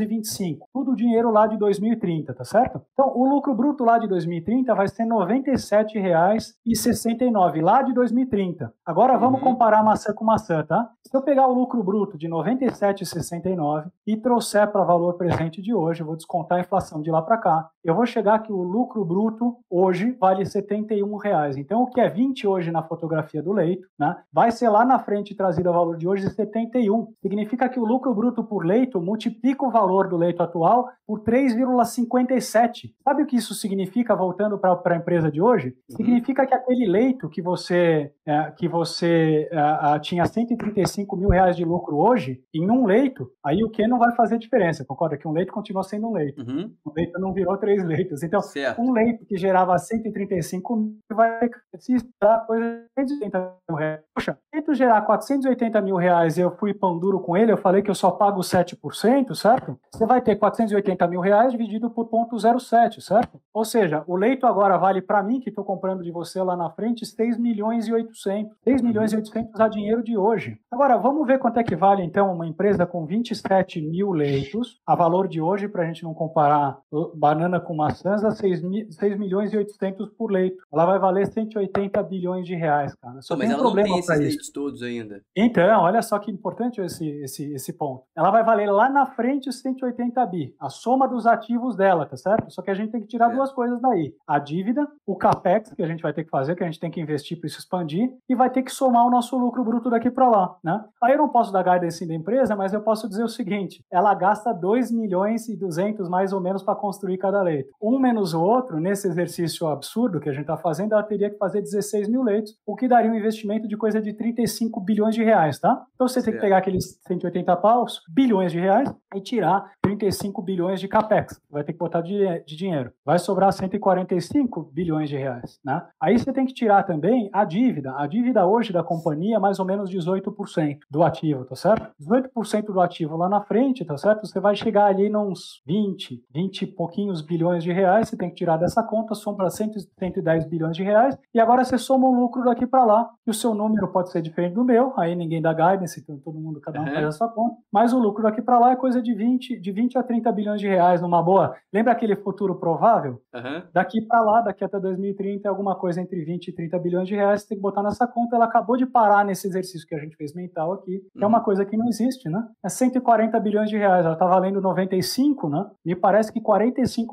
325. 0.07 0.69
Tudo 0.73 0.97
dinheiro 0.97 1.31
lá 1.31 1.47
de 1.47 1.59
2030, 1.59 2.33
tá 2.33 2.45
certo? 2.45 2.81
Então, 2.93 3.13
o 3.15 3.29
lucro 3.29 3.55
bruto 3.55 3.85
lá 3.85 3.99
de 3.99 4.09
2030 4.09 4.75
vai 4.75 4.89
ser 4.89 5.03
R$ 5.03 5.11
97,69, 5.11 7.61
lá 7.61 7.83
de 7.83 7.93
2030. 7.93 8.73
Agora 8.85 9.19
vamos 9.19 9.41
uhum. 9.41 9.49
comparar 9.49 9.83
maçã 9.83 10.15
com 10.15 10.25
maçã, 10.25 10.65
tá? 10.65 10.89
Se 11.05 11.17
eu 11.17 11.23
pegar 11.23 11.47
o 11.47 11.55
lucro 11.55 11.83
bruto 11.83 12.19
de 12.19 12.27
R$ 12.27 12.33
97,69 12.33 13.91
e 14.07 14.17
trouxer 14.17 14.71
para 14.71 14.85
valor 14.85 15.15
presente 15.15 15.61
de 15.61 15.75
hoje, 15.75 16.03
eu 16.03 16.07
vou 16.07 16.15
descontar 16.17 16.59
a 16.59 16.61
inflação 16.61 17.03
de 17.03 17.11
lá 17.11 17.21
para 17.23 17.39
cá, 17.39 17.69
eu 17.87 17.95
vou 17.95 18.05
chegar 18.05 18.41
que 18.41 18.53
o 18.53 18.63
lucro 18.63 19.05
bruto 19.05 19.57
hoje 19.71 20.17
vale 20.21 20.45
71 20.45 21.17
reais. 21.17 21.57
Então, 21.57 21.83
o 21.83 21.87
que 21.87 22.01
é 22.01 22.09
20 22.09 22.47
hoje 22.47 22.71
na 22.71 22.83
fotografia 22.83 23.43
do 23.43 23.53
leito, 23.53 23.87
né, 23.99 24.17
vai 24.33 24.51
ser 24.51 24.69
lá 24.69 24.85
na 24.85 24.99
frente 24.99 25.35
trazido 25.35 25.69
a 25.69 25.73
valor 25.73 25.97
de 25.97 26.09
hoje 26.09 26.29
71. 26.29 27.07
Significa 27.23 27.69
que 27.69 27.79
o 27.79 27.85
lucro 27.85 28.15
bruto 28.15 28.43
por 28.43 28.65
leito 28.65 29.01
multiplica 29.01 29.65
o 29.65 29.71
valor 29.71 30.09
do 30.09 30.17
leito 30.17 30.43
atual 30.43 30.89
por 31.07 31.21
3,57. 31.23 32.93
Sabe 33.05 33.23
o 33.23 33.27
que 33.27 33.37
isso 33.37 33.55
significa, 33.55 34.17
voltando 34.17 34.59
para 34.59 34.81
a 34.85 34.97
empresa 34.97 35.31
de 35.31 35.41
hoje? 35.41 35.69
Uhum. 35.91 35.97
Significa 35.97 36.47
que 36.47 36.55
aquele 36.55 36.87
leito 36.87 37.29
que 37.29 37.41
você, 37.41 38.13
é, 38.27 38.51
que 38.51 38.69
você 38.69 39.49
é, 39.51 39.99
tinha 40.01 40.27
135 40.27 41.17
mil 41.17 41.29
reais 41.29 41.57
de 41.57 41.65
lucro 41.65 41.97
hoje, 41.97 42.41
em 42.53 42.69
um 42.71 42.85
leito, 42.85 43.31
aí 43.45 43.63
o 43.63 43.71
que 43.71 43.87
não 43.87 43.99
vai 43.99 44.15
fazer 44.15 44.39
diferença, 44.39 44.85
concorda? 44.85 45.17
Que 45.17 45.29
um 45.29 45.33
leito 45.33 45.53
continua 45.53 45.83
sendo 45.83 46.09
um 46.09 46.13
leito. 46.13 46.43
Uhum. 46.43 46.73
Um 46.85 46.93
leito 46.97 47.21
não 47.21 47.33
virou 47.33 47.57
três 47.77 47.85
leitos. 47.85 48.23
Então, 48.23 48.41
certo. 48.41 48.81
um 48.81 48.93
leito 48.93 49.25
que 49.27 49.37
gerava 49.37 49.77
135 49.79 50.77
mil 50.77 50.97
vai 51.13 51.49
se 51.79 51.95
esperar 51.95 52.47
coisa 52.47 52.83
de 52.99 53.15
180 53.19 53.55
mil 53.69 53.79
reais. 53.79 54.01
Poxa, 54.15 54.39
se 54.55 54.75
gerar 54.75 55.03
480 55.03 55.81
mil 55.81 55.97
reais 55.97 56.37
e 56.37 56.41
eu 56.41 56.51
fui 56.51 56.73
pão 56.73 56.99
duro 56.99 57.21
com 57.21 57.37
ele, 57.37 57.53
eu 57.53 57.57
falei 57.57 57.83
que 57.83 57.91
eu 57.91 57.95
só 57.95 58.11
pago 58.11 58.41
7%, 58.41 59.35
certo? 59.35 59.79
Você 59.93 60.07
vai 60.07 60.21
ter 60.21 60.37
480 60.37 61.07
mil 61.07 61.21
reais 61.21 61.53
dividido 61.53 61.91
por 61.91 62.09
0,07, 62.09 63.01
certo? 63.01 63.41
Ou 63.53 63.65
seja, 63.65 64.03
o 64.07 64.17
leito 64.17 64.47
agora 64.47 64.77
vale 64.77 65.01
para 65.01 65.23
mim, 65.23 65.41
que 65.41 65.51
estou 65.51 65.65
comprando 65.65 66.03
de 66.03 66.11
você 66.11 66.43
lá 66.43 66.57
na 66.57 66.71
frente, 66.71 67.05
6 67.05 67.39
milhões 67.39 67.87
e 67.87 67.93
800. 67.93 68.57
6 68.65 68.83
milhões 68.83 69.13
e 69.13 69.17
800 69.17 69.61
a 69.61 69.69
dinheiro 69.69 70.03
de 70.03 70.17
hoje. 70.17 70.59
Agora, 70.71 70.97
vamos 70.97 71.27
ver 71.27 71.39
quanto 71.39 71.59
é 71.59 71.65
que 71.65 71.77
vale, 71.77 72.03
então, 72.03 72.33
uma 72.33 72.47
empresa 72.47 72.87
com 72.87 73.07
27 73.07 73.81
mil 73.81 74.13
leitos, 74.13 74.81
a 74.87 74.95
valor 74.95 75.29
de 75.29 75.41
hoje, 75.41 75.69
para 75.69 75.83
a 75.83 75.87
gente 75.87 76.05
não 76.05 76.15
comparar 76.15 76.79
banana 77.15 77.61
com 77.67 77.75
maçãs, 77.75 78.25
a 78.25 78.31
6, 78.31 78.63
6 78.91 79.19
milhões 79.19 79.53
e 79.53 79.57
800 79.57 80.11
por 80.11 80.31
leito. 80.31 80.57
Ela 80.73 80.87
vai 80.87 80.99
valer 80.99 81.27
180 81.27 82.03
bilhões 82.05 82.47
de 82.47 82.55
reais, 82.55 82.95
cara. 82.95 83.21
Só 83.21 83.35
Pô, 83.35 83.39
mas 83.39 83.49
tem 83.49 83.57
um 83.57 83.61
ela 83.61 83.63
problema 83.63 83.89
não 83.89 83.95
tem 83.97 84.05
esses 84.05 84.19
leitos 84.19 84.51
todos 84.51 84.83
ainda. 84.83 85.21
Então, 85.35 85.83
olha 85.83 86.01
só 86.03 86.19
que 86.19 86.31
importante 86.31 86.81
esse, 86.81 87.09
esse, 87.23 87.53
esse 87.53 87.73
ponto. 87.73 88.05
Ela 88.17 88.31
vai 88.31 88.45
valer 88.45 88.71
lá 88.71 88.89
na 88.89 89.07
frente 89.07 89.53
180 89.53 90.27
bi, 90.27 90.55
a 90.61 90.69
soma 90.69 91.09
dos 91.09 91.27
ativos 91.27 91.77
dela, 91.77 92.07
tá 92.07 92.17
certo? 92.17 92.51
Só 92.51 92.63
que 92.63 92.71
a 92.71 92.75
gente 92.75 92.93
tem 92.93 93.01
que 93.01 93.09
tirar 93.09 93.31
é. 93.31 93.35
duas 93.35 93.53
coisas 93.53 93.81
daí. 93.81 94.15
A 94.27 94.39
dívida, 94.39 94.87
o 95.07 95.17
capex 95.17 95.73
que 95.75 95.83
a 95.83 95.87
gente 95.87 96.03
vai 96.03 96.13
ter 96.13 96.25
que 96.25 96.31
fazer, 96.31 96.55
que 96.55 96.63
a 96.63 96.67
gente 96.67 96.81
tem 96.81 96.91
que 96.91 97.01
investir 97.01 97.39
para 97.39 97.47
isso 97.47 97.59
expandir, 97.59 98.13
e 98.29 98.35
vai 98.35 98.51
ter 98.51 98.63
que 98.63 98.71
somar 98.71 99.07
o 99.07 99.11
nosso 99.11 99.37
lucro 99.37 99.65
bruto 99.65 99.91
daqui 99.91 100.11
para 100.11 100.29
lá, 100.29 100.57
né? 100.63 100.85
Aí 101.03 101.13
eu 101.13 101.19
não 101.19 101.29
posso 101.29 101.53
dar 101.53 101.63
guidance 101.63 102.07
da 102.07 102.15
empresa, 102.15 102.55
mas 102.55 102.73
eu 102.73 102.81
posso 102.81 103.09
dizer 103.09 103.25
o 103.25 103.29
seguinte, 103.29 103.83
ela 103.91 104.15
gasta 104.15 104.53
2 104.53 104.91
milhões 104.91 105.49
e 105.49 105.57
200 105.57 106.09
mais 106.09 106.33
ou 106.33 106.41
menos 106.41 106.63
para 106.63 106.75
construir 106.75 107.19
cada 107.19 107.43
leito. 107.43 107.56
Um 107.81 107.99
menos 107.99 108.35
o 108.35 108.43
outro, 108.43 108.81
nesse 108.81 109.09
exercício 109.09 109.67
absurdo 109.67 110.21
que 110.21 110.29
a 110.29 110.33
gente 110.33 110.43
está 110.43 110.57
fazendo, 110.57 110.93
ela 110.93 111.03
teria 111.03 111.31
que 111.31 111.39
fazer 111.39 111.61
16 111.61 112.09
mil 112.09 112.23
leitos, 112.23 112.55
o 112.67 112.77
que 112.77 112.89
daria 112.89 113.11
um 113.11 113.15
investimento 113.15 113.69
de 113.69 113.77
coisa 113.77 114.01
de 114.01 114.13
35 114.13 114.81
bilhões 114.81 115.15
de 115.15 115.23
reais, 115.23 115.59
tá? 115.59 115.85
Então 115.95 116.09
você 116.09 116.23
tem 116.23 116.35
que 116.35 116.41
pegar 116.41 116.59
aqueles 116.59 116.99
180 117.07 117.57
paus, 117.57 118.01
bilhões 118.09 118.53
de 118.53 118.59
reais, 118.59 118.93
e 119.15 119.21
tirar 119.21 119.73
35 119.83 120.43
bilhões 120.43 120.81
de 120.81 120.89
capex. 120.89 121.41
Vai 121.51 121.65
ter 121.65 121.73
que 121.73 121.79
botar 121.79 122.01
de, 122.01 122.43
de 122.45 122.57
dinheiro. 122.57 122.93
Vai 123.05 123.19
sobrar 123.19 123.53
145 123.53 124.71
bilhões 124.73 125.09
de 125.09 125.17
reais, 125.17 125.59
né? 125.65 125.83
Aí 126.01 126.19
você 126.19 126.33
tem 126.33 126.45
que 126.45 126.53
tirar 126.53 126.83
também 126.83 127.31
a 127.33 127.45
dívida. 127.45 127.95
A 127.97 128.07
dívida 128.07 128.47
hoje 128.47 128.73
da 128.73 128.83
companhia 128.83 129.37
é 129.37 129.39
mais 129.39 129.59
ou 129.59 129.65
menos 129.65 129.91
18% 129.91 130.79
do 130.91 131.03
ativo, 131.03 131.45
tá 131.45 131.55
certo? 131.55 131.91
18% 132.01 132.67
do 132.67 132.81
ativo 132.81 133.17
lá 133.17 133.29
na 133.29 133.41
frente, 133.41 133.85
tá 133.85 133.97
certo? 133.97 134.27
Você 134.27 134.41
vai 134.41 134.55
chegar 134.55 134.87
ali 134.87 135.09
nos 135.09 135.63
20, 135.67 136.23
20 136.33 136.63
e 136.63 136.67
pouquinhos 136.67 137.23
bilhões 137.23 137.36
de 137.37 137.73
reais, 137.73 138.09
você 138.09 138.17
tem 138.17 138.29
que 138.29 138.37
tirar 138.37 138.57
dessa 138.57 138.83
conta, 138.83 139.15
soma 139.15 139.49
110 139.51 140.45
bilhões 140.47 140.77
de 140.77 140.83
reais, 140.83 141.17
e 141.35 141.41
agora 141.41 141.65
você 141.65 141.79
soma 141.79 142.09
o 142.09 142.15
lucro 142.15 142.45
daqui 142.45 142.67
para 142.67 142.85
lá, 142.85 143.11
e 143.27 143.31
o 143.31 143.35
seu 143.35 143.55
número 143.55 143.89
pode 143.89 144.11
ser 144.11 144.23
diferente 144.23 144.55
do 144.55 144.65
meu, 144.65 144.93
aí 144.97 145.15
ninguém 145.15 145.41
dá 145.43 145.53
guidance, 145.53 146.01
então 146.01 146.19
todo 146.19 146.39
mundo, 146.39 146.61
cada 146.61 146.81
um 146.81 146.85
uhum. 146.85 146.93
faz 146.93 147.05
a 147.07 147.13
sua 147.13 147.29
conta, 147.29 147.57
mas 147.73 147.93
o 147.93 147.99
lucro 147.99 148.23
daqui 148.23 148.43
para 148.43 148.59
lá 148.59 148.73
é 148.73 148.77
coisa 148.77 149.03
de 149.03 149.15
20, 149.15 149.61
de 149.61 149.73
20 149.73 149.99
a 149.99 150.03
30 150.03 150.33
bilhões 150.33 150.61
de 150.61 150.67
reais 150.67 151.01
numa 151.01 151.23
boa. 151.23 151.55
Lembra 151.73 151.93
aquele 151.93 152.17
futuro 152.17 152.55
provável? 152.57 153.21
Uhum. 153.35 153.63
Daqui 153.73 154.01
para 154.03 154.21
lá, 154.23 154.41
daqui 154.41 154.65
até 154.65 154.79
2030, 154.79 155.47
é 155.47 155.51
alguma 155.51 155.75
coisa 155.75 156.01
entre 156.01 156.25
20 156.25 156.49
e 156.49 156.53
30 156.53 156.79
bilhões 156.79 157.09
de 157.09 157.15
reais, 157.15 157.43
você 157.43 157.49
tem 157.49 157.59
que 157.59 157.63
botar 157.63 157.83
nessa 157.83 158.07
conta, 158.07 158.37
ela 158.37 158.47
acabou 158.47 158.77
de 158.77 158.87
parar 158.87 159.25
nesse 159.25 159.47
exercício 159.47 159.87
que 159.87 159.95
a 159.95 159.99
gente 159.99 160.17
fez 160.17 160.35
mental 160.35 160.73
aqui, 160.73 160.99
que 160.99 161.19
uhum. 161.19 161.25
é 161.25 161.27
uma 161.27 161.39
uhum. 161.39 161.45
coisa 161.45 161.65
que 161.65 161.77
não 161.77 161.89
existe, 161.89 162.29
né? 162.29 162.47
É 162.65 162.69
140 162.69 163.39
bilhões 163.41 163.69
de 163.69 163.77
reais, 163.77 164.05
ela 164.05 164.15
está 164.15 164.27
valendo 164.27 164.61
95, 164.61 165.49
né? 165.49 165.67
Me 165.85 165.95
parece 165.95 166.33
que 166.33 166.41
45% 166.41 167.07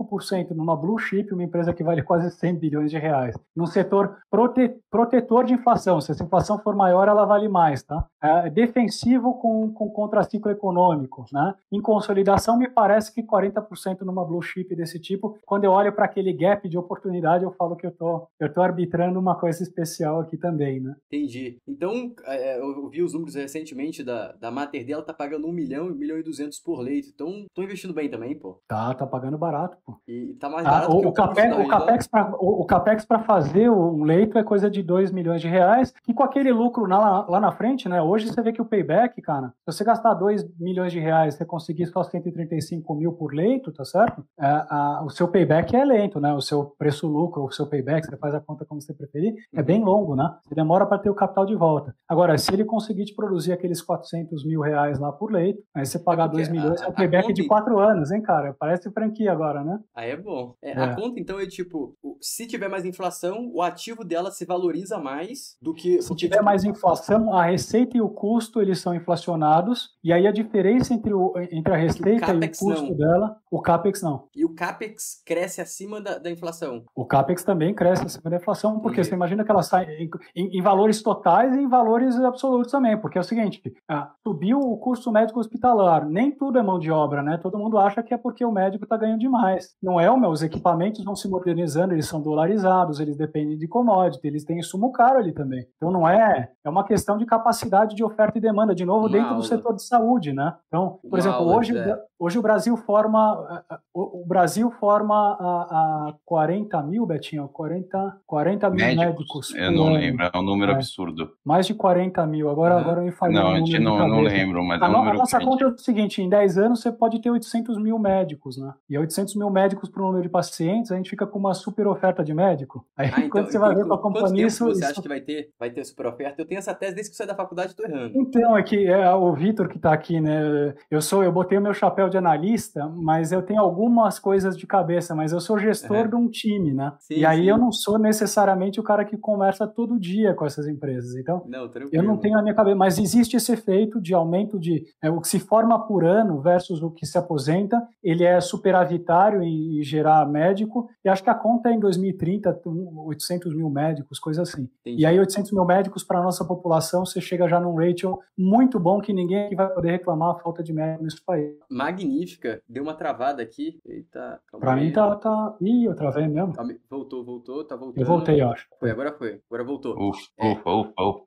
numa 0.54 0.76
blue 0.76 0.98
chip, 0.98 1.34
uma 1.34 1.44
empresa 1.44 1.74
que 1.74 1.84
vale 1.84 2.02
quase 2.04 2.32
100 2.32 2.56
bilhões 2.56 2.92
de 2.92 2.98
reais, 2.98 3.36
num 3.56 3.66
setor 3.66 4.18
prote 4.30 4.76
protetor 4.90 5.44
de 5.44 5.54
inflação, 5.54 6.00
se 6.00 6.12
essa 6.12 6.24
inflação 6.24 6.60
for 6.60 6.76
maior, 6.76 7.08
ela 7.08 7.26
vale 7.26 7.48
mais, 7.48 7.84
tá? 7.84 8.06
É 8.22 8.50
defensivo 8.50 9.34
com, 9.40 9.72
com 9.74 9.90
contraciclo 9.90 10.52
econômico, 10.52 11.26
né? 11.32 11.56
Em 11.72 11.82
consolidação, 11.82 12.58
me 12.58 12.70
parece 12.70 13.14
que 13.14 13.24
40% 13.24 14.02
numa 14.02 14.24
blue 14.26 14.42
chip 14.42 14.76
desse 14.76 15.00
tipo, 15.00 15.38
quando 15.46 15.64
eu 15.64 15.72
olho 15.72 15.94
para 15.94 16.06
aquele 16.06 16.32
gap 16.34 16.68
de 16.70 16.78
oportunidade, 16.78 17.44
eu 17.44 17.52
falo 17.52 17.76
que 17.76 17.88
eu 17.88 17.92
tô, 17.92 18.28
eu 18.40 18.54
tô 18.54 18.62
arbitrando 18.62 19.20
uma 19.20 19.36
coisa 19.36 19.64
especial 19.64 20.20
aqui 20.20 20.38
também, 20.38 20.80
né? 20.80 20.96
Entendi. 21.08 21.58
Então, 21.68 22.14
é, 22.26 22.60
eu 22.60 22.90
vi 22.90 23.02
os 23.02 23.14
números 23.14 23.36
recentemente 23.36 24.04
da, 24.04 24.34
da 24.34 24.52
Mater 24.52 24.86
dela, 24.86 25.04
tá 25.04 25.14
pagando 25.14 25.48
1 25.48 25.52
milhão, 25.52 25.88
1 25.88 25.96
milhão 25.96 26.18
e 26.18 26.24
200 26.24 26.60
por 26.60 26.80
leito. 26.80 27.10
Então, 27.14 27.46
tô 27.54 27.64
investindo 27.64 27.94
bem 27.94 28.10
também, 28.10 28.38
pô. 28.38 28.60
Tá, 28.68 28.94
tá 28.94 29.06
pagando 29.06 29.38
barato, 29.38 29.78
pô. 29.86 29.98
E 30.08 30.34
tá 30.40 30.50
mais 30.50 30.66
ah, 30.66 30.72
barato 30.72 30.92
ah, 30.92 30.96
o, 30.96 31.02
que 31.02 31.08
o, 31.08 31.14
capex, 31.14 31.58
o 31.58 31.68
capex 31.68 32.08
pra, 32.08 32.36
o, 32.40 32.62
o 32.62 32.66
capex 32.66 33.06
para 33.06 33.20
fazer 33.20 33.70
um 33.70 34.04
leito 34.04 34.38
é 34.38 34.44
coisa 34.44 34.70
de 34.70 34.84
2 34.84 35.12
milhões 35.12 35.42
de 35.42 35.48
reais, 35.48 35.94
e 36.08 36.14
com 36.14 36.24
aquele 36.24 36.52
lucro 36.52 36.86
lá, 36.86 37.26
lá 37.28 37.40
na 37.40 37.52
frente, 37.52 37.88
né? 37.88 38.02
Hoje 38.02 38.28
você 38.28 38.42
vê 38.42 38.52
que 38.52 38.62
o 38.62 38.66
payback, 38.66 39.22
cara, 39.22 39.48
se 39.48 39.66
você 39.66 39.84
gastar 39.84 40.14
2 40.14 40.46
milhões 40.60 40.92
de 40.92 41.00
reais, 41.00 41.36
você 41.36 41.46
conseguir 41.46 41.86
só 41.86 42.04
135 42.04 42.94
mil 42.96 43.14
por 43.14 43.34
leito, 43.34 43.72
tá 43.72 43.86
certo? 43.86 44.26
É, 44.40 44.46
a, 44.46 45.04
o 45.06 45.10
seu 45.10 45.28
payback 45.28 45.76
é 45.76 45.86
lento, 45.86 46.20
né? 46.20 46.34
O 46.34 46.42
seu 46.42 46.66
preço-lucro, 46.78 47.46
o 47.46 47.52
seu 47.52 47.68
payback, 47.68 48.06
você 48.06 48.18
faz 48.18 48.36
a 48.36 48.42
conta 48.42 48.66
como 48.66 48.82
você 48.82 48.94
preferir, 48.94 49.34
é 49.54 49.60
uhum. 49.60 49.66
bem 49.66 49.84
longo, 49.84 50.16
né? 50.16 50.36
Você 50.44 50.54
demora 50.54 50.86
para 50.86 50.98
ter 50.98 51.10
o 51.10 51.16
capital 51.16 51.46
de 51.46 51.56
volta. 51.56 51.96
Agora, 52.10 52.38
se 52.38 52.54
ele 52.54 52.66
conseguir 52.66 53.06
te 53.06 53.16
produzir 53.16 53.54
aqueles 53.54 53.82
400 53.82 54.46
mil 54.46 54.60
reais 54.60 55.00
lá 55.00 55.12
por 55.14 55.32
leito, 55.32 55.62
aí 55.74 55.86
você 55.86 55.98
pagar 55.98 56.26
é 56.26 56.32
2 56.32 56.50
milhões, 56.50 56.82
a, 56.82 56.86
é 56.86 56.90
o 56.90 56.94
payback 56.94 57.28
conta... 57.28 57.34
de 57.34 57.48
4 57.48 57.80
anos, 57.80 58.12
hein, 58.12 58.22
cara? 58.22 58.54
Parece 58.60 58.92
franquia 58.92 59.32
agora, 59.32 59.64
né? 59.64 59.80
Aí 59.96 60.10
é 60.10 60.18
bom. 60.18 60.56
É, 60.62 60.78
a 60.78 60.86
é. 60.86 60.96
conta, 60.96 61.20
então, 61.20 61.40
é 61.40 61.46
tipo, 61.46 61.96
se 62.20 62.48
tiver 62.48 62.68
mais 62.68 62.84
inflação, 62.84 63.52
o 63.54 63.62
ativo 63.62 64.04
dela 64.04 64.32
se 64.32 64.46
valoriza 64.46 64.98
mais 64.98 65.56
do 65.62 65.74
que... 65.74 66.02
Se 66.02 66.16
tiver 66.16 66.42
mais 66.42 66.64
inflação, 66.64 67.34
a 67.34 67.46
receita 67.46 67.98
e 67.98 68.02
o 68.02 68.10
custo 68.10 68.62
eles 68.62 68.80
são 68.80 68.96
inflacionados, 68.96 69.92
e 70.04 70.12
aí 70.12 70.26
a 70.26 70.32
diferença 70.32 70.94
entre, 70.94 71.14
o, 71.14 71.34
entre 71.52 71.74
a 71.74 71.78
receita 71.78 72.34
e 72.34 72.38
o 72.38 72.50
custo 72.50 72.90
não. 72.90 72.96
dela, 72.96 73.38
o 73.52 73.62
CAPEX 73.62 74.02
não. 74.02 74.28
E 74.36 74.44
o 74.44 74.56
CAPEX 74.56 75.22
cresce 75.24 75.62
acima 75.62 76.02
da, 76.02 76.18
da 76.18 76.32
inflação? 76.32 76.84
O 76.96 77.06
CAPEX 77.06 77.44
também 77.44 77.74
cresce 77.74 78.06
acima 78.06 78.32
da 78.32 78.38
inflação, 78.38 78.80
porque 78.80 79.04
você 79.04 79.14
imagina 79.14 79.44
que 79.44 79.52
ela 79.52 79.62
sai 79.62 79.86
em, 79.86 80.10
em, 80.36 80.58
em, 80.58 80.62
valores 80.62 81.04
totais 81.04 81.56
e 81.56 81.60
em 81.60 81.70
valores 81.70 82.16
absolutos 82.20 82.72
também, 82.72 83.00
porque 83.00 83.18
é 83.18 83.22
o 83.22 83.24
seguinte, 83.24 83.62
ah, 83.88 84.12
subiu 84.24 84.58
o 84.60 84.78
custo 84.78 85.12
médico 85.12 85.40
hospitalar, 85.40 86.08
nem 86.08 86.32
tudo 86.32 86.58
é 86.58 86.64
mão 86.64 86.80
de 86.80 86.90
obra, 86.90 87.22
né? 87.22 87.38
Todo 87.38 87.60
mundo 87.60 87.78
acha 87.78 88.02
que 88.02 88.14
é 88.14 88.18
porque 88.18 88.44
o 88.44 88.52
médico 88.52 88.86
está 88.86 88.98
ganhando 88.98 89.20
demais. 89.20 89.76
Não 89.84 90.00
é, 90.00 90.06
meu, 90.18 90.30
os 90.30 90.42
equipamentos 90.42 91.04
vão 91.04 91.14
se 91.14 91.28
modernizando, 91.28 91.94
eles 91.94 92.08
são 92.08 92.22
dolarizados, 92.22 93.02
eles 93.02 93.18
dependem 93.18 93.58
de 93.58 93.68
commodity, 93.68 94.26
eles 94.26 94.46
têm 94.46 94.60
insumo 94.60 94.94
caro 94.94 95.20
ali 95.20 95.34
também. 95.34 95.68
Então 95.76 95.92
não 95.92 96.08
é, 96.08 96.50
é 96.64 96.70
uma 96.70 96.86
questão 96.86 97.18
de 97.18 97.26
capacidade 97.26 97.94
de 97.94 98.04
oferta 98.04 98.38
e 98.38 98.42
demanda, 98.42 98.74
de 98.74 98.86
novo, 98.86 99.02
uma 99.02 99.10
dentro 99.10 99.28
aula. 99.28 99.42
do 99.42 99.46
setor 99.46 99.76
de 99.76 99.84
saúde, 99.84 100.32
né? 100.32 100.56
Então, 100.68 101.00
por 101.02 101.10
uma 101.10 101.20
exemplo, 101.20 101.40
aula, 101.40 101.58
hoje, 101.58 101.78
é. 101.78 102.00
hoje 102.18 102.40
o 102.40 102.42
Brasil 102.42 102.78
forma, 102.78 103.66
o, 103.94 104.24
Brasil 104.26 104.72
forma 104.72 105.14
a, 105.14 106.08
a 106.10 106.14
40 106.24 106.82
mil, 106.84 107.06
Betinho, 107.06 107.50
40, 107.50 108.22
40 108.26 108.70
mil 108.70 108.86
médicos. 108.86 109.06
médicos 109.06 109.56
eu 109.56 109.72
não 109.72 109.88
ano. 109.88 109.96
lembro, 109.96 110.30
é 110.34 110.38
um 110.38 110.42
número 110.42 110.72
é. 110.72 110.76
absurdo. 110.76 111.32
Mais 111.44 111.68
de 111.68 111.74
40 111.74 112.26
mil, 112.26 112.50
agora, 112.50 112.76
uhum. 112.76 112.82
agora 112.82 113.02
eu 113.02 113.06
me 113.06 113.12
falei. 113.12 113.36
Não, 113.36 113.52
a 113.52 113.58
gente 113.58 113.80
não, 113.80 114.08
não 114.08 114.22
lembro, 114.22 114.64
mas 114.64 114.82
a, 114.82 114.86
é 114.86 114.90
um 114.90 114.94
número 114.94 115.16
A 115.16 115.20
nossa 115.20 115.40
conta 115.42 115.66
é 115.66 115.68
o 115.68 115.78
seguinte, 115.78 116.22
em 116.22 116.30
10 116.30 116.58
anos 116.58 116.80
você 116.82 116.92
pode 116.92 117.20
ter 117.22 117.30
800 117.30 117.78
mil 117.78 118.00
médicos, 118.00 118.58
né? 118.58 118.74
E 118.90 118.98
800 118.98 119.36
mil 119.36 119.50
médicos 119.50 119.73
para 119.76 120.02
o 120.02 120.06
número 120.06 120.24
de 120.24 120.30
pacientes, 120.30 120.92
a 120.92 120.96
gente 120.96 121.10
fica 121.10 121.26
com 121.26 121.40
uma 121.40 121.54
super 121.54 121.88
oferta 121.88 122.24
de 122.24 122.34
médico. 122.34 122.86
Aí 122.98 123.08
ah, 123.08 123.20
então, 123.20 123.30
quando 123.30 123.52
você 123.52 123.58
vai 123.58 123.76
ver 123.76 123.86
para 123.86 123.96
a 123.96 124.00
companhia... 124.00 124.46
Isso, 124.46 124.66
você 124.66 124.82
isso... 124.82 124.92
acha 124.92 125.02
que 125.02 125.08
vai 125.08 125.22
ter, 125.22 125.50
vai 125.60 125.70
ter 125.70 125.84
super 125.84 126.08
oferta? 126.08 126.42
Eu 126.42 126.46
tenho 126.46 126.60
essa 126.60 126.74
tese 126.74 126.96
desde 126.96 127.12
que 127.12 127.18
saí 127.18 127.28
da 127.28 127.36
faculdade, 127.36 127.72
estou 127.72 127.86
errando. 127.86 128.18
Então, 128.18 128.58
é 128.58 128.64
que 128.64 128.86
é 128.88 129.14
o 129.14 129.34
Vitor 129.34 129.68
que 129.68 129.78
está 129.78 129.94
aqui, 129.94 130.20
né? 130.20 130.74
Eu 130.90 131.02
sou, 131.02 131.24
eu 131.24 131.32
botei 131.32 131.58
o 131.58 131.62
meu 131.62 131.74
chapéu 131.74 132.10
de 132.10 132.18
analista, 132.18 132.88
mas 132.88 133.32
eu 133.32 133.42
tenho 133.42 133.62
algumas 133.62 134.20
coisas 134.20 134.58
de 134.58 134.66
cabeça, 134.68 135.16
mas 135.16 135.32
eu 135.32 135.40
sou 135.40 135.58
gestor 135.58 136.04
uhum. 136.04 136.10
de 136.10 136.16
um 136.16 136.30
time, 136.30 136.74
né? 136.74 136.94
Sim, 137.00 137.16
e 137.16 137.26
aí 137.26 137.44
sim. 137.44 137.50
eu 137.50 137.58
não 137.58 137.72
sou 137.72 137.98
necessariamente 137.98 138.80
o 138.80 138.84
cara 138.84 139.06
que 139.06 139.18
conversa 139.18 139.68
todo 139.68 140.00
dia 140.00 140.34
com 140.34 140.46
essas 140.46 140.68
empresas. 140.68 141.16
Então, 141.16 141.44
não, 141.48 141.70
eu 141.92 142.04
não 142.04 142.18
tenho 142.18 142.36
na 142.36 142.42
minha 142.42 142.56
cabeça, 142.56 142.76
mas 142.76 142.98
existe 142.98 143.36
esse 143.36 143.52
efeito 143.52 144.02
de 144.02 144.14
aumento 144.14 144.60
de 144.60 144.86
é, 145.02 145.10
o 145.10 145.20
que 145.20 145.28
se 145.28 145.40
forma 145.40 145.86
por 145.86 146.04
ano 146.06 146.42
versus 146.42 146.82
o 146.82 146.92
que 146.92 147.06
se 147.06 147.18
aposenta, 147.18 147.82
ele 148.04 148.24
é 148.24 148.40
superavitário 148.40 149.42
em, 149.42 149.63
em 149.64 149.84
gerar 149.84 150.28
médico, 150.28 150.90
e 151.04 151.10
acho 151.10 151.24
que 151.24 151.30
a 151.30 151.36
conta 151.36 151.70
é 151.70 151.74
em 151.74 151.80
2030, 151.80 152.62
800 153.06 153.56
mil 153.56 153.70
médicos, 153.70 154.20
coisa 154.20 154.42
assim. 154.42 154.70
Entendi. 154.82 155.02
E 155.02 155.06
aí 155.06 155.20
800 155.20 155.52
mil 155.52 155.66
médicos 155.66 156.04
para 156.04 156.20
a 156.20 156.24
nossa 156.24 156.46
população, 156.46 157.06
você 157.06 157.22
chega 157.22 157.48
já 157.48 157.60
num 157.60 157.76
ratio 157.76 158.20
muito 158.38 158.80
bom 158.80 159.00
que 159.00 159.14
ninguém 159.14 159.46
aqui 159.46 159.56
vai 159.56 159.70
poder 159.70 159.92
reclamar 159.92 160.32
a 160.32 160.40
falta 160.40 160.64
de 160.64 160.74
médico 160.74 161.04
nesse 161.04 161.24
país. 161.24 161.56
Magnífica. 161.70 162.62
Deu 162.68 162.84
uma 162.84 162.94
travada 162.94 163.42
aqui. 163.42 163.80
Eita, 163.86 164.40
Para 164.60 164.76
mim 164.76 164.92
tá, 164.92 165.16
tá... 165.16 165.56
Ih, 165.62 165.86
eu 165.86 165.96
travei 165.96 166.28
mesmo. 166.28 166.54
Voltou, 166.90 167.24
voltou, 167.24 167.64
tá 167.64 167.76
voltando. 167.76 168.02
Eu 168.02 168.08
voltei, 168.08 168.42
eu 168.42 168.50
acho. 168.50 168.68
Foi, 168.80 168.92
agora 168.92 169.12
foi. 169.18 169.42
Agora 169.50 169.64
voltou. 169.64 169.94
Ufa, 170.10 170.20
é. 170.38 170.52
ufa, 170.52 170.70
ufa, 170.70 171.02
ufa. 171.02 171.24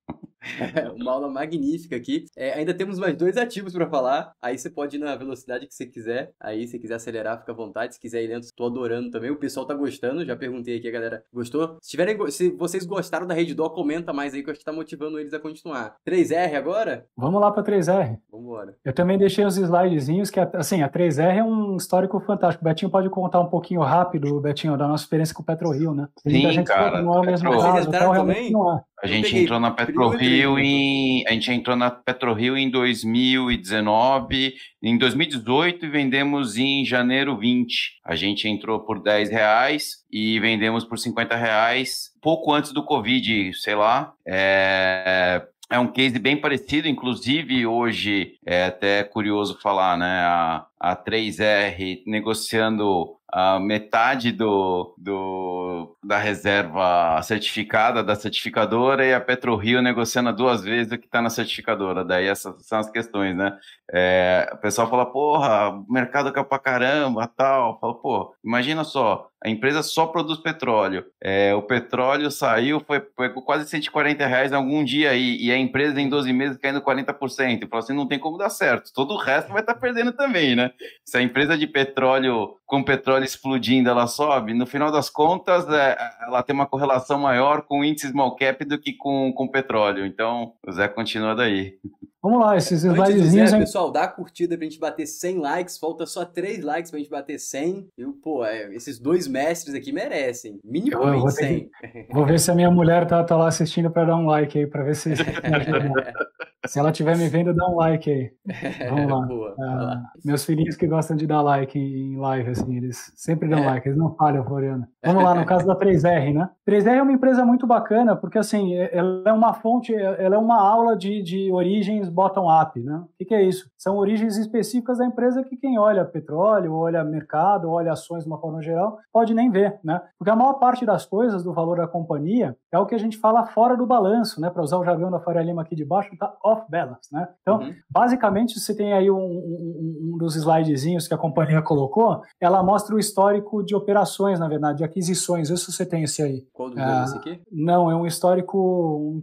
uma 0.97 1.13
aula 1.13 1.29
magnífica 1.29 1.97
aqui. 1.97 2.25
É, 2.37 2.53
ainda 2.53 2.75
temos 2.75 2.99
mais 2.99 3.17
dois 3.17 3.37
ativos 3.37 3.73
para 3.73 3.89
falar. 3.89 4.33
Aí 4.41 4.57
você 4.57 4.71
pode 4.71 4.97
ir 4.97 5.01
na 5.01 5.15
velocidade 5.17 5.67
que 5.67 5.75
você 5.75 5.87
quiser. 5.87 6.33
Aí, 6.41 6.67
se 6.67 6.79
quiser 6.79 6.95
acelerar, 6.95 7.39
fica 7.41 7.53
à 7.53 7.55
vontade. 7.55 7.95
Se 7.95 8.01
quiser 8.01 8.23
ir 8.27 8.29
lento, 8.29 8.47
tô 8.55 8.67
adorando 8.67 9.11
também. 9.11 9.31
O 9.31 9.37
pessoal 9.37 9.67
tá 9.67 9.75
gostando. 9.75 10.25
Já 10.25 10.37
perguntei 10.37 10.77
aqui, 10.77 10.89
a 10.89 10.93
galera 10.93 11.23
gostou. 11.33 11.79
Se, 11.81 11.91
tiverem, 11.91 12.31
se 12.31 12.51
vocês 12.51 12.85
gostaram 12.85 13.27
da 13.27 13.35
Rede 13.35 13.55
Dó, 13.55 13.69
comenta 13.69 14.13
mais 14.13 14.35
aí 14.35 14.43
que 14.43 14.49
eu 14.49 14.53
acho 14.53 14.61
que 14.61 14.65
tá 14.65 14.73
motivando 14.73 15.19
eles 15.19 15.33
a 15.33 15.39
continuar. 15.39 15.97
3R 16.07 16.55
agora? 16.55 17.07
Vamos 17.17 17.41
lá 17.41 17.51
pra 17.51 17.63
3R. 17.63 18.19
Vambora. 18.31 18.77
Eu 18.85 18.93
também 18.93 19.19
deixei 19.19 19.45
os 19.45 19.57
slidezinhos 19.57 20.31
que, 20.31 20.41
assim, 20.41 20.83
a 20.83 20.89
3R 20.89 21.37
é 21.39 21.45
um 21.45 21.77
histórico 21.77 22.21
fantástico. 22.21 22.65
O 22.65 22.69
Betinho 22.69 22.91
pode 22.91 23.09
contar 23.11 23.41
um 23.41 23.49
pouquinho 23.49 23.81
rápido, 23.81 24.41
Betinho, 24.41 24.77
da 24.77 24.87
nossa 24.87 25.05
experiência 25.05 25.35
com 25.35 25.43
o 25.43 25.47
PetroRio, 25.47 25.95
né? 25.95 26.09
Sim, 26.19 26.65
cara. 26.65 27.03
Não 27.03 27.15
é 27.15 27.21
o 27.21 27.25
mesmo 27.25 27.51
Petro... 27.51 27.65
caso, 27.65 27.89
então 27.89 28.11
realmente 28.11 28.53
não 28.53 28.77
é. 28.77 28.83
A 29.03 29.07
gente 29.07 29.37
entrou 29.37 29.61
na 29.61 29.71
PetroRio 29.71 30.59
em 30.59 31.23
a 31.27 31.33
gente 31.33 31.53
entrou 31.53 31.77
na 31.77 31.91
PetroRio 31.91 32.57
em 32.57 32.71
2019, 32.71 34.55
em 34.83 34.97
2018 34.97 35.85
e 35.85 35.89
vendemos 35.89 36.57
em 36.57 36.85
janeiro 36.85 37.37
20. 37.37 38.01
A 38.05 38.17
gente 38.17 38.49
entrou 38.49 38.81
por 38.81 39.03
10 39.03 39.31
reais 39.31 40.05
e 40.11 40.41
vendemos 40.41 40.85
por 40.85 40.99
50 40.99 41.37
reais 41.37 42.11
pouco 42.23 42.53
antes 42.53 42.73
do 42.73 42.83
Covid, 42.83 43.53
sei 43.55 43.75
lá. 43.75 44.15
É, 44.27 45.43
é 45.71 45.79
um 45.79 45.89
case 45.89 46.19
bem 46.19 46.37
parecido, 46.37 46.89
inclusive 46.89 47.67
hoje 47.67 48.35
é 48.47 48.65
até 48.65 49.05
curioso 49.05 49.59
falar, 49.61 49.99
né? 49.99 50.21
A, 50.21 50.67
a 50.79 50.97
3R 50.97 52.03
negociando 52.07 53.17
a 53.39 53.61
metade 53.61 54.33
do, 54.33 54.95
do, 54.97 55.95
da 56.03 56.17
reserva 56.17 57.21
certificada 57.21 58.03
da 58.03 58.15
certificadora 58.15 59.05
e 59.05 59.13
a 59.13 59.21
PetroRio 59.21 59.83
negociando 59.83 60.33
duas 60.33 60.65
vezes 60.65 60.91
o 60.91 60.97
que 60.97 61.05
está 61.05 61.21
na 61.21 61.29
certificadora. 61.29 62.03
Daí 62.03 62.27
essas 62.27 62.67
são 62.67 62.79
as 62.79 62.91
questões, 62.91 63.37
né? 63.37 63.59
É, 63.93 64.49
o 64.55 64.57
pessoal 64.57 64.89
fala, 64.89 65.05
porra, 65.05 65.69
o 65.69 65.93
mercado 65.93 66.33
caiu 66.33 66.47
pra 66.47 66.59
caramba, 66.59 67.27
tal. 67.27 67.79
Fala, 67.79 67.95
pô, 67.95 68.35
imagina 68.43 68.85
só, 68.85 69.29
a 69.45 69.51
empresa 69.51 69.83
só 69.83 70.07
produz 70.07 70.39
petróleo. 70.39 71.05
É, 71.23 71.55
o 71.55 71.63
petróleo 71.63 72.31
saiu, 72.31 72.81
foi, 72.81 73.03
foi 73.15 73.29
quase 73.29 73.69
140 73.69 74.27
reais 74.27 74.53
algum 74.53 74.83
dia 74.83 75.11
aí, 75.11 75.37
e 75.41 75.53
a 75.53 75.59
empresa 75.59 76.01
em 76.01 76.09
12 76.09 76.33
meses 76.33 76.57
caindo 76.57 76.81
40%. 76.81 77.69
Fala 77.69 77.83
assim, 77.83 77.93
não 77.93 78.09
tem 78.09 78.19
como 78.19 78.39
dar 78.39 78.49
certo. 78.49 78.91
Todo 78.95 79.13
o 79.15 79.19
resto 79.19 79.53
vai 79.53 79.61
estar 79.61 79.75
tá 79.75 79.81
perdendo 79.81 80.13
também, 80.13 80.57
né? 80.57 80.73
Se 81.05 81.19
a 81.19 81.23
empresa 81.23 81.57
de 81.57 81.67
petróleo, 81.67 82.57
com 82.65 82.83
petróleo 82.83 83.26
explodindo, 83.27 83.91
ela 83.91 84.07
sobe, 84.07 84.55
no 84.55 84.67
final 84.67 84.91
das 84.91 85.11
contas, 85.11 85.69
é, 85.69 85.97
ela 86.27 86.43
tem 86.43 86.55
uma 86.55 86.67
correlação 86.67 87.19
maior 87.19 87.63
com 87.63 87.81
o 87.81 87.85
índice 87.85 88.09
small 88.09 88.35
cap 88.37 88.65
do 88.65 88.79
que 88.79 88.93
com, 88.95 89.33
com 89.33 89.49
petróleo. 89.49 90.07
Então, 90.07 90.53
o 90.67 90.73
Zé 90.73 90.89
continua 90.89 91.35
daí. 91.35 91.75
Vamos 92.23 92.41
lá, 92.41 92.57
esses 92.57 92.83
slidezinhos. 92.83 93.51
Zé, 93.51 93.59
pessoal, 93.59 93.93
dá 93.93 94.03
a 94.03 94.09
curtida 94.09 94.57
pra 94.57 94.65
gente 94.65 94.81
bater 94.81 95.07
100 95.07 95.39
likes. 95.39 95.79
Falta 95.79 96.07
só 96.07 96.25
3 96.25 96.65
likes 96.65 96.91
pra 96.91 96.99
gente 96.99 97.11
bater 97.11 97.39
100. 97.39 97.89
E, 97.97 98.05
pô, 98.23 98.45
é, 98.45 98.75
esses 98.75 98.99
dois 98.99 99.29
mestres 99.29 99.77
aqui 99.77 99.93
merecem. 99.93 100.59
Minimamente 100.65 101.33
100. 101.33 101.69
Que... 101.69 102.07
Vou 102.13 102.27
ver 102.27 102.41
se 102.41 102.51
a 102.51 102.55
minha 102.55 102.71
mulher 102.71 103.07
tá, 103.07 103.23
tá 103.23 103.37
lá 103.37 103.47
assistindo 103.47 103.91
pra 103.91 104.05
dar 104.05 104.17
um 104.17 104.27
like 104.27 104.59
aí, 104.59 104.67
pra 104.67 104.83
ver 104.83 104.97
se. 104.97 105.13
Se 106.67 106.79
ela 106.79 106.91
estiver 106.91 107.17
me 107.17 107.29
vendo, 107.29 107.55
dá 107.55 107.69
um 107.69 107.77
like 107.77 108.11
aí. 108.11 108.31
Vamos 108.91 109.11
lá. 109.11 109.27
Boa, 109.27 109.51
uh, 109.53 110.03
meus 110.25 110.45
filhinhos 110.45 110.77
que 110.77 110.87
gostam 110.87 111.17
de 111.17 111.27
dar 111.27 111.43
like 111.43 111.79
em 111.79 112.17
live, 112.17 112.51
assim, 112.51 112.77
eles 112.77 113.13
sempre 113.17 113.49
dão 113.49 113.61
é. 113.61 113.67
like, 113.67 113.89
eles 113.89 113.99
não 113.99 114.15
falham, 114.15 114.45
Floriano. 114.45 114.87
Vamos 115.05 115.23
lá, 115.23 115.35
no 115.35 115.45
caso 115.47 115.67
da 115.67 115.77
3R, 115.77 116.33
né? 116.33 116.51
3R 116.69 116.97
é 116.97 117.03
uma 117.03 117.13
empresa 117.13 117.45
muito 117.45 117.67
bacana, 117.67 118.17
porque 118.17 118.39
assim, 118.39 118.75
ela 118.75 119.23
é 119.27 119.33
uma 119.33 119.55
fonte, 119.55 119.95
ela 119.95 120.35
é 120.35 120.39
uma 120.39 120.61
aula 120.61 120.97
de, 120.97 121.23
de 121.23 121.53
origens 121.53 122.09
bottom-up, 122.09 122.81
né? 122.81 122.97
O 122.97 123.09
que, 123.19 123.25
que, 123.27 123.35
é 123.35 123.43
isso? 123.43 123.71
São 123.77 123.97
origens 123.97 124.37
específicas 124.37 124.99
da 124.99 125.07
empresa 125.07 125.45
que 125.45 125.57
quem 125.57 125.79
olha 125.79 126.05
petróleo, 126.05 126.75
olha 126.75 127.05
mercado, 127.05 127.71
olha 127.71 127.93
ações 127.93 128.25
de 128.25 128.29
uma 128.29 128.41
forma 128.41 128.63
geral, 128.63 128.99
pode 129.13 129.35
nem 129.35 129.51
ver, 129.51 129.79
né? 129.85 130.01
Porque 130.19 130.31
a 130.31 130.37
maior 130.37 130.55
parte 130.55 130.85
das 130.85 131.07
coisas 131.07 131.45
do 131.45 131.53
valor 131.53 131.77
da 131.77 131.87
companhia 131.87 132.57
é 132.73 132.79
o 132.79 132.87
que 132.87 132.95
a 132.95 132.99
gente 132.99 133.17
fala 133.19 133.47
fora 133.47 133.77
do 133.77 133.87
balanço, 133.87 134.41
né? 134.41 134.51
Para 134.51 134.63
usar 134.63 134.79
o 134.79 134.85
jargão 134.85 135.11
da 135.11 135.21
Faria 135.21 135.43
Lima 135.43 135.63
aqui 135.63 135.77
de 135.77 135.85
baixo, 135.85 136.17
tá 136.19 136.35
off 136.47 136.63
balance, 136.71 137.13
né? 137.13 137.29
Então, 137.43 137.59
uhum. 137.59 137.75
basicamente, 137.91 138.59
você 138.59 138.75
tem 138.75 138.93
aí 138.93 139.11
um, 139.11 139.17
um, 139.17 140.13
um, 140.15 140.19
dos 140.19 140.37
slidezinhos 140.37 141.09
que 141.09 141.15
a 141.15 141.19
companhia 141.19 141.61
colocou, 141.61 142.23
ela 142.41 142.63
mostra 142.63 142.95
o 142.95 142.99
histórico 142.99 143.65
de 143.65 143.75
operações, 143.75 144.39
na 144.39 144.49
verdade, 144.49 144.79
de 144.79 144.85
aquisições. 144.85 145.51
Isso 145.51 145.73
você 145.73 145.85
tem 145.85 146.05
esse 146.05 146.23
aí. 146.23 146.47
Qual 146.53 146.71
do 146.71 146.79
ah, 146.79 147.05
esse 147.05 147.17
aqui? 147.17 147.41
Não, 147.51 147.91
é 147.91 147.97
um 147.97 148.07
histórico. 148.07 149.23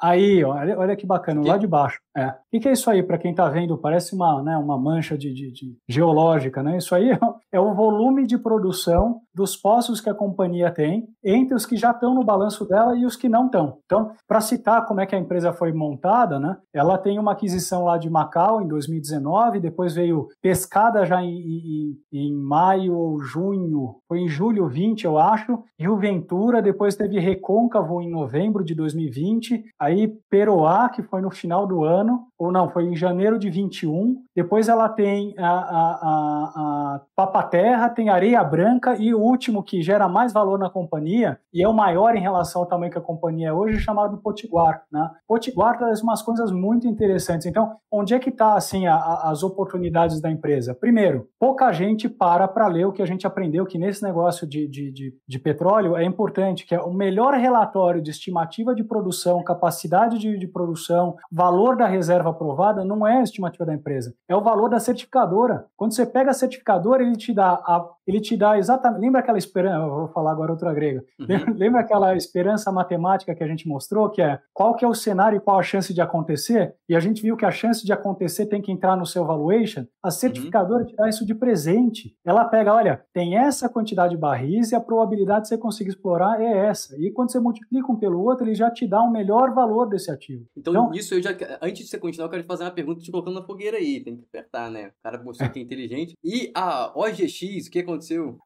Aí, 0.00 0.44
olha, 0.44 0.78
olha 0.78 0.96
que 0.96 1.06
bacana, 1.06 1.46
lá 1.46 1.56
de 1.56 1.66
baixo. 1.66 1.98
É. 2.16 2.34
O 2.52 2.60
que 2.60 2.68
é 2.68 2.72
isso 2.72 2.90
aí, 2.90 3.02
para 3.02 3.16
quem 3.16 3.30
está 3.30 3.48
vendo? 3.48 3.78
Parece 3.78 4.14
uma, 4.14 4.42
né, 4.42 4.56
uma 4.56 4.76
mancha 4.76 5.16
de, 5.16 5.32
de, 5.32 5.52
de, 5.52 5.76
geológica, 5.88 6.62
né? 6.62 6.76
Isso 6.76 6.94
aí 6.94 7.10
é 7.52 7.60
o 7.60 7.74
volume 7.74 8.26
de 8.26 8.36
produção 8.36 9.20
dos 9.32 9.56
poços 9.56 10.00
que 10.00 10.10
a 10.10 10.14
companhia 10.14 10.70
tem 10.70 11.08
entre 11.24 11.54
os 11.54 11.64
que 11.64 11.76
já 11.76 11.92
estão 11.92 12.14
no 12.14 12.24
balanço 12.24 12.66
dela 12.66 12.96
e 12.96 13.06
os 13.06 13.16
que 13.16 13.28
não 13.28 13.46
estão. 13.46 13.78
Então, 13.84 14.10
para 14.26 14.40
citar 14.40 14.84
como 14.84 15.00
é 15.00 15.06
que 15.06 15.14
a 15.14 15.18
empresa 15.18 15.52
foi 15.52 15.72
montada, 15.72 16.40
né? 16.40 16.56
Ela 16.72 16.98
tem 16.98 17.18
uma 17.18 17.32
aquisição 17.32 17.84
lá 17.84 17.98
de 17.98 18.08
Macau 18.08 18.60
em 18.62 18.68
2019, 18.68 19.60
depois 19.60 19.94
veio 19.94 20.28
Pescada 20.40 21.04
já 21.04 21.22
em, 21.22 21.38
em, 21.38 21.98
em 22.12 22.34
maio 22.34 22.94
ou 22.94 23.20
junho, 23.20 23.96
foi 24.06 24.20
em 24.20 24.28
julho 24.28 24.68
20, 24.68 25.04
eu 25.04 25.18
acho, 25.18 25.62
Rio 25.78 25.96
Ventura, 25.96 26.62
depois 26.62 26.96
teve 26.96 27.18
Recôncavo 27.18 28.00
em 28.00 28.10
novembro 28.10 28.64
de 28.64 28.74
2020, 28.74 29.64
aí 29.78 30.08
Peroá, 30.30 30.88
que 30.88 31.02
foi 31.02 31.20
no 31.20 31.30
final 31.30 31.66
do 31.66 31.84
ano, 31.84 32.27
ou 32.38 32.52
não, 32.52 32.70
foi 32.70 32.84
em 32.84 32.94
janeiro 32.94 33.38
de 33.38 33.50
21. 33.50 34.22
Depois 34.34 34.68
ela 34.68 34.88
tem 34.88 35.34
a, 35.36 35.48
a, 35.48 35.50
a, 35.50 36.94
a 36.94 37.00
Papaterra, 37.16 37.88
tem 37.88 38.08
Areia 38.08 38.42
Branca 38.44 38.96
e 38.96 39.12
o 39.12 39.20
último 39.20 39.62
que 39.62 39.82
gera 39.82 40.08
mais 40.08 40.32
valor 40.32 40.58
na 40.58 40.70
companhia 40.70 41.38
e 41.52 41.62
é 41.62 41.68
o 41.68 41.74
maior 41.74 42.14
em 42.14 42.20
relação 42.20 42.62
ao 42.62 42.68
tamanho 42.68 42.92
que 42.92 42.98
a 42.98 43.02
companhia 43.02 43.48
é 43.48 43.52
hoje, 43.52 43.80
chamado 43.80 44.18
Potiguar. 44.18 44.82
Né? 44.92 45.10
Potiguar 45.26 45.76
traz 45.76 46.00
umas 46.02 46.22
coisas 46.22 46.52
muito 46.52 46.86
interessantes. 46.86 47.46
Então, 47.46 47.76
onde 47.90 48.14
é 48.14 48.18
que 48.18 48.30
está 48.30 48.54
assim 48.54 48.86
as 48.86 49.42
oportunidades 49.42 50.20
da 50.20 50.30
empresa? 50.30 50.74
Primeiro, 50.74 51.28
pouca 51.40 51.72
gente 51.72 52.08
para 52.08 52.46
para 52.46 52.68
ler 52.68 52.86
o 52.86 52.92
que 52.92 53.02
a 53.02 53.06
gente 53.06 53.26
aprendeu 53.26 53.66
que 53.66 53.78
nesse 53.78 54.02
negócio 54.02 54.46
de, 54.46 54.68
de, 54.68 54.92
de, 54.92 55.14
de 55.26 55.38
petróleo 55.38 55.96
é 55.96 56.04
importante, 56.04 56.66
que 56.66 56.74
é 56.74 56.80
o 56.80 56.92
melhor 56.92 57.34
relatório 57.34 58.00
de 58.00 58.10
estimativa 58.10 58.74
de 58.74 58.84
produção, 58.84 59.42
capacidade 59.42 60.18
de, 60.18 60.38
de 60.38 60.46
produção, 60.46 61.16
valor 61.30 61.76
da 61.76 61.86
reserva 61.86 62.27
aprovada, 62.28 62.84
não 62.84 63.06
é 63.06 63.18
a 63.18 63.22
estimativa 63.22 63.64
da 63.64 63.74
empresa, 63.74 64.14
é 64.28 64.36
o 64.36 64.42
valor 64.42 64.68
da 64.68 64.78
certificadora. 64.78 65.66
Quando 65.76 65.94
você 65.94 66.06
pega 66.06 66.30
a 66.30 66.34
certificadora, 66.34 67.02
ele 67.02 67.16
te 67.16 67.32
dá, 67.32 67.52
a, 67.52 67.88
ele 68.08 68.20
te 68.20 68.36
dá 68.36 68.56
exatamente. 68.56 69.02
Lembra 69.02 69.20
aquela 69.20 69.36
esperança? 69.36 69.86
Vou 69.86 70.08
falar 70.08 70.32
agora 70.32 70.50
outra 70.50 70.72
grega. 70.72 71.04
Uhum. 71.20 71.54
Lembra 71.54 71.82
aquela 71.82 72.16
esperança 72.16 72.72
matemática 72.72 73.34
que 73.34 73.44
a 73.44 73.46
gente 73.46 73.68
mostrou, 73.68 74.08
que 74.08 74.22
é 74.22 74.40
qual 74.54 74.74
que 74.74 74.84
é 74.84 74.88
o 74.88 74.94
cenário 74.94 75.36
e 75.36 75.40
qual 75.40 75.58
a 75.58 75.62
chance 75.62 75.92
de 75.92 76.00
acontecer? 76.00 76.74
E 76.88 76.96
a 76.96 77.00
gente 77.00 77.20
viu 77.20 77.36
que 77.36 77.44
a 77.44 77.50
chance 77.50 77.84
de 77.84 77.92
acontecer 77.92 78.46
tem 78.46 78.62
que 78.62 78.72
entrar 78.72 78.96
no 78.96 79.04
seu 79.04 79.26
valuation. 79.26 79.84
A 80.02 80.10
certificadora 80.10 80.84
uhum. 80.84 80.88
te 80.88 80.96
dá 80.96 81.08
isso 81.08 81.26
de 81.26 81.34
presente. 81.34 82.16
Ela 82.24 82.46
pega, 82.46 82.74
olha, 82.74 83.04
tem 83.12 83.36
essa 83.36 83.68
quantidade 83.68 84.14
de 84.14 84.20
barris 84.20 84.72
e 84.72 84.74
a 84.74 84.80
probabilidade 84.80 85.42
de 85.42 85.48
você 85.48 85.58
conseguir 85.58 85.90
explorar 85.90 86.40
é 86.40 86.66
essa. 86.66 86.96
E 86.98 87.12
quando 87.12 87.30
você 87.30 87.38
multiplica 87.38 87.92
um 87.92 87.96
pelo 87.96 88.22
outro, 88.22 88.46
ele 88.46 88.54
já 88.54 88.70
te 88.70 88.86
dá 88.86 89.02
um 89.02 89.10
melhor 89.10 89.52
valor 89.52 89.86
desse 89.86 90.10
ativo. 90.10 90.46
Então, 90.56 90.72
então 90.72 90.94
isso 90.94 91.14
eu 91.14 91.22
já. 91.22 91.30
Antes 91.60 91.84
de 91.84 91.90
você 91.90 91.98
continuar, 91.98 92.26
eu 92.26 92.30
quero 92.30 92.42
te 92.42 92.46
fazer 92.46 92.64
uma 92.64 92.70
pergunta 92.70 93.00
te 93.02 93.10
colocando 93.10 93.34
na 93.34 93.44
fogueira 93.44 93.76
aí. 93.76 94.00
Tem 94.02 94.16
que 94.16 94.24
apertar, 94.24 94.70
né? 94.70 94.88
O 94.88 95.02
cara 95.02 95.22
mostrou 95.22 95.50
que 95.50 95.58
é 95.58 95.62
inteligente. 95.62 96.14
E 96.24 96.50
a 96.54 96.90
OGX, 96.98 97.66
o 97.66 97.70
que 97.70 97.80
aconteceu? 97.80 97.97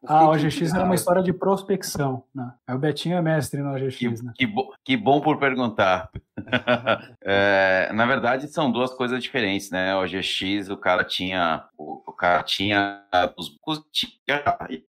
A 0.07 0.19
ah, 0.19 0.29
OGX 0.31 0.75
era 0.75 0.85
uma 0.85 0.95
história 0.95 1.23
de 1.23 1.33
prospecção. 1.33 2.25
Né? 2.35 2.53
Aí 2.67 2.75
o 2.75 2.79
Betinho 2.79 3.17
é 3.17 3.23
mestre 3.23 3.61
no 3.61 3.75
OGX, 3.75 3.97
que, 3.97 4.09
né? 4.09 4.33
Que, 4.37 4.47
bo 4.47 4.75
que 4.85 4.97
bom 4.97 5.21
por 5.21 5.39
perguntar. 5.39 6.11
é, 7.23 7.91
na 7.93 8.07
verdade, 8.07 8.49
são 8.49 8.71
duas 8.71 8.93
coisas 8.93 9.23
diferentes, 9.23 9.71
né? 9.71 9.95
O 9.97 10.03
OGX, 10.03 10.69
o 10.71 10.77
cara 10.77 11.05
tinha. 11.05 11.65
O, 11.77 12.03
o 12.11 12.13
cara 12.13 12.43
tinha 12.43 13.03
os 13.37 13.51
tinha 13.91 14.43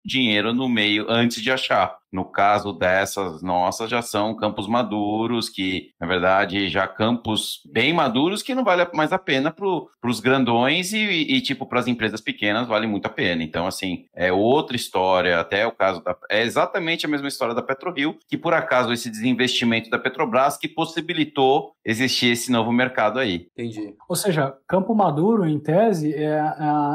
dinheiro 0.04 0.52
no 0.52 0.68
meio 0.68 1.06
antes 1.08 1.42
de 1.42 1.50
achar. 1.50 2.01
No 2.12 2.24
caso 2.24 2.72
dessas 2.72 3.42
nossas, 3.42 3.90
já 3.90 4.02
são 4.02 4.36
campos 4.36 4.68
maduros, 4.68 5.48
que, 5.48 5.90
na 6.00 6.06
verdade, 6.06 6.68
já 6.68 6.86
campos 6.86 7.60
bem 7.72 7.92
maduros 7.92 8.42
que 8.42 8.54
não 8.54 8.64
vale 8.64 8.86
mais 8.92 9.12
a 9.12 9.18
pena 9.18 9.50
para 9.50 9.66
os 10.10 10.20
grandões 10.20 10.92
e, 10.92 10.98
e 10.98 11.40
tipo, 11.40 11.66
para 11.66 11.80
as 11.80 11.86
empresas 11.86 12.20
pequenas 12.20 12.66
vale 12.68 12.86
muito 12.86 13.06
a 13.06 13.10
pena. 13.10 13.42
Então, 13.42 13.66
assim, 13.66 14.04
é 14.14 14.32
outra 14.32 14.76
história, 14.76 15.40
até 15.40 15.66
o 15.66 15.72
caso 15.72 16.02
da. 16.02 16.16
É 16.30 16.42
exatamente 16.42 17.06
a 17.06 17.08
mesma 17.08 17.28
história 17.28 17.54
da 17.54 17.62
PetroRio, 17.62 18.16
que 18.28 18.36
por 18.36 18.52
acaso 18.52 18.92
esse 18.92 19.10
desinvestimento 19.10 19.88
da 19.88 19.98
Petrobras 19.98 20.56
que 20.56 20.68
possibilitou 20.68 21.72
existir 21.84 22.32
esse 22.32 22.50
novo 22.50 22.72
mercado 22.72 23.18
aí. 23.18 23.46
Entendi. 23.52 23.94
Ou 24.08 24.16
seja, 24.16 24.54
campo 24.68 24.94
maduro, 24.94 25.46
em 25.46 25.58
tese, 25.58 26.12
é, 26.14 26.40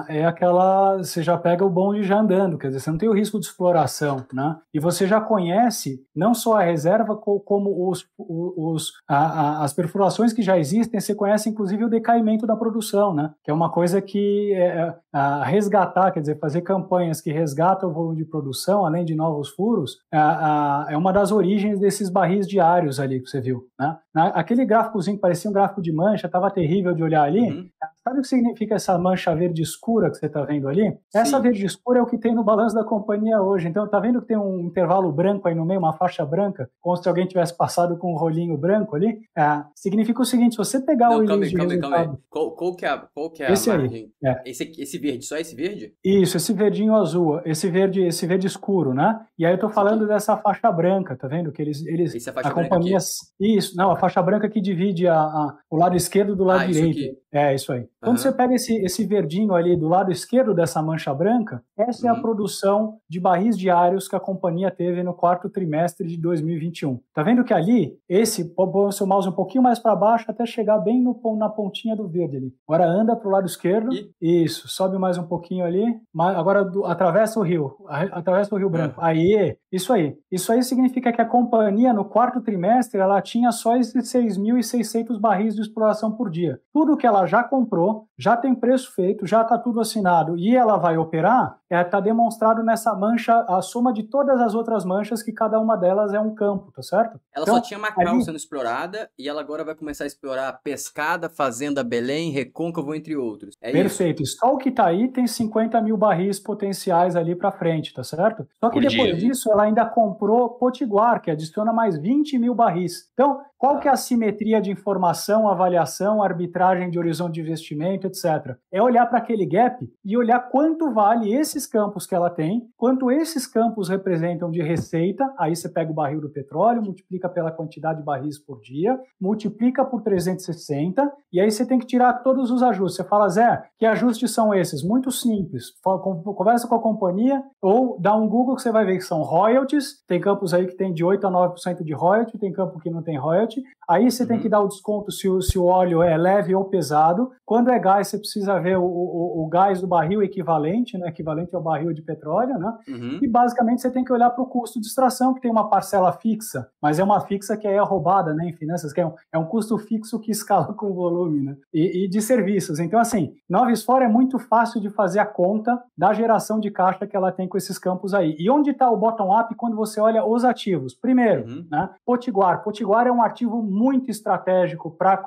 é, 0.09 0.19
é 0.19 0.25
aquela. 0.25 0.97
Você 0.97 1.23
já 1.23 1.37
pega 1.37 1.65
o 1.65 1.69
bonde 1.69 2.03
já 2.03 2.19
andando, 2.19 2.57
quer 2.57 2.67
dizer, 2.67 2.79
você 2.79 2.91
não 2.91 2.97
tem 2.97 3.09
o 3.09 3.13
risco 3.13 3.39
de 3.39 3.45
exploração, 3.45 4.25
né? 4.31 4.57
E 4.73 4.79
você 4.79 5.06
já 5.07 5.19
conhece 5.19 6.03
não 6.15 6.33
só 6.33 6.57
a 6.57 6.63
reserva, 6.63 7.15
como 7.15 7.89
os, 7.89 8.05
os, 8.17 8.91
a, 9.07 9.17
a, 9.17 9.63
as 9.63 9.73
perfurações 9.73 10.33
que 10.33 10.41
já 10.41 10.57
existem, 10.57 10.99
você 10.99 11.15
conhece 11.15 11.49
inclusive 11.49 11.83
o 11.83 11.89
decaimento 11.89 12.45
da 12.45 12.55
produção, 12.55 13.13
né? 13.13 13.33
Que 13.43 13.51
é 13.51 13.53
uma 13.53 13.71
coisa 13.71 14.01
que 14.01 14.53
é, 14.53 14.93
é 15.13 15.43
resgatar, 15.43 16.11
quer 16.11 16.21
dizer, 16.21 16.39
fazer 16.39 16.61
campanhas 16.61 17.21
que 17.21 17.31
resgatam 17.31 17.89
o 17.89 17.93
volume 17.93 18.17
de 18.17 18.25
produção, 18.25 18.85
além 18.85 19.05
de 19.05 19.15
novos 19.15 19.49
furos, 19.49 19.97
é, 20.13 20.93
é 20.93 20.97
uma 20.97 21.13
das 21.13 21.31
origens 21.31 21.79
desses 21.79 22.09
barris 22.09 22.47
diários 22.47 22.99
ali 22.99 23.21
que 23.21 23.29
você 23.29 23.41
viu, 23.41 23.67
né? 23.79 23.97
Aquele 24.21 24.65
gráficozinho 24.65 25.17
que 25.17 25.21
parecia 25.21 25.49
um 25.49 25.53
gráfico 25.53 25.81
de 25.81 25.91
mancha, 25.91 26.27
estava 26.27 26.51
terrível 26.51 26.93
de 26.93 27.03
olhar 27.03 27.23
ali. 27.23 27.49
Uhum. 27.49 27.69
Sabe 28.03 28.19
o 28.19 28.21
que 28.21 28.27
significa 28.27 28.75
essa 28.75 28.97
mancha 28.97 29.35
verde 29.35 29.61
escura 29.61 30.09
que 30.09 30.15
você 30.15 30.27
está 30.27 30.41
vendo 30.43 30.69
ali? 30.69 30.91
Sim. 31.09 31.19
Essa 31.19 31.39
verde 31.41 31.65
escura 31.65 31.99
é 31.99 32.01
o 32.01 32.05
que 32.05 32.17
tem 32.17 32.33
no 32.33 32.41
balanço 32.41 32.73
da 32.73 32.83
companhia 32.83 33.41
hoje. 33.41 33.67
Então, 33.67 33.85
tá 33.85 33.99
vendo 33.99 34.21
que 34.21 34.27
tem 34.27 34.37
um 34.37 34.61
intervalo 34.61 35.11
branco 35.11 35.45
aí 35.45 35.53
no 35.53 35.65
meio, 35.65 35.79
uma 35.79 35.91
faixa 35.91 36.25
branca, 36.25 36.69
como 36.79 36.95
se 36.95 37.07
alguém 37.09 37.27
tivesse 37.27 37.55
passado 37.55 37.97
com 37.97 38.13
um 38.13 38.17
rolinho 38.17 38.57
branco 38.57 38.95
ali? 38.95 39.19
É, 39.37 39.61
significa 39.75 40.21
o 40.21 40.25
seguinte: 40.25 40.53
se 40.53 40.57
você 40.57 40.79
pegar 40.79 41.09
Não, 41.09 41.23
o 41.23 41.27
calma 41.27 41.43
aí, 41.43 41.53
calma 41.53 41.73
aí, 41.73 41.79
calma 41.79 41.97
aí. 41.97 42.09
Qual, 42.29 42.51
qual, 42.51 42.75
que 42.77 42.85
é, 42.85 43.01
qual 43.13 43.29
que 43.29 43.43
é 43.43 43.51
esse 43.51 43.69
a 43.69 43.77
margem? 43.77 44.09
Aí, 44.23 44.31
é. 44.31 44.41
esse, 44.45 44.71
esse 44.81 44.97
verde, 44.97 45.25
só 45.25 45.35
esse 45.35 45.53
verde? 45.53 45.93
Isso, 46.01 46.37
esse 46.37 46.53
verdinho 46.53 46.95
azul, 46.95 47.41
esse 47.43 47.69
verde, 47.69 48.03
esse 48.03 48.25
verde 48.25 48.47
escuro, 48.47 48.93
né? 48.93 49.19
E 49.37 49.45
aí 49.45 49.53
eu 49.53 49.59
tô 49.59 49.69
falando 49.69 50.07
dessa 50.07 50.37
faixa 50.37 50.71
branca, 50.71 51.13
tá 51.17 51.27
vendo? 51.27 51.51
Que 51.51 51.61
eles, 51.61 51.85
eles 51.85 52.15
esse 52.15 52.29
é 52.29 52.31
a 52.31 52.33
faixa 52.33 52.49
a 52.49 52.53
branca 52.53 52.69
companhia, 52.69 52.97
aqui. 52.97 53.57
Isso, 53.57 53.75
não, 53.75 53.91
a 53.91 53.97
faixa 53.97 54.06
branca 54.23 54.49
que 54.49 54.61
divide 54.61 55.07
a, 55.07 55.19
a, 55.19 55.57
o 55.69 55.75
lado 55.75 55.95
esquerdo 55.95 56.35
do 56.35 56.43
lado 56.43 56.61
ah, 56.61 56.67
direito. 56.67 57.17
É, 57.31 57.53
isso 57.53 57.71
aí. 57.71 57.85
Quando 58.01 58.17
uhum. 58.17 58.23
você 58.23 58.31
pega 58.31 58.55
esse, 58.55 58.75
esse 58.83 59.05
verdinho 59.05 59.53
ali 59.53 59.75
do 59.75 59.87
lado 59.87 60.11
esquerdo 60.11 60.53
dessa 60.53 60.81
mancha 60.81 61.13
branca, 61.13 61.61
essa 61.77 62.03
uhum. 62.03 62.07
é 62.07 62.11
a 62.11 62.15
uhum. 62.15 62.21
produção 62.21 62.97
de 63.09 63.19
barris 63.19 63.57
diários 63.57 64.07
que 64.07 64.15
a 64.15 64.19
companhia 64.19 64.71
teve 64.71 65.03
no 65.03 65.13
quarto 65.13 65.49
trimestre 65.49 66.07
de 66.07 66.17
2021. 66.17 66.99
Tá 67.13 67.23
vendo 67.23 67.43
que 67.43 67.53
ali, 67.53 67.97
esse, 68.07 68.55
pode 68.55 68.77
o 68.77 68.91
seu 68.91 69.07
mouse 69.07 69.27
um 69.27 69.33
pouquinho 69.33 69.63
mais 69.63 69.79
para 69.79 69.95
baixo 69.95 70.25
até 70.29 70.45
chegar 70.45 70.77
bem 70.79 71.01
no, 71.01 71.19
na 71.37 71.49
pontinha 71.49 71.95
do 71.95 72.07
verde 72.07 72.37
ali. 72.37 72.53
Agora 72.67 72.85
anda 72.85 73.15
para 73.15 73.27
o 73.27 73.31
lado 73.31 73.45
esquerdo. 73.45 73.93
E? 73.93 74.43
Isso, 74.43 74.67
sobe 74.67 74.97
mais 74.97 75.17
um 75.17 75.23
pouquinho 75.23 75.65
ali. 75.65 75.83
Agora 76.17 76.63
do, 76.63 76.85
atravessa 76.85 77.39
o 77.39 77.43
rio. 77.43 77.75
Atravessa 77.87 78.53
o 78.53 78.57
Rio 78.57 78.69
Branco. 78.69 78.99
Uhum. 78.99 79.05
Aí, 79.05 79.55
isso 79.71 79.91
aí. 79.91 80.15
Isso 80.31 80.51
aí 80.51 80.63
significa 80.63 81.11
que 81.11 81.21
a 81.21 81.25
companhia, 81.25 81.93
no 81.93 82.05
quarto 82.05 82.41
trimestre, 82.41 82.99
ela 82.99 83.21
tinha 83.21 83.51
só 83.51 83.75
esses 83.97 84.37
6.600 84.37 85.19
barris 85.19 85.55
de 85.55 85.61
exploração 85.61 86.11
por 86.11 86.29
dia. 86.29 86.59
Tudo 86.73 86.97
que 86.97 87.05
ela 87.05 87.25
já 87.25 87.43
comprou, 87.43 88.07
já 88.17 88.35
tem 88.35 88.55
preço 88.55 88.93
feito, 88.93 89.25
já 89.25 89.41
está 89.41 89.57
tudo 89.57 89.79
assinado 89.79 90.37
e 90.37 90.55
ela 90.55 90.77
vai 90.77 90.97
operar, 90.97 91.57
está 91.63 91.77
é, 91.77 91.83
tá 91.83 91.99
demonstrado 91.99 92.63
nessa 92.63 92.95
mancha 92.95 93.45
a 93.47 93.61
soma 93.61 93.93
de 93.93 94.03
todas 94.03 94.39
as 94.39 94.55
outras 94.55 94.85
manchas, 94.85 95.21
que 95.21 95.31
cada 95.31 95.59
uma 95.59 95.75
delas 95.75 96.13
é 96.13 96.19
um 96.19 96.33
campo, 96.33 96.71
tá 96.71 96.81
certo? 96.81 97.19
Ela 97.35 97.43
então, 97.43 97.55
só 97.55 97.61
tinha 97.61 97.79
Macau 97.79 98.07
ali... 98.07 98.23
sendo 98.23 98.37
explorada 98.37 99.09
e 99.17 99.27
ela 99.27 99.41
agora 99.41 99.63
vai 99.63 99.75
começar 99.75 100.05
a 100.05 100.07
explorar 100.07 100.53
Pescada, 100.63 101.29
Fazenda 101.29 101.83
Belém, 101.83 102.31
Recôncavo, 102.31 102.95
entre 102.95 103.15
outros. 103.15 103.55
É 103.61 103.71
Perfeito. 103.71 104.23
Isso? 104.23 104.37
Só 104.37 104.53
o 104.53 104.57
que 104.57 104.69
está 104.69 104.87
aí 104.87 105.09
tem 105.09 105.27
50 105.27 105.81
mil 105.81 105.97
barris 105.97 106.39
potenciais 106.39 107.15
ali 107.15 107.35
para 107.35 107.51
frente, 107.51 107.93
tá 107.93 108.03
certo? 108.03 108.47
Só 108.59 108.69
que 108.69 108.79
Por 108.79 108.89
depois 108.89 109.17
dia. 109.17 109.29
disso 109.29 109.51
ela 109.51 109.63
ainda 109.63 109.85
comprou 109.85 110.49
Potiguar, 110.51 111.21
que 111.21 111.31
adiciona 111.31 111.73
mais 111.73 111.97
20 111.97 112.37
mil 112.37 112.55
barris. 112.55 113.09
Então, 113.13 113.41
qual 113.57 113.79
que 113.79 113.87
é 113.87 113.91
a 113.91 113.95
simetria 113.95 114.61
de 114.61 114.71
informação, 114.71 115.47
avaliação, 115.47 116.21
arbitragem 116.21 116.89
de 116.89 116.99
horizonte 116.99 117.35
de 117.35 117.41
investimento, 117.41 118.07
etc. 118.07 118.55
É 118.71 118.81
olhar 118.81 119.05
para 119.07 119.17
aquele 119.17 119.45
gap 119.45 119.89
e 120.05 120.17
olhar 120.17 120.39
quanto 120.49 120.91
vale 120.91 121.33
esses 121.33 121.65
campos 121.65 122.05
que 122.05 122.13
ela 122.13 122.29
tem, 122.29 122.69
quanto 122.77 123.11
esses 123.11 123.47
campos 123.47 123.89
representam 123.89 124.51
de 124.51 124.61
receita, 124.61 125.33
aí 125.37 125.55
você 125.55 125.67
pega 125.67 125.91
o 125.91 125.93
barril 125.93 126.21
do 126.21 126.29
petróleo, 126.29 126.83
multiplica 126.83 127.27
pela 127.27 127.51
quantidade 127.51 127.99
de 127.99 128.05
barris 128.05 128.37
por 128.37 128.59
dia, 128.61 128.99
multiplica 129.19 129.83
por 129.83 130.01
360, 130.01 131.11
e 131.31 131.39
aí 131.39 131.49
você 131.49 131.65
tem 131.65 131.79
que 131.79 131.85
tirar 131.85 132.13
todos 132.21 132.51
os 132.51 132.61
ajustes. 132.61 132.97
Você 132.97 133.03
fala, 133.03 133.27
Zé, 133.29 133.63
que 133.77 133.85
ajustes 133.85 134.31
são 134.31 134.53
esses? 134.53 134.83
Muito 134.83 135.11
simples. 135.11 135.71
Conversa 135.81 136.67
com 136.67 136.75
a 136.75 136.81
companhia 136.81 137.43
ou 137.61 137.99
dá 137.99 138.15
um 138.15 138.27
Google 138.27 138.55
que 138.55 138.61
você 138.61 138.71
vai 138.71 138.85
ver 138.85 138.97
que 138.97 139.03
são 139.03 139.21
royalties, 139.21 140.03
tem 140.07 140.19
campos 140.19 140.53
aí 140.53 140.67
que 140.67 140.75
tem 140.75 140.93
de 140.93 141.03
8 141.03 141.25
a 141.25 141.31
9% 141.31 141.83
de 141.83 141.93
royalty, 141.93 142.37
tem 142.37 142.51
campo 142.51 142.79
que 142.79 142.89
não 142.89 143.01
tem 143.01 143.17
royalty, 143.17 143.46
Aí 143.89 144.11
você 144.11 144.23
uhum. 144.23 144.29
tem 144.29 144.39
que 144.39 144.49
dar 144.49 144.59
o 144.59 144.67
desconto 144.67 145.11
se 145.11 145.29
o, 145.29 145.41
se 145.41 145.57
o 145.57 145.65
óleo 145.65 146.03
é 146.03 146.17
leve 146.17 146.53
ou 146.53 146.65
pesado. 146.65 147.31
Quando 147.45 147.71
é 147.71 147.79
gás, 147.79 148.09
você 148.09 148.17
precisa 148.17 148.59
ver 148.59 148.77
o, 148.77 148.83
o, 148.83 149.45
o 149.45 149.47
gás 149.47 149.79
do 149.79 149.87
barril 149.87 150.21
equivalente, 150.21 150.97
né? 150.97 151.07
Equivalente 151.07 151.55
ao 151.55 151.61
barril 151.61 151.93
de 151.93 152.01
petróleo, 152.01 152.57
né? 152.59 152.77
Uhum. 152.89 153.19
E 153.21 153.27
basicamente 153.27 153.81
você 153.81 153.89
tem 153.89 154.03
que 154.03 154.11
olhar 154.11 154.29
para 154.31 154.43
o 154.43 154.47
custo 154.47 154.81
de 154.81 154.87
extração, 154.87 155.33
que 155.33 155.39
tem 155.39 155.49
uma 155.49 155.69
parcela 155.69 156.11
fixa, 156.11 156.67
mas 156.81 156.99
é 156.99 157.03
uma 157.03 157.21
fixa 157.21 157.55
que 157.55 157.65
é 157.65 157.79
roubada, 157.79 158.33
né? 158.33 158.49
Em 158.49 158.53
finanças, 158.53 158.91
que 158.91 158.99
é 158.99 159.05
um, 159.05 159.13
é 159.31 159.37
um 159.37 159.45
custo 159.45 159.77
fixo 159.77 160.19
que 160.19 160.31
escala 160.31 160.73
com 160.73 160.87
o 160.87 160.93
volume, 160.93 161.43
né? 161.43 161.55
E, 161.73 162.03
e 162.05 162.09
de 162.09 162.21
serviços. 162.21 162.79
Então, 162.79 162.99
assim, 162.99 163.33
Noves 163.49 163.83
Fora 163.83 164.03
é 164.03 164.09
muito 164.09 164.37
fácil 164.37 164.81
de 164.81 164.89
fazer 164.89 165.19
a 165.19 165.25
conta 165.25 165.81
da 165.97 166.13
geração 166.13 166.59
de 166.59 166.69
caixa 166.69 167.07
que 167.07 167.15
ela 167.15 167.31
tem 167.31 167.47
com 167.47 167.57
esses 167.57 167.79
campos 167.79 168.13
aí. 168.13 168.35
E 168.37 168.49
onde 168.49 168.71
está 168.71 168.89
o 168.89 168.97
bottom-up 168.97 169.55
quando 169.55 169.77
você 169.77 170.01
olha 170.01 170.25
os 170.25 170.43
ativos? 170.43 170.93
Primeiro, 170.93 171.47
uhum. 171.47 171.65
né? 171.71 171.89
Potiguar. 172.05 172.61
Potiguar 172.63 173.07
é 173.07 173.11
um 173.11 173.21
ativo 173.21 173.36
ativo 173.37 173.61
muito 173.61 174.09
estratégico 174.09 174.89
para 174.89 175.21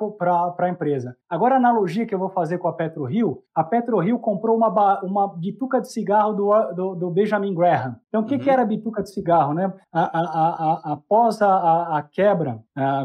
a 0.59 0.69
empresa. 0.69 1.15
Agora, 1.29 1.55
a 1.55 1.57
analogia 1.57 2.05
que 2.05 2.13
eu 2.13 2.19
vou 2.19 2.29
fazer 2.29 2.57
com 2.57 2.67
a 2.67 2.73
PetroRio, 2.73 3.39
a 3.55 3.63
PetroRio 3.63 4.19
comprou 4.19 4.57
uma, 4.57 5.01
uma 5.01 5.33
bituca 5.37 5.79
de 5.79 5.91
cigarro 5.91 6.33
do, 6.33 6.73
do, 6.73 6.95
do 6.95 7.11
Benjamin 7.11 7.53
Graham. 7.53 7.95
Então, 8.09 8.21
o 8.21 8.25
que, 8.25 8.35
uhum. 8.35 8.41
que 8.41 8.49
era 8.49 8.63
a 8.63 8.65
bituca 8.65 9.01
de 9.01 9.11
cigarro? 9.11 9.53
Né? 9.53 9.71
A, 9.93 10.01
a, 10.01 10.21
a, 10.21 10.93
após 10.93 11.41
a, 11.41 12.05
quebra 12.11 12.59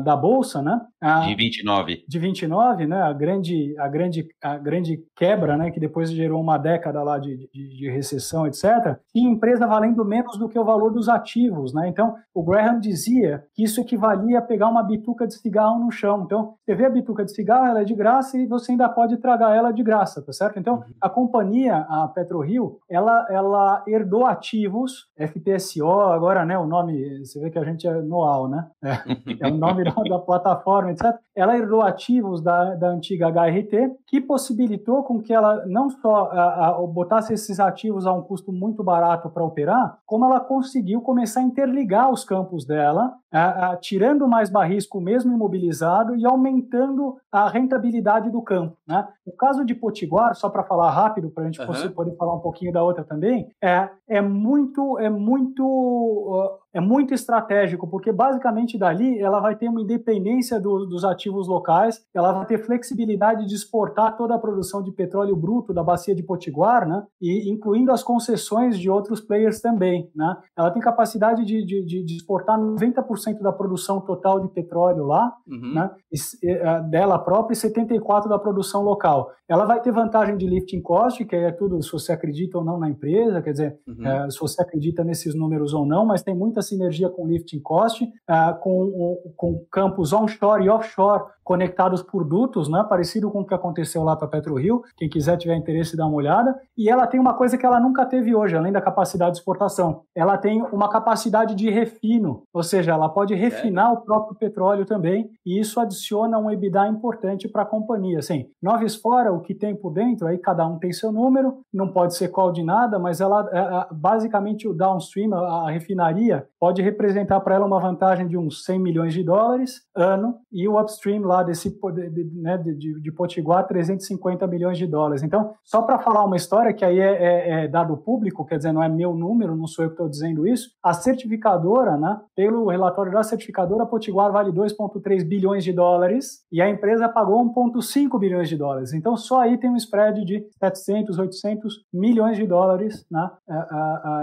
da 0.05 0.17
Bolsa, 0.17 0.61
né? 0.61 0.81
de 1.29 1.35
29. 1.37 2.05
De 2.09 2.19
29, 2.19 2.87
né? 2.87 3.01
a, 3.01 3.13
grande, 3.13 3.79
a, 3.79 3.89
grande, 3.89 4.27
a 4.43 4.59
grande 4.59 4.99
quebra, 5.15 5.57
né? 5.57 5.71
que 5.71 5.79
depois 5.79 6.11
gerou 6.11 6.41
uma 6.41 6.59
década 6.59 7.03
lá 7.03 7.19
de, 7.19 7.49
de, 7.53 7.77
de 7.77 7.91
recessão, 7.91 8.47
etc., 8.47 8.99
tinha 9.13 9.31
empresa 9.31 9.67
valendo 9.67 10.05
menos 10.05 10.37
do 10.39 10.49
que 10.49 10.59
o 10.59 10.65
valor 10.65 10.93
dos 10.93 11.09
ativos. 11.09 11.73
Né? 11.73 11.89
Então, 11.89 12.15
o 12.35 12.43
Graham 12.43 12.81
dizia 12.81 13.45
que 13.55 13.63
isso 13.63 13.81
equivalia 13.81 14.39
a 14.39 14.43
pegar 14.43 14.69
uma 14.69 14.83
bituca 14.83 14.96
de 14.97 15.35
cigarro 15.35 15.79
no 15.79 15.91
chão. 15.91 16.23
Então, 16.25 16.55
você 16.65 16.75
vê 16.75 16.87
a 16.87 16.91
bituca 16.91 17.25
de 17.25 17.33
cigarro, 17.33 17.67
ela 17.67 17.81
é 17.81 17.85
de 17.85 17.95
graça 17.95 18.37
e 18.39 18.47
você 18.47 18.73
ainda 18.73 18.89
pode 18.89 19.17
tragar 19.19 19.55
ela 19.55 19.73
de 19.73 19.83
graça, 19.83 20.23
tá 20.23 20.33
certo? 20.33 20.59
Então, 20.59 20.77
uhum. 20.77 20.83
a 21.01 21.09
companhia, 21.09 21.87
a 21.89 22.09
PetroRio, 22.09 22.79
ela, 22.89 23.27
ela 23.31 23.85
herdou 23.87 24.27
ativos, 24.27 25.09
FPSO, 25.17 25.89
agora, 25.89 26.45
né, 26.45 26.59
o 26.59 26.67
nome, 26.67 27.25
você 27.25 27.41
vê 27.41 27.51
que 27.51 27.59
a 27.59 27.65
gente 27.65 27.87
é 27.87 28.03
noal, 28.03 28.49
né? 28.49 28.67
É, 28.83 29.47
é 29.49 29.51
o 29.51 29.57
nome 29.57 29.85
da, 29.85 29.91
da, 29.91 30.19
plataforma, 30.19 30.91
etc. 30.91 31.15
Ela 31.35 31.57
herdou 31.57 31.83
ativos 31.83 32.41
da, 32.41 32.75
da 32.75 32.89
antiga 32.89 33.29
HRT, 33.29 33.97
que 34.07 34.21
possibilitou 34.21 35.03
com 35.03 35.21
que 35.21 35.33
ela 35.33 35.65
não 35.67 35.91
só 35.91 36.31
a, 36.33 36.69
a, 36.69 36.87
botasse 36.87 37.33
esses 37.33 37.61
ativos 37.61 38.07
a 38.07 38.13
um 38.13 38.23
custo 38.23 38.53
muito 38.53 38.83
barato 38.83 39.31
para 39.31 39.45
operar, 39.45 39.99
como 40.07 40.25
ela 40.25 40.41
conseguiu 40.41 41.01
começar 41.01 41.41
a 41.41 41.45
interligar 41.45 42.11
os 42.11 42.25
campos 42.25 42.65
dela, 42.65 43.15
a, 43.37 43.73
a, 43.73 43.77
tirando 43.77 44.27
mais 44.27 44.49
barrisco 44.49 44.99
mesmo 44.99 45.35
imobilizado 45.35 46.17
e 46.17 46.25
aumentando 46.25 47.17
a 47.31 47.49
rentabilidade 47.49 48.31
do 48.31 48.41
campo. 48.41 48.77
Né? 48.87 49.07
O 49.27 49.33
caso 49.33 49.65
de 49.65 49.75
Potiguar, 49.75 50.35
só 50.35 50.49
para 50.49 50.65
falar 50.65 50.91
rápido, 50.91 51.29
para 51.29 51.43
a 51.43 51.47
gente 51.47 51.61
uhum. 51.61 51.93
poder 51.93 52.17
falar 52.17 52.35
um 52.35 52.41
pouquinho 52.41 52.73
da 52.73 52.83
outra 52.83 53.05
também, 53.05 53.49
é, 53.63 53.91
é 54.09 54.23
muito, 54.23 54.99
é 54.99 55.11
muito 55.11 55.63
uh, 55.63 56.59
é 56.77 56.81
muito 56.81 57.15
estratégico, 57.15 57.89
porque 57.89 58.13
basicamente 58.13 58.77
dali 58.77 59.19
ela 59.19 59.41
vai 59.41 59.57
ter 59.57 59.67
uma 59.67 59.81
independência 59.81 60.61
do, 60.61 60.85
dos 60.85 61.07
ativos 61.07 61.49
locais, 61.49 62.05
ela 62.15 62.33
vai 62.33 62.45
ter 62.45 62.59
flexibilidade 62.59 63.47
de 63.47 63.55
exportar 63.55 64.15
toda 64.15 64.35
a 64.35 64.39
produção 64.39 64.83
de 64.83 64.93
petróleo 64.93 65.35
bruto 65.35 65.73
da 65.73 65.83
bacia 65.83 66.15
de 66.15 66.23
Potiguar, 66.23 66.87
né? 66.87 67.03
E 67.19 67.51
incluindo 67.51 67.91
as 67.91 68.03
concessões 68.03 68.79
de 68.79 68.91
outros 68.91 69.23
players 69.23 69.59
também, 69.59 70.11
né? 70.15 70.37
Ela 70.55 70.71
tem 70.71 70.83
capacidade 70.83 71.47
de, 71.47 71.65
de, 71.65 72.05
de 72.05 72.15
exportar 72.15 72.61
90% 72.61 73.41
da 73.41 73.53
produção 73.53 73.99
total 74.03 74.41
de 74.41 74.49
petróleo 74.49 75.07
lá, 75.07 75.33
uhum. 75.49 75.73
né? 75.73 75.91
E, 76.13 76.47
é, 76.47 76.83
dela 76.83 77.19
própria 77.19 77.55
e 77.55 77.57
74% 77.57 78.29
da 78.29 78.39
produção 78.39 78.83
local. 78.83 79.31
Ela 79.49 79.65
vai 79.65 79.81
ter 79.81 79.93
vantagem 79.93 80.37
de 80.37 80.47
lifting 80.47 80.83
cost, 80.83 81.25
que 81.25 81.35
é 81.35 81.53
tudo 81.53 81.83
se 81.83 81.91
você 81.91 82.13
acredita 82.13 82.59
ou 82.59 82.65
não 82.65 82.79
na 82.79 82.91
empresa, 82.91 83.41
quer 83.41 83.53
dizer, 83.53 83.79
uhum. 83.89 84.07
é, 84.07 84.29
se 84.31 84.39
você 84.39 84.61
acredita 84.61 85.03
nesses 85.03 85.35
números 85.35 85.73
ou 85.73 85.87
não, 85.87 86.05
mas 86.05 86.23
tem 86.23 86.35
muitas 86.35 86.66
sinergia 86.67 87.09
com 87.09 87.27
lifting 87.27 87.61
cost, 87.61 88.05
uh, 88.05 88.59
com, 88.61 89.33
com 89.37 89.65
campos 89.71 90.13
onshore 90.13 90.65
e 90.65 90.69
offshore 90.69 91.25
conectados 91.47 92.03
por 92.03 92.25
dutos, 92.25 92.69
né, 92.69 92.85
parecido 92.89 93.31
com 93.31 93.43
o 93.43 93.47
que 93.47 93.55
aconteceu 93.55 94.03
lá 94.03 94.17
para 94.17 94.27
PetroRio. 94.27 94.83
Quem 94.97 95.09
quiser 95.09 95.37
tiver 95.37 95.55
interesse, 95.55 95.97
dá 95.97 96.05
uma 96.05 96.17
olhada. 96.17 96.59
E 96.77 96.91
ela 96.91 97.07
tem 97.07 97.21
uma 97.21 97.35
coisa 97.35 97.57
que 97.57 97.65
ela 97.65 97.79
nunca 97.79 98.05
teve 98.05 98.35
hoje, 98.35 98.57
além 98.57 98.73
da 98.73 98.81
capacidade 98.81 99.35
de 99.35 99.39
exportação. 99.39 100.03
Ela 100.13 100.37
tem 100.37 100.61
uma 100.73 100.91
capacidade 100.91 101.55
de 101.55 101.71
refino, 101.71 102.43
ou 102.53 102.65
seja, 102.65 102.91
ela 102.91 103.09
pode 103.09 103.33
refinar 103.33 103.91
é. 103.91 103.93
o 103.93 104.01
próprio 104.01 104.37
petróleo 104.37 104.85
também, 104.85 105.31
e 105.47 105.61
isso 105.61 105.79
adiciona 105.79 106.37
um 106.37 106.51
EBITDA 106.51 106.89
importante 106.89 107.49
para 107.49 107.63
a 107.63 107.67
companhia. 107.67 108.19
Assim, 108.19 108.47
noves 108.61 108.97
fora, 108.97 109.33
o 109.33 109.41
que 109.41 109.55
tem 109.55 109.77
por 109.77 109.93
dentro, 109.93 110.27
aí 110.27 110.39
cada 110.39 110.67
um 110.67 110.81
tem 110.81 110.93
seu 110.93 111.13
número, 111.13 111.61
não 111.73 111.93
pode 111.93 112.17
ser 112.17 112.27
qual 112.27 112.51
de 112.51 112.65
nada, 112.65 112.99
mas 112.99 113.21
ela, 113.21 113.49
é, 113.53 113.59
é, 113.59 113.87
basicamente, 113.93 114.67
o 114.67 114.75
downstream, 114.75 115.33
a 115.33 115.71
refinaria, 115.71 116.45
pode 116.59 116.83
representar 116.83 117.41
para 117.41 117.55
ela 117.55 117.67
uma 117.67 117.81
vantagem 117.81 118.27
de 118.27 118.37
uns 118.37 118.65
100 118.65 118.79
milhões 118.79 119.13
de 119.13 119.23
dólares 119.23 119.83
ano, 119.95 120.37
e 120.53 120.67
o 120.69 120.81
upstream 120.81 121.23
lá 121.23 121.43
desse 121.43 121.71
de, 121.71 122.25
né, 122.35 122.59
de, 122.59 123.01
de 123.01 123.13
Potiguar 123.13 123.67
350 123.67 124.47
milhões 124.47 124.79
de 124.79 124.87
dólares. 124.87 125.23
Então, 125.23 125.53
só 125.65 125.83
para 125.83 125.99
falar 125.99 126.25
uma 126.25 126.37
história 126.37 126.73
que 126.73 126.85
aí 126.85 126.99
é, 126.99 127.13
é, 127.13 127.65
é, 127.65 127.69
dado 127.69 127.97
público, 127.97 128.45
quer 128.45 128.57
dizer, 128.57 128.73
não 128.73 128.83
é 128.83 128.89
meu 128.89 129.15
número, 129.15 129.57
não 129.57 129.67
sou 129.67 129.85
eu 129.85 129.91
que 129.91 129.95
estou 129.95 130.09
dizendo 130.09 130.47
isso, 130.47 130.71
a 130.83 130.93
certificadora, 130.93 131.97
né, 131.97 132.21
pelo 132.35 132.69
relatório 132.69 133.13
da 133.13 133.23
certificadora, 133.23 133.87
Potiguar 133.87 134.33
vale 134.33 134.53
2,3 134.53 135.25
bilhões 135.25 135.65
de 135.65 135.73
dólares 135.73 136.45
e 136.51 136.61
a 136.61 136.69
empresa 136.69 137.09
pagou 137.09 137.45
1,5 137.55 138.19
bilhões 138.19 138.49
de 138.49 138.57
dólares. 138.57 138.93
Então, 138.93 139.17
só 139.17 139.41
aí 139.41 139.59
tem 139.59 139.71
um 139.71 139.77
spread 139.77 140.25
de 140.25 140.47
700, 140.59 141.19
800 141.19 141.85
milhões 141.93 142.37
de 142.37 142.47
dólares, 142.47 143.05
né, 143.11 143.31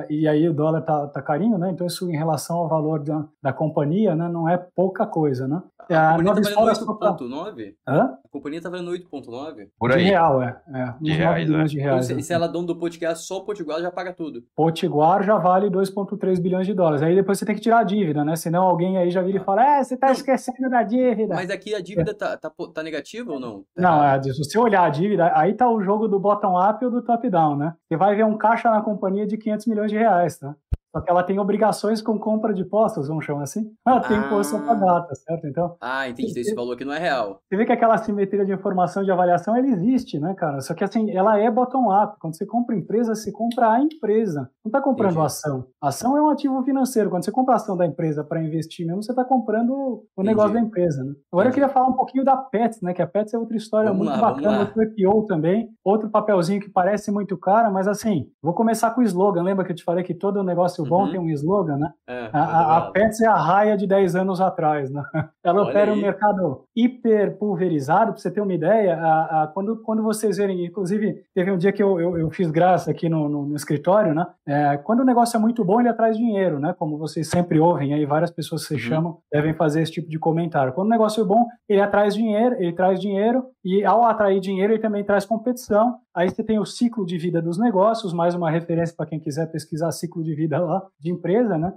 e 0.09 0.27
aí 0.27 0.47
o 0.47 0.53
dólar 0.53 0.81
tá, 0.81 1.07
tá 1.07 1.21
carinho, 1.21 1.57
né, 1.57 1.71
então 1.71 1.87
isso 1.87 2.09
em 2.09 2.22
relação 2.23 2.57
ao 2.57 2.67
valor 2.67 3.03
da, 3.03 3.25
da 3.41 3.53
companhia, 3.53 4.15
né, 4.15 4.27
não 4.27 4.49
é 4.49 4.57
pouca 4.57 5.05
coisa, 5.05 5.47
né. 5.47 5.61
A, 5.89 6.15
a 6.15 6.17
companhia 6.17 6.33
tá 6.71 6.85
valendo 6.95 7.19
8,9? 7.19 7.75
Hã? 7.87 8.17
A 8.23 8.29
companhia 8.29 8.61
tá 8.61 8.69
valendo 8.69 8.91
8,9? 8.91 9.67
Por 9.77 9.91
aí. 9.91 10.03
De 10.03 10.09
real, 10.09 10.41
é. 10.41 10.61
é. 10.73 10.93
De 11.01 11.11
reais, 11.11 11.45
bilhões 11.45 11.71
de 11.71 11.79
reais. 11.79 12.05
Então, 12.05 12.21
se, 12.21 12.27
se 12.27 12.33
ela 12.33 12.45
é 12.45 12.49
dono 12.49 12.67
do 12.67 12.75
Potiguar, 12.75 13.15
só 13.15 13.37
o 13.37 13.45
Potiguar 13.45 13.81
já 13.81 13.91
paga 13.91 14.13
tudo. 14.13 14.43
Potiguar 14.55 15.23
já 15.23 15.37
vale 15.37 15.69
2,3 15.69 16.39
bilhões 16.41 16.65
de 16.65 16.73
dólares. 16.73 17.01
Aí 17.01 17.15
depois 17.15 17.37
você 17.37 17.45
tem 17.45 17.55
que 17.55 17.61
tirar 17.61 17.79
a 17.79 17.83
dívida, 17.83 18.23
né? 18.23 18.35
Senão 18.35 18.63
alguém 18.63 18.97
aí 18.97 19.11
já 19.11 19.21
vira 19.21 19.37
e 19.37 19.43
fala, 19.43 19.77
é, 19.77 19.83
você 19.83 19.97
tá 19.97 20.11
esquecendo 20.11 20.69
da 20.69 20.83
dívida. 20.83 21.35
Mas 21.35 21.49
aqui 21.49 21.75
a 21.75 21.81
dívida 21.81 22.11
é. 22.11 22.13
tá, 22.13 22.37
tá, 22.37 22.51
tá 22.73 22.83
negativa 22.83 23.33
ou 23.33 23.39
não? 23.39 23.63
Tá 23.75 23.81
não, 23.81 24.03
é, 24.03 24.21
se 24.21 24.37
você 24.37 24.57
olhar 24.57 24.83
a 24.83 24.89
dívida, 24.89 25.31
aí 25.35 25.53
tá 25.53 25.69
o 25.69 25.81
jogo 25.81 26.07
do 26.07 26.19
bottom-up 26.19 26.83
ou 26.85 26.91
do 26.91 27.01
top-down, 27.01 27.57
né? 27.57 27.73
Você 27.87 27.97
vai 27.97 28.15
ver 28.15 28.25
um 28.25 28.37
caixa 28.37 28.69
na 28.69 28.81
companhia 28.81 29.27
de 29.27 29.37
500 29.37 29.67
milhões 29.67 29.91
de 29.91 29.97
reais, 29.97 30.37
tá? 30.37 30.55
Só 30.93 31.01
que 31.01 31.09
ela 31.09 31.23
tem 31.23 31.39
obrigações 31.39 32.03
com 32.03 32.19
compra 32.19 32.53
de 32.53 32.63
postos, 32.63 33.07
vamos 33.07 33.25
chamar 33.25 33.43
assim. 33.43 33.71
Ela 33.85 33.99
tem 33.99 34.15
ah. 34.15 34.27
imposto 34.27 34.55
a 34.55 34.59
pagar, 34.59 35.01
tá 35.01 35.15
certo? 35.15 35.47
Então, 35.47 35.75
ah, 35.81 36.07
entendi. 36.07 36.39
Esse 36.39 36.53
valor 36.53 36.73
aqui 36.73 36.85
não 36.85 36.93
é 36.93 36.99
real. 36.99 37.39
Você 37.49 37.57
vê 37.57 37.65
que 37.65 37.71
aquela 37.71 37.97
simetria 37.97 38.45
de 38.45 38.53
informação 38.53 39.03
de 39.03 39.11
avaliação, 39.11 39.57
ela 39.57 39.67
existe, 39.67 40.19
né, 40.19 40.35
cara? 40.35 40.61
Só 40.61 40.75
que 40.75 40.83
assim, 40.83 41.09
ela 41.09 41.39
é 41.39 41.49
bottom-up. 41.49 42.17
Quando 42.19 42.37
você 42.37 42.45
compra 42.45 42.75
empresa, 42.75 43.15
você 43.15 43.31
compra 43.31 43.71
a 43.71 43.81
empresa. 43.81 44.51
Não 44.63 44.69
está 44.69 44.79
comprando 44.79 45.13
entendi. 45.13 45.25
ação. 45.25 45.65
Ação 45.81 46.15
é 46.15 46.21
um 46.21 46.29
ativo 46.29 46.61
financeiro. 46.63 47.09
Quando 47.09 47.25
você 47.25 47.31
compra 47.31 47.55
a 47.55 47.57
ação 47.57 47.75
da 47.75 47.87
empresa 47.87 48.23
para 48.23 48.43
investir 48.43 48.85
mesmo, 48.85 49.01
você 49.01 49.11
está 49.11 49.25
comprando 49.25 49.71
o 49.71 50.05
entendi. 50.13 50.27
negócio 50.27 50.53
da 50.53 50.59
empresa, 50.59 51.03
né? 51.03 51.13
Agora 51.31 51.49
entendi. 51.49 51.61
eu 51.61 51.67
queria 51.67 51.69
falar 51.69 51.87
um 51.87 51.97
pouquinho 51.97 52.23
da 52.23 52.37
Pets, 52.37 52.81
né? 52.81 52.93
Que 52.93 53.01
a 53.01 53.07
Pets 53.07 53.33
é 53.33 53.39
outra 53.39 53.57
história 53.57 53.89
vamos 53.89 54.05
muito 54.05 54.21
lá, 54.21 54.31
bacana. 54.31 54.59
Outro 54.59 54.83
IPO 54.83 55.25
também. 55.25 55.69
Outro 55.83 56.07
papelzinho 56.09 56.61
que 56.61 56.69
parece 56.69 57.11
muito 57.11 57.35
cara, 57.35 57.71
mas 57.71 57.87
assim, 57.87 58.27
vou 58.41 58.53
começar 58.53 58.91
com 58.91 59.01
o 59.01 59.03
slogan. 59.03 59.41
Lembra 59.41 59.65
que 59.65 59.71
eu 59.71 59.75
te 59.75 59.83
falei 59.83 60.03
que 60.03 60.13
todo 60.13 60.43
negócio 60.43 60.82
bom 60.85 61.05
uhum. 61.05 61.11
tem 61.11 61.19
um 61.19 61.29
slogan? 61.29 61.73
né? 61.77 61.91
É, 62.07 62.29
a, 62.33 62.77
a 62.77 62.81
Pets 62.91 63.21
é 63.21 63.27
a 63.27 63.35
raia 63.35 63.77
de 63.77 63.87
10 63.87 64.15
anos 64.15 64.41
atrás, 64.41 64.89
né? 64.91 65.03
Ela 65.43 65.61
Olha 65.61 65.69
opera 65.69 65.91
aí. 65.91 65.97
um 65.97 66.01
mercado 66.01 66.65
hiper 66.75 67.37
pulverizado, 67.37 68.11
para 68.11 68.21
você 68.21 68.31
ter 68.31 68.41
uma 68.41 68.53
ideia, 68.53 68.95
a, 68.95 69.43
a, 69.43 69.47
quando, 69.47 69.77
quando 69.81 70.01
vocês 70.01 70.37
verem, 70.37 70.65
inclusive, 70.65 71.23
teve 71.33 71.51
um 71.51 71.57
dia 71.57 71.71
que 71.71 71.83
eu, 71.83 71.99
eu, 71.99 72.17
eu 72.17 72.29
fiz 72.31 72.49
graça 72.49 72.91
aqui 72.91 73.09
no, 73.09 73.27
no, 73.27 73.45
no 73.45 73.55
escritório, 73.55 74.13
né? 74.13 74.25
É, 74.47 74.77
quando 74.77 75.01
o 75.01 75.05
negócio 75.05 75.37
é 75.37 75.39
muito 75.39 75.63
bom, 75.63 75.79
ele 75.79 75.89
atrai 75.89 76.11
dinheiro, 76.11 76.59
né? 76.59 76.73
Como 76.77 76.97
vocês 76.97 77.29
sempre 77.29 77.59
ouvem, 77.59 77.93
aí 77.93 78.05
várias 78.05 78.31
pessoas 78.31 78.61
que 78.61 78.67
se 78.67 78.73
uhum. 78.75 78.79
chamam 78.79 79.17
devem 79.31 79.53
fazer 79.53 79.81
esse 79.81 79.91
tipo 79.91 80.09
de 80.09 80.19
comentário. 80.19 80.73
Quando 80.73 80.87
o 80.87 80.91
negócio 80.91 81.21
é 81.21 81.25
bom, 81.25 81.45
ele 81.67 81.81
atrai 81.81 82.09
dinheiro, 82.09 82.55
ele 82.59 82.73
traz 82.73 82.99
dinheiro, 82.99 83.45
e 83.63 83.83
ao 83.83 84.03
atrair 84.03 84.39
dinheiro, 84.39 84.73
ele 84.73 84.81
também 84.81 85.03
traz 85.03 85.25
competição. 85.25 85.97
Aí 86.15 86.29
você 86.29 86.43
tem 86.43 86.59
o 86.59 86.65
ciclo 86.65 87.05
de 87.05 87.17
vida 87.17 87.41
dos 87.41 87.57
negócios, 87.57 88.13
mais 88.13 88.35
uma 88.35 88.49
referência 88.49 88.95
para 88.95 89.05
quem 89.05 89.19
quiser 89.19 89.51
pesquisar 89.51 89.91
ciclo 89.91 90.23
de 90.23 90.35
vida 90.35 90.59
lá 90.59 90.72
de 90.99 91.11
empresa, 91.11 91.57
né? 91.57 91.73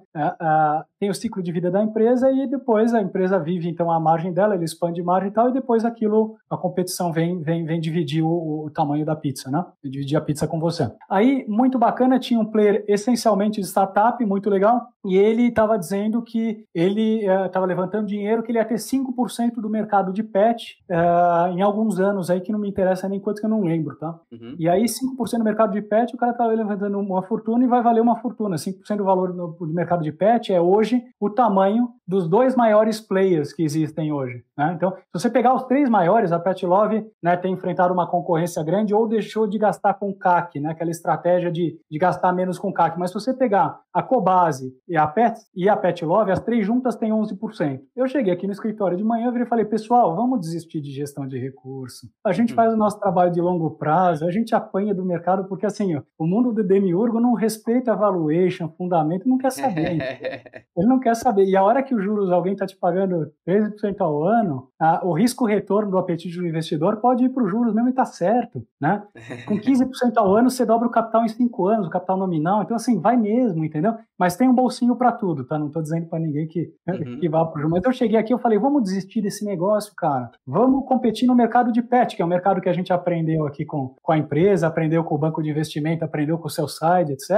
tem 0.98 1.10
o 1.10 1.14
ciclo 1.14 1.42
de 1.42 1.52
vida 1.52 1.70
da 1.70 1.82
empresa 1.82 2.30
e 2.30 2.46
depois 2.46 2.94
a 2.94 3.00
empresa 3.00 3.38
vive 3.38 3.68
então 3.68 3.90
a 3.90 4.00
margem 4.00 4.32
dela, 4.32 4.54
ele 4.54 4.64
expande 4.64 5.02
margem 5.02 5.30
e 5.30 5.32
tal, 5.32 5.48
e 5.48 5.52
depois 5.52 5.84
aquilo, 5.84 6.36
a 6.48 6.56
competição 6.56 7.12
vem, 7.12 7.40
vem, 7.40 7.64
vem 7.64 7.80
dividir 7.80 8.22
o, 8.22 8.64
o 8.66 8.70
tamanho 8.70 9.04
da 9.04 9.14
pizza, 9.14 9.50
né? 9.50 9.64
Dividir 9.84 10.16
a 10.16 10.20
pizza 10.20 10.46
com 10.46 10.58
você. 10.58 10.90
Aí, 11.10 11.44
muito 11.48 11.78
bacana, 11.78 12.18
tinha 12.18 12.40
um 12.40 12.44
player 12.44 12.84
essencialmente 12.88 13.60
de 13.60 13.66
startup, 13.66 14.24
muito 14.24 14.48
legal, 14.48 14.86
e 15.04 15.16
ele 15.16 15.48
estava 15.48 15.78
dizendo 15.78 16.22
que 16.22 16.64
ele 16.74 17.26
estava 17.26 17.64
uh, 17.64 17.68
levantando 17.68 18.06
dinheiro, 18.06 18.42
que 18.42 18.50
ele 18.50 18.58
ia 18.58 18.64
ter 18.64 18.76
5% 18.76 19.54
do 19.56 19.68
mercado 19.68 20.12
de 20.12 20.22
pet 20.22 20.78
uh, 20.90 21.52
em 21.52 21.62
alguns 21.62 22.00
anos 22.00 22.30
aí, 22.30 22.40
que 22.40 22.52
não 22.52 22.58
me 22.58 22.68
interessa 22.68 23.08
nem 23.08 23.20
quantos 23.20 23.40
que 23.40 23.46
eu 23.46 23.50
não 23.50 23.60
lembro, 23.60 23.96
tá? 23.96 24.18
Uhum. 24.32 24.56
E 24.58 24.68
aí 24.68 24.84
5% 24.84 25.38
do 25.38 25.44
mercado 25.44 25.72
de 25.72 25.82
pet, 25.82 26.14
o 26.14 26.18
cara 26.18 26.32
estava 26.32 26.52
levantando 26.52 26.98
uma 26.98 27.22
fortuna 27.22 27.64
e 27.64 27.68
vai 27.68 27.82
valer 27.82 28.00
uma 28.00 28.16
fortuna. 28.16 28.56
5% 28.56 28.85
do 28.94 29.04
valor 29.04 29.32
do 29.32 29.66
mercado 29.68 30.02
de 30.02 30.12
pet 30.12 30.52
é 30.52 30.60
hoje 30.60 31.02
o 31.18 31.30
tamanho 31.30 31.88
dos 32.06 32.28
dois 32.28 32.54
maiores 32.54 33.00
players 33.00 33.52
que 33.52 33.64
existem 33.64 34.12
hoje. 34.12 34.44
Né? 34.56 34.74
Então, 34.76 34.92
se 34.92 35.20
você 35.20 35.30
pegar 35.30 35.54
os 35.54 35.64
três 35.64 35.88
maiores, 35.88 36.30
a 36.30 36.38
Pet 36.38 36.64
Love 36.64 37.04
né, 37.22 37.36
tem 37.36 37.52
enfrentado 37.52 37.92
uma 37.92 38.08
concorrência 38.08 38.62
grande 38.62 38.94
ou 38.94 39.08
deixou 39.08 39.46
de 39.46 39.58
gastar 39.58 39.94
com 39.94 40.14
CAC, 40.14 40.60
né, 40.60 40.70
aquela 40.70 40.90
estratégia 40.90 41.50
de, 41.50 41.78
de 41.90 41.98
gastar 41.98 42.32
menos 42.32 42.58
com 42.58 42.72
CAC. 42.72 42.98
Mas 42.98 43.10
se 43.10 43.14
você 43.14 43.34
pegar 43.34 43.80
a 43.92 44.02
Cobase, 44.02 44.72
e 44.86 44.96
a 44.96 45.06
Pet 45.06 45.40
e 45.54 45.68
a 45.68 45.76
Pet 45.76 46.04
Love, 46.04 46.30
as 46.30 46.40
três 46.40 46.64
juntas 46.64 46.96
têm 46.96 47.10
11%. 47.10 47.80
Eu 47.96 48.06
cheguei 48.06 48.32
aqui 48.32 48.46
no 48.46 48.52
escritório 48.52 48.96
de 48.96 49.02
manhã 49.02 49.32
e 49.34 49.46
falei, 49.46 49.64
pessoal, 49.64 50.14
vamos 50.14 50.40
desistir 50.40 50.80
de 50.80 50.90
gestão 50.92 51.26
de 51.26 51.38
recurso. 51.38 52.06
A 52.24 52.32
gente 52.32 52.50
uhum. 52.50 52.56
faz 52.56 52.72
o 52.72 52.76
nosso 52.76 53.00
trabalho 53.00 53.32
de 53.32 53.40
longo 53.40 53.70
prazo, 53.70 54.26
a 54.26 54.30
gente 54.30 54.54
apanha 54.54 54.94
do 54.94 55.04
mercado, 55.04 55.48
porque 55.48 55.66
assim, 55.66 55.96
ó, 55.96 56.02
o 56.18 56.26
mundo 56.26 56.52
do 56.52 56.62
demiurgo 56.62 57.20
não 57.20 57.34
respeita 57.34 57.96
valuation, 57.96 58.68
fundamento, 58.76 59.28
não 59.28 59.38
quer 59.38 59.50
saber. 59.50 59.98
Ele 60.76 60.86
não 60.86 61.00
quer 61.00 61.14
saber. 61.16 61.44
E 61.44 61.56
a 61.56 61.62
hora 61.62 61.82
que 61.82 61.94
os 61.94 62.02
juros, 62.02 62.30
alguém 62.30 62.52
está 62.52 62.66
te 62.66 62.76
pagando 62.76 63.32
13% 63.48 63.96
ao 64.00 64.22
ano, 64.22 64.68
a, 64.80 65.04
o 65.06 65.12
risco-retorno 65.12 65.90
do 65.90 65.98
apetite 65.98 66.36
do 66.36 66.46
investidor 66.46 66.96
pode 66.98 67.24
ir 67.24 67.30
para 67.30 67.42
os 67.42 67.50
juros 67.50 67.74
mesmo 67.74 67.88
e 67.88 67.90
está 67.90 68.04
certo. 68.04 68.64
Né? 68.80 69.02
Com 69.46 69.56
15% 69.58 70.12
ao 70.16 70.34
ano, 70.34 70.50
você 70.50 70.64
dobra 70.64 70.86
o 70.86 70.90
capital 70.90 71.24
em 71.24 71.28
5 71.28 71.66
anos, 71.66 71.86
o 71.86 71.90
capital 71.90 72.16
nominal. 72.16 72.62
Então, 72.62 72.76
assim, 72.76 73.00
vai 73.00 73.16
mesmo, 73.16 73.64
entendeu? 73.64 73.94
Mas 74.18 74.36
tem 74.36 74.48
um 74.48 74.54
bolsinho 74.54 74.96
para 74.96 75.12
tudo, 75.12 75.44
tá? 75.44 75.58
Não 75.58 75.66
estou 75.66 75.82
dizendo 75.82 76.06
para 76.06 76.18
ninguém 76.18 76.46
que, 76.46 76.72
uhum. 76.88 77.18
que 77.18 77.28
vá 77.28 77.44
para 77.44 77.58
o 77.58 77.62
juros. 77.62 77.70
Mas 77.70 77.84
eu 77.84 77.92
cheguei 77.92 78.18
aqui 78.18 78.32
eu 78.32 78.38
falei, 78.38 78.58
vamos 78.58 78.82
desistir 78.82 79.20
desse 79.20 79.44
negócio, 79.44 79.92
cara. 79.96 80.30
Vamos 80.46 80.86
competir 80.86 81.26
no 81.26 81.34
mercado 81.34 81.72
de 81.72 81.82
pet, 81.82 82.16
que 82.16 82.22
é 82.22 82.24
o 82.24 82.28
mercado 82.28 82.60
que 82.60 82.68
a 82.68 82.72
gente 82.72 82.92
aprendeu 82.92 83.46
aqui 83.46 83.64
com, 83.64 83.94
com 84.02 84.12
a 84.12 84.18
empresa, 84.18 84.66
aprendeu 84.66 85.02
com 85.04 85.14
o 85.14 85.18
banco 85.18 85.42
de 85.42 85.50
investimento, 85.50 86.04
aprendeu 86.04 86.38
com 86.38 86.46
o 86.46 86.50
seu 86.50 86.68
site, 86.68 87.12
etc. 87.12 87.30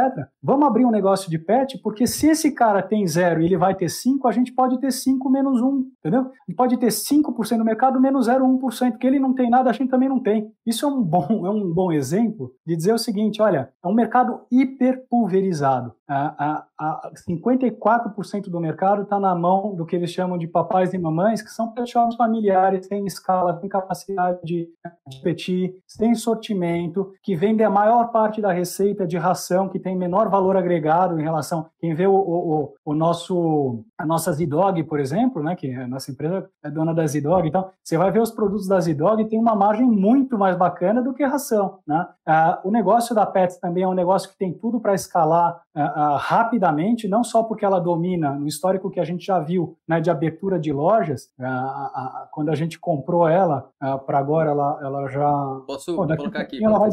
Vamos 0.42 0.66
abrir 0.66 0.84
um 0.84 0.90
negócio 0.90 1.17
de 1.26 1.38
pet, 1.38 1.78
porque 1.82 2.06
se 2.06 2.28
esse 2.28 2.52
cara 2.52 2.82
tem 2.82 3.06
zero 3.06 3.40
e 3.40 3.46
ele 3.46 3.56
vai 3.56 3.74
ter 3.74 3.88
5, 3.88 4.28
a 4.28 4.32
gente 4.32 4.52
pode 4.52 4.78
ter 4.78 4.90
5 4.90 5.28
menos 5.30 5.60
1, 5.60 5.90
entendeu? 5.98 6.30
Gente 6.46 6.56
pode 6.56 6.76
ter 6.76 6.88
5% 6.88 7.56
no 7.56 7.64
mercado 7.64 8.00
menos 8.00 8.28
0,1%, 8.28 8.92
porque 8.92 9.06
ele 9.06 9.18
não 9.18 9.34
tem 9.34 9.50
nada, 9.50 9.70
a 9.70 9.72
gente 9.72 9.90
também 9.90 10.08
não 10.08 10.20
tem. 10.20 10.50
Isso 10.66 10.84
é 10.84 10.88
um 10.88 11.02
bom, 11.02 11.26
é 11.46 11.50
um 11.50 11.72
bom 11.72 11.90
exemplo 11.90 12.52
de 12.66 12.76
dizer 12.76 12.92
o 12.92 12.98
seguinte: 12.98 13.40
olha, 13.40 13.70
é 13.82 13.88
um 13.88 13.94
mercado 13.94 14.40
hiper 14.50 15.04
pulverizado. 15.08 15.92
A, 16.10 16.64
a, 16.78 17.06
a 17.06 17.10
54% 17.28 18.48
do 18.48 18.60
mercado 18.60 19.02
está 19.02 19.20
na 19.20 19.34
mão 19.34 19.74
do 19.74 19.84
que 19.84 19.94
eles 19.94 20.10
chamam 20.10 20.38
de 20.38 20.46
papais 20.46 20.94
e 20.94 20.98
mamães, 20.98 21.42
que 21.42 21.50
são 21.50 21.72
pet 21.72 21.90
shops 21.90 22.16
familiares, 22.16 22.86
sem 22.86 23.04
escala, 23.04 23.58
sem 23.60 23.68
capacidade 23.68 24.38
de 24.42 24.68
competir, 25.04 25.74
sem 25.86 26.14
sortimento, 26.14 27.12
que 27.22 27.36
vendem 27.36 27.66
a 27.66 27.70
maior 27.70 28.10
parte 28.10 28.40
da 28.40 28.52
receita 28.52 29.06
de 29.06 29.18
ração, 29.18 29.68
que 29.68 29.78
tem 29.78 29.96
menor 29.96 30.30
valor 30.30 30.56
agregado 30.56 31.07
em 31.16 31.22
relação. 31.22 31.66
Quem 31.80 31.94
vê 31.94 32.06
o, 32.06 32.14
o, 32.14 32.74
o 32.84 32.94
nosso, 32.94 33.84
a 33.96 34.04
nossa 34.04 34.32
Zidog, 34.32 34.82
por 34.84 34.98
exemplo, 34.98 35.42
né, 35.42 35.54
que 35.54 35.72
a 35.72 35.86
nossa 35.86 36.10
empresa 36.10 36.48
é 36.62 36.70
dona 36.70 36.94
da 36.94 37.06
Zidog, 37.06 37.46
então 37.46 37.70
você 37.82 37.96
vai 37.96 38.10
ver 38.10 38.20
os 38.20 38.30
produtos 38.30 38.66
da 38.66 38.80
Zidog 38.80 39.22
e 39.22 39.28
tem 39.28 39.38
uma 39.38 39.54
margem 39.54 39.86
muito 39.86 40.36
mais 40.36 40.56
bacana 40.56 41.02
do 41.02 41.14
que 41.14 41.24
ração. 41.24 41.78
Né? 41.86 42.06
Ah, 42.26 42.60
o 42.64 42.70
negócio 42.70 43.14
da 43.14 43.24
Pets 43.24 43.58
também 43.58 43.84
é 43.84 43.88
um 43.88 43.94
negócio 43.94 44.30
que 44.30 44.36
tem 44.36 44.52
tudo 44.52 44.80
para 44.80 44.94
escalar 44.94 45.60
ah, 45.74 45.82
ah, 45.82 46.16
rapidamente, 46.16 47.08
não 47.08 47.22
só 47.22 47.42
porque 47.42 47.64
ela 47.64 47.80
domina, 47.80 48.32
no 48.32 48.46
histórico 48.46 48.90
que 48.90 49.00
a 49.00 49.04
gente 49.04 49.24
já 49.24 49.38
viu 49.38 49.76
né, 49.86 50.00
de 50.00 50.10
abertura 50.10 50.58
de 50.58 50.72
lojas, 50.72 51.28
quando 52.32 52.50
a 52.50 52.54
gente 52.54 52.78
comprou 52.78 53.28
ela, 53.28 53.68
para 54.06 54.18
agora 54.18 54.50
ela, 54.50 54.78
ela 54.82 55.08
já. 55.08 55.60
Posso 55.66 55.94
Pô, 55.94 56.06
colocar 56.06 56.40
aqui? 56.40 56.62
Ela 56.62 56.78
vai. 56.78 56.90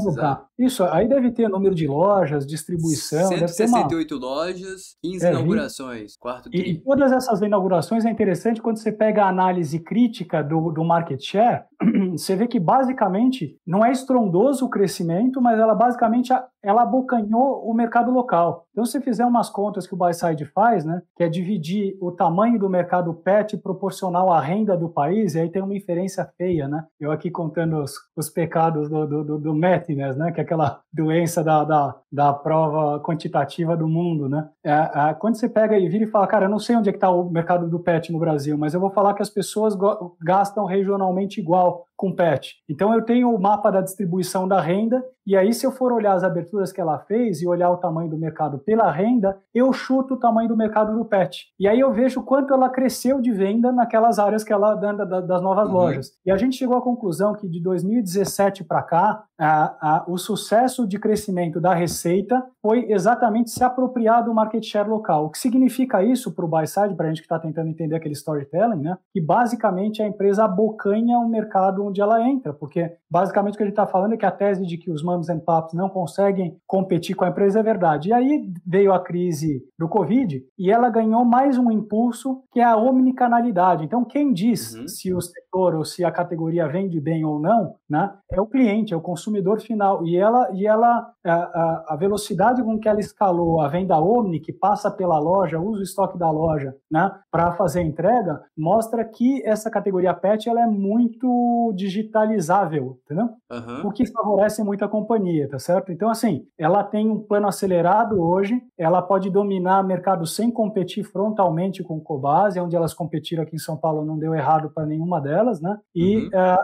Isso, 0.57 0.83
aí 0.85 1.07
deve 1.07 1.31
ter 1.31 1.49
número 1.49 1.75
de 1.75 1.87
lojas, 1.87 2.45
distribuição. 2.45 3.27
168 3.27 4.04
uma... 4.04 4.04
lojas, 4.13 4.95
15 5.03 5.25
é, 5.25 5.29
inaugurações, 5.31 6.15
quarto 6.17 6.49
e, 6.53 6.71
e, 6.71 6.77
todas 6.79 7.11
essas 7.11 7.41
inaugurações 7.41 8.05
é 8.05 8.09
interessante 8.09 8.61
quando 8.61 8.77
você 8.77 8.91
pega 8.91 9.23
a 9.23 9.29
análise 9.29 9.79
crítica 9.79 10.43
do, 10.43 10.71
do 10.71 10.83
market 10.83 11.21
share, 11.21 11.63
você 12.11 12.35
vê 12.35 12.47
que 12.47 12.59
basicamente 12.59 13.57
não 13.65 13.85
é 13.85 13.91
estrondoso 13.91 14.65
o 14.65 14.69
crescimento, 14.69 15.41
mas 15.41 15.59
ela 15.59 15.75
basicamente 15.75 16.33
ela 16.63 16.81
abocanhou 16.81 17.63
o 17.63 17.73
mercado 17.73 18.11
local. 18.11 18.65
Então, 18.71 18.85
se 18.85 18.99
fizer 18.99 19.25
umas 19.25 19.49
contas 19.49 19.85
que 19.85 19.93
o 19.93 19.97
Buyside 19.97 20.45
faz, 20.45 20.83
né, 20.83 21.01
que 21.15 21.23
é 21.23 21.29
dividir 21.29 21.95
o 22.01 22.11
tamanho 22.11 22.59
do 22.59 22.69
mercado 22.69 23.13
pet 23.13 23.55
proporcional 23.57 24.33
à 24.33 24.41
renda 24.41 24.75
do 24.75 24.89
país, 24.89 25.35
e 25.35 25.39
aí 25.39 25.49
tem 25.49 25.61
uma 25.61 25.75
inferência 25.75 26.27
feia, 26.37 26.67
né? 26.67 26.83
Eu 26.99 27.11
aqui 27.11 27.29
contando 27.29 27.77
os, 27.77 27.93
os 28.17 28.29
pecados 28.29 28.89
do, 28.89 29.05
do, 29.23 29.37
do 29.39 29.53
Metines, 29.53 30.17
né, 30.17 30.31
que 30.31 30.39
é 30.39 30.43
aquela 30.43 30.81
doença 30.91 31.43
da, 31.43 31.63
da, 31.63 31.95
da 32.11 32.33
prova 32.33 32.99
quantitativa 32.99 33.77
do 33.77 33.87
mundo, 33.87 34.27
né? 34.27 34.49
É, 34.63 34.71
é, 34.71 35.13
quando 35.13 35.35
você 35.35 35.47
pega 35.47 35.77
e 35.77 35.87
vira 35.87 36.05
e 36.05 36.07
fala, 36.07 36.27
cara, 36.27 36.45
eu 36.45 36.49
não 36.49 36.59
sei 36.59 36.75
onde 36.75 36.89
é 36.89 36.91
que 36.91 36.97
está 36.97 37.09
o 37.09 37.29
mercado 37.29 37.69
do 37.69 37.79
pet 37.79 38.11
no 38.11 38.19
Brasil, 38.19 38.57
mas 38.57 38.73
eu 38.73 38.79
vou 38.79 38.89
falar 38.89 39.13
que 39.13 39.21
as 39.21 39.29
pessoas 39.29 39.77
gastam 40.21 40.65
regionalmente 40.65 41.39
igual 41.39 41.74
well, 41.75 41.87
com 41.95 42.13
PET. 42.13 42.55
Então 42.69 42.93
eu 42.93 43.01
tenho 43.01 43.33
o 43.33 43.39
mapa 43.39 43.71
da 43.71 43.81
distribuição 43.81 44.47
da 44.47 44.59
renda, 44.59 45.03
e 45.25 45.35
aí 45.35 45.53
se 45.53 45.65
eu 45.65 45.71
for 45.71 45.91
olhar 45.91 46.13
as 46.13 46.23
aberturas 46.23 46.71
que 46.71 46.79
ela 46.79 46.99
fez 46.99 47.41
e 47.41 47.47
olhar 47.47 47.71
o 47.71 47.77
tamanho 47.77 48.09
do 48.09 48.17
mercado 48.17 48.59
pela 48.59 48.91
renda, 48.91 49.37
eu 49.53 49.71
chuto 49.73 50.13
o 50.13 50.19
tamanho 50.19 50.47
do 50.47 50.57
mercado 50.57 50.95
do 50.95 51.05
PET. 51.05 51.47
E 51.59 51.67
aí 51.67 51.79
eu 51.79 51.91
vejo 51.91 52.21
quanto 52.23 52.53
ela 52.53 52.69
cresceu 52.69 53.19
de 53.21 53.31
venda 53.31 53.71
naquelas 53.71 54.19
áreas 54.19 54.43
que 54.43 54.53
ela 54.53 54.75
da, 54.75 55.21
das 55.21 55.41
novas 55.41 55.67
uhum. 55.67 55.73
lojas. 55.73 56.11
E 56.25 56.31
a 56.31 56.37
gente 56.37 56.57
chegou 56.57 56.77
à 56.77 56.81
conclusão 56.81 57.33
que 57.33 57.47
de 57.47 57.61
2017 57.61 58.63
para 58.63 58.83
cá, 58.83 59.23
a, 59.37 59.97
a, 59.97 60.05
o 60.07 60.17
sucesso 60.17 60.87
de 60.87 60.99
crescimento 60.99 61.59
da 61.59 61.73
receita 61.73 62.43
foi 62.61 62.91
exatamente 62.91 63.49
se 63.49 63.63
apropriar 63.63 64.23
do 64.23 64.33
market 64.33 64.63
share 64.63 64.89
local. 64.89 65.25
O 65.25 65.29
que 65.29 65.37
significa 65.37 66.03
isso 66.03 66.31
para 66.33 66.45
o 66.45 66.47
buy 66.47 66.67
side, 66.67 66.95
para 66.95 67.07
a 67.07 67.09
gente 67.09 67.21
que 67.21 67.25
está 67.25 67.39
tentando 67.39 67.69
entender 67.69 67.95
aquele 67.95 68.13
storytelling, 68.13 68.81
né? 68.81 68.97
Que 69.11 69.21
basicamente 69.21 70.01
a 70.01 70.07
empresa 70.07 70.45
abocanha 70.45 71.17
o 71.17 71.27
mercado 71.27 71.84
onde 71.87 72.01
ela 72.01 72.21
entra, 72.21 72.53
porque 72.53 72.91
basicamente 73.09 73.55
o 73.55 73.57
que 73.57 73.63
gente 73.65 73.71
está 73.73 73.87
falando 73.87 74.13
é 74.13 74.17
que 74.17 74.25
a 74.25 74.31
tese 74.31 74.65
de 74.65 74.77
que 74.77 74.91
os 74.91 75.03
mums 75.03 75.29
and 75.29 75.39
paps 75.39 75.73
não 75.73 75.89
conseguem 75.89 76.57
competir 76.65 77.15
com 77.15 77.25
a 77.25 77.29
empresa 77.29 77.59
é 77.59 77.63
verdade. 77.63 78.09
E 78.09 78.13
aí 78.13 78.53
veio 78.65 78.93
a 78.93 78.99
crise 78.99 79.63
do 79.77 79.87
Covid 79.87 80.43
e 80.57 80.71
ela 80.71 80.89
ganhou 80.89 81.25
mais 81.25 81.57
um 81.57 81.71
impulso 81.71 82.43
que 82.51 82.59
é 82.59 82.63
a 82.63 82.77
omnicanalidade. 82.77 83.83
Então, 83.83 84.05
quem 84.05 84.31
diz 84.31 84.73
uhum. 84.73 84.87
se 84.87 85.13
o 85.13 85.21
setor 85.21 85.75
ou 85.75 85.83
se 85.83 86.03
a 86.03 86.11
categoria 86.11 86.67
vende 86.67 86.99
bem 86.99 87.25
ou 87.25 87.39
não, 87.39 87.75
né, 87.89 88.13
é 88.31 88.39
o 88.39 88.47
cliente, 88.47 88.93
é 88.93 88.97
o 88.97 89.01
consumidor 89.01 89.59
final. 89.59 90.05
E 90.05 90.15
ela, 90.15 90.49
e 90.53 90.65
ela 90.65 91.11
a, 91.23 91.93
a 91.93 91.95
velocidade 91.95 92.63
com 92.63 92.79
que 92.79 92.87
ela 92.87 92.99
escalou 92.99 93.61
a 93.61 93.67
venda 93.67 93.99
omni, 93.99 94.39
que 94.39 94.53
passa 94.53 94.91
pela 94.91 95.19
loja, 95.19 95.59
usa 95.59 95.81
o 95.81 95.83
estoque 95.83 96.17
da 96.17 96.29
loja 96.29 96.75
né, 96.91 97.11
para 97.31 97.53
fazer 97.53 97.79
a 97.79 97.83
entrega, 97.83 98.41
mostra 98.57 99.03
que 99.03 99.43
essa 99.45 99.69
categoria 99.69 100.13
pet 100.13 100.47
ela 100.47 100.61
é 100.61 100.67
muito 100.67 101.73
digitalizável, 101.75 102.99
entendeu? 103.05 103.29
Uhum. 103.51 103.87
O 103.87 103.91
que 103.91 104.05
favorece 104.05 104.63
muito 104.63 104.85
a 104.85 104.89
companhia, 104.89 105.47
tá 105.49 105.59
certo? 105.59 105.91
Então, 105.91 106.09
assim, 106.09 106.45
ela 106.57 106.83
tem 106.83 107.09
um 107.09 107.19
plano 107.19 107.47
acelerado 107.47 108.21
hoje, 108.21 108.61
ela 108.77 109.01
pode 109.01 109.29
dominar 109.29 109.83
o 109.83 109.87
mercado 109.87 110.25
sem 110.25 110.51
competir 110.51 111.03
frontalmente 111.03 111.83
com 111.83 111.97
o 111.97 112.01
Cobase, 112.01 112.59
onde 112.59 112.75
elas 112.75 112.93
competiram 112.93 113.43
aqui 113.43 113.55
em 113.55 113.59
São 113.59 113.77
Paulo 113.77 114.05
não 114.05 114.17
deu 114.17 114.33
errado 114.33 114.71
para 114.73 114.85
nenhuma 114.85 115.19
delas, 115.19 115.61
né? 115.61 115.77
E 115.93 116.17
uhum. 116.17 116.29
Eh, 116.33 116.57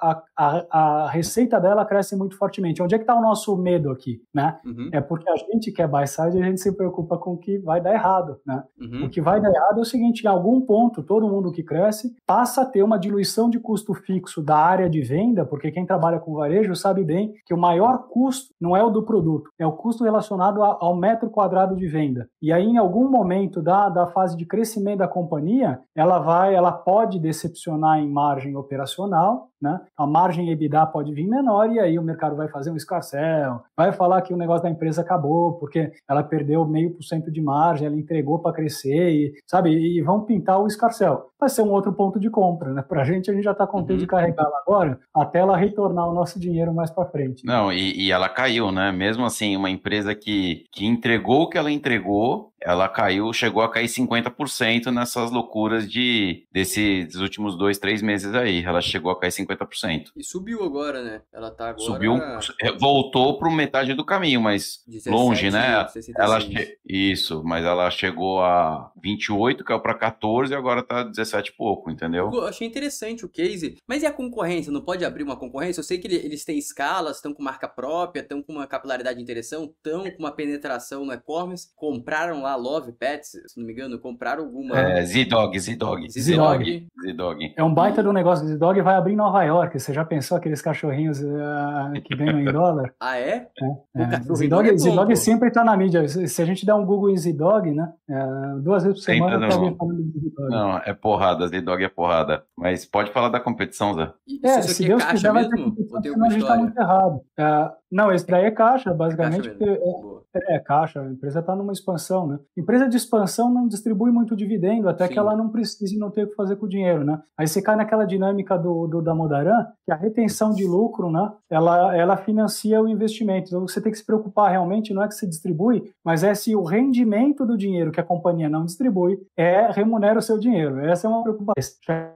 a, 0.00 0.22
a, 0.36 0.64
a, 0.70 1.10
receita 1.10 1.60
dela 1.60 1.84
cresce 1.84 2.16
muito 2.16 2.36
fortemente. 2.36 2.82
Onde 2.82 2.94
é 2.94 2.98
que 2.98 3.04
está 3.04 3.14
o 3.14 3.20
nosso 3.20 3.56
medo 3.56 3.90
aqui, 3.90 4.20
né? 4.34 4.58
Uhum. 4.64 4.90
É 4.92 5.00
porque 5.00 5.28
a 5.28 5.36
gente 5.36 5.70
que 5.72 5.82
é 5.82 5.86
buy 5.86 6.06
side, 6.06 6.38
a 6.38 6.44
gente 6.44 6.60
se 6.60 6.72
preocupa 6.76 7.18
com 7.18 7.32
o 7.32 7.38
que 7.38 7.58
vai 7.58 7.80
dar 7.80 7.92
errado, 7.92 8.40
né? 8.46 8.62
Uhum. 8.80 9.06
O 9.06 9.10
que 9.10 9.20
vai 9.20 9.40
dar 9.40 9.50
errado 9.52 9.78
é 9.78 9.82
o 9.82 9.84
seguinte, 9.84 10.24
em 10.24 10.28
algum 10.28 10.60
ponto, 10.60 11.02
todo 11.02 11.28
mundo 11.28 11.52
que 11.52 11.62
cresce 11.62 12.14
passa 12.26 12.62
a 12.62 12.66
ter 12.66 12.82
uma 12.82 12.98
diluição 12.98 13.50
de 13.50 13.58
custo 13.58 13.94
fixo 13.94 14.42
da 14.46 14.56
área 14.56 14.88
de 14.88 15.02
venda, 15.02 15.44
porque 15.44 15.72
quem 15.72 15.84
trabalha 15.84 16.20
com 16.20 16.34
varejo 16.34 16.74
sabe 16.76 17.02
bem 17.02 17.34
que 17.44 17.52
o 17.52 17.58
maior 17.58 18.06
custo 18.08 18.54
não 18.60 18.76
é 18.76 18.82
o 18.82 18.90
do 18.90 19.02
produto, 19.02 19.50
é 19.58 19.66
o 19.66 19.72
custo 19.72 20.04
relacionado 20.04 20.62
ao 20.62 20.96
metro 20.96 21.28
quadrado 21.28 21.74
de 21.74 21.88
venda. 21.88 22.28
E 22.40 22.52
aí, 22.52 22.64
em 22.64 22.78
algum 22.78 23.10
momento 23.10 23.60
da, 23.60 23.88
da 23.88 24.06
fase 24.06 24.36
de 24.36 24.46
crescimento 24.46 24.98
da 24.98 25.08
companhia, 25.08 25.80
ela 25.96 26.20
vai, 26.20 26.54
ela 26.54 26.70
pode 26.70 27.18
decepcionar 27.18 27.98
em 27.98 28.08
margem 28.08 28.56
operacional, 28.56 29.48
né? 29.60 29.80
A 29.96 30.06
margem 30.06 30.50
EBITDA 30.50 30.86
pode 30.86 31.12
vir 31.12 31.26
menor 31.26 31.70
e 31.70 31.80
aí 31.80 31.98
o 31.98 32.02
mercado 32.02 32.36
vai 32.36 32.46
fazer 32.48 32.70
um 32.70 32.76
escarcel, 32.76 33.62
vai 33.76 33.90
falar 33.90 34.22
que 34.22 34.32
o 34.32 34.36
negócio 34.36 34.62
da 34.62 34.70
empresa 34.70 35.00
acabou 35.00 35.54
porque 35.54 35.92
ela 36.08 36.22
perdeu 36.22 36.64
meio 36.66 36.94
por 36.94 37.02
cento 37.02 37.32
de 37.32 37.40
margem, 37.40 37.86
ela 37.86 37.96
entregou 37.96 38.38
para 38.38 38.52
crescer, 38.52 39.10
e, 39.10 39.32
sabe? 39.46 39.70
E 39.70 40.02
vão 40.02 40.20
pintar 40.20 40.60
o 40.60 40.66
escarcel. 40.66 41.30
Vai 41.38 41.48
ser 41.48 41.62
um 41.62 41.70
outro 41.70 41.92
ponto 41.92 42.20
de 42.20 42.30
compra, 42.30 42.72
né? 42.72 42.82
Para 42.82 43.02
a 43.02 43.04
gente, 43.04 43.30
a 43.30 43.34
gente 43.34 43.44
já 43.44 43.52
está 43.52 43.66
contente 43.66 43.92
uhum. 43.92 43.98
de 43.98 44.06
carregá-la 44.36 44.58
agora 44.58 45.00
até 45.14 45.38
ela 45.38 45.56
retornar 45.56 46.08
o 46.08 46.14
nosso 46.14 46.38
dinheiro 46.38 46.72
mais 46.72 46.90
para 46.90 47.06
frente. 47.06 47.44
Não, 47.44 47.72
e, 47.72 48.06
e 48.06 48.12
ela 48.12 48.28
caiu, 48.28 48.70
né? 48.70 48.92
Mesmo 48.92 49.24
assim, 49.24 49.56
uma 49.56 49.70
empresa 49.70 50.14
que, 50.14 50.64
que 50.70 50.86
entregou 50.86 51.42
o 51.42 51.48
que 51.48 51.58
ela 51.58 51.70
entregou, 51.70 52.52
ela 52.60 52.88
caiu, 52.88 53.32
chegou 53.32 53.62
a 53.62 53.70
cair 53.70 53.86
50% 53.86 54.86
nessas 54.86 55.30
loucuras 55.30 55.90
de 55.90 56.46
desses 56.50 57.14
últimos 57.16 57.56
dois, 57.56 57.78
três 57.78 58.02
meses 58.02 58.34
aí. 58.34 58.64
Ela 58.64 58.80
chegou 58.80 59.10
a 59.10 59.18
cair 59.18 59.30
50%. 59.30 60.12
E 60.16 60.24
subiu 60.24 60.64
agora, 60.64 61.02
né? 61.02 61.22
Ela 61.32 61.50
tá 61.50 61.70
agora. 61.70 61.84
Subiu, 61.84 62.16
é, 62.60 62.72
voltou 62.78 63.38
para 63.38 63.50
metade 63.50 63.94
do 63.94 64.04
caminho, 64.04 64.40
mas 64.40 64.82
17, 64.86 65.10
longe, 65.10 65.50
né? 65.50 65.86
66. 65.88 66.16
Ela 66.18 66.40
che... 66.40 66.78
Isso, 66.84 67.42
mas 67.44 67.64
ela 67.64 67.90
chegou 67.90 68.40
a 68.40 68.90
28, 69.02 69.64
caiu 69.64 69.80
para 69.80 69.94
14 69.94 70.52
e 70.52 70.56
agora 70.56 70.82
tá 70.82 71.02
17 71.02 71.50
e 71.50 71.56
pouco, 71.56 71.90
entendeu? 71.90 72.30
Eu 72.32 72.46
achei 72.46 72.66
interessante 72.66 73.24
o 73.24 73.28
case. 73.28 73.78
Mas 73.86 74.02
e 74.02 74.06
a 74.06 74.12
concorrência? 74.12 74.72
Não 74.72 74.80
pode 74.80 75.04
abrir 75.04 75.22
uma 75.22 75.36
concorrência? 75.36 75.80
Eu 75.80 75.84
sei 75.84 75.98
que 75.98 76.06
eles 76.06 76.44
têm 76.44 76.58
escalas, 76.58 77.16
estão 77.16 77.34
com 77.34 77.42
marca 77.42 77.68
própria, 77.68 78.20
estão 78.20 78.42
com 78.42 78.52
uma 78.52 78.66
capilaridade 78.66 79.16
de 79.16 79.22
interação, 79.22 79.64
estão 79.64 80.10
com 80.10 80.18
uma 80.18 80.32
penetração 80.32 81.04
no 81.04 81.12
e-commerce, 81.12 81.68
compraram 81.76 82.45
lá, 82.46 82.56
Love 82.56 82.92
Pets, 82.92 83.30
se 83.46 83.58
não 83.58 83.66
me 83.66 83.72
engano, 83.72 83.98
compraram 83.98 84.44
alguma. 84.44 84.78
É, 84.78 85.02
Z-Dog, 85.04 85.58
Z-Dog. 85.58 86.08
Z-Dog. 86.08 86.86
Z-Dog. 87.02 87.54
É 87.56 87.64
um 87.64 87.74
baita 87.74 88.02
do 88.02 88.12
negócio. 88.12 88.46
Z-Dog 88.46 88.80
vai 88.82 88.94
abrir 88.94 89.14
em 89.14 89.16
Nova 89.16 89.42
York. 89.42 89.78
Você 89.78 89.92
já 89.92 90.04
pensou 90.04 90.36
aqueles 90.36 90.62
cachorrinhos 90.62 91.20
uh, 91.20 92.00
que 92.04 92.14
ganham 92.16 92.40
em 92.40 92.44
dólar? 92.44 92.94
ah, 93.00 93.18
é? 93.18 93.48
É. 93.96 94.02
é. 94.02 94.34
Z-Dog, 94.34 94.70
é 94.70 94.76
Z-Dog 94.76 95.16
sempre 95.16 95.50
tá 95.50 95.64
na 95.64 95.76
mídia. 95.76 96.06
Se 96.08 96.40
a 96.40 96.44
gente 96.44 96.64
der 96.64 96.74
um 96.74 96.86
Google 96.86 97.10
em 97.10 97.16
Z-Dog, 97.16 97.70
né? 97.72 97.92
É, 98.08 98.60
duas 98.60 98.84
vezes 98.84 98.98
por 98.98 99.04
semana 99.04 99.48
tá 99.48 99.54
alguém 99.54 99.76
falando 99.76 100.02
de 100.02 100.20
Z-Dog. 100.20 100.50
Não, 100.50 100.78
é 100.78 100.94
porrada. 100.94 101.48
Z-Dog 101.48 101.82
é 101.82 101.88
porrada. 101.88 102.44
Mas 102.56 102.84
pode 102.84 103.10
falar 103.10 103.28
da 103.28 103.40
competição, 103.40 103.94
Zé. 103.94 104.12
É, 104.44 104.62
se 104.62 104.86
Deus 104.86 105.04
quiser, 105.04 105.32
vai 105.32 105.48
ter 105.48 105.62
competição, 105.62 106.24
a 106.24 106.28
gente 106.30 106.46
tá 106.46 106.56
muito 106.56 106.78
errado. 106.78 107.16
Uh, 107.16 107.86
não, 107.90 108.12
esse 108.12 108.26
daí 108.26 108.44
é 108.44 108.50
caixa, 108.50 108.92
basicamente, 108.92 109.48
caixa 109.50 110.26
é, 110.36 110.56
é, 110.56 110.58
caixa, 110.58 111.00
a 111.00 111.06
empresa 111.06 111.40
está 111.40 111.54
numa 111.54 111.72
expansão, 111.72 112.26
né? 112.26 112.35
Empresa 112.56 112.88
de 112.88 112.96
expansão 112.96 113.52
não 113.52 113.68
distribui 113.68 114.10
muito 114.10 114.36
dividendo, 114.36 114.88
até 114.88 115.06
Sim. 115.06 115.12
que 115.12 115.18
ela 115.18 115.36
não 115.36 115.48
precise 115.48 115.98
não 115.98 116.10
ter 116.10 116.24
o 116.24 116.28
que 116.28 116.34
fazer 116.34 116.56
com 116.56 116.66
o 116.66 116.68
dinheiro, 116.68 117.04
né? 117.04 117.20
Aí 117.38 117.46
você 117.46 117.62
cai 117.62 117.76
naquela 117.76 118.04
dinâmica 118.04 118.56
do, 118.56 118.86
do 118.86 119.02
da 119.02 119.14
Modaran, 119.14 119.66
que 119.84 119.92
a 119.92 119.96
retenção 119.96 120.50
de 120.52 120.64
lucro, 120.64 121.10
né? 121.10 121.30
Ela, 121.50 121.96
ela 121.96 122.16
financia 122.16 122.80
o 122.80 122.88
investimento. 122.88 123.48
Então 123.48 123.66
você 123.66 123.80
tem 123.80 123.92
que 123.92 123.98
se 123.98 124.06
preocupar 124.06 124.50
realmente, 124.50 124.92
não 124.92 125.02
é 125.02 125.08
que 125.08 125.14
você 125.14 125.26
distribui, 125.26 125.92
mas 126.04 126.22
é 126.22 126.34
se 126.34 126.54
o 126.54 126.62
rendimento 126.62 127.46
do 127.46 127.56
dinheiro 127.56 127.92
que 127.92 128.00
a 128.00 128.04
companhia 128.04 128.48
não 128.48 128.64
distribui 128.64 129.18
é 129.36 129.70
remunera 129.70 130.18
o 130.18 130.22
seu 130.22 130.38
dinheiro. 130.38 130.80
Essa 130.80 131.06
é 131.06 131.10
uma 131.10 131.22
preocupação. 131.22 131.56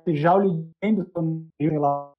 Já 0.09 0.35
o 0.37 0.41
dividendo, 0.41 1.07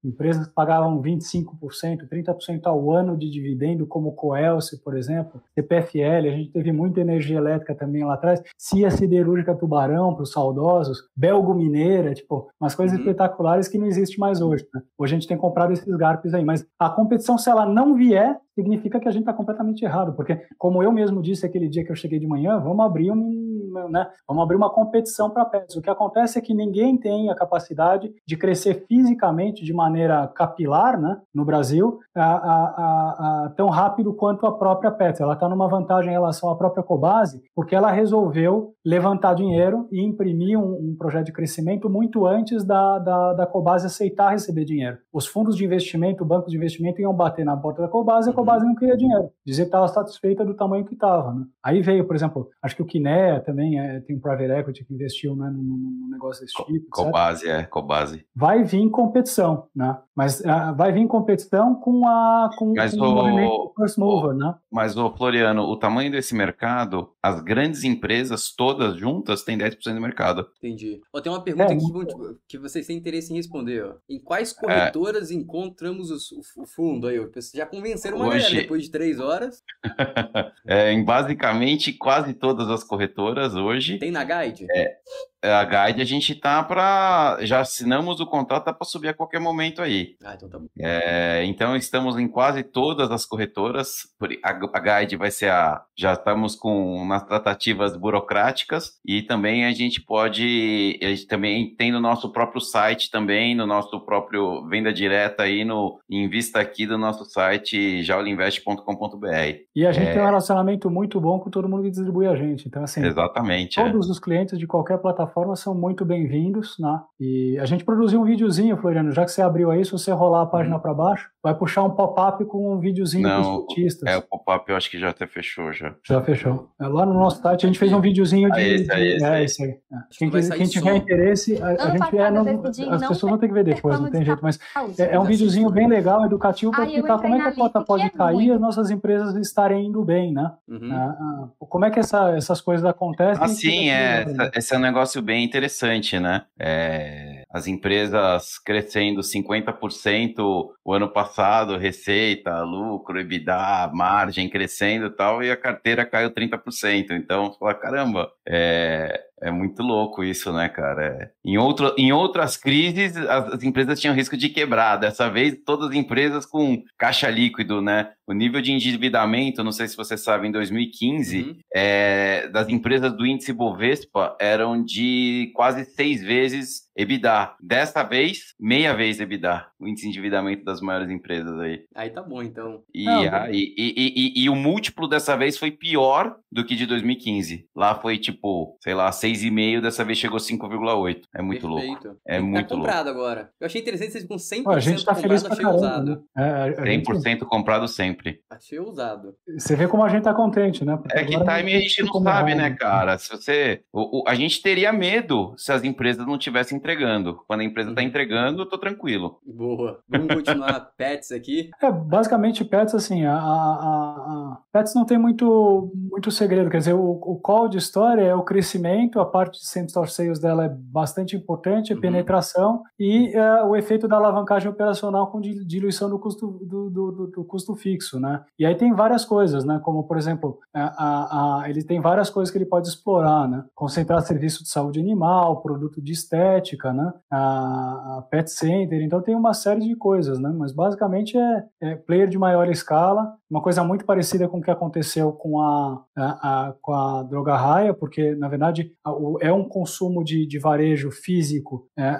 empresas 0.03 0.47
pagavam 0.47 1.01
25%, 1.01 2.07
30% 2.09 2.61
ao 2.65 2.91
ano 2.91 3.17
de 3.17 3.30
dividendo, 3.30 3.85
como 3.85 4.13
Coelce, 4.13 4.81
por 4.83 4.97
exemplo, 4.97 5.41
CPFL, 5.53 6.27
a 6.27 6.31
gente 6.31 6.51
teve 6.51 6.71
muita 6.71 7.01
energia 7.01 7.38
elétrica 7.38 7.75
também 7.75 7.90
lá 8.05 8.13
atrás, 8.15 8.41
CIA 8.57 8.89
Siderúrgica 8.91 9.55
Tubarão, 9.55 10.13
para 10.13 10.23
os 10.23 10.31
saudosos, 10.31 10.99
Belgo 11.15 11.53
Mineira, 11.53 12.13
tipo, 12.13 12.49
umas 12.59 12.75
coisas 12.75 12.97
uhum. 12.97 13.03
espetaculares 13.03 13.67
que 13.67 13.77
não 13.77 13.87
existe 13.87 14.19
mais 14.19 14.41
hoje. 14.41 14.65
Né? 14.73 14.81
Hoje 14.97 15.15
a 15.15 15.19
gente 15.19 15.27
tem 15.27 15.37
comprado 15.37 15.73
esses 15.73 15.95
garpes 15.95 16.33
aí, 16.33 16.43
mas 16.43 16.65
a 16.79 16.89
competição, 16.89 17.37
se 17.37 17.49
ela 17.49 17.65
não 17.65 17.95
vier, 17.95 18.37
significa 18.55 18.99
que 18.99 19.07
a 19.07 19.11
gente 19.11 19.21
está 19.21 19.33
completamente 19.33 19.83
errado, 19.83 20.13
porque 20.13 20.39
como 20.57 20.83
eu 20.83 20.91
mesmo 20.91 21.21
disse 21.21 21.45
aquele 21.45 21.67
dia 21.67 21.83
que 21.83 21.91
eu 21.91 21.95
cheguei 21.95 22.19
de 22.19 22.27
manhã, 22.27 22.59
vamos 22.59 22.85
abrir 22.85 23.11
um, 23.11 23.50
né, 23.90 24.08
vamos 24.27 24.43
abrir 24.43 24.56
uma 24.56 24.69
competição 24.69 25.30
para 25.30 25.45
pets. 25.45 25.75
O 25.75 25.82
que 25.82 25.90
acontece 25.90 26.38
é 26.38 26.41
que 26.41 26.53
ninguém 26.53 26.98
tem 26.98 27.30
a 27.30 27.35
capacidade 27.35 28.11
de 28.27 28.38
crescer 28.38 28.85
fisicamente 28.88 29.64
de 29.64 29.74
maneira 29.74 30.27
capilar, 30.27 31.00
né, 31.00 31.17
no 31.33 31.45
Brasil, 31.45 32.00
a, 32.16 32.24
a, 32.24 33.45
a, 33.45 33.50
tão 33.56 33.69
rápido 33.69 34.14
quanto 34.14 34.45
a 34.45 34.58
própria 34.58 34.91
Pets. 34.91 35.22
Ela 35.22 35.33
está 35.33 35.48
numa 35.48 35.67
vantagem 35.67 36.09
em 36.09 36.14
relação 36.14 36.50
à 36.50 36.56
própria 36.56 36.83
Cobase, 36.83 37.41
porque 37.56 37.75
ela 37.75 37.91
resolveu 37.91 38.74
levantar 38.85 39.33
dinheiro 39.33 39.88
e 39.91 40.03
imprimir 40.03 40.59
um, 40.59 40.91
um 40.91 40.95
projeto 40.98 41.27
de 41.27 41.33
crescimento 41.33 41.90
muito 41.90 42.25
antes 42.25 42.64
da, 42.64 43.00
da, 43.00 43.33
da 43.33 43.48
Cobase 43.48 43.85
aceitar 43.85 44.32
receber 44.32 44.66
dinheiro. 44.66 44.98
Os 45.14 45.27
fundos 45.27 45.56
de 45.56 45.66
investimento, 45.66 46.25
bancos 46.25 46.51
de 46.51 46.58
investimento 46.58 47.01
iam 47.01 47.14
bater 47.14 47.45
na 47.45 47.56
porta 47.56 47.82
da 47.82 47.88
Cobase 47.88 48.30
e 48.30 48.32
a 48.32 48.35
Cobase 48.35 48.66
não 48.66 48.75
queria 48.75 48.98
dinheiro. 48.98 49.30
Dizer 49.45 49.64
que 49.64 49.67
estava 49.67 49.88
satisfeita 49.88 50.43
do 50.43 50.56
tamanho 50.56 50.85
que 50.85 50.93
estava. 50.93 51.33
Né? 51.33 51.45
Aí 51.64 51.82
veio, 51.82 52.06
por 52.06 52.16
exemplo, 52.16 52.50
acho 52.61 52.75
que 52.75 52.82
o 52.82 52.85
Kinea 52.85 53.40
também 53.40 53.60
é, 53.80 53.99
tem 54.01 54.15
um 54.15 54.19
private 54.19 54.51
equity 54.51 54.85
que 54.85 54.93
investiu 54.93 55.35
né, 55.35 55.49
num, 55.49 56.09
negócio 56.11 56.43
desse 56.43 56.56
tipo. 56.65 56.90
Cobase, 56.90 57.49
é, 57.49 57.64
Cobase. 57.64 58.25
Vai 58.35 58.64
vir 58.64 58.90
competição, 58.90 59.67
né? 59.75 59.98
Mas 60.15 60.40
uh, 60.41 60.75
vai 60.75 60.91
vir 60.91 61.07
competição 61.07 61.75
com 61.75 62.07
a 62.07 62.49
com, 62.57 62.73
Mas 62.73 62.93
com 62.93 63.06
o, 63.06 63.09
o 63.09 63.15
movimento 63.15 63.73
first 63.75 63.98
mover, 63.98 64.35
o, 64.35 64.38
né? 64.38 64.56
Mas, 64.72 64.98
o 64.98 65.09
Floriano, 65.11 65.64
o 65.64 65.77
tamanho 65.77 66.11
desse 66.11 66.35
mercado, 66.35 67.09
as 67.22 67.41
grandes 67.41 67.83
empresas 67.83 68.53
todas 68.56 68.95
juntas 68.98 69.43
têm 69.43 69.57
10% 69.57 69.93
do 69.93 70.01
mercado. 70.01 70.48
Entendi. 70.57 71.01
Ó, 71.14 71.19
tem 71.19 71.31
uma 71.31 71.43
pergunta 71.43 71.73
é, 71.73 71.75
aqui 71.75 71.85
que, 71.85 72.38
que 72.48 72.57
vocês 72.57 72.88
têm 72.88 72.98
interesse 72.98 73.33
em 73.33 73.38
responder. 73.38 73.83
Ó. 73.83 73.93
Em 74.09 74.19
quais 74.19 74.53
corretoras 74.53 75.31
é... 75.31 75.33
encontramos 75.33 76.11
o, 76.31 76.61
o, 76.61 76.65
fundo 76.65 77.07
aí? 77.07 77.19
Vocês 77.19 77.51
já 77.53 77.65
convenceram 77.65 78.17
uma 78.17 78.27
Hoje... 78.27 78.40
galera 78.40 78.61
depois 78.61 78.83
de 78.83 78.91
três 78.91 79.19
horas. 79.19 79.64
é, 80.67 80.91
em 80.91 81.03
basicamente 81.03 81.93
quase 81.93 82.33
todas 82.33 82.69
as 82.69 82.83
corretoras 82.83 83.50
hoje. 83.55 83.97
Tem 83.97 84.11
na 84.11 84.23
Guide? 84.23 84.67
É, 84.71 84.97
a 85.43 85.63
Guide 85.63 86.01
a 86.01 86.05
gente 86.05 86.35
tá 86.35 86.63
para 86.63 87.39
já 87.41 87.61
assinamos 87.61 88.19
o 88.19 88.25
contrato 88.25 88.65
tá 88.65 88.73
para 88.73 88.85
subir 88.85 89.09
a 89.09 89.13
qualquer 89.13 89.39
momento 89.39 89.81
aí. 89.81 90.15
Ah, 90.23 90.33
então 90.35 90.47
tá 90.47 90.59
bom. 90.59 90.67
É, 90.79 91.43
então 91.45 91.75
estamos 91.75 92.17
em 92.17 92.27
quase 92.27 92.63
todas 92.63 93.09
as 93.09 93.25
corretoras. 93.25 94.07
A, 94.43 94.53
Guide 94.79 95.15
vai 95.15 95.31
ser 95.31 95.49
a 95.49 95.83
já 95.97 96.13
estamos 96.13 96.55
com 96.55 97.05
nas 97.05 97.23
tratativas 97.23 97.97
burocráticas 97.97 98.99
e 99.05 99.23
também 99.23 99.65
a 99.65 99.71
gente 99.71 100.01
pode 100.01 100.99
a 101.01 101.07
gente 101.07 101.27
também 101.27 101.75
tem 101.75 101.91
no 101.91 101.99
nosso 101.99 102.31
próprio 102.31 102.61
site 102.61 103.09
também 103.09 103.55
no 103.55 103.65
nosso 103.65 103.99
próprio 104.01 104.67
venda 104.67 104.93
direta 104.93 105.43
aí 105.43 105.65
no 105.65 105.99
invista 106.09 106.59
aqui 106.59 106.85
do 106.85 106.97
nosso 106.97 107.25
site 107.25 108.03
jaulinvest.com.br. 108.03 109.27
E 109.75 109.85
a 109.85 109.91
gente 109.91 110.07
é... 110.07 110.13
tem 110.13 110.21
um 110.21 110.25
relacionamento 110.25 110.89
muito 110.89 111.19
bom 111.19 111.39
com 111.39 111.49
todo 111.49 111.67
mundo 111.67 111.83
que 111.83 111.89
distribui 111.89 112.27
a 112.27 112.35
gente. 112.35 112.67
Então 112.67 112.83
assim. 112.83 113.03
Exatamente. 113.03 113.75
Todos 113.75 114.07
é. 114.07 114.11
os 114.11 114.19
clientes 114.19 114.59
de 114.59 114.67
qualquer 114.67 114.99
plataforma 114.99 115.31
plataforma 115.32 115.56
são 115.56 115.74
muito 115.74 116.06
bem-vindos, 116.06 116.76
né? 116.77 117.00
E 117.19 117.58
a 117.60 117.66
gente 117.66 117.84
produziu 117.84 118.22
um 118.22 118.26
videozinho, 118.26 118.77
Floriano, 118.77 119.11
já 119.11 119.24
que 119.24 119.32
você 119.32 119.42
abriu 119.42 119.72
aí, 119.72 119.84
se 119.84 119.92
você 119.92 120.11
rolar 120.11 120.43
a 120.43 120.45
página 120.45 120.76
uhum. 120.76 120.82
para 120.82 120.93
baixo, 120.93 121.30
vai 121.42 121.56
puxar 121.56 121.84
um 121.84 121.90
pop-up 121.90 122.43
com 122.45 122.74
um 122.74 122.80
videozinho 122.80 123.27
Não, 123.27 123.42
dos 123.42 123.61
artistas. 123.61 124.10
É, 124.10 124.18
o 124.18 124.22
pop-up 124.22 124.69
eu 124.69 124.76
acho 124.76 124.92
que 124.92 125.00
já 125.00 125.10
até 125.10 125.26
fechou 125.26 125.72
já. 125.72 125.95
Já 126.06 126.22
fechou. 126.22 126.69
É, 126.80 126.88
lá 126.88 127.06
no 127.06 127.14
nosso 127.14 127.42
site 127.42 127.66
a 127.66 127.68
gente 127.68 127.80
fez 127.80 127.93
um 127.93 128.01
videozinho 128.01 128.51
de... 128.51 128.60
Ah, 128.60 128.61
esse 128.61 128.92
aí, 128.92 129.08
esse 129.08 129.26
é, 129.26 129.43
esse 129.43 129.64
aí. 129.64 129.69
É. 129.69 129.98
Quem, 130.11 130.30
quem 130.30 130.68
tiver 130.68 130.95
interesse, 130.95 131.61
a, 131.61 131.68
a 131.68 131.90
gente 131.90 132.18
é, 132.18 132.32
não, 132.32 132.45
as 132.93 133.08
pessoas 133.08 133.32
vão 133.32 133.38
ter 133.38 133.48
que 133.48 133.53
ver 133.53 133.64
depois, 133.64 134.00
não 134.00 134.11
tem 134.11 134.26
jeito, 134.26 134.42
mas 134.43 134.60
é, 135.00 135.16
é 135.16 135.19
um 135.19 135.24
videozinho 135.24 135.69
bem 135.69 135.88
legal, 135.88 136.26
educativo, 136.26 136.72
para 136.72 136.85
explicar 136.85 137.19
como 137.19 137.35
é 137.35 137.42
que 137.42 137.48
a 137.48 137.56
cota 137.56 137.82
pode 137.82 138.10
cair 138.11 138.48
e 138.48 138.51
as 138.51 138.60
nossas 138.60 138.92
empresas 138.92 139.35
estarem 139.35 139.88
indo 139.88 140.03
bem, 140.03 140.34
né? 140.34 140.51
Uhum. 140.68 140.92
Ah, 140.92 141.18
ah, 141.19 141.48
como 141.60 141.85
é 141.85 141.92
que 141.92 142.00
essa, 142.00 142.32
essas 142.32 142.60
coisas 142.60 142.85
acontecem? 142.85 143.43
Ah, 143.43 143.48
sim, 143.48 143.90
é. 143.90 144.26
Esse 144.56 144.74
é 144.74 144.77
um 144.77 144.82
negócio 144.82 145.20
bem 145.22 145.43
interessante 145.43 146.19
né? 146.19 146.45
É, 146.59 147.43
as 147.50 147.67
empresas 147.67 148.58
crescendo 148.59 149.22
50% 149.22 150.69
o 150.83 150.93
ano 150.93 151.09
passado, 151.11 151.77
receita, 151.77 152.61
lucro, 152.64 153.19
EBITDA, 153.19 153.91
margem 153.93 154.50
crescendo 154.50 155.08
e 155.08 155.09
tal, 155.11 155.43
e 155.43 155.51
a 155.51 155.58
carteira 155.58 156.06
caiu 156.06 156.32
30%. 156.32 157.11
Então, 157.11 157.51
você 157.51 157.59
fala, 157.59 157.74
caramba, 157.74 158.32
é, 158.48 159.22
é 159.41 159.51
muito 159.51 159.81
louco 159.81 160.23
isso, 160.23 160.51
né, 160.53 160.69
cara? 160.69 161.05
É. 161.05 161.31
Em, 161.43 161.57
outro, 161.57 161.93
em 161.97 162.11
outras 162.11 162.55
crises, 162.55 163.17
as, 163.17 163.53
as, 163.53 163.63
empresas 163.63 163.99
tinham 163.99 164.15
risco 164.15 164.37
de 164.37 164.49
quebrar. 164.49 164.97
Dessa 164.97 165.29
vez, 165.29 165.57
todas 165.65 165.89
as 165.89 165.95
empresas 165.95 166.45
com 166.45 166.83
caixa 166.97 167.29
líquido, 167.29 167.81
né? 167.81 168.11
O 168.27 168.33
nível 168.33 168.61
de 168.61 168.71
endividamento, 168.71 169.63
não 169.63 169.71
sei 169.71 169.87
se 169.87 169.97
você 169.97 170.15
sabe, 170.15 170.47
em 170.47 170.51
2015, 170.51 171.41
uhum. 171.41 171.57
é, 171.73 172.47
das 172.49 172.69
empresas 172.69 173.11
do 173.11 173.25
índice 173.25 173.51
Bovespa 173.51 174.35
eram 174.39 174.83
de 174.83 175.51
quase 175.55 175.85
seis 175.85 176.21
vezes 176.21 176.91
EBITDA. 176.95 177.55
Desta 177.59 178.03
vez, 178.03 178.53
meia 178.59 178.93
vez 178.93 179.19
EBITDA, 179.19 179.65
o 179.79 179.87
índice 179.87 180.03
de 180.03 180.09
endividamento 180.09 180.63
das 180.63 180.81
maiores 180.81 181.09
empresas 181.09 181.59
aí. 181.59 181.83
Aí 181.95 182.09
tá 182.09 182.21
bom, 182.21 182.41
então. 182.41 182.83
E, 182.93 183.05
Não, 183.05 183.21
a, 183.21 183.49
e, 183.51 183.73
e, 183.77 183.93
e, 183.97 184.43
e, 184.43 184.49
o 184.49 184.55
múltiplo 184.55 185.07
dessa 185.07 185.35
vez 185.35 185.57
foi 185.57 185.71
pior 185.71 186.35
do 186.51 186.65
que 186.65 186.75
de 186.75 186.85
2015. 186.85 187.67
Lá 187.75 187.95
foi 187.95 188.17
tipo, 188.17 188.77
sei 188.81 188.93
lá, 188.93 189.11
6,5, 189.34 189.82
dessa 189.82 190.03
vez 190.03 190.18
chegou 190.18 190.40
5,8. 190.40 191.22
É 191.34 191.42
muito 191.42 191.68
Perfeito. 191.68 192.08
louco. 192.08 192.22
É 192.26 192.40
muito 192.40 192.68
tá 192.68 192.76
comprado 192.76 193.06
louco. 193.06 193.19
agora. 193.19 193.50
Eu 193.60 193.66
achei 193.66 193.82
interessante 193.82 194.11
vocês 194.11 194.26
com 194.26 194.35
100% 194.35 194.64
Pô, 194.64 194.72
a 194.72 194.80
gente 194.80 195.06
tá 195.06 195.16
feliz 195.16 195.45
achei 195.45 195.64
caramba, 195.64 195.77
usado. 195.77 196.24
Né? 196.35 196.74
É, 196.77 196.98
100% 196.98 197.24
gente... 197.24 197.45
comprado 197.45 197.88
sempre. 197.88 198.42
Achei 198.50 198.80
usado. 198.80 199.35
Você 199.58 199.76
vê 199.76 199.88
como 199.88 200.03
a 200.03 200.10
gente 200.10 200.24
tá 200.24 200.34
contente, 200.34 200.84
né? 200.84 200.98
Porque 200.98 201.18
é 201.18 201.24
que 201.24 201.38
time 201.38 201.76
a 201.76 201.80
gente 201.80 202.03
não 202.03 202.22
sabe, 202.22 202.56
né, 202.56 202.69
cara? 202.72 203.18
Se 203.18 203.30
você... 203.30 203.82
O, 203.92 204.22
o, 204.22 204.24
a 204.27 204.35
gente 204.35 204.61
teria 204.61 204.92
medo 204.92 205.53
se 205.58 205.72
as 205.72 205.84
empresas 205.84 206.26
não 206.26 206.35
estivessem 206.35 206.77
entregando. 206.77 207.42
Quando 207.48 207.61
a 207.61 207.64
empresa 207.64 207.90
está 207.90 208.01
uhum. 208.01 208.08
entregando, 208.08 208.61
eu 208.64 208.66
tô 208.66 208.77
tranquilo. 208.77 209.40
Boa. 209.45 210.00
Vamos 210.08 210.35
continuar 210.35 210.92
Pets 210.98 211.32
aqui. 211.32 211.69
É, 211.82 211.92
basicamente 211.92 212.66
Pets, 212.66 212.95
assim, 212.95 213.26
a, 213.26 213.34
a, 213.34 213.38
a, 213.38 214.58
Pets 214.72 214.93
não 214.95 215.06
tem 215.06 215.18
muito, 215.18 215.92
muito 216.11 216.32
segredo. 216.32 216.69
Quer 216.69 216.80
dizer, 216.80 216.93
o, 216.93 217.11
o 217.22 217.40
call 217.40 217.68
de 217.68 217.77
história 217.77 218.24
é 218.24 218.35
o 218.35 218.43
crescimento, 218.43 219.19
a 219.22 219.25
parte 219.25 219.59
de 219.59 219.67
same-store 219.67 220.09
sales 220.09 220.40
dela 220.40 220.66
é 220.66 220.69
bastante 220.69 221.35
importante, 221.35 221.91
a 221.91 221.95
uhum. 221.95 222.01
penetração 222.01 222.83
e 223.00 223.35
uh, 223.38 223.67
o 223.67 223.75
efeito 223.75 224.08
da 224.08 224.17
alavancagem 224.17 224.69
operacional 224.69 225.27
com 225.32 225.40
diluição 225.40 226.09
do 226.09 226.19
custo, 226.19 226.48
do, 226.48 226.90
do, 226.90 227.11
do, 227.11 227.27
do, 227.27 227.43
custo 227.43 227.75
fixo, 227.75 228.19
né? 228.19 228.43
E 228.58 228.66
aí 228.66 228.75
tem 228.75 228.93
várias 228.93 229.25
coisas, 229.25 229.64
né? 229.64 229.80
Como, 229.83 230.03
por 230.03 230.17
exemplo, 230.17 230.59
a, 230.74 230.83
a, 230.83 231.61
a, 231.64 231.69
ele 231.69 231.83
tem 231.83 232.00
várias 232.00 232.30
coisas 232.30 232.51
que 232.51 232.58
ele 232.58 232.66
pode 232.66 232.88
explorar, 232.88 233.48
né? 233.48 233.64
Concentrar 233.75 234.22
serviço 234.22 234.64
de 234.64 234.69
saúde 234.69 235.00
animal, 235.00 235.61
produto 235.61 236.01
de 236.01 236.11
estética, 236.11 236.93
né? 236.93 237.14
A, 237.32 238.24
pet 238.30 238.51
center, 238.51 239.01
então 239.01 239.22
tem 239.22 239.35
uma 239.35 239.53
série 239.53 239.82
de 239.82 239.95
coisas, 239.95 240.40
né? 240.40 240.53
Mas 240.56 240.72
basicamente 240.72 241.38
é, 241.38 241.66
é 241.82 241.95
player 241.95 242.27
de 242.27 242.38
maior 242.38 242.69
escala, 242.69 243.33
uma 243.51 243.61
coisa 243.61 243.83
muito 243.83 244.05
parecida 244.05 244.47
com 244.47 244.59
o 244.59 244.61
que 244.61 244.71
aconteceu 244.71 245.33
com 245.33 245.59
a, 245.59 246.05
a, 246.15 246.69
a 246.69 246.73
com 246.81 246.93
a 246.93 247.23
droga 247.23 247.53
raia, 247.57 247.93
porque 247.93 248.33
na 248.33 248.47
verdade 248.47 248.93
é 249.41 249.51
um 249.51 249.67
consumo 249.67 250.23
de, 250.23 250.47
de 250.47 250.57
varejo 250.57 251.11
físico 251.11 251.89
é, 251.99 252.17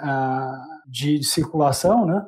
de, 0.86 1.18
de, 1.18 1.24
circulação, 1.24 2.04
né? 2.04 2.26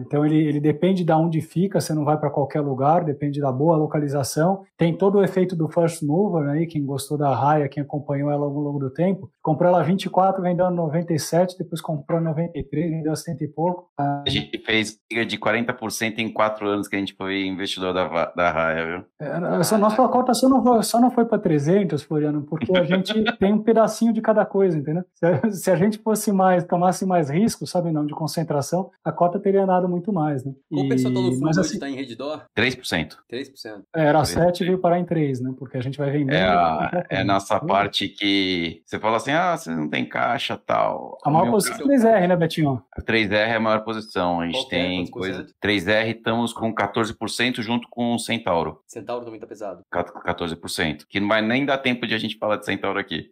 Então 0.00 0.24
ele, 0.24 0.36
ele 0.36 0.60
depende 0.60 1.04
de 1.04 1.12
onde 1.12 1.40
fica, 1.40 1.80
você 1.80 1.92
não 1.92 2.04
vai 2.04 2.16
para 2.16 2.30
qualquer 2.30 2.60
lugar, 2.60 3.04
depende 3.04 3.40
da 3.40 3.52
boa 3.52 3.76
localização. 3.76 4.64
Tem 4.76 4.96
todo 4.96 5.18
o 5.18 5.24
efeito 5.24 5.54
do 5.54 5.68
first 5.68 6.02
mover 6.02 6.48
aí, 6.48 6.66
quem 6.66 6.84
gostou 6.84 7.18
da 7.18 7.34
raia, 7.34 7.68
quem 7.68 7.82
acompanhou 7.82 8.30
ela 8.30 8.44
ao 8.44 8.50
longo 8.50 8.78
do 8.78 8.90
tempo, 8.90 9.30
comprou 9.42 9.68
ela 9.68 9.82
24, 9.82 10.42
vendeu 10.42 10.70
97, 10.70 11.58
depois 11.58 11.80
comprou 11.80 12.20
93, 12.20 12.90
vendeu 12.90 13.14
100 13.14 13.36
e 13.40 13.48
pouco. 13.48 13.88
A 13.98 14.24
gente 14.26 14.58
fez 14.64 14.98
de 15.10 15.38
40% 15.38 16.18
em 16.18 16.32
quatro 16.32 16.66
anos 16.66 16.88
que 16.88 16.96
a 16.96 16.98
gente 16.98 17.14
foi 17.14 17.46
investidor 17.46 17.92
da, 17.92 18.32
da 18.34 18.50
raia, 18.50 18.86
viu? 18.86 19.04
É, 19.20 19.60
essa 19.60 19.76
nossa 19.76 20.06
cota 20.08 20.32
só 20.34 20.48
não, 20.48 20.82
só 20.82 21.00
não 21.00 21.10
foi 21.10 21.24
para 21.24 21.38
300, 21.38 22.02
Floriano, 22.02 22.42
porque 22.42 22.76
a 22.76 22.84
gente 22.84 23.12
tem 23.38 23.52
um 23.52 23.62
pedacinho 23.62 24.12
de 24.12 24.20
cada 24.20 24.44
coisa, 24.44 24.78
entendeu? 24.78 25.04
Se, 25.14 25.50
se, 25.52 25.70
a 25.70 25.76
gente 25.76 25.98
fosse 25.98 26.32
mais, 26.32 26.64
tomasse 26.64 27.04
mais 27.04 27.30
risco, 27.30 27.66
sabe, 27.66 27.90
não, 27.90 28.06
de 28.06 28.14
concentração, 28.14 28.90
a 29.04 29.12
cota 29.12 29.38
teria 29.42 29.66
dado 29.66 29.88
muito 29.88 30.12
mais, 30.12 30.44
né? 30.44 30.52
Qual 30.70 30.84
o 30.84 30.88
percentual 30.88 31.24
do 31.24 31.32
fundo 31.32 31.44
mas, 31.44 31.58
assim, 31.58 31.74
está 31.74 31.88
em 31.88 31.94
Redditor? 31.94 32.44
3%. 32.56 33.16
3%. 33.30 33.82
É, 33.94 34.04
era 34.04 34.24
7 34.24 34.62
e 34.62 34.66
veio 34.66 34.78
parar 34.78 34.98
em 34.98 35.04
3, 35.04 35.40
né? 35.40 35.54
Porque 35.58 35.76
a 35.76 35.80
gente 35.80 35.98
vai 35.98 36.10
vender. 36.10 36.34
É 36.34 36.44
a, 36.44 37.04
é 37.10 37.20
a 37.20 37.24
nossa 37.24 37.58
parte 37.60 38.08
que 38.08 38.82
você 38.86 38.98
fala 38.98 39.16
assim, 39.16 39.32
ah, 39.32 39.56
você 39.56 39.70
não 39.70 39.88
tem 39.88 40.08
caixa 40.08 40.56
tal. 40.56 41.18
A 41.24 41.30
maior 41.30 41.50
posição 41.50 41.90
é 41.90 41.96
3R, 41.96 42.28
né, 42.28 42.36
Betinho? 42.36 42.82
A 42.92 43.02
3R 43.02 43.32
é 43.32 43.56
a 43.56 43.60
maior 43.60 43.80
posição. 43.80 44.40
A 44.40 44.46
gente 44.46 44.54
Qual 44.54 44.66
é 44.66 44.70
tem 44.70 45.02
é? 45.02 45.10
coisa. 45.10 45.46
3R 45.62 46.16
estamos 46.16 46.52
com 46.52 46.74
14% 46.74 47.60
junto 47.60 47.88
com 47.90 48.14
o 48.14 48.18
Centauro. 48.18 48.80
Centauro 48.86 49.24
também 49.24 49.40
tá 49.40 49.46
pesado. 49.46 49.82
14%. 49.92 51.04
Que 51.08 51.20
não 51.20 51.28
vai 51.28 51.42
nem 51.42 51.66
dar 51.66 51.78
tempo 51.78 52.06
de 52.06 52.14
a 52.14 52.18
gente 52.18 52.38
falar 52.38 52.56
de 52.56 52.66
Centauro 52.66 52.98
aqui. 52.98 53.30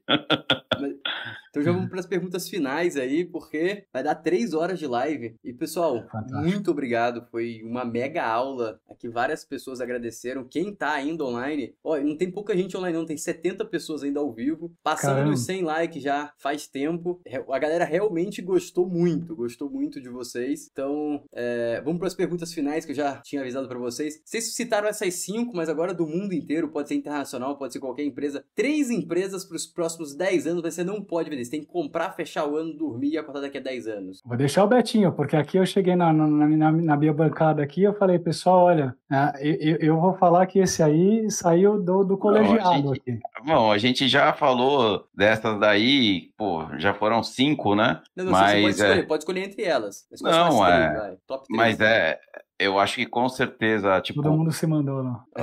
Então 1.51 1.65
já 1.65 1.73
vamos 1.73 1.91
para 1.91 1.99
as 1.99 2.07
perguntas 2.07 2.49
finais 2.49 2.97
aí, 2.97 3.25
porque 3.25 3.85
vai 3.93 4.05
dar 4.05 4.15
três 4.15 4.55
horas 4.55 4.79
de 4.79 4.87
live. 4.87 5.35
E 5.45 5.53
pessoal, 5.53 6.00
Muito 6.43 6.71
obrigado. 6.71 7.27
Foi 7.31 7.63
uma 7.65 7.85
mega 7.85 8.25
aula. 8.25 8.81
Aqui 8.89 9.09
várias 9.09 9.45
pessoas 9.45 9.81
agradeceram. 9.81 10.45
Quem 10.45 10.75
tá 10.75 10.93
ainda 10.93 11.25
online, 11.25 11.75
ó, 11.83 11.99
não 11.99 12.17
tem 12.17 12.31
pouca 12.31 12.57
gente 12.57 12.77
online, 12.77 12.97
não, 12.97 13.07
tem 13.07 13.17
70 13.17 13.65
pessoas 13.67 14.03
ainda 14.03 14.21
ao 14.21 14.33
vivo. 14.33 14.73
Passando 14.83 15.31
dos 15.31 15.41
100 15.41 15.63
likes 15.63 16.03
já 16.03 16.33
faz 16.39 16.67
tempo. 16.67 17.21
A 17.51 17.59
galera 17.59 17.85
realmente 17.85 18.43
gostou 18.43 18.89
muito, 18.89 19.35
gostou 19.35 19.71
muito 19.71 20.01
de 20.01 20.09
vocês. 20.09 20.69
Então, 20.73 21.23
é, 21.33 21.81
vamos 21.85 21.99
para 21.99 22.09
as 22.09 22.15
perguntas 22.15 22.53
finais 22.53 22.85
que 22.85 22.93
eu 22.93 22.97
já 22.97 23.17
tinha 23.17 23.43
avisado 23.43 23.69
para 23.69 23.79
vocês. 23.79 24.21
Vocês 24.25 24.55
citaram 24.55 24.89
essas 24.89 25.15
cinco, 25.15 25.55
mas 25.55 25.69
agora 25.69 25.95
do 25.95 26.07
mundo 26.07 26.35
inteiro, 26.35 26.69
pode 26.69 26.89
ser 26.89 26.95
internacional, 26.95 27.57
pode 27.57 27.73
ser 27.73 27.81
qualquer 27.81 28.05
empresa. 28.05 28.45
Três 28.55 28.91
empresas 28.91 29.45
para 29.45 29.57
os 29.57 29.67
próximos 29.67 30.15
10 30.15 30.47
anos, 30.47 30.63
você 30.63 30.85
não 30.85 31.03
pode 31.03 31.31
vender. 31.31 31.45
Você 31.45 31.51
tem 31.51 31.61
que 31.61 31.67
comprar, 31.67 32.13
fechar 32.13 32.47
o 32.47 32.57
ano, 32.57 32.77
dormir 32.77 33.11
e 33.11 33.19
acordar 33.19 33.41
daqui 33.41 33.59
a 33.59 33.61
10 33.61 33.87
anos. 33.87 34.21
Vou 34.25 34.37
deixar 34.37 34.65
o 34.65 34.69
Betinho, 34.69 35.13
porque 35.13 35.37
aqui 35.37 35.57
eu 35.57 35.67
cheguei 35.67 35.90
na, 35.97 36.13
na, 36.13 36.27
na, 36.27 36.73
na 36.73 36.97
minha 36.97 37.13
bancada 37.13 37.63
aqui, 37.63 37.83
eu 37.83 37.95
falei, 37.95 38.19
pessoal, 38.19 38.65
olha, 38.65 38.95
é, 39.11 39.33
eu, 39.41 39.77
eu, 39.77 40.01
vou 40.01 40.15
falar 40.15 40.47
que 40.47 40.59
esse 40.59 40.83
aí 40.83 41.31
saiu 41.31 41.81
do, 41.81 42.05
do 42.05 42.19
colegiado 42.19 42.63
Não, 42.63 42.95
gente, 42.95 43.01
aqui. 43.01 43.19
Bom, 43.45 43.73
a 43.73 43.79
gente 43.79 44.09
já 44.09 44.33
falou 44.33 45.07
dessas 45.15 45.59
daí, 45.59 46.31
pô, 46.37 46.67
já 46.79 46.95
foram 46.95 47.23
cinco, 47.23 47.75
né? 47.75 48.01
Não, 48.17 48.25
não, 48.27 48.33
mas, 48.33 48.53
você 48.53 48.61
pode 48.61 48.75
escolher, 48.75 48.99
é... 48.99 49.03
pode 49.03 49.23
escolher 49.23 49.45
entre 49.45 49.63
elas. 49.65 50.07
Não, 50.21 50.67
é... 50.67 51.17
Três, 51.27 51.45
mas 51.51 51.81
é... 51.81 52.19
Eu 52.59 52.79
acho 52.79 52.97
que 52.97 53.07
com 53.07 53.27
certeza, 53.27 54.01
tipo... 54.03 54.23
Todo 54.23 54.37
mundo 54.37 54.53
se 54.53 54.67
mandou, 54.67 55.03
não. 55.03 55.23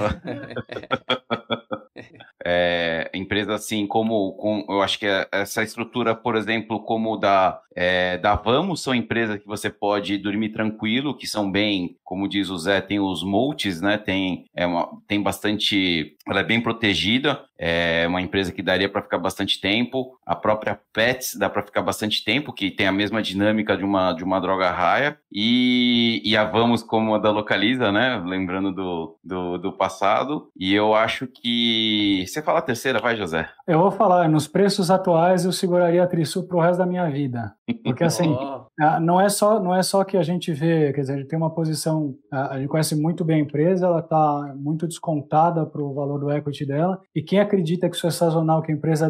é, 2.50 3.09
empresa 3.14 3.56
assim 3.56 3.85
como 3.85 4.32
com, 4.34 4.66
eu 4.69 4.82
acho 4.82 4.98
que 4.98 5.06
é 5.06 5.27
essa 5.34 5.61
estrutura, 5.61 6.16
por 6.16 6.38
exemplo, 6.38 6.80
como 6.80 7.17
da 7.17 7.61
é, 7.80 8.17
da 8.17 8.34
Vamos, 8.34 8.82
são 8.82 8.95
empresas 8.95 9.40
que 9.40 9.45
você 9.45 9.69
pode 9.69 10.17
dormir 10.17 10.50
tranquilo, 10.50 11.16
que 11.16 11.27
são 11.27 11.51
bem, 11.51 11.95
como 12.03 12.27
diz 12.27 12.50
o 12.50 12.58
Zé, 12.58 12.82
tem 12.82 13.00
os 13.00 13.22
multis, 13.24 13.80
né? 13.82 14.00
Tem, 14.00 14.45
é 14.56 14.66
uma, 14.66 14.90
tem 15.08 15.22
bastante. 15.22 16.16
Ela 16.27 16.40
é 16.40 16.43
bem 16.43 16.59
protegida, 16.59 17.40
é 17.56 18.06
uma 18.08 18.19
empresa 18.19 18.51
que 18.51 18.64
daria 18.64 18.90
para 18.90 19.03
ficar 19.03 19.19
bastante 19.19 19.61
tempo. 19.61 20.17
A 20.26 20.35
própria 20.35 20.80
Pets 20.92 21.35
dá 21.35 21.51
para 21.51 21.61
ficar 21.61 21.84
bastante 21.84 22.24
tempo, 22.24 22.51
que 22.51 22.72
tem 22.72 22.88
a 22.88 22.92
mesma 22.92 23.22
dinâmica 23.22 23.77
de 23.77 23.85
uma, 23.85 24.11
de 24.11 24.24
uma 24.24 24.40
droga 24.40 24.72
raia. 24.72 25.19
E, 25.32 26.19
e 26.26 26.35
a 26.35 26.45
Vamos, 26.45 26.82
como 26.82 27.14
a 27.14 27.19
da 27.19 27.30
Localiza, 27.30 27.92
né? 27.92 28.19
Lembrando 28.26 28.72
do, 28.72 29.19
do, 29.24 29.58
do 29.59 29.72
passado. 29.72 30.50
E 30.59 30.74
eu 30.74 30.95
acho 30.95 31.27
que. 31.27 32.24
Você 32.38 32.43
fala 32.43 32.59
a 32.59 32.61
terceira, 32.61 32.99
vai, 32.99 33.16
José? 33.16 33.49
Eu 33.66 33.80
vou 33.80 33.90
falar, 33.90 34.30
nos 34.30 34.48
preços 34.48 34.91
atuais 34.91 35.43
eu 35.43 35.51
seguraria 35.51 36.03
a 36.03 36.06
Trisul 36.06 36.43
pro 36.43 36.59
resto 36.59 36.77
da 36.77 36.85
minha 36.85 37.09
vida. 37.09 37.56
Porque 37.83 38.03
assim, 38.03 38.30
oh. 38.40 38.66
Não 39.01 39.19
é 39.19 39.30
só 39.30 39.61
não 39.61 39.73
é 39.73 39.81
só 39.81 40.03
que 40.03 40.17
a 40.17 40.23
gente 40.23 40.53
vê, 40.53 40.93
quer 40.93 41.01
dizer, 41.01 41.14
a 41.14 41.17
gente 41.17 41.27
tem 41.27 41.38
uma 41.38 41.53
posição, 41.53 42.15
a 42.31 42.57
gente 42.57 42.67
conhece 42.67 42.95
muito 42.95 43.25
bem 43.25 43.38
a 43.38 43.43
empresa, 43.43 43.88
ela 43.88 43.99
está 43.99 44.53
muito 44.56 44.88
descontada 44.88 45.65
para 45.65 45.81
o 45.81 45.93
valor 45.93 46.19
do 46.19 46.31
equity 46.31 46.65
dela, 46.65 46.99
e 47.15 47.22
quem 47.22 47.39
acredita 47.39 47.89
que 47.89 47.95
isso 47.95 48.07
é 48.07 48.11
sazonal, 48.11 48.61
que 48.61 48.72
a 48.72 48.75
empresa 48.75 49.09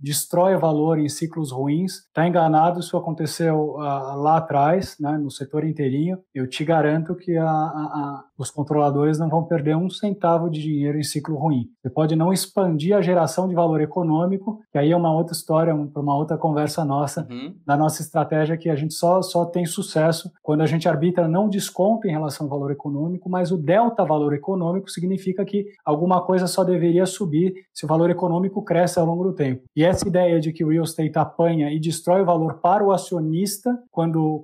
destrói 0.00 0.56
valor 0.56 0.98
em 0.98 1.08
ciclos 1.08 1.50
ruins, 1.50 1.98
está 2.06 2.26
enganado, 2.26 2.80
isso 2.80 2.96
aconteceu 2.96 3.74
uh, 3.74 4.16
lá 4.16 4.36
atrás, 4.36 4.96
né, 5.00 5.18
no 5.18 5.30
setor 5.30 5.64
inteirinho, 5.64 6.18
eu 6.34 6.48
te 6.48 6.64
garanto 6.64 7.14
que 7.14 7.36
a, 7.36 7.46
a, 7.46 8.24
os 8.38 8.50
controladores 8.50 9.18
não 9.18 9.28
vão 9.28 9.44
perder 9.44 9.76
um 9.76 9.90
centavo 9.90 10.50
de 10.50 10.60
dinheiro 10.60 10.98
em 10.98 11.02
ciclo 11.02 11.36
ruim. 11.36 11.66
Você 11.80 11.90
pode 11.90 12.14
não 12.16 12.32
expandir 12.32 12.96
a 12.96 13.02
geração 13.02 13.48
de 13.48 13.54
valor 13.54 13.80
econômico, 13.80 14.60
que 14.70 14.78
aí 14.78 14.90
é 14.90 14.96
uma 14.96 15.12
outra 15.12 15.34
história, 15.34 15.74
para 15.92 16.02
uma 16.02 16.16
outra 16.16 16.36
conversa 16.36 16.84
nossa, 16.84 17.26
uhum. 17.30 17.54
da 17.66 17.76
nossa 17.76 18.02
estratégia 18.02 18.56
que 18.56 18.68
a 18.68 18.76
gente 18.76 18.91
só, 18.92 19.22
só 19.22 19.44
tem 19.44 19.66
sucesso 19.66 20.30
quando 20.42 20.62
a 20.62 20.66
gente 20.66 20.88
arbitra 20.88 21.28
não 21.28 21.48
desconto 21.48 22.06
em 22.06 22.10
relação 22.10 22.46
ao 22.46 22.50
valor 22.50 22.70
econômico, 22.70 23.28
mas 23.28 23.50
o 23.50 23.56
delta 23.56 24.04
valor 24.04 24.32
econômico 24.32 24.90
significa 24.90 25.44
que 25.44 25.66
alguma 25.84 26.22
coisa 26.22 26.46
só 26.46 26.64
deveria 26.64 27.06
subir 27.06 27.54
se 27.72 27.84
o 27.84 27.88
valor 27.88 28.10
econômico 28.10 28.62
cresce 28.62 28.98
ao 28.98 29.06
longo 29.06 29.24
do 29.24 29.32
tempo. 29.32 29.62
E 29.74 29.84
essa 29.84 30.06
ideia 30.06 30.40
de 30.40 30.52
que 30.52 30.64
o 30.64 30.68
real 30.68 30.84
estate 30.84 31.18
apanha 31.18 31.70
e 31.70 31.78
destrói 31.78 32.22
o 32.22 32.26
valor 32.26 32.54
para 32.54 32.84
o 32.84 32.92
acionista 32.92 33.78
quando, 33.90 34.40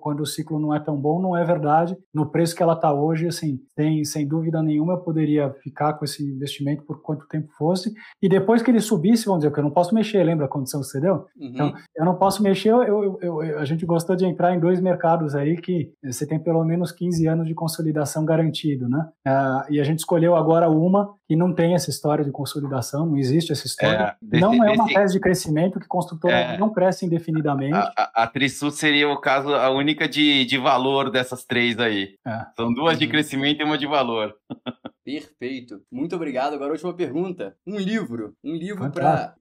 quando 0.00 0.20
o 0.20 0.26
ciclo 0.26 0.58
não 0.58 0.74
é 0.74 0.80
tão 0.80 0.96
bom, 0.96 1.20
não 1.20 1.36
é 1.36 1.44
verdade. 1.44 1.96
No 2.12 2.26
preço 2.26 2.54
que 2.54 2.62
ela 2.62 2.74
está 2.74 2.92
hoje, 2.92 3.26
assim, 3.26 3.58
tem, 3.74 4.04
sem 4.04 4.26
dúvida 4.26 4.62
nenhuma, 4.62 4.94
eu 4.94 4.98
poderia 4.98 5.50
ficar 5.62 5.94
com 5.94 6.04
esse 6.04 6.22
investimento 6.22 6.82
por 6.84 7.02
quanto 7.02 7.26
tempo 7.28 7.52
fosse. 7.56 7.92
E 8.20 8.28
depois 8.28 8.62
que 8.62 8.70
ele 8.70 8.80
subisse, 8.80 9.26
vamos 9.26 9.40
dizer, 9.40 9.50
porque 9.50 9.60
eu 9.60 9.64
não 9.64 9.70
posso 9.70 9.94
mexer, 9.94 10.22
lembra 10.22 10.46
a 10.46 10.48
condição 10.48 10.80
que 10.80 10.86
você 10.86 11.00
deu? 11.00 11.14
Uhum. 11.14 11.48
Então, 11.48 11.74
eu 11.96 12.04
não 12.04 12.14
posso 12.16 12.42
mexer, 12.42 12.70
eu, 12.70 12.82
eu, 12.82 13.18
eu, 13.20 13.58
a 13.58 13.64
gente 13.64 13.84
gostou 13.92 14.16
de 14.16 14.24
entrar 14.24 14.54
em 14.54 14.60
dois 14.60 14.80
mercados 14.80 15.34
aí 15.34 15.60
que 15.60 15.92
você 16.02 16.26
tem 16.26 16.38
pelo 16.38 16.64
menos 16.64 16.90
15 16.90 17.26
anos 17.26 17.46
de 17.46 17.54
consolidação 17.54 18.24
garantido, 18.24 18.88
né? 18.88 19.06
Uh, 19.26 19.72
e 19.74 19.80
a 19.80 19.84
gente 19.84 19.98
escolheu 19.98 20.34
agora 20.34 20.70
uma 20.70 21.14
que 21.28 21.36
não 21.36 21.54
tem 21.54 21.74
essa 21.74 21.90
história 21.90 22.24
de 22.24 22.30
consolidação, 22.30 23.06
não 23.06 23.18
existe 23.18 23.52
essa 23.52 23.66
história. 23.66 23.96
É, 23.96 24.14
desse, 24.22 24.40
não 24.40 24.64
é 24.64 24.72
uma 24.72 24.84
desse... 24.84 24.94
tese 24.94 25.14
de 25.14 25.20
crescimento 25.20 25.78
que 25.78 25.86
construtora 25.86 26.34
é, 26.34 26.58
não 26.58 26.72
cresce 26.72 27.04
indefinidamente. 27.04 27.74
A, 27.74 27.92
a, 27.96 28.22
a 28.24 28.26
Trisul 28.26 28.70
seria 28.70 29.08
o 29.08 29.20
caso, 29.20 29.54
a 29.54 29.70
única 29.70 30.08
de, 30.08 30.46
de 30.46 30.56
valor 30.56 31.10
dessas 31.10 31.44
três 31.44 31.78
aí. 31.78 32.14
É. 32.26 32.46
São 32.56 32.72
duas 32.72 32.98
de 32.98 33.04
uhum. 33.04 33.10
crescimento 33.10 33.60
e 33.60 33.64
uma 33.64 33.76
de 33.76 33.86
valor. 33.86 34.34
Perfeito. 35.04 35.82
Muito 35.90 36.14
obrigado. 36.16 36.54
Agora 36.54 36.70
a 36.70 36.72
última 36.72 36.94
pergunta. 36.94 37.56
Um 37.66 37.76
livro. 37.76 38.34
Um 38.42 38.54
livro 38.54 38.90
para. 38.90 39.34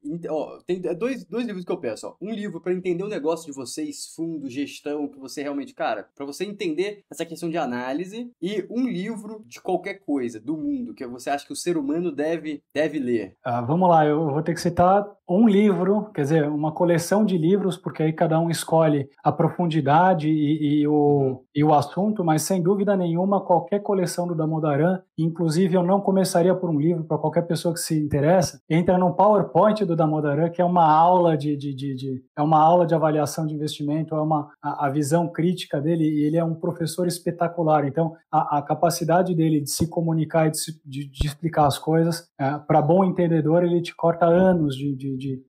Tem 0.65 0.81
dois, 0.97 1.23
dois 1.25 1.45
livros 1.45 1.65
que 1.65 1.71
eu 1.71 1.77
peço. 1.77 2.07
Ó. 2.07 2.15
Um 2.21 2.31
livro 2.31 2.59
para 2.59 2.73
entender 2.73 3.03
o 3.03 3.09
negócio 3.09 3.45
de 3.45 3.55
vocês, 3.55 4.13
fundo, 4.15 4.49
gestão, 4.49 5.07
que 5.07 5.19
você 5.19 5.41
realmente. 5.41 5.73
Cara, 5.73 6.09
para 6.15 6.25
você 6.25 6.43
entender 6.45 7.03
essa 7.09 7.25
questão 7.25 7.49
de 7.49 7.57
análise. 7.57 8.31
E 8.41 8.65
um 8.69 8.87
livro 8.87 9.43
de 9.45 9.61
qualquer 9.61 9.95
coisa 9.95 10.39
do 10.39 10.57
mundo 10.57 10.93
que 10.93 11.05
você 11.05 11.29
acha 11.29 11.45
que 11.45 11.53
o 11.53 11.55
ser 11.55 11.77
humano 11.77 12.11
deve, 12.11 12.63
deve 12.73 12.99
ler. 12.99 13.35
Ah, 13.43 13.61
vamos 13.61 13.89
lá, 13.89 14.05
eu 14.05 14.29
vou 14.29 14.41
ter 14.41 14.53
que 14.53 14.61
citar 14.61 15.05
um 15.31 15.47
livro, 15.47 16.09
quer 16.13 16.21
dizer, 16.23 16.49
uma 16.49 16.71
coleção 16.71 17.23
de 17.23 17.37
livros, 17.37 17.77
porque 17.77 18.03
aí 18.03 18.11
cada 18.11 18.39
um 18.39 18.49
escolhe 18.49 19.09
a 19.23 19.31
profundidade 19.31 20.29
e, 20.29 20.81
e, 20.81 20.87
o, 20.87 21.43
e 21.55 21.63
o 21.63 21.73
assunto, 21.73 22.23
mas 22.23 22.41
sem 22.41 22.61
dúvida 22.61 22.95
nenhuma, 22.97 23.39
qualquer 23.39 23.79
coleção 23.79 24.27
do 24.27 24.35
Damodaran, 24.35 24.99
inclusive 25.17 25.75
eu 25.75 25.83
não 25.83 26.01
começaria 26.01 26.53
por 26.53 26.69
um 26.69 26.79
livro 26.79 27.05
para 27.05 27.17
qualquer 27.17 27.43
pessoa 27.43 27.73
que 27.73 27.79
se 27.79 27.97
interessa, 27.97 28.59
entra 28.69 28.97
no 28.97 29.13
PowerPoint 29.13 29.85
do 29.85 29.95
Damodaran, 29.95 30.49
que 30.49 30.61
é 30.61 30.65
uma 30.65 30.85
aula 30.85 31.37
de, 31.37 31.55
de, 31.55 31.73
de, 31.73 31.95
de 31.95 32.23
é 32.37 32.41
uma 32.41 32.59
aula 32.59 32.85
de 32.85 32.93
avaliação 32.93 33.45
de 33.45 33.53
investimento, 33.53 34.15
é 34.15 34.21
uma 34.21 34.49
a, 34.61 34.87
a, 34.87 34.89
visão 34.89 35.27
crítica 35.27 35.79
dele, 35.79 36.03
e 36.03 36.25
ele 36.25 36.37
é 36.37 36.43
um 36.43 36.55
professor 36.55 37.07
espetacular. 37.07 37.85
Então, 37.87 38.13
a, 38.31 38.57
a 38.57 38.61
capacidade 38.61 39.33
dele 39.33 39.61
de 39.61 39.69
se 39.69 39.87
comunicar 39.87 40.47
e 40.47 40.51
de, 40.51 40.59
de, 40.85 41.09
de 41.09 41.27
explicar 41.27 41.67
as 41.67 41.77
coisas, 41.77 42.27
é, 42.39 42.57
para 42.57 42.81
bom 42.81 43.05
entendedor, 43.05 43.63
ele 43.63 43.81
te 43.81 43.95
corta 43.95 44.25
anos 44.25 44.75
de, 44.75 44.95
de, 45.21 45.43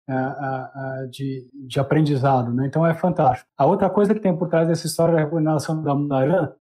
de, 1.10 1.49
de, 1.67 1.81
aprendizado. 1.81 2.52
Né? 2.52 2.67
Então, 2.67 2.86
é 2.86 2.94
fantástico. 2.94 3.49
A 3.57 3.67
outra 3.67 3.89
coisa 3.89 4.15
que 4.15 4.20
tem 4.20 4.36
por 4.36 4.49
trás 4.49 4.68
dessa 4.68 4.86
história 4.86 5.15
da 5.15 5.20
recomendação 5.20 5.76
da 5.76 5.92
Damodaran, 5.92 6.52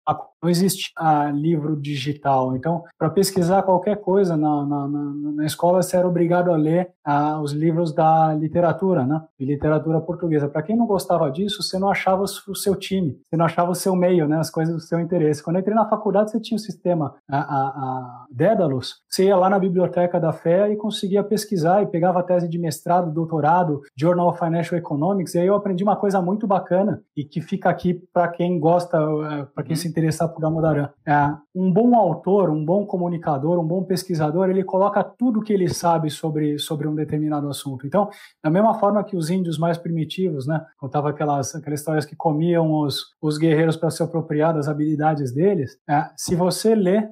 não 0.42 0.48
existe 0.48 0.92
ah, 0.96 1.30
livro 1.30 1.76
digital. 1.76 2.56
Então, 2.56 2.82
para 2.98 3.10
pesquisar 3.10 3.62
qualquer 3.62 3.96
coisa 3.96 4.36
na, 4.36 4.64
na, 4.64 4.88
na, 4.88 5.32
na, 5.34 5.44
escola, 5.44 5.82
você 5.82 5.96
era 5.96 6.08
obrigado 6.08 6.50
a 6.50 6.56
ler 6.56 6.90
ah, 7.04 7.40
os 7.40 7.52
livros 7.52 7.92
da 7.92 8.32
literatura, 8.34 9.04
né? 9.04 9.22
De 9.38 9.44
literatura 9.44 10.00
portuguesa. 10.00 10.48
Para 10.48 10.62
quem 10.62 10.76
não 10.76 10.86
gostava 10.86 11.30
disso, 11.30 11.62
você 11.62 11.78
não 11.78 11.90
achava 11.90 12.22
o 12.22 12.54
seu 12.54 12.74
time, 12.74 13.20
você 13.28 13.36
não 13.36 13.44
achava 13.44 13.70
o 13.70 13.74
seu 13.74 13.94
meio, 13.94 14.26
né? 14.26 14.38
As 14.38 14.50
coisas 14.50 14.74
do 14.74 14.80
seu 14.80 14.98
interesse. 14.98 15.42
Quando 15.42 15.56
eu 15.56 15.60
entrei 15.60 15.74
na 15.74 15.88
faculdade, 15.88 16.30
você 16.30 16.40
tinha 16.40 16.56
o 16.56 16.60
sistema 16.60 17.14
a, 17.28 17.38
a, 17.38 17.68
a 17.68 18.26
Dédalus. 18.30 19.00
Você 19.08 19.24
ia 19.24 19.36
lá 19.36 19.50
na 19.50 19.58
biblioteca 19.58 20.18
da 20.18 20.32
fé 20.32 20.72
e 20.72 20.76
conseguia 20.76 21.22
pesquisar 21.22 21.82
e 21.82 21.86
pegava 21.86 22.20
a 22.20 22.22
tese 22.22 22.48
de 22.48 22.58
mestrado, 22.58 23.12
doutorado, 23.12 23.82
Journal 23.96 24.28
of 24.28 24.38
Financial 24.38 24.78
Economics. 24.78 25.34
E 25.34 25.40
aí 25.40 25.46
eu 25.46 25.54
aprendi 25.54 25.82
uma 25.82 25.96
coisa 25.96 26.22
muito 26.22 26.46
bacana 26.46 27.02
e 27.16 27.24
que 27.24 27.40
fica 27.40 27.68
aqui 27.68 27.94
para 28.12 28.28
quem 28.28 28.58
gosta, 28.58 28.96
eh, 28.98 29.46
para 29.54 29.64
quem 29.64 29.72
uhum. 29.72 29.76
se 29.76 29.88
interessa 29.88 30.29
Mudaran. 30.50 30.90
É, 31.06 31.34
um 31.54 31.72
bom 31.72 31.96
autor, 31.96 32.50
um 32.50 32.64
bom 32.64 32.86
comunicador, 32.86 33.58
um 33.58 33.66
bom 33.66 33.82
pesquisador, 33.82 34.48
ele 34.48 34.62
coloca 34.62 35.02
tudo 35.02 35.40
que 35.40 35.52
ele 35.52 35.68
sabe 35.68 36.10
sobre, 36.10 36.58
sobre 36.58 36.86
um 36.86 36.94
determinado 36.94 37.48
assunto. 37.48 37.86
Então, 37.86 38.08
da 38.42 38.50
mesma 38.50 38.74
forma 38.74 39.02
que 39.02 39.16
os 39.16 39.30
índios 39.30 39.58
mais 39.58 39.76
primitivos, 39.76 40.46
né, 40.46 40.64
contava 40.78 41.10
aquelas, 41.10 41.54
aquelas 41.54 41.80
histórias 41.80 42.04
que 42.04 42.14
comiam 42.14 42.72
os, 42.72 43.06
os 43.20 43.38
guerreiros 43.38 43.76
para 43.76 43.90
se 43.90 44.02
apropriar 44.02 44.54
das 44.54 44.68
habilidades 44.68 45.32
deles, 45.32 45.76
é, 45.88 46.08
se 46.16 46.36
você 46.36 46.74
lê 46.74 46.96
é, 46.96 47.10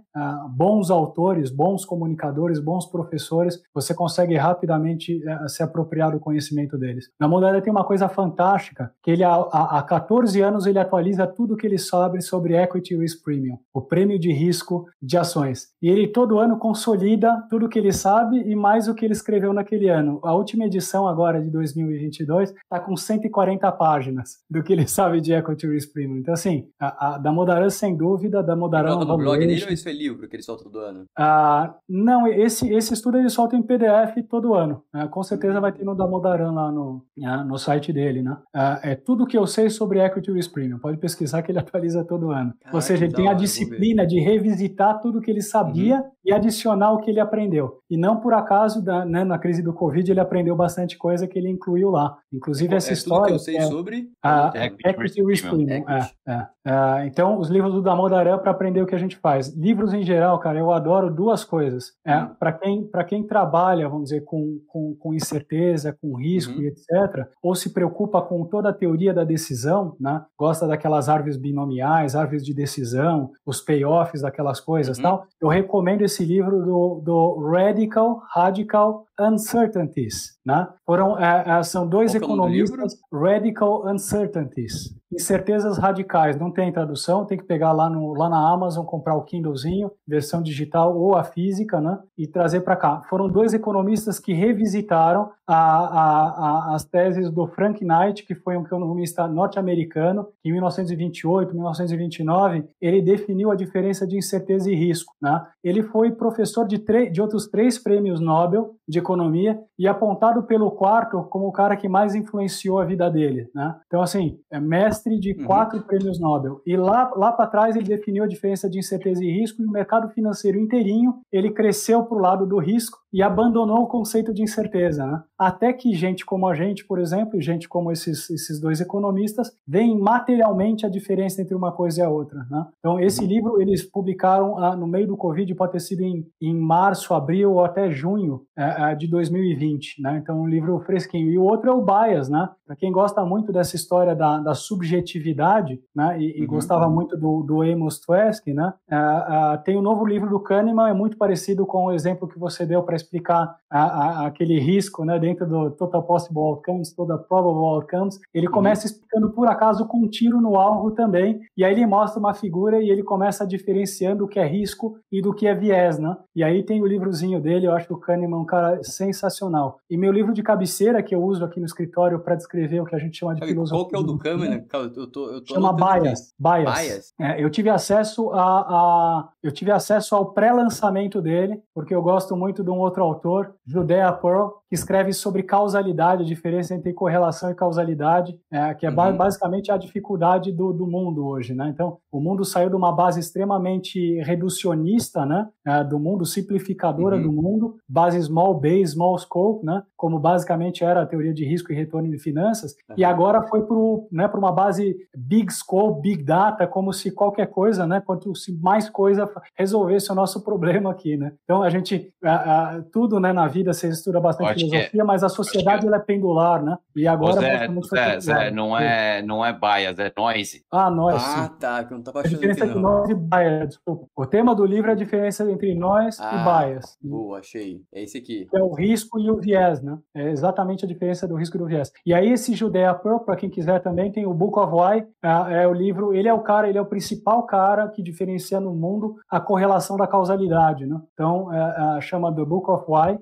bons 0.50 0.90
autores, 0.90 1.50
bons 1.50 1.84
comunicadores, 1.84 2.60
bons 2.60 2.86
professores, 2.86 3.60
você 3.74 3.94
consegue 3.94 4.36
rapidamente 4.36 5.20
é, 5.26 5.48
se 5.48 5.62
apropriar 5.62 6.12
do 6.12 6.20
conhecimento 6.20 6.78
deles. 6.78 7.10
Na 7.18 7.26
Mudaran 7.26 7.60
tem 7.60 7.72
uma 7.72 7.84
coisa 7.84 8.08
fantástica, 8.08 8.92
que 9.02 9.10
ele 9.10 9.24
há, 9.24 9.34
há 9.34 9.82
14 9.82 10.40
anos 10.40 10.66
ele 10.66 10.78
atualiza 10.78 11.26
tudo 11.26 11.56
que 11.56 11.66
ele 11.66 11.78
sabe 11.78 12.22
sobre 12.22 12.54
equity 12.54 12.96
Risk 13.08 13.24
Premium, 13.24 13.58
o 13.72 13.80
prêmio 13.80 14.18
de 14.18 14.30
risco 14.32 14.84
de 15.00 15.16
ações. 15.16 15.68
E 15.82 15.88
ele 15.88 16.08
todo 16.08 16.38
ano 16.38 16.58
consolida 16.58 17.42
tudo 17.48 17.66
o 17.66 17.68
que 17.68 17.78
ele 17.78 17.92
sabe 17.92 18.38
e 18.38 18.54
mais 18.54 18.88
o 18.88 18.94
que 18.94 19.04
ele 19.04 19.14
escreveu 19.14 19.52
naquele 19.52 19.88
ano. 19.88 20.20
A 20.22 20.34
última 20.34 20.66
edição 20.66 21.08
agora 21.08 21.40
de 21.40 21.50
2022 21.50 22.50
está 22.50 22.78
com 22.78 22.96
140 22.96 23.70
páginas 23.72 24.38
do 24.50 24.62
que 24.62 24.72
ele 24.72 24.86
sabe 24.88 25.20
de 25.20 25.32
Equity 25.32 25.66
Risk 25.66 25.92
Premium. 25.92 26.18
Então 26.18 26.34
assim, 26.34 26.68
a, 26.78 27.14
a 27.14 27.18
da 27.18 27.32
Modaran 27.32 27.70
sem 27.70 27.96
dúvida, 27.96 28.42
da 28.42 28.54
Modaran 28.54 28.96
no 28.98 29.16
blog 29.16 29.38
dele 29.38 29.64
ou 29.64 29.72
isso 29.72 29.88
é 29.88 29.92
livro 29.92 30.28
que 30.28 30.36
ele 30.36 30.42
solta 30.42 30.64
todo 30.64 30.78
ano? 30.80 31.04
Ah, 31.16 31.74
não, 31.88 32.26
esse 32.26 32.68
esse 32.72 32.92
estudo 32.92 33.18
ele 33.18 33.30
solta 33.30 33.56
em 33.56 33.62
PDF 33.62 34.26
todo 34.28 34.54
ano. 34.54 34.82
Né? 34.92 35.08
Com 35.08 35.22
certeza 35.22 35.60
vai 35.60 35.72
ter 35.72 35.84
no 35.84 35.94
da 35.94 36.06
Modaran 36.06 36.52
lá 36.52 36.70
no, 36.70 37.04
né, 37.16 37.44
no 37.46 37.58
site 37.58 37.92
dele, 37.92 38.22
né? 38.22 38.36
Ah, 38.54 38.80
é 38.82 38.94
tudo 38.94 39.26
que 39.26 39.36
eu 39.36 39.46
sei 39.46 39.70
sobre 39.70 40.04
Equity 40.04 40.32
Risk 40.32 40.52
Premium. 40.52 40.78
Pode 40.78 40.98
pesquisar 40.98 41.42
que 41.42 41.50
ele 41.50 41.58
atualiza 41.78 42.04
todo 42.04 42.30
ano. 42.30 42.52
Você 42.72 42.96
seja, 42.98 43.04
ele 43.06 43.14
tem 43.14 43.28
a 43.28 43.34
disciplina 43.34 44.06
de 44.06 44.20
revisitar 44.20 45.00
tudo 45.00 45.20
que 45.20 45.30
ele 45.30 45.42
sabia 45.42 45.96
uhum. 45.96 46.10
e 46.24 46.32
adicionar 46.32 46.92
o 46.92 47.00
que 47.00 47.10
ele 47.10 47.20
aprendeu. 47.20 47.78
E 47.90 47.96
não 47.96 48.20
por 48.20 48.34
acaso, 48.34 48.82
da, 48.82 49.04
né, 49.04 49.24
na 49.24 49.38
crise 49.38 49.62
do 49.62 49.72
Covid, 49.72 50.10
ele 50.10 50.20
aprendeu 50.20 50.54
bastante 50.56 50.96
coisa 50.98 51.26
que 51.26 51.38
ele 51.38 51.48
incluiu 51.48 51.90
lá. 51.90 52.18
Inclusive 52.32 52.74
essa 52.74 52.90
é 52.90 52.92
história. 52.92 53.28
que 53.28 53.32
eu 53.32 53.38
sei 53.38 53.56
é, 53.56 53.62
sobre 53.62 54.08
a 54.22 54.52
Equity 54.84 55.24
Risk 55.24 55.46
é, 55.46 56.02
é, 56.26 56.46
é. 56.66 57.06
Então, 57.06 57.38
os 57.38 57.48
livros 57.48 57.72
do 57.72 57.82
Damodaran 57.82 58.38
para 58.38 58.50
aprender 58.50 58.82
o 58.82 58.86
que 58.86 58.94
a 58.94 58.98
gente 58.98 59.16
faz. 59.16 59.48
Livros 59.56 59.94
em 59.94 60.02
geral, 60.02 60.38
cara, 60.38 60.58
eu 60.58 60.70
adoro 60.70 61.10
duas 61.10 61.44
coisas. 61.44 61.92
É, 62.06 62.16
uhum. 62.16 62.34
Para 62.38 62.52
quem, 62.52 62.90
quem 63.06 63.26
trabalha, 63.26 63.88
vamos 63.88 64.10
dizer, 64.10 64.24
com, 64.24 64.60
com, 64.66 64.94
com 64.98 65.14
incerteza, 65.14 65.96
com 66.00 66.16
risco 66.16 66.54
uhum. 66.54 66.62
e 66.62 66.66
etc., 66.68 67.26
ou 67.42 67.54
se 67.54 67.72
preocupa 67.72 68.20
com 68.20 68.44
toda 68.44 68.70
a 68.70 68.74
teoria 68.74 69.14
da 69.14 69.24
decisão, 69.24 69.96
né? 69.98 70.24
gosta 70.38 70.66
daquelas 70.66 71.08
árvores 71.08 71.36
binomiais, 71.36 72.14
árvores 72.14 72.44
de 72.44 72.54
decisão 72.54 72.87
decisão, 72.88 73.30
os 73.44 73.60
payoffs 73.60 74.22
daquelas 74.22 74.60
coisas 74.60 74.96
uhum. 74.96 75.02
tal, 75.02 75.26
eu 75.40 75.48
recomendo 75.48 76.02
esse 76.02 76.24
livro 76.24 76.62
do, 76.62 77.00
do 77.04 77.50
Radical, 77.50 78.22
Radical 78.30 79.06
Uncertainties, 79.20 80.38
né? 80.44 80.68
Foram, 80.86 81.18
é, 81.18 81.58
é 81.58 81.62
são 81.62 81.88
dois 81.88 82.12
Qual 82.12 82.22
é 82.22 82.24
economistas, 82.24 82.96
Radical 83.12 83.86
Uncertainties, 83.86 84.94
incertezas 85.12 85.78
radicais, 85.78 86.38
não 86.38 86.50
tem 86.50 86.72
tradução, 86.72 87.24
tem 87.24 87.38
que 87.38 87.44
pegar 87.44 87.72
lá, 87.72 87.88
no, 87.88 88.12
lá 88.12 88.28
na 88.28 88.52
Amazon, 88.52 88.84
comprar 88.84 89.14
o 89.14 89.22
Kindlezinho, 89.22 89.90
versão 90.06 90.42
digital 90.42 90.96
ou 90.96 91.16
a 91.16 91.24
física, 91.24 91.80
né? 91.80 91.98
E 92.16 92.26
trazer 92.26 92.60
para 92.60 92.76
cá. 92.76 93.02
Foram 93.08 93.28
dois 93.28 93.54
economistas 93.54 94.18
que 94.18 94.32
revisitaram 94.32 95.30
a, 95.46 95.54
a, 95.54 96.72
a, 96.72 96.74
as 96.74 96.84
teses 96.84 97.30
do 97.30 97.46
Frank 97.46 97.82
Knight, 97.82 98.24
que 98.24 98.34
foi 98.34 98.56
um 98.56 98.62
economista 98.62 99.26
norte-americano, 99.26 100.28
que 100.42 100.50
em 100.50 100.52
1928, 100.52 101.54
1929, 101.54 102.64
ele 102.80 103.00
definiu 103.00 103.50
a 103.50 103.56
diferença 103.56 104.06
de 104.06 104.16
incerteza 104.16 104.70
e 104.70 104.74
risco, 104.74 105.14
né? 105.20 105.42
Ele 105.64 105.82
foi 105.82 106.12
professor 106.12 106.66
de, 106.66 106.78
de 107.10 107.20
outros 107.20 107.48
três 107.48 107.78
prêmios 107.78 108.20
Nobel 108.20 108.74
de 108.86 109.00
economia 109.08 109.58
e 109.78 109.88
apontado 109.88 110.42
pelo 110.42 110.70
quarto 110.70 111.22
como 111.30 111.46
o 111.46 111.52
cara 111.52 111.76
que 111.76 111.88
mais 111.88 112.14
influenciou 112.14 112.78
a 112.78 112.84
vida 112.84 113.10
dele, 113.10 113.50
né? 113.54 113.74
Então, 113.86 114.02
assim, 114.02 114.38
é 114.52 114.60
mestre 114.60 115.18
de 115.18 115.32
uhum. 115.32 115.46
quatro 115.46 115.78
uhum. 115.78 115.84
prêmios 115.84 116.20
Nobel. 116.20 116.60
E 116.66 116.76
lá, 116.76 117.10
lá 117.16 117.32
para 117.32 117.46
trás 117.46 117.74
ele 117.74 117.86
definiu 117.86 118.24
a 118.24 118.28
diferença 118.28 118.68
de 118.68 118.78
incerteza 118.78 119.24
e 119.24 119.40
risco 119.40 119.62
e 119.62 119.66
o 119.66 119.70
mercado 119.70 120.08
financeiro 120.10 120.58
inteirinho, 120.58 121.14
ele 121.32 121.50
cresceu 121.50 122.04
para 122.04 122.18
o 122.18 122.20
lado 122.20 122.46
do 122.46 122.58
risco 122.58 122.98
e 123.12 123.22
abandonou 123.22 123.82
o 123.82 123.88
conceito 123.88 124.34
de 124.34 124.42
incerteza, 124.42 125.06
né? 125.06 125.22
Até 125.38 125.72
que 125.72 125.94
gente 125.94 126.26
como 126.26 126.48
a 126.48 126.54
gente, 126.54 126.84
por 126.84 126.98
exemplo, 126.98 127.38
e 127.38 127.42
gente 127.42 127.68
como 127.68 127.92
esses, 127.92 128.28
esses 128.30 128.60
dois 128.60 128.80
economistas, 128.80 129.52
veem 129.66 129.98
materialmente 129.98 130.84
a 130.84 130.88
diferença 130.88 131.40
entre 131.40 131.54
uma 131.54 131.72
coisa 131.72 132.00
e 132.00 132.04
a 132.04 132.10
outra, 132.10 132.46
né? 132.50 132.66
Então, 132.78 132.98
esse 132.98 133.22
uhum. 133.22 133.28
livro 133.28 133.62
eles 133.62 133.82
publicaram 133.82 134.58
ah, 134.58 134.74
no 134.74 134.86
meio 134.86 135.06
do 135.06 135.16
Covid, 135.16 135.54
pode 135.54 135.72
ter 135.72 135.80
sido 135.80 136.02
em, 136.02 136.26
em 136.40 136.54
março, 136.54 137.14
abril 137.14 137.52
ou 137.52 137.64
até 137.64 137.90
junho 137.90 138.42
é, 138.56 138.92
é, 138.92 138.94
de 138.94 139.06
2020, 139.06 140.02
né? 140.02 140.18
Então, 140.22 140.40
um 140.40 140.46
livro 140.46 140.78
fresquinho. 140.80 141.30
E 141.30 141.38
o 141.38 141.44
outro 141.44 141.70
é 141.70 141.72
o 141.72 141.82
Bias, 141.82 142.28
né? 142.28 142.48
Para 142.66 142.76
quem 142.76 142.90
gosta 142.90 143.24
muito 143.24 143.52
dessa 143.52 143.76
história 143.76 144.14
da, 144.14 144.38
da 144.38 144.54
subjetividade, 144.54 145.80
né? 145.94 146.20
E, 146.20 146.38
e 146.38 146.40
uhum. 146.42 146.46
gostava 146.48 146.88
muito 146.88 147.16
do, 147.16 147.42
do 147.42 147.62
Amos 147.62 148.00
Tversky, 148.00 148.52
né? 148.52 148.72
É, 148.90 148.96
é, 148.96 149.56
tem 149.58 149.76
o 149.76 149.80
um 149.80 149.82
novo 149.82 150.04
livro 150.04 150.28
do 150.28 150.40
Kahneman, 150.40 150.90
é 150.90 150.94
muito 150.94 151.16
parecido 151.16 151.64
com 151.64 151.86
o 151.86 151.92
exemplo 151.92 152.28
que 152.28 152.38
você 152.38 152.66
deu 152.66 152.82
para 152.82 152.96
explicar 152.96 153.56
a, 153.70 153.82
a, 153.82 154.26
aquele 154.26 154.58
risco, 154.58 155.04
né? 155.04 155.18
Dentro 155.28 155.46
do 155.46 155.70
Total 155.72 156.02
Possible 156.02 156.40
Outcomes, 156.40 156.94
Total 156.94 157.18
Probable 157.18 157.64
Outcomes. 157.74 158.18
Ele 158.32 158.46
uhum. 158.46 158.52
começa 158.52 158.86
uhum. 158.86 158.92
explicando, 158.92 159.30
por 159.30 159.46
acaso, 159.46 159.86
com 159.86 159.98
um 159.98 160.08
tiro 160.08 160.40
no 160.40 160.56
alvo 160.56 160.90
também, 160.92 161.40
e 161.54 161.62
aí 161.62 161.72
ele 161.72 161.86
mostra 161.86 162.18
uma 162.18 162.32
figura 162.32 162.82
e 162.82 162.88
ele 162.88 163.02
começa 163.02 163.46
diferenciando 163.46 164.24
o 164.24 164.28
que 164.28 164.38
é 164.38 164.46
risco 164.46 164.98
e 165.12 165.20
do 165.20 165.34
que 165.34 165.46
é 165.46 165.54
viés, 165.54 165.98
né? 165.98 166.16
E 166.34 166.42
aí 166.42 166.62
tem 166.62 166.80
o 166.80 166.86
livrozinho 166.86 167.42
dele, 167.42 167.66
eu 167.66 167.72
acho 167.72 167.86
que 167.86 167.92
o 167.92 167.98
Kahneman 167.98 168.38
é 168.38 168.40
um 168.40 168.46
cara 168.46 168.82
sensacional. 168.82 169.78
E 169.90 169.98
meu 169.98 170.10
livro 170.10 170.32
de 170.32 170.42
cabeceira, 170.42 171.02
que 171.02 171.14
eu 171.14 171.22
uso 171.22 171.44
aqui 171.44 171.60
no 171.60 171.66
escritório 171.66 172.20
para 172.20 172.36
descrever 172.36 172.80
o 172.80 172.86
que 172.86 172.94
a 172.94 172.98
gente 172.98 173.18
chama 173.18 173.34
de 173.34 173.40
Sabe, 173.40 173.52
filosofia. 173.52 173.78
Qual 173.78 173.88
que 173.88 173.96
é 173.96 173.98
o 173.98 174.02
do 174.02 174.18
Kahneman? 174.18 174.64
Eu 174.96 175.10
tô, 175.10 175.30
eu 175.30 175.44
tô 175.44 175.54
chama 175.54 175.72
Bias. 175.74 176.32
Bias. 176.38 176.80
Bias. 176.80 177.14
É, 177.20 177.44
eu 177.44 177.50
tive 177.50 177.68
acesso 177.68 178.30
a, 178.30 178.60
a 178.60 179.28
eu 179.42 179.52
tive 179.52 179.70
acesso 179.70 180.14
ao 180.14 180.32
pré-lançamento 180.32 181.20
dele, 181.20 181.60
porque 181.74 181.94
eu 181.94 182.02
gosto 182.02 182.36
muito 182.36 182.62
de 182.64 182.70
um 182.70 182.78
outro 182.78 183.02
autor, 183.02 183.54
Judea 183.66 184.12
Pearl, 184.12 184.48
que 184.68 184.74
escreve 184.74 185.12
sobre 185.18 185.42
causalidade, 185.42 186.22
a 186.22 186.26
diferença 186.26 186.74
entre 186.74 186.92
correlação 186.92 187.50
e 187.50 187.54
causalidade, 187.54 188.38
é, 188.50 188.74
que 188.74 188.86
é 188.86 188.90
uhum. 188.90 189.16
basicamente 189.16 189.70
a 189.70 189.76
dificuldade 189.76 190.52
do, 190.52 190.72
do 190.72 190.86
mundo 190.86 191.26
hoje, 191.26 191.54
né? 191.54 191.68
Então, 191.68 191.98
o 192.10 192.20
mundo 192.20 192.44
saiu 192.44 192.70
de 192.70 192.76
uma 192.76 192.92
base 192.92 193.20
extremamente 193.20 194.20
reducionista, 194.20 195.24
né? 195.26 195.48
É, 195.66 195.84
do 195.84 195.98
mundo 195.98 196.24
simplificadora 196.24 197.16
uhum. 197.16 197.22
do 197.22 197.32
mundo, 197.32 197.76
base 197.88 198.20
small 198.22 198.54
base, 198.54 198.88
small 198.88 199.18
scope, 199.18 199.64
né? 199.64 199.82
Como 199.96 200.18
basicamente 200.18 200.84
era 200.84 201.02
a 201.02 201.06
teoria 201.06 201.34
de 201.34 201.44
risco 201.44 201.72
e 201.72 201.76
retorno 201.76 202.10
de 202.10 202.18
finanças, 202.18 202.72
uhum. 202.88 202.96
e 202.96 203.04
agora 203.04 203.42
foi 203.48 203.62
para 203.62 203.76
né, 204.10 204.30
uma 204.34 204.52
base 204.52 204.96
big 205.16 205.52
scope, 205.52 206.00
big 206.00 206.22
data, 206.22 206.66
como 206.66 206.92
se 206.92 207.10
qualquer 207.10 207.46
coisa, 207.46 207.86
né? 207.86 208.00
Quanto 208.00 208.34
se 208.34 208.52
mais 208.60 208.88
coisa 208.88 209.28
resolvesse 209.56 210.10
o 210.10 210.14
nosso 210.14 210.42
problema 210.44 210.90
aqui, 210.90 211.16
né? 211.16 211.32
Então 211.44 211.62
a 211.62 211.70
gente, 211.70 212.12
a, 212.22 212.76
a, 212.76 212.82
tudo, 212.92 213.18
né, 213.20 213.32
na 213.32 213.46
vida 213.46 213.72
você 213.72 213.88
estuda 213.88 214.20
bastante 214.20 214.54
filosofia, 214.54 215.02
é. 215.02 215.04
Mas 215.08 215.24
a 215.24 215.28
sociedade 215.30 215.86
ela 215.86 215.96
é 215.96 216.00
pendular, 216.00 216.62
né? 216.62 216.76
E 216.94 217.08
agora 217.08 217.40
Zé, 217.40 217.68
Zé, 217.82 218.20
Zé, 218.20 218.50
não 218.50 218.76
é, 218.76 219.22
não 219.22 219.42
é 219.42 219.54
bias, 219.54 219.98
é 219.98 220.12
noise. 220.14 220.62
Ah, 220.70 220.90
noise. 220.90 221.24
Ah, 221.26 221.48
tá, 221.48 221.82
que 221.82 221.94
eu 221.94 221.96
não 221.96 222.04
tava 222.04 222.20
achando. 222.20 222.34
A 222.34 222.36
diferença 222.36 222.66
entre 222.66 222.78
nós 222.78 223.08
e 223.08 223.14
bias, 223.14 223.68
desculpa. 223.68 224.06
O 224.14 224.26
tema 224.26 224.54
do 224.54 224.66
livro 224.66 224.90
é 224.90 224.92
a 224.92 224.96
diferença 224.96 225.50
entre 225.50 225.74
nós 225.74 226.20
ah, 226.20 226.66
e 226.66 226.68
bias. 226.68 226.98
Boa, 227.02 227.38
achei. 227.38 227.80
É 227.90 228.02
esse 228.02 228.18
aqui. 228.18 228.46
É 228.54 228.62
o 228.62 228.74
risco 228.74 229.18
e 229.18 229.30
o 229.30 229.38
viés, 229.38 229.80
né? 229.80 229.98
É 230.14 230.28
exatamente 230.28 230.84
a 230.84 230.88
diferença 230.88 231.26
do 231.26 231.36
risco 231.36 231.56
e 231.56 231.58
do 231.58 231.66
viés. 231.66 231.90
E 232.04 232.12
aí 232.12 232.30
esse 232.30 232.54
Judea 232.54 232.92
Pro, 232.92 233.20
para 233.20 233.36
quem 233.36 233.48
quiser 233.48 233.80
também, 233.80 234.12
tem 234.12 234.26
o 234.26 234.34
Book 234.34 234.58
of 234.58 234.70
Why, 234.74 235.06
é, 235.22 235.62
é, 235.62 235.66
o 235.66 235.72
livro, 235.72 236.12
ele 236.12 236.28
é 236.28 236.34
o 236.34 236.40
cara, 236.40 236.68
ele 236.68 236.76
é 236.76 236.82
o 236.82 236.86
principal 236.86 237.44
cara 237.44 237.88
que 237.88 238.02
diferencia 238.02 238.60
no 238.60 238.74
mundo 238.74 239.16
a 239.30 239.40
correlação 239.40 239.96
da 239.96 240.06
causalidade, 240.06 240.84
né? 240.84 241.00
Então, 241.14 241.50
é, 241.50 241.96
é, 241.96 242.00
chama 242.02 242.34
The 242.34 242.44
Book 242.44 242.70
of 242.70 242.84
Why. 242.86 243.18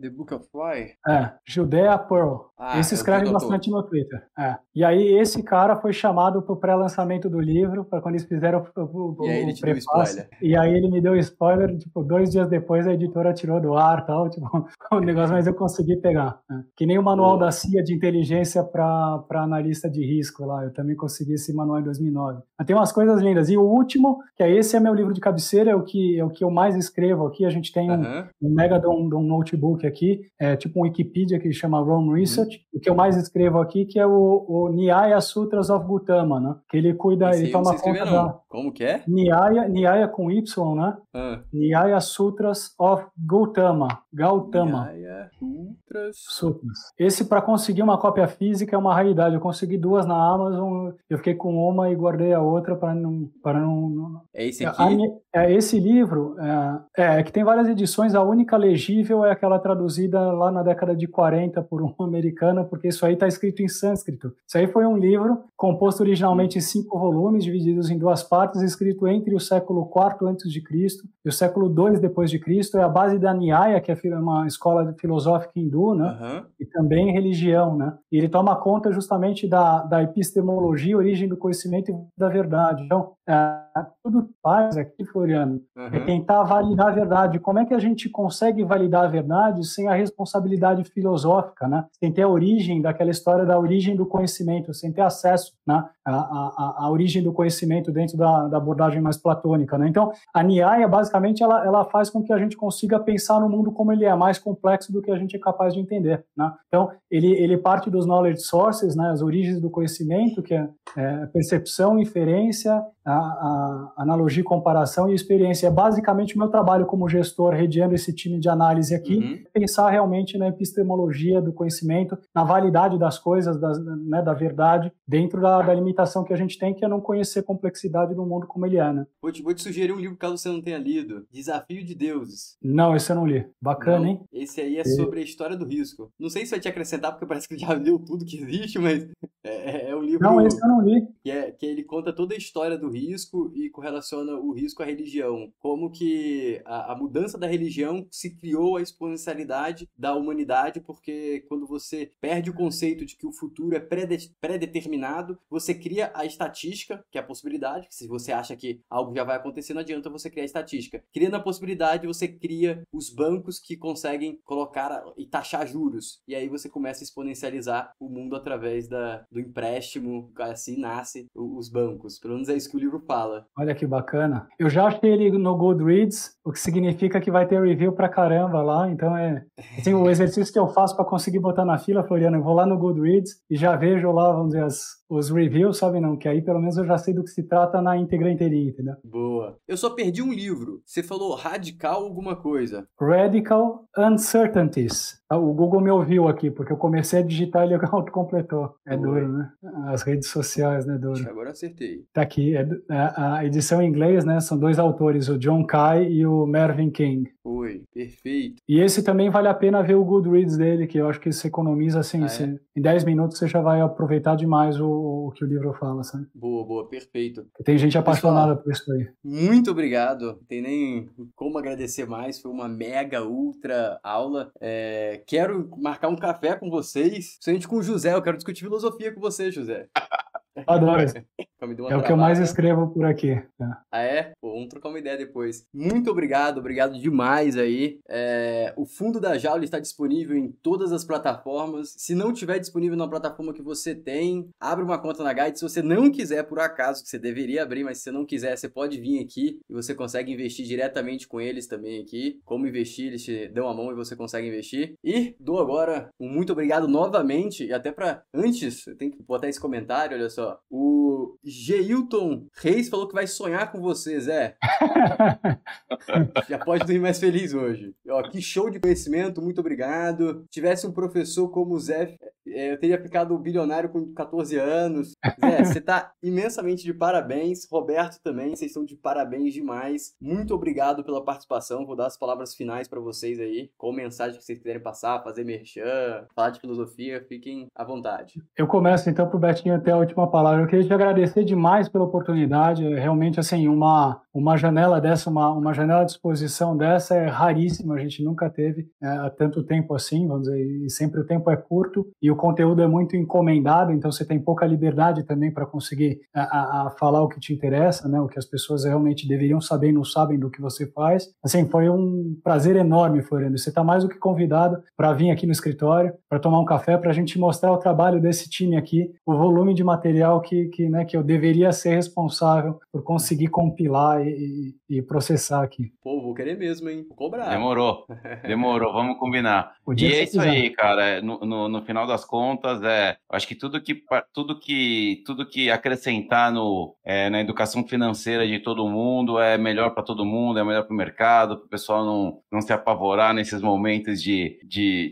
The 0.00 0.10
Book 0.10 0.32
of 0.34 0.46
Why? 0.54 0.92
É, 1.08 1.23
Judea 1.46 1.98
Pearl. 1.98 2.54
Ah, 2.56 2.78
esse 2.78 2.94
escreve 2.94 3.30
bastante 3.30 3.68
no 3.68 3.82
Twitter. 3.82 4.22
É. 4.38 4.56
E 4.74 4.84
aí 4.84 5.18
esse 5.18 5.42
cara 5.42 5.76
foi 5.76 5.92
chamado 5.92 6.40
para 6.40 6.52
o 6.52 6.56
pré-lançamento 6.56 7.28
do 7.28 7.40
livro, 7.40 7.84
para 7.84 8.00
quando 8.00 8.14
eles 8.14 8.26
fizeram 8.26 8.64
o, 8.76 9.16
o, 9.18 9.26
e 9.26 9.30
aí 9.30 9.42
ele 9.42 9.52
deu 9.52 9.76
spoiler. 9.76 10.28
E 10.40 10.56
aí 10.56 10.72
ele 10.72 10.88
me 10.88 11.00
deu 11.00 11.16
spoiler, 11.16 11.76
tipo, 11.76 12.04
dois 12.04 12.30
dias 12.30 12.48
depois 12.48 12.86
a 12.86 12.94
editora 12.94 13.34
tirou 13.34 13.60
do 13.60 13.76
ar 13.76 14.06
tal, 14.06 14.30
tipo, 14.30 14.46
o 14.92 15.00
negócio, 15.00 15.34
mas 15.34 15.48
eu 15.48 15.54
consegui 15.54 15.96
pegar. 15.96 16.38
Né? 16.48 16.64
Que 16.76 16.86
nem 16.86 16.96
o 16.96 17.02
manual 17.02 17.36
da 17.36 17.50
CIA 17.50 17.82
de 17.82 17.92
inteligência 17.92 18.62
para 18.62 19.24
analista 19.32 19.90
de 19.90 20.04
risco 20.04 20.44
lá, 20.44 20.64
eu 20.64 20.72
também 20.72 20.94
consegui 20.94 21.34
esse 21.34 21.52
manual 21.52 21.80
em 21.80 21.84
2009. 21.84 22.40
Mas 22.56 22.66
tem 22.66 22.76
umas 22.76 22.92
coisas 22.92 23.20
lindas. 23.20 23.50
E 23.50 23.58
o 23.58 23.62
último, 23.62 24.18
que 24.36 24.44
é 24.44 24.50
esse 24.50 24.76
é 24.76 24.80
meu 24.80 24.94
livro 24.94 25.12
de 25.12 25.20
cabeceira, 25.20 25.72
é 25.72 25.74
o 25.74 25.82
que, 25.82 26.20
é 26.20 26.24
o 26.24 26.30
que 26.30 26.44
eu 26.44 26.50
mais 26.50 26.76
escrevo 26.76 27.26
aqui, 27.26 27.44
a 27.44 27.50
gente 27.50 27.72
tem 27.72 27.90
um, 27.90 27.94
uhum. 27.94 28.24
um 28.42 28.54
mega 28.54 28.78
de 28.78 28.86
um, 28.86 29.08
de 29.08 29.16
um 29.16 29.22
notebook 29.22 29.84
aqui, 29.84 30.20
é 30.38 30.54
tipo 30.56 30.78
um 30.78 30.82
Wikipedia 30.82 31.13
que 31.14 31.52
chama 31.52 31.80
Rome 31.80 32.18
Research, 32.18 32.56
uhum. 32.56 32.78
o 32.78 32.80
que 32.80 32.90
eu 32.90 32.94
mais 32.94 33.16
escrevo 33.16 33.60
aqui, 33.60 33.84
que 33.84 33.98
é 33.98 34.06
o, 34.06 34.44
o 34.48 34.68
Nyaya 34.70 35.20
Sutras 35.20 35.70
of 35.70 35.86
Gautama, 35.86 36.40
né? 36.40 36.56
Que 36.68 36.76
ele 36.76 36.94
cuida, 36.94 37.30
Esse 37.30 37.44
ele 37.44 37.52
toma 37.52 37.76
conta 37.78 38.04
da... 38.04 38.38
Como 38.48 38.72
que 38.72 38.84
é? 38.84 39.02
Nyaya, 39.06 39.68
Nyaya 39.68 40.08
com 40.08 40.30
Y, 40.30 40.74
né? 40.74 40.96
Ah. 41.12 41.40
Nyaya 41.52 42.00
Sutras 42.00 42.74
of 42.78 43.06
Gautama. 43.16 43.88
Gautama. 44.12 44.92
Nyaya 44.92 45.30
Sutras. 45.38 46.16
Sutras. 46.16 46.78
Esse, 46.98 47.24
para 47.24 47.42
conseguir 47.42 47.82
uma 47.82 47.98
cópia 47.98 48.26
física, 48.26 48.74
é 48.74 48.78
uma 48.78 48.94
raridade. 48.94 49.34
Eu 49.34 49.40
consegui 49.40 49.78
duas 49.78 50.06
na 50.06 50.16
Amazon, 50.16 50.92
eu 51.08 51.18
fiquei 51.18 51.34
com 51.34 51.54
uma 51.68 51.90
e 51.90 51.94
guardei 51.94 52.32
a 52.32 52.40
outra 52.40 52.76
para 52.76 52.94
não, 52.94 53.28
para 53.42 53.60
não, 53.60 53.88
não... 53.88 54.20
É 54.34 54.46
esse 54.46 54.64
aqui? 54.64 54.98
É, 55.34 55.52
esse 55.52 55.80
livro, 55.80 56.36
é, 56.38 57.02
é, 57.02 57.18
é, 57.18 57.22
que 57.22 57.32
tem 57.32 57.42
várias 57.42 57.68
edições, 57.68 58.14
a 58.14 58.22
única 58.22 58.56
legível 58.56 59.24
é 59.24 59.32
aquela 59.32 59.58
traduzida 59.58 60.32
lá 60.32 60.50
na 60.50 60.62
década 60.62 60.93
de 60.96 61.06
40 61.06 61.62
por 61.62 61.82
um 61.82 61.92
americano, 62.00 62.64
porque 62.64 62.88
isso 62.88 63.04
aí 63.04 63.14
está 63.14 63.26
escrito 63.26 63.62
em 63.62 63.68
sânscrito. 63.68 64.32
Isso 64.46 64.58
aí 64.58 64.66
foi 64.66 64.86
um 64.86 64.96
livro 64.96 65.44
composto 65.56 66.02
originalmente 66.02 66.58
em 66.58 66.60
cinco 66.60 66.98
volumes, 66.98 67.44
divididos 67.44 67.90
em 67.90 67.98
duas 67.98 68.22
partes, 68.22 68.60
escrito 68.60 69.06
entre 69.08 69.34
o 69.34 69.40
século 69.40 69.90
IV 69.94 70.28
antes 70.28 70.50
de 70.50 70.60
Cristo 70.60 71.04
e 71.24 71.28
o 71.28 71.32
século 71.32 71.68
II 71.68 71.98
depois 71.98 72.30
de 72.30 72.38
Cristo. 72.38 72.78
É 72.78 72.82
a 72.82 72.88
base 72.88 73.18
da 73.18 73.32
Nyaya, 73.32 73.80
que 73.80 73.90
é 73.90 74.18
uma 74.18 74.46
escola 74.46 74.94
filosófica 74.98 75.52
hindu, 75.56 75.94
né? 75.94 76.18
Uhum. 76.20 76.44
E 76.60 76.66
também 76.66 77.12
religião, 77.12 77.76
né? 77.76 77.94
E 78.10 78.18
ele 78.18 78.28
toma 78.28 78.56
conta 78.56 78.92
justamente 78.92 79.48
da, 79.48 79.82
da 79.82 80.02
epistemologia, 80.02 80.96
origem 80.96 81.28
do 81.28 81.36
conhecimento 81.36 81.90
e 81.90 81.94
da 82.18 82.28
verdade. 82.28 82.82
Então, 82.84 83.12
é, 83.28 83.58
tudo 84.02 84.24
que 84.24 84.34
faz 84.42 84.76
aqui, 84.76 85.04
Floriano, 85.04 85.60
uhum. 85.76 85.86
é 85.86 86.00
tentar 86.00 86.42
validar 86.44 86.88
a 86.88 86.94
verdade. 86.94 87.38
Como 87.38 87.58
é 87.58 87.64
que 87.64 87.74
a 87.74 87.78
gente 87.78 88.08
consegue 88.08 88.64
validar 88.64 89.04
a 89.04 89.08
verdade 89.08 89.64
sem 89.66 89.88
a 89.88 89.94
responsabilidade 89.94 90.83
filosófica, 90.90 91.68
né? 91.68 91.84
Sem 91.92 92.12
ter 92.12 92.22
a 92.22 92.28
origem 92.28 92.80
daquela 92.80 93.10
história 93.10 93.44
da 93.44 93.58
origem 93.58 93.96
do 93.96 94.06
conhecimento, 94.06 94.72
sem 94.74 94.92
ter 94.92 95.02
acesso 95.02 95.52
né? 95.66 95.84
a, 96.06 96.12
a, 96.12 96.74
a 96.84 96.90
origem 96.90 97.22
do 97.22 97.32
conhecimento 97.32 97.90
dentro 97.90 98.16
da, 98.16 98.46
da 98.48 98.58
abordagem 98.58 99.00
mais 99.00 99.16
platônica, 99.16 99.78
né? 99.78 99.88
Então, 99.88 100.12
a 100.34 100.42
Nyaya, 100.42 100.86
basicamente, 100.86 101.42
ela, 101.42 101.64
ela 101.64 101.84
faz 101.84 102.10
com 102.10 102.22
que 102.22 102.32
a 102.32 102.38
gente 102.38 102.56
consiga 102.56 103.00
pensar 103.00 103.40
no 103.40 103.48
mundo 103.48 103.72
como 103.72 103.92
ele 103.92 104.04
é, 104.04 104.14
mais 104.14 104.38
complexo 104.38 104.92
do 104.92 105.00
que 105.00 105.10
a 105.10 105.16
gente 105.16 105.36
é 105.36 105.38
capaz 105.38 105.72
de 105.74 105.80
entender, 105.80 106.24
né? 106.36 106.52
Então, 106.68 106.90
ele, 107.10 107.32
ele 107.32 107.56
parte 107.56 107.90
dos 107.90 108.06
knowledge 108.06 108.42
sources, 108.42 108.94
né? 108.94 109.10
As 109.10 109.22
origens 109.22 109.60
do 109.60 109.70
conhecimento, 109.70 110.42
que 110.42 110.54
é, 110.54 110.68
é 110.96 111.26
percepção, 111.26 111.98
inferência, 111.98 112.82
a, 113.04 113.12
a, 113.12 113.92
analogia, 113.98 114.44
comparação 114.44 115.08
e 115.08 115.14
experiência. 115.14 115.66
É 115.66 115.70
basicamente 115.70 116.36
o 116.36 116.38
meu 116.38 116.48
trabalho 116.48 116.86
como 116.86 117.08
gestor, 117.08 117.54
redeando 117.54 117.94
esse 117.94 118.14
time 118.14 118.38
de 118.38 118.48
análise 118.48 118.94
aqui, 118.94 119.16
uhum. 119.16 119.38
pensar 119.52 119.90
realmente 119.90 120.36
na 120.36 120.48
epistemologia 120.74 121.40
do 121.40 121.52
conhecimento, 121.52 122.18
na 122.34 122.44
validade 122.44 122.98
das 122.98 123.18
coisas, 123.18 123.58
das, 123.58 123.78
né, 123.84 124.20
da 124.22 124.34
verdade, 124.34 124.92
dentro 125.06 125.40
da, 125.40 125.62
da, 125.62 125.74
limitação 125.74 126.24
que 126.24 126.32
a 126.32 126.36
gente 126.36 126.58
tem, 126.58 126.74
que 126.74 126.84
é 126.84 126.88
não 126.88 127.00
conhecer 127.00 127.40
a 127.40 127.44
complexidade 127.44 128.14
do 128.14 128.26
mundo 128.26 128.46
como 128.46 128.66
ele 128.66 128.78
é. 128.78 128.92
Né? 128.92 129.06
Vou, 129.22 129.32
te, 129.32 129.42
vou 129.42 129.54
te 129.54 129.62
sugerir 129.62 129.92
um 129.92 130.00
livro 130.00 130.16
caso 130.16 130.36
você 130.36 130.48
não 130.48 130.60
tenha 130.60 130.78
lido: 130.78 131.26
Desafio 131.30 131.84
de 131.84 131.94
Deuses. 131.94 132.56
Não, 132.62 132.94
esse 132.94 133.10
eu 133.10 133.16
não 133.16 133.26
li. 133.26 133.46
Bacana, 133.60 134.00
não, 134.00 134.06
hein? 134.06 134.20
Esse 134.32 134.60
aí 134.60 134.76
é 134.76 134.84
sobre 134.84 135.20
a 135.20 135.22
história 135.22 135.56
do 135.56 135.64
risco. 135.64 136.10
Não 136.18 136.28
sei 136.28 136.44
se 136.44 136.50
vai 136.50 136.60
te 136.60 136.68
acrescentar, 136.68 137.12
porque 137.12 137.26
parece 137.26 137.48
que 137.48 137.56
já 137.56 137.72
leu 137.74 137.98
tudo 137.98 138.24
que 138.24 138.42
existe, 138.42 138.78
mas 138.78 139.08
é, 139.42 139.90
é 139.90 139.96
um 139.96 140.02
livro. 140.02 140.20
Não, 140.20 140.44
esse 140.44 140.60
eu 140.60 140.68
não 140.68 140.80
li. 140.80 141.06
Que, 141.22 141.30
é, 141.30 141.50
que 141.52 141.66
ele 141.66 141.84
conta 141.84 142.12
toda 142.12 142.34
a 142.34 142.38
história 142.38 142.76
do 142.76 142.88
risco 142.88 143.52
e 143.54 143.70
correlaciona 143.70 144.32
o 144.34 144.52
risco 144.52 144.82
à 144.82 144.86
religião. 144.86 145.52
Como 145.58 145.90
que 145.90 146.60
a, 146.64 146.92
a 146.92 146.96
mudança 146.96 147.38
da 147.38 147.46
religião 147.46 148.06
se 148.10 148.36
criou 148.36 148.76
a 148.76 148.82
exponencialidade 148.82 149.88
da 149.96 150.14
humanidade, 150.14 150.63
porque 150.80 151.44
quando 151.48 151.66
você 151.66 152.12
perde 152.20 152.50
o 152.50 152.54
conceito 152.54 153.04
de 153.04 153.16
que 153.16 153.26
o 153.26 153.32
futuro 153.32 153.76
é 153.76 153.80
pré-determinado, 153.80 155.38
você 155.48 155.74
cria 155.74 156.10
a 156.14 156.24
estatística, 156.24 157.04
que 157.10 157.18
é 157.18 157.20
a 157.20 157.24
possibilidade, 157.24 157.88
que 157.88 157.94
se 157.94 158.06
você 158.06 158.32
acha 158.32 158.56
que 158.56 158.80
algo 158.88 159.14
já 159.14 159.24
vai 159.24 159.36
acontecer, 159.36 159.74
não 159.74 159.80
adianta 159.80 160.10
você 160.10 160.30
criar 160.30 160.44
a 160.44 160.46
estatística. 160.46 161.02
Criando 161.12 161.36
a 161.36 161.40
possibilidade, 161.40 162.06
você 162.06 162.28
cria 162.28 162.82
os 162.92 163.10
bancos 163.10 163.58
que 163.58 163.76
conseguem 163.76 164.38
colocar 164.44 165.04
e 165.16 165.26
taxar 165.26 165.66
juros. 165.66 166.20
E 166.26 166.34
aí 166.34 166.48
você 166.48 166.68
começa 166.68 167.02
a 167.02 167.04
exponencializar 167.04 167.92
o 167.98 168.08
mundo 168.08 168.36
através 168.36 168.88
da, 168.88 169.24
do 169.30 169.40
empréstimo, 169.40 170.32
assim 170.38 170.78
nasce 170.78 171.26
os 171.34 171.68
bancos. 171.68 172.18
Pelo 172.18 172.34
menos 172.34 172.48
é 172.48 172.56
isso 172.56 172.70
que 172.70 172.76
o 172.76 172.80
livro 172.80 173.00
fala. 173.06 173.46
Olha 173.56 173.74
que 173.74 173.86
bacana. 173.86 174.48
Eu 174.58 174.68
já 174.68 174.86
achei 174.86 175.10
ele 175.10 175.30
no 175.38 175.56
Goodreads, 175.56 176.36
o 176.44 176.52
que 176.52 176.60
significa 176.60 177.20
que 177.20 177.30
vai 177.30 177.46
ter 177.46 177.62
review 177.62 177.92
pra 177.92 178.08
caramba 178.08 178.62
lá. 178.62 178.90
Então 178.90 179.16
é 179.16 179.44
assim, 179.78 179.94
o 179.94 180.08
exercício 180.10 180.52
que 180.54 180.58
eu 180.58 180.68
faço 180.68 180.94
para 180.94 181.04
conseguir 181.04 181.40
botar 181.40 181.64
na 181.64 181.76
fila, 181.76 182.04
Floriano, 182.04 182.36
eu 182.36 182.42
vou 182.42 182.54
lá 182.54 182.64
no 182.64 182.78
Goodreads 182.78 183.42
e 183.50 183.56
já 183.56 183.74
vejo 183.74 184.10
lá, 184.12 184.32
vamos 184.32 184.52
dizer, 184.52 184.62
as, 184.62 185.04
os 185.10 185.30
reviews, 185.30 185.78
sabe 185.78 186.00
não? 186.00 186.16
Que 186.16 186.28
aí 186.28 186.40
pelo 186.40 186.60
menos 186.60 186.76
eu 186.76 186.84
já 186.84 186.96
sei 186.96 187.12
do 187.12 187.24
que 187.24 187.30
se 187.30 187.42
trata 187.42 187.82
na 187.82 187.96
íntegra 187.96 188.30
inteirinha, 188.30 188.70
entendeu? 188.70 188.94
Boa. 189.04 189.58
Eu 189.66 189.76
só 189.76 189.90
perdi 189.90 190.22
um 190.22 190.32
livro. 190.32 190.80
Você 190.86 191.02
falou 191.02 191.34
radical 191.34 192.04
alguma 192.04 192.36
coisa. 192.36 192.86
Radical 192.98 193.84
Uncertainties. 193.98 195.22
Ah, 195.28 195.38
o 195.38 195.54
Google 195.54 195.80
me 195.80 195.90
ouviu 195.90 196.28
aqui, 196.28 196.50
porque 196.50 196.72
eu 196.72 196.76
comecei 196.76 197.20
a 197.20 197.22
digitar 197.22 197.66
e 197.66 197.72
ele 197.72 197.84
autocompletou. 197.90 198.74
É 198.86 198.96
duro, 198.96 199.28
né? 199.28 199.50
As 199.86 200.02
redes 200.02 200.28
sociais, 200.28 200.86
né? 200.86 200.98
Duro. 200.98 201.28
Agora 201.28 201.50
acertei. 201.50 202.04
Tá 202.12 202.22
aqui. 202.22 202.56
É, 202.56 202.60
é, 202.60 203.12
a 203.16 203.44
edição 203.44 203.82
em 203.82 203.88
inglês, 203.88 204.24
né? 204.24 204.38
São 204.40 204.58
dois 204.58 204.78
autores, 204.78 205.28
o 205.28 205.38
John 205.38 205.64
Kai 205.64 206.06
e 206.06 206.26
o 206.26 206.46
Mervyn 206.46 206.90
King. 206.90 207.32
Foi, 207.42 207.82
perfeito. 207.92 208.62
E 208.68 208.80
esse 208.80 209.02
também 209.02 209.30
vale 209.30 209.48
a 209.48 209.54
pena 209.54 209.82
ver 209.82 209.94
o 209.94 210.04
Goodreads 210.04 210.43
dele, 210.56 210.86
que 210.86 210.98
eu 210.98 211.08
acho 211.08 211.20
que 211.20 211.32
você 211.32 211.48
economiza, 211.48 212.00
assim, 212.00 212.22
ah, 212.22 212.26
é? 212.26 212.78
em 212.78 212.82
10 212.82 213.04
minutos 213.04 213.38
você 213.38 213.48
já 213.48 213.60
vai 213.60 213.80
aproveitar 213.80 214.36
demais 214.36 214.80
o, 214.80 214.88
o, 214.88 215.32
que 215.32 215.44
o 215.44 215.46
livro 215.46 215.72
fala, 215.74 216.02
sabe? 216.02 216.26
Boa, 216.34 216.64
boa, 216.64 216.88
perfeito. 216.88 217.46
Tem 217.64 217.78
gente 217.78 217.96
apaixonada 217.96 218.56
Pessoal, 218.56 218.64
por 218.64 218.72
isso 218.72 218.92
aí. 218.92 219.08
Muito 219.22 219.70
obrigado. 219.70 220.38
Tem 220.48 220.60
nem 220.60 221.08
como 221.34 221.58
agradecer 221.58 222.06
mais. 222.06 222.40
Foi 222.40 222.50
uma 222.50 222.68
mega, 222.68 223.24
ultra 223.24 223.98
aula. 224.02 224.52
É, 224.60 225.22
quero 225.26 225.70
marcar 225.76 226.08
um 226.08 226.16
café 226.16 226.54
com 226.56 226.68
vocês, 226.68 227.34
principalmente 227.34 227.68
com 227.68 227.76
o 227.76 227.82
José. 227.82 228.12
Eu 228.14 228.22
quero 228.22 228.36
discutir 228.36 228.64
filosofia 228.64 229.12
com 229.12 229.20
você, 229.20 229.50
José. 229.50 229.88
Adoro. 230.66 231.02
é 231.90 231.96
o 231.96 232.02
que 232.02 232.12
eu 232.12 232.16
mais 232.16 232.38
escrevo 232.38 232.88
por 232.88 233.04
aqui. 233.04 233.30
É. 233.30 233.44
Ah, 233.90 234.02
é? 234.02 234.32
Pô, 234.40 234.52
vamos 234.52 234.68
trocar 234.68 234.90
uma 234.90 234.98
ideia 234.98 235.16
depois. 235.16 235.66
Muito 235.72 236.10
obrigado, 236.10 236.58
obrigado 236.58 236.98
demais 236.98 237.56
aí. 237.56 237.98
É, 238.08 238.74
o 238.76 238.84
fundo 238.84 239.18
da 239.18 239.38
jaula 239.38 239.64
está 239.64 239.78
disponível 239.78 240.36
em 240.36 240.52
todas 240.62 240.92
as 240.92 241.04
plataformas. 241.04 241.94
Se 241.96 242.14
não 242.14 242.32
tiver 242.32 242.58
disponível 242.58 242.96
na 242.96 243.08
plataforma 243.08 243.54
que 243.54 243.62
você 243.62 243.94
tem, 243.94 244.48
abre 244.60 244.84
uma 244.84 244.98
conta 244.98 245.24
na 245.24 245.32
Guide. 245.32 245.58
Se 245.58 245.64
você 245.64 245.80
não 245.80 246.10
quiser, 246.10 246.42
por 246.44 246.60
acaso, 246.60 247.02
que 247.02 247.08
você 247.08 247.18
deveria 247.18 247.62
abrir, 247.62 247.82
mas 247.82 247.98
se 247.98 248.04
você 248.04 248.10
não 248.10 248.26
quiser, 248.26 248.56
você 248.56 248.68
pode 248.68 249.00
vir 249.00 249.22
aqui 249.22 249.60
e 249.68 249.72
você 249.72 249.94
consegue 249.94 250.32
investir 250.32 250.66
diretamente 250.66 251.26
com 251.26 251.40
eles 251.40 251.66
também 251.66 252.02
aqui. 252.02 252.40
Como 252.44 252.66
investir, 252.66 253.06
eles 253.06 253.24
te 253.24 253.48
dão 253.48 253.68
a 253.68 253.74
mão 253.74 253.90
e 253.90 253.94
você 253.94 254.14
consegue 254.14 254.48
investir. 254.48 254.94
E 255.02 255.34
dou 255.40 255.58
agora 255.58 256.10
um 256.20 256.34
muito 256.34 256.52
obrigado 256.52 256.88
novamente, 256.88 257.64
e 257.64 257.72
até 257.72 257.92
para 257.92 258.22
antes, 258.34 258.86
eu 258.86 258.96
tenho 258.96 259.12
que 259.12 259.22
botar 259.22 259.48
esse 259.48 259.60
comentário, 259.60 260.16
olha 260.16 260.28
só. 260.28 260.43
O 260.70 260.94
o 261.14 261.38
Geilton 261.44 262.46
Reis 262.54 262.88
falou 262.88 263.08
que 263.08 263.14
vai 263.14 263.26
sonhar 263.26 263.70
com 263.72 263.80
você, 263.80 264.20
Zé. 264.20 264.56
Já 266.48 266.58
pode 266.58 266.84
dormir 266.84 267.00
mais 267.00 267.18
feliz 267.18 267.54
hoje. 267.54 267.94
Ó, 268.08 268.22
que 268.22 268.40
show 268.40 268.70
de 268.70 268.80
conhecimento, 268.80 269.40
muito 269.40 269.60
obrigado. 269.60 270.44
Tivesse 270.50 270.86
um 270.86 270.92
professor 270.92 271.48
como 271.48 271.74
o 271.74 271.80
Zé, 271.80 272.16
é, 272.20 272.32
eu 272.46 272.78
teria 272.78 273.00
ficado 273.00 273.36
bilionário 273.38 273.88
com 273.88 274.12
14 274.12 274.56
anos. 274.56 275.12
Zé, 275.40 275.64
você 275.64 275.80
tá 275.80 276.12
imensamente 276.22 276.84
de 276.84 276.92
parabéns. 276.92 277.66
Roberto 277.70 278.20
também, 278.22 278.54
vocês 278.54 278.70
estão 278.70 278.84
de 278.84 278.96
parabéns 278.96 279.54
demais. 279.54 280.14
Muito 280.20 280.54
obrigado 280.54 281.04
pela 281.04 281.24
participação. 281.24 281.86
Vou 281.86 281.96
dar 281.96 282.06
as 282.06 282.18
palavras 282.18 282.54
finais 282.54 282.88
para 282.88 283.00
vocês 283.00 283.40
aí, 283.40 283.70
com 283.76 283.92
mensagem 283.92 284.38
que 284.38 284.44
vocês 284.44 284.58
quiserem 284.58 284.82
passar, 284.82 285.22
fazer 285.22 285.44
merchan, 285.44 286.26
falar 286.34 286.50
de 286.50 286.60
filosofia, 286.60 287.24
fiquem 287.28 287.66
à 287.74 287.84
vontade. 287.84 288.42
Eu 288.56 288.66
começo 288.66 289.08
então 289.08 289.28
pro 289.28 289.38
Betinho 289.38 289.74
até 289.74 289.92
a 289.92 289.96
última 289.96 290.30
palavra. 290.30 290.62
Eu 290.62 290.66
queria 290.66 290.86
te 290.86 290.92
agradecer 290.92 291.44
demais 291.44 291.88
pela 291.88 292.04
oportunidade. 292.04 292.84
É 292.84 292.98
realmente, 292.98 293.40
assim, 293.40 293.68
uma, 293.68 294.20
uma 294.32 294.56
janela 294.56 295.00
dessa, 295.00 295.30
uma, 295.30 295.50
uma 295.50 295.72
janela 295.72 296.04
de 296.04 296.12
exposição 296.12 296.76
dessa 296.76 297.14
é 297.14 297.26
raríssima. 297.26 297.94
A 297.94 297.98
gente 297.98 298.22
nunca 298.22 298.50
teve 298.50 298.88
é, 299.02 299.06
há 299.06 299.30
tanto 299.30 299.64
tempo 299.64 299.94
assim, 299.94 300.26
vamos 300.26 300.44
dizer, 300.44 300.60
e 300.60 300.90
sempre 300.90 301.20
o 301.20 301.26
tempo 301.26 301.50
é 301.50 301.56
curto 301.56 302.06
e 302.20 302.30
o 302.34 302.36
conteúdo 302.36 302.82
é 302.82 302.86
muito 302.86 303.16
encomendado, 303.16 303.92
então 303.92 304.10
você 304.10 304.26
tem 304.26 304.40
pouca 304.40 304.66
liberdade 304.66 305.22
também 305.22 305.52
para 305.52 305.64
conseguir 305.64 306.20
a, 306.34 306.86
a, 306.86 306.90
falar 306.98 307.22
o 307.22 307.28
que 307.28 307.38
te 307.38 307.54
interessa, 307.54 308.08
né? 308.08 308.20
O 308.20 308.28
que 308.28 308.38
as 308.38 308.44
pessoas 308.44 308.84
realmente 308.84 309.26
deveriam 309.26 309.60
saber 309.60 309.90
e 309.90 309.92
não 309.92 310.04
sabem 310.04 310.38
do 310.38 310.50
que 310.50 310.60
você 310.60 310.86
faz. 310.90 311.28
Assim, 311.42 311.68
foi 311.68 311.88
um 311.88 312.36
prazer 312.42 312.76
enorme, 312.76 313.22
Floriano. 313.22 313.56
Você 313.56 313.68
está 313.68 313.84
mais 313.84 314.02
do 314.02 314.08
que 314.08 314.18
convidado 314.18 314.82
para 314.96 315.12
vir 315.12 315.30
aqui 315.30 315.46
no 315.46 315.52
escritório, 315.52 316.12
para 316.28 316.40
tomar 316.40 316.60
um 316.60 316.64
café, 316.64 316.98
para 316.98 317.10
a 317.10 317.14
gente 317.14 317.38
mostrar 317.38 317.72
o 317.72 317.78
trabalho 317.78 318.20
desse 318.20 318.50
time 318.50 318.76
aqui, 318.76 319.10
o 319.24 319.34
volume 319.36 319.72
de 319.72 319.84
material 319.84 320.40
que, 320.40 320.66
que, 320.68 320.88
né, 320.88 321.04
que 321.04 321.16
eu 321.16 321.22
deveria 321.22 321.72
ser 321.72 321.94
responsável 321.94 322.78
por 322.92 323.02
conseguir 323.04 323.46
compilar 323.46 324.26
e, 324.26 324.74
e 324.90 325.02
processar 325.02 325.62
aqui. 325.62 325.92
Pô, 326.02 326.20
vou 326.20 326.34
querer 326.34 326.58
mesmo, 326.58 326.88
hein? 326.88 327.04
Vou 327.08 327.16
cobrar. 327.16 327.50
Demorou. 327.50 328.06
Demorou, 328.46 328.92
vamos 328.92 329.18
combinar. 329.18 329.74
E 329.96 330.06
é 330.06 330.24
isso 330.24 330.40
aí, 330.40 330.70
cara. 330.70 331.04
É, 331.04 331.20
no, 331.20 331.38
no, 331.40 331.68
no, 331.68 331.82
final 331.82 332.06
das 332.06 332.23
contas, 332.24 332.82
é, 332.82 333.16
acho 333.30 333.46
que 333.46 333.54
tudo 333.54 333.80
que, 333.80 334.02
tudo 334.32 334.58
que, 334.58 335.22
tudo 335.24 335.46
que 335.46 335.70
acrescentar 335.70 336.52
no, 336.52 336.96
é, 337.04 337.30
na 337.30 337.40
educação 337.40 337.86
financeira 337.86 338.46
de 338.46 338.58
todo 338.58 338.88
mundo 338.88 339.38
é 339.38 339.56
melhor 339.58 339.90
para 339.90 340.02
todo 340.02 340.24
mundo, 340.24 340.58
é 340.58 340.64
melhor 340.64 340.84
para 340.84 340.94
o 340.94 340.96
mercado, 340.96 341.56
para 341.58 341.66
o 341.66 341.68
pessoal 341.68 342.04
não, 342.04 342.40
não 342.50 342.60
se 342.60 342.72
apavorar 342.72 343.34
nesses 343.34 343.60
momentos 343.60 344.22
de 344.22 344.58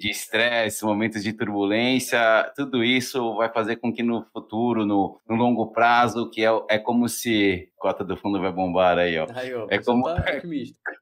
estresse, 0.03 0.77
de, 0.77 0.81
de 0.81 0.87
momentos 0.87 1.23
de 1.23 1.33
turbulência. 1.33 2.19
Tudo 2.57 2.83
isso 2.83 3.37
vai 3.37 3.53
fazer 3.53 3.77
com 3.77 3.93
que 3.93 4.03
no 4.03 4.25
futuro, 4.33 4.85
no, 4.85 5.21
no 5.29 5.37
longo 5.37 5.73
prazo, 5.73 6.31
que 6.31 6.45
é, 6.45 6.51
é 6.69 6.79
como 6.79 7.09
se 7.09 7.69
cota 7.79 8.05
do 8.05 8.17
fundo 8.17 8.41
vai 8.41 8.53
bombar 8.53 8.97
aí, 8.99 9.19
ó. 9.19 9.27
Ó 9.57 9.67
é 9.69 9.79
como 9.79 10.05
tá 10.05 10.25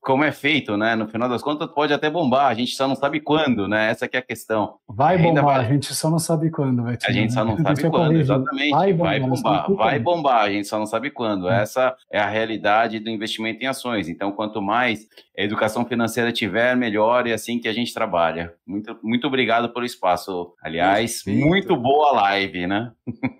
como 0.00 0.22
é 0.22 0.32
feito, 0.32 0.76
né? 0.76 0.94
No 0.94 1.08
final 1.08 1.28
das 1.28 1.42
contas 1.42 1.68
pode 1.70 1.92
até 1.92 2.08
bombar, 2.10 2.46
a 2.46 2.54
gente 2.54 2.76
só 2.76 2.86
não 2.86 2.94
sabe 2.94 3.20
quando, 3.20 3.66
né? 3.66 3.90
Essa 3.90 4.08
é 4.10 4.18
a 4.18 4.22
questão. 4.22 4.76
Vai 4.88 5.18
bombar, 5.18 5.44
vai... 5.44 5.56
a 5.64 5.68
gente 5.68 5.92
só 5.94 6.10
não 6.10 6.18
sabe 6.18 6.50
quando, 6.50 6.82
vai 6.82 6.96
A 7.04 7.12
gente 7.12 7.32
só 7.32 7.44
não 7.44 7.56
sabe 7.62 7.80
quando, 7.82 7.92
corrigir. 7.92 8.20
exatamente. 8.20 8.70
Vai 8.70 8.92
bombar, 8.92 9.20
vai 9.20 9.20
bombar, 9.20 9.66
vai 9.76 9.98
bombar, 9.98 10.44
a 10.44 10.50
gente 10.50 10.68
só 10.68 10.78
não 10.78 10.86
sabe 10.86 11.10
quando. 11.10 11.46
Hum. 11.46 11.50
Essa 11.50 11.96
é 12.10 12.18
a 12.18 12.28
realidade 12.28 13.00
do 13.00 13.10
investimento 13.10 13.62
em 13.62 13.66
ações. 13.66 14.08
Então, 14.08 14.30
quanto 14.32 14.60
mais 14.62 15.06
a 15.36 15.42
educação 15.42 15.84
financeira 15.84 16.32
tiver, 16.32 16.76
melhor 16.76 17.26
e 17.26 17.30
é 17.30 17.34
assim 17.34 17.58
que 17.58 17.68
a 17.68 17.72
gente 17.72 17.92
trabalha. 17.92 18.52
Muito, 18.66 18.98
muito 19.02 19.26
obrigado 19.26 19.68
pelo 19.70 19.84
espaço. 19.84 20.54
Aliás, 20.62 21.22
Perfeito. 21.22 21.46
muito 21.46 21.76
boa 21.76 22.12
live, 22.12 22.66
né? 22.66 22.92